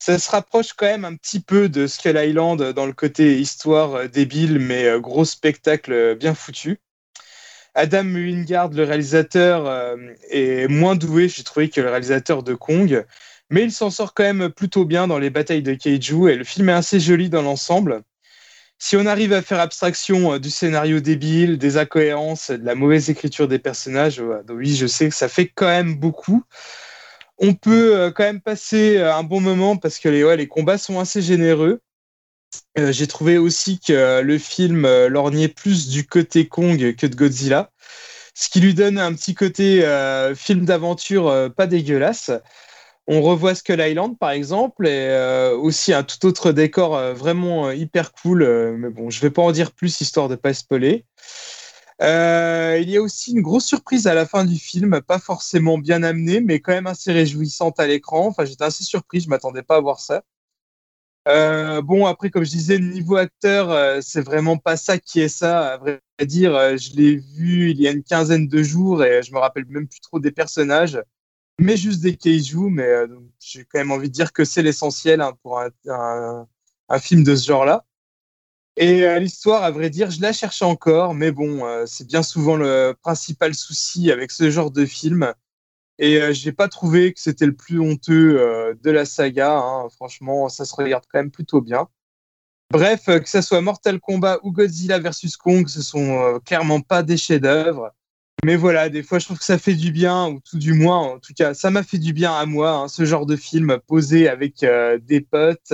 Ça 0.06 0.20
se 0.20 0.30
rapproche 0.30 0.74
quand 0.74 0.86
même 0.86 1.06
un 1.06 1.16
petit 1.16 1.40
peu 1.40 1.70
de 1.70 1.88
Skull 1.88 2.18
Island 2.18 2.74
dans 2.74 2.86
le 2.86 2.92
côté 2.92 3.40
histoire 3.40 3.96
euh, 3.96 4.08
débile, 4.10 4.60
mais 4.60 4.84
euh, 4.84 5.00
gros 5.00 5.24
spectacle 5.24 5.94
euh, 5.94 6.14
bien 6.14 6.36
foutu. 6.36 6.82
Adam 7.74 8.04
Wingard, 8.04 8.72
le 8.72 8.84
réalisateur, 8.84 9.96
est 10.30 10.68
moins 10.68 10.98
doué, 10.98 11.30
j'ai 11.30 11.44
trouvé, 11.44 11.70
que 11.70 11.80
le 11.80 11.90
réalisateur 11.90 12.44
de 12.44 12.54
Kong, 12.54 13.06
mais 13.50 13.64
il 13.64 13.72
s'en 13.72 13.90
sort 13.90 14.14
quand 14.14 14.24
même 14.24 14.50
plutôt 14.50 14.84
bien 14.84 15.08
dans 15.08 15.20
les 15.20 15.30
batailles 15.30 15.64
de 15.64 15.74
Kaiju 15.74 16.30
et 16.30 16.36
le 16.36 16.44
film 16.44 16.68
est 16.68 16.74
assez 16.74 17.00
joli 17.00 17.30
dans 17.30 17.42
l'ensemble. 17.42 18.02
Si 18.80 18.98
on 18.98 19.06
arrive 19.06 19.32
à 19.32 19.42
faire 19.42 19.62
abstraction 19.62 20.38
du 20.38 20.50
scénario 20.50 21.00
débile, 21.00 21.58
des 21.58 21.78
incohérences, 21.78 22.52
de 22.52 22.66
la 22.66 22.76
mauvaise 22.76 23.10
écriture 23.10 23.48
des 23.48 23.60
personnages, 23.60 24.18
donc 24.18 24.58
oui, 24.58 24.76
je 24.76 24.86
sais 24.86 25.08
que 25.08 25.16
ça 25.16 25.30
fait 25.30 25.48
quand 25.48 25.68
même 25.68 25.96
beaucoup. 25.96 26.44
On 27.46 27.56
peut 27.56 27.98
euh, 27.98 28.10
quand 28.10 28.24
même 28.24 28.40
passer 28.40 28.98
euh, 28.98 29.14
un 29.14 29.24
bon 29.24 29.42
moment 29.42 29.76
parce 29.76 30.00
que 30.00 30.08
les, 30.08 30.48
combats 30.48 30.78
sont 30.78 30.98
assez 31.02 31.22
généreux. 31.22 31.82
Euh, 32.78 32.94
J'ai 32.94 33.06
trouvé 33.06 33.38
aussi 33.38 33.82
que 33.82 34.22
le 34.22 34.38
film 34.38 34.88
lorgnait 35.08 35.50
plus 35.50 35.90
du 35.90 36.08
côté 36.08 36.48
Kong 36.48 36.96
que 36.96 37.06
de 37.06 37.16
Godzilla, 37.16 37.70
ce 38.34 38.48
qui 38.48 38.62
lui 38.62 38.74
donne 38.74 38.98
un 38.98 39.14
petit 39.14 39.36
côté 39.36 39.82
film 40.36 40.64
d'aventure 40.66 41.52
pas 41.58 41.68
dégueulasse. 41.68 42.32
On 43.08 43.22
revoit 43.22 43.56
Skull 43.56 43.82
Island, 43.82 44.18
par 44.18 44.32
exemple, 44.32 44.88
et 44.88 45.52
aussi 45.60 45.94
un 45.94 46.04
tout 46.04 46.26
autre 46.26 46.52
décor 46.52 47.14
vraiment 47.14 47.72
hyper 47.72 48.14
cool. 48.14 48.46
mais 48.78 48.90
bon, 48.90 49.10
je 49.10 49.20
vais 49.20 49.32
pas 49.32 49.42
en 49.42 49.52
dire 49.52 49.72
plus, 49.72 50.00
histoire 50.00 50.30
de 50.30 50.36
pas 50.36 50.54
spoiler. 50.54 51.06
Euh, 52.02 52.80
il 52.82 52.90
y 52.90 52.98
a 52.98 53.02
aussi 53.02 53.32
une 53.34 53.42
grosse 53.42 53.66
surprise 53.66 54.08
à 54.08 54.14
la 54.14 54.26
fin 54.26 54.46
du 54.46 54.58
film, 54.58 55.02
pas 55.02 55.20
forcément 55.20 55.78
bien 55.78 56.04
amenée, 56.04 56.42
mais 56.42 56.60
quand 56.60 56.74
même 56.74 56.88
assez 56.88 57.12
réjouissante 57.12 57.80
à 57.80 57.88
l'écran. 57.88 58.28
Enfin, 58.28 58.46
j'étais 58.46 58.64
assez 58.66 58.84
surpris, 58.84 59.22
je 59.22 59.30
m'attendais 59.30 59.64
pas 59.64 59.78
à 59.78 59.82
voir 59.82 60.00
ça. 60.00 60.24
Euh, 61.28 61.82
bon, 61.82 62.06
après, 62.06 62.30
comme 62.30 62.44
je 62.44 62.50
disais, 62.52 62.78
le 62.78 62.88
niveau 62.88 63.16
acteur, 63.16 63.72
euh, 63.72 64.00
c'est 64.02 64.22
vraiment 64.22 64.58
pas 64.58 64.76
ça 64.76 64.98
qui 64.98 65.22
est 65.22 65.30
ça. 65.30 65.74
À 65.74 65.78
vrai 65.78 66.02
dire, 66.26 66.54
euh, 66.56 66.76
je 66.78 66.94
l'ai 66.96 67.16
vu 67.16 67.72
il 67.72 67.80
y 67.80 67.88
a 67.88 67.92
une 67.92 68.04
quinzaine 68.04 68.48
de 68.48 68.64
jours 68.64 69.04
et 69.04 69.24
je 69.24 69.32
me 69.34 69.40
rappelle 69.40 69.66
même 69.68 69.88
plus 69.88 70.02
trop 70.02 70.20
des 70.20 70.32
personnages, 70.32 71.02
mais 71.60 71.78
juste 71.78 72.02
des 72.02 72.40
jouent. 72.42 72.70
Mais 72.70 72.90
j'ai 73.40 73.66
quand 73.66 73.80
même 73.80 73.92
envie 73.92 74.10
de 74.10 74.14
dire 74.14 74.34
que 74.34 74.46
c'est 74.46 74.64
l'essentiel 74.64 75.22
hein, 75.22 75.34
pour 75.44 75.60
un 75.60 77.00
film 77.00 77.24
de 77.24 77.36
ce 77.36 77.48
genre-là. 77.48 77.86
Et 78.76 79.04
euh, 79.04 79.20
l'histoire, 79.20 79.64
à 79.64 79.72
vrai 79.72 79.90
dire, 79.90 80.10
je 80.10 80.20
la 80.22 80.34
cherche 80.34 80.62
encore, 80.64 81.14
mais 81.14 81.32
bon, 81.32 81.66
euh, 81.66 81.86
c'est 81.86 82.08
bien 82.08 82.24
souvent 82.24 82.56
le 82.56 82.96
principal 83.02 83.54
souci 83.54 84.12
avec 84.12 84.32
ce 84.32 84.50
genre 84.50 84.72
de 84.72 84.86
film. 84.86 85.34
Et 86.00 86.20
euh, 86.20 86.34
j'ai 86.34 86.52
pas 86.52 86.68
trouvé 86.68 87.14
que 87.14 87.20
c'était 87.20 87.46
le 87.46 87.56
plus 87.56 87.80
honteux 87.80 88.40
euh, 88.42 88.74
de 88.82 88.90
la 88.90 89.06
saga. 89.06 89.56
hein. 89.58 89.88
Franchement, 89.96 90.50
ça 90.50 90.66
se 90.66 90.76
regarde 90.76 91.04
quand 91.12 91.20
même 91.20 91.30
plutôt 91.30 91.62
bien. 91.62 91.88
Bref, 92.72 93.08
euh, 93.10 93.20
que 93.20 93.30
ce 93.30 93.42
soit 93.42 93.62
Mortal 93.62 94.00
Kombat 94.00 94.40
ou 94.42 94.52
Godzilla 94.52 94.98
vs 94.98 95.38
Kong, 95.38 95.68
ce 95.68 95.84
sont 95.84 96.20
euh, 96.20 96.40
clairement 96.40 96.82
pas 96.82 97.04
des 97.04 97.18
chefs-d'œuvre. 97.18 97.92
Mais 98.44 98.56
voilà, 98.56 98.90
des 98.90 99.04
fois, 99.04 99.20
je 99.20 99.26
trouve 99.26 99.38
que 99.38 99.46
ça 99.46 99.60
fait 99.60 99.76
du 99.76 99.92
bien, 99.92 100.28
ou 100.28 100.40
tout 100.40 100.58
du 100.58 100.74
moins, 100.74 100.98
en 100.98 101.20
tout 101.20 101.34
cas, 101.34 101.54
ça 101.54 101.70
m'a 101.70 101.84
fait 101.84 102.00
du 102.00 102.12
bien 102.12 102.34
à 102.34 102.46
moi, 102.48 102.72
hein, 102.72 102.88
ce 102.88 103.06
genre 103.06 103.28
de 103.28 103.36
film 103.36 103.78
posé 103.88 104.28
avec 104.28 104.66
des 105.04 105.22
potes, 105.22 105.74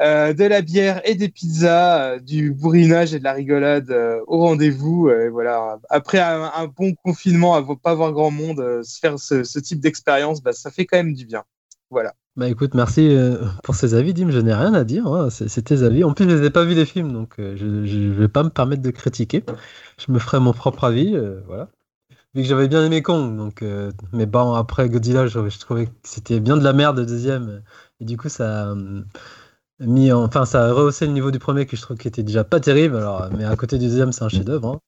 euh, 0.00 0.32
de 0.32 0.44
la 0.44 0.62
bière 0.62 1.02
et 1.04 1.14
des 1.14 1.28
pizzas, 1.28 2.14
euh, 2.14 2.18
du 2.20 2.52
bourrinage 2.52 3.12
et 3.12 3.18
de 3.18 3.24
la 3.24 3.34
rigolade 3.34 3.90
euh, 3.90 4.20
au 4.26 4.38
rendez-vous. 4.38 5.10
voilà, 5.30 5.78
après 5.90 6.18
un, 6.18 6.66
bon 6.66 6.94
confinement, 7.04 7.54
à 7.54 7.62
pas 7.76 7.94
voir 7.94 8.12
grand 8.12 8.30
monde, 8.30 8.82
se 8.82 8.98
faire 8.98 9.18
ce, 9.18 9.58
type 9.58 9.80
d'expérience, 9.80 10.42
bah, 10.42 10.52
ça 10.52 10.70
fait 10.70 10.86
quand 10.86 10.96
même 10.96 11.12
du 11.12 11.26
bien. 11.26 11.44
Voilà. 11.90 12.14
Bah 12.36 12.48
écoute, 12.48 12.74
merci 12.74 13.14
pour 13.64 13.74
ces 13.74 13.94
avis, 13.94 14.14
Dim. 14.14 14.30
Je 14.30 14.38
n'ai 14.38 14.54
rien 14.54 14.72
à 14.72 14.84
dire. 14.84 15.06
hein, 15.06 15.28
C'est 15.30 15.62
tes 15.62 15.82
avis. 15.82 16.04
En 16.04 16.14
plus, 16.14 16.30
je 16.30 16.36
les 16.36 16.46
ai 16.46 16.50
pas 16.50 16.64
vus 16.64 16.74
les 16.74 16.86
films, 16.86 17.12
donc 17.12 17.34
je 17.38 17.64
ne 17.64 18.12
vais 18.12 18.28
pas 18.28 18.44
me 18.44 18.50
permettre 18.50 18.82
de 18.82 18.90
critiquer. 18.90 19.42
Je 19.98 20.12
me 20.12 20.18
ferai 20.18 20.38
mon 20.38 20.52
propre 20.52 20.84
avis. 20.84 21.16
voilà. 21.46 21.68
Vu 22.34 22.42
que 22.42 22.48
j'avais 22.48 22.68
bien 22.68 22.84
aimé 22.86 23.02
Kong, 23.02 23.36
donc, 23.36 23.64
mais 24.12 24.26
bon, 24.26 24.54
après 24.54 24.88
Godzilla, 24.88 25.26
je, 25.26 25.58
trouvais 25.58 25.86
que 25.86 25.92
c'était 26.04 26.38
bien 26.38 26.56
de 26.56 26.64
la 26.64 26.72
merde 26.72 27.04
deuxième. 27.04 27.62
Et 28.00 28.04
du 28.04 28.16
coup, 28.16 28.28
ça 28.28 28.70
euh, 28.70 29.02
mis, 29.80 30.12
en- 30.12 30.24
enfin, 30.24 30.44
ça 30.44 30.66
a 30.66 30.72
rehaussé 30.72 31.06
le 31.06 31.12
niveau 31.12 31.30
du 31.30 31.38
premier 31.38 31.66
que 31.66 31.76
je 31.76 31.82
trouve 31.82 31.96
qui 31.96 32.08
était 32.08 32.22
déjà 32.22 32.44
pas 32.44 32.60
terrible. 32.60 32.96
Alors, 32.96 33.28
mais 33.36 33.44
à 33.44 33.56
côté 33.56 33.78
du 33.78 33.86
deuxième, 33.86 34.12
c'est 34.12 34.22
un 34.24 34.28
chef-d'œuvre. 34.28 34.68
Hein, 34.68 34.80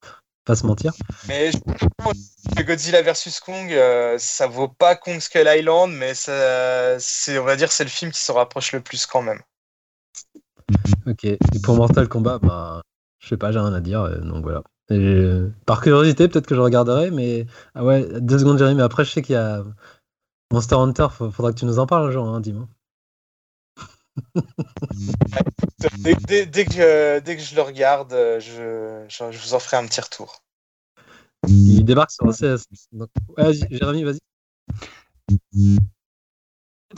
pas 0.44 0.56
se 0.56 0.66
mentir. 0.66 0.93
Mais 1.28 1.52
je 1.52 1.59
pense 1.97 2.14
que 2.56 2.62
Godzilla 2.62 3.02
vs 3.02 3.40
Kong, 3.44 3.73
euh, 3.73 4.16
ça 4.19 4.47
vaut 4.47 4.69
pas 4.69 4.97
Kong 4.97 5.20
Skull 5.20 5.47
Island, 5.47 5.93
mais 5.93 6.14
ça, 6.14 6.98
c'est, 6.98 7.39
on 7.39 7.44
va 7.44 7.56
dire, 7.56 7.70
c'est 7.70 7.85
le 7.85 7.90
film 7.90 8.10
qui 8.10 8.20
se 8.20 8.32
rapproche 8.32 8.73
le 8.73 8.81
plus 8.81 9.06
quand 9.06 9.23
même. 9.23 9.40
Ok. 11.06 11.24
Et 11.24 11.39
pour 11.62 11.77
Mortal 11.77 12.09
Kombat, 12.09 12.39
bah, 12.39 12.82
je 13.20 13.28
sais 13.28 13.36
pas, 13.36 13.52
j'ai 13.52 13.59
rien 13.60 13.73
à 13.73 13.81
dire. 13.81 14.02
euh, 14.02 14.19
donc 14.19 14.43
voilà. 14.43 14.62
Et, 14.90 15.28
par 15.64 15.81
curiosité, 15.81 16.28
peut-être 16.28 16.47
que 16.47 16.55
je 16.56 16.60
regarderai, 16.60 17.10
mais 17.10 17.47
ah 17.74 17.85
ouais, 17.85 18.06
deux 18.20 18.39
secondes, 18.39 18.59
Jérémy. 18.59 18.77
Mais 18.78 18.82
après, 18.82 19.05
je 19.05 19.10
sais 19.10 19.23
qu'il 19.23 19.35
y 19.35 19.39
a 19.39 19.64
Monster 20.52 20.74
Hunter. 20.77 21.06
fa- 21.10 21.31
Faudra 21.31 21.52
que 21.52 21.59
tu 21.59 21.64
nous 21.66 21.78
en 21.78 21.86
parles 21.86 22.09
un 22.09 22.10
jour, 22.10 22.27
hein, 22.27 22.40
dis-moi. 22.40 22.69
Dès, 25.98 26.14
dès- 26.26 26.47
dès 26.47 26.64
que, 26.64 26.72
je- 26.72 27.20
dès 27.20 27.36
que 27.36 27.43
je 27.43 27.55
le 27.55 27.62
regarde, 27.62 28.12
euh, 28.12 28.40
je, 28.40 29.05
je, 29.09 29.30
je 29.32 29.39
vous 29.39 29.55
en 29.55 29.59
ferai 29.59 29.76
un 29.76 29.86
petit 29.86 30.01
retour. 30.01 30.43
Il 31.48 31.84
débarque 31.84 32.10
sur 32.10 32.24
OCS. 32.26 32.66
Donc, 32.93 33.09
ouais, 33.36 33.44
vas-y, 33.44 33.66
Jérémy, 33.70 34.05
vas-y. 34.05 34.18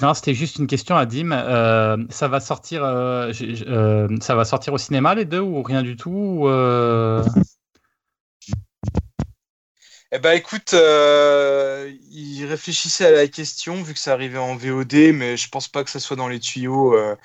Non, 0.02 0.12
c'était 0.12 0.34
juste 0.34 0.56
une 0.56 0.66
question 0.66 0.96
à 0.96 1.06
Dim. 1.06 1.30
Euh, 1.32 1.96
ça 2.10 2.26
va 2.26 2.40
sortir, 2.40 2.84
euh, 2.84 3.32
euh, 3.68 4.08
ça 4.20 4.34
va 4.34 4.44
sortir 4.44 4.72
au 4.72 4.78
cinéma 4.78 5.14
les 5.14 5.24
deux 5.24 5.40
ou 5.40 5.62
rien 5.62 5.82
du 5.82 5.96
tout 5.96 6.10
ou, 6.10 6.48
euh, 6.48 7.24
Eh 10.16 10.20
ben 10.20 10.32
écoute, 10.32 10.74
euh, 10.74 11.92
il 12.12 12.44
réfléchissait 12.46 13.06
à 13.06 13.10
la 13.10 13.26
question 13.26 13.82
vu 13.82 13.94
que 13.94 13.98
ça 13.98 14.12
arrivait 14.12 14.38
en 14.38 14.54
VOD, 14.56 15.12
mais 15.12 15.36
je 15.36 15.48
pense 15.48 15.66
pas 15.66 15.82
que 15.82 15.90
ça 15.90 15.98
soit 15.98 16.14
dans 16.16 16.28
les 16.28 16.38
tuyaux. 16.38 16.94
euh, 16.94 17.16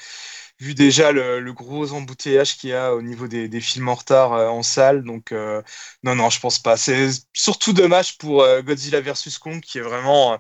vu 0.60 0.74
déjà 0.76 1.11
le, 1.11 1.53
gros 1.53 1.94
embouteillage 1.94 2.57
qu'il 2.57 2.72
y 2.72 2.74
a 2.74 2.94
au 2.95 3.02
niveau 3.03 3.28
des, 3.28 3.61
films 3.61 3.90
en 3.90 3.95
retard 3.95 4.34
euh, 4.34 4.48
en 4.49 4.64
salle, 4.64 5.03
donc 5.03 5.32
non 6.03 6.16
non, 6.16 6.30
je 6.32 6.40
pense 6.40 6.60
pas. 6.60 6.78
C'est 6.78 7.10
surtout 7.34 7.74
dommage 7.74 8.18
pour 8.18 8.45
Godzilla 8.64 9.02
vs 9.02 9.38
Kong 9.40 9.61
qui 9.61 9.78
est 9.80 9.82
vraiment 9.82 10.40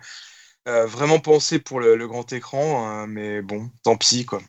vraiment 0.65 1.19
pensé 1.19 1.59
pour 1.59 1.79
le, 1.79 1.95
le 1.95 2.07
grand 2.07 2.31
écran, 2.33 3.03
euh, 3.03 3.07
mais 3.07 3.41
bon, 3.41 3.71
tant 3.83 3.97
pis 3.97 4.25
quoi. 4.25 4.41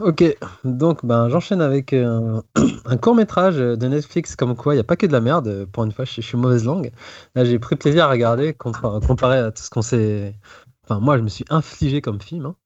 Ok, 0.00 0.24
donc 0.64 1.04
ben, 1.06 1.28
j'enchaîne 1.28 1.60
avec 1.60 1.92
euh, 1.92 2.40
un, 2.86 2.96
court 2.96 3.14
métrage 3.14 3.56
de 3.56 3.86
Netflix 3.86 4.34
comme 4.34 4.56
quoi 4.56 4.74
il 4.74 4.76
n'y 4.78 4.80
a 4.80 4.84
pas 4.84 4.96
que 4.96 5.06
de 5.06 5.12
la 5.12 5.20
merde, 5.20 5.66
pour 5.72 5.84
une 5.84 5.92
fois 5.92 6.04
je, 6.04 6.20
suis- 6.20 6.36
mauvaise 6.36 6.64
langue. 6.64 6.90
Là 7.36 7.44
j'ai 7.44 7.58
pris 7.60 7.76
plaisir 7.76 8.04
à 8.06 8.10
regarder 8.10 8.52
compa- 8.52 9.04
comparé 9.06 9.38
à 9.38 9.52
tout 9.52 9.62
ce 9.62 9.70
qu'on 9.70 9.82
s'est... 9.82 10.34
Enfin 10.84 10.98
moi 11.00 11.16
je 11.18 11.22
me 11.22 11.28
suis 11.28 11.44
infligé 11.50 12.00
comme 12.00 12.20
film. 12.20 12.46
hein. 12.46 12.56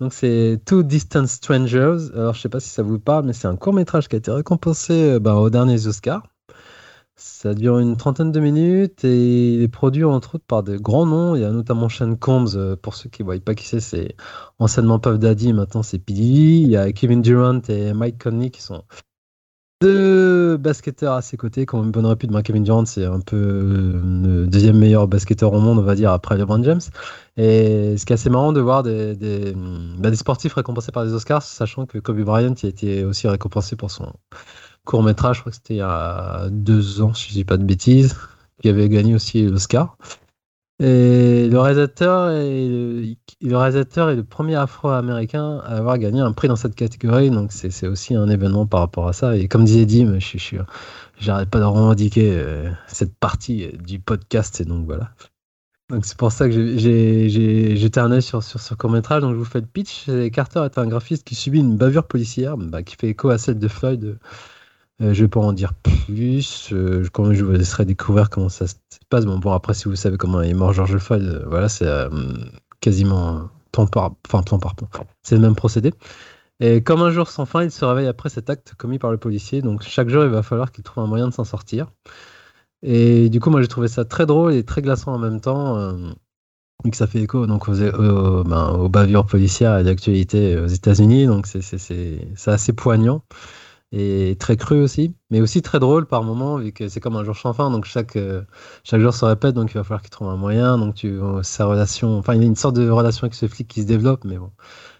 Donc 0.00 0.12
c'est 0.14 0.60
Two 0.66 0.82
Distant 0.84 1.26
Strangers, 1.26 2.10
alors 2.14 2.34
je 2.34 2.40
sais 2.42 2.48
pas 2.48 2.60
si 2.60 2.68
ça 2.70 2.82
vous 2.84 2.98
parle 3.00 3.26
mais 3.26 3.32
c'est 3.32 3.48
un 3.48 3.56
court 3.56 3.72
métrage 3.74 4.08
qui 4.08 4.16
a 4.16 4.18
été 4.18 4.30
récompensé 4.30 4.92
euh, 5.14 5.20
ben, 5.20 5.34
aux 5.34 5.50
derniers 5.50 5.86
Oscars. 5.88 6.22
Ça 7.16 7.54
dure 7.54 7.78
une 7.78 7.96
trentaine 7.96 8.32
de 8.32 8.40
minutes 8.40 9.04
et 9.04 9.54
il 9.54 9.62
est 9.62 9.68
produit 9.68 10.02
entre 10.02 10.34
autres 10.34 10.44
par 10.46 10.64
de 10.64 10.76
grands 10.76 11.06
noms. 11.06 11.36
Il 11.36 11.42
y 11.42 11.44
a 11.44 11.52
notamment 11.52 11.88
Sean 11.88 12.16
Combs, 12.16 12.56
euh, 12.56 12.74
pour 12.74 12.94
ceux 12.94 13.08
qui 13.08 13.22
ne 13.22 13.26
voient 13.26 13.38
pas 13.38 13.54
qui 13.54 13.66
c'est, 13.66 13.80
c'est 13.80 14.16
anciennement 14.58 14.98
Puff 14.98 15.18
Daddy, 15.18 15.52
maintenant 15.52 15.84
c'est 15.84 15.98
P. 15.98 16.12
Diddy. 16.12 16.62
Il 16.62 16.70
y 16.70 16.76
a 16.76 16.92
Kevin 16.92 17.22
Durant 17.22 17.60
et 17.68 17.92
Mike 17.92 18.22
Conley 18.22 18.50
qui 18.50 18.62
sont 18.62 18.82
deux 19.80 20.56
basketteurs 20.56 21.14
à 21.14 21.22
ses 21.22 21.36
côtés, 21.36 21.66
ont 21.72 21.84
une 21.84 21.90
bonne 21.90 22.06
répute. 22.06 22.30
Kevin 22.42 22.64
Durant, 22.64 22.84
c'est 22.86 23.04
un 23.04 23.20
peu 23.20 23.36
euh, 23.36 24.00
le 24.02 24.46
deuxième 24.46 24.78
meilleur 24.78 25.06
basketteur 25.06 25.52
au 25.52 25.60
monde, 25.60 25.78
on 25.78 25.82
va 25.82 25.94
dire, 25.94 26.10
après 26.10 26.36
LeBron 26.36 26.62
James. 26.62 26.80
Et 27.36 27.96
ce 27.96 28.06
qui 28.06 28.12
est 28.12 28.14
assez 28.14 28.30
marrant 28.30 28.52
de 28.52 28.60
voir 28.60 28.82
des, 28.82 29.54
bah, 29.98 30.14
sportifs 30.14 30.54
récompensés 30.54 30.90
par 30.90 31.04
des 31.04 31.12
Oscars, 31.12 31.42
sachant 31.42 31.86
que 31.86 31.98
Kobe 31.98 32.20
Bryant 32.22 32.54
a 32.62 32.66
été 32.66 33.04
aussi 33.04 33.28
récompensé 33.28 33.76
pour 33.76 33.90
son 33.90 34.12
court 34.84 35.02
métrage, 35.02 35.36
je 35.36 35.40
crois 35.40 35.50
que 35.50 35.56
c'était 35.56 35.74
il 35.74 35.78
y 35.78 35.82
a 35.82 36.48
deux 36.50 37.00
ans, 37.00 37.14
si 37.14 37.28
je 37.28 37.32
dis 37.34 37.44
pas 37.44 37.56
de 37.56 37.64
bêtises, 37.64 38.16
qui 38.62 38.68
avait 38.68 38.88
gagné 38.88 39.14
aussi 39.14 39.42
l'Oscar. 39.42 39.96
Et 40.80 41.48
le 41.48 41.58
réalisateur 41.58 42.30
est 42.30 44.16
le, 44.16 44.22
premier 44.22 44.56
Afro-américain 44.56 45.60
à 45.64 45.76
avoir 45.76 45.98
gagné 45.98 46.20
un 46.20 46.32
prix 46.32 46.48
dans 46.48 46.56
cette 46.56 46.74
catégorie, 46.74 47.30
donc 47.30 47.52
c'est 47.52 47.86
aussi 47.86 48.14
un 48.14 48.28
événement 48.28 48.66
par 48.66 48.80
rapport 48.80 49.06
à 49.06 49.12
ça. 49.12 49.36
Et 49.36 49.46
comme 49.46 49.64
disait 49.64 49.86
Dim, 49.86 50.18
je, 50.18 50.36
je, 50.36 50.56
j'arrête 51.18 51.48
pas 51.48 51.60
de 51.60 51.64
revendiquer 51.64 52.32
euh, 52.32 52.70
cette 52.88 53.14
partie 53.14 53.68
du 53.84 54.00
podcast, 54.00 54.60
et 54.60 54.64
donc 54.64 54.84
voilà. 54.86 55.10
Donc 55.90 56.06
c'est 56.06 56.16
pour 56.16 56.32
ça 56.32 56.48
que 56.48 56.76
j'ai- 56.76 57.76
jeté 57.76 58.00
un 58.00 58.10
œil 58.10 58.22
sur, 58.22 58.42
sur 58.42 58.58
ce 58.58 58.74
court 58.74 58.90
métrage. 58.90 59.20
Donc 59.22 59.34
je 59.34 59.38
vous 59.38 59.44
fais 59.44 59.60
le 59.60 59.66
pitch. 59.66 60.06
Carter 60.32 60.64
est 60.64 60.78
un 60.78 60.86
graphiste 60.86 61.24
qui 61.24 61.34
subit 61.34 61.60
une 61.60 61.76
bavure 61.76 62.06
policière 62.08 62.56
bah, 62.56 62.82
qui 62.82 62.96
fait 62.96 63.10
écho 63.10 63.28
à 63.28 63.38
celle 63.38 63.58
de 63.58 63.68
Floyd. 63.68 64.18
Euh, 65.02 65.12
je 65.12 65.24
vais 65.24 65.28
pas 65.28 65.40
en 65.40 65.52
dire 65.52 65.74
plus. 65.74 66.72
Euh, 66.72 67.02
je 67.02 67.44
vous 67.44 67.52
laisserai 67.52 67.84
découvrir 67.84 68.30
comment 68.30 68.48
ça 68.48 68.66
se 68.68 68.74
passe. 69.08 69.24
Bon, 69.24 69.38
bon 69.38 69.52
après, 69.52 69.74
si 69.74 69.88
vous 69.88 69.96
savez 69.96 70.16
comment 70.16 70.40
est 70.40 70.54
mort 70.54 70.72
George 70.72 70.98
Floyd, 70.98 71.22
euh, 71.22 71.44
voilà, 71.46 71.68
c'est 71.68 71.86
euh, 71.86 72.08
quasiment 72.80 73.48
plan 73.72 73.86
par, 73.86 74.12
enfin, 74.26 74.42
plan 74.42 74.58
par 74.58 74.76
plan. 74.76 74.88
C'est 75.22 75.34
le 75.34 75.40
même 75.40 75.56
procédé. 75.56 75.92
Et 76.60 76.82
comme 76.82 77.02
un 77.02 77.10
jour 77.10 77.28
sans 77.28 77.46
fin, 77.46 77.64
il 77.64 77.72
se 77.72 77.84
réveille 77.84 78.06
après 78.06 78.28
cet 78.28 78.48
acte 78.48 78.74
commis 78.78 79.00
par 79.00 79.10
le 79.10 79.18
policier. 79.18 79.62
Donc 79.62 79.82
chaque 79.82 80.08
jour, 80.08 80.22
il 80.22 80.30
va 80.30 80.42
falloir 80.42 80.70
qu'il 80.70 80.84
trouve 80.84 81.02
un 81.02 81.08
moyen 81.08 81.26
de 81.28 81.32
s'en 81.32 81.44
sortir. 81.44 81.90
Et 82.82 83.30
du 83.30 83.40
coup, 83.40 83.50
moi, 83.50 83.62
j'ai 83.62 83.68
trouvé 83.68 83.88
ça 83.88 84.04
très 84.04 84.26
drôle 84.26 84.54
et 84.54 84.64
très 84.64 84.82
glaçant 84.82 85.14
en 85.14 85.18
même 85.18 85.40
temps. 85.40 85.96
vu 86.84 86.90
que 86.90 86.96
ça 86.96 87.08
fait 87.08 87.20
écho 87.20 87.46
donc, 87.46 87.68
aux, 87.68 87.82
aux, 87.82 88.44
ben, 88.44 88.88
bavures 88.88 89.26
policières 89.26 89.78
et 89.78 89.84
d'actualité 89.84 90.56
aux 90.58 90.66
États-Unis. 90.68 91.26
Donc 91.26 91.48
c'est 91.48 92.48
assez 92.48 92.72
poignant 92.72 93.22
et 93.96 94.36
très 94.40 94.56
cru 94.56 94.80
aussi, 94.82 95.14
mais 95.30 95.40
aussi 95.40 95.62
très 95.62 95.78
drôle 95.78 96.06
par 96.06 96.24
moments, 96.24 96.56
vu 96.58 96.72
que 96.72 96.88
c'est 96.88 96.98
comme 96.98 97.14
un 97.14 97.22
jour 97.22 97.36
sans 97.36 97.52
fin, 97.52 97.70
donc 97.70 97.84
chaque, 97.84 98.16
euh, 98.16 98.42
chaque 98.82 99.00
jour 99.00 99.14
se 99.14 99.24
répète, 99.24 99.54
donc 99.54 99.70
il 99.70 99.74
va 99.74 99.84
falloir 99.84 100.02
qu'il 100.02 100.10
trouve 100.10 100.28
un 100.28 100.36
moyen, 100.36 100.78
donc 100.78 100.96
tu, 100.96 101.08
euh, 101.10 101.44
sa 101.44 101.66
relation, 101.66 102.18
enfin 102.18 102.34
il 102.34 102.40
y 102.40 102.44
a 102.44 102.46
une 102.46 102.56
sorte 102.56 102.74
de 102.74 102.88
relation 102.90 103.24
avec 103.24 103.34
ce 103.34 103.46
flic 103.46 103.68
qui 103.68 103.82
se 103.82 103.86
développe, 103.86 104.24
mais 104.24 104.36
bon, 104.36 104.50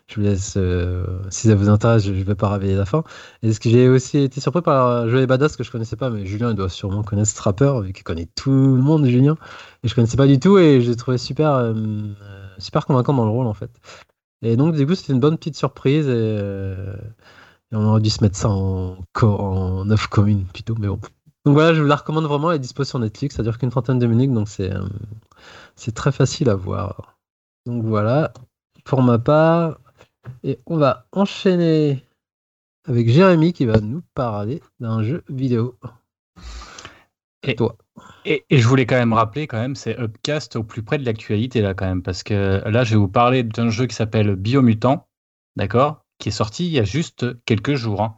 je 0.06 0.14
vous 0.14 0.20
laisse, 0.20 0.54
euh, 0.56 1.04
si 1.28 1.48
ça 1.48 1.56
vous 1.56 1.68
intéresse, 1.68 2.04
je 2.04 2.12
ne 2.12 2.22
vais 2.22 2.36
pas 2.36 2.48
révéler 2.48 2.76
la 2.76 2.84
fin. 2.84 3.02
Et 3.42 3.52
ce 3.52 3.58
que 3.58 3.68
j'ai 3.68 3.88
aussi 3.88 4.18
été 4.18 4.40
surpris 4.40 4.62
par 4.62 5.08
Joey 5.08 5.26
Badass, 5.26 5.56
que 5.56 5.64
je 5.64 5.72
connaissais 5.72 5.96
pas, 5.96 6.10
mais 6.10 6.24
Julien 6.24 6.54
doit 6.54 6.68
sûrement 6.68 7.02
connaître 7.02 7.30
ce 7.30 7.42
rappeur, 7.42 7.80
vu 7.80 7.92
qu'il 7.92 8.04
connaît 8.04 8.28
tout 8.36 8.76
le 8.76 8.82
monde, 8.82 9.06
Julien, 9.06 9.36
et 9.82 9.88
je 9.88 9.94
connaissais 9.96 10.16
pas 10.16 10.28
du 10.28 10.38
tout, 10.38 10.56
et 10.58 10.80
j'ai 10.80 10.94
trouvé 10.94 11.18
super... 11.18 11.74
super 12.58 12.86
convaincant 12.86 13.14
dans 13.14 13.24
le 13.24 13.30
rôle 13.32 13.48
en 13.48 13.54
fait. 13.54 13.70
Et 14.42 14.56
donc 14.56 14.76
du 14.76 14.86
coup 14.86 14.94
c'était 14.94 15.12
une 15.14 15.20
bonne 15.20 15.36
petite 15.36 15.56
surprise 15.56 16.06
et 17.74 17.76
on 17.76 17.84
aurait 17.88 18.00
dû 18.00 18.08
se 18.10 18.22
mettre 18.22 18.36
ça 18.36 18.48
en, 18.50 18.96
en 19.22 19.90
œuvre 19.90 20.08
commune 20.08 20.44
plutôt, 20.44 20.76
mais 20.78 20.86
bon. 20.86 21.00
Donc 21.44 21.54
voilà, 21.54 21.74
je 21.74 21.82
vous 21.82 21.88
la 21.88 21.96
recommande 21.96 22.24
vraiment, 22.24 22.52
elle 22.52 22.56
est 22.56 22.60
dispo 22.60 22.84
sur 22.84 23.00
Netflix, 23.00 23.34
ça 23.34 23.42
dure 23.42 23.58
qu'une 23.58 23.70
trentaine 23.70 23.98
de 23.98 24.06
minutes, 24.06 24.32
donc 24.32 24.48
c'est 24.48 24.72
euh, 24.72 24.86
c'est 25.74 25.92
très 25.92 26.12
facile 26.12 26.48
à 26.48 26.54
voir. 26.54 27.18
Donc 27.66 27.82
voilà, 27.84 28.32
pour 28.84 29.02
ma 29.02 29.18
part, 29.18 29.80
et 30.44 30.60
on 30.66 30.76
va 30.76 31.06
enchaîner 31.12 32.04
avec 32.86 33.08
Jérémy 33.10 33.52
qui 33.52 33.66
va 33.66 33.80
nous 33.80 34.02
parler 34.14 34.62
d'un 34.78 35.02
jeu 35.02 35.24
vidéo. 35.28 35.76
Et- 37.42 37.56
toi. 37.56 37.76
Et, 38.24 38.44
et 38.48 38.58
je 38.58 38.66
voulais 38.66 38.86
quand 38.86 38.96
même 38.96 39.12
rappeler, 39.12 39.46
quand 39.46 39.58
même, 39.58 39.74
c'est 39.74 39.98
Upcast 39.98 40.56
au 40.56 40.64
plus 40.64 40.82
près 40.82 40.96
de 40.96 41.04
l'actualité, 41.04 41.60
là, 41.60 41.74
quand 41.74 41.84
même, 41.84 42.02
parce 42.02 42.22
que 42.22 42.62
là, 42.66 42.84
je 42.84 42.92
vais 42.92 42.96
vous 42.96 43.08
parler 43.08 43.42
d'un 43.42 43.68
jeu 43.68 43.86
qui 43.86 43.94
s'appelle 43.94 44.34
Biomutant, 44.34 45.06
d'accord, 45.56 46.03
qui 46.18 46.28
est 46.30 46.32
sorti 46.32 46.66
il 46.66 46.72
y 46.72 46.78
a 46.78 46.84
juste 46.84 47.26
quelques 47.44 47.74
jours. 47.74 48.02
hein. 48.02 48.16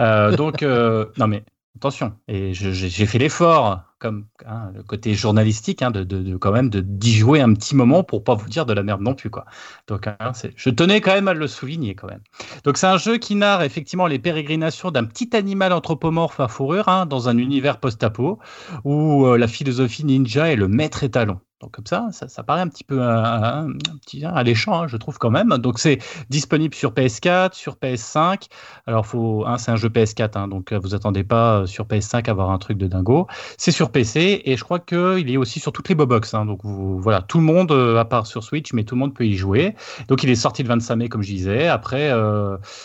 Euh, 0.00 0.32
donc, 0.36 0.62
euh, 0.62 1.06
non 1.18 1.26
mais 1.28 1.44
attention, 1.76 2.14
et 2.28 2.54
j'ai 2.54 3.06
fait 3.06 3.18
l'effort, 3.18 3.82
comme 3.98 4.26
hein, 4.46 4.70
le 4.74 4.82
côté 4.82 5.14
journalistique, 5.14 5.82
hein, 5.82 5.90
de, 5.90 6.04
de- 6.04 6.22
de- 6.22 6.36
quand 6.38 6.52
même 6.52 6.70
de 6.70 6.80
d'y 6.80 7.12
jouer 7.14 7.40
un 7.42 7.52
petit 7.54 7.76
moment 7.76 8.02
pour 8.02 8.24
pas 8.24 8.34
vous 8.34 8.48
dire 8.48 8.64
de 8.64 8.72
la 8.72 8.82
merde 8.82 9.02
non 9.02 9.14
plus, 9.14 9.28
quoi. 9.30 9.44
Donc, 9.86 10.06
hein, 10.06 10.32
je 10.56 10.70
tenais 10.70 11.00
quand 11.02 11.12
même 11.14 11.28
à 11.28 11.34
le 11.34 11.46
souligner, 11.46 11.94
quand 11.94 12.08
même. 12.08 12.22
Donc, 12.64 12.78
c'est 12.78 12.86
un 12.86 12.96
jeu 12.98 13.18
qui 13.18 13.34
narre 13.34 13.62
effectivement 13.62 14.06
les 14.06 14.18
pérégrinations 14.18 14.90
d'un 14.90 15.04
petit 15.04 15.36
animal 15.36 15.72
anthropomorphe 15.72 16.40
à 16.40 16.48
fourrure 16.48 17.06
dans 17.06 17.28
un 17.28 17.36
univers 17.38 17.78
post-apo 17.78 18.38
où 18.84 19.26
euh, 19.26 19.36
la 19.38 19.48
philosophie 19.48 20.04
ninja 20.04 20.50
est 20.50 20.56
le 20.56 20.68
maître 20.68 21.04
étalon. 21.04 21.40
Donc 21.62 21.70
comme 21.70 21.86
ça, 21.86 22.08
ça, 22.12 22.42
paraît 22.42 22.60
un 22.60 22.68
petit 22.68 22.84
peu 22.84 22.98
euh, 23.00 23.72
petit 24.04 24.26
alléchant, 24.26 24.82
hein, 24.82 24.88
je 24.88 24.98
trouve 24.98 25.16
quand 25.16 25.30
même. 25.30 25.48
Donc 25.56 25.78
c'est 25.78 26.00
disponible 26.28 26.74
sur 26.74 26.92
PS4, 26.92 27.54
sur 27.54 27.76
PS5. 27.76 28.48
Alors 28.86 29.06
faut, 29.06 29.42
hein, 29.46 29.56
c'est 29.56 29.70
un 29.70 29.76
jeu 29.76 29.88
PS4, 29.88 30.36
hein, 30.36 30.48
donc 30.48 30.72
euh, 30.72 30.78
vous 30.78 30.94
attendez 30.94 31.24
pas 31.24 31.60
euh, 31.60 31.66
sur 31.66 31.86
PS5 31.86 32.28
à 32.28 32.32
avoir 32.32 32.50
un 32.50 32.58
truc 32.58 32.76
de 32.76 32.86
dingo. 32.86 33.26
C'est 33.56 33.70
sur 33.70 33.90
PC 33.90 34.42
et 34.44 34.58
je 34.58 34.64
crois 34.64 34.80
qu'il 34.80 35.30
est 35.30 35.38
aussi 35.38 35.58
sur 35.58 35.72
toutes 35.72 35.88
les. 35.88 35.96
Hein, 36.34 36.44
donc 36.44 36.60
voilà, 36.62 37.22
tout 37.22 37.38
le 37.38 37.44
monde, 37.44 37.72
à 37.72 38.04
part 38.04 38.26
sur 38.26 38.44
Switch, 38.44 38.74
mais 38.74 38.84
tout 38.84 38.94
le 38.94 38.98
monde 38.98 39.14
peut 39.14 39.24
y 39.24 39.34
jouer. 39.34 39.74
Donc 40.08 40.22
il 40.24 40.28
est 40.28 40.34
sorti 40.34 40.62
le 40.62 40.68
25 40.68 40.96
mai, 40.96 41.08
comme 41.08 41.22
je 41.22 41.30
disais, 41.30 41.68
après 41.68 42.12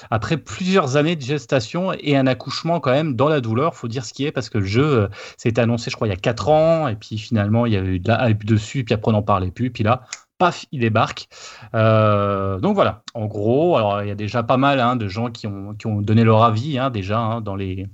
après 0.10 0.38
plusieurs 0.38 0.96
années 0.96 1.18
de 1.18 1.22
gestation 1.22 1.92
et 1.92 2.16
un 2.16 2.26
accouchement 2.26 2.80
quand 2.80 2.92
même 2.92 3.18
dans 3.18 3.28
la 3.28 3.42
douleur. 3.42 3.76
Faut 3.76 3.90
dire 3.90 4.06
ce 4.06 4.14
qui 4.14 4.26
est 4.26 4.32
parce 4.32 4.50
que 4.50 4.60
le 4.60 4.66
jeu 4.66 5.10
c'était 5.36 5.60
annoncé, 5.60 5.92
je 5.92 5.98
crois, 5.98 6.08
il 6.08 6.12
y 6.12 6.14
a 6.14 6.18
4 6.18 6.50
ans, 6.50 6.88
et 6.88 6.96
puis 6.96 7.18
finalement, 7.18 7.66
il 7.66 7.74
y 7.74 7.78
a 7.78 7.82
eu 7.82 8.00
de 8.00 8.08
la 8.08 8.30
hype 8.30 8.46
puis 8.62 8.94
après, 8.94 9.10
on 9.10 9.14
n'en 9.14 9.24
parlait 9.24 9.52
plus, 9.52 9.72
puis 9.72 9.84
là, 9.84 10.04
paf, 10.38 10.66
il 10.72 10.82
débarque. 10.82 11.28
Euh, 11.76 12.60
donc 12.60 12.76
voilà, 12.76 13.04
en 13.14 13.26
gros, 13.28 13.78
alors 13.78 14.02
il 14.02 14.08
y 14.08 14.12
a 14.12 14.16
déjà 14.16 14.44
pas 14.44 14.58
mal 14.58 14.80
hein, 14.80 14.96
de 14.96 15.08
gens 15.08 15.30
qui 15.30 15.48
ont, 15.48 15.76
qui 15.76 15.88
ont 15.88 16.02
donné 16.02 16.24
leur 16.24 16.44
avis, 16.44 16.78
hein, 16.80 16.90
déjà, 16.90 17.20
hein, 17.20 17.42
dans 17.42 17.56
les. 17.56 17.88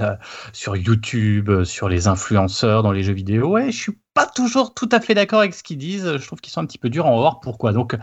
Euh, 0.00 0.16
sur 0.52 0.76
YouTube, 0.76 1.48
euh, 1.50 1.64
sur 1.64 1.88
les 1.88 2.08
influenceurs 2.08 2.82
dans 2.82 2.90
les 2.90 3.04
jeux 3.04 3.12
vidéo. 3.12 3.46
Ouais, 3.48 3.70
je 3.70 3.78
suis 3.78 3.98
pas 4.12 4.26
toujours 4.26 4.74
tout 4.74 4.88
à 4.90 5.00
fait 5.00 5.14
d'accord 5.14 5.40
avec 5.40 5.54
ce 5.54 5.62
qu'ils 5.62 5.78
disent. 5.78 6.16
Je 6.16 6.26
trouve 6.26 6.40
qu'ils 6.40 6.52
sont 6.52 6.60
un 6.60 6.66
petit 6.66 6.78
peu 6.78 6.90
durs 6.90 7.06
en 7.06 7.16
voir. 7.16 7.38
Pourquoi? 7.40 7.72
Donc, 7.72 7.96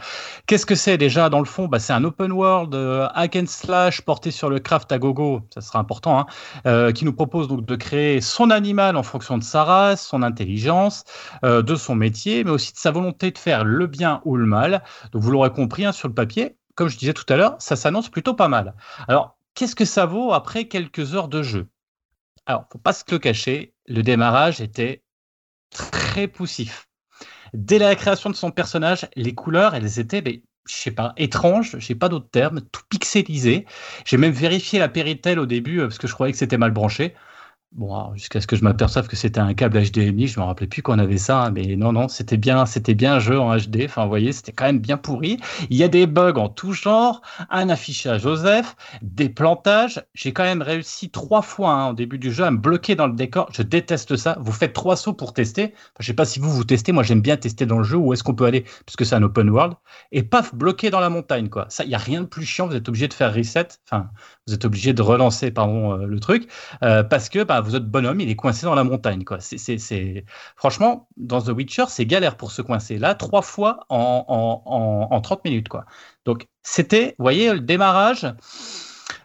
qu'est-ce 0.45 0.65
que 0.65 0.75
c'est 0.75 0.97
déjà 0.97 1.29
dans 1.29 1.39
le 1.39 1.45
fond? 1.45 1.67
Bah, 1.67 1.79
C'est 1.79 1.91
un 1.93 2.03
open 2.05 2.31
world 2.31 2.75
euh, 2.75 3.07
hack 3.13 3.35
and 3.35 3.45
slash 3.47 4.01
porté 4.01 4.31
sur 4.31 4.49
le 4.49 4.59
craft 4.59 4.91
à 4.91 4.99
gogo. 4.99 5.41
Ça 5.53 5.59
sera 5.61 5.79
important. 5.79 6.19
Hein 6.19 6.25
euh, 6.65 6.91
qui 6.91 7.03
nous 7.03 7.13
propose 7.13 7.47
donc 7.47 7.65
de 7.65 7.75
créer 7.75 8.21
son 8.21 8.51
animal 8.51 8.95
en 8.95 9.03
fonction 9.03 9.37
de 9.37 9.43
sa 9.43 9.63
race, 9.63 10.05
son 10.05 10.23
intelligence, 10.23 11.03
de 11.43 11.75
son 11.75 11.95
métier, 11.95 12.43
mais 12.43 12.51
aussi 12.51 12.73
de 12.73 12.77
sa 12.77 12.91
volonté 12.91 13.31
de 13.31 13.37
faire 13.37 13.63
le 13.65 13.87
bien 13.87 14.21
ou 14.25 14.37
le 14.37 14.45
mal. 14.45 14.83
Donc 15.11 15.21
vous 15.23 15.31
l'aurez 15.31 15.51
compris 15.51 15.85
hein, 15.85 15.91
sur 15.91 16.07
le 16.07 16.13
papier, 16.13 16.55
comme 16.75 16.87
je 16.87 16.97
disais 16.97 17.13
tout 17.13 17.25
à 17.29 17.35
l'heure, 17.37 17.55
ça 17.59 17.75
s'annonce 17.75 18.09
plutôt 18.09 18.33
pas 18.33 18.47
mal. 18.47 18.75
Alors, 19.07 19.37
qu'est-ce 19.53 19.75
que 19.75 19.85
ça 19.85 20.05
vaut 20.05 20.33
après 20.33 20.67
quelques 20.67 21.15
heures 21.15 21.27
de 21.27 21.43
jeu? 21.43 21.67
Alors, 22.45 22.67
faut 22.71 22.79
pas 22.79 22.93
se 22.93 23.03
le 23.09 23.19
cacher, 23.19 23.73
le 23.87 24.03
démarrage 24.03 24.61
était 24.61 25.03
très 25.71 26.27
poussif. 26.27 26.89
Dès 27.53 27.79
la 27.79 27.95
création 27.95 28.29
de 28.29 28.35
son 28.35 28.51
personnage, 28.51 29.07
les 29.15 29.35
couleurs, 29.35 29.75
elles 29.75 29.99
étaient, 29.99 30.21
mais, 30.21 30.43
je 30.67 30.75
sais 30.75 30.91
pas, 30.91 31.13
étranges, 31.17 31.77
j'ai 31.79 31.95
pas 31.95 32.09
d'autre 32.09 32.29
terme, 32.31 32.61
tout 32.61 32.83
pixelisé. 32.89 33.65
J'ai 34.05 34.17
même 34.17 34.31
vérifié 34.33 34.79
la 34.79 34.89
Péritel 34.89 35.39
au 35.39 35.45
début 35.45 35.79
euh, 35.79 35.87
parce 35.87 35.97
que 35.97 36.07
je 36.07 36.13
croyais 36.13 36.31
que 36.33 36.39
c'était 36.39 36.57
mal 36.57 36.71
branché. 36.71 37.15
Bon, 37.73 37.95
alors, 37.95 38.17
jusqu'à 38.17 38.41
ce 38.41 38.47
que 38.47 38.57
je 38.57 38.65
m'aperçoive 38.65 39.07
que 39.07 39.15
c'était 39.15 39.39
un 39.39 39.53
câble 39.53 39.81
HDMI, 39.81 40.27
je 40.27 40.37
me 40.41 40.45
rappelais 40.45 40.67
plus 40.67 40.81
qu'on 40.81 40.99
avait 40.99 41.17
ça, 41.17 41.49
mais 41.55 41.77
non, 41.77 41.93
non, 41.93 42.09
c'était 42.09 42.35
bien, 42.35 42.65
c'était 42.65 42.95
bien 42.95 43.13
un 43.13 43.19
jeu 43.19 43.39
en 43.39 43.55
HD. 43.55 43.83
Enfin, 43.85 44.03
vous 44.03 44.09
voyez, 44.09 44.33
c'était 44.33 44.51
quand 44.51 44.65
même 44.65 44.79
bien 44.79 44.97
pourri. 44.97 45.37
Il 45.69 45.77
y 45.77 45.83
a 45.83 45.87
des 45.87 46.05
bugs 46.05 46.33
en 46.35 46.49
tout 46.49 46.73
genre, 46.73 47.21
un 47.49 47.69
affichage 47.69 48.23
Joseph, 48.23 48.75
des 49.01 49.29
plantages. 49.29 50.03
J'ai 50.13 50.33
quand 50.33 50.43
même 50.43 50.61
réussi 50.61 51.09
trois 51.11 51.41
fois 51.41 51.71
hein, 51.71 51.89
au 51.91 51.93
début 51.93 52.17
du 52.17 52.33
jeu 52.33 52.43
à 52.43 52.51
me 52.51 52.57
bloquer 52.57 52.95
dans 52.95 53.07
le 53.07 53.13
décor. 53.13 53.47
Je 53.53 53.61
déteste 53.61 54.17
ça. 54.17 54.37
Vous 54.41 54.51
faites 54.51 54.73
trois 54.73 54.97
sauts 54.97 55.13
pour 55.13 55.31
tester. 55.33 55.73
Enfin, 55.73 56.01
je 56.01 56.07
sais 56.07 56.13
pas 56.13 56.25
si 56.25 56.39
vous 56.39 56.51
vous 56.51 56.65
testez. 56.65 56.91
Moi, 56.91 57.03
j'aime 57.03 57.21
bien 57.21 57.37
tester 57.37 57.65
dans 57.65 57.77
le 57.77 57.85
jeu 57.85 57.95
où 57.95 58.11
est-ce 58.11 58.23
qu'on 58.23 58.35
peut 58.35 58.45
aller, 58.45 58.65
puisque 58.85 59.05
c'est 59.05 59.15
un 59.15 59.23
open 59.23 59.49
world. 59.49 59.75
Et 60.11 60.23
paf, 60.23 60.53
bloqué 60.53 60.89
dans 60.89 60.99
la 60.99 61.09
montagne, 61.09 61.47
quoi. 61.47 61.67
Ça, 61.69 61.85
il 61.85 61.89
y 61.89 61.95
a 61.95 61.99
rien 61.99 62.19
de 62.19 62.27
plus 62.27 62.45
chiant. 62.45 62.67
Vous 62.67 62.75
êtes 62.75 62.89
obligé 62.89 63.07
de 63.07 63.13
faire 63.13 63.33
reset. 63.33 63.69
Enfin, 63.89 64.09
vous 64.47 64.53
êtes 64.53 64.65
obligé 64.65 64.93
de 64.93 65.01
relancer, 65.01 65.51
pardon, 65.51 65.93
euh, 65.93 66.05
le 66.05 66.19
truc. 66.19 66.49
Euh, 66.83 67.03
parce 67.03 67.29
que 67.29 67.43
bah, 67.43 67.63
êtes 67.75 67.85
bonhomme, 67.85 68.19
il 68.21 68.29
est 68.29 68.35
coincé 68.35 68.65
dans 68.65 68.75
la 68.75 68.83
montagne. 68.83 69.23
Quoi. 69.23 69.37
C'est. 69.39 70.25
Franchement, 70.55 71.07
dans 71.17 71.41
The 71.41 71.49
Witcher, 71.49 71.85
c'est 71.89 72.05
galère 72.05 72.37
pour 72.37 72.51
se 72.51 72.61
coincer. 72.61 72.97
Là, 72.97 73.15
trois 73.15 73.41
fois 73.41 73.85
en, 73.89 74.25
en, 74.27 74.63
en, 74.65 75.07
en 75.15 75.21
30 75.21 75.45
minutes. 75.45 75.69
Quoi. 75.69 75.85
Donc, 76.25 76.47
c'était, 76.63 77.15
vous 77.17 77.23
voyez, 77.23 77.53
le 77.53 77.59
démarrage. 77.61 78.25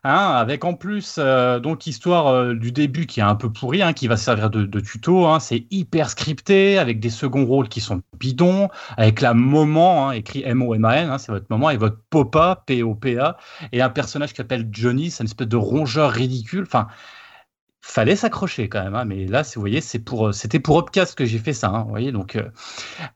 Hein, 0.09 0.37
avec 0.37 0.65
en 0.65 0.75
plus 0.75 1.17
euh, 1.19 1.59
donc 1.59 1.89
histoire 1.89 2.29
euh, 2.29 2.55
du 2.55 2.71
début 2.71 3.07
qui 3.07 3.19
est 3.19 3.25
un 3.25 3.35
peu 3.35 3.53
pourri, 3.53 3.83
hein, 3.83 3.93
qui 3.93 4.07
va 4.07 4.17
servir 4.17 4.51
de, 4.51 4.65
de 4.65 4.79
tuto. 4.79 5.27
Hein, 5.27 5.41
c'est 5.41 5.67
hyper 5.73 6.11
scripté 6.11 6.79
avec 6.79 7.01
des 7.01 7.11
seconds 7.11 7.45
rôles 7.45 7.69
qui 7.69 7.81
sont 7.81 8.03
bidons, 8.17 8.69
avec 8.97 9.21
la 9.21 9.35
moment 9.35 10.13
écrit 10.13 10.45
M 10.45 10.63
O 10.63 10.77
M 10.77 10.85
A 10.85 10.97
N, 10.97 11.19
c'est 11.19 11.33
votre 11.33 11.47
moment 11.51 11.71
et 11.71 11.77
votre 11.77 11.99
Popa 12.09 12.63
P 12.67 12.85
O 12.85 12.95
P 12.95 13.19
A 13.19 13.37
et 13.73 13.83
un 13.83 13.89
personnage 13.89 14.31
qui 14.31 14.37
s'appelle 14.37 14.69
Johnny, 14.71 15.11
c'est 15.11 15.25
une 15.25 15.29
espèce 15.29 15.49
de 15.49 15.57
rongeur 15.57 16.13
ridicule. 16.13 16.63
Enfin, 16.63 16.87
fallait 17.87 18.17
s'accrocher 18.17 18.69
quand 18.69 18.83
même. 18.83 18.95
Hein, 18.95 19.05
mais 19.05 19.27
là, 19.27 19.43
vous 19.43 19.61
voyez, 19.61 19.81
c'est 19.81 19.99
pour, 19.99 20.35
c'était 20.35 20.59
pour 20.59 20.79
Upcast 20.79 21.15
que 21.15 21.25
j'ai 21.25 21.39
fait 21.39 21.53
ça. 21.53 21.69
Hein, 21.69 21.85
vous 21.85 21.91
voyez, 21.91 22.13
donc, 22.13 22.37
euh, 22.37 22.51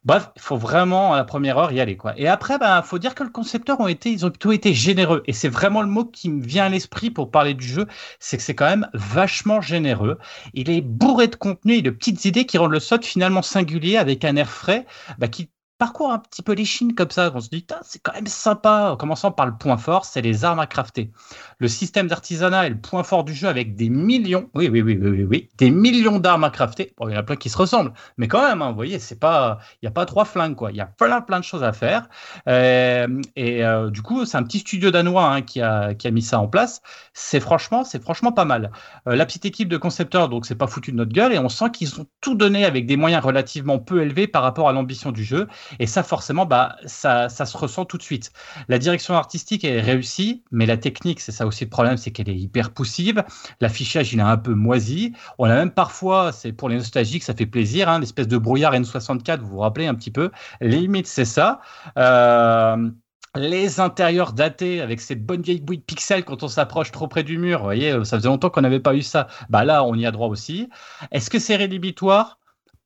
bref, 0.04 0.30
il 0.36 0.42
faut 0.42 0.56
vraiment 0.56 1.12
à 1.12 1.16
la 1.16 1.24
première 1.24 1.58
heure 1.58 1.72
y 1.72 1.80
aller, 1.80 1.96
quoi. 1.96 2.14
Et 2.16 2.28
après, 2.28 2.58
ben, 2.58 2.80
faut 2.82 2.98
dire 2.98 3.14
que 3.14 3.24
le 3.24 3.30
concepteur 3.30 3.80
ont 3.80 3.88
été, 3.88 4.10
ils 4.10 4.24
ont 4.24 4.30
plutôt 4.30 4.52
été 4.52 4.72
généreux. 4.72 5.22
Et 5.26 5.32
c'est 5.32 5.48
vraiment 5.48 5.82
le 5.82 5.88
mot 5.88 6.04
qui 6.04 6.30
me 6.30 6.42
vient 6.42 6.66
à 6.66 6.68
l'esprit 6.68 7.10
pour 7.10 7.30
parler 7.30 7.54
du 7.54 7.66
jeu, 7.66 7.86
c'est 8.20 8.36
que 8.36 8.42
c'est 8.42 8.54
quand 8.54 8.70
même 8.70 8.88
vachement 8.94 9.60
généreux. 9.60 10.18
Il 10.54 10.70
est 10.70 10.82
bourré 10.82 11.28
de 11.28 11.36
contenu 11.36 11.74
et 11.74 11.82
de 11.82 11.90
petites 11.90 12.24
idées 12.24 12.46
qui 12.46 12.56
rendent 12.56 12.72
le 12.72 12.80
SOT 12.80 13.04
finalement 13.04 13.42
singulier 13.42 13.96
avec 13.96 14.24
un 14.24 14.36
air 14.36 14.48
frais, 14.48 14.86
bah, 15.18 15.28
qui 15.28 15.50
parcourt 15.80 16.12
un 16.12 16.18
petit 16.18 16.42
peu 16.42 16.52
les 16.52 16.66
chines 16.66 16.94
comme 16.94 17.10
ça. 17.10 17.32
On 17.34 17.40
se 17.40 17.48
dit, 17.48 17.66
c'est 17.82 18.00
quand 18.02 18.12
même 18.12 18.26
sympa. 18.26 18.90
En 18.92 18.96
commençant 18.96 19.32
par 19.32 19.46
le 19.46 19.56
point 19.56 19.78
fort, 19.78 20.04
c'est 20.04 20.20
les 20.20 20.44
armes 20.44 20.60
à 20.60 20.66
crafter. 20.66 21.10
Le 21.58 21.68
système 21.68 22.06
d'artisanat 22.06 22.66
est 22.66 22.70
le 22.70 22.80
point 22.80 23.02
fort 23.02 23.24
du 23.24 23.34
jeu 23.34 23.48
avec 23.48 23.74
des 23.74 23.88
millions, 23.88 24.50
oui, 24.54 24.68
oui, 24.68 24.82
oui, 24.82 24.98
oui, 25.00 25.24
oui, 25.24 25.48
des 25.56 25.70
millions 25.70 26.18
d'armes 26.18 26.44
à 26.44 26.50
crafter. 26.50 26.92
Il 27.00 27.10
y 27.10 27.14
en 27.14 27.18
a 27.18 27.22
plein 27.22 27.36
qui 27.36 27.48
se 27.48 27.56
ressemblent, 27.56 27.92
mais 28.18 28.28
quand 28.28 28.46
même, 28.46 28.60
hein, 28.60 28.68
vous 28.68 28.74
voyez, 28.74 28.98
c'est 28.98 29.18
pas, 29.18 29.58
il 29.74 29.86
n'y 29.86 29.88
a 29.88 29.92
pas 29.92 30.04
trois 30.04 30.26
flingues, 30.26 30.54
quoi. 30.54 30.70
Il 30.70 30.76
y 30.76 30.82
a 30.82 30.86
plein, 30.86 31.22
plein 31.22 31.40
de 31.40 31.44
choses 31.44 31.64
à 31.64 31.72
faire. 31.72 32.08
Euh, 32.46 33.22
et 33.36 33.64
euh, 33.64 33.88
du 33.90 34.02
coup, 34.02 34.26
c'est 34.26 34.36
un 34.36 34.42
petit 34.42 34.58
studio 34.58 34.90
danois 34.90 35.24
hein, 35.24 35.40
qui, 35.40 35.62
a, 35.62 35.94
qui 35.94 36.06
a 36.06 36.10
mis 36.10 36.22
ça 36.22 36.38
en 36.40 36.46
place. 36.46 36.82
C'est 37.14 37.40
franchement, 37.40 37.84
c'est 37.84 38.02
franchement 38.02 38.32
pas 38.32 38.44
mal. 38.44 38.70
Euh, 39.08 39.16
la 39.16 39.24
petite 39.24 39.46
équipe 39.46 39.70
de 39.70 39.78
concepteurs, 39.78 40.28
donc, 40.28 40.44
c'est 40.44 40.54
pas 40.56 40.66
foutu 40.66 40.92
de 40.92 40.96
notre 40.96 41.12
gueule 41.12 41.32
et 41.32 41.38
on 41.38 41.48
sent 41.48 41.70
qu'ils 41.72 41.98
ont 42.00 42.06
tout 42.20 42.34
donné 42.34 42.66
avec 42.66 42.84
des 42.86 42.98
moyens 42.98 43.24
relativement 43.24 43.78
peu 43.78 44.02
élevés 44.02 44.26
par 44.26 44.42
rapport 44.42 44.68
à 44.68 44.72
l'ambition 44.72 45.10
du 45.10 45.24
jeu. 45.24 45.48
Et 45.78 45.86
ça, 45.86 46.02
forcément, 46.02 46.46
bah, 46.46 46.76
ça, 46.86 47.28
ça 47.28 47.46
se 47.46 47.56
ressent 47.56 47.84
tout 47.84 47.96
de 47.98 48.02
suite. 48.02 48.32
La 48.68 48.78
direction 48.78 49.14
artistique 49.14 49.64
est 49.64 49.80
réussie, 49.80 50.42
mais 50.50 50.66
la 50.66 50.76
technique, 50.76 51.20
c'est 51.20 51.32
ça 51.32 51.46
aussi 51.46 51.64
le 51.64 51.70
problème, 51.70 51.96
c'est 51.96 52.10
qu'elle 52.10 52.28
est 52.28 52.36
hyper 52.36 52.72
poussive. 52.72 53.22
L'affichage, 53.60 54.12
il 54.12 54.18
est 54.18 54.22
un 54.22 54.36
peu 54.36 54.54
moisi. 54.54 55.12
On 55.38 55.44
a 55.44 55.54
même 55.54 55.70
parfois, 55.70 56.32
c'est 56.32 56.52
pour 56.52 56.68
les 56.68 56.76
nostalgiques, 56.76 57.22
ça 57.22 57.34
fait 57.34 57.46
plaisir, 57.46 57.88
hein, 57.88 58.00
l'espèce 58.00 58.28
de 58.28 58.38
brouillard 58.38 58.74
N64, 58.74 59.40
vous 59.40 59.48
vous 59.48 59.58
rappelez 59.58 59.86
un 59.86 59.94
petit 59.94 60.10
peu. 60.10 60.30
Limite, 60.60 61.06
c'est 61.06 61.24
ça. 61.24 61.60
Euh, 61.98 62.90
les 63.36 63.78
intérieurs 63.78 64.32
datés 64.32 64.80
avec 64.80 65.00
cette 65.00 65.24
bonne 65.24 65.42
vieille 65.42 65.60
bouille 65.60 65.78
de 65.78 65.82
pixels 65.84 66.24
quand 66.24 66.42
on 66.42 66.48
s'approche 66.48 66.90
trop 66.90 67.06
près 67.06 67.22
du 67.22 67.38
mur. 67.38 67.58
Vous 67.58 67.64
voyez, 67.64 67.92
ça 68.04 68.16
faisait 68.16 68.28
longtemps 68.28 68.50
qu'on 68.50 68.62
n'avait 68.62 68.80
pas 68.80 68.94
eu 68.94 69.02
ça. 69.02 69.28
Bah 69.48 69.64
là, 69.64 69.84
on 69.84 69.94
y 69.94 70.04
a 70.04 70.10
droit 70.10 70.28
aussi. 70.28 70.68
Est-ce 71.12 71.30
que 71.30 71.38
c'est 71.38 71.54
rédhibitoire? 71.56 72.39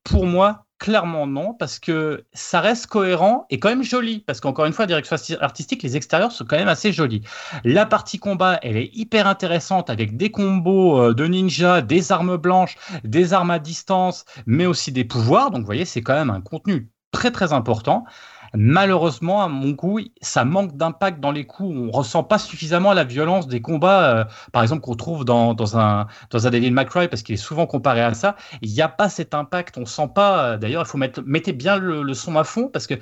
Pour 0.05 0.27
moi, 0.27 0.67
clairement 0.79 1.27
non, 1.27 1.55
parce 1.55 1.79
que 1.79 2.27
ça 2.35 2.61
reste 2.61 2.89
cohérent 2.89 3.47
et 3.49 3.59
quand 3.59 3.71
même 3.71 3.83
joli. 3.83 4.21
Parce 4.21 4.41
qu'encore 4.41 4.67
une 4.67 4.75
fois, 4.75 4.87
direction 4.87 5.17
artistique, 5.41 5.83
les 5.83 5.97
extérieurs 5.97 6.31
sont 6.31 6.45
quand 6.45 6.57
même 6.57 6.69
assez 6.69 6.93
jolis. 6.93 7.23
La 7.65 7.87
partie 7.87 8.19
combat, 8.19 8.59
elle 8.63 8.77
est 8.77 8.91
hyper 8.93 9.27
intéressante 9.27 9.89
avec 9.89 10.17
des 10.17 10.31
combos 10.31 11.15
de 11.15 11.27
ninja, 11.27 11.81
des 11.81 12.13
armes 12.13 12.37
blanches, 12.37 12.77
des 13.03 13.33
armes 13.33 13.51
à 13.51 13.59
distance, 13.59 14.27
mais 14.47 14.67
aussi 14.67 14.93
des 14.93 15.05
pouvoirs. 15.05 15.51
Donc, 15.51 15.61
vous 15.61 15.67
voyez, 15.67 15.87
c'est 15.87 16.03
quand 16.03 16.15
même 16.15 16.31
un 16.31 16.43
contenu 16.43 16.91
très 17.13 17.31
très 17.31 17.53
important. 17.53 18.05
Malheureusement, 18.57 19.43
à 19.43 19.49
mon 19.49 19.71
goût, 19.71 19.99
ça 20.23 20.45
manque 20.45 20.77
d'impact 20.77 21.19
dans 21.21 21.33
les 21.33 21.45
coups. 21.45 21.77
On 21.77 21.91
ressent 21.91 22.23
pas 22.23 22.39
suffisamment 22.39 22.93
la 22.93 23.03
violence 23.03 23.49
des 23.49 23.61
combats, 23.61 24.21
euh, 24.21 24.25
par 24.53 24.63
exemple, 24.63 24.81
qu'on 24.83 24.95
trouve 24.95 25.25
dans, 25.25 25.55
dans, 25.55 25.77
un, 25.77 26.07
dans 26.31 26.47
un 26.47 26.51
David 26.51 26.73
McCroy, 26.73 27.09
parce 27.09 27.23
qu'il 27.23 27.35
est 27.35 27.37
souvent 27.39 27.67
comparé 27.67 28.01
à 28.03 28.15
ça. 28.15 28.37
Il 28.63 28.73
n'y 28.73 28.81
a 28.81 28.89
pas 28.89 29.09
cet 29.09 29.35
impact. 29.35 29.77
On 29.79 29.87
sent 29.87 30.09
pas. 30.15 30.53
euh, 30.53 30.57
D'ailleurs, 30.59 30.83
il 30.83 30.89
faut 30.89 30.99
mettre 30.99 31.21
mettez 31.27 31.53
bien 31.53 31.77
le, 31.79 32.03
le 32.03 32.15
son 32.15 32.37
à 32.37 32.45
fond, 32.45 32.69
parce 32.69 32.87
que 32.87 32.95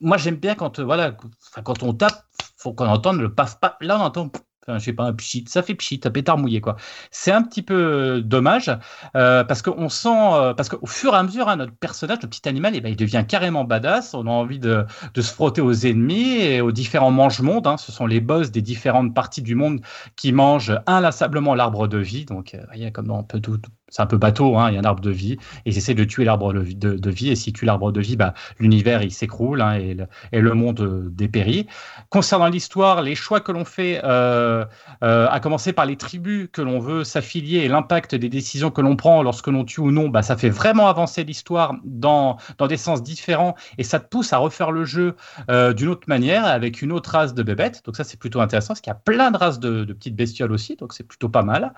moi, 0.00 0.16
j'aime 0.16 0.36
bien 0.36 0.54
quand, 0.54 0.78
euh, 0.78 0.84
voilà, 0.84 1.16
quand 1.64 1.82
on 1.82 1.92
tape, 1.92 2.24
faut 2.56 2.72
qu'on 2.72 2.86
entende 2.86 3.18
le 3.20 3.34
paf 3.34 3.58
paf. 3.60 3.74
Là, 3.80 3.98
on 3.98 4.02
entend. 4.02 4.30
Enfin, 4.66 4.78
je 4.78 4.84
sais 4.84 4.92
pas, 4.92 5.04
un 5.04 5.12
pchit, 5.14 5.44
ça 5.48 5.62
fait 5.62 5.74
pchit, 5.74 6.00
un 6.04 6.10
pétard 6.10 6.36
mouillé, 6.38 6.60
quoi. 6.60 6.76
C'est 7.10 7.32
un 7.32 7.42
petit 7.42 7.62
peu 7.62 7.74
euh, 7.74 8.20
dommage, 8.20 8.70
euh, 9.16 9.42
parce 9.44 9.62
qu'on 9.62 9.88
sent, 9.88 10.08
euh, 10.10 10.54
parce 10.54 10.68
qu'au 10.68 10.86
fur 10.86 11.14
et 11.14 11.16
à 11.16 11.22
mesure, 11.22 11.48
hein, 11.48 11.56
notre 11.56 11.72
personnage, 11.74 12.18
le 12.22 12.28
petit 12.28 12.46
animal, 12.48 12.74
eh 12.76 12.80
ben, 12.80 12.90
il 12.90 12.96
devient 12.96 13.24
carrément 13.26 13.64
badass. 13.64 14.12
On 14.14 14.26
a 14.26 14.30
envie 14.30 14.58
de, 14.58 14.84
se 15.16 15.22
frotter 15.32 15.60
aux 15.62 15.72
ennemis 15.72 16.36
et 16.42 16.60
aux 16.60 16.72
différents 16.72 17.10
mange-mondes. 17.10 17.66
hein. 17.66 17.76
Ce 17.78 17.90
sont 17.92 18.06
les 18.06 18.20
boss 18.20 18.50
des 18.50 18.62
différentes 18.62 19.14
parties 19.14 19.42
du 19.42 19.54
monde 19.54 19.80
qui 20.16 20.32
mangent 20.32 20.78
inlassablement 20.86 21.54
l'arbre 21.54 21.88
de 21.88 21.98
vie. 21.98 22.24
Donc, 22.26 22.54
euh, 22.54 22.90
comme 22.90 23.06
dans 23.06 23.18
un 23.18 23.40
tout- 23.40 23.60
c'est 23.90 24.02
un 24.02 24.06
peu 24.06 24.16
bateau, 24.16 24.56
hein, 24.56 24.70
il 24.70 24.74
y 24.74 24.76
a 24.76 24.80
un 24.80 24.84
arbre 24.84 25.02
de 25.02 25.10
vie, 25.10 25.32
et 25.32 25.70
ils 25.70 25.76
essaient 25.78 25.94
de 25.94 26.04
tuer 26.04 26.24
l'arbre 26.24 26.52
de, 26.52 27.10
vie, 27.10 27.30
et 27.30 27.36
s'ils 27.36 27.52
tuent 27.52 27.66
l'arbre 27.66 27.92
de 27.92 28.00
vie, 28.00 28.16
bah, 28.16 28.34
l'univers 28.58 29.02
il 29.02 29.12
s'écroule 29.12 29.60
hein, 29.60 29.74
et, 29.74 30.40
le, 30.40 30.54
monde 30.54 30.80
euh, 30.80 31.08
dépérit. 31.10 31.66
Concernant 32.08 32.46
l'histoire, 32.46 33.02
les 33.02 33.14
choix 33.14 33.40
que 33.40 33.52
l'on 33.52 33.64
fait, 33.64 34.00
euh, 34.04 34.64
euh, 35.02 35.28
à 35.28 35.40
commencer 35.40 35.72
par 35.72 35.86
les 35.86 35.96
tribus 35.96 36.48
que 36.52 36.62
l'on 36.62 36.78
veut 36.78 37.04
s'affilier 37.04 37.58
et 37.58 37.68
l'impact 37.68 38.14
des 38.14 38.28
décisions 38.28 38.70
que 38.70 38.80
l'on 38.80 38.96
prend 38.96 39.22
lorsque 39.22 39.48
l'on 39.48 39.64
tue 39.64 39.80
ou 39.80 39.90
non, 39.90 40.08
bah, 40.08 40.22
ça 40.22 40.36
fait 40.36 40.50
vraiment 40.50 40.88
avancer 40.88 41.24
l'histoire 41.24 41.74
dans, 41.84 42.38
des 42.68 42.76
sens 42.76 43.02
différents, 43.02 43.56
et 43.78 43.84
ça 43.84 43.98
te 43.98 44.08
pousse 44.08 44.32
à 44.32 44.38
refaire 44.38 44.70
le 44.70 44.84
jeu 44.84 45.16
d'une 45.48 45.88
autre 45.88 46.06
manière, 46.06 46.44
avec 46.44 46.82
une 46.82 46.92
autre 46.92 47.10
race 47.10 47.34
de 47.34 47.42
bébêtes. 47.42 47.82
Donc 47.84 47.96
ça, 47.96 48.04
c'est 48.04 48.18
plutôt 48.18 48.40
intéressant, 48.40 48.68
parce 48.68 48.80
qu'il 48.80 48.90
y 48.90 48.94
a 48.94 49.00
plein 49.02 49.30
de 49.30 49.36
races 49.36 49.58
de, 49.58 49.84
de 49.84 49.92
petites 49.92 50.14
bestioles 50.14 50.52
aussi, 50.52 50.76
donc 50.76 50.92
c'est 50.92 51.04
plutôt 51.04 51.28
pas 51.28 51.42
mal. 51.42 51.72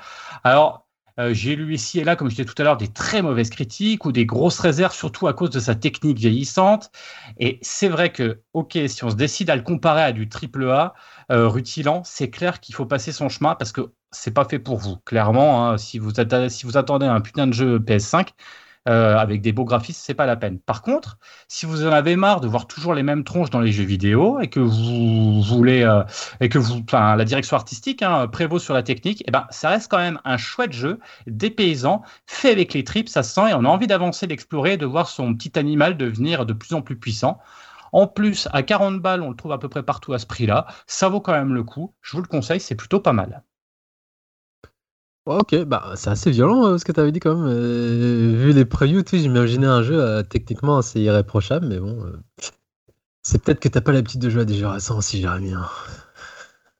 Alors, 0.44 0.86
euh, 1.18 1.34
j'ai 1.34 1.56
lu 1.56 1.74
ici 1.74 2.00
et 2.00 2.04
là, 2.04 2.16
comme 2.16 2.28
je 2.28 2.36
disais 2.36 2.44
tout 2.44 2.54
à 2.58 2.64
l'heure, 2.64 2.76
des 2.76 2.88
très 2.88 3.22
mauvaises 3.22 3.50
critiques 3.50 4.04
ou 4.04 4.12
des 4.12 4.26
grosses 4.26 4.58
réserves, 4.60 4.94
surtout 4.94 5.26
à 5.26 5.34
cause 5.34 5.50
de 5.50 5.60
sa 5.60 5.74
technique 5.74 6.18
vieillissante. 6.18 6.90
Et 7.38 7.58
c'est 7.62 7.88
vrai 7.88 8.12
que, 8.12 8.40
ok, 8.54 8.78
si 8.86 9.04
on 9.04 9.10
se 9.10 9.16
décide 9.16 9.50
à 9.50 9.56
le 9.56 9.62
comparer 9.62 10.02
à 10.02 10.12
du 10.12 10.28
triple 10.28 10.68
A 10.70 10.94
euh, 11.30 11.48
rutilant, 11.48 12.02
c'est 12.04 12.30
clair 12.30 12.60
qu'il 12.60 12.74
faut 12.74 12.86
passer 12.86 13.12
son 13.12 13.28
chemin 13.28 13.54
parce 13.54 13.72
que 13.72 13.92
c'est 14.10 14.32
pas 14.32 14.44
fait 14.44 14.58
pour 14.58 14.78
vous. 14.78 14.96
Clairement, 15.04 15.68
hein, 15.68 15.78
si, 15.78 15.98
vous 15.98 16.12
si 16.48 16.66
vous 16.66 16.76
attendez 16.76 17.06
un 17.06 17.20
putain 17.20 17.46
de 17.46 17.52
jeu 17.52 17.78
PS5 17.78 18.28
euh, 18.88 19.16
avec 19.16 19.42
des 19.42 19.52
beaux 19.52 19.64
graphismes, 19.64 20.00
c'est 20.02 20.14
pas 20.14 20.26
la 20.26 20.36
peine. 20.36 20.58
Par 20.58 20.82
contre, 20.82 21.18
si 21.46 21.66
vous 21.66 21.86
en 21.86 21.92
avez 21.92 22.16
marre 22.16 22.40
de 22.40 22.48
voir 22.48 22.66
toujours 22.66 22.94
les 22.94 23.04
mêmes 23.04 23.22
tronches 23.22 23.50
dans 23.50 23.60
les 23.60 23.70
jeux 23.70 23.84
vidéo 23.84 24.40
et 24.40 24.48
que 24.48 24.58
vous 24.58 25.40
voulez 25.42 25.82
euh, 25.82 26.02
et 26.40 26.48
que 26.48 26.58
vous, 26.58 26.82
enfin, 26.88 27.14
la 27.14 27.24
direction 27.24 27.56
artistique 27.56 28.02
hein, 28.02 28.26
prévaut 28.26 28.58
sur 28.58 28.74
la 28.74 28.82
technique, 28.82 29.22
eh 29.28 29.30
ben, 29.30 29.46
ça 29.50 29.68
reste 29.68 29.90
quand 29.90 29.98
même 29.98 30.18
un 30.24 30.36
chouette 30.36 30.72
jeu, 30.72 30.98
dépaysant, 31.28 32.02
fait 32.26 32.50
avec 32.50 32.74
les 32.74 32.82
tripes, 32.82 33.08
ça 33.08 33.22
se 33.22 33.32
sent 33.34 33.50
et 33.50 33.54
on 33.54 33.64
a 33.64 33.68
envie 33.68 33.86
d'avancer, 33.86 34.26
d'explorer, 34.26 34.76
de 34.76 34.86
voir 34.86 35.08
son 35.08 35.34
petit 35.34 35.56
animal 35.58 35.96
devenir 35.96 36.44
de 36.44 36.52
plus 36.52 36.74
en 36.74 36.82
plus 36.82 36.98
puissant. 36.98 37.38
En 37.92 38.06
plus, 38.06 38.48
à 38.52 38.62
40 38.62 39.00
balles, 39.00 39.22
on 39.22 39.30
le 39.30 39.36
trouve 39.36 39.52
à 39.52 39.58
peu 39.58 39.68
près 39.68 39.82
partout 39.82 40.12
à 40.14 40.18
ce 40.18 40.26
prix-là. 40.26 40.66
Ça 40.86 41.08
vaut 41.08 41.20
quand 41.20 41.32
même 41.32 41.54
le 41.54 41.62
coup. 41.62 41.94
Je 42.00 42.16
vous 42.16 42.22
le 42.22 42.28
conseille, 42.28 42.60
c'est 42.60 42.74
plutôt 42.74 43.00
pas 43.00 43.12
mal. 43.12 43.42
Ouais, 45.26 45.36
ok, 45.36 45.64
bah 45.64 45.92
c'est 45.94 46.10
assez 46.10 46.32
violent 46.32 46.66
euh, 46.66 46.78
ce 46.78 46.84
que 46.84 46.90
tu 46.90 46.98
avais 46.98 47.12
dit 47.12 47.20
quand 47.20 47.36
même. 47.36 47.46
Euh, 47.46 48.34
vu 48.36 48.52
les 48.52 48.64
previews, 48.64 49.04
j'imaginais 49.12 49.68
un 49.68 49.82
jeu 49.82 50.02
euh, 50.02 50.22
techniquement 50.22 50.78
assez 50.78 51.00
irréprochable, 51.00 51.66
mais 51.66 51.78
bon. 51.78 52.12
c'est 53.22 53.40
peut-être 53.42 53.60
que 53.60 53.68
t'as 53.68 53.80
pas 53.80 53.92
l'habitude 53.92 54.20
de 54.20 54.30
jouer 54.30 54.42
à 54.42 54.44
des 54.44 54.54
jeux 54.54 54.66
récents 54.66 54.98
aussi, 54.98 55.20
Jérémy. 55.20 55.52
hein. 55.52 55.68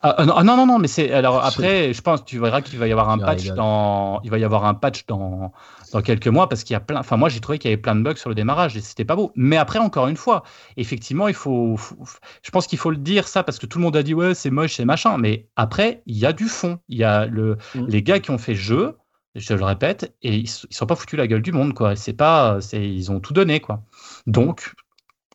Ah, 0.04 0.16
ah, 0.18 0.42
non, 0.42 0.56
non, 0.56 0.66
non, 0.66 0.78
mais 0.80 0.88
c'est 0.88 1.12
alors 1.12 1.44
après, 1.44 1.92
je 1.92 2.02
pense, 2.02 2.24
tu 2.24 2.40
verras 2.40 2.60
qu'il 2.60 2.80
va 2.80 2.88
y 2.88 2.92
avoir 2.92 3.08
un 3.10 3.18
patch 3.18 3.52
dans, 3.52 4.20
il 4.24 4.30
va 4.30 4.38
y 4.38 4.44
avoir 4.44 4.64
un 4.64 4.74
patch 4.74 5.06
dans, 5.06 5.52
dans 5.92 6.02
quelques 6.02 6.28
mois 6.28 6.48
parce 6.48 6.64
qu'il 6.64 6.74
y 6.74 6.76
a 6.76 6.80
plein. 6.80 7.00
Enfin, 7.00 7.16
moi, 7.16 7.28
j'ai 7.28 7.40
trouvé 7.40 7.58
qu'il 7.58 7.70
y 7.70 7.74
avait 7.74 7.80
plein 7.80 7.94
de 7.94 8.02
bugs 8.02 8.16
sur 8.16 8.28
le 8.28 8.34
démarrage 8.34 8.76
et 8.76 8.80
c'était 8.80 9.04
pas 9.04 9.16
beau. 9.16 9.32
Mais 9.36 9.56
après, 9.58 9.78
encore 9.78 10.08
une 10.08 10.16
fois, 10.16 10.42
effectivement, 10.76 11.28
il 11.28 11.34
faut, 11.34 11.76
faut- 11.76 11.96
je 12.42 12.50
pense 12.50 12.66
qu'il 12.66 12.78
faut 12.78 12.90
le 12.90 12.96
dire 12.96 13.28
ça 13.28 13.42
parce 13.44 13.58
que 13.58 13.66
tout 13.66 13.78
le 13.78 13.84
monde 13.84 13.96
a 13.96 14.02
dit 14.02 14.14
ouais, 14.14 14.34
c'est 14.34 14.50
moche, 14.50 14.74
c'est 14.74 14.84
machin. 14.84 15.18
Mais 15.18 15.48
après, 15.56 16.02
il 16.06 16.16
y 16.18 16.26
a 16.26 16.32
du 16.32 16.48
fond. 16.48 16.78
Il 16.88 16.98
y 16.98 17.04
a 17.04 17.26
le, 17.26 17.56
Mm. 17.74 17.86
les 17.88 18.02
gars 18.02 18.20
qui 18.20 18.30
ont 18.30 18.38
fait 18.38 18.54
jeu. 18.54 18.96
Je 19.34 19.54
le 19.54 19.64
répète, 19.64 20.14
et 20.20 20.36
ils, 20.36 20.42
ils 20.70 20.74
sont 20.76 20.84
pas 20.86 20.94
foutus 20.94 21.16
la 21.18 21.26
gueule 21.26 21.40
du 21.40 21.52
monde, 21.52 21.72
quoi. 21.72 21.96
C'est 21.96 22.12
pas, 22.12 22.60
c'est, 22.60 22.86
ils 22.86 23.10
ont 23.10 23.18
tout 23.18 23.32
donné, 23.32 23.60
quoi. 23.60 23.82
Donc, 24.26 24.74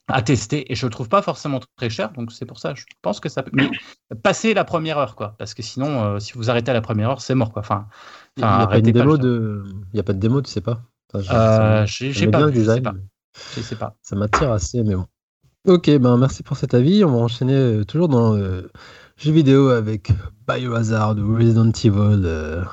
à 0.09 0.21
tester, 0.21 0.71
et 0.71 0.75
je 0.75 0.85
le 0.85 0.89
trouve 0.91 1.09
pas 1.09 1.21
forcément 1.21 1.59
très 1.75 1.89
cher, 1.89 2.11
donc 2.13 2.31
c'est 2.31 2.45
pour 2.45 2.59
ça, 2.59 2.73
je 2.75 2.85
pense 3.01 3.19
que 3.19 3.27
ça 3.27 3.43
peut. 3.43 3.51
Mais 3.53 3.69
passer 4.23 4.53
la 4.53 4.63
première 4.63 4.97
heure, 4.97 5.15
quoi, 5.15 5.35
parce 5.37 5.53
que 5.53 5.61
sinon, 5.63 6.15
euh, 6.15 6.19
si 6.19 6.33
vous 6.33 6.49
arrêtez 6.49 6.71
à 6.71 6.73
la 6.73 6.81
première 6.81 7.09
heure, 7.09 7.21
c'est 7.21 7.35
mort, 7.35 7.51
quoi. 7.51 7.61
Enfin, 7.61 7.87
Il 8.37 8.41
n'y 8.41 8.45
a, 8.45 8.67
pas 8.67 8.67
pas 8.67 8.81
démo 8.81 9.17
de... 9.17 9.63
il 9.93 9.97
y 9.97 9.99
a 9.99 10.03
pas 10.03 10.13
de 10.13 10.19
démo, 10.19 10.41
tu 10.41 10.49
sais 10.51 10.61
pas. 10.61 10.81
Enfin, 11.13 11.23
je- 11.23 11.31
Euh, 11.33 11.85
sais 11.87 12.51
design, 12.51 12.83
pas, 12.83 12.93
je 13.55 13.61
sais 13.61 13.75
pas. 13.75 13.95
ça 14.01 14.15
m'attire 14.15 14.51
assez, 14.51 14.83
mais 14.83 14.95
bon. 14.95 15.05
Ok, 15.65 15.89
ben 15.97 16.17
merci 16.17 16.43
pour 16.43 16.55
cet 16.57 16.73
avis. 16.73 17.03
On 17.03 17.11
va 17.11 17.17
enchaîner 17.17 17.55
euh, 17.55 17.83
toujours 17.83 18.07
dans 18.07 18.35
euh, 18.35 18.61
jeux 19.17 19.31
vidéo 19.31 19.69
avec 19.69 20.11
Biohazard 20.47 21.17
ou 21.17 21.35
Resident 21.35 21.71
Evil 21.71 22.21
euh, 22.25 22.63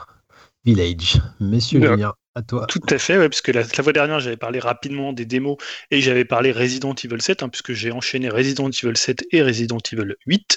Village. 0.64 1.20
Messieurs 1.40 1.80
Ouais. 1.80 1.88
Julien, 1.88 2.12
toi. 2.42 2.66
Tout 2.66 2.80
à 2.90 2.98
fait, 2.98 3.16
ouais, 3.16 3.28
puisque 3.28 3.48
la, 3.48 3.62
la 3.62 3.82
fois 3.82 3.92
dernière, 3.92 4.20
j'avais 4.20 4.36
parlé 4.36 4.58
rapidement 4.58 5.12
des 5.12 5.24
démos 5.24 5.56
et 5.90 6.00
j'avais 6.00 6.24
parlé 6.24 6.52
Resident 6.52 6.94
Evil 6.94 7.20
7, 7.20 7.42
hein, 7.42 7.48
puisque 7.48 7.72
j'ai 7.72 7.92
enchaîné 7.92 8.28
Resident 8.28 8.70
Evil 8.70 8.96
7 8.96 9.24
et 9.30 9.42
Resident 9.42 9.78
Evil 9.92 10.16
8. 10.26 10.56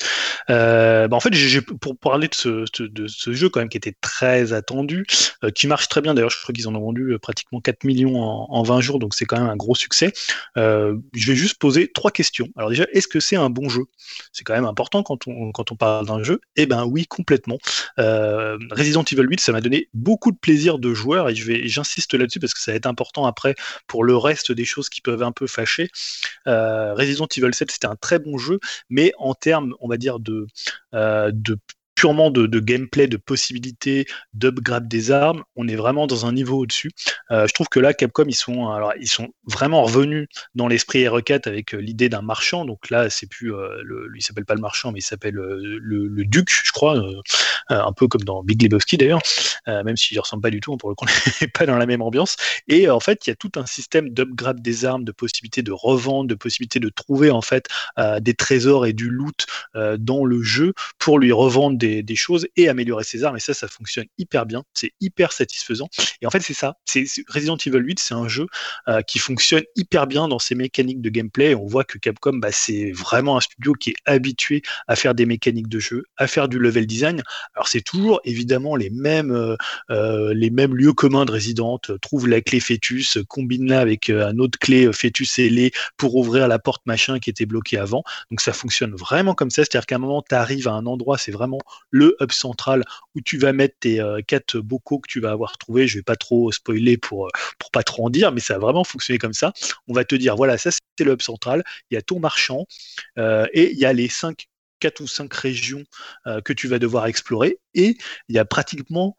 Euh, 0.49 1.07
bah, 1.07 1.17
en 1.17 1.19
fait, 1.19 1.31
pour 1.79 1.97
parler 1.97 2.27
de 2.27 2.33
ce, 2.33 3.33
jeu 3.33 3.49
quand 3.49 3.59
même 3.59 3.69
qui 3.69 3.77
était 3.77 3.95
très 4.01 4.53
attendu, 4.53 5.05
euh, 5.43 5.51
qui 5.51 5.67
marche 5.67 5.87
très 5.87 6.01
bien, 6.01 6.13
d'ailleurs, 6.13 6.29
je 6.29 6.41
crois 6.41 6.53
qu'ils 6.53 6.67
en 6.67 6.75
ont 6.75 6.81
vendu 6.81 7.13
euh, 7.13 7.19
pratiquement 7.19 7.59
4 7.59 7.83
millions 7.83 8.19
en, 8.19 8.47
en 8.49 8.63
20 8.63 8.81
jours, 8.81 8.99
donc 8.99 9.13
c'est 9.13 9.25
quand 9.25 9.39
même 9.39 9.49
un 9.49 9.55
gros 9.55 9.75
succès. 9.75 10.13
Je 10.55 11.27
vais 11.27 11.35
juste 11.35 11.59
poser 11.59 11.91
trois 11.91 12.11
questions. 12.11 12.47
Alors 12.57 12.69
déjà, 12.69 12.85
est-ce 12.93 13.07
que 13.07 13.19
c'est 13.19 13.35
un 13.35 13.49
bon 13.49 13.69
jeu? 13.69 13.83
C'est 14.31 14.43
quand 14.43 14.53
même 14.53 14.65
important 14.65 15.03
quand 15.03 15.27
on, 15.27 15.51
quand 15.51 15.71
on 15.71 15.75
parle 15.75 16.05
d'un 16.05 16.23
jeu. 16.23 16.39
Eh 16.55 16.65
ben 16.65 16.85
oui, 16.85 17.05
complètement. 17.05 17.57
Resident 17.97 19.03
Evil 19.03 19.27
8, 19.27 19.39
ça 19.39 19.51
m'a 19.51 19.61
donné 19.61 19.89
beaucoup 19.93 20.31
de 20.31 20.37
plaisir 20.37 20.79
de 20.79 20.93
joueur 20.93 21.29
et 21.29 21.35
je 21.35 21.45
vais, 21.45 21.66
j'insiste 21.69 22.13
là-dessus 22.13 22.39
parce 22.39 22.53
que 22.53 22.59
ça 22.59 22.71
va 22.71 22.77
être 22.77 22.85
important 22.85 23.25
après 23.25 23.55
pour 23.87 24.03
le 24.03 24.17
reste 24.17 24.51
des 24.51 24.65
choses 24.65 24.89
qui 24.89 25.01
peuvent 25.01 25.23
un 25.23 25.31
peu 25.31 25.47
fâcher. 25.47 25.89
Euh, 26.47 26.93
Resident 26.93 27.27
Evil 27.35 27.53
7, 27.53 27.71
c'était 27.71 27.87
un 27.87 27.95
très 27.95 28.19
bon 28.19 28.37
jeu, 28.37 28.59
mais 28.89 29.13
en 29.17 29.33
termes, 29.33 29.73
on 29.79 29.87
va 29.87 29.97
dire, 29.97 30.19
de, 30.19 30.47
euh, 30.93 31.31
de 31.33 31.57
purement 31.97 32.29
de, 32.29 32.59
gameplay, 32.59 33.07
de 33.07 33.17
possibilités, 33.17 34.05
d'upgrade 34.33 34.87
des 34.87 35.09
armes, 35.09 35.43
on 35.55 35.67
est 35.67 35.75
vraiment 35.75 36.05
dans 36.05 36.27
un 36.27 36.31
niveau 36.31 36.59
au-dessus. 36.59 36.91
Euh, 37.31 37.47
je 37.47 37.53
trouve 37.53 37.67
que 37.69 37.79
là, 37.79 37.95
Capcom, 37.95 38.25
ils 38.27 38.35
sont, 38.35 38.69
alors, 38.69 38.93
ils 39.01 39.09
sont 39.09 39.29
vraiment 39.45 39.81
revenus 39.81 40.27
dans 40.53 40.67
l'esprit 40.67 41.03
R4 41.03 41.47
avec 41.47 41.73
euh, 41.73 41.79
l'idée 41.79 42.07
d'un 42.07 42.21
marchand. 42.21 42.65
Donc 42.65 42.91
là, 42.91 43.09
c'est 43.09 43.25
plus, 43.25 43.51
euh, 43.51 43.81
lui, 43.83 44.19
il 44.19 44.21
s'appelle 44.21 44.45
pas 44.45 44.53
le 44.53 44.61
marchand, 44.61 44.91
mais 44.91 44.99
il 44.99 45.03
s'appelle 45.03 45.33
le, 45.33 46.25
duc, 46.25 46.49
je 46.49 46.71
crois, 46.71 47.01
un 47.69 47.93
peu 47.93 48.07
comme 48.07 48.21
dans 48.21 48.43
Big 48.43 48.61
Lebowski 48.61 48.97
d'ailleurs, 48.97 49.21
même 49.65 49.97
s'il 49.97 50.17
ne 50.17 50.21
ressemble 50.21 50.43
pas 50.43 50.51
du 50.51 50.59
tout, 50.59 50.73
hein, 50.73 50.77
pour 50.77 50.89
le 50.89 50.95
coup, 50.95 51.05
on 51.05 51.31
n'est 51.41 51.47
pas 51.53 51.65
dans 51.65 51.77
la 51.77 51.87
même 51.87 52.03
ambiance. 52.03 52.35
Et 52.67 52.89
en 52.89 52.99
fait, 52.99 53.25
il 53.25 53.31
y 53.31 53.33
a 53.33 53.35
tout 53.35 53.51
un 53.55 53.65
système 53.65 54.09
d'upgrade 54.09 54.61
des 54.61 54.85
armes, 54.85 55.03
de 55.03 55.11
possibilités 55.11 55.63
de 55.63 55.71
revente, 55.71 56.27
de 56.27 56.35
possibilités 56.35 56.79
de 56.79 56.89
trouver 56.89 57.31
en 57.31 57.41
fait 57.41 57.67
des 58.19 58.35
trésors 58.35 58.85
et 58.85 58.93
du 58.93 59.09
loot 59.09 59.47
dans 59.73 60.25
le 60.25 60.43
jeu 60.43 60.73
pour 60.99 61.17
lui 61.17 61.31
revendre 61.31 61.77
des, 61.77 61.86
des 61.87 62.15
choses 62.15 62.47
et 62.55 62.69
améliorer 62.69 63.03
ses 63.03 63.23
armes. 63.23 63.37
Et 63.37 63.39
ça, 63.39 63.53
ça 63.53 63.67
fonctionne 63.67 64.05
hyper 64.17 64.45
bien. 64.45 64.63
C'est 64.73 64.91
hyper 65.01 65.31
satisfaisant. 65.31 65.89
Et 66.21 66.27
en 66.27 66.29
fait, 66.29 66.41
c'est 66.41 66.53
ça. 66.53 66.75
C'est 66.85 67.05
Resident 67.27 67.57
Evil 67.57 67.79
8, 67.79 67.99
c'est 67.99 68.13
un 68.13 68.27
jeu 68.27 68.47
euh, 68.87 69.01
qui 69.01 69.19
fonctionne 69.19 69.63
hyper 69.75 70.07
bien 70.07 70.27
dans 70.27 70.39
ses 70.39 70.55
mécaniques 70.55 71.01
de 71.01 71.09
gameplay. 71.09 71.55
On 71.55 71.65
voit 71.65 71.83
que 71.83 71.97
Capcom, 71.97 72.37
bah, 72.37 72.51
c'est 72.51 72.91
vraiment 72.91 73.37
un 73.37 73.41
studio 73.41 73.73
qui 73.73 73.91
est 73.91 73.95
habitué 74.05 74.61
à 74.87 74.95
faire 74.95 75.15
des 75.15 75.25
mécaniques 75.25 75.69
de 75.69 75.79
jeu, 75.79 76.05
à 76.17 76.27
faire 76.27 76.47
du 76.47 76.59
level 76.59 76.87
design. 76.87 77.23
Alors 77.55 77.67
c'est 77.67 77.81
toujours 77.81 78.21
évidemment 78.23 78.75
les 78.75 78.89
mêmes, 78.89 79.31
euh, 79.31 79.55
euh, 79.89 80.33
les 80.33 80.49
mêmes 80.49 80.75
lieux 80.75 80.93
communs 80.93 81.25
de 81.25 81.31
Resident. 81.31 81.79
Trouve 82.01 82.27
la 82.27 82.41
clé 82.41 82.59
fœtus, 82.59 83.17
combine-la 83.27 83.79
avec 83.79 84.09
un 84.09 84.37
autre 84.39 84.57
clé 84.59 84.91
fœtus 84.91 85.39
ailé 85.39 85.71
pour 85.97 86.15
ouvrir 86.15 86.47
la 86.47 86.59
porte 86.59 86.85
machin 86.85 87.19
qui 87.19 87.29
était 87.29 87.45
bloquée 87.45 87.77
avant. 87.77 88.03
Donc 88.31 88.41
ça 88.41 88.53
fonctionne 88.53 88.95
vraiment 88.95 89.33
comme 89.33 89.49
ça. 89.49 89.63
C'est-à-dire 89.63 89.85
qu'à 89.85 89.95
un 89.95 89.99
moment, 89.99 90.23
tu 90.27 90.35
arrives 90.35 90.67
à 90.67 90.73
un 90.73 90.85
endroit, 90.85 91.17
c'est 91.17 91.31
vraiment 91.31 91.59
le 91.89 92.15
hub 92.19 92.31
central 92.31 92.83
où 93.15 93.21
tu 93.21 93.37
vas 93.37 93.53
mettre 93.53 93.75
tes 93.79 93.99
euh, 93.99 94.21
quatre 94.25 94.59
bocaux 94.59 94.99
que 94.99 95.07
tu 95.07 95.19
vas 95.19 95.31
avoir 95.31 95.57
trouvés. 95.57 95.87
Je 95.87 95.97
vais 95.97 96.03
pas 96.03 96.15
trop 96.15 96.51
spoiler 96.51 96.97
pour, 96.97 97.27
euh, 97.27 97.29
pour 97.59 97.71
pas 97.71 97.83
trop 97.83 98.05
en 98.05 98.09
dire, 98.09 98.31
mais 98.31 98.39
ça 98.39 98.55
a 98.55 98.59
vraiment 98.59 98.83
fonctionné 98.83 99.17
comme 99.17 99.33
ça. 99.33 99.53
On 99.87 99.93
va 99.93 100.05
te 100.05 100.15
dire, 100.15 100.35
voilà, 100.35 100.57
ça 100.57 100.71
c'est 100.71 101.03
le 101.03 101.13
hub 101.13 101.21
central. 101.21 101.63
Il 101.91 101.95
y 101.95 101.97
a 101.97 102.01
ton 102.01 102.19
marchand 102.19 102.65
euh, 103.17 103.45
et 103.53 103.71
il 103.71 103.77
y 103.77 103.85
a 103.85 103.93
les 103.93 104.09
cinq 104.09 104.47
quatre 104.79 105.01
ou 105.01 105.07
cinq 105.07 105.33
régions 105.33 105.83
que 106.45 106.53
tu 106.53 106.67
vas 106.67 106.77
devoir 106.77 107.07
explorer 107.07 107.57
et 107.73 107.97
il 108.29 108.35
y 108.35 108.37
a 108.37 108.45
pratiquement 108.45 109.15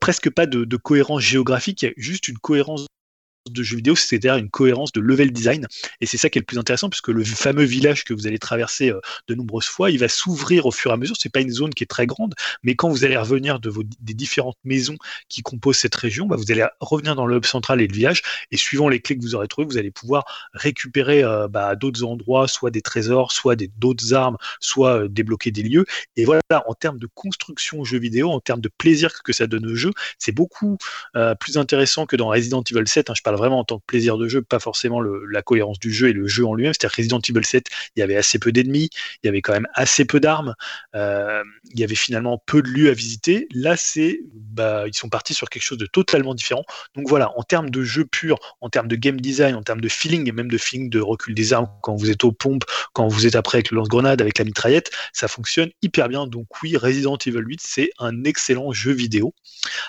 presque 0.00 0.30
pas 0.30 0.46
de 0.46 0.76
cohérence 0.76 1.22
géographique, 1.22 1.82
il 1.82 1.84
y 1.84 1.88
a 1.90 1.92
juste 1.96 2.26
une 2.26 2.38
cohérence 2.38 2.86
de 3.50 3.62
jeu 3.62 3.76
vidéo, 3.76 3.96
c'est-à-dire 3.96 4.36
une 4.36 4.50
cohérence 4.50 4.92
de 4.92 5.00
level 5.00 5.32
design. 5.32 5.66
Et 6.00 6.06
c'est 6.06 6.16
ça 6.16 6.30
qui 6.30 6.38
est 6.38 6.42
le 6.42 6.46
plus 6.46 6.58
intéressant, 6.58 6.88
puisque 6.88 7.08
le 7.08 7.24
fameux 7.24 7.64
village 7.64 8.04
que 8.04 8.14
vous 8.14 8.26
allez 8.26 8.38
traverser 8.38 8.90
euh, 8.90 9.00
de 9.28 9.34
nombreuses 9.34 9.66
fois, 9.66 9.90
il 9.90 9.98
va 9.98 10.08
s'ouvrir 10.08 10.66
au 10.66 10.70
fur 10.72 10.90
et 10.90 10.94
à 10.94 10.96
mesure. 10.96 11.16
C'est 11.18 11.32
pas 11.32 11.40
une 11.40 11.50
zone 11.50 11.74
qui 11.74 11.84
est 11.84 11.88
très 11.88 12.06
grande, 12.06 12.34
mais 12.62 12.74
quand 12.74 12.88
vous 12.88 13.04
allez 13.04 13.16
revenir 13.16 13.60
de 13.60 13.70
vos, 13.70 13.82
des 14.00 14.14
différentes 14.14 14.58
maisons 14.64 14.96
qui 15.28 15.42
composent 15.42 15.78
cette 15.78 15.94
région, 15.94 16.26
bah, 16.26 16.36
vous 16.36 16.50
allez 16.50 16.66
revenir 16.80 17.16
dans 17.16 17.26
le 17.26 17.36
hub 17.36 17.44
central 17.44 17.80
et 17.80 17.86
le 17.86 17.94
village, 17.94 18.22
et 18.50 18.56
suivant 18.56 18.88
les 18.88 19.00
clés 19.00 19.16
que 19.16 19.22
vous 19.22 19.34
aurez 19.34 19.48
trouvées, 19.48 19.66
vous 19.66 19.78
allez 19.78 19.90
pouvoir 19.90 20.24
récupérer 20.52 21.22
euh, 21.22 21.48
bah, 21.48 21.74
d'autres 21.76 22.04
endroits, 22.04 22.48
soit 22.48 22.70
des 22.70 22.82
trésors, 22.82 23.32
soit 23.32 23.56
d'autres 23.78 24.14
armes, 24.14 24.36
soit 24.60 25.02
euh, 25.02 25.08
débloquer 25.08 25.50
des 25.50 25.62
lieux. 25.62 25.86
Et 26.16 26.24
voilà, 26.24 26.42
en 26.66 26.74
termes 26.74 26.98
de 26.98 27.08
construction 27.14 27.84
jeu 27.84 27.98
vidéo, 27.98 28.30
en 28.30 28.40
termes 28.40 28.60
de 28.60 28.70
plaisir 28.76 29.22
que 29.22 29.32
ça 29.32 29.46
donne 29.46 29.66
au 29.66 29.74
jeu, 29.74 29.92
c'est 30.18 30.32
beaucoup 30.32 30.78
euh, 31.16 31.34
plus 31.34 31.56
intéressant 31.56 32.06
que 32.06 32.16
dans 32.16 32.28
Resident 32.28 32.62
Evil 32.70 32.86
7. 32.86 33.10
hein. 33.10 33.14
je 33.16 33.22
parle 33.22 33.35
vraiment 33.36 33.60
en 33.60 33.64
tant 33.64 33.78
que 33.78 33.84
plaisir 33.86 34.18
de 34.18 34.28
jeu, 34.28 34.42
pas 34.42 34.58
forcément 34.58 35.00
la 35.00 35.42
cohérence 35.42 35.78
du 35.78 35.92
jeu 35.92 36.08
et 36.08 36.12
le 36.12 36.26
jeu 36.26 36.44
en 36.46 36.54
lui-même. 36.54 36.72
C'est-à-dire 36.72 36.96
Resident 36.96 37.20
Evil 37.20 37.44
7, 37.44 37.66
il 37.96 38.00
y 38.00 38.02
avait 38.02 38.16
assez 38.16 38.38
peu 38.38 38.52
d'ennemis, 38.52 38.90
il 39.22 39.26
y 39.26 39.28
avait 39.28 39.42
quand 39.42 39.52
même 39.52 39.68
assez 39.74 40.04
peu 40.04 40.20
d'armes, 40.20 40.54
euh, 40.94 41.42
il 41.70 41.80
y 41.80 41.84
avait 41.84 41.94
finalement 41.94 42.42
peu 42.46 42.62
de 42.62 42.68
lieux 42.68 42.90
à 42.90 42.94
visiter. 42.94 43.48
Là, 43.52 43.76
c'est, 43.76 44.20
bah, 44.34 44.84
ils 44.86 44.96
sont 44.96 45.08
partis 45.08 45.34
sur 45.34 45.48
quelque 45.48 45.62
chose 45.62 45.78
de 45.78 45.86
totalement 45.86 46.34
différent. 46.34 46.64
Donc 46.94 47.08
voilà, 47.08 47.32
en 47.36 47.42
termes 47.42 47.70
de 47.70 47.82
jeu 47.82 48.04
pur, 48.04 48.38
en 48.60 48.68
termes 48.68 48.88
de 48.88 48.96
game 48.96 49.20
design, 49.20 49.54
en 49.54 49.62
termes 49.62 49.80
de 49.80 49.88
feeling 49.88 50.28
et 50.28 50.32
même 50.32 50.50
de 50.50 50.58
feeling 50.58 50.90
de 50.90 51.00
recul 51.00 51.34
des 51.34 51.52
armes 51.52 51.68
quand 51.82 51.94
vous 51.96 52.10
êtes 52.10 52.24
aux 52.24 52.32
pompes, 52.32 52.64
quand 52.92 53.08
vous 53.08 53.26
êtes 53.26 53.36
après 53.36 53.58
avec 53.58 53.70
le 53.70 53.76
lance-grenade, 53.76 54.20
avec 54.20 54.38
la 54.38 54.44
mitraillette, 54.44 54.90
ça 55.12 55.28
fonctionne 55.28 55.70
hyper 55.82 56.08
bien. 56.08 56.26
Donc 56.26 56.46
oui, 56.62 56.76
Resident 56.76 57.16
Evil 57.24 57.42
8, 57.44 57.60
c'est 57.62 57.90
un 57.98 58.24
excellent 58.24 58.72
jeu 58.72 58.92
vidéo. 58.92 59.34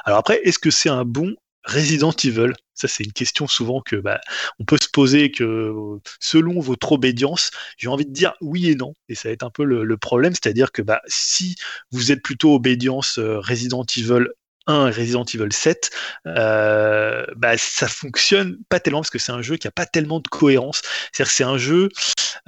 Alors 0.06 0.20
après, 0.20 0.42
est-ce 0.44 0.60
que 0.60 0.72
c'est 0.72 0.90
un 0.90 1.06
bon 1.06 1.36
Resident 1.68 2.12
Evil 2.24 2.54
Ça, 2.74 2.88
c'est 2.88 3.04
une 3.04 3.14
question 3.14 3.48
souvent 3.48 3.82
que 3.82 3.98
bah, 3.98 4.22
on 4.60 4.66
peut 4.66 4.78
se 4.82 4.90
poser 4.90 5.32
que 5.32 5.74
selon 6.20 6.60
votre 6.60 6.94
obédience, 6.94 7.52
j'ai 7.78 7.88
envie 7.90 8.06
de 8.06 8.14
dire 8.14 8.34
oui 8.42 8.70
et 8.70 8.76
non. 8.76 8.94
Et 9.10 9.16
ça 9.16 9.30
va 9.30 9.34
être 9.34 9.44
un 9.44 9.50
peu 9.50 9.64
le, 9.64 9.84
le 9.84 9.98
problème, 9.98 10.34
c'est-à-dire 10.34 10.72
que 10.72 10.82
bah, 10.82 11.02
si 11.08 11.56
vous 11.92 12.12
êtes 12.12 12.24
plutôt 12.24 12.56
obédience 12.56 13.20
euh, 13.20 13.40
Resident 13.40 13.86
Evil 13.96 14.28
1 14.68 14.88
et 14.88 14.92
Resident 14.92 15.26
Evil 15.26 15.52
7, 15.52 15.90
euh, 16.28 17.26
bah, 17.36 17.58
ça 17.58 17.88
fonctionne 17.88 18.58
pas 18.70 18.80
tellement 18.80 19.00
parce 19.00 19.10
que 19.10 19.20
c'est 19.20 19.32
un 19.32 19.42
jeu 19.42 19.58
qui 19.58 19.68
a 19.68 19.72
pas 19.72 19.86
tellement 19.86 20.20
de 20.20 20.28
cohérence. 20.28 20.82
C'est-à-dire 21.12 21.32
que 21.32 21.36
c'est 21.36 21.44
un 21.44 21.58
jeu, 21.58 21.90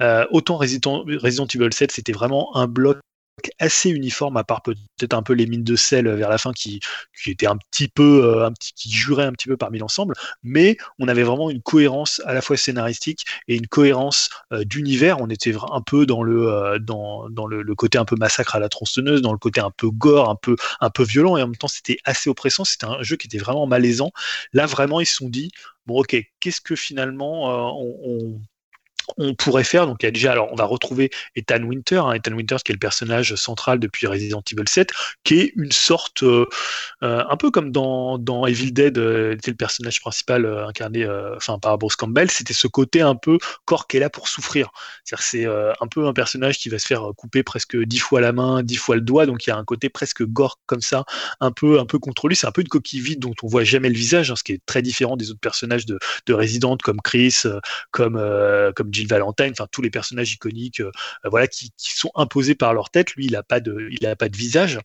euh, 0.02 0.26
autant 0.30 0.56
Resident, 0.56 1.04
Resident 1.04 1.46
Evil 1.46 1.72
7, 1.72 1.92
c'était 1.92 2.12
vraiment 2.12 2.56
un 2.56 2.66
bloc 2.66 2.98
assez 3.58 3.90
uniforme 3.90 4.36
à 4.36 4.44
part 4.44 4.62
peut-être 4.62 5.14
un 5.14 5.22
peu 5.22 5.32
les 5.32 5.46
mines 5.46 5.64
de 5.64 5.76
sel 5.76 6.08
vers 6.08 6.28
la 6.28 6.38
fin 6.38 6.52
qui, 6.52 6.80
qui 7.22 7.36
un 7.46 7.56
petit 7.56 7.88
peu 7.88 8.24
euh, 8.24 8.50
qui 8.76 8.90
juraient 8.90 9.24
un 9.24 9.32
petit 9.32 9.48
peu 9.48 9.56
parmi 9.56 9.78
l'ensemble. 9.78 10.14
Mais 10.42 10.76
on 10.98 11.08
avait 11.08 11.22
vraiment 11.22 11.50
une 11.50 11.62
cohérence 11.62 12.20
à 12.24 12.34
la 12.34 12.42
fois 12.42 12.56
scénaristique 12.56 13.24
et 13.48 13.56
une 13.56 13.66
cohérence 13.66 14.30
euh, 14.52 14.64
d'univers. 14.64 15.20
On 15.20 15.28
était 15.28 15.54
un 15.72 15.80
peu 15.80 16.06
dans 16.06 16.22
le 16.22 16.48
euh, 16.48 16.78
dans, 16.78 17.26
le, 17.46 17.74
côté 17.74 17.98
un 17.98 18.04
peu 18.04 18.16
massacre 18.16 18.56
à 18.56 18.60
la 18.60 18.68
tronçonneuse 18.68 19.22
dans 19.22 19.32
le 19.32 19.38
côté 19.38 19.60
un 19.60 19.70
peu 19.70 19.90
gore 19.90 20.28
un 20.28 20.36
peu 20.36 20.56
un 20.80 20.90
peu 20.90 21.02
violent. 21.02 21.36
Et 21.36 21.42
en 21.42 21.46
même 21.46 21.56
temps 21.56 21.68
c'était 21.68 21.98
assez 22.04 22.30
oppressant. 22.30 22.64
C'était 22.64 22.86
un 22.86 23.02
jeu 23.02 23.16
qui 23.16 23.26
était 23.26 23.38
vraiment 23.38 23.66
malaisant. 23.66 24.12
Là 24.52 24.66
vraiment 24.66 25.00
ils 25.00 25.06
se 25.06 25.16
sont 25.16 25.28
dit 25.28 25.50
bon 25.86 26.00
ok 26.00 26.16
qu'est-ce 26.40 26.60
que 26.60 26.76
finalement 26.76 27.50
euh, 27.50 27.90
on 28.04 28.40
on 29.18 29.34
pourrait 29.34 29.64
faire. 29.64 29.86
Donc, 29.86 30.02
il 30.02 30.06
y 30.06 30.08
a 30.08 30.12
déjà, 30.12 30.32
alors, 30.32 30.52
on 30.52 30.56
va 30.56 30.64
retrouver 30.64 31.10
Ethan 31.36 31.62
Winter, 31.62 31.96
hein, 31.96 32.12
Ethan 32.12 32.32
Winters 32.32 32.62
qui 32.62 32.72
est 32.72 32.74
le 32.74 32.80
personnage 32.80 33.34
central 33.34 33.78
depuis 33.78 34.06
Resident 34.06 34.42
Evil 34.52 34.68
7, 34.68 34.90
qui 35.24 35.40
est 35.40 35.52
une 35.56 35.72
sorte, 35.72 36.22
euh, 36.22 36.46
euh, 37.02 37.24
un 37.28 37.36
peu 37.36 37.50
comme 37.50 37.72
dans, 37.72 38.46
Evil 38.46 38.72
Dead, 38.72 38.98
euh, 38.98 39.32
était 39.32 39.50
le 39.50 39.56
personnage 39.56 40.00
principal 40.00 40.44
euh, 40.44 40.66
incarné, 40.66 41.06
enfin, 41.36 41.58
par 41.58 41.78
Bruce 41.78 41.96
Campbell, 41.96 42.30
c'était 42.30 42.54
ce 42.54 42.66
côté 42.66 43.00
un 43.00 43.14
peu 43.14 43.38
corps 43.64 43.86
qui 43.86 43.96
est 43.96 44.00
là 44.00 44.10
pour 44.10 44.28
souffrir. 44.28 44.70
C'est 45.04 45.46
un 45.46 45.86
peu 45.90 46.06
un 46.06 46.12
personnage 46.12 46.58
qui 46.58 46.68
va 46.68 46.78
se 46.78 46.86
faire 46.86 47.02
couper 47.16 47.42
presque 47.42 47.76
dix 47.76 47.98
fois 47.98 48.20
la 48.20 48.32
main, 48.32 48.62
dix 48.62 48.76
fois 48.76 48.94
le 48.94 49.00
doigt, 49.00 49.26
donc 49.26 49.46
il 49.46 49.50
y 49.50 49.52
a 49.52 49.56
un 49.56 49.64
côté 49.64 49.88
presque 49.88 50.24
gore 50.24 50.58
comme 50.66 50.80
ça, 50.80 51.04
un 51.40 51.50
peu, 51.50 51.80
un 51.80 51.86
peu 51.86 51.98
contre 51.98 52.28
lui. 52.28 52.36
C'est 52.36 52.46
un 52.46 52.52
peu 52.52 52.62
une 52.62 52.68
coquille 52.68 53.00
vide 53.00 53.20
dont 53.20 53.34
on 53.42 53.46
voit 53.46 53.64
jamais 53.64 53.88
le 53.88 53.94
visage, 53.94 54.30
hein, 54.30 54.36
ce 54.36 54.44
qui 54.44 54.52
est 54.52 54.62
très 54.66 54.82
différent 54.82 55.16
des 55.16 55.30
autres 55.30 55.40
personnages 55.40 55.86
de, 55.86 55.98
de 56.26 56.34
Resident 56.34 56.76
comme 56.76 57.00
Chris, 57.02 57.42
comme, 57.90 58.20
comme 58.76 58.90
Valentine, 59.08 59.50
enfin 59.52 59.66
tous 59.70 59.82
les 59.82 59.90
personnages 59.90 60.32
iconiques, 60.32 60.80
euh, 60.80 60.90
voilà, 61.24 61.46
qui, 61.46 61.72
sont 61.78 62.10
imposés 62.14 62.54
par 62.54 62.72
leur 62.74 62.90
tête. 62.90 63.14
Lui, 63.14 63.26
il 63.26 63.36
a 63.36 63.42
pas 63.42 63.60
de, 63.60 63.88
il 63.90 64.06
a 64.06 64.16
pas 64.16 64.28
de 64.28 64.36
visage. 64.36 64.78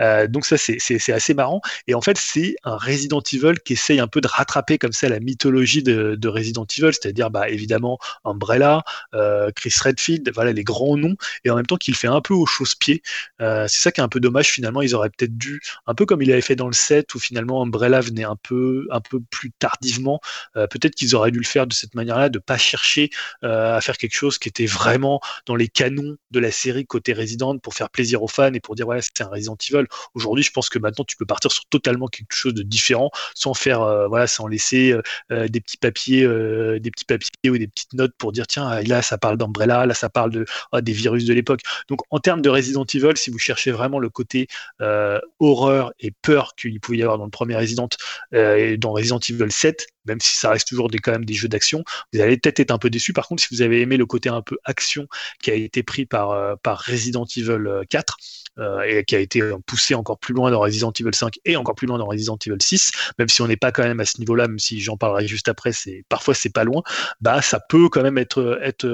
Euh, 0.00 0.26
donc 0.26 0.44
ça, 0.46 0.56
c'est 0.56 1.12
assez 1.12 1.34
marrant. 1.34 1.60
Et 1.86 1.94
en 1.94 2.00
fait, 2.00 2.16
c'est 2.18 2.56
un 2.64 2.76
Resident 2.76 3.22
Evil 3.32 3.54
qui 3.64 3.72
essaye 3.72 4.00
un 4.00 4.06
peu 4.06 4.20
de 4.20 4.28
rattraper 4.28 4.78
comme 4.78 4.92
ça 4.92 5.08
la 5.08 5.20
mythologie 5.20 5.82
de, 5.82 6.14
de 6.14 6.28
Resident 6.28 6.66
Evil, 6.76 6.92
c'est-à-dire 6.92 7.30
bah, 7.30 7.48
évidemment 7.48 7.98
Umbrella, 8.24 8.84
euh, 9.14 9.50
Chris 9.54 9.74
Redfield, 9.82 10.30
voilà 10.34 10.52
les 10.52 10.64
grands 10.64 10.96
noms, 10.96 11.16
et 11.44 11.50
en 11.50 11.56
même 11.56 11.66
temps 11.66 11.76
qu'il 11.76 11.94
fait 11.94 12.08
un 12.08 12.20
peu 12.20 12.34
au 12.34 12.46
chausse-pied. 12.46 13.02
C'est 13.40 13.68
ça 13.68 13.92
qui 13.92 14.00
est 14.00 14.04
un 14.04 14.08
peu 14.08 14.20
dommage. 14.20 14.48
Finalement, 14.48 14.82
ils 14.82 14.94
auraient 14.94 15.10
peut-être 15.10 15.36
dû, 15.36 15.60
un 15.86 15.94
peu 15.94 16.06
comme 16.06 16.22
il 16.22 16.30
avait 16.30 16.40
fait 16.40 16.56
dans 16.56 16.66
le 16.66 16.72
set, 16.72 17.14
où 17.14 17.18
finalement 17.18 17.62
Umbrella 17.62 18.00
venait 18.00 18.24
un 18.24 18.36
peu, 18.36 18.86
un 18.90 19.00
peu 19.00 19.20
plus 19.30 19.52
tardivement. 19.58 20.20
peut-être 20.54 20.94
qu'ils 20.94 21.16
auraient 21.16 21.30
dû 21.30 21.38
le 21.38 21.44
faire 21.44 21.66
de 21.66 21.72
cette 21.72 21.94
manière-là, 21.94 22.28
de 22.28 22.38
pas 22.38 22.58
chercher 22.58 23.10
à 23.52 23.80
faire 23.80 23.96
quelque 23.96 24.14
chose 24.14 24.38
qui 24.38 24.48
était 24.48 24.66
vraiment 24.66 25.20
dans 25.46 25.56
les 25.56 25.68
canons 25.68 26.16
de 26.30 26.40
la 26.40 26.50
série 26.50 26.86
côté 26.86 27.12
Resident 27.12 27.58
pour 27.58 27.74
faire 27.74 27.90
plaisir 27.90 28.22
aux 28.22 28.28
fans 28.28 28.52
et 28.52 28.60
pour 28.60 28.74
dire 28.74 28.86
ouais 28.86 29.00
c'est 29.02 29.22
un 29.22 29.28
Resident 29.28 29.56
Evil. 29.70 29.86
Aujourd'hui, 30.14 30.42
je 30.44 30.50
pense 30.50 30.68
que 30.68 30.78
maintenant 30.78 31.04
tu 31.04 31.16
peux 31.16 31.26
partir 31.26 31.50
sur 31.52 31.64
totalement 31.66 32.08
quelque 32.08 32.34
chose 32.34 32.54
de 32.54 32.62
différent 32.62 33.10
sans 33.34 33.54
faire 33.54 33.82
euh, 33.82 34.08
voilà 34.08 34.26
sans 34.26 34.46
laisser 34.46 34.92
euh, 34.92 35.02
euh, 35.30 35.48
des 35.48 35.60
petits 35.60 35.76
papiers 35.76 36.24
euh, 36.24 36.78
des 36.78 36.90
petits 36.90 37.04
papiers 37.04 37.50
ou 37.50 37.58
des 37.58 37.68
petites 37.68 37.92
notes 37.94 38.14
pour 38.18 38.32
dire 38.32 38.46
tiens 38.46 38.80
là 38.82 39.02
ça 39.02 39.18
parle 39.18 39.36
d'Umbrella, 39.36 39.86
là 39.86 39.94
ça 39.94 40.08
parle 40.08 40.30
de 40.30 40.44
ah, 40.72 40.80
des 40.80 40.92
virus 40.92 41.24
de 41.24 41.34
l'époque. 41.34 41.60
Donc 41.88 42.00
en 42.10 42.18
termes 42.18 42.42
de 42.42 42.48
Resident 42.50 42.84
Evil, 42.84 43.16
si 43.16 43.30
vous 43.30 43.38
cherchez 43.38 43.70
vraiment 43.70 43.98
le 43.98 44.10
côté 44.10 44.48
euh, 44.80 45.20
horreur 45.40 45.92
et 46.00 46.12
peur 46.22 46.54
qu'il 46.56 46.80
pouvait 46.80 46.98
y 46.98 47.02
avoir 47.02 47.18
dans 47.18 47.24
le 47.24 47.30
premier 47.30 47.56
Resident 47.56 47.88
euh, 48.34 48.56
et 48.56 48.76
dans 48.76 48.92
Resident 48.92 49.18
Evil 49.18 49.50
7, 49.50 49.86
même 50.04 50.20
si 50.20 50.36
ça 50.36 50.50
reste 50.50 50.68
toujours 50.68 50.88
des, 50.88 50.98
quand 50.98 51.12
même 51.12 51.24
des 51.24 51.34
jeux 51.34 51.48
d'action, 51.48 51.84
vous 52.12 52.20
allez 52.20 52.36
peut-être 52.36 52.60
être 52.60 52.70
un 52.70 52.78
peu 52.78 52.90
déçu. 52.90 53.12
Par 53.12 53.28
contre, 53.28 53.41
si 53.42 53.54
vous 53.54 53.62
avez 53.62 53.80
aimé 53.80 53.96
le 53.96 54.06
côté 54.06 54.28
un 54.28 54.42
peu 54.42 54.58
action 54.64 55.06
qui 55.42 55.50
a 55.50 55.54
été 55.54 55.82
pris 55.82 56.06
par, 56.06 56.30
euh, 56.30 56.54
par 56.62 56.80
Resident 56.80 57.26
Evil 57.36 57.82
4 57.88 58.16
euh, 58.20 58.41
et 58.58 59.04
qui 59.04 59.16
a 59.16 59.18
été 59.18 59.42
poussé 59.66 59.94
encore 59.94 60.18
plus 60.18 60.34
loin 60.34 60.50
dans 60.50 60.60
Resident 60.60 60.92
Evil 60.98 61.14
5 61.14 61.38
et 61.44 61.56
encore 61.56 61.74
plus 61.74 61.86
loin 61.86 61.98
dans 61.98 62.06
Resident 62.06 62.38
Evil 62.46 62.58
6, 62.60 62.92
même 63.18 63.28
si 63.28 63.42
on 63.42 63.48
n'est 63.48 63.56
pas 63.56 63.72
quand 63.72 63.82
même 63.82 64.00
à 64.00 64.04
ce 64.04 64.18
niveau-là, 64.18 64.48
même 64.48 64.58
si 64.58 64.80
j'en 64.80 64.96
parlerai 64.96 65.26
juste 65.26 65.48
après, 65.48 65.72
c'est 65.72 66.04
parfois 66.08 66.34
c'est 66.34 66.52
pas 66.52 66.64
loin, 66.64 66.82
bah 67.20 67.40
ça 67.42 67.60
peut 67.60 67.88
quand 67.88 68.02
même 68.02 68.18
être, 68.18 68.42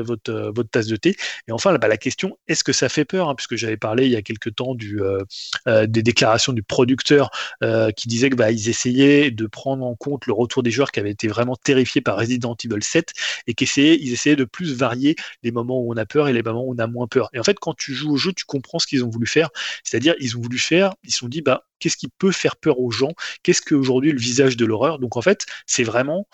votre, 0.02 0.52
votre 0.54 0.70
tasse 0.70 0.86
de 0.86 0.96
thé. 0.96 1.16
Et 1.48 1.52
enfin, 1.52 1.76
bah, 1.76 1.88
la 1.88 1.96
question, 1.96 2.38
est-ce 2.46 2.64
que 2.64 2.72
ça 2.72 2.88
fait 2.88 3.04
peur 3.04 3.28
hein, 3.28 3.34
Puisque 3.34 3.56
j'avais 3.56 3.76
parlé 3.76 4.06
il 4.06 4.12
y 4.12 4.16
a 4.16 4.22
quelques 4.22 4.54
temps 4.54 4.76
euh, 4.82 5.24
euh, 5.66 5.86
des 5.86 6.02
déclarations 6.02 6.52
du 6.52 6.62
producteur 6.62 7.30
euh, 7.62 7.90
qui 7.90 8.08
disait 8.08 8.30
que 8.30 8.36
bah, 8.36 8.50
ils 8.50 8.68
essayaient 8.68 9.30
de 9.30 9.46
prendre 9.46 9.84
en 9.84 9.94
compte 9.94 10.26
le 10.26 10.32
retour 10.32 10.62
des 10.62 10.70
joueurs 10.70 10.92
qui 10.92 11.00
avaient 11.00 11.10
été 11.10 11.28
vraiment 11.28 11.56
terrifiés 11.56 12.00
par 12.00 12.16
Resident 12.18 12.56
Evil 12.62 12.82
7 12.82 13.12
et 13.46 13.54
qu'essayaient 13.54 13.98
ils 14.00 14.12
essayaient 14.12 14.36
de 14.36 14.44
plus 14.44 14.74
varier 14.74 15.16
les 15.42 15.50
moments 15.50 15.80
où 15.80 15.92
on 15.92 15.96
a 15.96 16.06
peur 16.06 16.28
et 16.28 16.32
les 16.32 16.42
moments 16.42 16.64
où 16.64 16.74
on 16.74 16.78
a 16.78 16.86
moins 16.86 17.06
peur. 17.06 17.30
Et 17.32 17.38
en 17.38 17.44
fait, 17.44 17.58
quand 17.58 17.74
tu 17.74 17.94
joues 17.94 18.12
au 18.12 18.16
jeu, 18.16 18.32
tu 18.32 18.44
comprends 18.44 18.78
ce 18.78 18.86
qu'ils 18.86 19.04
ont 19.04 19.10
voulu 19.10 19.26
faire. 19.26 19.47
C'est-à-dire, 19.84 20.14
ils 20.20 20.36
ont 20.36 20.40
voulu 20.40 20.58
faire, 20.58 20.94
ils 21.04 21.12
se 21.12 21.18
sont 21.18 21.28
dit, 21.28 21.42
bah, 21.42 21.64
qu'est-ce 21.78 21.96
qui 21.96 22.08
peut 22.18 22.32
faire 22.32 22.56
peur 22.56 22.78
aux 22.80 22.90
gens? 22.90 23.12
Qu'est-ce 23.42 23.62
qu'aujourd'hui 23.62 24.12
le 24.12 24.18
visage 24.18 24.56
de 24.56 24.64
l'horreur? 24.66 24.98
Donc 24.98 25.16
en 25.16 25.22
fait, 25.22 25.46
c'est 25.66 25.84
vraiment 25.84 26.28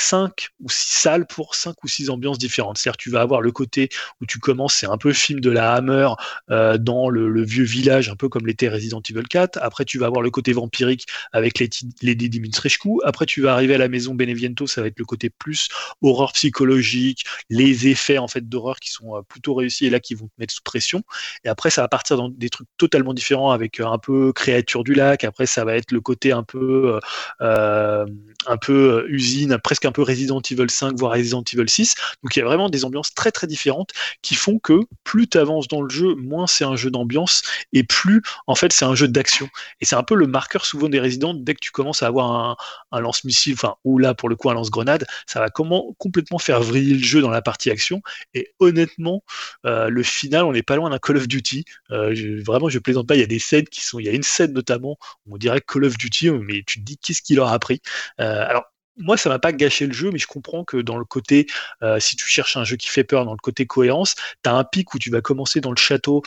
5 0.00 0.48
ou 0.60 0.70
6 0.70 1.00
salles 1.00 1.26
pour 1.26 1.54
5 1.54 1.82
ou 1.82 1.88
6 1.88 2.10
ambiances 2.10 2.38
différentes. 2.38 2.78
C'est-à-dire 2.78 2.96
tu 2.96 3.10
vas 3.10 3.20
avoir 3.20 3.40
le 3.40 3.52
côté 3.52 3.88
où 4.20 4.26
tu 4.26 4.38
commences, 4.38 4.74
c'est 4.74 4.86
un 4.86 4.98
peu 4.98 5.12
film 5.12 5.40
de 5.40 5.50
la 5.50 5.74
Hammer 5.74 6.08
euh, 6.50 6.78
dans 6.78 7.08
le, 7.08 7.28
le, 7.28 7.42
vieux 7.42 7.64
village, 7.64 8.08
un 8.08 8.16
peu 8.16 8.28
comme 8.28 8.46
l'était 8.46 8.68
Resident 8.68 9.02
Evil 9.08 9.26
4. 9.28 9.58
Après, 9.62 9.84
tu 9.84 9.98
vas 9.98 10.06
avoir 10.06 10.22
le 10.22 10.30
côté 10.30 10.52
vampirique 10.52 11.06
avec 11.32 11.58
les, 11.58 11.68
les 12.02 12.14
Dimitrescu. 12.14 12.88
Après, 13.04 13.26
tu 13.26 13.42
vas 13.42 13.52
arriver 13.52 13.74
à 13.74 13.78
la 13.78 13.88
maison 13.88 14.14
Beneviento, 14.14 14.66
ça 14.66 14.80
va 14.80 14.86
être 14.86 14.98
le 14.98 15.04
côté 15.04 15.30
plus 15.30 15.68
horreur 16.02 16.32
psychologique, 16.32 17.24
les 17.48 17.88
effets 17.88 18.18
en 18.18 18.28
fait 18.28 18.48
d'horreur 18.48 18.78
qui 18.80 18.90
sont 18.90 19.16
euh, 19.16 19.22
plutôt 19.22 19.54
réussis 19.54 19.86
et 19.86 19.90
là 19.90 20.00
qui 20.00 20.14
vont 20.14 20.26
te 20.26 20.32
mettre 20.38 20.54
sous 20.54 20.62
pression. 20.62 21.02
Et 21.44 21.48
après, 21.48 21.70
ça 21.70 21.82
va 21.82 21.88
partir 21.88 22.16
dans 22.16 22.28
des 22.28 22.48
trucs 22.48 22.68
totalement 22.78 23.14
différents 23.14 23.50
avec 23.50 23.80
euh, 23.80 23.86
un 23.86 23.98
peu 23.98 24.32
créature 24.32 24.84
du 24.84 24.94
lac. 24.94 25.24
Après, 25.24 25.46
ça 25.46 25.64
va 25.64 25.74
être 25.76 25.92
le 25.92 26.00
côté 26.00 26.32
un 26.32 26.42
peu, 26.42 27.00
euh, 27.40 28.06
un 28.46 28.56
peu 28.56 29.06
usine, 29.08 29.58
presque 29.62 29.84
un 29.90 29.92
peu 29.92 30.02
Resident 30.02 30.40
Evil 30.50 30.70
5, 30.70 30.96
voire 30.96 31.12
Resident 31.12 31.42
Evil 31.52 31.68
6. 31.68 31.94
Donc 32.22 32.36
il 32.36 32.38
y 32.38 32.42
a 32.42 32.44
vraiment 32.44 32.70
des 32.70 32.84
ambiances 32.84 33.12
très 33.12 33.32
très 33.32 33.46
différentes 33.46 33.90
qui 34.22 34.34
font 34.34 34.58
que 34.58 34.80
plus 35.04 35.28
tu 35.28 35.36
avances 35.36 35.68
dans 35.68 35.82
le 35.82 35.90
jeu, 35.90 36.14
moins 36.14 36.46
c'est 36.46 36.64
un 36.64 36.76
jeu 36.76 36.90
d'ambiance 36.90 37.42
et 37.72 37.82
plus 37.82 38.22
en 38.46 38.54
fait 38.54 38.72
c'est 38.72 38.84
un 38.84 38.94
jeu 38.94 39.08
d'action. 39.08 39.48
Et 39.80 39.84
c'est 39.84 39.96
un 39.96 40.02
peu 40.02 40.14
le 40.14 40.26
marqueur 40.26 40.64
souvent 40.64 40.88
des 40.88 41.00
Resident, 41.00 41.34
dès 41.34 41.54
que 41.54 41.60
tu 41.60 41.72
commences 41.72 42.02
à 42.02 42.06
avoir 42.06 42.56
un, 42.92 43.00
lance-missile, 43.00 43.54
enfin, 43.54 43.74
ou 43.84 43.98
là 43.98 44.14
pour 44.14 44.28
le 44.28 44.36
coup 44.36 44.50
un 44.50 44.54
lance-grenade, 44.54 45.06
ça 45.26 45.40
va 45.40 45.48
comment, 45.48 45.94
complètement 45.98 46.38
faire 46.38 46.60
vriller 46.60 46.94
le 46.94 47.02
jeu 47.02 47.20
dans 47.20 47.30
la 47.30 47.42
partie 47.42 47.70
action. 47.70 48.02
Et 48.34 48.52
honnêtement, 48.58 49.22
euh, 49.66 49.88
le 49.88 50.02
final, 50.02 50.44
on 50.44 50.52
n'est 50.52 50.62
pas 50.62 50.76
loin 50.76 50.90
d'un 50.90 50.98
Call 50.98 51.16
of 51.16 51.28
Duty. 51.28 51.64
Euh, 51.90 52.42
vraiment, 52.44 52.68
je 52.68 52.78
plaisante 52.78 53.06
pas, 53.06 53.16
il 53.16 53.20
y 53.20 53.24
a 53.24 53.26
des 53.26 53.38
scènes 53.38 53.66
qui 53.66 53.80
sont, 53.80 53.98
il 53.98 54.06
y 54.06 54.08
a 54.08 54.12
une 54.12 54.22
scène 54.22 54.52
notamment, 54.52 54.98
on 55.30 55.36
dirait 55.36 55.60
Call 55.60 55.84
of 55.84 55.96
Duty, 55.96 56.30
mais 56.30 56.62
tu 56.66 56.80
te 56.80 56.84
dis 56.84 56.98
qu'est-ce 56.98 57.22
qu'il 57.22 57.36
leur 57.36 57.48
a 57.48 57.54
appris? 57.54 57.80
Euh, 58.20 58.44
alors 58.46 58.64
moi, 58.96 59.16
ça 59.16 59.28
m'a 59.30 59.38
pas 59.38 59.52
gâché 59.52 59.86
le 59.86 59.92
jeu, 59.92 60.10
mais 60.12 60.18
je 60.18 60.26
comprends 60.26 60.64
que 60.64 60.76
dans 60.76 60.98
le 60.98 61.04
côté, 61.04 61.46
euh, 61.82 62.00
si 62.00 62.16
tu 62.16 62.28
cherches 62.28 62.56
un 62.56 62.64
jeu 62.64 62.76
qui 62.76 62.88
fait 62.88 63.04
peur, 63.04 63.24
dans 63.24 63.32
le 63.32 63.38
côté 63.38 63.66
cohérence, 63.66 64.14
tu 64.42 64.50
as 64.50 64.54
un 64.54 64.64
pic 64.64 64.94
où 64.94 64.98
tu 64.98 65.10
vas 65.10 65.20
commencer 65.20 65.60
dans 65.60 65.70
le 65.70 65.76
château 65.76 66.22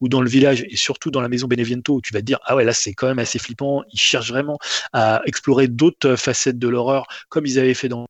ou 0.00 0.08
dans 0.08 0.20
le 0.20 0.28
village 0.28 0.64
et 0.68 0.76
surtout 0.76 1.10
dans 1.10 1.20
la 1.20 1.28
maison 1.28 1.48
Beneviento 1.48 1.94
où 1.94 2.00
tu 2.00 2.12
vas 2.12 2.20
te 2.20 2.24
dire 2.24 2.38
ah 2.44 2.54
ouais 2.54 2.64
là 2.64 2.72
c'est 2.72 2.94
quand 2.94 3.08
même 3.08 3.18
assez 3.18 3.38
flippant. 3.38 3.82
Ils 3.92 3.98
cherchent 4.00 4.30
vraiment 4.30 4.58
à 4.92 5.22
explorer 5.26 5.68
d'autres 5.68 6.16
facettes 6.16 6.58
de 6.58 6.68
l'horreur 6.68 7.06
comme 7.28 7.46
ils 7.46 7.58
avaient 7.58 7.74
fait 7.74 7.88
dans 7.88 8.06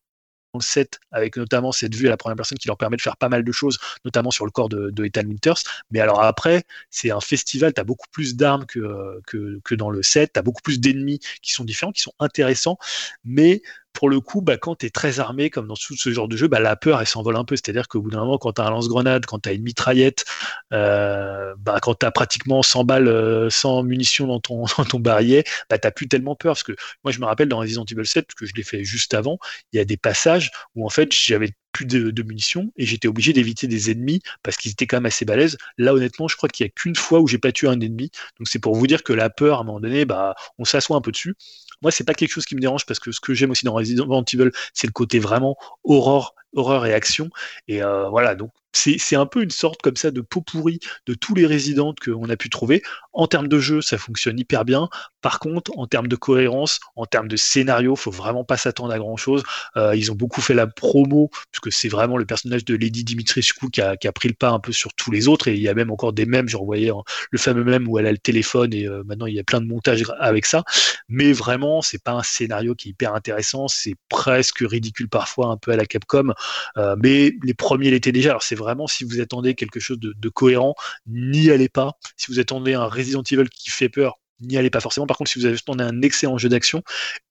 set, 0.61 1.01
avec 1.13 1.37
notamment 1.37 1.73
cette 1.73 1.95
vue 1.95 2.07
à 2.07 2.11
la 2.11 2.17
première 2.17 2.37
personne 2.37 2.59
qui 2.59 2.69
leur 2.69 2.77
permet 2.77 2.97
de 2.97 3.03
faire 3.03 3.17
pas 3.17 3.29
mal 3.29 3.45
de 3.45 3.53
choses, 3.53 3.79
notamment 4.05 4.31
sur 4.31 4.45
le 4.45 4.51
corps 4.51 4.69
de, 4.69 4.91
de 4.91 5.05
Ethan 5.05 5.27
Winters. 5.27 5.59
Mais 5.91 6.01
alors 6.01 6.23
après, 6.23 6.65
c'est 6.91 7.11
un 7.11 7.21
festival, 7.21 7.73
tu 7.73 7.81
as 7.81 7.85
beaucoup 7.85 8.07
plus 8.11 8.37
d'armes 8.37 8.67
que, 8.67 9.21
que, 9.27 9.61
que, 9.65 9.75
dans 9.75 9.91
le 9.91 10.03
set, 10.03 10.33
tu 10.35 10.39
as 10.39 10.43
beaucoup 10.43 10.63
plus 10.63 10.81
d'ennemis 10.81 11.21
qui 11.43 11.53
sont 11.53 11.65
différents, 11.65 11.93
qui 11.93 12.03
sont 12.03 12.15
intéressants, 12.19 12.79
mais 13.25 13.63
pour 13.95 14.11
le 14.11 14.21
coup, 14.21 14.43
bah, 14.43 14.59
quand 14.59 14.77
tu 14.77 14.87
es 14.87 14.91
très 14.91 15.21
armé, 15.21 15.49
comme 15.51 15.69
dans 15.69 15.77
tout 15.77 15.97
ce 15.97 16.13
genre 16.13 16.29
de 16.29 16.37
jeu, 16.37 16.49
bah, 16.49 16.61
la 16.61 16.77
peur, 16.77 17.01
elle 17.01 17.07
s'envole 17.07 17.37
un 17.37 17.45
peu. 17.45 17.57
C'est-à-dire 17.57 17.89
qu'au 17.89 18.03
bout 18.03 18.11
d'un 18.11 18.19
moment, 18.19 18.39
quand 18.39 18.53
tu 18.53 18.61
as 18.61 18.67
un 18.67 18.71
lance-grenade, 18.71 19.25
quand 19.25 19.39
tu 19.39 19.49
as 19.49 19.53
une 19.53 19.63
mitraillette, 19.63 20.25
euh, 20.73 21.55
bah, 21.59 21.79
quand 21.81 21.95
tu 21.95 22.05
as 22.05 22.11
pratiquement 22.11 22.63
100 22.63 22.85
balles, 22.85 23.51
100 23.51 23.79
euh, 23.79 23.83
munitions 23.85 24.27
dans 24.27 24.41
ton, 24.41 24.65
dans 24.79 24.85
ton 24.85 24.99
barillet, 25.01 25.45
bah, 25.71 25.79
tu 25.79 25.91
plus 25.93 26.09
tellement 26.09 26.35
peur. 26.35 26.55
Parce 26.55 26.65
que 26.65 26.75
moi, 27.05 27.13
je 27.13 27.21
me 27.21 27.25
rappelle 27.25 27.49
dans 27.49 27.59
Resident 27.59 27.85
Evil 27.91 28.05
7, 28.05 28.27
parce 28.27 28.35
que 28.35 28.47
je 28.47 28.55
l'ai 28.55 28.65
fait 28.65 28.85
juste 28.85 29.15
avant, 29.15 29.39
il 29.73 29.77
y 29.79 29.81
a 29.81 29.85
des 29.85 29.97
passages 29.97 30.51
où 30.75 30.85
en 30.85 30.91
fait, 30.91 31.13
j'avais 31.13 31.51
plus 31.75 31.85
de, 31.85 32.23
munitions 32.23 32.73
et 32.77 32.87
j'étais 32.87 33.09
obligé 33.09 33.35
d'éviter 33.35 33.67
des 33.67 33.91
ennemis 33.91 34.23
parce 34.43 34.57
qu'ils 34.57 34.71
étaient 34.71 34.87
quand 34.87 34.97
même 34.97 35.07
assez 35.07 35.27
balèzes. 35.27 35.59
Là, 35.77 35.93
honnêtement, 35.93 36.29
je 36.29 36.37
crois 36.37 36.49
qu'il 36.49 36.65
n'y 36.65 36.69
a 36.69 36.73
qu'une 36.73 36.95
fois 36.95 37.21
où 37.21 37.27
j'ai 37.27 37.37
pas 37.37 37.53
tué 37.53 37.69
un 37.69 37.79
ennemi. 37.81 38.11
Donc 38.39 38.49
c'est 38.49 38.61
pour 38.61 38.75
vous 38.75 38.87
dire 38.87 39.03
que 39.03 39.13
la 39.13 39.29
peur, 39.29 39.59
à 39.59 39.61
un 39.61 39.65
moment 39.65 39.81
donné, 39.81 40.05
bah, 40.07 40.35
on 40.59 40.65
s'assoit 40.65 40.97
un 40.97 41.01
peu 41.03 41.11
dessus. 41.11 41.35
Moi, 41.83 41.91
c'est 41.91 42.05
pas 42.05 42.15
quelque 42.15 42.31
chose 42.31 42.47
qui 42.47 42.55
me 42.55 42.61
dérange 42.61 42.87
parce 42.87 43.01
que 43.01 43.13
ce 43.13 43.21
que 43.21 43.35
j'aime 43.35 43.51
aussi 43.51 43.65
dans 43.65 43.75
Resident 43.75 44.25
Evil, 44.33 44.51
c'est 44.73 44.87
le 44.87 44.93
côté 44.93 45.19
vraiment 45.19 45.57
horreur, 45.83 46.35
horreur 46.55 46.87
et 46.87 46.95
action. 46.95 47.29
Et 47.69 47.83
euh, 47.83 48.09
voilà, 48.09 48.37
donc 48.37 48.53
c'est 48.75 49.17
un 49.17 49.27
peu 49.27 49.43
une 49.43 49.51
sorte 49.51 49.81
comme 49.83 49.97
ça 49.97 50.11
de 50.11 50.21
pot 50.21 50.41
pourri 50.41 50.81
de 51.07 51.15
tous 51.15 51.35
les 51.35 51.47
résidents 51.47 51.95
qu'on 52.05 52.29
a 52.29 52.37
pu 52.37 52.51
trouver. 52.51 52.83
En 53.13 53.27
termes 53.27 53.49
de 53.49 53.59
jeu, 53.59 53.81
ça 53.81 53.99
fonctionne 53.99 54.39
hyper 54.39 54.65
bien. 54.65 54.89
Par 55.23 55.39
contre, 55.39 55.71
en 55.79 55.87
termes 55.87 56.09
de 56.09 56.17
cohérence, 56.17 56.81
en 56.97 57.07
termes 57.07 57.29
de 57.29 57.37
scénario, 57.37 57.97
faut 57.97 58.11
vraiment 58.11 58.45
pas 58.45 58.57
s'attendre 58.57 58.93
à 58.93 58.99
grand 58.99 59.17
chose. 59.17 59.43
Euh, 59.77 59.95
ils 59.97 60.11
ont 60.13 60.15
beaucoup 60.15 60.41
fait 60.41 60.55
la 60.55 60.67
promo, 60.67 61.31
puisque 61.51 61.73
c'est 61.73 61.89
vraiment 61.89 62.17
le 62.17 62.27
personnage 62.27 62.65
de 62.65 62.75
Lady 62.75 63.05
Dimitrescu 63.05 63.71
qui 63.71 63.81
a, 63.81 63.97
qui 63.97 64.09
a, 64.09 64.13
pris 64.13 64.29
le 64.29 64.35
pas 64.35 64.51
un 64.51 64.59
peu 64.59 64.73
sur 64.73 64.93
tous 64.95 65.11
les 65.11 65.29
autres. 65.29 65.49
Et 65.49 65.55
il 65.55 65.61
y 65.61 65.69
a 65.69 65.75
même 65.75 65.91
encore 65.91 66.13
des 66.13 66.27
mèmes, 66.27 66.49
je 66.49 66.57
revoyais 66.57 66.91
hein, 66.91 67.03
le 67.31 67.39
fameux 67.39 67.65
mème 67.65 67.89
où 67.89 67.99
elle 67.99 68.07
a 68.07 68.13
le 68.13 68.19
téléphone 68.19 68.75
et 68.75 68.87
euh, 68.87 69.03
maintenant 69.05 69.27
il 69.27 69.35
y 69.35 69.41
a 69.41 69.45
plein 69.45 69.61
de 69.61 69.67
montages 69.67 70.05
avec 70.19 70.47
ça. 70.47 70.65
Mais 71.09 71.33
vraiment, 71.33 71.83
c'est 71.83 72.03
pas 72.03 72.13
un 72.13 72.23
scénario 72.23 72.75
qui 72.75 72.89
est 72.89 72.91
hyper 72.91 73.15
intéressant. 73.15 73.69
C'est 73.69 73.95
presque 74.09 74.61
ridicule 74.61 75.09
parfois, 75.09 75.49
un 75.49 75.57
peu 75.57 75.71
à 75.71 75.77
la 75.77 75.87
Capcom. 75.87 76.33
Euh, 76.77 76.97
mais 77.03 77.35
les 77.43 77.55
premiers 77.55 77.91
l'étaient 77.91 78.13
déjà. 78.13 78.31
Alors 78.31 78.43
c'est 78.43 78.55
vraiment, 78.65 78.87
si 78.87 79.05
vous 79.05 79.21
attendez 79.21 79.55
quelque 79.55 79.79
chose 79.79 79.99
de, 80.01 80.29
cohérent, 80.29 80.75
n'y 81.07 81.51
allez 81.51 81.69
pas. 81.69 81.99
Si 82.17 82.33
vous 82.33 82.41
attendez 82.41 82.75
un 82.75 82.87
Resident 82.87 83.23
Evil 83.31 83.49
qui 83.49 83.71
fait 83.71 83.89
peur, 83.89 84.19
n'y 84.41 84.57
allez 84.57 84.71
pas 84.71 84.81
forcément. 84.81 85.07
Par 85.07 85.17
contre, 85.17 85.31
si 85.31 85.39
vous 85.39 85.47
attendez 85.47 85.85
un 85.85 86.03
excellent 86.03 86.39
jeu 86.39 86.49
d'action 86.49 86.83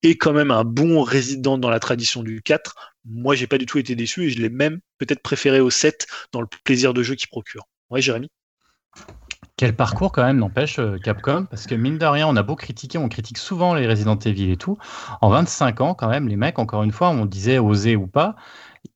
et 0.04 0.18
quand 0.18 0.34
même 0.34 0.52
un 0.52 0.64
bon 0.64 1.02
résident 1.02 1.58
dans 1.58 1.70
la 1.70 1.80
tradition 1.80 2.24
du 2.24 2.42
4, 2.42 2.76
moi, 3.06 3.36
j'ai 3.36 3.48
pas 3.48 3.58
du 3.58 3.66
tout 3.66 3.80
été 3.80 3.96
déçu 3.96 4.26
et 4.26 4.30
je 4.30 4.40
l'ai 4.40 4.50
même 4.50 4.80
peut-être 5.00 5.22
préféré 5.22 5.60
au 5.60 5.70
7 5.70 6.08
dans 6.32 6.42
le 6.42 6.48
plaisir 6.64 6.94
de 6.94 7.04
jeu 7.04 7.16
qu'il 7.16 7.28
procure. 7.28 7.68
Ouais, 7.90 8.02
Jérémy? 8.02 8.30
Quel 9.58 9.76
parcours 9.76 10.12
quand 10.12 10.24
même 10.24 10.38
n'empêche 10.38 10.80
euh, 10.80 10.98
Capcom 10.98 11.46
parce 11.46 11.68
que 11.68 11.76
mine 11.76 11.98
de 11.98 12.06
rien 12.06 12.28
on 12.28 12.36
a 12.36 12.44
beau 12.44 12.56
critiquer 12.56 12.98
on 12.98 13.08
critique 13.08 13.38
souvent 13.38 13.76
les 13.76 13.88
Resident 13.88 14.18
Evil 14.18 14.52
et 14.52 14.58
tout 14.58 14.78
en 15.22 15.30
25 15.30 15.82
ans 15.82 15.94
quand 15.94 16.10
même 16.10 16.28
les 16.28 16.36
mecs 16.36 16.60
encore 16.60 16.84
une 16.84 16.92
fois 16.92 17.10
on 17.10 17.26
disait 17.26 17.60
oser 17.60 17.96
ou 17.96 18.08
pas 18.08 18.36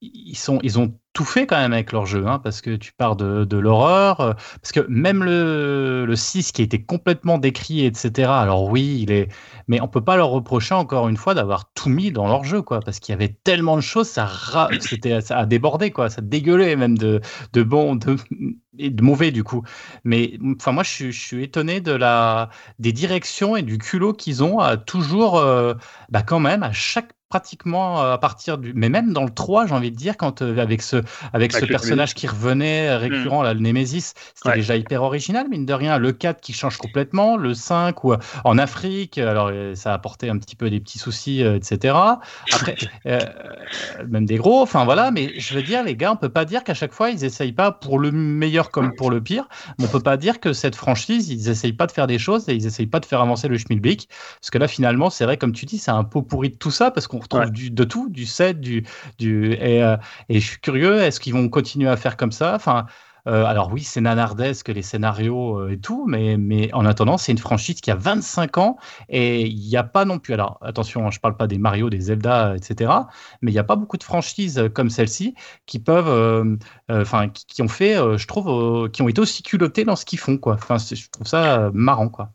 ils, 0.02 0.36
sont, 0.36 0.60
ils 0.64 0.80
ont 0.80 0.98
tout 1.18 1.26
fait 1.26 1.48
quand 1.48 1.58
même 1.58 1.74
avec 1.74 1.94
leur 1.94 2.06
jeu, 2.06 2.28
hein, 2.28 2.38
parce 2.38 2.62
que 2.62 2.76
tu 2.76 2.94
pars 2.94 3.16
de, 3.16 3.44
de 3.44 3.58
l'horreur, 3.58 4.22
euh, 4.22 4.34
parce 4.62 4.72
que 4.72 4.82
même 4.88 5.24
le, 5.24 6.06
le 6.06 6.16
6 6.16 6.52
qui 6.52 6.62
été 6.62 6.84
complètement 6.84 7.40
décrit, 7.40 7.88
etc., 7.88 8.30
alors 8.30 8.66
oui, 8.70 9.00
il 9.02 9.12
est... 9.12 9.28
Mais 9.68 9.82
on 9.82 9.88
peut 9.88 10.04
pas 10.04 10.16
leur 10.16 10.30
reprocher 10.30 10.76
encore 10.76 11.10
une 11.10 11.18
fois 11.18 11.34
d'avoir 11.34 11.72
tout 11.74 11.90
mis 11.90 12.12
dans 12.12 12.28
leur 12.28 12.44
jeu, 12.44 12.62
quoi, 12.62 12.82
parce 12.82 13.00
qu'il 13.00 13.14
y 13.14 13.16
avait 13.16 13.36
tellement 13.44 13.78
de 13.78 13.82
choses, 13.82 14.08
ça, 14.08 14.30
c'était, 14.80 15.20
ça 15.22 15.40
a 15.40 15.48
débordé, 15.48 15.90
quoi, 15.90 16.12
ça 16.12 16.22
dégueulait 16.22 16.76
même 16.76 17.00
de, 17.00 17.20
de 17.52 17.64
bon, 17.64 17.96
de, 17.96 18.16
de 18.78 19.02
mauvais 19.02 19.32
du 19.32 19.44
coup. 19.44 19.64
Mais 20.04 20.38
enfin 20.56 20.72
moi 20.72 20.84
je 20.84 21.10
suis, 21.10 21.44
étonné 21.44 21.82
de 21.82 21.92
la 21.94 22.50
des 22.80 22.94
directions 22.94 23.56
et 23.56 23.64
du 23.64 23.80
culot 23.80 24.14
qu'ils 24.14 24.44
ont 24.44 24.60
à 24.60 24.78
toujours 24.78 25.38
euh, 25.38 25.74
bah 26.10 26.22
quand 26.22 26.40
même 26.40 26.64
à 26.64 26.72
chaque 26.72 27.17
pratiquement 27.30 28.02
euh, 28.02 28.14
à 28.14 28.18
partir 28.18 28.58
du 28.58 28.72
mais 28.74 28.88
même 28.88 29.12
dans 29.12 29.26
le 29.26 29.30
3 29.30 29.68
j'ai 29.68 29.74
envie 29.74 29.92
de 29.92 29.98
dire 29.98 30.16
quand 30.16 30.42
euh, 30.42 30.58
avec 30.60 30.82
ce 30.82 31.04
avec, 31.34 31.52
ce 31.52 31.66
personnage 31.66 32.14
qui 32.14 32.26
revenait 32.26 32.88
euh, 32.88 32.98
récurrent 32.98 33.44
là 33.44 33.54
le 33.54 33.60
Nemesis 33.60 34.14
c'était 34.34 34.56
déjà 34.56 34.78
hyper 34.78 35.04
original 35.04 35.48
mine 35.50 35.66
de 35.66 35.74
rien. 35.74 35.98
Le 35.98 36.14
4 36.14 36.40
qui 36.40 36.54
change 36.54 36.78
complètement 36.78 37.36
le 37.36 37.54
5 37.54 38.04
ou 38.06 38.14
en 38.44 38.58
Afrique 38.58 39.18
alors 39.18 39.52
ça 39.74 39.92
a 39.92 39.94
apporté 39.94 40.30
un 40.30 40.38
petit 40.38 40.56
peu 40.56 40.70
des 40.70 40.80
petits 40.80 41.00
soucis 41.00 41.42
etc 41.42 41.96
après 42.54 42.76
même 44.08 44.26
des 44.26 44.38
gros 44.38 44.62
enfin 44.62 44.86
voilà 44.86 45.12
mais 45.12 45.38
je 45.38 45.54
veux 45.54 45.64
dire 45.64 45.84
les 45.84 45.96
gars 45.96 46.14
on 46.14 46.16
peut 46.16 46.30
pas 46.30 46.46
dire 46.46 46.64
qu'à 46.64 46.74
chaque 46.74 46.94
fois 46.94 47.10
ils 47.10 47.26
essayent 47.26 47.52
pas 47.52 47.72
pour 47.72 48.00
le 48.00 48.12
meilleur 48.12 48.72
comme 48.72 48.96
pour 48.96 49.12
le 49.12 49.22
pire 49.22 49.50
mais 49.78 49.86
on 49.86 49.90
peut 49.90 50.00
pas 50.00 50.18
dire 50.18 50.40
que 50.40 50.54
cette 50.54 50.76
franchise 50.76 51.30
ils 51.30 51.50
essayent 51.50 51.74
pas 51.74 51.88
de 51.88 51.92
faire 51.92 52.08
des 52.08 52.20
choses 52.20 52.48
et 52.48 52.54
ils 52.54 52.66
essayent 52.66 52.88
pas 52.88 53.00
de 53.00 53.06
faire 53.06 53.22
avancer 53.22 53.50
le 53.50 53.58
schmilblick 53.58 54.08
parce 54.40 54.50
que 54.50 54.58
là 54.58 54.68
finalement 54.68 55.10
c'est 55.10 55.26
vrai 55.26 55.36
comme 55.38 55.52
tu 55.52 55.66
dis 55.66 55.78
c'est 55.78 55.92
un 55.92 56.04
pot 56.06 56.22
pourri 56.22 56.52
de 56.52 56.56
tout 56.56 56.72
ça 56.72 56.90
parce 56.92 57.08
qu'on 57.08 57.17
on 57.18 57.20
retrouve 57.20 57.52
du, 57.52 57.72
de 57.72 57.84
tout, 57.84 58.10
du 58.10 58.26
set, 58.26 58.60
du, 58.60 58.86
du 59.18 59.54
et, 59.54 59.84
euh, 59.84 59.98
et 60.30 60.40
je 60.40 60.48
suis 60.48 60.60
curieux, 60.60 61.02
est-ce 61.02 61.20
qu'ils 61.20 61.34
vont 61.34 61.50
continuer 61.50 61.90
à 61.90 61.98
faire 61.98 62.18
comme 62.18 62.32
ça? 62.32 62.56
Enfin, 62.56 62.86
euh, 63.28 63.44
alors 63.44 63.72
oui, 63.74 63.84
c'est 63.84 64.00
nanardesque 64.00 64.70
les 64.70 64.82
scénarios 64.82 65.60
euh, 65.60 65.72
et 65.72 65.80
tout, 65.80 66.06
mais, 66.08 66.38
mais 66.38 66.72
en 66.74 66.86
attendant, 66.86 67.18
c'est 67.18 67.34
une 67.34 67.38
franchise 67.38 67.82
qui 67.82 67.92
a 67.92 67.96
25 67.96 68.58
ans 68.58 68.78
et 69.10 69.46
il 69.48 69.68
n'y 69.68 69.76
a 69.76 69.84
pas 69.84 70.06
non 70.06 70.20
plus. 70.20 70.34
Alors 70.34 70.60
attention, 70.62 71.06
hein, 71.06 71.12
je 71.12 71.18
ne 71.18 71.22
parle 71.22 71.36
pas 71.36 71.48
des 71.48 71.58
Mario, 71.58 71.90
des 71.90 72.00
Zelda, 72.00 72.56
etc. 72.56 72.92
Mais 73.42 73.52
il 73.52 73.56
n'y 73.56 73.60
a 73.60 73.66
pas 73.66 73.76
beaucoup 73.76 73.98
de 73.98 74.04
franchises 74.04 74.70
comme 74.74 74.90
celle-ci 74.90 75.36
qui 75.66 75.80
peuvent, 75.80 76.58
enfin, 76.90 77.30
qui, 77.30 77.46
qui, 77.48 77.62
ont 77.62 77.68
fait, 77.68 77.96
je 77.96 78.28
trouve, 78.28 78.90
qui 78.92 79.02
ont 79.02 79.10
été 79.10 79.20
aussi 79.20 79.44
culottées 79.44 79.84
dans 79.84 79.96
ce 79.96 80.06
qu'ils 80.06 80.20
font, 80.20 80.38
quoi. 80.38 80.54
Enfin, 80.54 80.78
je 80.78 81.10
trouve 81.10 81.28
ça 81.28 81.70
marrant, 81.74 82.10
quoi. 82.10 82.32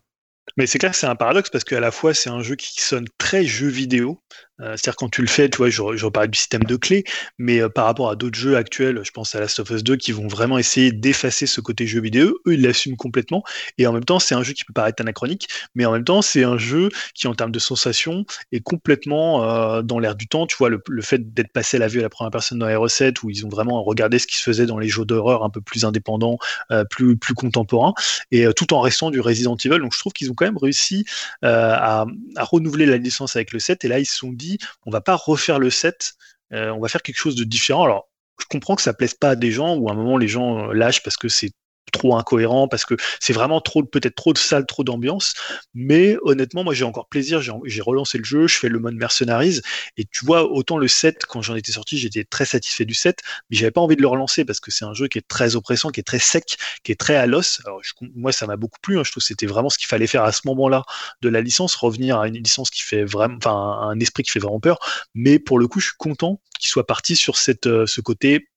Mais 0.57 0.67
c'est 0.67 0.77
clair 0.77 0.91
que 0.91 0.97
c'est 0.97 1.07
un 1.07 1.15
paradoxe 1.15 1.49
parce 1.49 1.63
qu'à 1.63 1.79
la 1.79 1.91
fois 1.91 2.13
c'est 2.13 2.29
un 2.29 2.41
jeu 2.41 2.55
qui 2.55 2.81
sonne 2.81 3.07
très 3.17 3.45
jeu 3.45 3.67
vidéo, 3.67 4.21
c'est-à-dire 4.59 4.95
quand 4.95 5.09
tu 5.09 5.21
le 5.21 5.27
fais, 5.27 5.49
tu 5.49 5.57
vois, 5.57 5.69
je, 5.69 5.81
je 5.95 6.05
reparle 6.05 6.27
du 6.27 6.37
système 6.37 6.63
de 6.63 6.75
clés, 6.75 7.03
mais 7.39 7.59
euh, 7.59 7.69
par 7.69 7.85
rapport 7.85 8.09
à 8.09 8.15
d'autres 8.15 8.37
jeux 8.37 8.55
actuels, 8.55 9.01
je 9.03 9.11
pense 9.11 9.33
à 9.33 9.39
Last 9.39 9.59
of 9.59 9.69
Us 9.71 9.83
2 9.83 9.95
qui 9.95 10.11
vont 10.11 10.27
vraiment 10.27 10.59
essayer 10.59 10.91
d'effacer 10.91 11.47
ce 11.47 11.59
côté 11.59 11.87
jeu 11.87 12.01
vidéo, 12.01 12.37
eux 12.47 12.53
ils 12.53 12.61
l'assument 12.61 12.95
complètement, 12.95 13.43
et 13.79 13.87
en 13.87 13.93
même 13.93 14.05
temps 14.05 14.19
c'est 14.19 14.35
un 14.35 14.43
jeu 14.43 14.53
qui 14.53 14.63
peut 14.63 14.73
paraître 14.73 15.01
anachronique, 15.01 15.47
mais 15.73 15.85
en 15.85 15.91
même 15.91 16.03
temps 16.03 16.21
c'est 16.21 16.43
un 16.43 16.57
jeu 16.57 16.89
qui 17.15 17.27
en 17.27 17.33
termes 17.33 17.51
de 17.51 17.59
sensation 17.59 18.25
est 18.51 18.59
complètement 18.59 19.43
euh, 19.43 19.81
dans 19.81 19.97
l'air 19.97 20.15
du 20.15 20.27
temps, 20.27 20.45
tu 20.45 20.55
vois, 20.55 20.69
le, 20.69 20.81
le 20.87 21.01
fait 21.01 21.33
d'être 21.33 21.51
passé 21.51 21.77
à 21.77 21.79
la 21.79 21.87
vue 21.87 21.99
à 21.99 22.03
la 22.03 22.09
première 22.09 22.31
personne 22.31 22.59
dans 22.59 22.67
les 22.67 22.75
recettes, 22.75 23.23
où 23.23 23.31
ils 23.31 23.45
ont 23.45 23.49
vraiment 23.49 23.83
regardé 23.83 24.19
ce 24.19 24.27
qui 24.27 24.37
se 24.37 24.43
faisait 24.43 24.67
dans 24.67 24.77
les 24.77 24.87
jeux 24.87 25.05
d'horreur 25.05 25.43
un 25.43 25.49
peu 25.49 25.61
plus 25.61 25.83
indépendants, 25.83 26.37
euh, 26.71 26.83
plus, 26.85 27.17
plus 27.17 27.33
contemporains, 27.33 27.93
et 28.31 28.45
euh, 28.45 28.53
tout 28.53 28.73
en 28.73 28.81
restant 28.81 29.09
du 29.09 29.19
Resident 29.19 29.55
Evil, 29.55 29.79
donc 29.79 29.93
je 29.93 29.99
trouve 29.99 30.13
qu'ils 30.13 30.29
ont 30.29 30.35
quand 30.35 30.45
même 30.45 30.57
réussi 30.57 31.05
à, 31.41 32.05
à 32.35 32.43
renouveler 32.43 32.85
la 32.85 32.97
licence 32.97 33.35
avec 33.35 33.51
le 33.51 33.59
7, 33.59 33.83
et 33.85 33.87
là 33.87 33.99
ils 33.99 34.05
se 34.05 34.15
sont 34.15 34.31
dit 34.31 34.52
on 34.85 34.91
va 34.91 35.01
pas 35.01 35.15
refaire 35.15 35.59
le 35.59 35.69
set, 35.69 36.13
euh, 36.53 36.69
on 36.71 36.79
va 36.79 36.87
faire 36.87 37.01
quelque 37.01 37.17
chose 37.17 37.35
de 37.35 37.43
différent. 37.43 37.83
Alors, 37.83 38.09
je 38.39 38.45
comprends 38.49 38.75
que 38.75 38.81
ça 38.81 38.93
plaise 38.93 39.13
pas 39.13 39.31
à 39.31 39.35
des 39.35 39.51
gens 39.51 39.75
ou 39.75 39.89
à 39.89 39.93
un 39.93 39.95
moment 39.95 40.17
les 40.17 40.27
gens 40.27 40.69
euh, 40.69 40.73
lâchent 40.73 41.03
parce 41.03 41.17
que 41.17 41.29
c'est 41.29 41.51
trop 41.91 42.15
incohérent 42.15 42.67
parce 42.67 42.85
que 42.85 42.95
c'est 43.19 43.33
vraiment 43.33 43.61
trop 43.61 43.83
peut-être 43.83 44.15
trop 44.15 44.33
de 44.33 44.37
salle, 44.37 44.65
trop 44.65 44.83
d'ambiance. 44.83 45.33
Mais 45.73 46.17
honnêtement, 46.23 46.63
moi 46.63 46.73
j'ai 46.73 46.85
encore 46.85 47.07
plaisir. 47.07 47.41
J'ai 47.41 47.81
relancé 47.81 48.17
le 48.17 48.23
jeu, 48.23 48.47
je 48.47 48.57
fais 48.57 48.69
le 48.69 48.79
mode 48.79 48.95
Mercenaries 48.95 49.61
et 49.97 50.05
tu 50.05 50.25
vois 50.25 50.51
autant 50.51 50.77
le 50.77 50.87
7 50.87 51.25
quand 51.25 51.41
j'en 51.41 51.55
étais 51.55 51.71
sorti, 51.71 51.97
j'étais 51.97 52.23
très 52.23 52.45
satisfait 52.45 52.85
du 52.85 52.93
7, 52.93 53.19
mais 53.49 53.57
j'avais 53.57 53.71
pas 53.71 53.81
envie 53.81 53.95
de 53.95 54.01
le 54.01 54.07
relancer 54.07 54.45
parce 54.45 54.59
que 54.59 54.71
c'est 54.71 54.85
un 54.85 54.93
jeu 54.93 55.07
qui 55.07 55.17
est 55.17 55.27
très 55.27 55.55
oppressant, 55.55 55.89
qui 55.89 55.99
est 55.99 56.03
très 56.03 56.19
sec, 56.19 56.57
qui 56.83 56.91
est 56.91 56.99
très 56.99 57.15
à 57.15 57.25
l'os. 57.25 57.61
Alors 57.65 57.81
moi 58.15 58.31
ça 58.31 58.47
m'a 58.47 58.57
beaucoup 58.57 58.79
plu. 58.81 58.99
Hein. 58.99 59.03
Je 59.05 59.11
trouve 59.11 59.21
que 59.21 59.27
c'était 59.27 59.45
vraiment 59.45 59.69
ce 59.69 59.77
qu'il 59.77 59.87
fallait 59.87 60.07
faire 60.07 60.23
à 60.23 60.31
ce 60.31 60.41
moment-là 60.45 60.83
de 61.21 61.29
la 61.29 61.41
licence, 61.41 61.75
revenir 61.75 62.19
à 62.19 62.27
une 62.27 62.37
licence 62.37 62.69
qui 62.69 62.81
fait 62.81 63.03
vraiment, 63.03 63.37
enfin 63.37 63.53
un 63.53 63.99
esprit 63.99 64.23
qui 64.23 64.31
fait 64.31 64.39
vraiment 64.39 64.59
peur. 64.59 64.79
Mais 65.13 65.39
pour 65.39 65.59
le 65.59 65.67
coup, 65.67 65.79
je 65.79 65.87
suis 65.87 65.97
content 65.97 66.39
qu'il 66.59 66.69
soit 66.69 66.87
parti 66.87 67.15
sur 67.15 67.37
cette, 67.37 67.67
euh, 67.67 67.85
ce 67.85 68.01
côté 68.01 68.47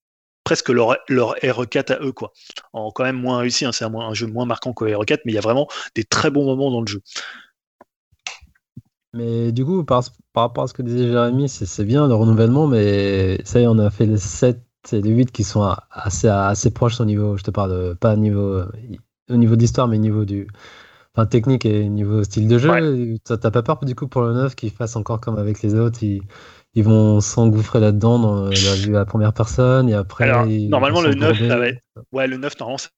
presque 0.47 0.68
leur, 0.68 0.97
leur 1.09 1.35
RE4 1.39 1.93
à 1.93 1.98
eux, 2.05 2.12
quoi. 2.12 2.32
En 2.73 2.93
quand 2.93 3.02
même 3.02 3.16
moins 3.16 3.39
réussi, 3.39 3.64
hein, 3.64 3.73
c'est 3.73 3.85
un, 3.85 3.93
un, 3.93 4.14
jeu 4.14 4.28
moins 4.28 4.47
marquant 4.47 4.73
que 4.73 4.85
RE4, 4.85 5.23
mais 5.24 5.32
il 5.32 5.35
y 5.35 5.39
a 5.39 5.40
vraiment 5.40 5.66
des 5.97 6.05
très 6.05 6.31
bons 6.31 6.44
moments 6.44 6.70
dans 6.70 6.82
le 6.82 6.86
jeu. 6.86 7.02
Mais 9.12 9.51
du 9.51 9.64
coup, 9.64 9.82
par, 9.82 10.05
par 10.32 10.44
rapport 10.44 10.62
à 10.62 10.68
ce 10.68 10.73
que 10.73 10.82
disait 10.82 11.09
Jérémy, 11.09 11.48
c'est 11.48 11.85
bien 11.85 12.06
le 12.06 12.14
renouvellement, 12.14 12.68
mais 12.68 13.40
ça 13.44 13.59
y 13.59 13.64
est, 13.64 13.66
on 13.66 13.78
a 13.78 13.90
fait 13.90 14.06
les 14.06 14.18
7 14.18 14.62
et 14.93 15.02
les 15.02 15.10
8 15.10 15.32
qui 15.32 15.43
sont 15.43 15.68
assez, 15.90 16.28
assez 16.28 16.70
proches 16.70 17.01
au 17.01 17.05
niveau, 17.05 17.36
je 17.36 17.43
te 17.43 17.51
parle, 17.51 17.70
de, 17.73 17.94
pas 17.94 18.14
au 18.14 18.16
niveau, 18.16 18.62
au 19.28 19.36
niveau 19.36 19.56
d'histoire, 19.56 19.89
mais 19.89 19.97
au 19.97 20.01
niveau 20.01 20.24
du, 20.24 20.47
enfin, 21.16 21.27
technique 21.27 21.66
et 21.66 21.89
niveau 21.89 22.23
style 22.23 22.47
de 22.47 22.59
jeu. 22.59 22.70
Ouais. 22.70 23.16
T'as 23.24 23.51
pas 23.51 23.64
peur 23.64 23.85
du 23.85 23.97
coup 23.97 24.06
pour 24.06 24.23
le 24.23 24.32
9 24.32 24.55
qu'ils 24.55 24.70
fassent 24.70 24.94
encore 24.94 25.20
comme 25.20 25.39
avec 25.39 25.60
les 25.62 25.74
autres 25.74 26.05
ils 26.77 26.85
vont 26.85 27.20
s'engouffrer 27.20 27.81
là-dedans 27.81 28.19
dans 28.19 28.44
la 28.51 28.74
vue 28.77 28.94
à 28.94 29.01
la 29.01 29.05
première 29.07 29.32
personne 29.32 29.89
et 29.89 29.94
après. 29.94 30.24
Alors, 30.24 30.47
normalement, 30.69 31.01
le 31.01 31.15
9, 31.15 31.31
s'embourber. 31.31 31.48
ça 31.48 31.59
va 31.59 31.69
être- 31.69 31.81
Ouais, 32.12 32.27
le 32.28 32.36
9, 32.36 32.59
normalement, 32.61 32.78
ça 32.78 32.89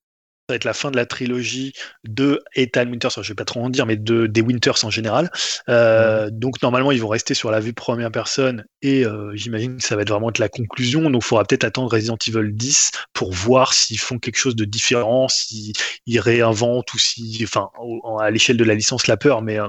va 0.51 0.55
être 0.57 0.65
la 0.65 0.73
fin 0.73 0.91
de 0.91 0.97
la 0.97 1.05
trilogie 1.05 1.75
de 2.05 2.43
Ethan 2.55 2.87
Winters, 2.89 3.11
je 3.23 3.29
vais 3.29 3.35
pas 3.35 3.45
trop 3.45 3.63
en 3.63 3.69
dire, 3.69 3.85
mais 3.85 3.97
de, 3.97 4.27
des 4.27 4.41
Winters 4.41 4.83
en 4.85 4.89
général. 4.91 5.31
Euh, 5.69 6.31
Donc, 6.33 6.61
normalement, 6.63 6.91
ils 6.91 7.01
vont 7.03 7.09
rester 7.09 7.35
sur 7.35 7.51
la 7.51 7.61
vue 7.61 7.75
première 7.75 8.11
personne 8.11 8.65
et 8.83 9.05
euh, 9.05 9.31
j'imagine 9.35 9.77
que 9.77 9.83
ça 9.85 9.95
va 9.95 10.03
être 10.03 10.09
vraiment 10.11 10.31
être 10.31 10.39
la 10.39 10.49
conclusion. 10.49 11.11
Donc, 11.11 11.23
il 11.23 11.27
faudra 11.27 11.45
peut-être 11.45 11.65
attendre 11.65 11.93
Resident 11.93 12.17
Evil 12.27 12.53
10 12.55 12.91
pour 13.13 13.31
voir 13.33 13.75
s'ils 13.75 13.99
font 14.01 14.19
quelque 14.19 14.39
chose 14.39 14.57
de 14.57 14.65
différent, 14.65 15.29
s'ils 15.29 15.75
ils 16.07 16.19
réinventent 16.19 16.93
ou 16.95 16.99
si, 16.99 17.41
enfin, 17.45 17.69
au- 17.81 18.19
à 18.19 18.31
l'échelle 18.31 18.57
de 18.57 18.65
la 18.65 18.75
licence, 18.75 19.07
la 19.07 19.19
peur. 19.19 19.43
Mais, 19.43 19.61
euh, 19.61 19.69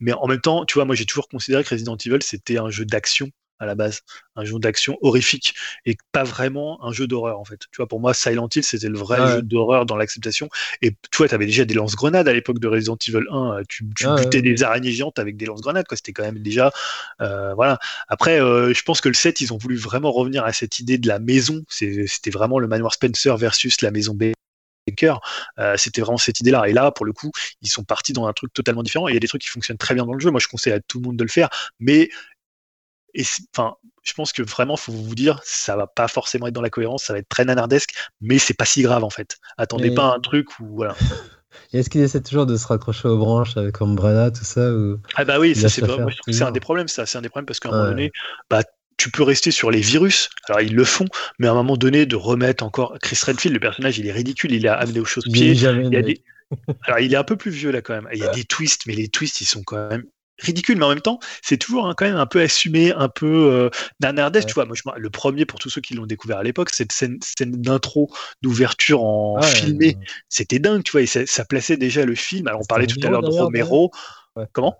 mais 0.00 0.12
en 0.12 0.26
même 0.26 0.40
temps, 0.40 0.64
tu 0.66 0.74
vois, 0.74 0.84
moi, 0.84 0.94
j'ai 0.96 1.06
toujours 1.06 1.28
considéré 1.28 1.62
que 1.64 1.70
Resident 1.70 1.96
Evil, 2.04 2.18
c'était 2.22 2.58
un 2.58 2.68
jeu 2.68 2.84
d'action 2.84 3.28
à 3.58 3.66
la 3.66 3.74
base, 3.74 4.00
un 4.36 4.44
jeu 4.44 4.58
d'action 4.58 4.98
horrifique 5.00 5.54
et 5.84 5.96
pas 6.12 6.24
vraiment 6.24 6.84
un 6.84 6.92
jeu 6.92 7.06
d'horreur 7.06 7.38
en 7.40 7.44
fait. 7.44 7.60
Tu 7.72 7.76
vois, 7.78 7.86
pour 7.88 8.00
moi, 8.00 8.12
Silent 8.14 8.48
Hill, 8.54 8.64
c'était 8.64 8.88
le 8.88 8.98
vrai 8.98 9.18
Ah 9.20 9.36
jeu 9.36 9.42
d'horreur 9.42 9.86
dans 9.86 9.96
l'acceptation. 9.96 10.48
Et 10.82 10.94
toi, 11.10 11.28
tu 11.28 11.34
avais 11.34 11.46
déjà 11.46 11.64
des 11.64 11.74
lance-grenades 11.74 12.28
à 12.28 12.32
l'époque 12.32 12.58
de 12.58 12.68
Resident 12.68 12.96
Evil 13.08 13.24
1. 13.30 13.60
Tu, 13.68 13.84
tu 13.96 14.04
Ah 14.06 14.14
ouais. 14.14 14.24
butais 14.24 14.42
des 14.42 14.62
araignées 14.62 14.92
géantes 14.92 15.18
avec 15.18 15.36
des 15.36 15.46
lance-grenades, 15.46 15.86
quoi. 15.86 15.96
C'était 15.96 16.12
quand 16.12 16.24
même 16.24 16.38
déjà. 16.40 16.70
euh, 17.20 17.54
voilà. 17.54 17.78
Après, 18.08 18.40
euh, 18.40 18.74
je 18.74 18.82
pense 18.82 19.00
que 19.00 19.08
le 19.08 19.14
7, 19.14 19.40
ils 19.40 19.52
ont 19.52 19.58
voulu 19.58 19.76
vraiment 19.76 20.12
revenir 20.12 20.44
à 20.44 20.52
cette 20.52 20.78
idée 20.78 20.98
de 20.98 21.08
la 21.08 21.18
maison. 21.18 21.62
C'était 21.68 22.30
vraiment 22.30 22.58
le 22.58 22.68
manoir 22.68 22.92
Spencer 22.92 23.36
versus 23.36 23.80
la 23.82 23.90
maison 23.90 24.14
Baker. 24.14 25.14
Euh, 25.58 25.76
c'était 25.76 26.00
vraiment 26.00 26.18
cette 26.18 26.40
idée-là. 26.40 26.64
Et 26.68 26.72
là, 26.72 26.90
pour 26.92 27.06
le 27.06 27.12
coup, 27.12 27.30
ils 27.62 27.68
sont 27.68 27.84
partis 27.84 28.12
dans 28.12 28.26
un 28.26 28.32
truc 28.32 28.52
totalement 28.52 28.82
différent. 28.82 29.08
Et 29.08 29.12
il 29.12 29.14
y 29.14 29.16
a 29.16 29.20
des 29.20 29.28
trucs 29.28 29.42
qui 29.42 29.48
fonctionnent 29.48 29.78
très 29.78 29.94
bien 29.94 30.04
dans 30.04 30.12
le 30.12 30.20
jeu. 30.20 30.30
Moi, 30.30 30.40
je 30.40 30.48
conseille 30.48 30.72
à 30.72 30.80
tout 30.80 31.00
le 31.00 31.06
monde 31.06 31.16
de 31.16 31.24
le 31.24 31.30
faire. 31.30 31.48
Mais 31.80 32.08
et 33.16 33.24
enfin, 33.56 33.74
je 34.02 34.12
pense 34.12 34.32
que 34.32 34.42
vraiment, 34.42 34.76
faut 34.76 34.92
vous 34.92 35.14
dire, 35.14 35.40
ça 35.44 35.74
va 35.76 35.86
pas 35.86 36.06
forcément 36.06 36.46
être 36.46 36.54
dans 36.54 36.62
la 36.62 36.70
cohérence, 36.70 37.04
ça 37.04 37.12
va 37.12 37.18
être 37.18 37.28
très 37.28 37.44
nanardesque, 37.44 37.90
mais 38.20 38.38
c'est 38.38 38.54
pas 38.54 38.64
si 38.64 38.82
grave 38.82 39.02
en 39.04 39.10
fait. 39.10 39.38
Attendez 39.58 39.88
Mais- 39.90 39.94
pas 39.96 40.14
un 40.14 40.20
truc 40.20 40.58
où 40.60 40.66
voilà. 40.76 40.94
Est-ce 41.72 41.88
qu'ils 41.88 42.02
essaient 42.02 42.22
toujours 42.22 42.44
de 42.46 42.56
se 42.56 42.66
raccrocher 42.66 43.08
aux 43.08 43.16
branches 43.16 43.56
avec 43.56 43.80
Umbrella, 43.80 44.30
tout 44.30 44.44
ça 44.44 44.70
ou... 44.72 44.98
Ah 45.14 45.24
bah 45.24 45.40
oui, 45.40 45.54
ça 45.56 45.68
c'est 45.70 45.82
un 46.42 46.50
des 46.52 46.60
problèmes, 46.60 46.88
ça, 46.88 47.06
c'est 47.06 47.16
un 47.18 47.22
des 47.22 47.30
problèmes 47.30 47.46
parce 47.46 47.60
qu'à 47.60 47.70
un 47.70 47.72
Ouais. 47.72 47.78
moment 47.78 47.90
donné, 47.90 48.12
bah 48.50 48.62
tu 48.98 49.10
peux 49.10 49.22
rester 49.22 49.50
sur 49.50 49.70
les 49.70 49.80
virus. 49.80 50.28
Alors 50.48 50.60
ils 50.60 50.74
le 50.74 50.84
font, 50.84 51.06
mais 51.38 51.46
à 51.48 51.52
un 51.52 51.54
moment 51.54 51.76
donné 51.76 52.06
de 52.06 52.16
remettre 52.16 52.62
encore 52.64 52.96
Chris 53.00 53.18
Redfield, 53.22 53.54
le 53.54 53.60
personnage, 53.60 53.98
il 53.98 54.06
est 54.06 54.12
ridicule, 54.12 54.52
il 54.52 54.64
est 54.66 54.68
amené 54.68 55.00
aux 55.00 55.06
est 55.06 55.54
jamais 55.54 55.86
Il 55.86 55.92
y 55.92 55.96
a 55.96 56.02
né. 56.02 56.14
des... 56.14 56.22
Alors, 56.84 57.00
il 57.00 57.12
est 57.12 57.16
un 57.16 57.24
peu 57.24 57.36
plus 57.36 57.50
vieux 57.50 57.70
là 57.72 57.82
quand 57.82 57.94
même. 57.94 58.08
Il 58.12 58.20
y 58.20 58.24
a 58.24 58.28
des 58.30 58.44
twists, 58.44 58.86
mais 58.86 58.94
les 58.94 59.08
twists, 59.08 59.40
ils 59.40 59.46
sont 59.46 59.62
quand 59.64 59.88
même 59.88 60.04
ridicules. 60.38 60.78
Mais 60.78 60.84
en 60.84 60.90
même 60.90 61.00
temps, 61.00 61.18
c'est 61.42 61.56
toujours 61.56 61.86
hein, 61.86 61.94
quand 61.96 62.06
même 62.06 62.16
un 62.16 62.26
peu 62.26 62.40
assumé, 62.40 62.92
un 62.92 63.08
peu 63.08 63.52
euh, 63.52 63.70
nanardesque. 64.00 64.46
Ouais. 64.48 64.52
Tu 64.52 64.54
vois, 64.54 64.64
moi, 64.64 64.76
je 64.76 65.00
le 65.00 65.10
premier, 65.10 65.46
pour 65.46 65.58
tous 65.58 65.70
ceux 65.70 65.80
qui 65.80 65.94
l'ont 65.94 66.06
découvert 66.06 66.38
à 66.38 66.42
l'époque, 66.42 66.70
cette 66.70 66.92
scène, 66.92 67.18
scène 67.22 67.52
d'intro, 67.52 68.10
d'ouverture 68.42 69.02
en 69.02 69.40
Ouais, 69.40 69.46
filmé, 69.46 69.96
c'était 70.28 70.58
dingue. 70.58 70.82
Tu 70.82 70.92
vois, 70.92 71.02
et 71.02 71.06
ça, 71.06 71.26
ça 71.26 71.44
plaçait 71.44 71.76
déjà 71.76 72.04
le 72.04 72.14
film. 72.14 72.46
Alors, 72.48 72.60
on 72.62 72.66
parlait 72.66 72.86
tout 72.86 72.98
à 73.02 73.10
l'heure 73.10 73.22
de 73.22 73.28
Romero. 73.28 73.90
Ouais. 74.36 74.46
Comment? 74.52 74.78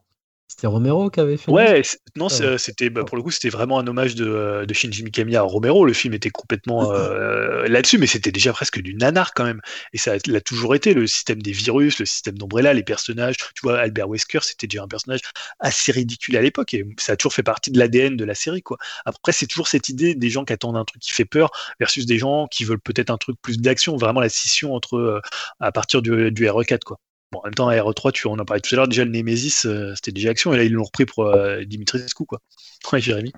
C'était 0.56 0.68
Romero 0.68 1.10
qui 1.10 1.20
avait 1.20 1.36
fait. 1.36 1.52
Ouais, 1.52 1.82
non, 2.16 2.28
Ah 2.30 2.42
euh, 2.42 2.56
c'était 2.56 2.88
bah, 2.88 3.04
pour 3.04 3.18
le 3.18 3.22
coup, 3.22 3.30
c'était 3.30 3.50
vraiment 3.50 3.78
un 3.78 3.86
hommage 3.86 4.14
de, 4.14 4.26
euh, 4.26 4.64
de 4.64 4.72
Shinji 4.72 5.02
Mikami 5.02 5.36
à 5.36 5.42
Romero. 5.42 5.84
Le 5.84 5.92
film 5.92 6.14
était 6.14 6.30
complètement 6.30 6.92
euh, 6.92 7.68
là-dessus, 7.68 7.98
mais 7.98 8.06
c'était 8.06 8.32
déjà 8.32 8.54
presque 8.54 8.80
du 8.80 8.94
nanar 8.94 9.34
quand 9.34 9.44
même. 9.44 9.60
Et 9.92 9.98
ça 9.98 10.14
l'a 10.26 10.40
toujours 10.40 10.74
été 10.74 10.94
le 10.94 11.06
système 11.06 11.42
des 11.42 11.52
virus, 11.52 11.98
le 11.98 12.06
système 12.06 12.38
d'Umbrella, 12.38 12.72
les 12.72 12.84
personnages. 12.84 13.36
Tu 13.36 13.60
vois, 13.64 13.80
Albert 13.80 14.08
Wesker, 14.08 14.38
c'était 14.44 14.66
déjà 14.66 14.82
un 14.82 14.88
personnage 14.88 15.20
assez 15.60 15.92
ridicule 15.92 16.38
à 16.38 16.40
l'époque 16.40 16.72
et 16.72 16.86
ça 16.96 17.12
a 17.12 17.16
toujours 17.16 17.34
fait 17.34 17.42
partie 17.42 17.70
de 17.70 17.78
l'ADN 17.78 18.16
de 18.16 18.24
la 18.24 18.34
série, 18.34 18.62
quoi. 18.62 18.78
Après, 19.04 19.32
c'est 19.32 19.46
toujours 19.46 19.68
cette 19.68 19.90
idée 19.90 20.14
des 20.14 20.30
gens 20.30 20.46
qui 20.46 20.54
attendent 20.54 20.78
un 20.78 20.86
truc 20.86 21.02
qui 21.02 21.12
fait 21.12 21.26
peur 21.26 21.50
versus 21.80 22.06
des 22.06 22.16
gens 22.16 22.46
qui 22.46 22.64
veulent 22.64 22.80
peut-être 22.80 23.10
un 23.10 23.18
truc 23.18 23.36
plus 23.42 23.58
d'action, 23.58 23.98
vraiment 23.98 24.20
la 24.20 24.30
scission 24.30 24.74
entre 24.74 24.96
euh, 24.96 25.20
à 25.60 25.70
partir 25.70 26.00
du, 26.00 26.32
du 26.32 26.46
RE4, 26.46 26.80
quoi. 26.82 26.98
En 27.34 27.42
même 27.44 27.54
temps, 27.54 27.70
RE3, 27.70 28.12
tu 28.12 28.28
en 28.28 28.38
as 28.38 28.44
parlé 28.44 28.60
tout 28.60 28.74
à 28.74 28.76
l'heure, 28.76 28.88
déjà 28.88 29.04
le 29.04 29.10
Nemesis, 29.10 29.66
euh, 29.66 29.94
c'était 29.96 30.12
déjà 30.12 30.30
action, 30.30 30.52
et 30.54 30.56
là 30.56 30.64
ils 30.64 30.72
l'ont 30.72 30.84
repris 30.84 31.06
pour 31.06 31.26
euh, 31.26 31.64
Dimitrescu, 31.64 32.24
quoi. 32.24 32.40
Ouais, 32.92 33.00
Jérémy. 33.00 33.32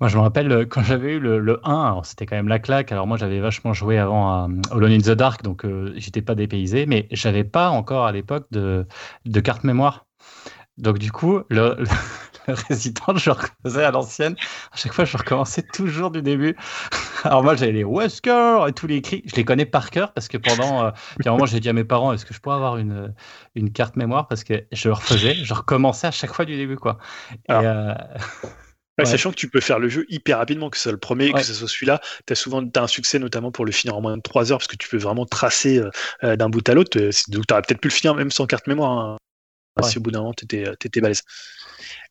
Moi, 0.00 0.08
je 0.08 0.16
me 0.16 0.22
rappelle 0.22 0.52
euh, 0.52 0.64
quand 0.64 0.84
j'avais 0.84 1.14
eu 1.14 1.18
le, 1.18 1.40
le 1.40 1.60
1, 1.66 1.84
alors 1.86 2.06
c'était 2.06 2.26
quand 2.26 2.36
même 2.36 2.46
la 2.46 2.60
claque. 2.60 2.92
Alors, 2.92 3.08
moi, 3.08 3.16
j'avais 3.16 3.40
vachement 3.40 3.72
joué 3.72 3.98
avant 3.98 4.30
à 4.30 4.48
euh, 4.48 4.76
Alone 4.76 4.92
in 4.92 4.98
the 4.98 5.10
Dark, 5.10 5.42
donc 5.42 5.66
j'étais 5.96 6.22
pas 6.22 6.36
dépaysé, 6.36 6.86
mais 6.86 7.08
j'avais 7.10 7.44
pas 7.44 7.70
encore 7.70 8.06
à 8.06 8.12
l'époque 8.12 8.46
de, 8.52 8.86
de 9.24 9.40
carte 9.40 9.64
mémoire. 9.64 10.06
Donc, 10.76 10.98
du 10.98 11.10
coup, 11.10 11.40
le, 11.48 11.76
le 12.52 12.54
Resident, 12.68 13.16
je 13.16 13.30
le 13.30 13.36
refaisais 13.36 13.84
à 13.84 13.90
l'ancienne. 13.90 14.36
À 14.72 14.76
chaque 14.76 14.92
fois, 14.92 15.04
je 15.04 15.16
recommençais 15.16 15.62
toujours 15.62 16.10
du 16.10 16.22
début. 16.22 16.56
Alors, 17.24 17.42
moi, 17.42 17.54
j'avais 17.54 17.72
les 17.72 17.84
Wesker 17.84 18.66
et 18.68 18.72
tous 18.72 18.86
les 18.86 19.02
cris. 19.02 19.22
Je 19.26 19.36
les 19.36 19.44
connais 19.44 19.66
par 19.66 19.90
cœur 19.90 20.12
parce 20.12 20.28
que 20.28 20.36
pendant. 20.38 20.84
Euh, 20.84 20.90
un 21.26 21.30
moment, 21.30 21.46
j'ai 21.46 21.60
dit 21.60 21.68
à 21.68 21.72
mes 21.72 21.84
parents 21.84 22.12
est-ce 22.12 22.24
que 22.24 22.34
je 22.34 22.40
pourrais 22.40 22.56
avoir 22.56 22.78
une, 22.78 23.14
une 23.54 23.72
carte 23.72 23.96
mémoire? 23.96 24.28
Parce 24.28 24.44
que 24.44 24.64
je 24.72 24.88
le 24.88 24.94
refaisais, 24.94 25.34
je 25.34 25.54
recommençais 25.54 26.06
à 26.06 26.12
chaque 26.12 26.32
fois 26.32 26.44
du 26.44 26.56
début, 26.56 26.76
quoi. 26.76 26.98
Et, 27.48 27.52
Alors, 27.52 27.64
euh, 27.64 27.94
Ouais, 28.98 29.04
Ouais. 29.04 29.10
Sachant 29.10 29.30
que 29.30 29.36
tu 29.36 29.48
peux 29.48 29.60
faire 29.60 29.78
le 29.78 29.88
jeu 29.88 30.06
hyper 30.08 30.38
rapidement, 30.38 30.70
que 30.70 30.76
ce 30.76 30.84
soit 30.84 30.92
le 30.92 30.98
premier, 30.98 31.26
Ouais. 31.26 31.40
que 31.40 31.46
ce 31.46 31.54
soit 31.54 31.68
celui-là, 31.68 32.00
tu 32.26 32.32
as 32.32 32.36
souvent 32.36 32.66
t'as 32.66 32.82
un 32.82 32.86
succès 32.88 33.20
notamment 33.20 33.52
pour 33.52 33.64
le 33.64 33.70
finir 33.70 33.96
en 33.96 34.00
moins 34.00 34.16
de 34.16 34.22
3 34.22 34.50
heures, 34.50 34.58
parce 34.58 34.66
que 34.66 34.76
tu 34.76 34.88
peux 34.88 34.96
vraiment 34.96 35.24
tracer 35.24 35.78
euh, 35.78 35.90
euh, 36.24 36.34
d'un 36.34 36.48
bout 36.48 36.68
à 36.68 36.74
l'autre. 36.74 36.98
Euh, 36.98 37.10
Donc 37.28 37.46
tu 37.46 37.54
aurais 37.54 37.62
peut-être 37.62 37.80
pu 37.80 37.88
le 37.88 37.92
finir 37.92 38.16
même 38.16 38.32
sans 38.32 38.46
carte 38.46 38.66
mémoire, 38.66 38.98
hein, 38.98 39.82
si 39.82 39.98
au 39.98 40.00
bout 40.00 40.10
d'un 40.10 40.18
moment 40.20 40.34
tu 40.34 40.44
étais, 40.44 41.00
balèze. 41.00 41.22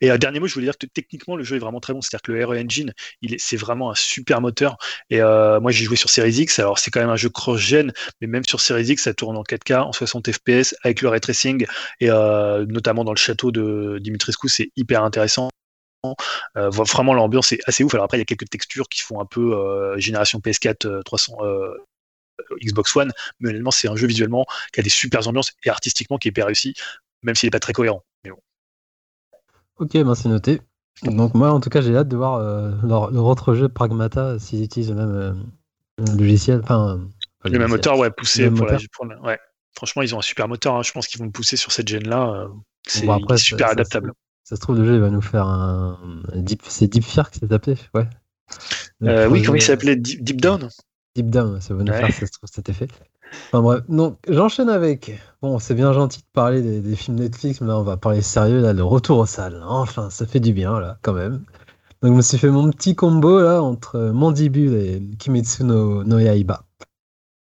Et 0.02 0.11
euh, 0.11 0.18
dernier 0.18 0.39
mot, 0.39 0.48
je 0.48 0.53
voulais 0.53 0.65
dire 0.65 0.77
que 0.77 0.85
techniquement, 0.88 1.35
le 1.35 1.44
jeu 1.44 1.56
est 1.56 1.60
vraiment 1.60 1.80
très 1.80 1.94
bon. 1.94 2.02
C'est-à-dire 2.02 2.22
que 2.22 2.31
le 2.31 2.45
RE 2.45 2.57
Engine, 2.57 2.94
c'est 3.38 3.57
vraiment 3.57 3.91
un 3.91 3.95
super 3.95 4.41
moteur. 4.41 4.77
Et 5.10 5.22
euh, 5.22 5.60
moi, 5.60 5.72
j'ai 5.72 5.85
joué 5.85 5.95
sur 5.95 6.10
Series 6.10 6.41
X. 6.41 6.60
Alors, 6.60 6.80
c'est 6.80 6.91
quand 6.91 6.99
même 6.99 7.10
un 7.10 7.15
jeu 7.15 7.30
cross-gen, 7.30 7.94
mais 8.22 8.27
même 8.27 8.45
sur 8.45 8.61
Series 8.61 8.85
X, 8.85 9.03
ça 9.03 9.14
tourne 9.14 9.38
en 9.38 9.44
4K, 9.44 9.81
en 9.81 9.91
60 9.91 10.31
FPS, 10.31 10.76
avec 10.84 11.02
le 11.02 11.10
ray 11.10 11.19
tracing. 11.19 11.65
Et 11.99 12.10
euh, 12.10 12.65
notamment 12.68 13.03
dans 13.03 13.14
le 13.14 13.18
château 13.18 13.52
de 13.52 13.99
Dimitrescu, 14.02 14.49
c'est 14.49 14.72
hyper 14.76 15.03
intéressant. 15.03 15.49
Euh, 16.57 16.69
vraiment, 16.69 17.14
l'ambiance 17.14 17.52
est 17.52 17.60
assez 17.65 17.84
ouf. 17.84 17.94
Alors, 17.94 18.06
après, 18.06 18.18
il 18.18 18.22
y 18.22 18.23
a 18.23 18.26
quelques 18.26 18.49
textures 18.49 18.88
qui 18.89 19.02
font 19.02 19.19
un 19.19 19.26
peu 19.26 19.56
euh, 19.56 19.98
génération 19.98 20.39
PS4 20.39 20.88
euh, 20.88 21.02
300. 21.03 21.38
euh, 21.41 21.73
Xbox 22.64 22.95
One, 22.95 23.11
mais 23.39 23.49
honnêtement, 23.49 23.72
c'est 23.72 23.88
un 23.88 23.95
jeu 23.95 24.07
visuellement 24.07 24.45
qui 24.73 24.80
a 24.80 24.84
des 24.84 24.89
super 24.89 25.27
ambiances 25.27 25.53
et 25.64 25.69
artistiquement 25.69 26.18
qui 26.18 26.27
est 26.27 26.31
hyper 26.31 26.45
réussi, 26.45 26.76
même 27.23 27.35
s'il 27.35 27.48
n'est 27.48 27.52
pas 27.52 27.60
très 27.60 27.73
cohérent. 27.73 28.03
Ok, 29.79 29.91
ben 29.93 30.15
c'est 30.15 30.29
noté. 30.29 30.61
Donc 31.03 31.33
moi, 31.35 31.51
en 31.51 31.59
tout 31.59 31.69
cas, 31.69 31.81
j'ai 31.81 31.95
hâte 31.95 32.07
de 32.07 32.17
voir 32.17 32.35
euh, 32.35 32.71
leur, 32.83 33.11
leur 33.11 33.25
autre 33.25 33.53
jeu 33.53 33.69
Pragmata 33.69 34.39
s'ils 34.39 34.63
utilisent 34.63 34.89
le 34.89 34.95
même 34.95 35.15
euh, 35.15 36.05
logiciel. 36.17 36.61
Enfin, 36.63 36.99
Le 37.45 37.59
même 37.59 37.69
moteur, 37.69 37.97
ouais, 37.99 38.09
poussé 38.09 38.49
pour 38.49 38.65
la, 38.65 38.73
moteur. 38.73 38.87
pour 38.93 39.05
la- 39.05 39.21
ouais. 39.21 39.39
Franchement, 39.75 40.01
ils 40.01 40.15
ont 40.15 40.19
un 40.19 40.23
super 40.23 40.47
moteur. 40.47 40.75
hein. 40.75 40.81
Je 40.83 40.91
pense 40.91 41.07
qu'ils 41.07 41.19
vont 41.19 41.25
le 41.25 41.31
pousser 41.31 41.55
sur 41.55 41.71
cette 41.71 41.87
gêne-là. 41.87 42.29
euh, 42.33 42.47
C'est 42.87 43.05
Bon, 43.05 43.19
ça- 43.29 43.37
super 43.37 43.67
ça- 43.67 43.73
adaptable. 43.73 44.13
Ça 44.43 44.55
se 44.55 44.61
trouve, 44.61 44.77
le 44.79 44.85
jeu, 44.85 44.95
il 44.95 45.01
va 45.01 45.09
nous 45.09 45.21
faire 45.21 45.45
un. 45.45 45.99
Deep... 46.33 46.61
C'est 46.67 46.87
Deep 46.87 47.03
Fear 47.03 47.29
qui 47.29 47.39
s'est 47.39 47.53
appelé, 47.53 47.75
ouais. 47.93 48.07
Euh, 49.03 49.27
oui, 49.27 49.43
comment 49.43 49.55
il 49.55 49.61
s'appelait? 49.61 49.97
Deep, 49.97 50.23
Deep 50.23 50.41
Down? 50.41 50.69
Deep 51.15 51.29
Down, 51.29 51.59
ça 51.61 51.73
va 51.75 51.83
nous 51.83 51.91
Ouais. 51.91 51.99
faire, 51.99 52.13
ça 52.13 52.25
se 52.25 52.31
trouve, 52.31 52.49
cet 52.51 52.69
effet. 52.69 52.87
Enfin 53.47 53.61
bref, 53.61 53.83
donc 53.89 54.17
j'enchaîne 54.27 54.69
avec. 54.69 55.19
Bon, 55.41 55.59
c'est 55.59 55.75
bien 55.75 55.93
gentil 55.93 56.19
de 56.19 56.25
parler 56.33 56.61
des, 56.61 56.95
films 56.95 57.17
Netflix, 57.17 57.61
mais 57.61 57.67
là 57.67 57.77
on 57.77 57.83
va 57.83 57.97
parler 57.97 58.21
sérieux, 58.21 58.59
là, 58.61 58.73
le 58.73 58.83
retour 58.83 59.19
aux 59.19 59.25
salles. 59.25 59.63
Enfin, 59.67 60.09
ça 60.09 60.25
fait 60.25 60.39
du 60.39 60.53
bien, 60.53 60.79
là, 60.79 60.97
quand 61.01 61.13
même. 61.13 61.43
Donc 62.01 62.11
je 62.11 62.17
me 62.17 62.21
suis 62.21 62.37
fait 62.37 62.49
mon 62.49 62.69
petit 62.71 62.95
combo, 62.95 63.39
là, 63.41 63.61
entre 63.61 63.99
Mandibule 63.99 64.73
et 64.75 65.01
Kimetsu 65.17 65.63
no, 65.63 66.03
no 66.03 66.19
Yaiba. 66.19 66.63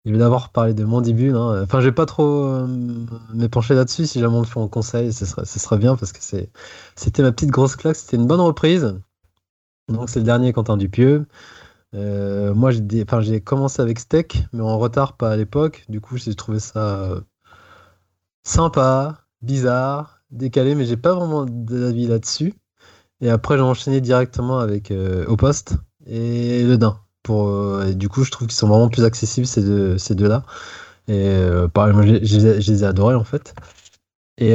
Je 0.07 0.13
vais 0.13 0.19
d'abord 0.19 0.51
parler 0.51 0.73
de 0.73 0.85
Mandibule. 0.85 1.35
hein. 1.35 1.65
Enfin, 1.65 1.81
je 1.81 1.87
vais 1.87 1.95
pas 1.95 2.07
trop 2.07 2.45
euh, 2.45 2.69
m'épancher 3.35 3.75
là-dessus. 3.75 4.07
Si 4.07 4.21
jamais 4.21 4.37
on 4.37 4.41
le 4.41 4.47
fait 4.47 4.61
en 4.61 4.69
conseil, 4.69 5.13
ce 5.13 5.27
serait, 5.27 5.45
ce 5.45 5.59
serait 5.59 5.79
bien 5.79 5.97
parce 5.97 6.13
que 6.13 6.21
c'était 6.23 7.23
ma 7.23 7.33
petite 7.33 7.51
grosse 7.51 7.75
claque. 7.75 7.97
C'était 7.97 8.17
une 8.17 8.29
bonne 8.29 8.41
reprise. 8.41 9.01
Donc, 9.89 10.09
c'est 10.09 10.21
le 10.21 10.25
dernier 10.25 10.53
Quentin 10.53 10.77
Dupieux. 10.77 11.27
Euh, 11.95 12.55
moi, 12.55 12.71
j'ai 12.73 13.41
commencé 13.41 13.81
avec 13.81 13.99
Steak, 13.99 14.45
mais 14.53 14.63
en 14.63 14.79
retard, 14.79 15.17
pas 15.17 15.31
à 15.31 15.37
l'époque. 15.37 15.85
Du 15.89 16.01
coup, 16.01 16.17
j'ai 16.17 16.35
trouvé 16.35 16.59
ça 16.61 17.01
euh, 17.01 17.21
sympa, 18.45 19.25
bizarre, 19.43 20.21
décalé, 20.31 20.75
mais 20.75 20.85
j'ai 20.85 20.97
pas 20.97 21.15
vraiment 21.15 21.45
d'avis 21.47 22.07
là-dessus. 22.07 22.55
Et 23.21 23.31
après, 23.31 23.57
j'ai 23.57 23.63
enchaîné 23.63 24.01
directement 24.01 24.59
avec 24.59 24.91
euh, 24.91 25.27
Au 25.27 25.37
Poste 25.37 25.77
et 26.07 26.65
Le 26.65 26.79
Dain. 26.79 27.01
Pour, 27.23 27.49
euh, 27.49 27.93
du 27.95 28.09
coup, 28.09 28.25
je 28.25 28.31
trouve 28.31 28.49
qu'ils 28.49 28.57
sont 28.57 28.69
vraiment 28.69 28.89
plus 28.89 29.05
accessibles, 29.05 29.47
ces 29.47 29.63
deux, 29.63 29.99
ces 29.99 30.15
deux-là. 30.15 30.45
Et 31.09 31.39
pareil, 31.73 31.95
moi, 31.95 32.05
je, 32.05 32.13
les 32.15 32.83
ai- 32.83 32.87
adorés, 32.87 33.15
en 33.15 33.25
fait. 33.25 33.55
Et 34.39 34.55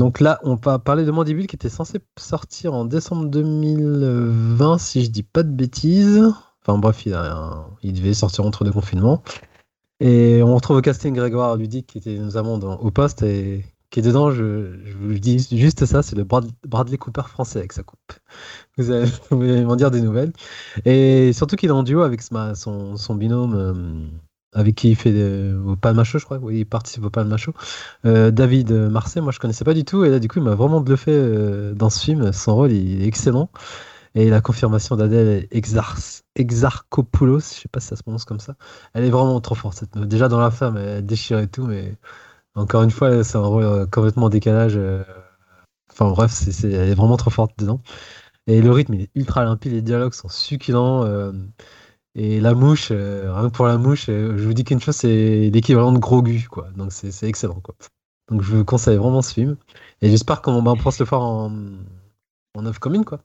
donc 0.00 0.20
là, 0.20 0.40
on 0.44 0.54
va 0.54 0.78
parler 0.78 1.04
de 1.04 1.10
Mandibule 1.10 1.46
qui 1.46 1.56
était 1.56 1.68
censé 1.68 1.98
sortir 2.18 2.72
en 2.72 2.86
décembre 2.86 3.26
2020, 3.26 4.78
si 4.78 5.04
je 5.04 5.10
dis 5.10 5.22
pas 5.22 5.42
de 5.42 5.50
bêtises. 5.50 6.24
Enfin 6.62 6.78
bref, 6.78 7.04
il, 7.04 7.92
devait 7.92 8.14
sortir 8.14 8.46
entre 8.46 8.64
deux 8.64 8.72
confinements. 8.72 9.22
Et 10.00 10.42
on 10.42 10.54
retrouve 10.54 10.78
au 10.78 10.80
casting 10.80 11.14
Grégoire 11.14 11.54
Ludic 11.54 11.86
qui 11.86 11.98
était 11.98 12.16
notamment 12.16 12.56
dans, 12.56 12.78
au 12.78 12.90
poste 12.90 13.22
et 13.24 13.62
qui 13.90 14.00
est 14.00 14.02
dedans, 14.02 14.30
je, 14.30 14.70
vous 14.98 15.18
dis 15.18 15.46
juste 15.52 15.84
ça, 15.84 16.02
c'est 16.02 16.16
le 16.16 16.24
Brad- 16.24 16.50
Bradley 16.66 16.96
Cooper 16.96 17.28
français 17.28 17.58
avec 17.58 17.74
sa 17.74 17.82
coupe. 17.82 18.14
Vous 18.78 18.90
allez, 18.90 19.64
m'en 19.66 19.76
dire 19.76 19.90
des 19.90 20.00
nouvelles. 20.00 20.32
Et 20.86 21.34
surtout 21.34 21.56
qu'il 21.56 21.68
est 21.68 21.72
en 21.72 21.82
duo 21.82 22.00
avec 22.00 22.22
son 22.22 23.14
binôme, 23.16 23.54
euh, 23.54 24.06
avec 24.52 24.74
qui 24.74 24.90
il 24.90 24.96
fait 24.96 25.52
au 25.54 25.76
Palma 25.76 26.02
je 26.04 26.18
crois. 26.18 26.38
Oui, 26.38 26.60
il 26.60 26.66
participe 26.66 27.04
au 27.04 27.10
Palma. 27.10 27.36
Euh, 28.06 28.30
David 28.30 28.72
Marseille, 28.72 29.22
moi 29.22 29.32
je 29.32 29.38
connaissais 29.38 29.64
pas 29.64 29.74
du 29.74 29.84
tout. 29.84 30.04
Et 30.04 30.10
là, 30.10 30.18
du 30.18 30.28
coup, 30.28 30.38
il 30.38 30.44
m'a 30.44 30.54
vraiment 30.54 30.80
bluffé 30.80 31.12
euh, 31.12 31.74
dans 31.74 31.90
ce 31.90 32.00
film. 32.00 32.32
Son 32.32 32.54
rôle, 32.56 32.72
il 32.72 33.02
est 33.02 33.06
excellent. 33.06 33.50
Et 34.14 34.30
la 34.30 34.40
confirmation 34.40 34.96
d'Adèle 34.96 35.46
Exar- 35.52 36.22
Exarchopoulos, 36.36 37.40
je 37.40 37.60
sais 37.62 37.68
pas 37.68 37.80
si 37.80 37.88
ça 37.88 37.96
se 37.96 38.02
prononce 38.02 38.24
comme 38.24 38.40
ça. 38.40 38.56
Elle 38.94 39.04
est 39.04 39.10
vraiment 39.10 39.40
trop 39.40 39.54
forte. 39.54 39.84
Déjà 39.98 40.28
dans 40.28 40.40
la 40.40 40.50
femme, 40.50 40.76
elle 40.76 41.06
déchire 41.06 41.38
et 41.40 41.48
tout, 41.48 41.66
mais 41.66 41.96
encore 42.56 42.82
une 42.84 42.90
fois, 42.92 43.24
c'est 43.24 43.38
un 43.38 43.42
rôle 43.42 43.64
euh, 43.64 43.86
complètement 43.86 44.28
décalage. 44.30 44.78
Enfin 45.90 46.10
bref, 46.10 46.32
elle 46.64 46.74
est 46.74 46.94
vraiment 46.94 47.16
trop 47.16 47.30
forte 47.30 47.58
dedans. 47.58 47.82
Et 48.46 48.62
le 48.62 48.72
rythme, 48.72 48.94
il 48.94 49.02
est 49.02 49.10
ultra 49.14 49.44
limpide, 49.44 49.72
les 49.72 49.82
dialogues 49.82 50.14
sont 50.14 50.28
succulents. 50.28 51.04
Et 52.14 52.40
la 52.40 52.54
mouche, 52.54 52.88
euh, 52.90 53.32
rien 53.34 53.48
que 53.50 53.54
pour 53.54 53.66
la 53.66 53.78
mouche, 53.78 54.08
euh, 54.08 54.36
je 54.36 54.44
vous 54.44 54.54
dis 54.54 54.64
qu'une 54.64 54.80
chose, 54.80 54.96
c'est 54.96 55.50
l'équivalent 55.50 55.92
de 55.92 55.98
Grogu, 55.98 56.48
quoi. 56.50 56.68
Donc 56.76 56.92
c'est, 56.92 57.22
excellent, 57.28 57.60
quoi. 57.60 57.74
Donc 58.30 58.42
je 58.42 58.56
vous 58.56 58.64
conseille 58.64 58.96
vraiment 58.96 59.22
ce 59.22 59.32
film. 59.34 59.56
Et 60.02 60.10
j'espère 60.10 60.42
qu'on 60.42 60.62
va 60.62 60.74
pouvoir 60.74 60.92
se 60.94 61.02
le 61.02 61.08
faire 61.08 61.20
en, 61.20 61.52
en 62.54 62.66
œuvre 62.66 62.80
commune, 62.80 63.04
quoi. 63.04 63.20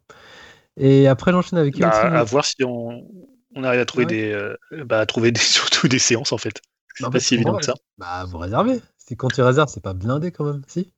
Et 0.77 1.07
après, 1.07 1.31
j'enchaîne 1.31 1.59
avec 1.59 1.77
Bah, 1.79 1.89
Kimetsu 1.91 2.11
no- 2.11 2.17
à 2.19 2.23
voir 2.23 2.45
si 2.45 2.63
on, 2.63 3.07
on 3.55 3.63
arrive 3.63 3.79
à 3.79 3.85
trouver 3.85 4.05
Ouais. 4.05 4.11
des, 4.11 4.31
euh, 4.31 4.55
bah, 4.85 4.99
à 4.99 5.05
trouver 5.05 5.31
des, 5.33 5.39
surtout 5.39 5.87
des 5.87 5.99
séances 5.99 6.31
en 6.31 6.37
fait. 6.37 6.61
C'est 6.95 7.09
pas 7.09 7.19
si 7.19 7.35
évident 7.35 7.57
que 7.57 7.65
ça. 7.65 7.73
Bah, 7.97 8.25
vous 8.25 8.37
réservez. 8.37 8.81
C'est 8.97 9.15
quand 9.15 9.29
tu 9.29 9.41
réserves, 9.41 9.69
c'est 9.69 9.83
pas 9.83 9.93
blindé 9.93 10.31
quand 10.31 10.45
même, 10.45 10.61
si 10.67 10.91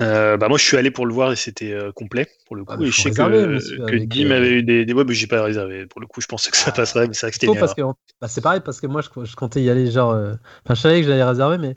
Euh, 0.00 0.36
bah 0.38 0.48
moi 0.48 0.56
je 0.56 0.64
suis 0.64 0.76
allé 0.76 0.90
pour 0.90 1.04
le 1.06 1.12
voir 1.12 1.30
et 1.32 1.36
c'était 1.36 1.72
euh, 1.72 1.92
complet 1.92 2.26
pour 2.46 2.56
le 2.56 2.64
coup. 2.64 2.72
Ah, 2.72 2.78
mais 2.78 2.88
et 2.88 2.90
je 2.90 2.96
sais 3.00 3.08
réserver, 3.10 3.42
que, 3.42 3.46
monsieur, 3.46 3.76
que 3.84 3.96
Dim 3.96 4.30
euh, 4.30 4.36
avait 4.36 4.52
eu 4.52 4.62
des, 4.62 4.84
des 4.86 4.92
ouais, 4.94 5.04
mais 5.04 5.12
j'ai 5.12 5.26
pas 5.26 5.42
réservé. 5.42 5.86
Pour 5.86 6.00
le 6.00 6.06
coup 6.06 6.20
je 6.20 6.26
pensais 6.26 6.50
que 6.50 6.56
ça 6.56 6.70
Ah, 6.70 6.72
passerait 6.72 7.06
mais 7.06 7.14
c'est 7.14 7.26
vrai 7.26 7.30
que 7.32 7.38
c'était 7.38 7.58
parce 7.58 7.74
que 7.74 7.82
bah, 8.20 8.28
c'est 8.28 8.40
pareil 8.40 8.60
parce 8.64 8.80
que 8.80 8.86
moi 8.86 9.02
je, 9.02 9.24
je 9.24 9.36
comptais 9.36 9.62
y 9.62 9.68
aller 9.68 9.90
genre 9.90 10.14
enfin 10.64 10.74
je 10.74 10.80
savais 10.80 11.02
que 11.02 11.06
j'allais 11.06 11.24
réserver 11.24 11.58
mais 11.58 11.76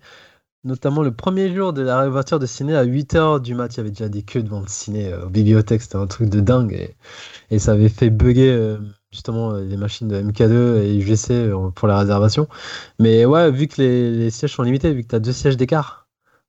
notamment 0.63 1.01
le 1.03 1.11
premier 1.13 1.53
jour 1.53 1.73
de 1.73 1.81
la 1.81 1.99
réouverture 1.99 2.39
de 2.39 2.45
ciné 2.45 2.75
à 2.75 2.85
8h 2.85 3.41
du 3.41 3.55
mat 3.55 3.73
il 3.73 3.77
y 3.77 3.79
avait 3.81 3.89
déjà 3.89 4.07
des 4.07 4.23
queues 4.23 4.43
devant 4.43 4.61
le 4.61 4.67
ciné 4.67 5.13
aux 5.13 5.29
bibliothèques 5.29 5.81
c'était 5.81 5.97
un 5.97 6.07
truc 6.07 6.29
de 6.29 6.39
dingue. 6.39 6.71
Et, 6.71 6.95
et 7.51 7.59
ça 7.59 7.73
avait 7.73 7.89
fait 7.89 8.09
bugger 8.09 8.77
justement 9.11 9.51
les 9.53 9.75
machines 9.77 10.07
de 10.07 10.15
MK2 10.21 10.81
et 10.81 10.95
UGC 10.95 11.51
pour 11.75 11.89
la 11.89 11.99
réservation. 11.99 12.47
Mais 12.99 13.25
ouais 13.25 13.51
vu 13.51 13.67
que 13.67 13.81
les, 13.81 14.11
les 14.11 14.29
sièges 14.31 14.53
sont 14.53 14.63
limités 14.63 14.93
vu 14.93 15.03
que 15.03 15.09
tu 15.09 15.15
as 15.15 15.19
deux 15.19 15.33
sièges 15.33 15.57
d'écart 15.57 16.02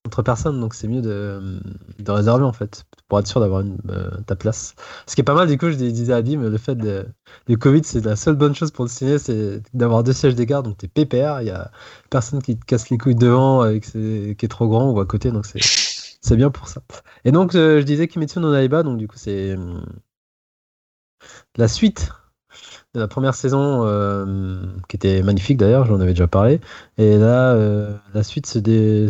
entre 0.07 0.23
personnes 0.23 0.60
donc 0.60 0.74
c'est 0.74 0.89
mieux 0.89 1.00
de, 1.02 1.58
de 1.99 2.10
réserver 2.10 2.44
en 2.44 2.52
fait 2.52 2.84
pour 3.08 3.18
être 3.18 3.26
sûr 3.26 3.41
d'avoir 3.41 3.62
euh, 3.89 4.10
ta 4.26 4.36
place 4.36 4.74
ce 5.07 5.15
qui 5.15 5.20
est 5.23 5.24
pas 5.24 5.34
mal 5.34 5.49
du 5.49 5.57
coup 5.58 5.70
je 5.70 5.76
disais 5.76 6.12
à 6.12 6.23
Dim 6.23 6.41
le 6.42 6.58
fait 6.58 6.74
de 6.76 7.07
le 7.49 7.57
Covid, 7.57 7.83
c'est 7.84 8.05
la 8.05 8.16
seule 8.16 8.36
bonne 8.36 8.55
chose 8.55 8.70
pour 8.70 8.84
le 8.84 8.91
ciné, 8.91 9.18
c'est 9.18 9.62
d'avoir 9.74 10.02
deux 10.02 10.12
sièges 10.12 10.34
d'écart, 10.34 10.62
donc 10.62 10.78
t'es 10.78 10.89
pépère, 10.89 11.42
il 11.42 11.47
y 11.49 11.50
a 11.50 11.70
personne 12.10 12.42
qui 12.42 12.57
te 12.58 12.65
casse 12.65 12.89
les 12.91 12.99
couilles 12.99 13.15
devant, 13.15 13.65
ses- 13.83 14.34
qui 14.39 14.44
est 14.47 14.49
trop 14.49 14.68
grand 14.68 14.91
ou 14.91 15.00
à 15.00 15.07
côté, 15.07 15.31
donc 15.31 15.44
c'est 15.47 16.36
bien 16.36 16.50
pour 16.50 16.68
ça. 16.68 16.83
Et 17.24 17.33
donc, 17.33 17.55
euh, 17.55 17.81
je 17.81 17.84
disais 17.86 18.08
Kimetsu 18.08 18.41
no 18.41 18.52
Naiba, 18.52 18.83
donc 18.83 18.99
du 18.99 19.08
coup, 19.08 19.16
c'est 19.18 19.55
hum, 19.55 19.84
la 21.57 21.68
suite 21.68 22.10
de 22.94 23.00
la 23.00 23.08
première 23.08 23.34
saison, 23.34 23.84
euh, 23.86 24.62
qui 24.89 24.97
était 24.97 25.23
magnifique 25.23 25.58
d'ailleurs, 25.58 25.86
j'en 25.86 26.00
avais 26.00 26.12
déjà 26.12 26.28
parlé. 26.28 26.60
Et 26.99 27.18
là, 27.18 27.55
euh, 27.55 27.97
la 28.15 28.23
suite, 28.23 28.47
c'est 28.47 28.62
des. 28.62 29.08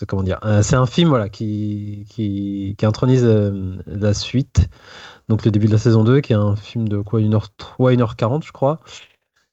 C'est- 0.00 0.06
Comment 0.06 0.22
dire 0.22 0.38
euh, 0.44 0.62
C'est 0.62 0.76
un 0.76 0.86
film 0.86 1.08
voilà, 1.10 1.28
qui, 1.28 2.06
qui, 2.10 2.74
qui 2.78 2.86
intronise 2.86 3.24
euh, 3.24 3.76
la 3.86 4.14
suite. 4.14 4.68
Donc 5.28 5.44
le 5.44 5.50
début 5.50 5.66
de 5.66 5.72
la 5.72 5.78
saison 5.78 6.04
2, 6.04 6.20
qui 6.20 6.32
est 6.32 6.36
un 6.36 6.56
film 6.56 6.88
de 6.88 6.98
quoi 7.00 7.20
1h3, 7.20 7.92
1h40, 7.94 8.44
je 8.44 8.52
crois. 8.52 8.80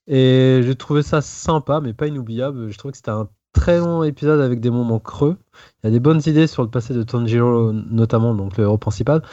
Et 0.08 0.62
j'ai 0.64 0.76
trouvé 0.76 1.04
ça 1.04 1.22
sympa, 1.22 1.82
mais 1.82 1.94
pas 1.94 2.08
inoubliable. 2.08 2.72
Je 2.72 2.78
trouve 2.78 2.92
que 2.92 2.98
c'était 2.98 3.12
un 3.12 3.30
très 3.54 3.80
long 3.80 4.04
épisode 4.04 4.40
avec 4.42 4.62
des 4.62 4.70
moments 4.72 5.00
creux. 5.00 5.38
Il 5.84 5.88
y 5.88 5.90
a 5.90 5.92
des 5.92 6.00
bonnes 6.00 6.22
idées 6.26 6.48
sur 6.48 6.64
le 6.64 6.70
passé 6.70 6.94
de 6.94 7.04
Tanjiro, 7.04 7.74
notamment 7.74 8.34
donc 8.36 8.58
le 8.58 8.64
héros 8.66 8.78
principal. 8.78 9.24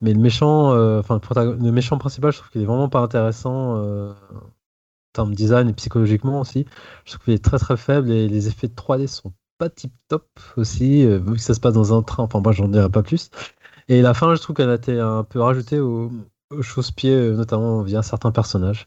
Mais 0.00 0.14
le 0.14 0.20
méchant, 0.20 0.72
euh, 0.72 1.00
enfin 1.00 1.20
le, 1.36 1.72
méchant 1.72 1.98
principal, 1.98 2.32
je 2.32 2.38
trouve 2.38 2.50
qu'il 2.50 2.62
est 2.62 2.66
vraiment 2.66 2.88
pas 2.88 3.00
intéressant 3.00 3.76
en 4.10 4.14
termes 5.12 5.30
de 5.30 5.36
design 5.36 5.68
et 5.68 5.74
psychologiquement 5.74 6.40
aussi. 6.40 6.66
Je 7.04 7.12
trouve 7.12 7.24
qu'il 7.24 7.34
est 7.34 7.44
très 7.44 7.58
très 7.58 7.76
faible 7.76 8.10
et 8.10 8.28
les 8.28 8.48
effets 8.48 8.68
de 8.68 8.74
3D 8.74 9.06
sont 9.08 9.32
pas 9.60 9.68
tip 9.70 9.92
top 10.08 10.26
aussi, 10.56 11.04
euh, 11.04 11.18
vu 11.18 11.34
que 11.34 11.40
ça 11.40 11.54
se 11.54 11.60
passe 11.60 11.74
dans 11.74 11.96
un 11.96 12.02
train. 12.02 12.24
Enfin, 12.24 12.40
moi 12.40 12.52
j'en 12.52 12.68
dirai 12.68 12.88
pas 12.90 13.02
plus. 13.02 13.30
Et 13.88 14.02
la 14.02 14.14
fin, 14.14 14.34
je 14.34 14.40
trouve 14.42 14.56
qu'elle 14.56 14.70
a 14.70 14.74
été 14.76 14.98
un 14.98 15.24
peu 15.24 15.40
rajoutée 15.40 15.80
au, 15.80 16.10
au 16.50 16.62
chausse-pied, 16.62 17.12
euh, 17.14 17.34
notamment 17.36 17.82
via 17.82 18.02
certains 18.02 18.32
personnages. 18.32 18.86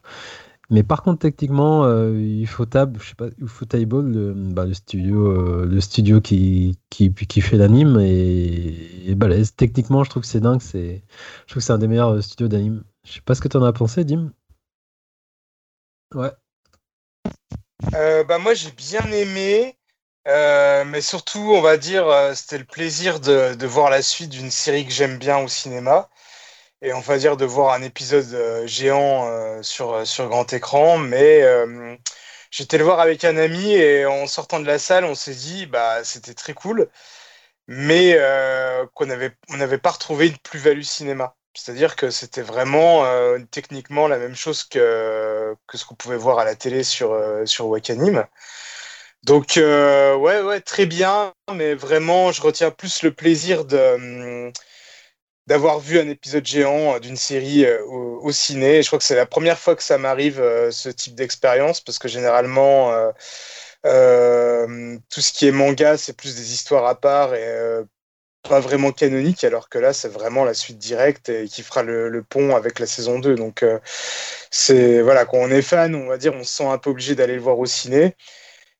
Mais 0.70 0.82
par 0.82 1.02
contre, 1.02 1.20
techniquement, 1.20 1.84
euh, 1.84 2.12
Ufotable, 2.42 2.98
je 3.00 3.08
sais 3.10 3.14
pas, 3.14 3.28
Ufotable, 3.38 4.02
le, 4.02 4.32
bah, 4.34 4.64
le 4.66 4.74
studio, 4.74 5.26
euh, 5.26 5.66
le 5.66 5.80
studio 5.80 6.20
qui, 6.20 6.78
qui, 6.90 7.12
qui 7.14 7.40
fait 7.40 7.58
l'anime 7.58 7.98
est, 8.00 9.10
est 9.10 9.14
balèze. 9.14 9.54
Techniquement, 9.54 10.04
je 10.04 10.10
trouve 10.10 10.22
que 10.22 10.28
c'est 10.28 10.40
dingue. 10.40 10.62
C'est, 10.62 11.04
je 11.46 11.52
trouve 11.52 11.60
que 11.60 11.66
c'est 11.66 11.72
un 11.72 11.78
des 11.78 11.88
meilleurs 11.88 12.14
euh, 12.14 12.22
studios 12.22 12.48
d'anime. 12.48 12.82
Je 13.06 13.12
sais 13.12 13.20
pas 13.20 13.34
ce 13.34 13.40
que 13.42 13.48
tu 13.48 13.56
en 13.58 13.62
as 13.62 13.72
pensé, 13.72 14.04
Dim. 14.04 14.32
Ouais. 16.14 16.32
Euh, 17.94 18.24
bah 18.24 18.38
moi 18.38 18.54
j'ai 18.54 18.70
bien 18.70 19.04
aimé, 19.12 19.76
euh, 20.26 20.84
mais 20.86 21.02
surtout 21.02 21.52
on 21.54 21.60
va 21.60 21.76
dire 21.76 22.08
euh, 22.08 22.34
c'était 22.34 22.56
le 22.56 22.64
plaisir 22.64 23.20
de, 23.20 23.66
voir 23.66 23.90
la 23.90 24.00
suite 24.00 24.30
d'une 24.30 24.50
série 24.50 24.86
que 24.86 24.92
j'aime 24.92 25.18
bien 25.18 25.38
au 25.38 25.48
cinéma 25.48 26.08
et 26.82 26.94
on 26.94 27.00
va 27.00 27.18
dire 27.18 27.36
de 27.36 27.44
voir 27.44 27.74
un 27.74 27.82
épisode 27.82 28.32
euh, 28.34 28.66
géant 28.66 29.62
sur, 29.62 30.06
sur 30.06 30.28
grand 30.28 30.52
écran. 30.52 30.98
Mais 30.98 31.42
j'étais 32.50 32.78
le 32.78 32.84
voir 32.84 33.00
avec 33.00 33.24
un 33.24 33.36
ami 33.36 33.72
et 33.74 34.06
en 34.06 34.26
sortant 34.26 34.60
de 34.60 34.66
la 34.66 34.78
salle 34.78 35.04
on 35.04 35.14
s'est 35.14 35.34
dit 35.34 35.66
bah 35.66 36.04
c'était 36.04 36.34
très 36.34 36.54
cool, 36.54 36.88
mais 37.68 38.18
qu'on 38.94 39.10
avait 39.10 39.32
on 39.50 39.56
n'avait 39.58 39.78
pas 39.78 39.90
retrouvé 39.92 40.28
une 40.28 40.38
plus-value 40.38 40.82
cinéma. 40.82 41.36
C'est-à-dire 41.54 41.96
que 41.96 42.10
c'était 42.10 42.42
vraiment 42.42 43.04
techniquement 43.50 44.08
la 44.08 44.18
même 44.18 44.36
chose 44.36 44.64
que, 44.64 45.56
que 45.66 45.78
ce 45.78 45.84
qu'on 45.86 45.94
pouvait 45.96 46.16
voir 46.16 46.38
à 46.38 46.44
la 46.44 46.56
télé 46.56 46.84
sur, 46.84 47.16
sur 47.46 47.68
Wakanim. 47.68 48.26
Donc, 49.24 49.56
euh, 49.56 50.14
ouais, 50.16 50.42
ouais, 50.42 50.60
très 50.60 50.84
bien, 50.86 51.32
mais 51.54 51.74
vraiment, 51.74 52.30
je 52.32 52.42
retiens 52.42 52.70
plus 52.70 53.02
le 53.02 53.12
plaisir 53.14 53.60
hum, 53.72 54.52
d'avoir 55.46 55.78
vu 55.80 55.98
un 55.98 56.08
épisode 56.08 56.46
géant 56.46 56.98
d'une 57.00 57.16
série 57.16 57.64
euh, 57.64 57.82
au, 57.86 58.20
au 58.24 58.32
ciné. 58.32 58.82
Je 58.82 58.88
crois 58.88 58.98
que 58.98 59.04
c'est 59.04 59.14
la 59.16 59.26
première 59.26 59.58
fois 59.58 59.76
que 59.76 59.82
ça 59.82 59.98
m'arrive, 59.98 60.40
euh, 60.40 60.70
ce 60.70 60.88
type 60.90 61.14
d'expérience, 61.14 61.80
parce 61.80 61.98
que 61.98 62.08
généralement, 62.08 62.92
euh, 62.92 63.12
euh, 63.86 64.98
tout 65.10 65.20
ce 65.20 65.32
qui 65.32 65.46
est 65.48 65.52
manga, 65.52 65.96
c'est 65.98 66.16
plus 66.16 66.36
des 66.36 66.52
histoires 66.54 66.86
à 66.86 67.00
part 67.00 67.34
et 67.34 67.44
euh, 67.46 67.84
pas 68.48 68.60
vraiment 68.60 68.92
canonique, 68.92 69.44
alors 69.44 69.68
que 69.70 69.78
là, 69.78 69.92
c'est 69.94 70.08
vraiment 70.08 70.44
la 70.44 70.54
suite 70.54 70.78
directe 70.78 71.30
et 71.30 71.46
qui 71.48 71.62
fera 71.62 71.82
le, 71.82 72.22
pont 72.28 72.56
avec 72.56 72.78
la 72.78 72.86
saison 72.86 73.18
2. 73.18 73.34
Donc, 73.36 73.62
euh, 73.62 73.78
c'est 74.50 75.00
voilà, 75.02 75.24
quand 75.26 75.38
on 75.38 75.50
est 75.50 75.62
fan, 75.62 75.94
on 75.94 76.06
va 76.08 76.18
dire, 76.18 76.34
on 76.34 76.44
se 76.44 76.56
sent 76.56 76.66
un 76.66 76.78
peu 76.78 76.90
obligé 76.90 77.14
d'aller 77.14 77.34
le 77.36 77.40
voir 77.42 77.58
au 77.58 77.66
ciné. 77.66 78.16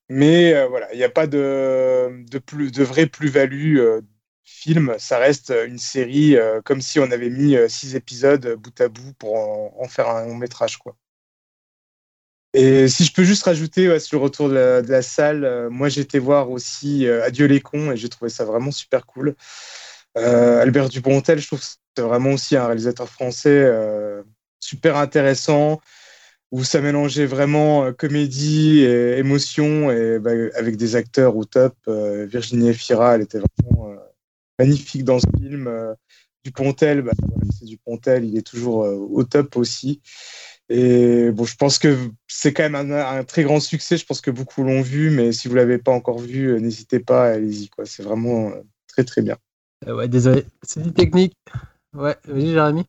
Mais 0.08 0.54
euh, 0.54 0.66
voilà, 0.68 0.92
il 0.92 0.98
n'y 0.98 1.04
a 1.04 1.08
pas 1.10 1.26
de, 1.26 2.24
de, 2.30 2.38
plus, 2.38 2.70
de 2.70 2.84
vraie 2.84 3.06
plus-value 3.06 3.78
euh, 3.78 4.02
film. 4.44 4.94
Ça 4.98 5.18
reste 5.18 5.52
une 5.66 5.78
série 5.78 6.36
euh, 6.36 6.60
comme 6.62 6.80
si 6.80 6.98
on 7.00 7.10
avait 7.10 7.30
mis 7.30 7.56
euh, 7.56 7.68
six 7.68 7.96
épisodes 7.96 8.44
euh, 8.46 8.56
bout 8.56 8.78
à 8.80 8.88
bout 8.88 9.14
pour 9.18 9.34
en, 9.36 9.88
faire 9.88 10.08
un 10.08 10.26
long 10.26 10.36
métrage, 10.36 10.76
quoi. 10.78 10.96
Et 12.56 12.86
si 12.86 13.04
je 13.04 13.12
peux 13.12 13.24
juste 13.24 13.42
rajouter 13.42 13.98
sur 13.98 14.18
le 14.18 14.24
retour 14.24 14.48
de 14.48 14.54
la, 14.54 14.82
de 14.82 14.88
la 14.88 15.02
salle, 15.02 15.44
euh, 15.44 15.68
moi 15.70 15.88
j'étais 15.88 16.20
voir 16.20 16.50
aussi 16.52 17.04
euh, 17.04 17.24
Adieu 17.24 17.46
les 17.46 17.60
cons 17.60 17.90
et 17.90 17.96
j'ai 17.96 18.08
trouvé 18.08 18.30
ça 18.30 18.44
vraiment 18.44 18.70
super 18.70 19.06
cool. 19.06 19.34
Euh, 20.16 20.62
Albert 20.62 20.88
Dupontel, 20.88 21.40
je 21.40 21.48
trouve 21.48 21.58
que 21.58 21.66
c'est 21.66 22.02
vraiment 22.02 22.30
aussi 22.30 22.56
un 22.56 22.66
réalisateur 22.66 23.08
français 23.08 23.50
euh, 23.64 24.22
super 24.60 24.96
intéressant 24.96 25.80
où 26.54 26.62
ça 26.62 26.80
mélangeait 26.80 27.26
vraiment 27.26 27.84
euh, 27.84 27.92
comédie 27.92 28.78
et 28.78 29.18
émotion 29.18 29.88
bah, 30.20 30.30
avec 30.54 30.76
des 30.76 30.94
acteurs 30.94 31.36
au 31.36 31.44
top. 31.44 31.74
Euh, 31.88 32.26
Virginie 32.26 32.68
Efira, 32.68 33.16
elle 33.16 33.22
était 33.22 33.40
vraiment 33.40 33.90
euh, 33.90 33.96
magnifique 34.60 35.02
dans 35.02 35.18
ce 35.18 35.26
film. 35.36 35.68
Dupontel, 36.44 37.02
bah, 37.02 37.10
c'est 37.58 37.64
Dupontel, 37.64 38.24
il 38.24 38.38
est 38.38 38.46
toujours 38.46 38.76
au 38.84 39.24
top 39.24 39.56
aussi. 39.56 40.00
Et 40.68 41.32
bon, 41.32 41.44
je 41.44 41.56
pense 41.56 41.80
que 41.80 41.96
c'est 42.28 42.52
quand 42.52 42.70
même 42.70 42.92
un, 42.92 43.24
très 43.24 43.42
grand 43.42 43.58
succès. 43.58 43.96
Je 43.96 44.06
pense 44.06 44.20
que 44.20 44.30
beaucoup 44.30 44.62
l'ont 44.62 44.80
vu, 44.80 45.10
mais 45.10 45.32
si 45.32 45.48
vous 45.48 45.56
l'avez 45.56 45.78
pas 45.78 45.90
encore 45.90 46.20
vu, 46.20 46.60
n'hésitez 46.60 47.00
pas, 47.00 47.32
allez-y. 47.32 47.68
Quoi. 47.68 47.84
C'est 47.84 48.04
vraiment 48.04 48.52
très 48.86 49.02
très 49.02 49.22
bien. 49.22 49.38
Euh, 49.88 49.96
ouais, 49.96 50.06
désolé, 50.06 50.46
c'est 50.62 50.82
du 50.82 50.92
technique. 50.92 51.34
Ouais, 51.92 52.16
vas-y, 52.28 52.52
Jérémy. 52.52 52.84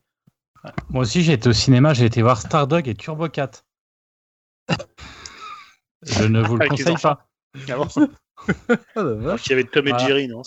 Moi 0.90 1.02
aussi, 1.02 1.22
j'ai 1.22 1.34
été 1.34 1.48
au 1.48 1.52
cinéma, 1.52 1.94
j'ai 1.94 2.06
été 2.06 2.22
voir 2.22 2.40
Stardog 2.40 2.88
et 2.88 2.94
Turbo 2.94 3.28
4. 3.28 3.64
Je 6.02 6.24
ne 6.24 6.42
vous 6.42 6.56
le 6.56 6.68
conseille 6.68 6.96
pas. 6.96 7.26
Ah 7.68 7.76
bon 7.76 7.86
qu'il 9.38 9.50
y 9.50 9.52
avait 9.52 9.64
Tom 9.64 9.86
et 9.86 9.90
Voilà. 9.90 10.06
Jerry, 10.06 10.28
non 10.28 10.42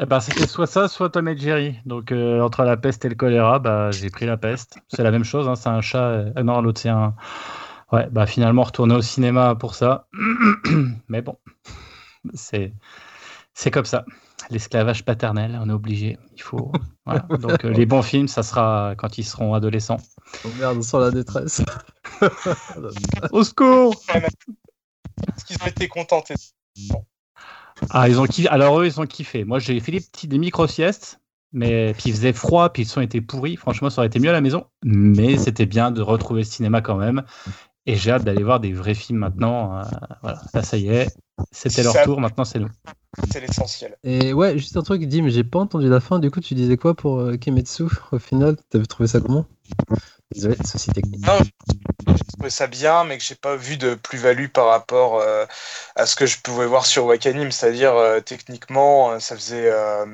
Eh 0.00 0.06
ben, 0.06 0.20
c'était 0.20 0.46
soit 0.46 0.66
ça, 0.66 0.88
soit 0.88 1.10
Tom 1.10 1.28
et 1.28 1.36
Jerry. 1.36 1.76
Donc, 1.84 2.12
euh, 2.12 2.40
entre 2.40 2.62
la 2.64 2.76
peste 2.76 3.04
et 3.04 3.08
le 3.08 3.14
choléra, 3.14 3.58
bah, 3.58 3.90
j'ai 3.90 4.10
pris 4.10 4.26
la 4.26 4.36
peste. 4.36 4.78
C'est 4.88 5.02
la 5.02 5.10
même 5.10 5.24
chose, 5.24 5.48
hein, 5.48 5.56
c'est 5.56 5.68
un 5.68 5.80
chat. 5.80 6.04
euh, 6.08 6.32
ah 6.36 6.42
non, 6.42 6.60
l'autre, 6.60 6.80
c'est 6.80 6.88
un. 6.88 7.14
Ouais, 7.92 8.08
bah, 8.10 8.26
finalement, 8.26 8.62
retourner 8.62 8.94
au 8.94 9.02
cinéma 9.02 9.54
pour 9.54 9.74
ça. 9.74 10.08
Mais 11.08 11.22
bon, 11.22 11.36
c'est, 12.34 12.72
c'est 13.52 13.70
comme 13.70 13.84
ça. 13.84 14.04
L'esclavage 14.50 15.04
paternel, 15.04 15.58
on 15.62 15.68
est 15.68 15.72
obligé. 15.72 16.18
Il 16.36 16.42
faut. 16.42 16.72
voilà. 17.06 17.20
Donc, 17.38 17.64
euh, 17.64 17.70
les 17.70 17.86
bons 17.86 18.02
films, 18.02 18.28
ça 18.28 18.42
sera 18.42 18.94
quand 18.96 19.18
ils 19.18 19.24
seront 19.24 19.54
adolescents. 19.54 19.98
Oh 20.44 20.48
merde, 20.58 20.82
sans 20.82 20.98
la 20.98 21.10
détresse. 21.10 21.62
Au 23.32 23.44
secours 23.44 23.94
Est-ce 24.14 25.44
qu'ils 25.44 25.62
ont 25.62 25.66
été 25.66 25.88
contentés 25.88 26.34
Ah, 27.90 28.08
ils 28.08 28.20
ont 28.20 28.26
kiffé. 28.26 28.48
Alors, 28.48 28.80
eux, 28.80 28.86
ils 28.86 29.00
ont 29.00 29.06
kiffé. 29.06 29.44
Moi, 29.44 29.58
j'ai 29.58 29.78
fait 29.80 29.92
des 29.92 30.00
petits 30.00 30.28
des 30.28 30.38
micro-siestes. 30.38 31.20
Mais 31.56 31.94
puis 31.94 32.10
il 32.10 32.12
faisait 32.12 32.32
froid, 32.32 32.72
puis 32.72 32.82
le 32.82 32.88
son 32.88 33.00
était 33.00 33.20
pourri. 33.20 33.54
Franchement, 33.54 33.88
ça 33.88 34.00
aurait 34.00 34.08
été 34.08 34.18
mieux 34.18 34.28
à 34.28 34.32
la 34.32 34.40
maison. 34.40 34.66
Mais 34.84 35.38
c'était 35.38 35.66
bien 35.66 35.92
de 35.92 36.02
retrouver 36.02 36.40
le 36.40 36.46
cinéma 36.46 36.80
quand 36.80 36.96
même. 36.96 37.22
Et 37.86 37.96
j'ai 37.96 38.12
hâte 38.12 38.24
d'aller 38.24 38.42
voir 38.42 38.60
des 38.60 38.72
vrais 38.72 38.94
films 38.94 39.18
maintenant. 39.18 39.78
Euh, 39.78 39.82
voilà, 40.22 40.40
là, 40.54 40.62
ça 40.62 40.76
y 40.76 40.88
est. 40.88 41.08
C'était 41.52 41.82
leur 41.82 41.92
Ça- 41.92 42.04
tour, 42.04 42.20
maintenant 42.20 42.44
c'est 42.44 42.58
nous. 42.58 42.70
C'est 43.30 43.40
l'essentiel. 43.40 43.96
Et 44.02 44.32
ouais, 44.32 44.58
juste 44.58 44.76
un 44.76 44.82
truc, 44.82 45.04
Dim, 45.06 45.28
j'ai 45.28 45.44
pas 45.44 45.58
entendu 45.60 45.88
la 45.88 46.00
fin. 46.00 46.18
Du 46.18 46.30
coup, 46.30 46.40
tu 46.40 46.54
disais 46.54 46.76
quoi 46.76 46.94
pour 46.94 47.20
euh, 47.20 47.36
Kimetsu 47.36 47.84
au 48.12 48.18
final? 48.18 48.56
T'avais 48.70 48.86
trouvé 48.86 49.06
ça 49.06 49.20
comment? 49.20 49.46
Désolé, 50.32 50.56
souci 50.64 50.90
technique. 50.90 51.24
Non, 51.26 51.38
j'ai 52.08 52.24
trouvé 52.36 52.50
ça 52.50 52.66
bien, 52.66 53.04
mais 53.04 53.18
que 53.18 53.24
j'ai 53.24 53.34
pas 53.34 53.56
vu 53.56 53.76
de 53.76 53.94
plus-value 53.94 54.48
par 54.48 54.66
rapport 54.66 55.20
euh, 55.20 55.44
à 55.94 56.06
ce 56.06 56.16
que 56.16 56.26
je 56.26 56.38
pouvais 56.40 56.66
voir 56.66 56.86
sur 56.86 57.04
Wakanim. 57.06 57.52
C'est-à-dire, 57.52 57.94
euh, 57.94 58.20
techniquement, 58.20 59.20
ça 59.20 59.36
faisait, 59.36 59.70
euh, 59.70 60.06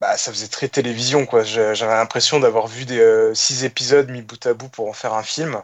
bah, 0.00 0.16
ça 0.16 0.32
faisait 0.32 0.48
très 0.48 0.68
télévision, 0.68 1.26
quoi. 1.26 1.44
J'avais 1.44 1.86
l'impression 1.94 2.40
d'avoir 2.40 2.66
vu 2.66 2.86
des 2.86 3.00
euh, 3.00 3.34
six 3.34 3.64
épisodes 3.64 4.10
mis 4.10 4.22
bout 4.22 4.44
à 4.46 4.54
bout 4.54 4.68
pour 4.68 4.88
en 4.88 4.92
faire 4.92 5.14
un 5.14 5.22
film. 5.22 5.62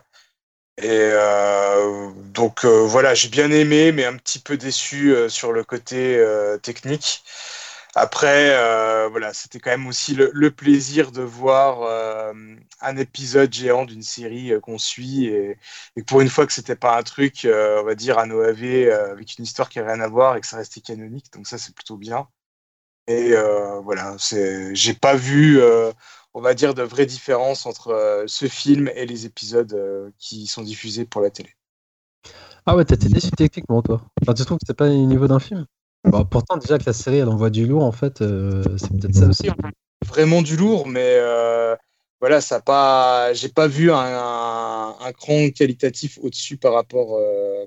Et 0.79 0.89
euh, 0.91 2.11
donc 2.35 2.65
euh, 2.65 2.85
voilà, 2.87 3.15
j'ai 3.15 3.29
bien 3.29 3.51
aimé, 3.51 3.93
mais 3.93 4.05
un 4.05 4.17
petit 4.17 4.39
peu 4.39 4.59
déçu 4.59 5.15
euh, 5.15 5.29
sur 5.29 5.53
le 5.53 5.65
côté 5.65 6.23
technique. 6.63 7.25
Après, 7.95 8.51
voilà, 9.11 9.33
c'était 9.33 9.59
quand 9.59 9.71
même 9.71 9.87
aussi 9.87 10.15
le, 10.15 10.51
plaisir 10.51 11.13
de 11.13 11.23
voir 11.23 12.35
un 12.83 12.97
épisode 12.99 13.53
géant 13.53 13.87
d'une 13.87 14.03
série 14.03 14.53
qu'on 14.63 14.79
suit 14.79 15.27
et, 15.27 15.59
et 15.97 16.03
pour 16.03 16.21
une 16.21 16.29
fois 16.29 16.47
que 16.47 16.53
c'était 16.53 16.77
pas 16.77 16.99
un 16.99 17.03
truc, 17.03 17.47
on 17.47 17.85
va 17.85 17.95
dire, 17.95 18.19
un 18.19 18.31
OAV 18.31 18.91
avec 18.91 19.39
une 19.39 19.45
histoire 19.45 19.71
qui 19.71 19.79
n'a 19.79 19.87
rien 19.87 20.01
à 20.01 20.09
voir 20.09 20.37
et 20.37 20.41
que 20.43 20.47
ça 20.47 20.59
restait 20.59 20.83
canonique. 20.83 21.33
Donc 21.33 21.47
ça, 21.47 21.59
c'est 21.59 21.75
plutôt 21.75 21.97
bien. 21.97 22.29
Et 23.09 23.33
voilà, 23.83 24.17
j'ai 24.73 24.95
pas 24.95 25.15
vu, 25.17 25.59
on 26.37 26.43
va 26.43 26.53
dire, 26.53 26.75
de 26.75 26.83
vraie 26.83 27.07
différence 27.07 27.65
entre 27.65 27.89
euh, 27.89 28.25
ce 28.27 28.47
film 28.47 28.91
et 28.95 29.07
les 29.07 29.25
épisodes 29.25 29.73
euh, 29.73 30.11
qui 30.19 30.47
sont 30.47 30.61
diffusés 30.63 31.07
pour 31.07 31.23
la 31.23 31.31
télé. 31.31 31.49
Ah 32.67 32.77
ouais, 32.77 32.85
t'étais 32.85 33.09
déçu 33.09 33.31
techniquement, 33.31 33.81
toi. 33.81 34.03
Enfin, 34.21 34.35
tu 34.35 34.45
trouves 34.45 34.59
que 34.59 34.67
c'est 34.67 34.77
pas 34.77 34.91
au 34.91 35.07
niveau 35.07 35.27
d'un 35.29 35.39
film? 35.39 35.65
Bon, 36.05 36.27
Pourtant, 36.27 36.59
déjà 36.59 36.77
que 36.77 36.85
la 36.85 36.93
série, 36.93 37.19
elle 37.19 37.31
envoie 37.31 37.49
du 37.49 37.67
lourd, 37.67 37.85
en 37.85 37.93
fait, 37.93 38.21
euh, 38.21 38.63
c'est 38.77 38.91
peut-être 38.91 39.15
ça 39.15 39.29
aussi. 39.29 39.49
Vraiment 40.05 40.43
du 40.43 40.59
lourd, 40.59 40.87
mais 40.87 41.17
euh, 41.19 41.75
voilà, 42.21 42.43
ça 42.43 42.61
pas, 42.61 43.33
j'ai 43.33 43.49
pas 43.49 43.67
vu 43.67 43.91
un, 43.91 43.97
un, 43.97 44.95
un 45.01 45.13
cran 45.13 45.49
qualitatif 45.49 46.19
au-dessus 46.21 46.59
par 46.59 46.75
rapport 46.75 47.17
euh, 47.17 47.65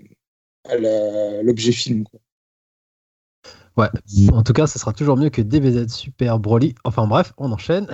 à 0.66 0.78
l'objet 1.42 1.72
film. 1.72 2.04
quoi. 2.04 2.20
Ouais, 3.78 3.90
en 4.32 4.44
tout 4.44 4.54
cas, 4.54 4.68
ça 4.68 4.78
sera 4.78 4.94
toujours 4.94 5.18
mieux 5.18 5.32
que 5.32 5.42
DBZ 5.42 5.92
Super 5.92 6.38
Broly. 6.38 6.76
Enfin 6.84 7.08
bref, 7.08 7.34
on 7.40 7.52
enchaîne. 7.52 7.88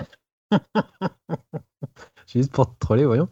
Juste 2.28 2.52
pour 2.52 2.68
te 2.74 2.80
troller, 2.80 3.06
voyons. 3.06 3.30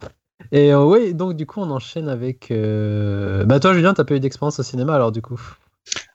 Et 0.52 0.72
euh, 0.72 0.84
oui, 0.84 1.14
donc 1.14 1.34
du 1.36 1.46
coup, 1.46 1.60
on 1.60 1.70
enchaîne 1.70 2.08
avec. 2.08 2.50
euh, 2.50 3.44
Bah, 3.44 3.60
toi, 3.60 3.74
Julien, 3.74 3.94
t'as 3.94 4.04
pas 4.04 4.14
eu 4.14 4.20
d'expérience 4.20 4.58
au 4.58 4.62
cinéma 4.62 4.94
alors, 4.94 5.12
du 5.12 5.22
coup? 5.22 5.40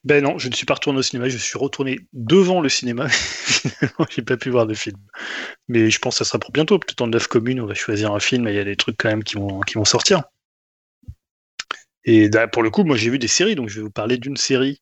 Ben 0.04 0.24
non, 0.24 0.38
je 0.38 0.50
ne 0.50 0.54
suis 0.54 0.66
pas 0.66 0.76
retourné 0.76 1.00
au 1.00 1.02
cinéma, 1.02 1.30
je 1.30 1.38
suis 1.38 1.58
retourné 1.58 2.00
devant 2.14 2.62
le 2.62 2.70
cinéma. 2.70 3.08
J'ai 4.10 4.22
pas 4.22 4.38
pu 4.38 4.50
voir 4.50 4.66
de 4.66 4.74
film. 4.74 4.98
Mais 5.68 5.90
je 5.90 6.00
pense 6.00 6.16
que 6.20 6.24
ça 6.24 6.30
sera 6.30 6.40
pour 6.40 6.52
bientôt. 6.52 6.80
Peut-être 6.80 7.02
en 7.02 7.08
neuf 7.08 7.28
communes, 7.28 7.62
on 7.62 7.66
va 7.66 7.74
choisir 7.74 8.14
un 8.14 8.20
film 8.20 8.48
et 8.48 8.52
il 8.52 8.56
y 8.56 8.60
a 8.60 8.64
des 8.64 8.76
trucs 8.78 8.98
quand 8.98 9.10
même 9.10 9.24
qui 9.24 9.36
vont 9.38 9.86
sortir. 9.86 10.24
Et 12.06 12.30
pour 12.54 12.64
le 12.64 12.70
coup, 12.70 12.84
moi 12.84 12.96
j'ai 12.96 13.10
vu 13.10 13.20
des 13.20 13.28
séries, 13.28 13.56
donc 13.56 13.70
je 13.70 13.76
vais 13.76 13.82
vous 13.82 13.92
parler 13.92 14.18
d'une 14.18 14.38
série 14.38 14.80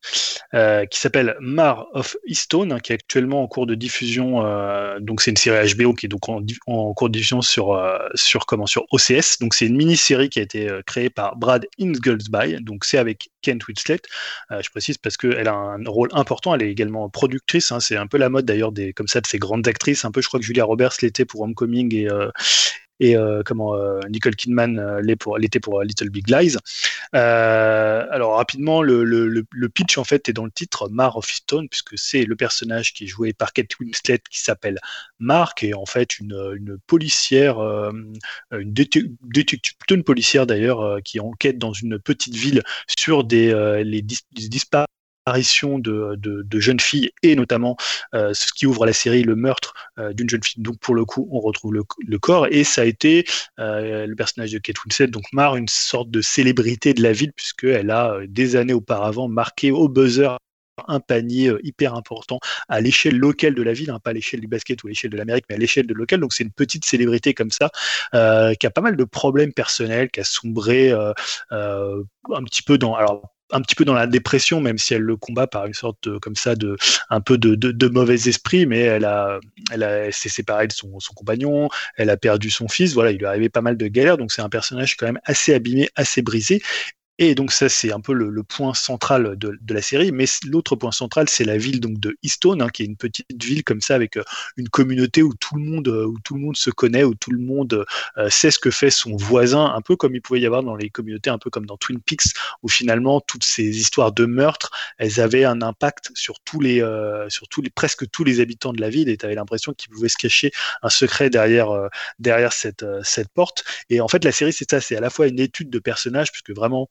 euh, 0.54 0.86
qui 0.86 1.00
s'appelle 1.00 1.36
Mar 1.40 1.86
of 1.92 2.16
Eastone, 2.26 2.72
hein, 2.72 2.80
qui 2.80 2.92
est 2.92 2.94
actuellement 2.94 3.42
en 3.42 3.48
cours 3.48 3.66
de 3.66 3.74
diffusion. 3.74 4.46
euh, 4.46 5.00
donc 5.00 5.20
c'est 5.20 5.30
une 5.30 5.36
série 5.36 5.74
HBO 5.74 5.94
qui 5.94 6.06
est 6.06 6.08
donc 6.08 6.28
en, 6.28 6.94
cours 6.94 7.08
de 7.08 7.12
diffusion 7.12 7.42
sur 7.42 7.72
euh, 7.72 7.98
sur 8.14 8.46
comment? 8.46 8.66
Sur 8.66 8.86
OCS. 8.92 9.38
Donc 9.40 9.54
c'est 9.54 9.66
une 9.66 9.76
mini-série 9.76 10.28
qui 10.28 10.38
a 10.38 10.42
été 10.42 10.70
créée 10.86 11.10
par 11.10 11.36
Brad 11.36 11.66
Inglesby. 11.80 12.60
Donc 12.60 12.84
c'est 12.84 12.98
avec 12.98 13.30
Kent 13.42 13.66
Winslet. 13.68 14.00
Je 14.50 14.70
précise 14.70 14.98
parce 14.98 15.16
qu'elle 15.16 15.48
a 15.48 15.54
un 15.54 15.82
rôle 15.86 16.08
important. 16.12 16.54
Elle 16.54 16.62
est 16.62 16.70
également 16.70 17.08
productrice. 17.10 17.72
hein. 17.72 17.80
c'est 17.80 17.96
un 17.96 18.06
peu 18.06 18.18
la 18.18 18.28
mode 18.28 18.44
d'ailleurs 18.46 18.72
des 18.72 18.92
comme 18.92 19.08
ça 19.08 19.20
de 19.20 19.26
ces 19.26 19.38
grandes 19.38 19.66
actrices. 19.68 20.04
Un 20.04 20.12
peu, 20.12 20.22
je 20.22 20.28
crois 20.28 20.40
que 20.40 20.46
Julia 20.46 20.64
Roberts 20.64 20.94
l'était 21.02 21.24
pour 21.24 21.40
Homecoming 21.42 21.94
et 21.94 22.08
et 23.00 23.16
euh, 23.16 23.42
comment 23.44 23.74
euh, 23.74 24.00
Nicole 24.08 24.36
Kidman 24.36 24.78
euh, 24.78 25.00
l'était 25.00 25.60
pour 25.60 25.82
Little 25.82 26.10
Big 26.10 26.28
Lies. 26.28 26.56
Alors 27.12 28.36
rapidement, 28.36 28.82
le, 28.82 29.68
pitch 29.74 29.98
en 29.98 30.04
fait 30.04 30.28
est 30.28 30.32
dans 30.32 30.44
le 30.44 30.50
titre 30.50 30.88
Mar 30.88 31.16
of 31.16 31.26
Stone 31.26 31.68
puisque 31.68 31.96
c'est 31.98 32.24
le 32.24 32.36
personnage 32.36 32.92
qui 32.92 33.04
est 33.04 33.06
joué 33.06 33.32
par 33.32 33.52
Kate 33.52 33.78
Winslet 33.78 34.20
qui 34.30 34.40
s'appelle 34.40 34.78
Mar, 35.18 35.54
est 35.62 35.74
en 35.74 35.86
fait 35.86 36.18
une, 36.18 36.78
policière, 36.86 37.58
une 37.58 38.72
déte- 38.72 39.10
détective, 39.22 39.74
policière 40.04 40.46
d'ailleurs, 40.46 40.98
qui 41.04 41.20
enquête 41.20 41.58
dans 41.58 41.72
une 41.72 41.98
petite 41.98 42.34
ville 42.34 42.62
sur 42.98 43.22
les 43.22 44.02
dis- 44.02 44.26
de, 45.32 46.16
de, 46.16 46.42
de 46.42 46.60
jeunes 46.60 46.80
filles 46.80 47.10
et 47.22 47.36
notamment 47.36 47.76
euh, 48.14 48.32
ce 48.34 48.52
qui 48.52 48.66
ouvre 48.66 48.86
la 48.86 48.92
série 48.92 49.22
le 49.22 49.36
meurtre 49.36 49.74
euh, 49.98 50.12
d'une 50.12 50.28
jeune 50.28 50.42
fille. 50.42 50.62
Donc 50.62 50.78
pour 50.78 50.94
le 50.94 51.04
coup, 51.04 51.28
on 51.30 51.40
retrouve 51.40 51.74
le, 51.74 51.82
le 52.06 52.18
corps 52.18 52.46
et 52.50 52.64
ça 52.64 52.82
a 52.82 52.84
été 52.84 53.24
euh, 53.58 54.06
le 54.06 54.14
personnage 54.16 54.52
de 54.52 54.58
Kate 54.58 54.82
Winslet, 54.84 55.08
donc 55.08 55.24
Mar, 55.32 55.56
une 55.56 55.68
sorte 55.68 56.10
de 56.10 56.20
célébrité 56.20 56.94
de 56.94 57.02
la 57.02 57.12
ville 57.12 57.32
puisqu'elle 57.32 57.90
a 57.90 58.18
des 58.26 58.56
années 58.56 58.72
auparavant 58.72 59.28
marqué 59.28 59.70
au 59.70 59.88
buzzer 59.88 60.36
un 60.86 61.00
panier 61.00 61.52
hyper 61.64 61.94
important 61.94 62.38
à 62.68 62.80
l'échelle 62.80 63.16
locale 63.16 63.54
de 63.54 63.62
la 63.62 63.72
ville, 63.72 63.90
hein, 63.90 63.98
pas 63.98 64.10
à 64.10 64.12
l'échelle 64.12 64.40
du 64.40 64.46
basket 64.46 64.82
ou 64.84 64.86
à 64.86 64.90
l'échelle 64.90 65.10
de 65.10 65.16
l'Amérique, 65.16 65.44
mais 65.48 65.56
à 65.56 65.58
l'échelle 65.58 65.88
de 65.88 65.94
local. 65.94 66.20
Donc 66.20 66.32
c'est 66.32 66.44
une 66.44 66.52
petite 66.52 66.84
célébrité 66.84 67.34
comme 67.34 67.50
ça, 67.50 67.70
qui 68.12 68.66
a 68.66 68.70
pas 68.70 68.80
mal 68.80 68.96
de 68.96 69.04
problèmes 69.04 69.52
personnels, 69.52 70.08
qui 70.08 70.20
a 70.20 70.24
sombré 70.24 70.92
un 70.92 72.44
petit 72.44 72.62
peu 72.62 72.78
dans, 72.78 72.94
alors 72.94 73.34
un 73.50 73.60
petit 73.60 73.74
peu 73.74 73.84
dans 73.84 73.94
la 73.94 74.06
dépression, 74.06 74.60
même 74.60 74.78
si 74.78 74.94
elle 74.94 75.02
le 75.02 75.16
combat 75.16 75.46
par 75.46 75.66
une 75.66 75.74
sorte 75.74 75.96
de, 76.08 76.18
comme 76.18 76.36
ça 76.36 76.54
de 76.54 76.76
un 77.10 77.20
peu 77.20 77.38
de, 77.38 77.54
de, 77.54 77.72
de 77.72 77.88
mauvais 77.88 78.28
esprit, 78.28 78.66
mais 78.66 78.80
elle 78.80 79.04
a, 79.04 79.40
elle, 79.70 79.82
elle 79.82 80.12
s'est 80.12 80.28
séparée 80.28 80.66
de 80.66 80.72
son, 80.72 81.00
son 81.00 81.14
compagnon, 81.14 81.68
elle 81.96 82.10
a 82.10 82.16
perdu 82.16 82.50
son 82.50 82.68
fils, 82.68 82.94
voilà, 82.94 83.10
il 83.10 83.18
lui 83.18 83.24
est 83.24 83.28
arrivé 83.28 83.48
pas 83.48 83.62
mal 83.62 83.76
de 83.76 83.86
galères, 83.88 84.18
donc 84.18 84.32
c'est 84.32 84.42
un 84.42 84.48
personnage 84.48 84.96
quand 84.96 85.06
même 85.06 85.20
assez 85.24 85.54
abîmé, 85.54 85.88
assez 85.96 86.22
brisé. 86.22 86.62
Et 87.20 87.34
donc 87.34 87.50
ça 87.50 87.68
c'est 87.68 87.92
un 87.92 88.00
peu 88.00 88.12
le, 88.12 88.30
le 88.30 88.42
point 88.44 88.74
central 88.74 89.36
de, 89.36 89.58
de, 89.60 89.74
la 89.74 89.82
série, 89.82 90.12
mais 90.12 90.26
l'autre 90.46 90.76
point 90.76 90.92
central 90.92 91.28
c'est 91.28 91.44
la 91.44 91.58
ville 91.58 91.80
donc 91.80 91.98
de 91.98 92.16
Easton, 92.22 92.60
hein, 92.60 92.68
qui 92.68 92.84
est 92.84 92.86
une 92.86 92.96
petite 92.96 93.44
ville 93.44 93.64
comme 93.64 93.80
ça 93.80 93.96
avec 93.96 94.16
euh, 94.16 94.22
une 94.56 94.68
communauté 94.68 95.24
où 95.24 95.34
tout 95.34 95.56
le 95.56 95.62
monde 95.62 95.88
où 95.88 96.16
tout 96.22 96.34
le 96.34 96.40
monde 96.40 96.56
se 96.56 96.70
connaît, 96.70 97.02
où 97.02 97.16
tout 97.16 97.32
le 97.32 97.40
monde 97.40 97.84
euh, 98.18 98.30
sait 98.30 98.52
ce 98.52 98.60
que 98.60 98.70
fait 98.70 98.90
son 98.90 99.16
voisin, 99.16 99.64
un 99.74 99.80
peu 99.80 99.96
comme 99.96 100.14
il 100.14 100.22
pouvait 100.22 100.40
y 100.40 100.46
avoir 100.46 100.62
dans 100.62 100.76
les 100.76 100.90
communautés, 100.90 101.28
un 101.28 101.38
peu 101.38 101.50
comme 101.50 101.66
dans 101.66 101.76
Twin 101.76 102.00
Peaks, 102.00 102.34
où 102.62 102.68
finalement 102.68 103.20
toutes 103.20 103.44
ces 103.44 103.64
histoires 103.64 104.12
de 104.12 104.24
meurtre, 104.24 104.70
elles 104.98 105.20
avaient 105.20 105.44
un 105.44 105.60
impact 105.60 106.12
sur 106.14 106.38
tous 106.40 106.60
les 106.60 106.80
euh, 106.82 107.28
sur 107.30 107.48
tous 107.48 107.62
les 107.62 107.70
presque 107.70 108.08
tous 108.10 108.22
les 108.22 108.38
habitants 108.38 108.72
de 108.72 108.80
la 108.80 108.90
ville, 108.90 109.08
et 109.08 109.16
tu 109.16 109.26
avais 109.26 109.34
l'impression 109.34 109.72
qu'il 109.74 109.90
pouvait 109.90 110.08
se 110.08 110.18
cacher 110.18 110.52
un 110.82 110.90
secret 110.90 111.30
derrière 111.30 111.70
euh, 111.70 111.88
derrière 112.20 112.52
cette 112.52 112.84
cette 113.02 113.28
porte. 113.28 113.64
Et 113.90 114.00
en 114.00 114.06
fait 114.06 114.24
la 114.24 114.30
série 114.30 114.52
c'est 114.52 114.70
ça, 114.70 114.80
c'est 114.80 114.96
à 114.96 115.00
la 115.00 115.10
fois 115.10 115.26
une 115.26 115.40
étude 115.40 115.68
de 115.68 115.80
personnages, 115.80 116.30
puisque 116.30 116.50
vraiment 116.50 116.88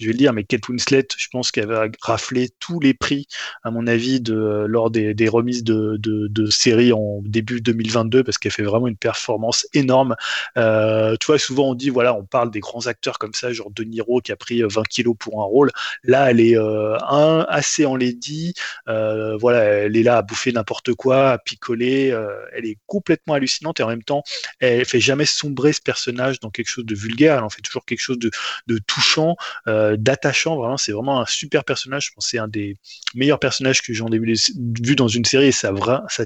je 0.00 0.06
vais 0.06 0.12
le 0.12 0.18
dire, 0.18 0.32
mais 0.32 0.44
Kate 0.44 0.68
Winslet, 0.68 1.06
je 1.16 1.28
pense 1.28 1.52
qu'elle 1.52 1.66
va 1.66 1.86
rafler 2.00 2.48
tous 2.58 2.80
les 2.80 2.94
prix, 2.94 3.26
à 3.62 3.70
mon 3.70 3.86
avis, 3.86 4.22
lors 4.26 4.90
des, 4.90 5.28
remises 5.28 5.62
de, 5.62 5.96
de, 5.98 6.26
de 6.28 6.50
séries 6.50 6.92
en 6.92 7.20
début 7.24 7.60
2022, 7.60 8.24
parce 8.24 8.38
qu'elle 8.38 8.52
fait 8.52 8.62
vraiment 8.62 8.88
une 8.88 8.96
performance 8.96 9.66
énorme. 9.74 10.16
Euh, 10.56 11.16
tu 11.20 11.26
vois, 11.26 11.38
souvent 11.38 11.70
on 11.70 11.74
dit, 11.74 11.90
voilà, 11.90 12.14
on 12.14 12.24
parle 12.24 12.50
des 12.50 12.60
grands 12.60 12.86
acteurs 12.86 13.18
comme 13.18 13.34
ça, 13.34 13.52
genre 13.52 13.70
De 13.70 13.84
Niro 13.84 14.20
qui 14.20 14.32
a 14.32 14.36
pris 14.36 14.62
20 14.62 14.86
kilos 14.88 15.16
pour 15.18 15.40
un 15.40 15.44
rôle. 15.44 15.70
Là, 16.04 16.30
elle 16.30 16.40
est 16.40 16.56
euh, 16.56 16.96
un, 17.08 17.46
assez 17.48 17.84
enlaidie. 17.86 18.54
Euh, 18.88 19.36
voilà, 19.36 19.62
elle 19.62 19.96
est 19.96 20.02
là 20.02 20.18
à 20.18 20.22
bouffer 20.22 20.52
n'importe 20.52 20.94
quoi, 20.94 21.30
à 21.30 21.38
picoler. 21.38 22.10
Euh, 22.10 22.28
elle 22.52 22.66
est 22.66 22.78
complètement 22.86 23.34
hallucinante 23.34 23.80
et 23.80 23.82
en 23.82 23.88
même 23.88 24.02
temps, 24.02 24.22
elle 24.60 24.84
fait 24.84 25.00
jamais 25.00 25.26
sombrer 25.26 25.72
ce 25.72 25.80
personnage 25.80 26.40
dans 26.40 26.50
quelque 26.50 26.68
chose 26.68 26.84
de 26.86 26.94
vulgaire. 26.94 27.36
Elle 27.38 27.44
en 27.44 27.50
fait 27.50 27.62
toujours 27.62 27.84
quelque 27.84 28.00
chose 28.00 28.18
de, 28.18 28.30
touchant. 28.86 29.36
Euh, 29.66 29.89
euh, 29.90 29.96
d'attachant. 29.96 30.56
Vraiment, 30.56 30.76
c'est 30.76 30.92
vraiment 30.92 31.20
un 31.20 31.26
super 31.26 31.64
personnage. 31.64 32.06
Je 32.06 32.10
pense 32.14 32.28
c'est 32.28 32.38
un 32.38 32.48
des 32.48 32.76
meilleurs 33.14 33.38
personnages 33.38 33.82
que 33.82 33.92
j'en 33.92 34.08
ai 34.08 34.18
vu, 34.18 34.96
dans 34.96 35.08
une 35.08 35.24
série 35.24 35.48
et 35.48 35.52
ça, 35.52 35.72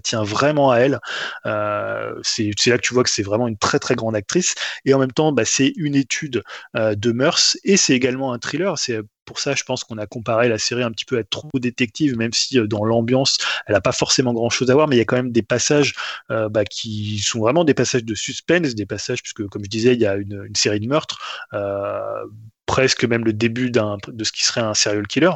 tient 0.02 0.22
vraiment 0.22 0.70
à 0.70 0.78
elle. 0.78 1.00
Euh, 1.46 2.14
c'est 2.22 2.50
c'est 2.58 2.70
là 2.70 2.78
que 2.78 2.82
tu 2.82 2.94
vois 2.94 3.04
que 3.04 3.10
c'est 3.10 3.22
vraiment 3.22 3.48
une 3.48 3.58
très 3.58 3.78
très 3.78 3.94
grande 3.94 4.16
actrice. 4.16 4.54
Et 4.84 4.94
en 4.94 4.98
même 4.98 5.12
temps, 5.12 5.32
bah, 5.32 5.44
c'est 5.44 5.72
une 5.76 5.94
étude 5.94 6.42
euh, 6.76 6.94
de 6.94 7.12
mœurs 7.12 7.56
et 7.64 7.76
c'est 7.76 7.94
également 7.94 8.32
un 8.32 8.38
thriller. 8.38 8.78
C'est 8.78 9.00
pour 9.24 9.38
ça, 9.40 9.54
je 9.54 9.64
pense 9.64 9.84
qu'on 9.84 9.98
a 9.98 10.06
comparé 10.06 10.48
la 10.48 10.58
série 10.58 10.82
un 10.82 10.90
petit 10.90 11.04
peu 11.04 11.18
à 11.18 11.24
trop 11.24 11.50
détective, 11.54 12.16
même 12.16 12.32
si 12.32 12.58
euh, 12.58 12.66
dans 12.66 12.84
l'ambiance, 12.84 13.38
elle 13.66 13.74
n'a 13.74 13.80
pas 13.80 13.92
forcément 13.92 14.32
grand-chose 14.32 14.70
à 14.70 14.74
voir, 14.74 14.88
mais 14.88 14.96
il 14.96 14.98
y 14.98 15.02
a 15.02 15.04
quand 15.04 15.16
même 15.16 15.32
des 15.32 15.42
passages 15.42 15.94
euh, 16.30 16.48
bah, 16.48 16.64
qui 16.64 17.18
sont 17.18 17.40
vraiment 17.40 17.64
des 17.64 17.74
passages 17.74 18.04
de 18.04 18.14
suspense, 18.14 18.74
des 18.74 18.86
passages, 18.86 19.22
puisque 19.22 19.46
comme 19.48 19.64
je 19.64 19.70
disais, 19.70 19.94
il 19.94 20.00
y 20.00 20.06
a 20.06 20.16
une, 20.16 20.48
série 20.54 20.80
de 20.80 20.86
meurtres, 20.86 21.44
euh, 21.52 22.24
presque 22.66 23.04
même 23.04 23.24
le 23.24 23.32
début 23.32 23.70
de 23.70 24.24
ce 24.24 24.32
qui 24.32 24.42
serait 24.42 24.60
un 24.60 24.72
serial 24.72 25.06
killer. 25.06 25.32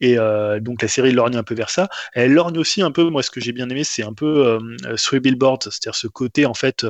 Et 0.00 0.16
donc 0.60 0.82
la 0.82 0.88
série 0.88 1.12
lorgne 1.12 1.36
un 1.36 1.44
peu 1.44 1.54
vers 1.54 1.70
ça. 1.70 1.88
Elle 2.12 2.32
lorgne 2.32 2.58
aussi 2.58 2.82
un 2.82 2.90
peu, 2.90 3.08
moi 3.08 3.22
ce 3.22 3.30
que 3.30 3.40
j'ai 3.40 3.52
bien 3.52 3.68
aimé, 3.68 3.84
c'est 3.84 4.02
un 4.02 4.12
peu 4.12 4.58
euh, 4.86 4.96
Three 4.96 5.20
Billboards, 5.20 5.60
c'est-à-dire 5.62 5.94
ce 5.94 6.08
côté 6.08 6.44
en 6.44 6.54
fait 6.54 6.84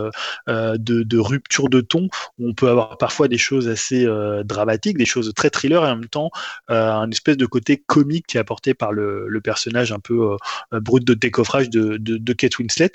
de, 0.46 0.78
de 0.78 1.18
rupture 1.18 1.68
de 1.68 1.82
ton, 1.82 2.08
où 2.38 2.48
on 2.48 2.54
peut 2.54 2.70
avoir 2.70 2.96
parfois 2.96 3.28
des 3.28 3.36
choses 3.36 3.68
assez 3.68 4.06
dramatiques, 4.44 4.96
des 4.96 5.04
choses 5.04 5.30
très 5.34 5.50
thriller, 5.50 5.84
et 5.84 5.90
en 5.90 5.96
même 5.96 6.08
temps 6.08 6.30
un 6.68 7.10
espèce 7.10 7.36
de 7.36 7.46
côté 7.46 7.82
comique 7.86 8.26
qui 8.26 8.36
est 8.36 8.40
apporté 8.40 8.74
par 8.74 8.92
le, 8.92 9.40
personnage 9.42 9.92
un 9.92 9.98
peu 10.00 10.36
euh, 10.72 10.80
brut 10.80 11.04
de 11.04 11.14
décoffrage 11.14 11.68
de, 11.68 11.96
de, 11.96 12.16
de 12.16 12.32
Kate 12.32 12.58
Winslet. 12.58 12.92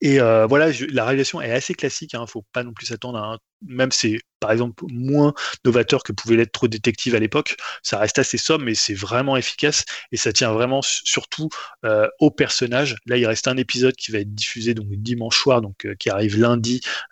Et 0.00 0.20
euh, 0.20 0.46
voilà, 0.46 0.70
la 0.90 1.04
réalisation 1.04 1.40
est 1.40 1.52
assez 1.52 1.74
classique. 1.74 2.14
Hein, 2.14 2.26
faut 2.26 2.44
pas 2.52 2.64
non 2.64 2.72
plus 2.72 2.86
s'attendre 2.86 3.18
à 3.18 3.34
un, 3.34 3.38
même 3.64 3.92
c'est 3.92 4.18
par 4.40 4.50
exemple 4.50 4.84
moins 4.88 5.32
novateur 5.64 6.02
que 6.02 6.12
pouvait 6.12 6.36
l'être 6.36 6.50
trop 6.52 6.66
détective 6.66 7.14
à 7.14 7.20
l'époque. 7.20 7.56
Ça 7.82 7.98
reste 7.98 8.18
assez 8.18 8.36
somme, 8.36 8.64
mais 8.64 8.74
c'est 8.74 8.94
vraiment 8.94 9.36
efficace 9.36 9.84
et 10.10 10.16
ça 10.16 10.32
tient 10.32 10.52
vraiment 10.52 10.82
su- 10.82 11.02
surtout 11.04 11.48
euh, 11.84 12.08
au 12.18 12.30
personnage. 12.32 12.96
Là, 13.06 13.16
il 13.16 13.26
reste 13.26 13.46
un 13.46 13.56
épisode 13.56 13.94
qui 13.94 14.10
va 14.10 14.18
être 14.18 14.34
diffusé 14.34 14.74
donc 14.74 14.88
dimanche 14.88 15.38
soir, 15.38 15.60
donc 15.60 15.86
euh, 15.86 15.94
qui 15.94 16.10
arrive 16.10 16.36
lundi 16.38 16.80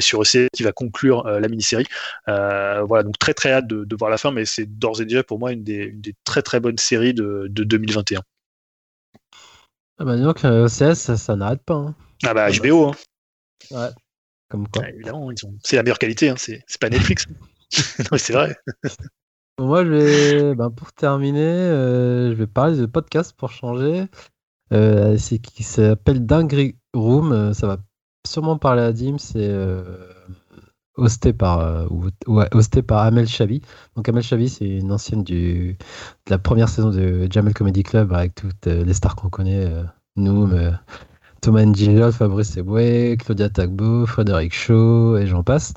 sur 0.00 0.22
EC, 0.22 0.48
qui 0.52 0.62
va 0.62 0.72
conclure 0.72 1.26
euh, 1.26 1.40
la 1.40 1.48
mini-série. 1.48 1.86
Euh, 2.28 2.82
voilà, 2.82 3.02
donc 3.04 3.18
très 3.18 3.34
très 3.34 3.52
hâte 3.52 3.66
de, 3.66 3.84
de 3.84 3.96
voir 3.96 4.10
la 4.10 4.18
fin, 4.18 4.30
mais 4.30 4.44
c'est 4.44 4.66
d'ores 4.66 5.00
et 5.00 5.04
déjà 5.04 5.22
pour 5.22 5.38
moi 5.38 5.52
une 5.52 5.64
des, 5.64 5.84
une 5.84 6.00
des 6.00 6.14
très 6.24 6.42
très 6.42 6.60
bonnes 6.60 6.78
séries 6.78 7.14
de, 7.14 7.46
de 7.48 7.64
2021. 7.64 8.20
Ah 10.00 10.04
bah 10.04 10.16
donc, 10.16 10.44
euh, 10.44 10.66
OCS, 10.66 10.94
ça, 10.94 11.16
ça 11.16 11.36
n'arrête 11.36 11.62
pas. 11.64 11.74
hein. 11.74 11.94
Ah 12.24 12.34
bah 12.34 12.50
HBO, 12.50 12.88
hein. 12.88 12.92
Ouais. 13.70 13.88
Comme 14.48 14.68
quoi. 14.68 14.88
Évidemment, 14.88 15.30
ils 15.30 15.46
ont... 15.46 15.54
c'est 15.64 15.76
la 15.76 15.82
meilleure 15.82 15.98
qualité, 15.98 16.28
hein, 16.28 16.36
c'est 16.38 16.62
c'est 16.66 16.80
pas 16.80 16.88
Netflix. 16.88 17.26
non, 18.10 18.16
c'est 18.18 18.32
vrai. 18.32 18.56
Moi, 19.58 19.84
je 19.84 19.90
vais, 19.90 20.54
ben, 20.54 20.70
pour 20.70 20.92
terminer, 20.92 21.40
euh, 21.40 22.30
je 22.30 22.34
vais 22.34 22.46
parler 22.46 22.76
de 22.76 22.86
podcast 22.86 23.34
pour 23.36 23.50
changer. 23.50 24.06
Euh, 24.72 25.16
c'est 25.18 25.38
qui 25.38 25.64
s'appelle 25.64 26.24
Dinguery 26.24 26.76
Room. 26.94 27.32
Euh, 27.32 27.52
ça 27.54 27.66
va 27.66 27.78
sûrement 28.28 28.58
parler 28.58 28.82
à 28.82 28.92
Dim. 28.92 29.16
C'est 29.18 29.48
euh, 29.48 29.82
hosté 30.96 31.32
par 31.32 31.60
euh, 31.60 31.86
ou- 31.90 32.10
hosté 32.52 32.82
par 32.82 33.00
Amel 33.02 33.26
Chabi. 33.28 33.62
Donc 33.96 34.08
Amel 34.08 34.22
Chabi, 34.22 34.48
c'est 34.48 34.68
une 34.68 34.92
ancienne 34.92 35.24
du 35.24 35.76
de 36.26 36.30
la 36.30 36.38
première 36.38 36.68
saison 36.68 36.90
de 36.90 37.26
Jamel 37.30 37.54
Comedy 37.54 37.82
Club 37.82 38.12
avec 38.12 38.34
toutes 38.34 38.66
euh, 38.66 38.84
les 38.84 38.94
stars 38.94 39.16
qu'on 39.16 39.30
connaît. 39.30 39.66
Euh, 39.66 39.84
Thomas 41.40 41.64
Njijol, 41.64 42.12
Fabrice 42.12 42.56
Eboué, 42.56 43.16
Claudia 43.20 43.48
Tagbo, 43.48 44.06
Frédéric 44.06 44.52
Shaw 44.52 45.16
et 45.18 45.26
j'en 45.26 45.44
passe. 45.44 45.74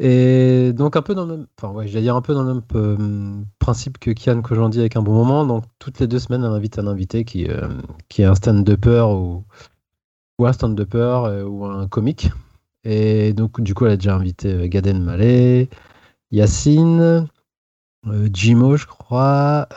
Et 0.00 0.72
donc 0.72 0.96
un 0.96 1.02
peu 1.02 1.14
dans 1.14 1.26
le 1.26 1.36
même, 1.36 1.46
enfin 1.58 1.72
ouais, 1.72 1.86
dire 1.86 2.16
un 2.16 2.22
peu 2.22 2.34
dans 2.34 2.42
le 2.42 2.54
même 2.54 3.44
principe 3.60 3.98
que 3.98 4.10
Kian 4.10 4.42
qu'aujourd'hui 4.42 4.80
avec 4.80 4.96
un 4.96 5.02
bon 5.02 5.12
moment. 5.14 5.46
Donc 5.46 5.64
toutes 5.78 6.00
les 6.00 6.08
deux 6.08 6.18
semaines, 6.18 6.42
elle 6.44 6.50
invite 6.50 6.78
un 6.80 6.88
invité 6.88 7.24
qui, 7.24 7.46
qui 8.08 8.22
est 8.22 8.24
un 8.24 8.34
stand-upper 8.34 9.02
ou, 9.02 9.44
ou 10.42 10.46
un 10.46 10.52
stand-upper 10.52 11.22
euh, 11.26 11.44
ou 11.44 11.64
un 11.64 11.88
comique. 11.88 12.30
Et 12.84 13.32
donc 13.32 13.60
du 13.60 13.74
coup, 13.74 13.86
elle 13.86 13.92
a 13.92 13.96
déjà 13.96 14.14
invité 14.16 14.52
euh, 14.52 14.68
Gaden 14.68 15.02
Malé, 15.02 15.68
Yacine, 16.32 17.28
euh, 18.06 18.28
Jimo, 18.32 18.76
je 18.76 18.86
crois. 18.86 19.68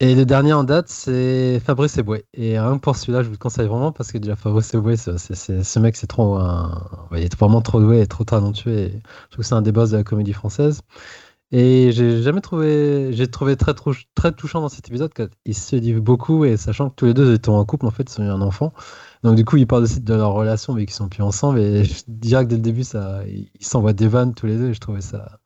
et 0.00 0.14
le 0.16 0.24
dernier 0.24 0.52
en 0.52 0.64
date, 0.64 0.88
c'est 0.88 1.60
Fabrice 1.60 1.96
Eboué. 1.96 2.24
Et 2.34 2.58
rien 2.58 2.78
pour 2.78 2.96
celui-là, 2.96 3.22
je 3.22 3.28
vous 3.28 3.32
le 3.34 3.38
conseille 3.38 3.68
vraiment 3.68 3.92
parce 3.92 4.10
que 4.10 4.18
déjà 4.18 4.34
Fabrice 4.34 4.74
Eboué, 4.74 4.96
ce 4.96 5.78
mec, 5.78 5.96
c'est 5.96 6.08
trop, 6.08 6.34
un- 6.36 7.08
il 7.12 7.18
est 7.22 7.36
vraiment 7.38 7.60
trop 7.62 7.80
doué 7.80 8.00
et 8.00 8.06
trop 8.08 8.24
talentueux. 8.24 8.72
Et 8.78 8.88
je 8.90 9.28
trouve 9.30 9.38
que 9.44 9.48
c'est 9.48 9.54
un 9.54 9.62
des 9.62 9.70
boss 9.72 9.90
de 9.90 9.98
la 9.98 10.04
comédie 10.04 10.32
française. 10.32 10.82
Et 11.52 11.92
j'ai 11.92 12.22
jamais 12.22 12.40
trouvé, 12.40 13.12
j'ai 13.12 13.26
trouvé 13.28 13.56
très, 13.56 13.74
touchant 14.32 14.62
dans 14.62 14.70
cet 14.70 14.88
épisode 14.88 15.12
qu'ils 15.12 15.54
se 15.54 15.76
livrent 15.76 16.00
beaucoup 16.00 16.46
et 16.46 16.56
sachant 16.56 16.88
que 16.88 16.94
tous 16.94 17.04
les 17.04 17.14
deux 17.14 17.34
étaient 17.34 17.50
en 17.50 17.62
couple, 17.66 17.84
en 17.86 17.90
fait, 17.90 18.10
ils 18.10 18.22
ont 18.22 18.24
eu 18.24 18.30
un 18.30 18.40
enfant. 18.40 18.72
Donc 19.22 19.36
du 19.36 19.44
coup, 19.44 19.58
ils 19.58 19.66
parlent 19.66 19.82
aussi 19.82 20.00
de 20.00 20.14
leur 20.14 20.32
relation, 20.32 20.72
mais 20.72 20.86
qu'ils 20.86 20.94
sont 20.94 21.10
plus 21.10 21.22
ensemble. 21.22 21.60
Et 21.60 21.84
je 21.84 21.94
que 22.04 22.10
dès 22.44 22.56
le 22.56 22.62
début, 22.62 22.82
ils 22.82 23.66
s'envoient 23.66 23.92
des 23.92 24.08
vannes 24.08 24.34
tous 24.34 24.46
les 24.46 24.56
deux. 24.56 24.70
Et 24.70 24.74
je 24.74 24.80
trouvais 24.80 25.02
ça 25.02 25.38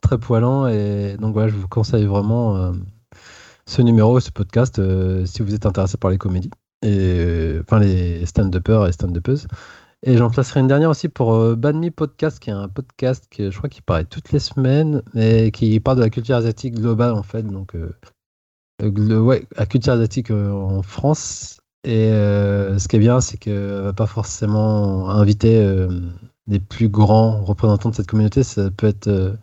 très 0.00 0.18
poilant. 0.18 0.66
Et 0.66 1.16
donc 1.18 1.34
voilà, 1.34 1.48
je 1.48 1.56
vous 1.56 1.68
conseille 1.68 2.06
vraiment 2.06 2.56
euh, 2.56 2.72
ce 3.66 3.82
numéro, 3.82 4.20
ce 4.20 4.30
podcast, 4.30 4.78
euh, 4.78 5.26
si 5.26 5.42
vous 5.42 5.54
êtes 5.54 5.66
intéressé 5.66 5.98
par 5.98 6.10
les 6.10 6.18
comédies. 6.18 6.50
Et 6.82 6.88
euh, 6.98 7.62
enfin 7.62 7.78
les 7.78 8.24
stand-uppers 8.26 8.88
et 8.88 8.92
stand-uppeuses. 8.92 9.46
Et 10.04 10.16
j'en 10.16 10.30
placerai 10.30 10.60
une 10.60 10.66
dernière 10.66 10.90
aussi 10.90 11.08
pour 11.08 11.34
euh, 11.34 11.54
Bad 11.54 11.76
Me 11.76 11.90
Podcast, 11.90 12.40
qui 12.40 12.50
est 12.50 12.52
un 12.52 12.68
podcast 12.68 13.28
que 13.30 13.50
je 13.50 13.56
crois 13.56 13.68
qui 13.68 13.82
paraît 13.82 14.04
toutes 14.04 14.32
les 14.32 14.40
semaines, 14.40 15.02
et 15.14 15.52
qui 15.52 15.78
parle 15.78 15.98
de 15.98 16.02
la 16.02 16.10
culture 16.10 16.34
asiatique 16.34 16.74
globale 16.74 17.12
en 17.12 17.22
fait. 17.22 17.44
Donc, 17.44 17.76
euh, 17.76 17.94
euh, 18.82 19.40
la 19.56 19.66
culture 19.66 19.92
asiatique 19.92 20.32
euh, 20.32 20.50
en 20.50 20.82
France. 20.82 21.60
Et 21.84 22.10
ce 22.10 22.86
qui 22.86 22.94
est 22.96 23.00
bien, 23.00 23.20
c'est 23.20 23.38
qu'elle 23.38 23.82
va 23.82 23.92
pas 23.92 24.06
forcément 24.06 25.10
inviter 25.10 25.88
les 26.46 26.60
plus 26.60 26.88
grands 26.88 27.42
représentants 27.42 27.90
de 27.90 27.96
cette 27.96 28.06
communauté. 28.06 28.44
Ça 28.44 28.70
peut 28.70 28.86
être 28.86 29.36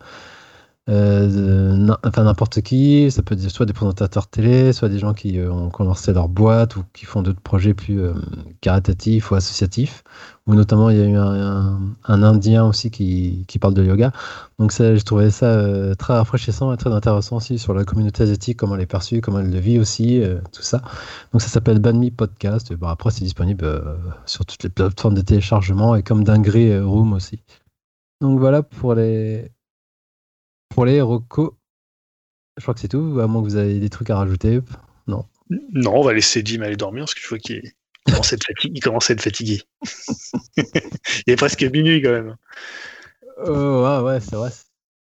euh, 0.90 1.88
enfin 2.04 2.24
n'importe 2.24 2.60
qui. 2.62 3.10
Ça 3.10 3.22
peut 3.22 3.34
être 3.34 3.48
soit 3.48 3.64
des 3.66 3.72
présentateurs 3.72 4.26
télé, 4.26 4.72
soit 4.72 4.88
des 4.88 4.98
gens 4.98 5.14
qui 5.14 5.38
euh, 5.38 5.50
ont 5.52 5.70
lancé 5.84 6.12
leur 6.12 6.28
boîte 6.28 6.76
ou 6.76 6.84
qui 6.92 7.04
font 7.06 7.22
d'autres 7.22 7.40
projets 7.40 7.74
plus 7.74 8.00
euh, 8.00 8.14
caritatifs 8.60 9.30
ou 9.30 9.36
associatifs. 9.36 10.02
Ou 10.46 10.54
notamment, 10.54 10.90
il 10.90 10.98
y 10.98 11.00
a 11.00 11.04
eu 11.04 11.16
un, 11.16 11.78
un- 12.04 12.22
Indien 12.22 12.64
aussi 12.66 12.90
qui, 12.90 13.44
qui 13.46 13.58
parle 13.60 13.74
de 13.74 13.84
yoga. 13.84 14.10
Donc 14.58 14.72
ça, 14.72 14.94
j'ai 14.96 15.02
trouvé 15.02 15.30
ça 15.30 15.46
euh, 15.46 15.94
très 15.94 16.14
rafraîchissant 16.14 16.72
et 16.72 16.76
très 16.76 16.92
intéressant 16.92 17.36
aussi 17.36 17.58
sur 17.58 17.72
la 17.72 17.84
communauté 17.84 18.24
asiatique, 18.24 18.56
comment 18.58 18.74
elle 18.74 18.80
est 18.80 18.86
perçue, 18.86 19.20
comment 19.20 19.38
elle 19.38 19.50
le 19.52 19.60
vit 19.60 19.78
aussi, 19.78 20.20
euh, 20.22 20.40
tout 20.52 20.62
ça. 20.62 20.82
Donc 21.32 21.40
ça 21.40 21.48
s'appelle 21.48 21.78
Banmi 21.78 22.10
Podcast. 22.10 22.72
Bon, 22.74 22.88
après, 22.88 23.10
c'est 23.12 23.22
disponible 23.22 23.80
sur 24.26 24.44
toutes 24.44 24.62
les 24.64 24.70
plateformes 24.70 25.14
de 25.14 25.20
téléchargement 25.20 25.94
et 25.94 26.02
comme 26.02 26.24
euh, 26.26 26.84
Room 26.84 27.12
aussi. 27.12 27.40
Donc 28.20 28.38
voilà 28.40 28.62
pour 28.62 28.94
les 28.94 29.50
pour 30.70 30.84
les 30.86 31.00
recos. 31.02 31.52
Je 32.56 32.62
crois 32.62 32.74
que 32.74 32.80
c'est 32.80 32.88
tout, 32.88 33.18
à 33.20 33.26
moins 33.26 33.42
que 33.42 33.46
vous 33.48 33.56
avez 33.56 33.78
des 33.78 33.90
trucs 33.90 34.10
à 34.10 34.16
rajouter. 34.16 34.60
Non. 35.06 35.24
Non, 35.72 35.96
on 35.96 36.02
va 36.02 36.12
laisser 36.12 36.42
Jim 36.44 36.62
aller 36.62 36.76
dormir 36.76 37.02
parce 37.04 37.14
que 37.14 37.20
je 37.20 37.28
vois 37.28 37.38
qu'il 37.38 37.62
il 38.06 38.12
commence 38.12 38.32
à 38.32 38.36
être 38.36 38.44
fatigué. 38.44 38.72
Il 38.76 38.80
commence 38.80 39.10
à 39.10 39.12
être 39.14 39.22
fatigué. 39.22 39.62
il 40.56 41.32
est 41.32 41.36
presque 41.36 41.62
minuit 41.62 42.02
quand 42.02 42.10
même. 42.12 42.36
Euh, 43.46 44.00
ouais, 44.02 44.04
ouais, 44.04 44.20
c'est 44.20 44.36
vrai. 44.36 44.50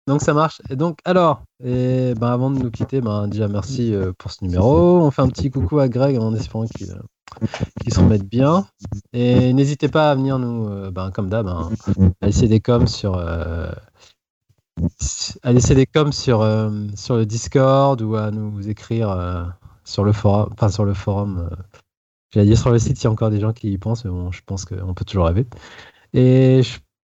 Donc 0.06 0.22
ça 0.22 0.34
marche. 0.34 0.60
Et 0.70 0.76
donc, 0.76 0.98
alors, 1.04 1.42
et 1.64 2.14
ben, 2.14 2.28
avant 2.28 2.50
de 2.50 2.58
nous 2.58 2.70
quitter, 2.70 3.00
ben, 3.00 3.26
déjà 3.28 3.48
merci 3.48 3.92
euh, 3.94 4.12
pour 4.16 4.30
ce 4.30 4.44
numéro. 4.44 5.00
On 5.02 5.10
fait 5.10 5.22
un 5.22 5.28
petit 5.28 5.50
coucou 5.50 5.78
à 5.80 5.88
Greg 5.88 6.18
en 6.18 6.34
espérant 6.34 6.66
qu'il 6.66 6.90
euh, 6.92 7.46
qu'il 7.82 7.92
se 7.92 8.00
remette 8.00 8.24
bien. 8.24 8.66
Et 9.12 9.52
n'hésitez 9.52 9.88
pas 9.88 10.10
à 10.10 10.14
venir 10.14 10.38
nous, 10.38 10.90
ben, 10.90 11.10
comme 11.10 11.28
d'hab, 11.28 11.48
hein, 11.48 11.70
à 12.20 12.26
laisser 12.26 12.48
des 12.48 12.60
coms 12.60 12.86
sur. 12.86 13.16
euh, 13.16 13.70
à 15.42 15.52
laisser 15.52 15.74
des 15.74 15.86
coms 15.86 16.12
sur, 16.12 16.42
euh, 16.42 16.70
sur 16.96 17.16
le 17.16 17.26
Discord 17.26 18.00
ou 18.02 18.16
à 18.16 18.30
nous 18.30 18.68
écrire 18.68 19.10
euh, 19.10 19.44
sur 19.84 20.04
le 20.04 20.12
forum. 20.12 20.48
Enfin, 20.52 20.68
sur 20.68 20.84
le 20.84 20.94
forum. 20.94 21.48
euh, 21.52 21.56
J'allais 22.32 22.46
dire 22.48 22.58
sur 22.58 22.70
le 22.70 22.78
site, 22.78 23.00
il 23.02 23.04
y 23.04 23.06
a 23.08 23.10
encore 23.10 23.30
des 23.30 23.40
gens 23.40 23.52
qui 23.52 23.72
y 23.72 23.78
pensent, 23.78 24.04
mais 24.04 24.10
bon, 24.10 24.32
je 24.32 24.42
pense 24.46 24.64
qu'on 24.66 24.94
peut 24.94 25.04
toujours 25.04 25.26
rêver. 25.26 25.46
Et 26.14 26.62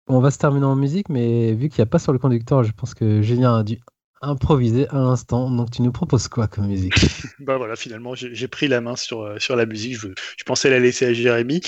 on 0.07 0.19
va 0.21 0.31
se 0.31 0.39
terminer 0.39 0.65
en 0.65 0.75
musique, 0.75 1.09
mais 1.09 1.53
vu 1.53 1.69
qu'il 1.69 1.79
n'y 1.81 1.83
a 1.83 1.87
pas 1.87 1.99
sur 1.99 2.13
le 2.13 2.19
conducteur, 2.19 2.63
je 2.63 2.71
pense 2.73 2.93
que 2.95 3.21
Julien 3.21 3.57
a 3.57 3.63
dû 3.63 3.79
improviser 4.21 4.87
à 4.89 4.95
l'instant. 4.95 5.49
Donc 5.49 5.71
tu 5.71 5.81
nous 5.81 5.91
proposes 5.91 6.27
quoi 6.27 6.47
comme 6.47 6.67
musique? 6.67 6.93
Bah 7.39 7.57
voilà, 7.57 7.75
finalement, 7.75 8.15
j'ai 8.15 8.47
pris 8.47 8.67
la 8.67 8.81
main 8.81 8.95
sur, 8.95 9.21
euh, 9.21 9.39
sur 9.39 9.55
la 9.55 9.65
musique. 9.65 9.97
Je, 9.97 10.07
je 10.37 10.43
pensais 10.43 10.69
la 10.69 10.77
laisser 10.77 11.05
à 11.05 11.13
Jérémy. 11.13 11.61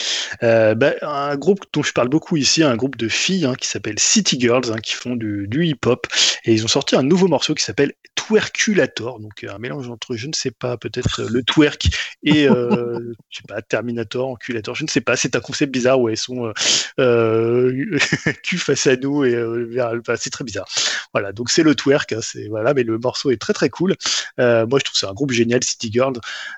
Euh, 0.44 0.76
bah, 0.76 0.94
un 1.02 1.36
groupe 1.38 1.62
dont 1.74 1.82
je 1.82 1.94
parle 1.94 2.10
beaucoup 2.10 2.36
ici, 2.36 2.62
un 2.62 2.76
groupe 2.76 2.98
de 2.98 3.08
filles 3.08 3.46
hein, 3.46 3.56
qui 3.56 3.68
s'appelle 3.68 3.98
City 3.98 4.40
Girls, 4.40 4.72
hein, 4.72 4.80
qui 4.84 4.94
font 4.94 5.16
du, 5.16 5.48
du 5.48 5.66
hip-hop. 5.66 6.08
Et 6.44 6.54
ils 6.54 6.66
ont 6.66 6.68
sorti 6.68 6.96
un 6.96 7.04
nouveau 7.04 7.28
morceau 7.28 7.56
qui 7.56 7.64
s'appelle 7.64 7.94
Twerkulator. 8.16 9.20
Donc 9.20 9.44
euh, 9.44 9.54
un 9.54 9.60
mélange 9.60 9.90
entre, 9.90 10.16
je 10.16 10.28
ne 10.28 10.34
sais 10.34 10.52
pas, 10.52 10.78
peut-être 10.78 11.24
le 11.24 11.44
twerk 11.44 11.88
et, 12.24 12.48
euh, 12.50 13.14
je 13.30 13.38
sais 13.38 13.44
pas, 13.48 13.62
Terminator, 13.62 14.28
Enculator. 14.28 14.76
Je 14.76 14.84
ne 14.84 14.90
sais 14.90 15.02
pas. 15.02 15.16
C'est 15.16 15.36
un 15.36 15.40
concept 15.42 15.72
bizarre 15.72 16.00
où 16.00 16.10
elles 16.10 16.18
sont 16.18 16.52
euh, 17.00 17.98
cul 18.44 18.58
face 18.58 18.88
à 18.88 18.96
nous 18.98 19.24
et 19.24 19.36
vers, 19.68 19.94
enfin, 20.00 20.16
c'est 20.18 20.30
très 20.30 20.44
bizarre. 20.44 20.68
Voilà, 21.14 21.32
donc 21.32 21.50
c'est 21.50 21.64
le 21.64 21.76
twerk, 21.76 22.14
hein, 22.14 22.20
c'est 22.22 22.41
voilà, 22.50 22.74
mais 22.74 22.84
le 22.84 22.98
morceau 22.98 23.32
est 23.32 23.38
très 23.42 23.54
très 23.54 23.70
cool. 23.70 23.96
Euh, 24.40 24.66
moi, 24.68 24.80
je 24.80 24.86
trouve 24.86 24.94
que 24.94 25.00
c'est 25.00 25.08
un 25.08 25.14
groupe 25.14 25.32
génial, 25.32 25.64
City 25.64 25.92
Girl. 25.92 26.14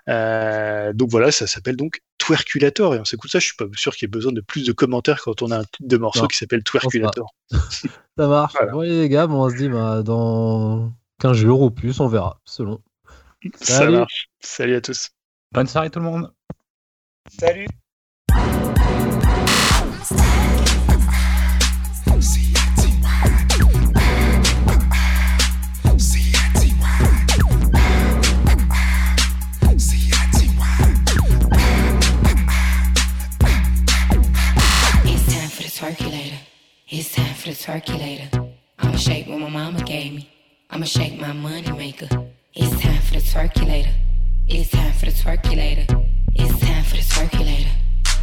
Euh, 0.10 0.94
donc 0.94 1.10
voilà, 1.10 1.32
ça 1.32 1.48
s'appelle 1.48 1.76
donc 1.76 2.02
Twerkulator 2.18 2.95
et 2.95 3.00
on 3.00 3.06
s'écoute 3.06 3.32
ça. 3.32 3.40
Je 3.40 3.45
suis 3.45 3.56
pas 3.56 3.66
sûr 3.76 3.94
qu'il 3.94 4.06
y 4.06 4.08
ait 4.08 4.12
besoin 4.12 4.32
de 4.32 4.42
plus 4.42 4.66
de 4.66 4.72
commentaires 4.72 5.22
quand 5.22 5.42
on 5.42 5.52
a 5.52 5.60
un 5.60 5.64
titre 5.64 5.78
de 5.82 5.98
morceau 5.98 6.22
Non, 6.22 6.28
qui 6.28 6.38
s'appelle 6.38 6.64
Twerkulator. 6.64 7.34
Ça 7.52 8.28
marche. 8.28 8.53
Voilà. 8.53 8.72
Bon, 8.72 8.82
les 8.82 9.10
gars, 9.10 9.28
bon, 9.28 9.45
on 9.45 9.50
se 9.50 9.56
dit 9.56 9.70
bah, 9.70 10.03
dans 10.03 10.92
15 11.20 11.38
jours 11.38 11.62
ou 11.62 11.72
plus, 11.72 12.00
on 12.00 12.08
verra, 12.08 12.40
selon. 12.45 12.82
Ça 13.60 13.78
Salut. 13.78 13.98
marche. 13.98 14.30
Salut 14.40 14.76
à 14.76 14.82
tous. 14.82 15.10
Bonne 15.52 15.68
soirée 15.68 15.90
tout 15.90 16.00
le 16.00 16.06
monde. 16.06 16.34
Salut. 17.40 17.68
It's 36.96 37.12
time 37.16 37.34
for 37.34 37.50
the 37.50 37.56
circulator. 37.56 38.30
I'ma 38.78 38.98
shake 38.98 39.26
what 39.26 39.40
my 39.40 39.50
mama 39.50 39.82
gave 39.82 40.14
me. 40.14 40.30
I'ma 40.70 40.86
shake 40.86 41.20
my 41.20 41.34
money 41.34 41.72
maker. 41.72 42.08
It's 42.54 42.80
time 42.84 43.02
for 43.02 43.14
the 43.16 43.20
circulator. 43.20 43.90
It's 44.48 44.70
time 44.70 44.94
for 44.94 45.06
the 45.06 45.12
circulator. 45.12 45.88
It's 46.36 46.60
time 46.60 46.84
for 46.84 46.98
the 46.98 47.02
circulator. 47.02 47.72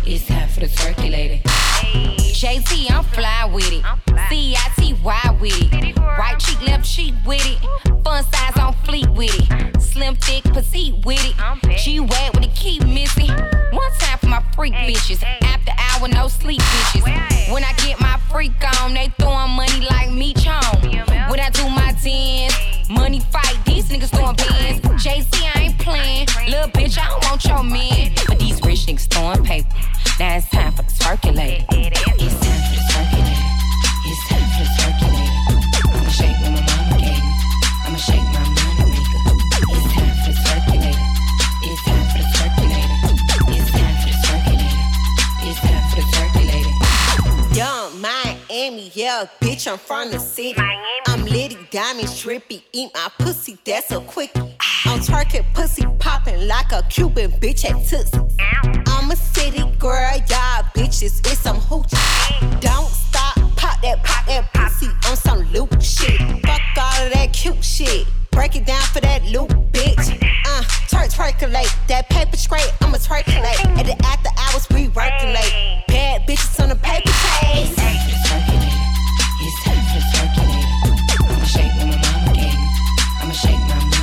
It's 0.07 0.25
time 0.25 0.49
for 0.49 0.61
the 0.61 0.69
circulator. 0.69 1.43
JT, 1.43 2.93
I'm 2.93 3.03
fly 3.03 3.51
with 3.53 3.73
it. 3.73 3.85
C-I-T-Y 4.29 5.39
with 5.41 5.75
it. 5.75 5.99
Right 5.99 6.39
cheek, 6.39 6.63
left 6.63 6.85
cheek 6.89 7.15
with 7.27 7.45
it. 7.45 8.05
Fun 8.05 8.23
size 8.23 8.57
on 8.57 8.75
fleet 8.85 9.11
with 9.11 9.35
it. 9.35 9.83
Slim, 9.83 10.15
thick, 10.15 10.45
petite 10.45 11.05
with 11.05 11.19
it. 11.25 11.77
G 11.77 11.99
wet 11.99 12.35
with 12.35 12.45
the 12.45 12.53
key 12.55 12.79
missing. 12.85 13.37
One 13.73 13.93
time 13.99 14.20
my 14.31 14.43
freak 14.55 14.73
bitches. 14.75 15.23
After 15.43 15.73
hour, 15.77 16.09
no 16.09 16.29
sleep 16.29 16.61
bitches. 16.63 17.53
When 17.53 17.65
I 17.65 17.73
get 17.85 18.01
my 18.01 18.19
freak 18.31 18.53
on, 18.81 18.95
they 18.95 19.13
throwing 19.19 19.51
money 19.51 19.81
like 19.91 20.11
me 20.11 20.33
chong. 20.35 20.81
When 21.29 21.41
I 21.41 21.51
do 21.51 21.69
my 21.69 21.93
dance, 22.03 22.55
money 22.89 23.21
fight, 23.21 23.59
these 23.67 23.89
niggas 23.89 24.11
throwing 24.11 24.37
bands. 24.37 24.81
JC, 25.05 25.51
I 25.55 25.61
ain't 25.63 25.79
playing. 25.79 26.29
Little 26.47 26.71
bitch, 26.71 26.97
I 26.99 27.09
don't 27.09 27.25
want 27.25 27.45
your 27.45 27.65
man. 27.65 28.13
But 28.29 28.39
these 28.39 28.63
rich 28.63 28.87
niggas 28.87 29.09
throwing 29.13 29.43
paper. 29.45 29.69
Now 30.21 30.37
it's 30.37 30.49
time 30.49 30.73
for 30.73 30.83
the 30.83 30.91
circulator. 30.91 31.67
It's 31.71 32.01
time 32.01 32.17
for 32.17 32.77
the 32.77 32.93
circulator. 32.93 33.50
Miami, 48.61 48.91
yeah, 48.93 49.25
bitch, 49.41 49.71
I'm 49.73 49.79
from 49.79 50.11
the 50.11 50.19
city. 50.19 50.61
I'm 51.07 51.25
litty, 51.25 51.57
diamonds, 51.71 52.23
trippy, 52.23 52.63
eat 52.73 52.91
my 52.95 53.09
pussy, 53.19 53.57
that's 53.65 53.91
a 53.91 54.01
quickie. 54.01 54.55
I'm 54.91 54.99
twerking, 54.99 55.45
pussy 55.55 55.87
popping 56.01 56.49
like 56.49 56.73
a 56.73 56.83
Cuban 56.91 57.31
bitch 57.39 57.65
at 57.65 57.77
Tootsie. 57.87 58.19
I'm 58.89 59.09
a 59.09 59.15
city 59.15 59.63
girl, 59.79 60.17
y'all 60.29 60.65
bitches, 60.75 61.21
it's 61.31 61.39
some 61.39 61.59
hoochie. 61.59 62.61
Don't 62.61 62.89
stop, 62.89 63.37
pop 63.55 63.81
that, 63.83 64.03
pop 64.03 64.27
that 64.27 64.53
pussy 64.53 64.89
on 65.09 65.17
some 65.17 65.43
loop 65.53 65.81
shit. 65.81 66.19
Fuck 66.45 66.61
all 66.77 67.07
of 67.07 67.13
that 67.13 67.33
cute 67.33 67.63
shit. 67.63 68.09
Break 68.33 68.57
it 68.57 68.67
down 68.67 68.83
for 68.83 69.01
that 69.01 69.23
loop, 69.27 69.51
bitch. 69.71 70.11
Uh, 70.45 70.63
twerk, 70.91 71.15
percolate. 71.15 71.73
That 71.87 72.09
paper 72.11 72.37
straight, 72.37 72.73
I'ma 72.81 72.99
percolate. 72.99 73.65
And 73.65 73.87
the 73.87 73.97
after 74.05 74.31
hours, 74.39 74.69
we 74.71 74.89
workulate. 74.89 75.87
Bad 75.87 76.27
bitches 76.27 76.61
on 76.61 76.69
the 76.69 76.75
paper 76.75 77.13
chase. 77.39 77.77
It's 79.39 79.65
time 79.65 79.85
for 79.87 80.03
twerkulate. 80.11 81.17
For. 81.17 81.33
I'ma 81.33 81.45
shake 81.45 81.75
my 81.79 81.85
mama 81.87 82.35
game. 82.35 82.59
I'ma 83.23 83.33
shake 83.33 83.57
my 83.57 83.75
mama. 83.79 84.00